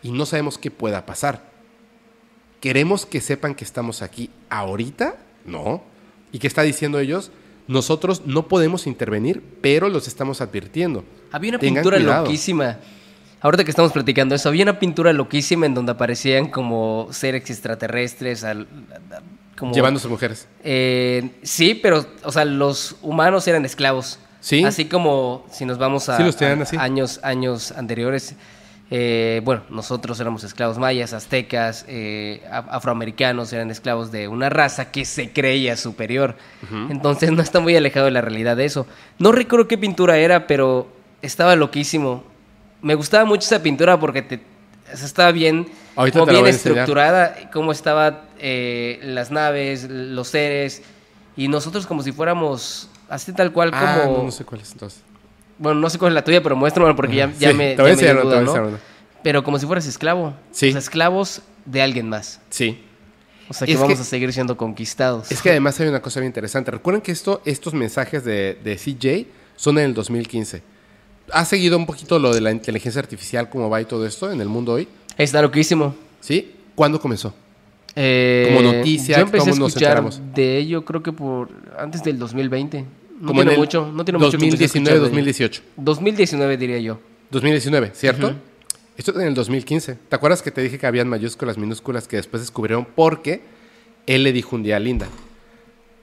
Y 0.03 0.11
no 0.11 0.28
sabemos 0.28 0.60
qué 0.60 0.70
pueda 0.70 1.03
pasar. 1.08 1.50
¿Queremos 2.60 3.08
que 3.08 3.22
sepan 3.22 3.56
que 3.56 3.64
estamos 3.64 4.03
aquí 4.03 4.30
ahorita? 4.52 5.16
No. 5.44 5.82
¿Y 6.32 6.38
qué 6.38 6.45
está 6.45 6.61
diciendo 6.61 7.00
ellos? 7.00 7.32
Nosotros 7.68 8.22
no 8.28 8.48
podemos 8.48 8.86
intervenir, 8.86 9.42
pero 9.61 9.90
los 9.90 10.08
estamos 10.08 10.42
advirtiendo. 10.42 11.03
Había 11.32 11.53
una 11.53 11.60
pintura 11.60 11.98
loquísima. 11.98 12.78
Ahorita 13.40 13.64
que 13.64 13.72
estamos 13.72 13.92
platicando 13.94 14.36
eso, 14.36 14.48
había 14.48 14.61
una 14.61 14.78
pintura 14.78 15.11
loquísima 15.11 15.66
en 15.66 15.74
donde 15.74 15.94
aparecían 15.94 16.52
como 16.52 17.08
seres 17.10 17.50
extraterrestres, 17.50 18.44
al, 18.44 18.68
como, 19.61 19.75
llevando 19.75 19.99
a 19.99 20.01
sus 20.01 20.09
mujeres. 20.09 20.48
Eh, 20.64 21.30
sí, 21.43 21.75
pero, 21.75 22.03
o 22.23 22.31
sea, 22.31 22.45
los 22.45 22.95
humanos 23.03 23.48
eran 23.48 23.64
esclavos. 23.64 24.17
Sí. 24.40 24.64
Así 24.64 24.85
como 24.85 25.45
si 25.51 25.65
nos 25.65 25.77
vamos 25.77 26.09
a, 26.09 26.17
años, 26.80 27.19
años 27.22 27.72
anteriores. 27.72 28.35
Eh, 28.90 29.40
bueno, 29.45 29.61
nosotros 29.69 30.19
éramos 30.19 30.43
esclavos 30.43 30.80
mayas, 30.80 31.14
aztecas, 31.14 31.85
eh, 31.88 32.41
afroamericanos 32.49 33.53
eran 33.53 33.69
esclavos 33.69 34.11
de 34.11 34.27
una 34.27 34.49
raza 34.49 34.91
que 34.91 35.06
se 35.06 35.31
creía 35.31 35.77
superior. 35.77 36.35
Entonces 36.90 37.31
no 37.31 37.43
está 37.43 37.59
muy 37.59 37.75
alejado 37.75 38.07
de 38.07 38.11
la 38.11 38.22
realidad 38.22 38.57
de 38.57 38.65
eso. 38.65 38.88
No 39.19 39.31
recuerdo 39.31 39.67
qué 39.67 39.77
pintura 39.77 40.17
era, 40.17 40.48
pero 40.48 40.88
estaba 41.22 41.56
loquísimo. 41.56 42.23
Me 42.81 42.95
gustaba 42.95 43.25
mucho 43.25 43.45
esa 43.45 43.61
pintura 43.61 43.99
porque 43.99 44.23
te, 44.23 44.41
estaba 44.91 45.31
bien, 45.31 45.67
bien 46.27 46.48
estructurada, 46.48 47.35
cómo 47.53 47.72
estaban 47.72 48.31
eh, 48.42 49.00
las 49.03 49.32
naves, 49.32 49.88
los 49.90 50.28
seres, 50.28 50.82
y 51.38 51.48
nosotros 51.48 51.86
como 51.86 52.03
si 52.03 52.11
fuéramos 52.11 52.90
así 53.08 53.32
tal 53.34 53.53
cual 53.53 53.72
ah, 53.74 54.02
como... 54.03 54.24
No, 54.24 54.32
sé 54.32 54.44
cuál 54.44 54.61
es 54.61 54.72
entonces. 54.72 55.02
Bueno, 55.58 55.80
no 55.80 55.90
sé 55.90 56.00
cuál 56.00 56.11
es 56.11 56.16
la 56.16 56.24
tuya, 56.24 56.42
pero 56.42 56.56
muéstrame 56.56 56.94
porque 56.95 57.16
ya, 57.16 57.32
ya 57.40 57.53
me. 57.53 57.76
Te 57.76 57.82
voy 57.82 57.92
a 57.92 57.95
decir, 57.95 58.16
¿no? 58.16 58.80
Pero 59.22 59.44
como 59.44 59.60
si 59.60 59.68
fueras 59.68 59.86
esclavo. 59.86 60.34
Sí. 60.52 60.70
O 60.70 60.72
sea, 60.72 60.80
esclavos 60.80 61.42
de 61.66 61.82
alguien 61.84 62.10
más. 62.10 62.42
Sí. 62.50 62.84
O 63.48 63.53
sea, 63.53 63.68
que 63.68 63.76
vamos 63.76 64.00
a 64.00 64.03
seguir 64.03 64.34
siendo 64.34 64.58
conquistados. 64.58 65.32
Es 65.32 65.42
que 65.42 65.52
además 65.52 65.80
hay 65.80 65.88
una 65.90 66.02
cosa 66.02 66.20
bien 66.20 66.30
interesante. 66.30 66.72
Recuerden 66.72 67.02
que 67.02 67.11
esto, 67.11 67.42
estos 67.45 67.74
mensajes 67.74 68.24
de, 68.24 68.58
de 68.64 68.76
CJ 68.78 69.28
son 69.56 69.78
en 69.78 69.86
el 69.86 69.94
2015. 69.94 70.64
¿Has 71.32 71.50
seguido 71.50 71.78
un 71.78 71.86
poquito 71.86 72.18
lo 72.18 72.34
de 72.34 72.42
la 72.42 72.52
inteligencia 72.52 73.00
artificial, 73.00 73.50
cómo 73.50 73.70
va 73.70 73.82
y 73.82 73.86
todo 73.86 74.06
esto 74.08 74.32
en 74.32 74.42
el 74.42 74.48
mundo 74.48 74.74
hoy? 74.74 74.88
Está 75.18 75.42
loquísimo. 75.42 75.95
¿Sí? 76.22 76.56
¿Cuándo 76.76 77.00
comenzó? 77.00 77.34
Eh, 77.95 78.53
como 78.53 78.74
noticia, 78.74 79.18
yo 79.18 79.24
empecé 79.24 79.50
a 79.50 79.53
escuchar 79.53 80.10
de 80.34 80.58
ello 80.58 80.86
creo 80.86 81.03
que 81.03 81.11
por 81.11 81.50
antes 81.78 82.03
del 82.03 82.18
2020. 82.18 82.86
No 83.20 83.28
como 83.28 83.42
tiene 83.42 83.58
mucho, 83.58 83.92
no 83.92 84.03
tiene 84.03 84.20
2019, 84.20 85.00
2018. 85.00 85.61
2019 85.76 86.58
diría 86.58 86.80
yo. 86.80 87.00
2019, 87.30 87.92
¿cierto? 87.94 88.36
Esto 88.98 89.20
en 89.20 89.28
el 89.28 89.34
2015. 89.34 89.95
¿Te 90.10 90.16
acuerdas 90.16 90.42
que 90.42 90.52
te 90.52 90.61
dije 90.61 90.78
que 90.78 90.88
habían 90.88 91.08
mayúsculas, 91.08 91.58
minúsculas 91.58 92.08
que 92.08 92.18
después 92.18 92.42
descubrieron 92.42 92.86
porque 92.95 93.42
él 94.08 94.24
le 94.24 94.34
dijo 94.34 94.56
un 94.56 94.64
día 94.64 94.78
a 94.78 94.80
Linda? 94.80 95.08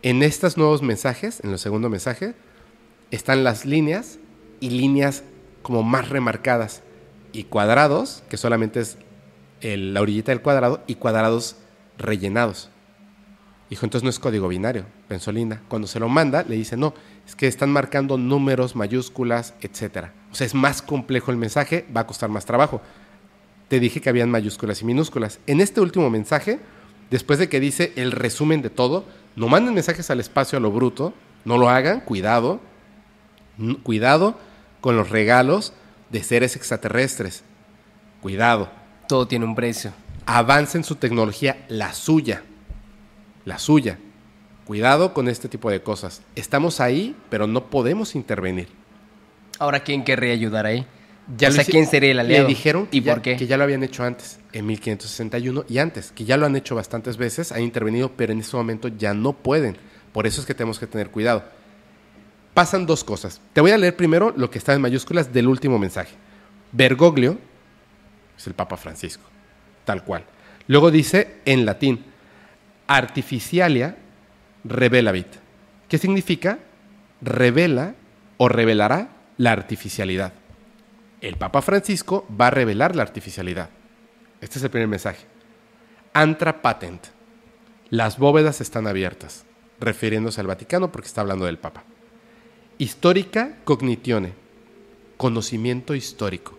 En 0.02 0.22
estos 0.22 0.56
nuevos 0.56 0.82
mensajes, 0.82 1.40
en 1.42 1.50
el 1.50 1.58
segundo 1.58 1.88
mensaje, 1.88 2.34
están 3.10 3.44
las 3.44 3.66
líneas 3.66 4.18
y 4.60 4.70
líneas 4.70 5.24
como 5.62 5.82
más 5.82 6.08
remarcadas 6.08 6.82
y 7.32 7.44
cuadrados, 7.44 8.22
que 8.28 8.36
solamente 8.36 8.80
es 8.80 8.98
la 9.60 10.00
orillita 10.00 10.32
del 10.32 10.40
cuadrado, 10.40 10.82
y 10.86 10.94
cuadrados 10.94 11.56
rellenados. 11.98 12.70
Dijo, 13.70 13.84
entonces 13.84 14.02
no 14.02 14.10
es 14.10 14.18
código 14.18 14.48
binario, 14.48 14.86
pensó 15.08 15.30
Linda. 15.30 15.60
Cuando 15.68 15.86
se 15.86 16.00
lo 16.00 16.08
manda, 16.08 16.42
le 16.42 16.56
dice, 16.56 16.76
no, 16.76 16.94
es 17.26 17.36
que 17.36 17.46
están 17.46 17.70
marcando 17.70 18.16
números, 18.16 18.74
mayúsculas, 18.74 19.54
etc. 19.60 20.06
O 20.32 20.34
sea, 20.34 20.46
es 20.46 20.54
más 20.54 20.80
complejo 20.80 21.30
el 21.30 21.36
mensaje, 21.36 21.84
va 21.94 22.02
a 22.02 22.06
costar 22.06 22.30
más 22.30 22.46
trabajo. 22.46 22.80
Te 23.68 23.78
dije 23.78 24.00
que 24.00 24.08
habían 24.08 24.30
mayúsculas 24.30 24.80
y 24.80 24.86
minúsculas. 24.86 25.38
En 25.46 25.60
este 25.60 25.82
último 25.82 26.08
mensaje, 26.08 26.60
después 27.10 27.38
de 27.38 27.50
que 27.50 27.60
dice 27.60 27.92
el 27.96 28.12
resumen 28.12 28.62
de 28.62 28.70
todo, 28.70 29.04
no 29.36 29.48
manden 29.48 29.74
mensajes 29.74 30.10
al 30.10 30.20
espacio 30.20 30.56
a 30.56 30.62
lo 30.62 30.72
bruto, 30.72 31.12
no 31.44 31.58
lo 31.58 31.68
hagan, 31.68 32.00
cuidado, 32.00 32.60
cuidado 33.82 34.38
con 34.80 34.96
los 34.96 35.10
regalos 35.10 35.74
de 36.08 36.22
seres 36.22 36.56
extraterrestres. 36.56 37.44
Cuidado. 38.22 38.70
Todo 39.08 39.28
tiene 39.28 39.44
un 39.44 39.54
precio. 39.54 39.92
Avancen 40.28 40.84
su 40.84 40.94
tecnología, 40.94 41.64
la 41.68 41.92
suya 41.92 42.42
la 43.48 43.58
suya. 43.58 43.98
Cuidado 44.66 45.14
con 45.14 45.26
este 45.26 45.48
tipo 45.48 45.70
de 45.70 45.82
cosas. 45.82 46.20
Estamos 46.36 46.80
ahí, 46.80 47.16
pero 47.30 47.46
no 47.46 47.70
podemos 47.70 48.14
intervenir. 48.14 48.68
Ahora, 49.58 49.80
¿quién 49.80 50.04
querría 50.04 50.34
ayudar 50.34 50.66
ahí? 50.66 50.86
Ya 51.36 51.48
o 51.48 51.52
sea, 51.52 51.64
¿quién 51.64 51.86
sería 51.86 52.12
el 52.12 52.20
aliado? 52.20 52.44
Le 52.44 52.48
dijeron 52.48 52.86
que, 52.86 52.98
¿Y 52.98 53.00
ya, 53.00 53.14
por 53.14 53.22
qué? 53.22 53.36
que 53.36 53.46
ya 53.46 53.56
lo 53.56 53.64
habían 53.64 53.82
hecho 53.82 54.04
antes, 54.04 54.38
en 54.52 54.66
1561 54.66 55.64
y 55.68 55.78
antes, 55.78 56.12
que 56.12 56.24
ya 56.24 56.36
lo 56.36 56.46
han 56.46 56.56
hecho 56.56 56.74
bastantes 56.74 57.16
veces, 57.16 57.52
han 57.52 57.62
intervenido, 57.62 58.12
pero 58.16 58.32
en 58.32 58.40
este 58.40 58.56
momento 58.56 58.88
ya 58.88 59.14
no 59.14 59.32
pueden. 59.32 59.76
Por 60.12 60.26
eso 60.26 60.40
es 60.40 60.46
que 60.46 60.54
tenemos 60.54 60.78
que 60.78 60.86
tener 60.86 61.10
cuidado. 61.10 61.44
Pasan 62.54 62.86
dos 62.86 63.04
cosas. 63.04 63.40
Te 63.52 63.60
voy 63.60 63.72
a 63.72 63.78
leer 63.78 63.96
primero 63.96 64.32
lo 64.36 64.50
que 64.50 64.58
está 64.58 64.74
en 64.74 64.80
mayúsculas 64.80 65.32
del 65.32 65.48
último 65.48 65.78
mensaje. 65.78 66.14
Bergoglio 66.72 67.38
es 68.36 68.46
el 68.46 68.54
Papa 68.54 68.76
Francisco, 68.76 69.24
tal 69.88 70.04
cual. 70.04 70.22
Luego 70.66 70.90
dice 70.90 71.38
en 71.46 71.64
latín, 71.64 72.04
artificialia 72.88 73.96
revelavit. 74.62 75.28
¿Qué 75.88 75.96
significa? 75.96 76.58
Revela 77.22 77.94
o 78.36 78.50
revelará 78.50 79.08
la 79.38 79.52
artificialidad. 79.52 80.34
El 81.22 81.36
Papa 81.36 81.62
Francisco 81.62 82.26
va 82.38 82.48
a 82.48 82.50
revelar 82.50 82.94
la 82.94 83.02
artificialidad. 83.02 83.70
Este 84.42 84.58
es 84.58 84.64
el 84.64 84.68
primer 84.68 84.88
mensaje. 84.88 85.24
Antra 86.12 86.60
patent. 86.60 87.06
Las 87.88 88.18
bóvedas 88.18 88.60
están 88.60 88.86
abiertas, 88.86 89.46
refiriéndose 89.80 90.42
al 90.42 90.48
Vaticano 90.48 90.92
porque 90.92 91.08
está 91.08 91.22
hablando 91.22 91.46
del 91.46 91.56
Papa. 91.56 91.84
Histórica 92.76 93.56
cognitione. 93.64 94.34
Conocimiento 95.16 95.94
histórico. 95.94 96.57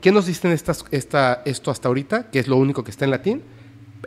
¿Qué 0.00 0.12
nos 0.12 0.26
dicen 0.26 0.52
estas, 0.52 0.84
esto 0.90 1.70
hasta 1.70 1.88
ahorita? 1.88 2.30
Que 2.30 2.38
es 2.38 2.48
lo 2.48 2.56
único 2.56 2.84
que 2.84 2.90
está 2.90 3.04
en 3.04 3.10
latín 3.10 3.42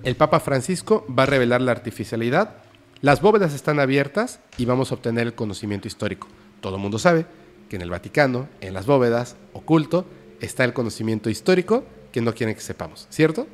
el 0.03 0.15
Papa 0.15 0.39
Francisco 0.39 1.05
va 1.07 1.23
a 1.23 1.27
revelar 1.27 1.61
la 1.61 1.71
artificialidad. 1.71 2.55
Las 3.01 3.21
bóvedas 3.21 3.53
están 3.53 3.79
abiertas 3.79 4.39
y 4.57 4.65
vamos 4.65 4.91
a 4.91 4.95
obtener 4.95 5.27
el 5.27 5.35
conocimiento 5.35 5.87
histórico. 5.87 6.27
Todo 6.61 6.75
el 6.75 6.81
mundo 6.81 6.99
sabe 6.99 7.25
que 7.69 7.75
en 7.75 7.81
el 7.81 7.89
Vaticano, 7.89 8.47
en 8.61 8.73
las 8.73 8.85
bóvedas, 8.85 9.35
oculto, 9.53 10.05
está 10.39 10.63
el 10.63 10.73
conocimiento 10.73 11.29
histórico 11.29 11.83
que 12.11 12.21
no 12.21 12.33
quieren 12.33 12.55
que 12.55 12.61
sepamos, 12.61 13.07
¿cierto? 13.09 13.47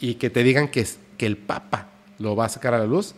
Y 0.00 0.14
que 0.14 0.30
te 0.30 0.42
digan 0.42 0.68
que, 0.68 0.80
es, 0.80 0.98
que 1.18 1.26
el 1.26 1.36
Papa 1.36 1.90
lo 2.18 2.36
va 2.36 2.46
a 2.46 2.50
sacar 2.50 2.74
a 2.74 2.78
la 2.78 2.86
luz. 2.86 3.14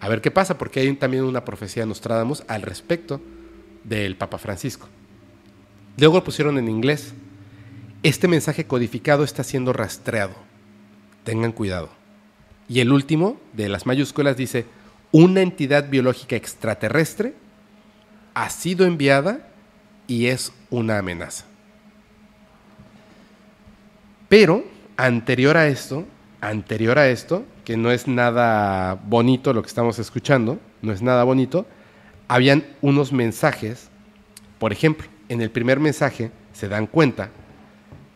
A 0.00 0.08
ver 0.08 0.20
qué 0.20 0.30
pasa, 0.30 0.56
porque 0.56 0.80
hay 0.80 0.92
también 0.94 1.24
una 1.24 1.44
profecía 1.44 1.82
de 1.82 1.88
Nostradamus 1.88 2.42
al 2.48 2.62
respecto 2.62 3.20
del 3.84 4.16
Papa 4.16 4.38
Francisco. 4.38 4.88
Luego 5.96 6.16
lo 6.16 6.24
pusieron 6.24 6.58
en 6.58 6.68
inglés. 6.68 7.12
Este 8.02 8.28
mensaje 8.28 8.66
codificado 8.66 9.24
está 9.24 9.44
siendo 9.44 9.72
rastreado 9.72 10.50
tengan 11.24 11.52
cuidado. 11.52 11.90
Y 12.68 12.80
el 12.80 12.92
último, 12.92 13.40
de 13.52 13.68
las 13.68 13.86
mayúsculas, 13.86 14.36
dice, 14.36 14.66
una 15.12 15.42
entidad 15.42 15.88
biológica 15.88 16.36
extraterrestre 16.36 17.34
ha 18.34 18.48
sido 18.50 18.86
enviada 18.86 19.48
y 20.06 20.26
es 20.26 20.52
una 20.70 20.98
amenaza. 20.98 21.44
Pero, 24.28 24.64
anterior 24.96 25.56
a 25.56 25.66
esto, 25.66 26.06
anterior 26.40 26.98
a 26.98 27.08
esto, 27.08 27.44
que 27.64 27.76
no 27.76 27.90
es 27.90 28.06
nada 28.06 28.94
bonito 28.94 29.52
lo 29.52 29.62
que 29.62 29.68
estamos 29.68 29.98
escuchando, 29.98 30.60
no 30.82 30.92
es 30.92 31.02
nada 31.02 31.24
bonito, 31.24 31.66
habían 32.28 32.64
unos 32.80 33.12
mensajes, 33.12 33.88
por 34.60 34.72
ejemplo, 34.72 35.08
en 35.30 35.40
el 35.40 35.50
primer 35.50 35.78
mensaje 35.78 36.32
se 36.52 36.68
dan 36.68 36.88
cuenta 36.88 37.30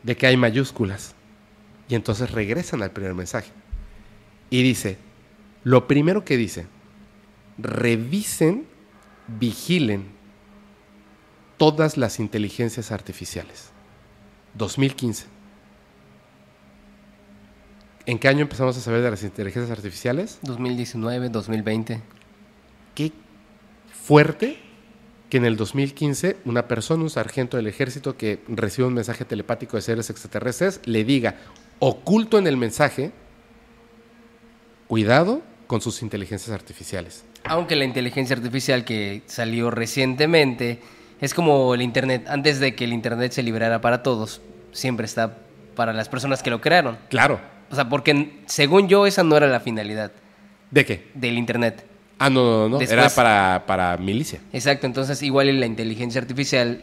de 0.02 0.16
que 0.16 0.26
hay 0.26 0.36
mayúsculas 0.36 1.14
y 1.88 1.94
entonces 1.94 2.32
regresan 2.32 2.82
al 2.82 2.90
primer 2.90 3.14
mensaje. 3.14 3.52
Y 4.50 4.62
dice, 4.64 4.98
lo 5.62 5.86
primero 5.86 6.24
que 6.24 6.36
dice, 6.36 6.66
revisen, 7.56 8.66
vigilen 9.28 10.08
todas 11.56 11.96
las 11.96 12.18
inteligencias 12.18 12.90
artificiales. 12.90 13.70
2015. 14.54 15.26
¿En 18.06 18.18
qué 18.18 18.26
año 18.26 18.40
empezamos 18.40 18.76
a 18.76 18.80
saber 18.80 19.02
de 19.02 19.12
las 19.12 19.22
inteligencias 19.22 19.70
artificiales? 19.70 20.40
2019, 20.42 21.28
2020. 21.28 22.02
Qué 22.96 23.12
fuerte 23.92 24.63
que 25.30 25.38
en 25.38 25.44
el 25.44 25.56
2015 25.56 26.36
una 26.44 26.68
persona, 26.68 27.02
un 27.02 27.10
sargento 27.10 27.56
del 27.56 27.66
ejército 27.66 28.16
que 28.16 28.40
recibe 28.48 28.88
un 28.88 28.94
mensaje 28.94 29.24
telepático 29.24 29.76
de 29.76 29.82
seres 29.82 30.10
extraterrestres, 30.10 30.80
le 30.84 31.04
diga, 31.04 31.36
oculto 31.78 32.38
en 32.38 32.46
el 32.46 32.56
mensaje, 32.56 33.12
cuidado 34.86 35.42
con 35.66 35.80
sus 35.80 36.02
inteligencias 36.02 36.54
artificiales. 36.54 37.24
Aunque 37.44 37.76
la 37.76 37.84
inteligencia 37.84 38.36
artificial 38.36 38.84
que 38.84 39.22
salió 39.26 39.70
recientemente 39.70 40.80
es 41.20 41.34
como 41.34 41.74
el 41.74 41.82
Internet. 41.82 42.26
Antes 42.28 42.60
de 42.60 42.74
que 42.74 42.84
el 42.84 42.92
Internet 42.92 43.32
se 43.32 43.42
liberara 43.42 43.80
para 43.80 44.02
todos, 44.02 44.40
siempre 44.72 45.06
está 45.06 45.38
para 45.74 45.92
las 45.92 46.08
personas 46.08 46.42
que 46.42 46.50
lo 46.50 46.60
crearon. 46.60 46.98
Claro. 47.08 47.40
O 47.70 47.74
sea, 47.74 47.88
porque 47.88 48.40
según 48.46 48.88
yo 48.88 49.06
esa 49.06 49.24
no 49.24 49.36
era 49.36 49.46
la 49.46 49.60
finalidad 49.60 50.12
¿De 50.70 50.84
qué? 50.84 51.10
del 51.14 51.38
Internet. 51.38 51.84
Ah, 52.18 52.30
no, 52.30 52.42
no, 52.44 52.68
no. 52.68 52.78
Después- 52.78 52.92
Era 52.98 53.08
para, 53.10 53.64
para 53.66 53.96
milicia. 53.96 54.40
Exacto, 54.52 54.86
entonces 54.86 55.22
igual 55.22 55.58
la 55.60 55.66
inteligencia 55.66 56.20
artificial 56.20 56.80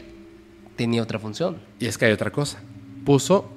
tenía 0.76 1.02
otra 1.02 1.18
función. 1.18 1.58
Y 1.80 1.86
es 1.86 1.96
que 1.98 2.04
hay 2.06 2.12
otra 2.12 2.30
cosa. 2.30 2.58
Puso 3.04 3.50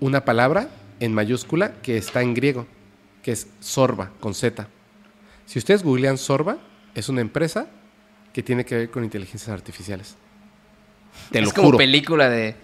una 0.00 0.24
palabra 0.24 0.68
en 1.00 1.12
mayúscula 1.12 1.74
que 1.82 1.96
está 1.96 2.22
en 2.22 2.34
griego, 2.34 2.66
que 3.22 3.32
es 3.32 3.48
Sorba, 3.60 4.10
con 4.20 4.34
Z. 4.34 4.68
Si 5.46 5.58
ustedes 5.58 5.82
googlean 5.82 6.18
Sorba, 6.18 6.58
es 6.94 7.08
una 7.08 7.20
empresa 7.20 7.66
que 8.32 8.42
tiene 8.42 8.64
que 8.64 8.76
ver 8.76 8.90
con 8.90 9.02
inteligencias 9.04 9.48
artificiales. 9.50 10.14
Te 11.32 11.40
lo 11.40 11.48
es 11.48 11.52
como 11.52 11.68
juro. 11.68 11.78
película 11.78 12.28
de, 12.28 12.54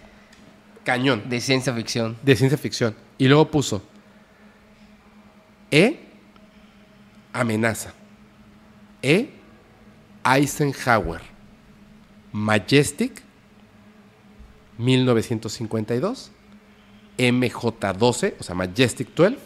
Cañón. 0.84 1.22
de 1.28 1.40
ciencia 1.40 1.72
ficción. 1.74 2.16
de 2.22 2.36
ciencia 2.36 2.56
ficción. 2.58 2.94
Y 3.18 3.26
luego 3.26 3.50
puso 3.50 3.82
E 5.70 5.98
amenaza. 7.32 7.92
E 9.04 9.28
Eisenhower. 10.24 11.20
Majestic 12.32 13.22
1952. 14.78 16.30
MJ12, 17.18 18.34
o 18.40 18.42
sea, 18.42 18.54
Majestic 18.54 19.14
12. 19.14 19.36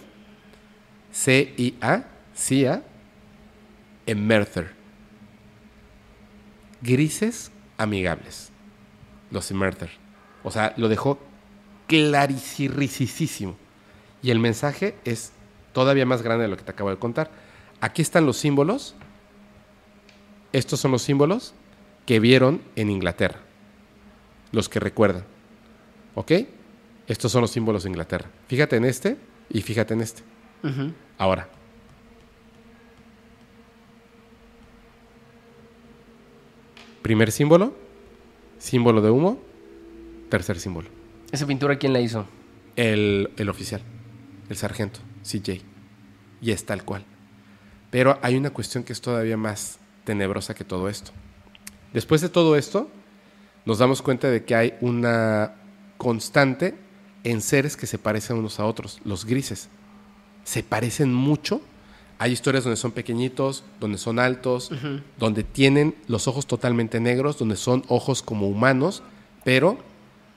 CIA, 1.12 2.06
CIA, 2.36 2.82
Emerther. 4.06 4.72
Grises 6.80 7.50
amigables. 7.76 8.50
Los 9.32 9.50
Emerther. 9.50 9.90
O 10.44 10.52
sea, 10.52 10.72
lo 10.76 10.88
dejó 10.88 11.18
claricisísimo. 11.88 13.56
Y 14.22 14.30
el 14.30 14.38
mensaje 14.38 14.94
es 15.04 15.32
todavía 15.72 16.06
más 16.06 16.22
grande 16.22 16.44
de 16.44 16.48
lo 16.48 16.56
que 16.56 16.62
te 16.62 16.70
acabo 16.70 16.90
de 16.90 16.96
contar. 16.96 17.30
Aquí 17.80 18.02
están 18.02 18.24
los 18.24 18.36
símbolos. 18.36 18.94
Estos 20.52 20.81
son 20.81 20.91
los 20.93 21.02
símbolos 21.02 21.55
que 22.07 22.20
vieron 22.20 22.62
en 22.77 22.91
Inglaterra. 22.91 23.41
Los 24.52 24.68
que 24.68 24.81
recuerdan. 24.81 25.25
¿Ok? 26.15 26.33
Estos 27.07 27.33
son 27.33 27.43
los 27.43 27.51
símbolos 27.51 27.85
de 27.85 27.91
Inglaterra. 27.91 28.31
Fíjate 28.49 28.77
en 28.77 28.85
este 28.85 29.17
y 29.51 29.62
fíjate 29.62 29.94
en 29.94 30.01
este. 30.01 30.23
Ahora. 31.18 31.49
Primer 37.02 37.31
símbolo. 37.31 37.75
Símbolo 38.59 39.01
de 39.01 39.10
humo. 39.10 39.41
Tercer 40.31 40.59
símbolo. 40.59 40.89
¿Esa 41.31 41.47
pintura 41.47 41.78
quién 41.78 41.93
la 41.93 42.01
hizo? 42.01 42.27
El, 42.77 43.31
el 43.36 43.49
oficial, 43.49 43.83
el 44.49 44.57
sargento, 44.57 45.01
CJ. 45.23 45.62
Y 46.41 46.52
es 46.52 46.65
tal 46.65 46.85
cual. 46.85 47.05
Pero 47.91 48.18
hay 48.23 48.36
una 48.36 48.51
cuestión 48.51 48.85
que 48.85 48.93
es 48.93 49.01
todavía 49.01 49.36
más 49.36 49.78
tenebrosa 50.08 50.54
que 50.54 50.64
todo 50.64 50.88
esto. 50.88 51.10
Después 51.92 52.22
de 52.22 52.30
todo 52.30 52.56
esto, 52.56 52.88
nos 53.66 53.76
damos 53.76 54.00
cuenta 54.00 54.30
de 54.30 54.42
que 54.42 54.54
hay 54.54 54.74
una 54.80 55.56
constante 55.98 56.74
en 57.24 57.42
seres 57.42 57.76
que 57.76 57.86
se 57.86 57.98
parecen 57.98 58.38
unos 58.38 58.58
a 58.58 58.64
otros, 58.64 59.02
los 59.04 59.26
grises. 59.26 59.68
Se 60.44 60.62
parecen 60.62 61.12
mucho. 61.12 61.60
Hay 62.18 62.32
historias 62.32 62.64
donde 62.64 62.78
son 62.78 62.92
pequeñitos, 62.92 63.64
donde 63.80 63.98
son 63.98 64.18
altos, 64.18 64.70
donde 65.18 65.44
tienen 65.44 65.94
los 66.06 66.26
ojos 66.26 66.46
totalmente 66.46 67.00
negros, 67.00 67.36
donde 67.36 67.56
son 67.56 67.84
ojos 67.88 68.22
como 68.22 68.48
humanos, 68.48 69.02
pero 69.44 69.76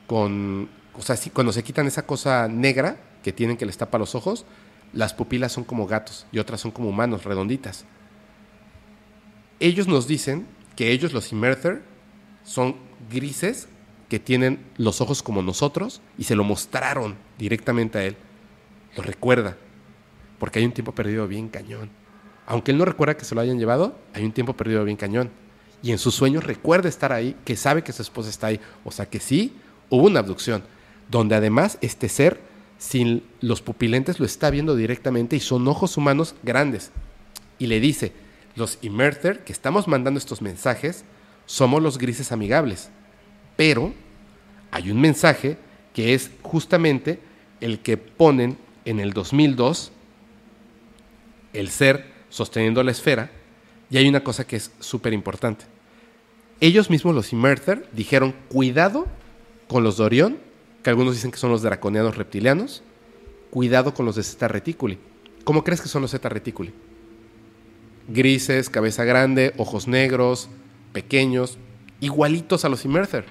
con, 0.05 0.67
o 0.95 1.01
sea, 1.01 1.15
cuando 1.31 1.53
se 1.53 1.63
quitan 1.63 1.87
esa 1.87 2.05
cosa 2.05 2.49
negra 2.49 2.97
que 3.23 3.31
tienen 3.31 3.55
que 3.55 3.65
les 3.65 3.77
tapa 3.77 3.97
los 3.97 4.15
ojos, 4.15 4.43
las 4.91 5.13
pupilas 5.13 5.53
son 5.53 5.63
como 5.63 5.87
gatos 5.87 6.25
y 6.33 6.39
otras 6.39 6.59
son 6.59 6.71
como 6.71 6.89
humanos, 6.89 7.23
redonditas. 7.23 7.85
Ellos 9.61 9.87
nos 9.87 10.07
dicen 10.07 10.47
que 10.75 10.91
ellos, 10.91 11.13
los 11.13 11.31
Immerther, 11.31 11.83
son 12.43 12.75
grises 13.11 13.67
que 14.09 14.19
tienen 14.19 14.59
los 14.75 15.01
ojos 15.01 15.21
como 15.21 15.43
nosotros 15.43 16.01
y 16.17 16.23
se 16.23 16.35
lo 16.35 16.43
mostraron 16.43 17.15
directamente 17.37 17.99
a 17.99 18.03
él. 18.03 18.15
Lo 18.97 19.03
recuerda, 19.03 19.57
porque 20.39 20.57
hay 20.57 20.65
un 20.65 20.71
tiempo 20.71 20.93
perdido 20.93 21.27
bien 21.27 21.47
cañón. 21.47 21.91
Aunque 22.47 22.71
él 22.71 22.79
no 22.79 22.85
recuerda 22.85 23.15
que 23.15 23.23
se 23.23 23.35
lo 23.35 23.41
hayan 23.41 23.59
llevado, 23.59 23.99
hay 24.15 24.25
un 24.25 24.31
tiempo 24.31 24.53
perdido 24.53 24.83
bien 24.83 24.97
cañón. 24.97 25.29
Y 25.83 25.91
en 25.91 25.99
sus 25.99 26.15
sueños 26.15 26.43
recuerda 26.43 26.89
estar 26.89 27.13
ahí, 27.13 27.35
que 27.45 27.55
sabe 27.55 27.83
que 27.83 27.93
su 27.93 28.01
esposa 28.01 28.31
está 28.31 28.47
ahí. 28.47 28.59
O 28.83 28.89
sea 28.89 29.05
que 29.05 29.19
sí, 29.19 29.53
hubo 29.91 30.07
una 30.07 30.21
abducción, 30.21 30.63
donde 31.07 31.35
además 31.35 31.77
este 31.81 32.09
ser, 32.09 32.41
sin 32.79 33.21
los 33.41 33.61
pupilentes, 33.61 34.19
lo 34.19 34.25
está 34.25 34.49
viendo 34.49 34.75
directamente 34.75 35.35
y 35.35 35.39
son 35.39 35.67
ojos 35.67 35.97
humanos 35.97 36.33
grandes. 36.41 36.89
Y 37.59 37.67
le 37.67 37.79
dice, 37.79 38.11
los 38.55 38.77
Immerther, 38.81 39.43
que 39.43 39.53
estamos 39.53 39.87
mandando 39.87 40.17
estos 40.17 40.41
mensajes, 40.41 41.05
somos 41.45 41.81
los 41.81 41.97
grises 41.97 42.31
amigables. 42.31 42.89
Pero 43.55 43.93
hay 44.71 44.91
un 44.91 44.99
mensaje 44.99 45.57
que 45.93 46.13
es 46.13 46.31
justamente 46.41 47.19
el 47.59 47.79
que 47.79 47.97
ponen 47.97 48.57
en 48.85 48.99
el 48.99 49.13
2002 49.13 49.91
el 51.53 51.69
ser 51.69 52.05
sosteniendo 52.29 52.83
la 52.83 52.91
esfera. 52.91 53.31
Y 53.89 53.97
hay 53.97 54.07
una 54.07 54.23
cosa 54.23 54.47
que 54.47 54.55
es 54.55 54.71
súper 54.79 55.13
importante. 55.13 55.65
Ellos 56.61 56.89
mismos, 56.89 57.13
los 57.13 57.33
Immerther, 57.33 57.89
dijeron, 57.91 58.33
cuidado 58.47 59.07
con 59.67 59.83
los 59.83 59.97
de 59.97 60.03
Orión, 60.03 60.37
que 60.83 60.89
algunos 60.89 61.15
dicen 61.15 61.31
que 61.31 61.37
son 61.37 61.51
los 61.51 61.61
draconianos 61.61 62.17
reptilianos, 62.17 62.83
cuidado 63.49 63.93
con 63.93 64.05
los 64.05 64.15
de 64.15 64.23
Zeta 64.23 64.47
Reticuli. 64.47 64.97
¿Cómo 65.43 65.63
crees 65.63 65.81
que 65.81 65.89
son 65.89 66.01
los 66.01 66.11
Zeta 66.11 66.29
Reticuli? 66.29 66.73
Grises, 68.13 68.69
cabeza 68.69 69.03
grande, 69.03 69.53
ojos 69.57 69.87
negros, 69.87 70.49
pequeños, 70.93 71.57
igualitos 71.99 72.65
a 72.65 72.69
los 72.69 72.85
Immerther. 72.85 73.25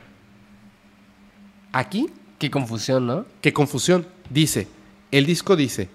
Aquí 1.72 2.08
Qué 2.40 2.50
confusión, 2.50 3.06
¿no? 3.06 3.26
Qué 3.42 3.52
confusión. 3.52 4.06
Dice, 4.30 4.66
el 5.10 5.26
disco 5.26 5.56
dice, 5.56 5.90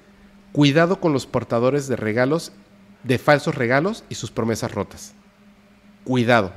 cuidado 0.51 1.01
con 1.01 1.11
los 1.11 1.25
portadores 1.25 1.87
de 1.87 1.95
regalos, 1.95 2.51
de 3.01 3.17
falsos 3.17 3.55
regalos 3.55 4.03
y 4.09 4.15
sus 4.15 4.29
promesas 4.29 4.71
rotas. 4.71 5.15
Cuidado. 6.03 6.53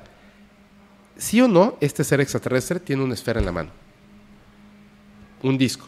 Sí 1.16 1.40
o 1.40 1.48
no, 1.48 1.78
este 1.80 2.04
ser 2.04 2.20
extraterrestre 2.20 2.80
tiene 2.80 3.02
una 3.02 3.14
esfera 3.14 3.40
en 3.40 3.46
la 3.46 3.52
mano. 3.52 3.70
Un 5.42 5.56
disco. 5.56 5.86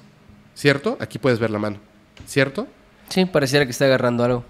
¿Cierto? 0.54 0.96
Aquí 0.98 1.18
puedes 1.18 1.38
ver 1.38 1.50
la 1.50 1.58
mano. 1.58 1.76
¿Cierto? 2.26 2.66
Sí, 3.10 3.26
pareciera 3.26 3.66
que 3.66 3.72
está 3.72 3.84
agarrando 3.84 4.24
algo. 4.24 4.44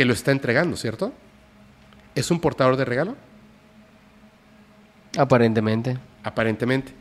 Que 0.00 0.06
lo 0.06 0.14
está 0.14 0.32
entregando, 0.32 0.78
¿cierto? 0.78 1.12
¿Es 2.14 2.30
un 2.30 2.40
portador 2.40 2.78
de 2.78 2.86
regalo? 2.86 3.16
Aparentemente. 5.18 5.98
Aparentemente. 6.22 6.94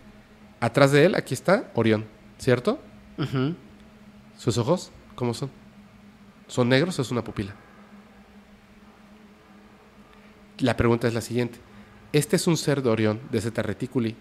Atrás 0.59 0.91
de 0.91 1.05
él, 1.05 1.15
aquí 1.15 1.33
está 1.33 1.71
Orión, 1.75 2.05
¿cierto? 2.39 2.77
¿Sus 4.37 4.57
ojos 4.57 4.91
cómo 5.15 5.33
son? 5.33 5.49
¿Son 6.47 6.67
negros 6.67 6.99
o 6.99 7.01
es 7.01 7.09
una 7.09 7.23
pupila? 7.23 7.55
La 10.57 10.75
pregunta 10.75 11.07
es 11.07 11.13
la 11.13 11.21
siguiente. 11.21 11.57
¿Este 12.11 12.35
es 12.35 12.47
un 12.47 12.57
ser 12.57 12.81
de 12.81 12.89
Orión, 12.89 13.21
de 13.31 13.39
Zeta 13.39 13.61
Reticuli, 13.61 14.17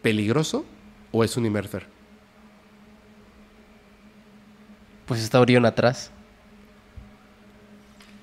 peligroso 0.00 0.64
o 1.12 1.24
es 1.24 1.36
un 1.36 1.44
Immerther? 1.44 1.86
Pues 5.04 5.22
está 5.22 5.38
Orión 5.42 5.66
atrás. 5.66 6.10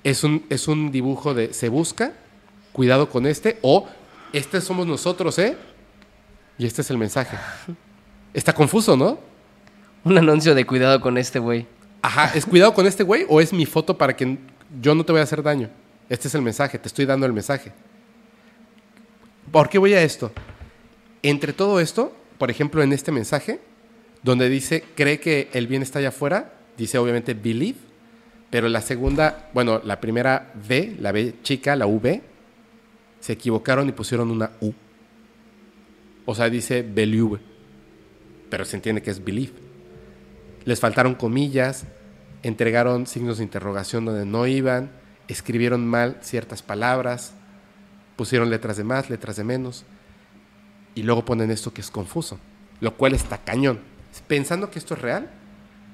¿Es 0.04 0.24
un, 0.24 0.46
¿Es 0.50 0.68
un 0.68 0.92
dibujo 0.92 1.34
de 1.34 1.54
se 1.54 1.70
busca? 1.70 2.14
Cuidado 2.72 3.10
con 3.10 3.26
este. 3.26 3.58
O 3.62 3.88
este 4.34 4.60
somos 4.62 4.86
nosotros, 4.86 5.38
¿eh? 5.40 5.56
Y 6.58 6.66
este 6.66 6.82
es 6.82 6.90
el 6.90 6.98
mensaje. 6.98 7.38
Está 8.34 8.54
confuso, 8.54 8.98
¿no? 8.98 9.20
Un 10.04 10.18
anuncio 10.18 10.54
de 10.56 10.66
cuidado 10.66 11.00
con 11.00 11.18
este 11.18 11.40
güey. 11.40 11.66
Ajá, 12.02 12.32
¿es 12.36 12.46
cuidado 12.46 12.74
con 12.74 12.86
este 12.86 13.04
güey 13.04 13.26
o 13.30 13.40
es 13.40 13.54
mi 13.54 13.66
foto 13.66 13.98
para 13.98 14.16
que 14.16 14.38
yo 14.82 14.94
no 14.94 15.06
te 15.06 15.14
voy 15.14 15.22
a 15.22 15.24
hacer 15.24 15.42
daño? 15.42 15.70
Este 16.10 16.28
es 16.28 16.36
el 16.36 16.42
mensaje, 16.42 16.78
te 16.78 16.88
estoy 16.88 17.06
dando 17.06 17.26
el 17.26 17.32
mensaje. 17.32 17.72
¿Por 19.52 19.70
qué 19.70 19.78
voy 19.78 19.94
a 19.94 20.02
esto? 20.02 20.32
Entre 21.22 21.54
todo 21.54 21.80
esto, 21.80 22.14
por 22.38 22.52
ejemplo, 22.52 22.84
en 22.84 22.92
este 22.92 23.12
mensaje, 23.12 23.62
donde 24.22 24.50
dice, 24.50 24.84
cree 24.96 25.20
que 25.20 25.50
el 25.54 25.68
bien 25.68 25.82
está 25.82 26.00
allá 26.00 26.10
afuera, 26.10 26.54
dice 26.78 26.98
obviamente 26.98 27.34
believe, 27.34 27.78
pero 28.54 28.70
la 28.70 28.82
segunda, 28.82 29.50
bueno, 29.56 29.82
la 29.84 30.00
primera 30.00 30.54
V, 30.54 30.98
la 31.00 31.12
B 31.12 31.38
chica, 31.42 31.76
la 31.76 31.88
V, 31.88 32.22
se 33.20 33.34
equivocaron 33.34 33.90
y 33.90 33.94
pusieron 33.94 34.30
una 34.30 34.52
U. 34.62 34.72
O 36.26 36.36
sea, 36.36 36.52
dice 36.52 36.84
believe, 36.84 37.40
pero 38.52 38.64
se 38.64 38.76
entiende 38.76 39.02
que 39.02 39.10
es 39.10 39.24
believe. 39.26 39.54
Les 40.66 40.80
faltaron 40.80 41.16
comillas, 41.16 41.86
entregaron 42.44 43.08
signos 43.08 43.40
de 43.40 43.44
interrogación 43.44 44.06
donde 44.06 44.28
no 44.28 44.46
iban, 44.46 44.92
escribieron 45.28 45.88
mal 45.88 46.20
ciertas 46.22 46.62
palabras, 46.62 47.34
pusieron 48.16 48.52
letras 48.52 48.78
de 48.78 48.84
más, 48.84 49.10
letras 49.10 49.36
de 49.36 49.46
menos, 49.46 49.84
y 50.94 51.02
luego 51.02 51.26
ponen 51.26 51.50
esto 51.50 51.74
que 51.74 51.82
es 51.82 51.90
confuso, 51.90 52.38
lo 52.82 52.98
cual 52.98 53.16
está 53.16 53.40
cañón. 53.40 53.80
Pensando 54.28 54.70
que 54.70 54.78
esto 54.78 54.94
es 54.94 55.02
real, 55.02 55.32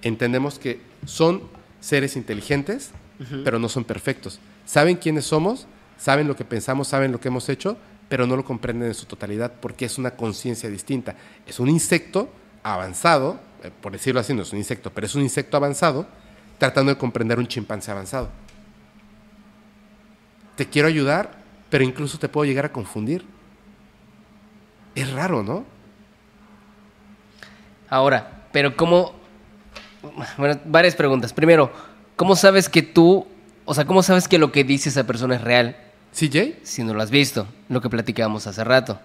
entendemos 0.02 0.60
que 0.60 0.82
son 1.06 1.58
seres 1.80 2.16
inteligentes, 2.16 2.92
pero 3.44 3.60
no 3.60 3.70
son 3.70 3.84
perfectos. 3.84 4.40
Saben 4.66 4.96
quiénes 4.96 5.26
somos, 5.26 5.68
saben 5.98 6.28
lo 6.28 6.36
que 6.36 6.46
pensamos, 6.46 6.88
saben 6.88 7.12
lo 7.12 7.20
que 7.20 7.28
hemos 7.28 7.50
hecho, 7.50 7.78
pero 8.08 8.26
no 8.26 8.36
lo 8.36 8.44
comprenden 8.44 8.88
en 8.90 8.94
su 8.94 9.06
totalidad 9.06 9.54
porque 9.60 9.86
es 9.86 9.98
una 9.98 10.12
conciencia 10.12 10.70
distinta. 10.70 11.16
Es 11.46 11.60
un 11.60 11.70
insecto 11.70 12.30
avanzado, 12.64 13.40
eh, 13.64 13.72
por 13.82 13.92
decirlo 13.92 14.20
así, 14.20 14.34
no 14.34 14.42
es 14.42 14.52
un 14.52 14.58
insecto, 14.58 14.92
pero 14.92 15.06
es 15.06 15.16
un 15.16 15.22
insecto 15.22 15.58
avanzado 15.58 16.08
tratando 16.58 16.92
de 16.94 16.98
comprender 16.98 17.40
un 17.40 17.48
chimpancé 17.48 17.92
avanzado. 17.92 18.30
Te 20.56 20.68
quiero 20.68 20.88
ayudar, 20.88 21.40
pero 21.70 21.84
incluso 21.84 22.18
te 22.20 22.28
puedo 22.28 22.46
llegar 22.46 22.66
a 22.66 22.72
confundir. 22.72 23.26
Es 24.94 25.10
raro, 25.12 25.42
¿no? 25.42 25.64
Ahora, 27.90 28.48
pero 28.52 28.76
¿cómo? 28.76 29.19
Bueno, 30.38 30.60
varias 30.66 30.96
preguntas. 30.96 31.34
Primero, 31.34 31.72
¿cómo 32.16 32.36
sabes 32.36 32.70
que 32.70 32.82
tú, 32.82 33.28
o 33.66 33.74
sea, 33.74 33.86
cómo 33.86 34.04
sabes 34.04 34.28
que 34.28 34.38
lo 34.38 34.52
que 34.52 34.64
dice 34.64 34.90
esa 34.90 35.06
persona 35.06 35.36
es 35.36 35.42
real? 35.42 35.78
¿CJ? 36.14 36.60
Si 36.64 36.84
no 36.84 36.94
lo 36.94 37.02
has 37.02 37.12
visto, 37.12 37.48
lo 37.68 37.82
que 37.82 37.90
platicábamos 37.90 38.48
hace 38.48 38.64
rato. 38.64 39.00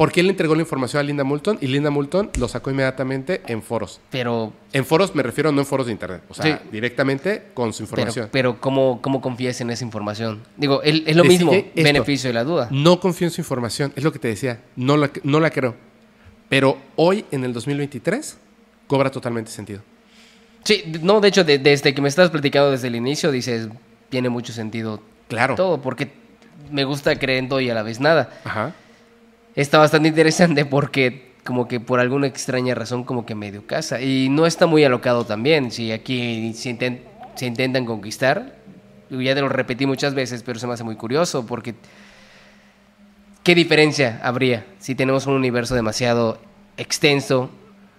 Porque 0.00 0.20
él 0.20 0.28
le 0.28 0.30
entregó 0.30 0.54
la 0.54 0.62
información 0.62 1.00
a 1.00 1.02
Linda 1.02 1.24
Moulton 1.24 1.58
y 1.60 1.66
Linda 1.66 1.90
Moulton 1.90 2.30
lo 2.38 2.48
sacó 2.48 2.70
inmediatamente 2.70 3.42
en 3.46 3.60
foros. 3.60 4.00
Pero. 4.08 4.50
En 4.72 4.86
foros 4.86 5.14
me 5.14 5.22
refiero 5.22 5.52
no 5.52 5.60
en 5.60 5.66
foros 5.66 5.84
de 5.84 5.92
internet, 5.92 6.22
o 6.30 6.32
sea, 6.32 6.62
directamente 6.72 7.48
con 7.52 7.74
su 7.74 7.82
información. 7.82 8.30
Pero, 8.32 8.52
pero 8.54 8.60
¿cómo, 8.62 9.02
¿cómo 9.02 9.20
confías 9.20 9.60
en 9.60 9.68
esa 9.68 9.84
información? 9.84 10.40
Digo, 10.56 10.80
es, 10.82 11.14
lo 11.14 11.24
mismo, 11.24 11.52
beneficio 11.74 12.30
de 12.30 12.34
la 12.34 12.44
duda. 12.44 12.68
No 12.70 12.98
confío 12.98 13.26
en 13.26 13.30
su 13.30 13.42
información, 13.42 13.92
es 13.94 14.02
lo 14.02 14.10
que 14.10 14.18
te 14.18 14.28
decía, 14.28 14.62
no 14.74 14.96
la, 14.96 15.10
no 15.22 15.38
la 15.38 15.50
creo. 15.50 15.74
Pero 16.48 16.78
hoy, 16.96 17.26
en 17.30 17.44
el 17.44 17.52
2023, 17.52 18.38
cobra 18.86 19.10
totalmente 19.10 19.50
sentido. 19.50 19.82
Sí, 20.64 20.92
no, 21.02 21.20
de 21.20 21.28
hecho, 21.28 21.44
desde 21.44 21.94
que 21.94 22.02
me 22.02 22.08
estás 22.08 22.30
platicando 22.30 22.70
desde 22.70 22.88
el 22.88 22.96
inicio, 22.96 23.30
dices, 23.30 23.68
tiene 24.08 24.28
mucho 24.28 24.52
sentido 24.52 25.00
claro. 25.28 25.54
todo, 25.54 25.80
porque 25.80 26.10
me 26.70 26.84
gusta 26.84 27.18
creer 27.18 27.38
en 27.38 27.48
todo 27.48 27.60
y 27.60 27.70
a 27.70 27.74
la 27.74 27.82
vez 27.82 28.00
nada. 28.00 28.30
Ajá 28.44 28.74
está 29.54 29.78
bastante 29.78 30.08
interesante 30.08 30.64
porque 30.64 31.30
como 31.44 31.68
que 31.68 31.80
por 31.80 32.00
alguna 32.00 32.26
extraña 32.26 32.74
razón 32.74 33.04
como 33.04 33.26
que 33.26 33.34
medio 33.34 33.66
casa. 33.66 34.00
Y 34.00 34.28
no 34.28 34.46
está 34.46 34.66
muy 34.66 34.84
alocado 34.84 35.24
también. 35.24 35.70
Si 35.70 35.90
aquí 35.90 36.52
se, 36.54 36.70
intentan 37.46 37.86
conquistar, 37.86 38.56
ya 39.10 39.34
te 39.34 39.40
lo 39.40 39.48
repetí 39.48 39.86
muchas 39.86 40.14
veces, 40.14 40.42
pero 40.42 40.58
se 40.58 40.66
me 40.66 40.74
hace 40.74 40.84
muy 40.84 40.96
curioso 40.96 41.46
porque 41.46 41.74
¿qué 43.42 43.54
diferencia 43.54 44.20
habría 44.22 44.66
si 44.78 44.94
tenemos 44.94 45.26
un 45.26 45.34
universo 45.34 45.74
demasiado 45.74 46.38
extenso, 46.76 47.50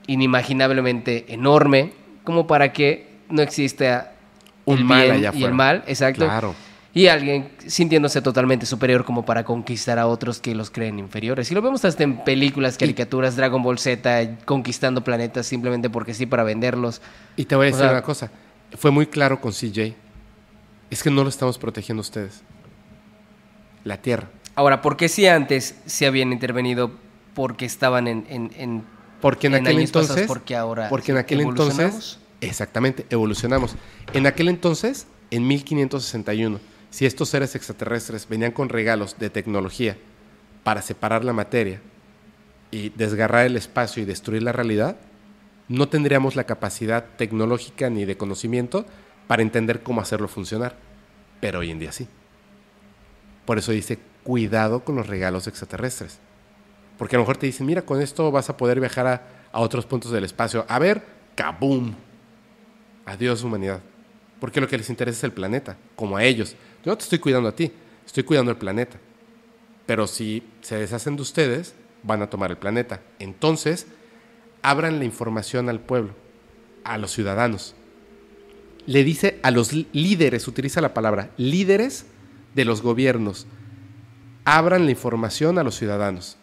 inimaginablemente 0.07 1.33
enorme, 1.33 1.93
como 2.23 2.47
para 2.47 2.71
que 2.73 3.07
no 3.29 3.41
exista 3.41 4.13
un 4.65 4.79
el 4.79 4.83
mal 4.85 5.19
bien 5.19 5.31
y 5.33 5.43
el 5.43 5.53
mal? 5.53 5.83
Exacto. 5.87 6.25
Claro 6.25 6.55
y 6.93 7.07
alguien 7.07 7.49
sintiéndose 7.67 8.21
totalmente 8.21 8.65
superior 8.65 9.05
como 9.05 9.23
para 9.23 9.45
conquistar 9.45 9.97
a 9.97 10.07
otros 10.07 10.39
que 10.39 10.53
los 10.53 10.69
creen 10.69 10.99
inferiores. 10.99 11.49
Y 11.51 11.55
lo 11.55 11.61
vemos 11.61 11.85
hasta 11.85 12.03
en 12.03 12.23
películas, 12.23 12.77
caricaturas, 12.77 13.35
Dragon 13.35 13.63
Ball 13.63 13.79
Z, 13.79 14.39
conquistando 14.45 15.01
planetas 15.03 15.45
simplemente 15.45 15.89
porque 15.89 16.13
sí, 16.13 16.25
para 16.25 16.43
venderlos. 16.43 17.01
Y 17.37 17.45
te 17.45 17.55
voy 17.55 17.67
a 17.67 17.71
decir 17.71 17.85
una 17.85 18.01
cosa, 18.01 18.29
fue 18.77 18.91
muy 18.91 19.07
claro 19.07 19.39
con 19.39 19.53
CJ, 19.53 19.93
es 20.89 21.03
que 21.03 21.09
no 21.09 21.23
lo 21.23 21.29
estamos 21.29 21.57
protegiendo 21.57 22.01
ustedes, 22.01 22.41
la 23.85 23.97
Tierra. 23.97 24.27
Ahora, 24.55 24.81
¿por 24.81 24.97
qué 24.97 25.07
si 25.07 25.27
antes 25.27 25.75
se 25.85 26.05
habían 26.05 26.33
intervenido 26.33 26.91
porque 27.33 27.65
estaban 27.65 28.07
en... 28.07 28.25
en, 28.29 29.00
porque 29.21 29.47
en, 29.47 29.55
aquel 29.55 29.79
entonces... 29.79 30.27
porque 30.27 30.55
ahora... 30.55 30.89
Porque 30.89 31.11
en 31.11 31.17
aquel 31.17 31.41
entonces... 31.41 32.19
Exactamente, 32.41 33.05
evolucionamos. 33.11 33.75
En 34.13 34.25
aquel 34.25 34.47
entonces, 34.47 35.05
en 35.29 35.47
1561 35.47 36.59
si 36.91 37.05
estos 37.05 37.29
seres 37.29 37.55
extraterrestres 37.55 38.27
venían 38.27 38.51
con 38.51 38.69
regalos 38.69 39.17
de 39.17 39.29
tecnología 39.29 39.97
para 40.63 40.81
separar 40.81 41.23
la 41.23 41.33
materia 41.33 41.81
y 42.69 42.89
desgarrar 42.89 43.45
el 43.45 43.55
espacio 43.55 44.03
y 44.03 44.05
destruir 44.05 44.43
la 44.43 44.51
realidad, 44.51 44.97
no 45.69 45.87
tendríamos 45.87 46.35
la 46.35 46.43
capacidad 46.43 47.05
tecnológica 47.17 47.89
ni 47.89 48.03
de 48.03 48.17
conocimiento 48.17 48.85
para 49.27 49.41
entender 49.41 49.83
cómo 49.83 50.01
hacerlo 50.01 50.27
funcionar. 50.27 50.75
Pero 51.39 51.59
hoy 51.59 51.71
en 51.71 51.79
día 51.79 51.93
sí. 51.93 52.09
Por 53.45 53.57
eso 53.57 53.71
dice, 53.71 53.97
cuidado 54.23 54.83
con 54.83 54.95
los 54.97 55.07
regalos 55.07 55.47
extraterrestres. 55.47 56.19
Porque 57.01 57.15
a 57.15 57.17
lo 57.17 57.23
mejor 57.23 57.37
te 57.37 57.47
dicen, 57.47 57.65
mira, 57.65 57.81
con 57.81 57.99
esto 57.99 58.29
vas 58.29 58.51
a 58.51 58.57
poder 58.57 58.79
viajar 58.79 59.07
a, 59.51 59.59
otros 59.59 59.87
puntos 59.87 60.11
del 60.11 60.23
espacio. 60.23 60.67
A 60.67 60.77
ver, 60.77 61.01
kaboom. 61.33 61.95
Adiós 63.07 63.43
humanidad. 63.43 63.81
Porque 64.39 64.61
lo 64.61 64.67
que 64.67 64.77
les 64.77 64.87
interesa 64.87 65.17
es 65.17 65.23
el 65.23 65.31
planeta, 65.31 65.77
como 65.95 66.15
a 66.15 66.23
ellos. 66.23 66.55
Yo 66.85 66.91
no 66.91 66.97
te 66.99 67.05
estoy 67.05 67.17
cuidando 67.17 67.49
a 67.49 67.55
ti, 67.55 67.71
estoy 68.05 68.21
cuidando 68.21 68.51
el 68.51 68.57
planeta. 68.57 68.99
Pero 69.87 70.05
si 70.05 70.43
se 70.61 70.75
deshacen 70.75 71.15
de 71.15 71.23
ustedes, 71.23 71.73
van 72.03 72.21
a 72.21 72.29
tomar 72.29 72.51
el 72.51 72.57
planeta. 72.57 73.01
Entonces, 73.17 73.87
abran 74.61 74.99
la 74.99 75.05
información 75.05 75.69
al 75.69 75.79
pueblo, 75.79 76.13
a 76.83 76.99
los 76.99 77.11
ciudadanos. 77.11 77.73
Le 78.85 79.03
dice 79.03 79.39
a 79.41 79.49
los 79.49 79.73
líderes, 79.73 80.47
utiliza 80.47 80.81
la 80.81 80.93
palabra, 80.93 81.31
líderes 81.37 82.05
de 82.53 82.63
los 82.63 82.83
gobiernos, 82.83 83.47
abran 84.45 84.85
la 84.85 84.91
información 84.91 85.57
a 85.57 85.63
los 85.63 85.73
ciudadanos. 85.73 86.37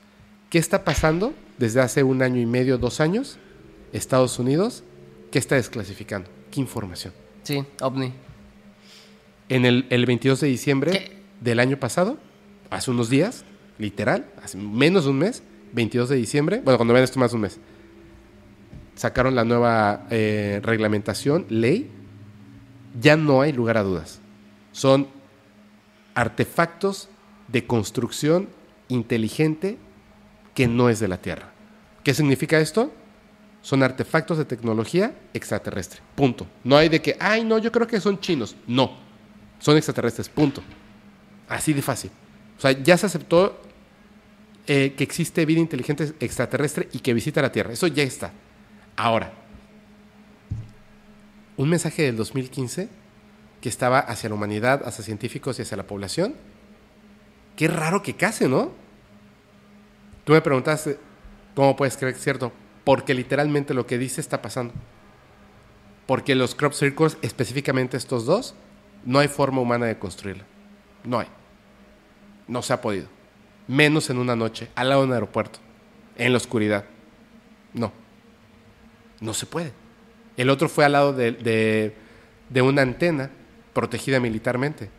¿Qué 0.51 0.59
está 0.59 0.85
pasando 0.85 1.35
desde 1.59 1.81
hace 1.81 2.03
un 2.03 2.23
año 2.23 2.41
y 2.41 2.47
medio, 2.47 2.79
dos 2.79 3.01
años? 3.01 3.39
Estados 3.93 4.39
Unidos, 4.39 4.85
¿qué 5.31 5.39
está 5.39 5.57
desclasificando? 5.57 6.29
¿Qué 6.51 6.61
información? 6.61 7.13
Sí, 7.43 7.65
ovni 7.81 8.13
en 9.49 9.65
el, 9.65 10.07
22 10.07 10.41
de 10.41 10.49
diciembre 10.49 11.13
del 11.41 11.61
año 11.61 11.79
pasado, 11.79 12.19
hace 12.71 12.91
unos 12.91 13.09
días, 13.09 13.45
literal, 13.79 14.27
hace 14.43 14.59
menos 14.59 15.05
de 15.05 15.11
un 15.11 15.19
mes, 15.19 15.43
22 15.73 16.09
de 16.09 16.17
diciembre, 16.17 16.61
bueno, 16.63 16.79
cuando 16.79 16.95
vean 16.95 17.05
esto 17.05 17.19
más 17.19 17.31
de 17.31 17.37
un 17.37 17.43
mes, 17.43 17.59
sacaron 18.95 19.35
la 19.35 19.45
nueva 19.45 20.07
eh, 20.11 20.61
reglamentación, 20.63 21.47
ley, 21.49 21.91
ya 23.01 23.17
no 23.17 23.41
hay 23.41 23.53
lugar 23.53 23.77
a 23.77 23.83
dudas. 23.83 24.21
Son 24.73 25.09
artefactos 26.15 27.09
de 27.49 27.67
construcción 27.67 28.49
inteligente 28.89 29.79
que 30.59 30.67
no 30.67 30.89
es 30.89 30.99
de 30.99 31.07
la 31.07 31.19
Tierra. 31.19 31.53
¿Qué 32.03 32.13
significa 32.13 32.59
esto? 32.59 32.93
Son 33.63 33.85
artefactos 33.85 34.39
de 34.39 34.45
tecnología 34.45 35.15
extraterrestre. 35.33 36.01
Punto. 36.17 36.49
No 36.65 36.77
hay 36.77 36.89
de 36.89 37.01
que, 37.01 37.17
ay, 37.21 37.45
no, 37.45 37.59
yo 37.59 37.71
creo 37.71 37.87
que 37.87 38.01
son 38.01 38.19
chinos. 38.19 38.57
No 38.67 39.07
son 39.61 39.77
extraterrestres, 39.77 40.29
punto. 40.29 40.65
Así 41.49 41.73
de 41.73 41.81
fácil. 41.81 42.11
O 42.57 42.61
sea, 42.61 42.73
ya 42.73 42.97
se 42.97 43.07
aceptó 43.07 43.61
eh, 44.67 44.95
que 44.97 45.05
existe 45.05 45.47
vida 45.47 45.61
inteligente 45.61 46.13
extraterrestre 46.19 46.89
y 46.93 46.99
que 46.99 47.15
visita 47.15 47.41
la 47.41 47.53
Tierra. 47.53 47.73
Eso 47.73 47.87
ya 47.87 48.03
está. 48.03 48.33
Ahora, 48.97 49.33
un 51.57 51.69
mensaje 51.69 52.03
del 52.03 52.17
2015 52.17 52.89
que 53.61 53.69
estaba 53.69 54.01
hacia 54.01 54.29
la 54.29 54.35
humanidad, 54.35 54.83
hacia 54.85 55.05
científicos 55.05 55.61
y 55.61 55.63
hacia 55.63 55.77
la 55.77 55.87
población. 55.87 56.35
Qué 57.55 57.69
raro 57.69 58.03
que 58.03 58.17
case, 58.17 58.49
¿no? 58.49 58.88
Tú 60.29 60.35
me 60.35 60.43
preguntaste, 60.43 60.99
¿cómo 61.55 61.75
puedes 61.75 61.97
creer 61.97 62.13
que 62.13 62.19
es 62.19 62.25
cierto? 62.25 62.53
Porque 62.85 63.15
literalmente 63.15 63.73
lo 63.73 63.87
que 63.87 63.97
dice 63.97 64.21
está 64.21 64.43
pasando. 64.43 64.75
Porque 66.05 66.35
los 66.35 66.55
crop 66.55 66.75
circles, 66.75 67.17
específicamente 67.23 67.97
estos 67.97 68.27
dos, 68.27 68.55
no 69.07 69.21
hay 69.21 69.29
forma 69.29 69.63
humana 69.63 69.87
de 69.87 69.99
construirla. 69.99 70.45
No 71.03 71.19
hay. 71.19 71.29
No 72.47 72.61
se 72.61 72.75
ha 72.75 72.83
podido. 72.83 73.07
Menos 73.69 74.11
en 74.11 74.19
una 74.19 74.37
noche, 74.37 74.69
al 74.75 74.91
lado 74.91 75.01
de 75.01 75.07
un 75.07 75.15
aeropuerto, 75.15 75.61
en 76.19 76.33
la 76.33 76.37
oscuridad. 76.37 76.85
No. 77.73 77.91
No 79.23 79.33
se 79.33 79.47
puede. 79.47 79.73
El 80.37 80.51
otro 80.51 80.69
fue 80.69 80.85
al 80.85 80.93
lado 80.93 81.15
de, 81.15 81.95
una 82.55 82.83
antena 82.83 83.31
protegida 83.73 84.21
militarmente. 84.21 84.91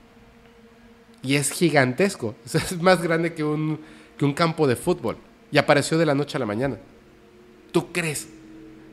Y 1.21 1.35
es 1.35 1.51
gigantesco. 1.51 2.33
Es 2.51 2.81
más 2.81 2.99
grande 3.03 3.35
que 3.35 3.43
un, 3.43 3.79
que 4.19 4.25
un 4.25 4.33
campo 4.33 4.67
de 4.67 4.75
fútbol. 4.75 5.17
Y 5.51 5.57
apareció 5.57 5.97
de 5.97 6.05
la 6.05 6.13
noche 6.13 6.37
a 6.37 6.39
la 6.39 6.45
mañana. 6.45 6.77
¿Tú 7.71 7.91
crees 7.91 8.27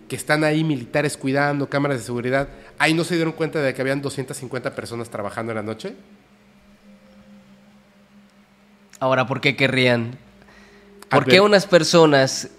que 0.08 0.16
están 0.16 0.44
ahí 0.44 0.62
militares 0.62 1.16
cuidando, 1.16 1.68
cámaras 1.68 1.98
de 1.98 2.04
seguridad. 2.04 2.48
Ahí 2.78 2.94
no 2.94 3.02
se 3.02 3.16
dieron 3.16 3.32
cuenta 3.32 3.60
de 3.60 3.74
que 3.74 3.82
habían 3.82 4.00
250 4.00 4.74
personas 4.76 5.10
trabajando 5.10 5.50
en 5.50 5.56
la 5.56 5.62
noche. 5.64 5.94
Ahora, 9.00 9.26
¿por 9.26 9.40
qué 9.40 9.56
querrían? 9.56 10.16
¿Por 11.10 11.24
qué 11.26 11.40
unas 11.40 11.66
personas 11.66 12.50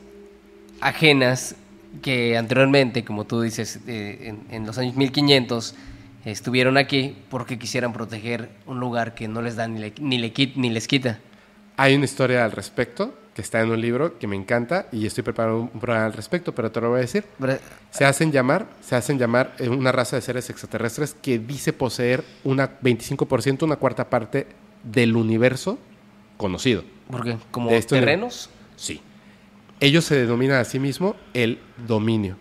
ajenas 0.81 1.55
que 2.01 2.37
anteriormente, 2.37 3.03
como 3.03 3.25
tú 3.25 3.41
dices, 3.41 3.79
eh, 3.87 4.17
en, 4.21 4.45
en 4.55 4.65
los 4.65 4.77
años 4.77 4.95
1500 4.95 5.73
estuvieron 6.25 6.77
aquí, 6.77 7.15
porque 7.29 7.57
quisieran 7.57 7.93
proteger 7.93 8.49
un 8.65 8.79
lugar 8.79 9.15
que 9.15 9.27
no 9.27 9.41
les 9.41 9.55
da 9.55 9.67
ni, 9.67 9.79
le- 9.79 9.93
ni, 9.99 10.17
le 10.17 10.33
ni 10.55 10.69
les 10.69 10.87
quita? 10.87 11.19
Hay 11.77 11.95
una 11.95 12.05
historia 12.05 12.43
al 12.43 12.51
respecto 12.51 13.13
que 13.35 13.41
está 13.43 13.61
en 13.61 13.69
un 13.69 13.79
libro 13.79 14.17
que 14.17 14.25
me 14.25 14.35
encanta 14.35 14.87
y 14.91 15.05
estoy 15.05 15.23
preparando 15.23 15.59
un 15.59 15.69
programa 15.79 16.07
al 16.07 16.13
respecto, 16.13 16.55
pero 16.55 16.71
te 16.71 16.81
lo 16.81 16.89
voy 16.89 16.97
a 16.97 17.01
decir. 17.01 17.23
Se 17.91 18.03
hacen 18.03 18.31
llamar, 18.31 18.65
se 18.81 18.95
hacen 18.95 19.19
llamar 19.19 19.53
eh, 19.59 19.69
una 19.69 19.91
raza 19.91 20.15
de 20.15 20.23
seres 20.23 20.49
extraterrestres 20.49 21.15
que 21.21 21.37
dice 21.37 21.71
poseer 21.73 22.23
una 22.43 22.79
25%, 22.81 23.61
una 23.63 23.75
cuarta 23.75 24.09
parte 24.09 24.47
del 24.83 25.15
universo 25.15 25.77
conocido. 26.37 26.83
¿Por 27.11 27.23
qué? 27.23 27.37
¿Como 27.51 27.69
De 27.69 27.77
el- 27.77 27.85
terrenos? 27.85 28.49
Sí. 28.75 29.01
Ellos 29.79 30.03
se 30.05 30.15
denominan 30.15 30.57
a 30.59 30.65
sí 30.65 30.79
mismos 30.79 31.15
el 31.35 31.59
dominio. 31.85 32.37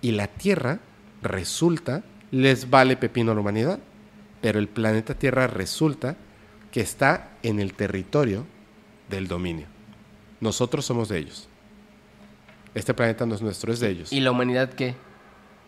Y 0.00 0.12
la 0.12 0.28
Tierra 0.28 0.78
resulta, 1.20 2.02
les 2.30 2.70
vale 2.70 2.96
pepino 2.96 3.32
a 3.32 3.34
la 3.34 3.42
humanidad, 3.42 3.78
pero 4.40 4.58
el 4.58 4.68
planeta 4.68 5.12
Tierra 5.14 5.46
resulta 5.46 6.16
que 6.74 6.80
está 6.80 7.28
en 7.44 7.60
el 7.60 7.72
territorio 7.72 8.44
del 9.08 9.28
dominio. 9.28 9.68
Nosotros 10.40 10.84
somos 10.84 11.08
de 11.08 11.18
ellos. 11.20 11.48
Este 12.74 12.92
planeta 12.92 13.24
no 13.24 13.36
es 13.36 13.42
nuestro, 13.42 13.72
es 13.72 13.78
de 13.78 13.90
ellos. 13.90 14.12
¿Y 14.12 14.18
la 14.18 14.32
humanidad 14.32 14.70
qué? 14.70 14.96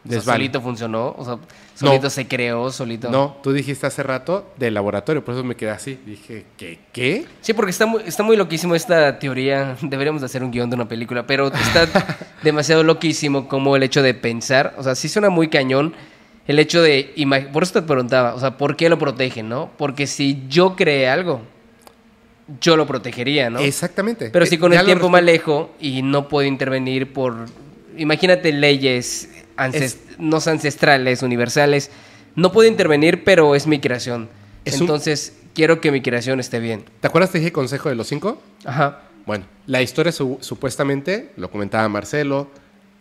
O 0.04 0.10
sea, 0.10 0.20
solito 0.20 0.60
funcionó, 0.60 1.14
o 1.16 1.24
sea, 1.24 1.38
solito 1.76 2.10
se 2.10 2.26
creó, 2.26 2.72
solito. 2.72 3.08
No, 3.08 3.36
tú 3.40 3.52
dijiste 3.52 3.86
hace 3.86 4.02
rato 4.02 4.52
del 4.56 4.74
laboratorio, 4.74 5.24
por 5.24 5.34
eso 5.34 5.44
me 5.44 5.54
quedé 5.54 5.70
así. 5.70 5.96
Dije, 6.04 6.44
¿qué? 6.56 6.80
¿Qué? 6.92 7.24
Sí, 7.40 7.52
porque 7.52 7.70
está 7.70 7.86
muy, 7.86 8.02
está 8.04 8.24
muy 8.24 8.36
loquísimo 8.36 8.74
esta 8.74 9.20
teoría. 9.20 9.76
Deberíamos 9.82 10.22
de 10.22 10.26
hacer 10.26 10.42
un 10.42 10.50
guion 10.50 10.70
de 10.70 10.74
una 10.74 10.88
película, 10.88 11.24
pero 11.24 11.52
está 11.52 11.86
demasiado 12.42 12.82
loquísimo 12.82 13.46
como 13.46 13.76
el 13.76 13.84
hecho 13.84 14.02
de 14.02 14.12
pensar. 14.12 14.74
O 14.76 14.82
sea, 14.82 14.96
sí 14.96 15.08
suena 15.08 15.30
muy 15.30 15.46
cañón 15.46 15.94
el 16.46 16.58
hecho 16.58 16.82
de... 16.82 17.12
Por 17.52 17.62
eso 17.62 17.72
te 17.74 17.82
preguntaba, 17.82 18.34
o 18.34 18.40
sea, 18.40 18.56
¿por 18.56 18.76
qué 18.76 18.88
lo 18.88 18.98
protegen, 18.98 19.48
no? 19.48 19.70
Porque 19.76 20.06
si 20.06 20.44
yo 20.48 20.76
creé 20.76 21.08
algo, 21.08 21.40
yo 22.60 22.76
lo 22.76 22.86
protegería, 22.86 23.50
¿no? 23.50 23.58
Exactamente. 23.60 24.30
Pero 24.30 24.44
Eh, 24.44 24.48
si 24.48 24.58
con 24.58 24.72
ya 24.72 24.80
el 24.80 24.86
tiempo 24.86 25.08
me 25.10 25.18
alejo 25.18 25.74
y 25.80 26.02
no 26.02 26.28
puedo 26.28 26.46
intervenir 26.46 27.12
por... 27.12 27.46
Imagínate 27.96 28.52
leyes 28.52 29.28
ances- 29.56 29.82
Es- 29.82 29.98
no 30.18 30.36
ancestrales, 30.46 31.22
universales. 31.22 31.90
No 32.34 32.52
puedo 32.52 32.68
intervenir, 32.68 33.24
pero 33.24 33.54
es 33.54 33.66
mi 33.66 33.80
creación. 33.80 34.28
Es 34.64 34.74
un- 34.76 34.82
Entonces, 34.82 35.34
quiero 35.54 35.80
que 35.80 35.90
mi 35.90 36.02
creación 36.02 36.38
esté 36.38 36.60
bien. 36.60 36.84
¿Te 37.00 37.06
acuerdas 37.08 37.30
que 37.30 37.38
dije 37.38 37.52
consejo 37.52 37.88
de 37.88 37.94
los 37.94 38.06
cinco? 38.06 38.40
Ajá. 38.64 39.02
Bueno, 39.24 39.44
la 39.66 39.82
historia 39.82 40.12
su- 40.12 40.38
supuestamente, 40.40 41.30
lo 41.36 41.50
comentaba 41.50 41.88
Marcelo, 41.88 42.48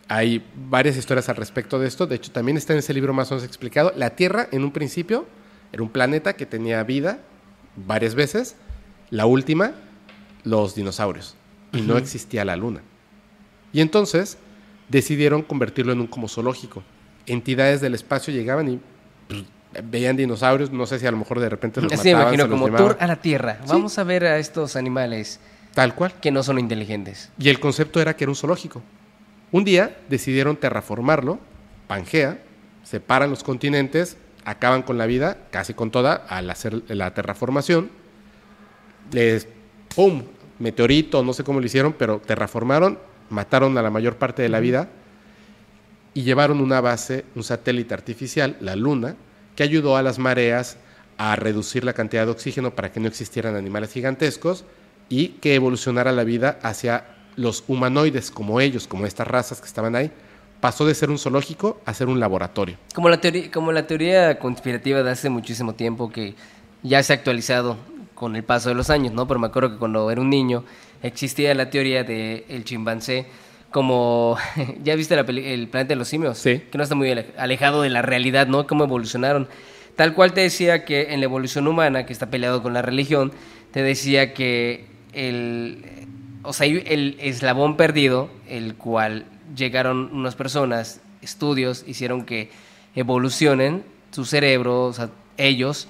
hay 0.08 0.44
varias 0.68 0.96
historias 0.96 1.28
al 1.28 1.36
respecto 1.36 1.78
de 1.78 1.88
esto, 1.88 2.06
de 2.06 2.16
hecho 2.16 2.30
también 2.30 2.56
está 2.56 2.72
en 2.72 2.78
ese 2.78 2.94
libro 2.94 3.12
más 3.12 3.30
o 3.30 3.34
menos 3.34 3.46
explicado, 3.46 3.92
la 3.96 4.10
Tierra 4.10 4.48
en 4.52 4.64
un 4.64 4.70
principio 4.72 5.26
era 5.72 5.82
un 5.82 5.90
planeta 5.90 6.34
que 6.34 6.46
tenía 6.46 6.82
vida 6.84 7.18
varias 7.74 8.14
veces, 8.14 8.56
la 9.10 9.26
última, 9.26 9.72
los 10.44 10.74
dinosaurios, 10.74 11.36
y 11.72 11.82
no 11.82 11.98
existía 11.98 12.44
la 12.44 12.56
Luna. 12.56 12.82
Y 13.72 13.80
entonces 13.80 14.38
decidieron 14.88 15.42
convertirlo 15.42 15.92
en 15.92 16.00
un 16.00 16.06
como 16.06 16.28
zoológico. 16.28 16.82
Entidades 17.26 17.80
del 17.80 17.94
espacio 17.94 18.32
llegaban 18.32 18.68
y 18.68 18.80
pues, 19.28 19.44
veían 19.84 20.16
dinosaurios, 20.16 20.70
no 20.70 20.86
sé 20.86 21.00
si 21.00 21.06
a 21.06 21.10
lo 21.10 21.16
mejor 21.16 21.40
de 21.40 21.48
repente 21.48 21.80
los 21.80 21.92
Así 21.92 22.08
me 22.08 22.14
mataban, 22.14 22.34
imagino 22.34 22.44
se 22.44 22.50
los 22.50 22.70
como 22.70 22.76
tour 22.76 22.96
a 23.00 23.06
la 23.06 23.16
Tierra. 23.16 23.58
Vamos 23.66 23.98
a 23.98 24.04
ver 24.04 24.24
a 24.24 24.38
estos 24.38 24.76
animales 24.76 25.40
Tal 25.74 25.94
cual. 25.94 26.14
que 26.20 26.30
no 26.30 26.42
son 26.42 26.58
inteligentes. 26.58 27.30
Y 27.38 27.48
el 27.48 27.60
concepto 27.60 28.00
era 28.00 28.16
que 28.16 28.24
era 28.24 28.30
un 28.30 28.36
zoológico. 28.36 28.82
Un 29.56 29.64
día 29.64 29.96
decidieron 30.10 30.58
terraformarlo, 30.58 31.38
Pangea, 31.86 32.42
separan 32.84 33.30
los 33.30 33.42
continentes, 33.42 34.18
acaban 34.44 34.82
con 34.82 34.98
la 34.98 35.06
vida, 35.06 35.38
casi 35.50 35.72
con 35.72 35.90
toda, 35.90 36.12
al 36.12 36.50
hacer 36.50 36.82
la 36.88 37.14
terraformación. 37.14 37.88
Les, 39.12 39.48
¡pum! 39.94 40.24
Meteorito, 40.58 41.22
no 41.22 41.32
sé 41.32 41.42
cómo 41.42 41.60
lo 41.60 41.64
hicieron, 41.64 41.94
pero 41.94 42.18
terraformaron, 42.18 42.98
mataron 43.30 43.78
a 43.78 43.82
la 43.82 43.88
mayor 43.88 44.16
parte 44.16 44.42
de 44.42 44.50
la 44.50 44.60
vida 44.60 44.90
y 46.12 46.24
llevaron 46.24 46.60
una 46.60 46.82
base, 46.82 47.24
un 47.34 47.42
satélite 47.42 47.94
artificial, 47.94 48.58
la 48.60 48.76
Luna, 48.76 49.16
que 49.54 49.62
ayudó 49.62 49.96
a 49.96 50.02
las 50.02 50.18
mareas 50.18 50.76
a 51.16 51.34
reducir 51.34 51.82
la 51.82 51.94
cantidad 51.94 52.26
de 52.26 52.32
oxígeno 52.32 52.74
para 52.74 52.92
que 52.92 53.00
no 53.00 53.08
existieran 53.08 53.56
animales 53.56 53.90
gigantescos 53.90 54.66
y 55.08 55.28
que 55.28 55.54
evolucionara 55.54 56.12
la 56.12 56.24
vida 56.24 56.58
hacia 56.62 57.15
los 57.36 57.64
humanoides 57.68 58.30
como 58.30 58.60
ellos, 58.60 58.86
como 58.86 59.06
estas 59.06 59.26
razas 59.26 59.60
que 59.60 59.66
estaban 59.66 59.94
ahí. 59.96 60.10
Pasó 60.60 60.86
de 60.86 60.94
ser 60.94 61.10
un 61.10 61.18
zoológico 61.18 61.80
a 61.84 61.92
ser 61.92 62.08
un 62.08 62.18
laboratorio. 62.18 62.76
Como 62.94 63.08
la, 63.10 63.20
teoría, 63.20 63.50
como 63.50 63.72
la 63.72 63.86
teoría 63.86 64.38
conspirativa 64.38 65.02
de 65.02 65.10
hace 65.10 65.28
muchísimo 65.28 65.74
tiempo 65.74 66.10
que 66.10 66.34
ya 66.82 67.02
se 67.02 67.12
ha 67.12 67.16
actualizado 67.16 67.76
con 68.14 68.36
el 68.36 68.42
paso 68.42 68.70
de 68.70 68.74
los 68.74 68.88
años, 68.88 69.12
¿no? 69.12 69.28
Pero 69.28 69.38
me 69.38 69.48
acuerdo 69.48 69.72
que 69.72 69.76
cuando 69.76 70.10
era 70.10 70.20
un 70.20 70.30
niño 70.30 70.64
existía 71.02 71.54
la 71.54 71.68
teoría 71.68 72.04
del 72.04 72.44
el 72.48 72.64
chimpancé 72.64 73.26
como... 73.70 74.38
¿Ya 74.82 74.94
viste 74.96 75.14
la 75.14 75.26
peli- 75.26 75.46
el 75.46 75.68
planeta 75.68 75.90
de 75.90 75.96
los 75.96 76.08
simios? 76.08 76.38
Sí. 76.38 76.62
Que 76.70 76.78
no 76.78 76.84
está 76.84 76.94
muy 76.94 77.10
ale- 77.10 77.26
alejado 77.36 77.82
de 77.82 77.90
la 77.90 78.00
realidad, 78.00 78.46
¿no? 78.46 78.66
Cómo 78.66 78.84
evolucionaron. 78.84 79.48
Tal 79.94 80.14
cual 80.14 80.32
te 80.32 80.40
decía 80.40 80.86
que 80.86 81.12
en 81.12 81.20
la 81.20 81.24
evolución 81.26 81.66
humana, 81.68 82.06
que 82.06 82.12
está 82.14 82.30
peleado 82.30 82.62
con 82.62 82.72
la 82.72 82.80
religión, 82.80 83.32
te 83.72 83.82
decía 83.82 84.32
que 84.32 84.86
el... 85.12 86.05
O 86.46 86.52
sea, 86.52 86.66
el 86.66 87.16
eslabón 87.20 87.76
perdido, 87.76 88.30
el 88.48 88.74
cual 88.76 89.26
llegaron 89.54 90.10
unas 90.12 90.34
personas, 90.34 91.00
estudios, 91.22 91.84
hicieron 91.86 92.24
que 92.24 92.50
evolucionen 92.94 93.84
su 94.10 94.24
cerebro, 94.24 94.84
o 94.84 94.92
sea, 94.92 95.10
ellos, 95.36 95.88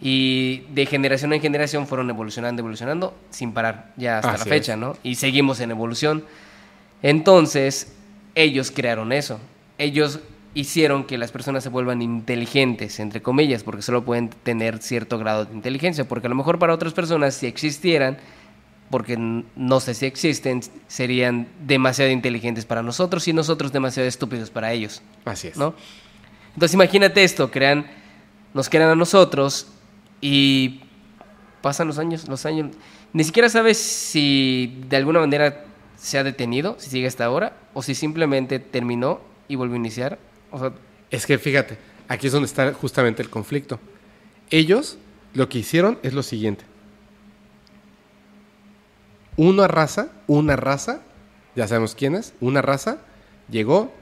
y 0.00 0.64
de 0.70 0.86
generación 0.86 1.32
en 1.32 1.40
generación 1.40 1.86
fueron 1.86 2.10
evolucionando, 2.10 2.60
evolucionando, 2.60 3.14
sin 3.30 3.52
parar, 3.52 3.92
ya 3.96 4.18
hasta 4.18 4.32
Así 4.32 4.48
la 4.48 4.54
fecha, 4.54 4.72
es. 4.74 4.78
¿no? 4.78 4.96
Y 5.02 5.16
seguimos 5.16 5.60
en 5.60 5.70
evolución. 5.70 6.24
Entonces, 7.02 7.92
ellos 8.34 8.70
crearon 8.70 9.12
eso. 9.12 9.40
Ellos 9.78 10.20
hicieron 10.54 11.04
que 11.04 11.18
las 11.18 11.30
personas 11.30 11.62
se 11.62 11.68
vuelvan 11.68 12.02
inteligentes, 12.02 12.98
entre 13.00 13.22
comillas, 13.22 13.62
porque 13.62 13.82
solo 13.82 14.04
pueden 14.04 14.28
tener 14.28 14.78
cierto 14.78 15.18
grado 15.18 15.44
de 15.44 15.54
inteligencia, 15.54 16.06
porque 16.06 16.26
a 16.26 16.30
lo 16.30 16.36
mejor 16.36 16.58
para 16.58 16.74
otras 16.74 16.92
personas, 16.92 17.34
si 17.34 17.46
existieran, 17.46 18.18
porque 18.90 19.16
no 19.18 19.80
sé 19.80 19.94
si 19.94 20.06
existen, 20.06 20.62
serían 20.86 21.48
demasiado 21.66 22.10
inteligentes 22.10 22.64
para 22.64 22.82
nosotros 22.82 23.28
y 23.28 23.32
nosotros 23.32 23.72
demasiado 23.72 24.08
estúpidos 24.08 24.50
para 24.50 24.72
ellos, 24.72 25.02
Así 25.24 25.48
es. 25.48 25.56
¿no? 25.56 25.74
Entonces 26.54 26.74
imagínate 26.74 27.22
esto, 27.22 27.50
crean, 27.50 27.86
nos 28.54 28.68
crean 28.68 28.90
a 28.90 28.94
nosotros 28.94 29.68
y 30.20 30.80
pasan 31.60 31.88
los 31.88 31.98
años, 31.98 32.28
los 32.28 32.46
años, 32.46 32.74
ni 33.12 33.24
siquiera 33.24 33.48
sabes 33.48 33.78
si 33.78 34.80
de 34.88 34.96
alguna 34.96 35.20
manera 35.20 35.64
se 35.96 36.18
ha 36.18 36.24
detenido, 36.24 36.76
si 36.78 36.90
sigue 36.90 37.06
hasta 37.06 37.24
ahora, 37.24 37.56
o 37.74 37.82
si 37.82 37.94
simplemente 37.94 38.58
terminó 38.58 39.20
y 39.48 39.56
volvió 39.56 39.74
a 39.74 39.78
iniciar. 39.78 40.18
O 40.50 40.58
sea, 40.58 40.72
Es 41.10 41.26
que 41.26 41.38
fíjate, 41.38 41.78
aquí 42.08 42.26
es 42.28 42.32
donde 42.32 42.46
está 42.46 42.72
justamente 42.72 43.22
el 43.22 43.30
conflicto. 43.30 43.80
Ellos 44.50 44.98
lo 45.34 45.48
que 45.48 45.58
hicieron 45.58 45.98
es 46.02 46.14
lo 46.14 46.22
siguiente. 46.22 46.64
Una 49.38 49.68
raza, 49.68 50.08
una 50.26 50.56
raza, 50.56 51.00
ya 51.54 51.68
sabemos 51.68 51.94
quién 51.94 52.16
es, 52.16 52.34
una 52.40 52.60
raza 52.60 52.98
llegó 53.48 53.92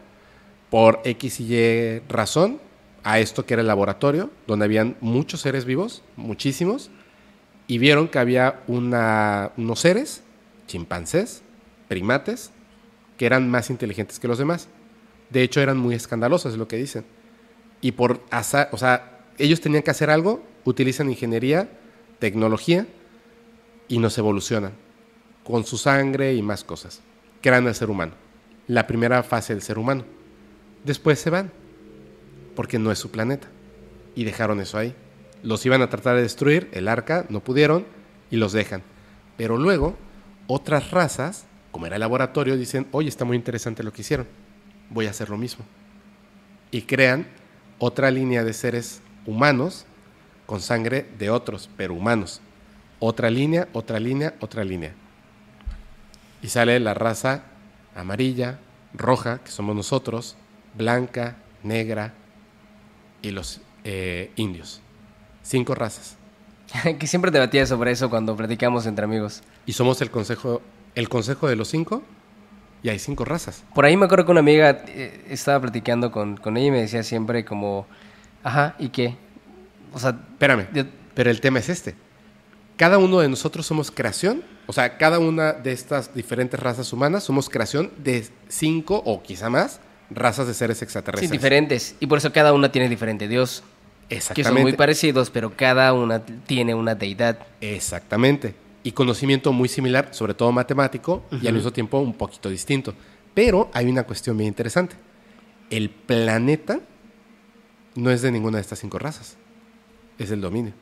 por 0.71 1.03
X 1.05 1.41
y 1.41 1.55
Y 1.55 1.99
razón 2.09 2.59
a 3.05 3.19
esto 3.19 3.45
que 3.45 3.53
era 3.53 3.61
el 3.61 3.67
laboratorio, 3.67 4.31
donde 4.47 4.65
habían 4.65 4.97
muchos 5.03 5.43
seres 5.43 5.67
vivos, 5.67 6.03
muchísimos, 6.17 6.91
y 7.67 7.77
vieron 7.77 8.09
que 8.09 8.19
había 8.19 8.63
una- 8.67 9.53
unos 9.59 9.81
seres, 9.81 10.23
chimpancés, 10.69 11.43
primates, 11.87 12.51
que 13.19 13.27
eran 13.27 13.51
más 13.51 13.69
inteligentes 13.69 14.19
que 14.19 14.29
los 14.29 14.39
demás. 14.39 14.69
De 15.29 15.43
hecho, 15.43 15.61
eran 15.61 15.77
muy 15.77 15.95
escandalosos, 15.95 16.53
es 16.53 16.59
lo 16.59 16.67
que 16.67 16.77
dicen. 16.77 17.05
Y 17.83 17.93
por 17.93 18.23
azar, 18.31 18.71
o 18.73 18.79
sea, 18.79 19.21
ellos 19.37 19.61
tenían 19.61 19.83
que 19.83 19.91
hacer 19.91 20.09
algo, 20.09 20.43
utilizan 20.65 21.11
ingeniería, 21.11 21.69
tecnología 22.21 22.87
y 23.87 23.99
nos 23.99 24.17
evolucionan 24.17 24.86
con 25.47 25.65
su 25.65 25.79
sangre 25.79 26.35
y 26.35 26.43
más 26.43 26.65
cosas. 26.65 27.01
Crean 27.41 27.69
al 27.69 27.75
ser 27.75 27.89
humano. 27.89 28.13
La 28.67 28.89
primera 28.89 29.23
fase 29.23 29.55
del 29.55 29.63
ser 29.63 29.79
humano. 29.79 30.05
Después 30.85 31.21
se 31.21 31.31
van, 31.31 31.53
porque 32.57 32.81
no 32.81 32.91
es 32.91 32.99
su 32.99 33.13
planeta. 33.13 33.47
Y 34.17 34.25
dejaron 34.25 34.61
eso 34.61 34.77
ahí. 34.77 34.93
Los 35.45 35.65
iban 35.65 35.83
a 35.83 35.89
tratar 35.89 36.17
de 36.17 36.23
destruir, 36.23 36.69
el 36.73 36.89
arca, 36.89 37.27
no 37.29 37.41
pudieron, 37.41 37.87
y 38.29 38.37
los 38.37 38.53
dejan. 38.53 38.83
Pero 39.37 39.57
luego, 39.57 39.97
otras 40.49 40.91
razas, 40.91 41.45
como 41.71 41.87
era 41.87 41.95
el 41.95 42.01
laboratorio, 42.01 42.57
dicen, 42.57 42.89
oye, 42.91 43.09
está 43.09 43.25
muy 43.25 43.37
interesante 43.37 43.85
lo 43.85 43.93
que 43.93 44.01
hicieron. 44.01 44.27
voy 44.91 45.07
a 45.07 45.11
hacer 45.11 45.31
lo 45.31 45.39
mismo. 45.39 45.65
Y 46.73 46.83
crean 46.83 47.29
otra 47.79 48.11
línea 48.11 48.43
de 48.43 48.53
seres 48.53 49.01
humanos 49.27 49.87
con 50.45 50.61
sangre 50.61 51.07
de 51.21 51.31
otros, 51.31 51.71
pero 51.77 51.95
humanos. 51.95 52.41
Otra 52.99 53.31
línea, 53.31 53.69
otra 53.73 54.01
línea, 54.01 54.35
otra 54.41 54.65
línea. 54.65 55.06
Y 56.47 56.49
sale 56.49 56.79
la 56.79 56.95
raza 56.95 57.43
amarilla, 57.97 58.61
roja, 58.95 59.39
que 59.39 59.51
somos 59.51 59.75
nosotros, 59.75 60.37
blanca, 60.79 61.35
negra 61.65 62.15
y 63.21 63.33
los 63.33 63.61
eh, 63.83 64.31
indios. 64.37 64.81
Cinco 65.43 65.75
razas. 65.75 66.15
que 67.01 67.07
siempre 67.09 67.33
debatía 67.33 67.67
sobre 67.67 67.91
eso 67.91 68.09
cuando 68.11 68.37
platicamos 68.37 68.87
entre 68.87 69.07
amigos. 69.07 69.43
Y 69.67 69.73
somos 69.73 70.01
el 70.03 70.13
consejo, 70.13 70.63
el 70.95 71.09
consejo 71.09 71.49
de 71.49 71.57
los 71.57 71.67
cinco 71.67 72.05
y 72.81 72.91
hay 72.91 73.01
cinco 73.01 73.25
razas. 73.25 73.65
Por 73.75 73.85
ahí 73.85 73.97
me 73.97 74.05
acuerdo 74.05 74.27
que 74.27 74.31
una 74.31 74.39
amiga 74.39 74.85
eh, 74.87 75.27
estaba 75.29 75.63
platicando 75.63 76.13
con, 76.13 76.37
con, 76.37 76.57
ella 76.57 76.69
y 76.69 76.71
me 76.71 76.81
decía 76.83 77.03
siempre 77.03 77.45
como, 77.45 77.89
ajá, 78.45 78.77
¿y 78.79 78.91
qué? 78.91 79.17
O 79.93 79.99
sea, 79.99 80.11
espérame, 80.11 80.69
pero 81.13 81.29
el 81.29 81.41
tema 81.41 81.59
es 81.59 81.69
este. 81.71 81.97
Cada 82.77 82.99
uno 82.99 83.19
de 83.19 83.29
nosotros 83.29 83.67
somos 83.67 83.91
creación, 83.91 84.45
o 84.67 84.73
sea, 84.73 84.99
cada 84.99 85.19
una 85.19 85.53
de 85.53 85.73
estas 85.73 86.15
diferentes 86.15 86.59
razas 86.59 86.93
humanas 86.93 87.25
somos 87.25 87.49
creación 87.49 87.91
de 87.99 88.27
cinco 88.49 89.03
o 89.05 89.23
quizá 89.23 89.49
más 89.49 89.81
razas 90.11 90.47
de 90.47 90.55
seres 90.55 90.83
extraterrestres. 90.83 91.31
Sí, 91.31 91.37
diferentes. 91.37 91.97
Y 92.01 92.07
por 92.07 92.19
eso 92.19 92.33
cada 92.33 92.53
una 92.53 92.71
tiene 92.73 92.89
diferente 92.89 93.29
Dios. 93.29 93.63
Exactamente. 94.09 94.35
Que 94.35 94.55
son 94.55 94.63
muy 94.63 94.73
parecidos, 94.73 95.31
pero 95.31 95.57
cada 95.57 95.93
una 95.93 96.25
tiene 96.25 96.75
una 96.75 96.95
deidad. 96.95 97.39
Exactamente. 97.61 98.55
Y 98.83 98.93
conocimiento 98.93 99.53
muy 99.53 99.69
similar, 99.69 100.09
sobre 100.13 100.35
todo 100.35 100.53
matemático, 100.53 101.25
y 101.43 101.49
al 101.49 101.55
mismo 101.55 101.73
tiempo 101.73 101.99
un 101.99 102.15
poquito 102.15 102.49
distinto. 102.49 102.95
Pero 103.35 103.69
hay 103.73 103.87
una 103.87 104.05
cuestión 104.05 104.37
bien 104.37 104.49
interesante. 104.49 104.95
El 105.71 105.91
planeta 105.91 106.81
no 107.97 108.11
es 108.11 108.23
de 108.23 108.31
ninguna 108.31 108.59
de 108.59 108.63
estas 108.63 108.79
cinco 108.79 108.99
razas. 108.99 109.37
Es 110.19 110.29
del 110.31 110.41
dominio. 110.41 110.73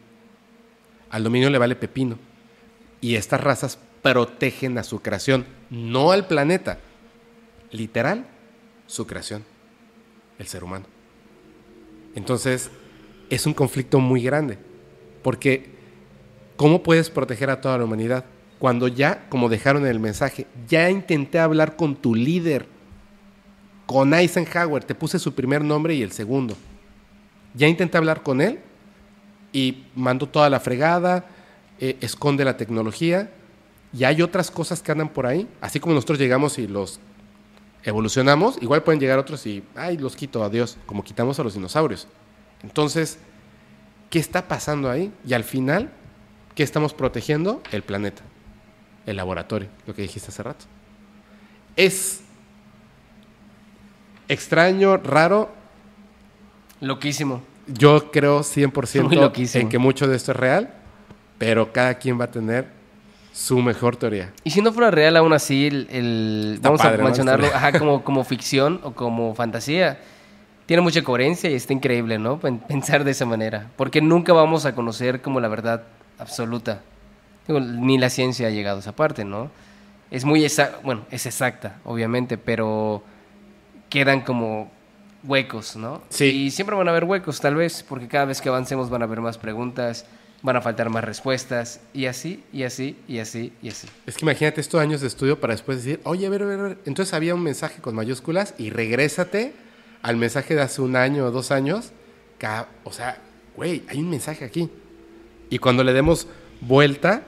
Al 1.10 1.24
dominio 1.24 1.48
le 1.48 1.58
vale 1.58 1.76
pepino. 1.76 2.18
Y 3.04 3.16
estas 3.16 3.42
razas 3.42 3.78
protegen 4.00 4.78
a 4.78 4.82
su 4.82 5.02
creación, 5.02 5.44
no 5.68 6.10
al 6.10 6.26
planeta. 6.26 6.78
Literal, 7.70 8.24
su 8.86 9.06
creación, 9.06 9.44
el 10.38 10.46
ser 10.46 10.64
humano. 10.64 10.86
Entonces, 12.14 12.70
es 13.28 13.44
un 13.44 13.52
conflicto 13.52 14.00
muy 14.00 14.22
grande, 14.22 14.56
porque 15.22 15.66
¿cómo 16.56 16.82
puedes 16.82 17.10
proteger 17.10 17.50
a 17.50 17.60
toda 17.60 17.76
la 17.76 17.84
humanidad? 17.84 18.24
Cuando 18.58 18.88
ya, 18.88 19.28
como 19.28 19.50
dejaron 19.50 19.82
en 19.82 19.90
el 19.90 20.00
mensaje, 20.00 20.46
ya 20.66 20.88
intenté 20.88 21.38
hablar 21.38 21.76
con 21.76 21.96
tu 21.96 22.14
líder, 22.14 22.64
con 23.84 24.14
Eisenhower, 24.14 24.82
te 24.82 24.94
puse 24.94 25.18
su 25.18 25.34
primer 25.34 25.62
nombre 25.62 25.94
y 25.94 26.02
el 26.02 26.12
segundo. 26.12 26.56
Ya 27.52 27.68
intenté 27.68 27.98
hablar 27.98 28.22
con 28.22 28.40
él 28.40 28.60
y 29.52 29.88
mando 29.94 30.26
toda 30.26 30.48
la 30.48 30.58
fregada, 30.58 31.26
eh, 31.80 31.96
esconde 32.00 32.44
la 32.44 32.56
tecnología, 32.56 33.30
y 33.96 34.04
hay 34.04 34.22
otras 34.22 34.50
cosas 34.50 34.82
que 34.82 34.90
andan 34.90 35.08
por 35.08 35.26
ahí, 35.26 35.48
así 35.60 35.78
como 35.78 35.94
nosotros 35.94 36.18
llegamos 36.18 36.58
y 36.58 36.66
los 36.66 36.98
evolucionamos, 37.84 38.60
igual 38.60 38.82
pueden 38.82 39.00
llegar 39.00 39.18
otros 39.18 39.46
y, 39.46 39.62
ay, 39.76 39.96
los 39.98 40.16
quito, 40.16 40.42
adiós, 40.42 40.78
como 40.86 41.04
quitamos 41.04 41.38
a 41.38 41.44
los 41.44 41.54
dinosaurios. 41.54 42.08
Entonces, 42.62 43.18
¿qué 44.10 44.18
está 44.18 44.48
pasando 44.48 44.90
ahí? 44.90 45.12
Y 45.24 45.34
al 45.34 45.44
final, 45.44 45.92
¿qué 46.56 46.64
estamos 46.64 46.92
protegiendo? 46.92 47.62
El 47.70 47.82
planeta, 47.82 48.22
el 49.06 49.16
laboratorio, 49.16 49.68
lo 49.86 49.94
que 49.94 50.02
dijiste 50.02 50.30
hace 50.30 50.42
rato. 50.42 50.64
Es 51.76 52.22
extraño, 54.28 54.96
raro. 54.96 55.52
Loquísimo. 56.80 57.42
Yo 57.66 58.10
creo 58.10 58.40
100% 58.40 59.54
en 59.60 59.68
que 59.68 59.78
mucho 59.78 60.08
de 60.08 60.16
esto 60.16 60.32
es 60.32 60.36
real, 60.36 60.74
pero 61.38 61.72
cada 61.72 61.94
quien 61.94 62.18
va 62.18 62.24
a 62.24 62.30
tener 62.30 62.66
su 63.32 63.60
mejor 63.60 63.96
teoría. 63.96 64.32
Y 64.44 64.50
si 64.50 64.62
no 64.62 64.72
fuera 64.72 64.90
real, 64.92 65.16
aún 65.16 65.32
así, 65.32 65.66
el, 65.66 66.58
vamos 66.62 66.80
a 66.82 66.90
mencionarlo 66.92 67.48
como, 67.78 68.04
como 68.04 68.24
ficción 68.24 68.80
o 68.84 68.92
como 68.92 69.34
fantasía, 69.34 69.98
tiene 70.66 70.82
mucha 70.82 71.02
coherencia 71.02 71.50
y 71.50 71.54
está 71.54 71.72
increíble, 71.72 72.18
¿no? 72.18 72.38
Pensar 72.38 73.04
de 73.04 73.10
esa 73.10 73.26
manera. 73.26 73.70
Porque 73.76 74.00
nunca 74.00 74.32
vamos 74.32 74.66
a 74.66 74.74
conocer 74.74 75.20
como 75.20 75.40
la 75.40 75.48
verdad 75.48 75.82
absoluta. 76.18 76.82
ni 77.48 77.98
la 77.98 78.08
ciencia 78.08 78.46
ha 78.46 78.50
llegado 78.50 78.76
a 78.76 78.80
esa 78.80 78.92
parte, 78.92 79.24
¿no? 79.24 79.50
Es 80.10 80.24
muy 80.24 80.44
exacta, 80.44 80.78
bueno, 80.84 81.04
es 81.10 81.26
exacta, 81.26 81.78
obviamente, 81.84 82.38
pero 82.38 83.02
quedan 83.88 84.20
como 84.20 84.70
huecos, 85.24 85.74
¿no? 85.74 86.02
Sí. 86.08 86.26
Y 86.26 86.50
siempre 86.52 86.76
van 86.76 86.86
a 86.86 86.92
haber 86.92 87.04
huecos, 87.04 87.40
tal 87.40 87.56
vez, 87.56 87.82
porque 87.82 88.06
cada 88.06 88.26
vez 88.26 88.40
que 88.40 88.48
avancemos 88.48 88.90
van 88.90 89.02
a 89.02 89.06
haber 89.06 89.20
más 89.20 89.38
preguntas 89.38 90.06
van 90.44 90.56
a 90.56 90.60
faltar 90.60 90.90
más 90.90 91.02
respuestas, 91.02 91.80
y 91.94 92.04
así, 92.04 92.44
y 92.52 92.64
así, 92.64 92.98
y 93.08 93.18
así, 93.18 93.50
y 93.62 93.70
así. 93.70 93.88
Es 94.04 94.14
que 94.14 94.26
imagínate 94.26 94.60
estos 94.60 94.78
años 94.78 95.00
de 95.00 95.06
estudio 95.06 95.40
para 95.40 95.54
después 95.54 95.78
decir, 95.78 96.00
oye, 96.04 96.26
a 96.26 96.28
ver, 96.28 96.42
a 96.42 96.46
ver, 96.46 96.60
a 96.60 96.62
ver. 96.64 96.78
Entonces 96.84 97.14
había 97.14 97.34
un 97.34 97.42
mensaje 97.42 97.80
con 97.80 97.94
mayúsculas 97.94 98.54
y 98.58 98.68
regrésate 98.68 99.54
al 100.02 100.18
mensaje 100.18 100.54
de 100.54 100.60
hace 100.60 100.82
un 100.82 100.96
año 100.96 101.24
o 101.24 101.30
dos 101.30 101.50
años. 101.50 101.92
o 102.84 102.92
sea, 102.92 103.22
güey, 103.56 103.84
hay 103.88 104.00
un 104.00 104.10
mensaje 104.10 104.44
aquí. 104.44 104.68
Y 105.48 105.58
cuando 105.60 105.82
le 105.82 105.94
demos 105.94 106.26
vuelta 106.60 107.22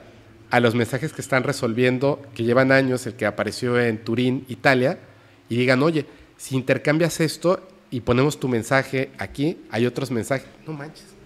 a 0.51 0.59
los 0.59 0.75
mensajes 0.75 1.11
que 1.11 1.21
están 1.21 1.41
resolviendo, 1.41 2.21
que 2.35 2.43
llevan 2.43 2.71
años, 2.71 3.07
el 3.07 3.15
que 3.15 3.25
apareció 3.25 3.79
en 3.81 3.97
Turín, 3.97 4.45
Italia, 4.47 4.99
y 5.49 5.57
digan, 5.57 5.81
oye, 5.81 6.05
si 6.37 6.55
intercambias 6.55 7.19
esto 7.19 7.67
y 7.89 8.01
ponemos 8.01 8.39
tu 8.39 8.47
mensaje 8.47 9.09
aquí, 9.17 9.57
hay 9.71 9.87
otros 9.87 10.11
mensajes. 10.11 10.47
No 10.67 10.73
manches 10.73 11.16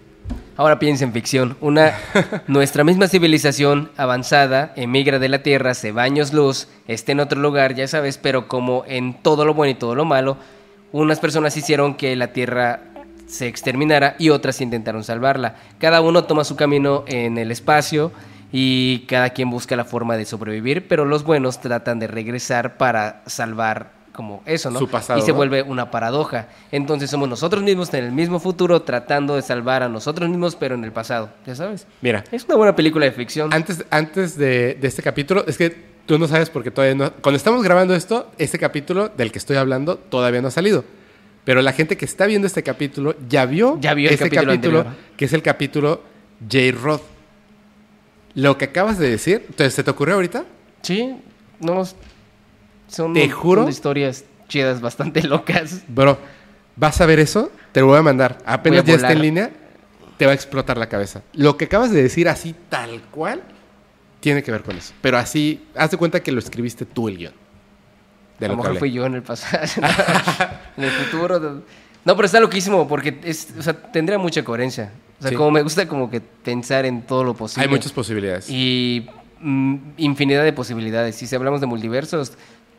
Ahora 0.56 0.78
piensa 0.78 1.04
en 1.04 1.12
ficción. 1.12 1.56
Una, 1.60 1.94
nuestra 2.46 2.84
misma 2.84 3.08
civilización 3.08 3.90
avanzada 3.96 4.72
emigra 4.76 5.18
de 5.18 5.28
la 5.28 5.42
Tierra, 5.42 5.74
se 5.74 5.92
va 5.92 6.02
años 6.02 6.32
luz, 6.32 6.68
está 6.86 7.12
en 7.12 7.20
otro 7.20 7.40
lugar, 7.40 7.74
ya 7.74 7.88
sabes, 7.88 8.18
pero 8.18 8.48
como 8.48 8.84
en 8.86 9.14
todo 9.14 9.44
lo 9.44 9.54
bueno 9.54 9.70
y 9.70 9.74
todo 9.74 9.94
lo 9.94 10.04
malo, 10.04 10.36
unas 10.92 11.20
personas 11.20 11.56
hicieron 11.56 11.94
que 11.94 12.14
la 12.16 12.32
Tierra 12.34 12.80
se 13.26 13.46
exterminara 13.46 14.14
y 14.18 14.28
otras 14.28 14.60
intentaron 14.60 15.04
salvarla. 15.04 15.56
Cada 15.78 16.02
uno 16.02 16.24
toma 16.24 16.44
su 16.44 16.54
camino 16.54 17.04
en 17.06 17.38
el 17.38 17.50
espacio 17.50 18.12
y 18.52 19.06
cada 19.08 19.30
quien 19.30 19.48
busca 19.48 19.74
la 19.74 19.86
forma 19.86 20.18
de 20.18 20.26
sobrevivir, 20.26 20.86
pero 20.86 21.06
los 21.06 21.24
buenos 21.24 21.60
tratan 21.60 21.98
de 21.98 22.08
regresar 22.08 22.76
para 22.76 23.22
salvar 23.24 24.01
como 24.12 24.42
eso, 24.46 24.70
¿no? 24.70 24.78
Su 24.78 24.88
pasado, 24.88 25.18
y 25.18 25.22
se 25.22 25.32
vuelve 25.32 25.62
una 25.62 25.90
paradoja. 25.90 26.48
Entonces 26.70 27.10
somos 27.10 27.28
nosotros 27.28 27.62
mismos 27.62 27.92
en 27.94 28.04
el 28.04 28.12
mismo 28.12 28.38
futuro 28.38 28.82
tratando 28.82 29.36
de 29.36 29.42
salvar 29.42 29.82
a 29.82 29.88
nosotros 29.88 30.28
mismos, 30.28 30.54
pero 30.54 30.74
en 30.74 30.84
el 30.84 30.92
pasado, 30.92 31.30
ya 31.46 31.54
sabes. 31.54 31.86
Mira. 32.00 32.24
Es 32.30 32.44
una 32.44 32.56
buena 32.56 32.76
película 32.76 33.06
de 33.06 33.12
ficción. 33.12 33.52
Antes, 33.52 33.84
antes 33.90 34.36
de, 34.36 34.78
este 34.82 35.02
capítulo, 35.02 35.44
es 35.46 35.56
que 35.56 35.70
tú 36.06 36.18
no 36.18 36.28
sabes 36.28 36.50
porque 36.50 36.70
todavía 36.70 36.94
no... 36.94 37.12
Cuando 37.14 37.36
estamos 37.36 37.62
grabando 37.62 37.94
esto, 37.94 38.30
este 38.38 38.58
capítulo 38.58 39.08
del 39.08 39.32
que 39.32 39.38
estoy 39.38 39.56
hablando 39.56 39.96
todavía 39.96 40.42
no 40.42 40.48
ha 40.48 40.52
salido. 40.52 40.84
Pero 41.44 41.62
la 41.62 41.72
gente 41.72 41.96
que 41.96 42.04
está 42.04 42.26
viendo 42.26 42.46
este 42.46 42.62
capítulo 42.62 43.16
ya 43.28 43.46
vio, 43.46 43.78
ya 43.80 43.94
vio 43.94 44.10
este 44.10 44.30
capítulo, 44.30 44.84
que 45.16 45.24
es 45.24 45.32
el 45.32 45.42
capítulo 45.42 46.02
J. 46.40 46.78
Roth. 46.80 47.02
Lo 48.34 48.56
que 48.56 48.66
acabas 48.66 48.98
de 48.98 49.10
decir, 49.10 49.44
entonces, 49.48 49.74
¿se 49.74 49.82
te 49.82 49.90
ocurrió 49.90 50.14
ahorita? 50.14 50.44
Sí, 50.82 51.16
no, 51.60 51.82
son, 52.92 53.14
Te 53.14 53.28
juro. 53.30 53.68
historias 53.68 54.24
chidas, 54.48 54.80
bastante 54.80 55.22
locas. 55.26 55.82
Bro, 55.88 56.18
¿vas 56.76 57.00
a 57.00 57.06
ver 57.06 57.18
eso? 57.18 57.50
Te 57.72 57.80
lo 57.80 57.86
voy 57.86 57.98
a 57.98 58.02
mandar. 58.02 58.38
Apenas 58.44 58.84
ya 58.84 58.94
está 58.94 59.12
en 59.12 59.22
línea, 59.22 59.50
te 60.18 60.26
va 60.26 60.32
a 60.32 60.34
explotar 60.34 60.76
la 60.76 60.88
cabeza. 60.88 61.22
Lo 61.32 61.56
que 61.56 61.64
acabas 61.64 61.90
de 61.90 62.02
decir 62.02 62.28
así, 62.28 62.54
tal 62.68 63.00
cual, 63.10 63.42
tiene 64.20 64.42
que 64.42 64.52
ver 64.52 64.62
con 64.62 64.76
eso. 64.76 64.92
Pero 65.00 65.18
así, 65.18 65.64
haz 65.74 65.90
de 65.90 65.96
cuenta 65.96 66.22
que 66.22 66.30
lo 66.32 66.38
escribiste 66.38 66.84
tú 66.86 67.08
el 67.08 67.18
guion. 67.18 67.34
a 68.40 68.48
lo 68.48 68.56
mejor 68.56 68.78
fui 68.78 68.92
yo 68.92 69.04
en 69.06 69.14
el 69.14 69.22
pasado. 69.22 69.64
en 70.76 70.84
el 70.84 70.90
futuro. 70.90 71.62
No, 72.04 72.16
pero 72.16 72.26
está 72.26 72.40
loquísimo 72.40 72.86
porque 72.86 73.18
es, 73.24 73.48
o 73.58 73.62
sea, 73.62 73.72
tendría 73.74 74.18
mucha 74.18 74.44
coherencia. 74.44 74.92
O 75.18 75.22
sea, 75.22 75.36
como 75.36 75.52
me 75.52 75.62
gusta 75.62 75.86
como 75.86 76.10
que 76.10 76.20
pensar 76.20 76.84
en 76.84 77.02
todo 77.02 77.22
lo 77.22 77.34
posible. 77.34 77.64
Hay 77.64 77.70
muchas 77.70 77.92
posibilidades. 77.92 78.50
Y 78.50 79.06
mm, 79.40 79.76
infinidad 79.98 80.42
de 80.42 80.52
posibilidades. 80.52 81.14
Si 81.14 81.32
hablamos 81.34 81.60
de 81.60 81.68
multiversos, 81.68 82.32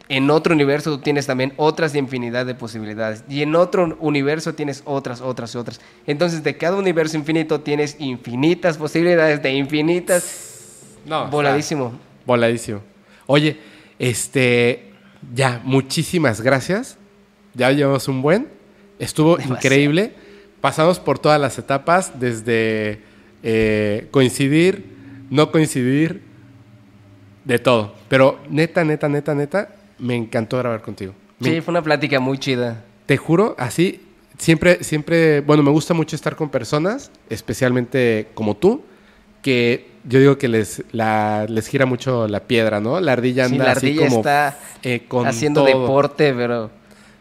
en 0.10 0.30
otro 0.30 0.54
universo 0.54 0.92
tú 0.92 1.02
tienes 1.02 1.26
también 1.26 1.54
otras 1.58 1.96
infinidad 1.96 2.46
de 2.46 2.56
posibilidades. 2.56 3.24
Y 3.30 3.42
en 3.42 3.56
otro 3.56 3.98
universo 4.00 4.54
tienes 4.54 4.82
otras, 4.86 5.22
otras, 5.22 5.56
otras. 5.56 5.80
Entonces, 6.06 6.44
de 6.44 6.58
cada 6.58 6.78
universo 6.78 7.18
infinito 7.18 7.62
tienes 7.62 7.96
infinitas 8.00 8.78
posibilidades 8.78 9.42
de 9.42 9.54
infinitas. 9.54 10.82
No. 11.06 11.28
Voladísimo. 11.28 11.94
Voladísimo. 12.26 12.82
Oye, 13.26 13.58
este. 14.00 14.90
Ya, 15.34 15.62
muchísimas 15.64 16.42
gracias. 16.42 16.98
Ya 17.54 17.72
llevamos 17.72 18.08
un 18.10 18.22
buen. 18.22 18.50
Estuvo 19.00 19.40
increíble. 19.40 20.14
Pasamos 20.60 21.00
por 21.00 21.20
todas 21.20 21.40
las 21.40 21.58
etapas, 21.58 22.20
desde 22.20 23.02
eh, 23.42 24.08
coincidir, 24.12 24.86
no 25.30 25.52
coincidir, 25.52 26.22
de 27.44 27.60
todo. 27.60 27.96
Pero 28.08 28.40
neta, 28.50 28.84
neta, 28.84 29.10
neta, 29.10 29.36
neta, 29.36 29.70
me 30.04 30.16
encantó 30.16 30.58
grabar 30.58 30.82
contigo. 30.82 31.14
Sí, 31.42 31.62
fue 31.62 31.72
una 31.72 31.82
plática 31.82 32.20
muy 32.20 32.38
chida. 32.38 32.84
Te 33.06 33.18
juro, 33.18 33.56
así, 33.58 34.02
siempre, 34.38 34.84
siempre, 34.84 35.42
bueno, 35.42 35.64
me 35.64 35.72
gusta 35.72 35.94
mucho 35.94 36.16
estar 36.16 36.36
con 36.36 36.50
personas, 36.50 37.12
especialmente 37.30 38.28
como 38.34 38.56
tú, 38.56 38.84
que 39.42 39.92
yo 40.06 40.20
digo 40.20 40.38
que 40.38 40.48
les, 40.48 40.84
la, 40.92 41.46
les 41.50 41.68
gira 41.68 41.86
mucho 41.86 42.28
la 42.28 42.42
piedra, 42.42 42.80
¿no? 42.80 43.00
La 43.00 43.14
ardilla 43.14 43.46
anda 43.46 43.58
Sí, 43.58 43.64
la 43.66 43.72
así 43.72 43.88
ardilla 43.88 44.06
como 44.08 44.18
está 44.20 44.58
eh, 44.84 45.04
con 45.08 45.28
haciendo 45.28 45.64
todo. 45.66 45.82
deporte, 45.82 46.34
pero 46.34 46.72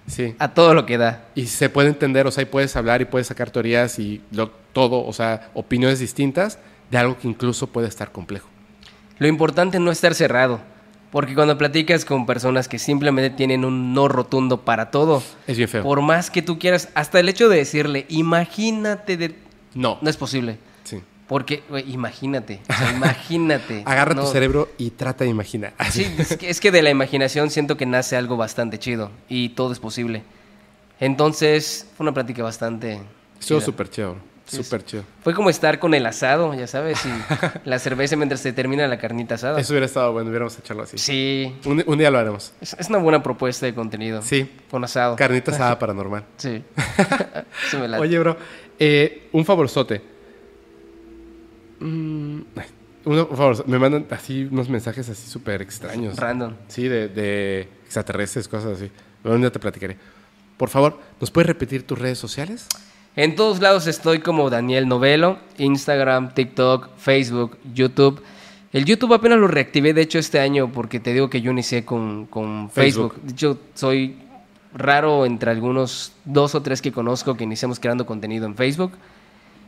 Sí. 0.06 0.34
a 0.38 0.48
todo 0.52 0.74
lo 0.74 0.84
que 0.84 0.98
da. 0.98 1.26
Y 1.36 1.46
se 1.46 1.68
puede 1.68 1.88
entender, 1.88 2.26
o 2.26 2.30
sea, 2.32 2.42
y 2.42 2.46
puedes 2.46 2.74
hablar 2.76 3.00
y 3.02 3.04
puedes 3.04 3.28
sacar 3.28 3.50
teorías 3.50 3.98
y 4.00 4.20
lo- 4.32 4.50
todo, 4.72 5.04
o 5.04 5.12
sea, 5.12 5.50
opiniones 5.54 5.98
distintas 6.00 6.58
de 6.90 6.98
algo 6.98 7.18
que 7.18 7.28
incluso 7.28 7.66
puede 7.68 7.86
estar 7.88 8.10
complejo. 8.10 8.48
Lo 9.18 9.28
importante 9.28 9.76
es 9.76 9.82
no 9.82 9.90
estar 9.92 10.14
cerrado, 10.14 10.60
porque 11.12 11.34
cuando 11.36 11.56
platicas 11.58 12.04
con 12.04 12.26
personas 12.26 12.66
que 12.66 12.78
simplemente 12.80 13.30
tienen 13.30 13.64
un 13.64 13.94
no 13.94 14.08
rotundo 14.08 14.62
para 14.62 14.90
todo, 14.90 15.22
Es 15.46 15.56
bien 15.56 15.68
feo. 15.68 15.84
por 15.84 16.00
más 16.00 16.30
que 16.30 16.42
tú 16.42 16.58
quieras, 16.58 16.88
hasta 16.94 17.20
el 17.20 17.28
hecho 17.28 17.48
de 17.48 17.58
decirle, 17.58 18.06
imagínate, 18.08 19.16
de... 19.16 19.34
No. 19.74 19.98
no 20.00 20.10
es 20.10 20.16
posible. 20.16 20.58
Sí. 20.84 21.00
Porque, 21.28 21.62
güey, 21.68 21.90
imagínate, 21.92 22.60
o 22.68 22.72
sea, 22.72 22.92
imagínate. 22.92 23.82
Agarra 23.86 24.14
No. 24.14 24.22
tu 24.24 24.32
cerebro 24.32 24.70
y 24.78 24.90
trata 24.90 25.24
de 25.24 25.30
imaginar. 25.30 25.74
Sí, 25.90 26.06
es 26.18 26.36
que, 26.36 26.50
es 26.50 26.60
que 26.60 26.70
de 26.72 26.82
la 26.82 26.90
imaginación 26.90 27.50
siento 27.50 27.76
que 27.76 27.86
nace 27.86 28.16
algo 28.16 28.36
bastante 28.38 28.78
chido 28.78 29.10
y 29.28 29.50
todo 29.50 29.70
es 29.72 29.78
posible. 29.78 30.22
Entonces, 30.98 31.86
fue 31.96 32.04
una 32.04 32.14
plática 32.14 32.42
bastante... 32.42 33.00
Estuvo 33.40 33.60
súper 33.60 33.90
chido, 33.90 34.16
súper 34.46 34.84
chido. 34.84 35.04
Fue 35.22 35.34
como 35.34 35.48
estar 35.50 35.78
con 35.78 35.94
el 35.94 36.04
asado, 36.06 36.52
ya 36.54 36.66
sabes, 36.66 36.98
y 37.06 37.08
la 37.68 37.78
cerveza 37.78 38.16
mientras 38.16 38.40
se 38.40 38.52
termina 38.52 38.86
la 38.88 38.98
carnita 38.98 39.36
asada. 39.36 39.60
Eso 39.60 39.72
hubiera 39.72 39.86
estado 39.86 40.12
bueno, 40.12 40.28
hubiéramos 40.30 40.58
echarlo 40.58 40.82
así. 40.82 40.98
Sí, 40.98 41.54
Un, 41.64 41.82
un 41.86 41.98
día 41.98 42.10
lo 42.10 42.18
haremos. 42.18 42.52
es, 42.60 42.74
es 42.78 42.88
una 42.88 42.98
buena 42.98 43.22
propuesta 43.22 43.66
de 43.66 43.74
contenido. 43.74 44.22
Sí. 44.22 44.50
Con 44.70 44.84
asado. 44.84 45.16
Carnita 45.16 45.50
asada 45.52 45.78
paranormal. 45.78 46.24
Sí. 46.36 46.62
Sí 47.70 47.76
me. 47.76 47.98
Oye, 47.98 48.18
bro, 48.18 48.36
eh, 48.78 49.28
un 49.32 49.44
favorzote. 49.44 50.02
Mm, 51.80 52.40
ay, 52.56 52.66
un, 53.04 53.18
un 53.18 53.36
favor, 53.36 53.66
me 53.68 53.78
mandan 53.78 54.06
así 54.10 54.44
unos 54.50 54.68
mensajes 54.68 55.08
así 55.08 55.28
súper 55.28 55.62
extraños. 55.62 56.16
Random. 56.16 56.54
Sí, 56.68 56.88
de, 56.88 57.08
de 57.08 57.68
extraterrestres, 57.84 58.48
cosas 58.48 58.76
así. 58.78 58.90
Un 59.24 59.40
día 59.40 59.50
te 59.50 59.58
platicaré. 59.58 59.96
Por 60.56 60.68
favor, 60.68 60.98
¿nos 61.20 61.30
puedes 61.30 61.46
repetir 61.48 61.86
tus 61.86 61.98
redes 61.98 62.18
sociales? 62.18 62.68
En 63.14 63.36
todos 63.36 63.60
lados 63.60 63.86
estoy 63.86 64.20
como 64.20 64.48
Daniel 64.48 64.88
Novelo, 64.88 65.38
Instagram, 65.58 66.32
TikTok, 66.32 66.88
Facebook, 66.96 67.58
YouTube. 67.74 68.22
El 68.72 68.86
YouTube 68.86 69.12
apenas 69.12 69.38
lo 69.38 69.48
reactivé, 69.48 69.92
de 69.92 70.00
hecho, 70.00 70.18
este 70.18 70.40
año, 70.40 70.72
porque 70.72 70.98
te 70.98 71.12
digo 71.12 71.28
que 71.28 71.42
yo 71.42 71.50
inicié 71.50 71.84
con, 71.84 72.24
con 72.24 72.70
Facebook. 72.70 73.12
Facebook. 73.12 73.26
De 73.26 73.32
hecho, 73.32 73.58
soy 73.74 74.16
raro 74.72 75.26
entre 75.26 75.50
algunos 75.50 76.12
dos 76.24 76.54
o 76.54 76.62
tres 76.62 76.80
que 76.80 76.90
conozco 76.90 77.36
que 77.36 77.44
iniciamos 77.44 77.78
creando 77.78 78.06
contenido 78.06 78.46
en 78.46 78.56
Facebook. 78.56 78.92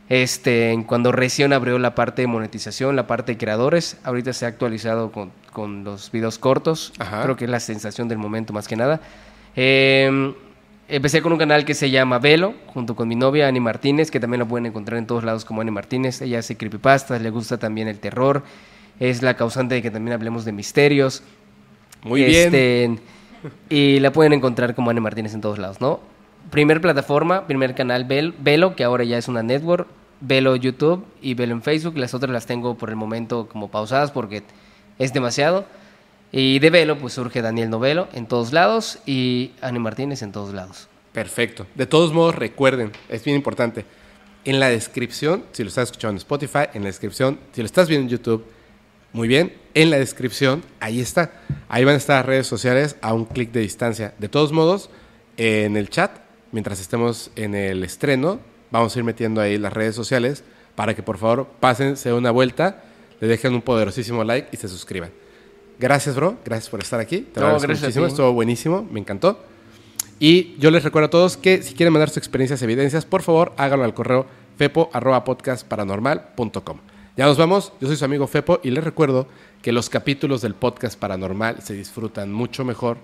Este, 0.09 0.83
cuando 0.87 1.11
recién 1.11 1.53
abrió 1.53 1.77
la 1.77 1.93
parte 1.93 2.23
de 2.23 2.27
monetización, 2.27 2.95
la 2.95 3.05
parte 3.05 3.33
de 3.33 3.37
creadores, 3.37 3.97
ahorita 4.03 4.33
se 4.33 4.45
ha 4.45 4.49
actualizado 4.49 5.11
con, 5.11 5.31
con 5.53 5.83
los 5.83 6.11
videos 6.11 6.39
cortos. 6.39 6.93
Ajá. 6.97 7.21
Creo 7.21 7.35
que 7.35 7.45
es 7.45 7.51
la 7.51 7.59
sensación 7.59 8.07
del 8.07 8.17
momento 8.17 8.53
más 8.53 8.67
que 8.67 8.75
nada. 8.75 9.01
Eh, 9.55 10.33
empecé 10.87 11.21
con 11.21 11.31
un 11.31 11.37
canal 11.39 11.65
que 11.65 11.73
se 11.73 11.89
llama 11.89 12.19
Velo, 12.19 12.53
junto 12.67 12.95
con 12.95 13.07
mi 13.07 13.15
novia 13.15 13.47
Ani 13.47 13.59
Martínez, 13.59 14.11
que 14.11 14.19
también 14.19 14.39
lo 14.39 14.47
pueden 14.47 14.65
encontrar 14.65 14.97
en 14.97 15.07
todos 15.07 15.23
lados 15.23 15.45
como 15.45 15.61
Ani 15.61 15.71
Martínez. 15.71 16.21
Ella 16.21 16.39
hace 16.39 16.57
creepypastas, 16.57 17.21
le 17.21 17.29
gusta 17.29 17.57
también 17.57 17.87
el 17.87 17.99
terror, 17.99 18.43
es 18.99 19.21
la 19.21 19.35
causante 19.35 19.75
de 19.75 19.81
que 19.81 19.91
también 19.91 20.13
hablemos 20.13 20.45
de 20.45 20.51
misterios. 20.51 21.23
Muy 22.03 22.23
bien. 22.23 22.53
Este, 22.55 22.99
Y 23.69 23.99
la 23.99 24.11
pueden 24.11 24.33
encontrar 24.33 24.73
como 24.75 24.89
Ani 24.89 24.99
Martínez 24.99 25.33
en 25.33 25.41
todos 25.41 25.59
lados, 25.59 25.81
¿no? 25.81 25.99
Primer 26.51 26.81
plataforma, 26.81 27.47
primer 27.47 27.75
canal 27.75 28.07
Vel- 28.07 28.33
Velo, 28.39 28.75
que 28.75 28.83
ahora 28.83 29.03
ya 29.03 29.17
es 29.17 29.27
una 29.27 29.43
network. 29.43 29.87
Velo 30.21 30.55
YouTube 30.55 31.05
y 31.21 31.33
Velo 31.33 31.53
en 31.53 31.61
Facebook. 31.61 31.97
Las 31.97 32.13
otras 32.13 32.31
las 32.31 32.45
tengo 32.45 32.75
por 32.75 32.89
el 32.89 32.95
momento 32.95 33.47
como 33.47 33.69
pausadas 33.69 34.11
porque 34.11 34.43
es 34.97 35.13
demasiado. 35.13 35.65
Y 36.31 36.59
de 36.59 36.69
Velo, 36.69 36.97
pues 36.97 37.13
surge 37.13 37.41
Daniel 37.41 37.69
Novelo 37.69 38.07
en 38.13 38.27
todos 38.27 38.51
lados 38.51 38.99
y 39.05 39.51
Ani 39.61 39.79
Martínez 39.79 40.21
en 40.21 40.31
todos 40.31 40.53
lados. 40.53 40.87
Perfecto. 41.13 41.65
De 41.75 41.85
todos 41.85 42.13
modos, 42.13 42.35
recuerden, 42.35 42.91
es 43.07 43.23
bien 43.23 43.37
importante. 43.37 43.85
En 44.43 44.59
la 44.59 44.69
descripción, 44.69 45.45
si 45.53 45.63
lo 45.63 45.69
estás 45.69 45.85
escuchando 45.85 46.11
en 46.11 46.17
Spotify, 46.17 46.67
en 46.73 46.83
la 46.83 46.87
descripción, 46.87 47.39
si 47.53 47.61
lo 47.61 47.65
estás 47.65 47.87
viendo 47.87 48.03
en 48.03 48.09
YouTube, 48.09 48.45
muy 49.13 49.29
bien, 49.29 49.53
en 49.73 49.89
la 49.89 49.97
descripción, 49.97 50.61
ahí 50.81 50.99
está. 50.99 51.31
Ahí 51.69 51.85
van 51.85 51.95
a 51.95 51.97
estar 51.97 52.17
las 52.17 52.25
redes 52.25 52.47
sociales 52.47 52.97
a 53.01 53.13
un 53.13 53.23
clic 53.23 53.51
de 53.53 53.61
distancia. 53.61 54.13
De 54.19 54.27
todos 54.27 54.51
modos, 54.51 54.89
en 55.37 55.77
el 55.77 55.89
chat, 55.89 56.11
mientras 56.51 56.81
estemos 56.81 57.31
en 57.37 57.55
el 57.55 57.83
estreno, 57.83 58.41
vamos 58.71 58.93
a 58.93 58.99
ir 58.99 59.05
metiendo 59.05 59.39
ahí 59.39 59.57
las 59.57 59.71
redes 59.71 59.95
sociales 59.95 60.43
para 60.75 60.93
que 60.93 61.01
por 61.01 61.17
favor 61.17 61.47
pásense 61.61 62.11
una 62.11 62.31
vuelta, 62.31 62.83
le 63.21 63.27
dejen 63.27 63.53
un 63.53 63.61
poderosísimo 63.61 64.23
like 64.25 64.49
y 64.51 64.57
se 64.57 64.67
suscriban. 64.67 65.11
Gracias, 65.79 66.15
bro. 66.15 66.35
Gracias 66.45 66.69
por 66.69 66.81
estar 66.81 66.99
aquí. 66.99 67.19
Te 67.21 67.39
No, 67.39 67.47
gracias 67.47 67.63
a 67.63 67.67
muchísimo. 67.87 68.05
ti. 68.05 68.11
Estuvo 68.11 68.33
buenísimo. 68.33 68.87
Me 68.91 68.99
encantó. 68.99 69.39
Y 70.19 70.55
yo 70.59 70.71
les 70.71 70.83
recuerdo 70.83 71.07
a 71.07 71.09
todos 71.09 71.37
que 71.37 71.61
si 71.61 71.73
quieren 71.73 71.91
mandar 71.93 72.09
sus 72.09 72.17
experiencias, 72.17 72.61
evidencias, 72.61 73.05
por 73.05 73.21
favor, 73.21 73.53
háganlo 73.57 73.83
al 73.85 73.93
correo 73.93 74.25
fepo.podcastparanormal.com. 74.57 76.77
Ya 77.17 77.25
nos 77.25 77.37
vamos. 77.37 77.73
Yo 77.81 77.87
soy 77.87 77.97
su 77.97 78.05
amigo 78.05 78.25
Fepo 78.27 78.59
y 78.63 78.71
les 78.71 78.83
recuerdo 78.83 79.27
que 79.61 79.71
los 79.73 79.89
capítulos 79.89 80.41
del 80.41 80.53
podcast 80.55 80.97
paranormal 80.99 81.61
se 81.61 81.73
disfrutan 81.73 82.31
mucho 82.31 82.63
mejor 82.65 82.97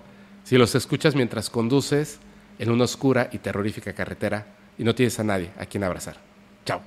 si 0.44 0.56
los 0.56 0.74
escuchas 0.74 1.14
mientras 1.14 1.50
conduces 1.50 2.18
en 2.58 2.70
una 2.70 2.84
oscura 2.84 3.28
y 3.32 3.38
terrorífica 3.38 3.92
carretera 3.92 4.46
y 4.78 4.84
no 4.84 4.94
tienes 4.94 5.18
a 5.20 5.24
nadie 5.24 5.50
a 5.58 5.66
quien 5.66 5.84
abrazar. 5.84 6.16
Chao. 6.64 6.82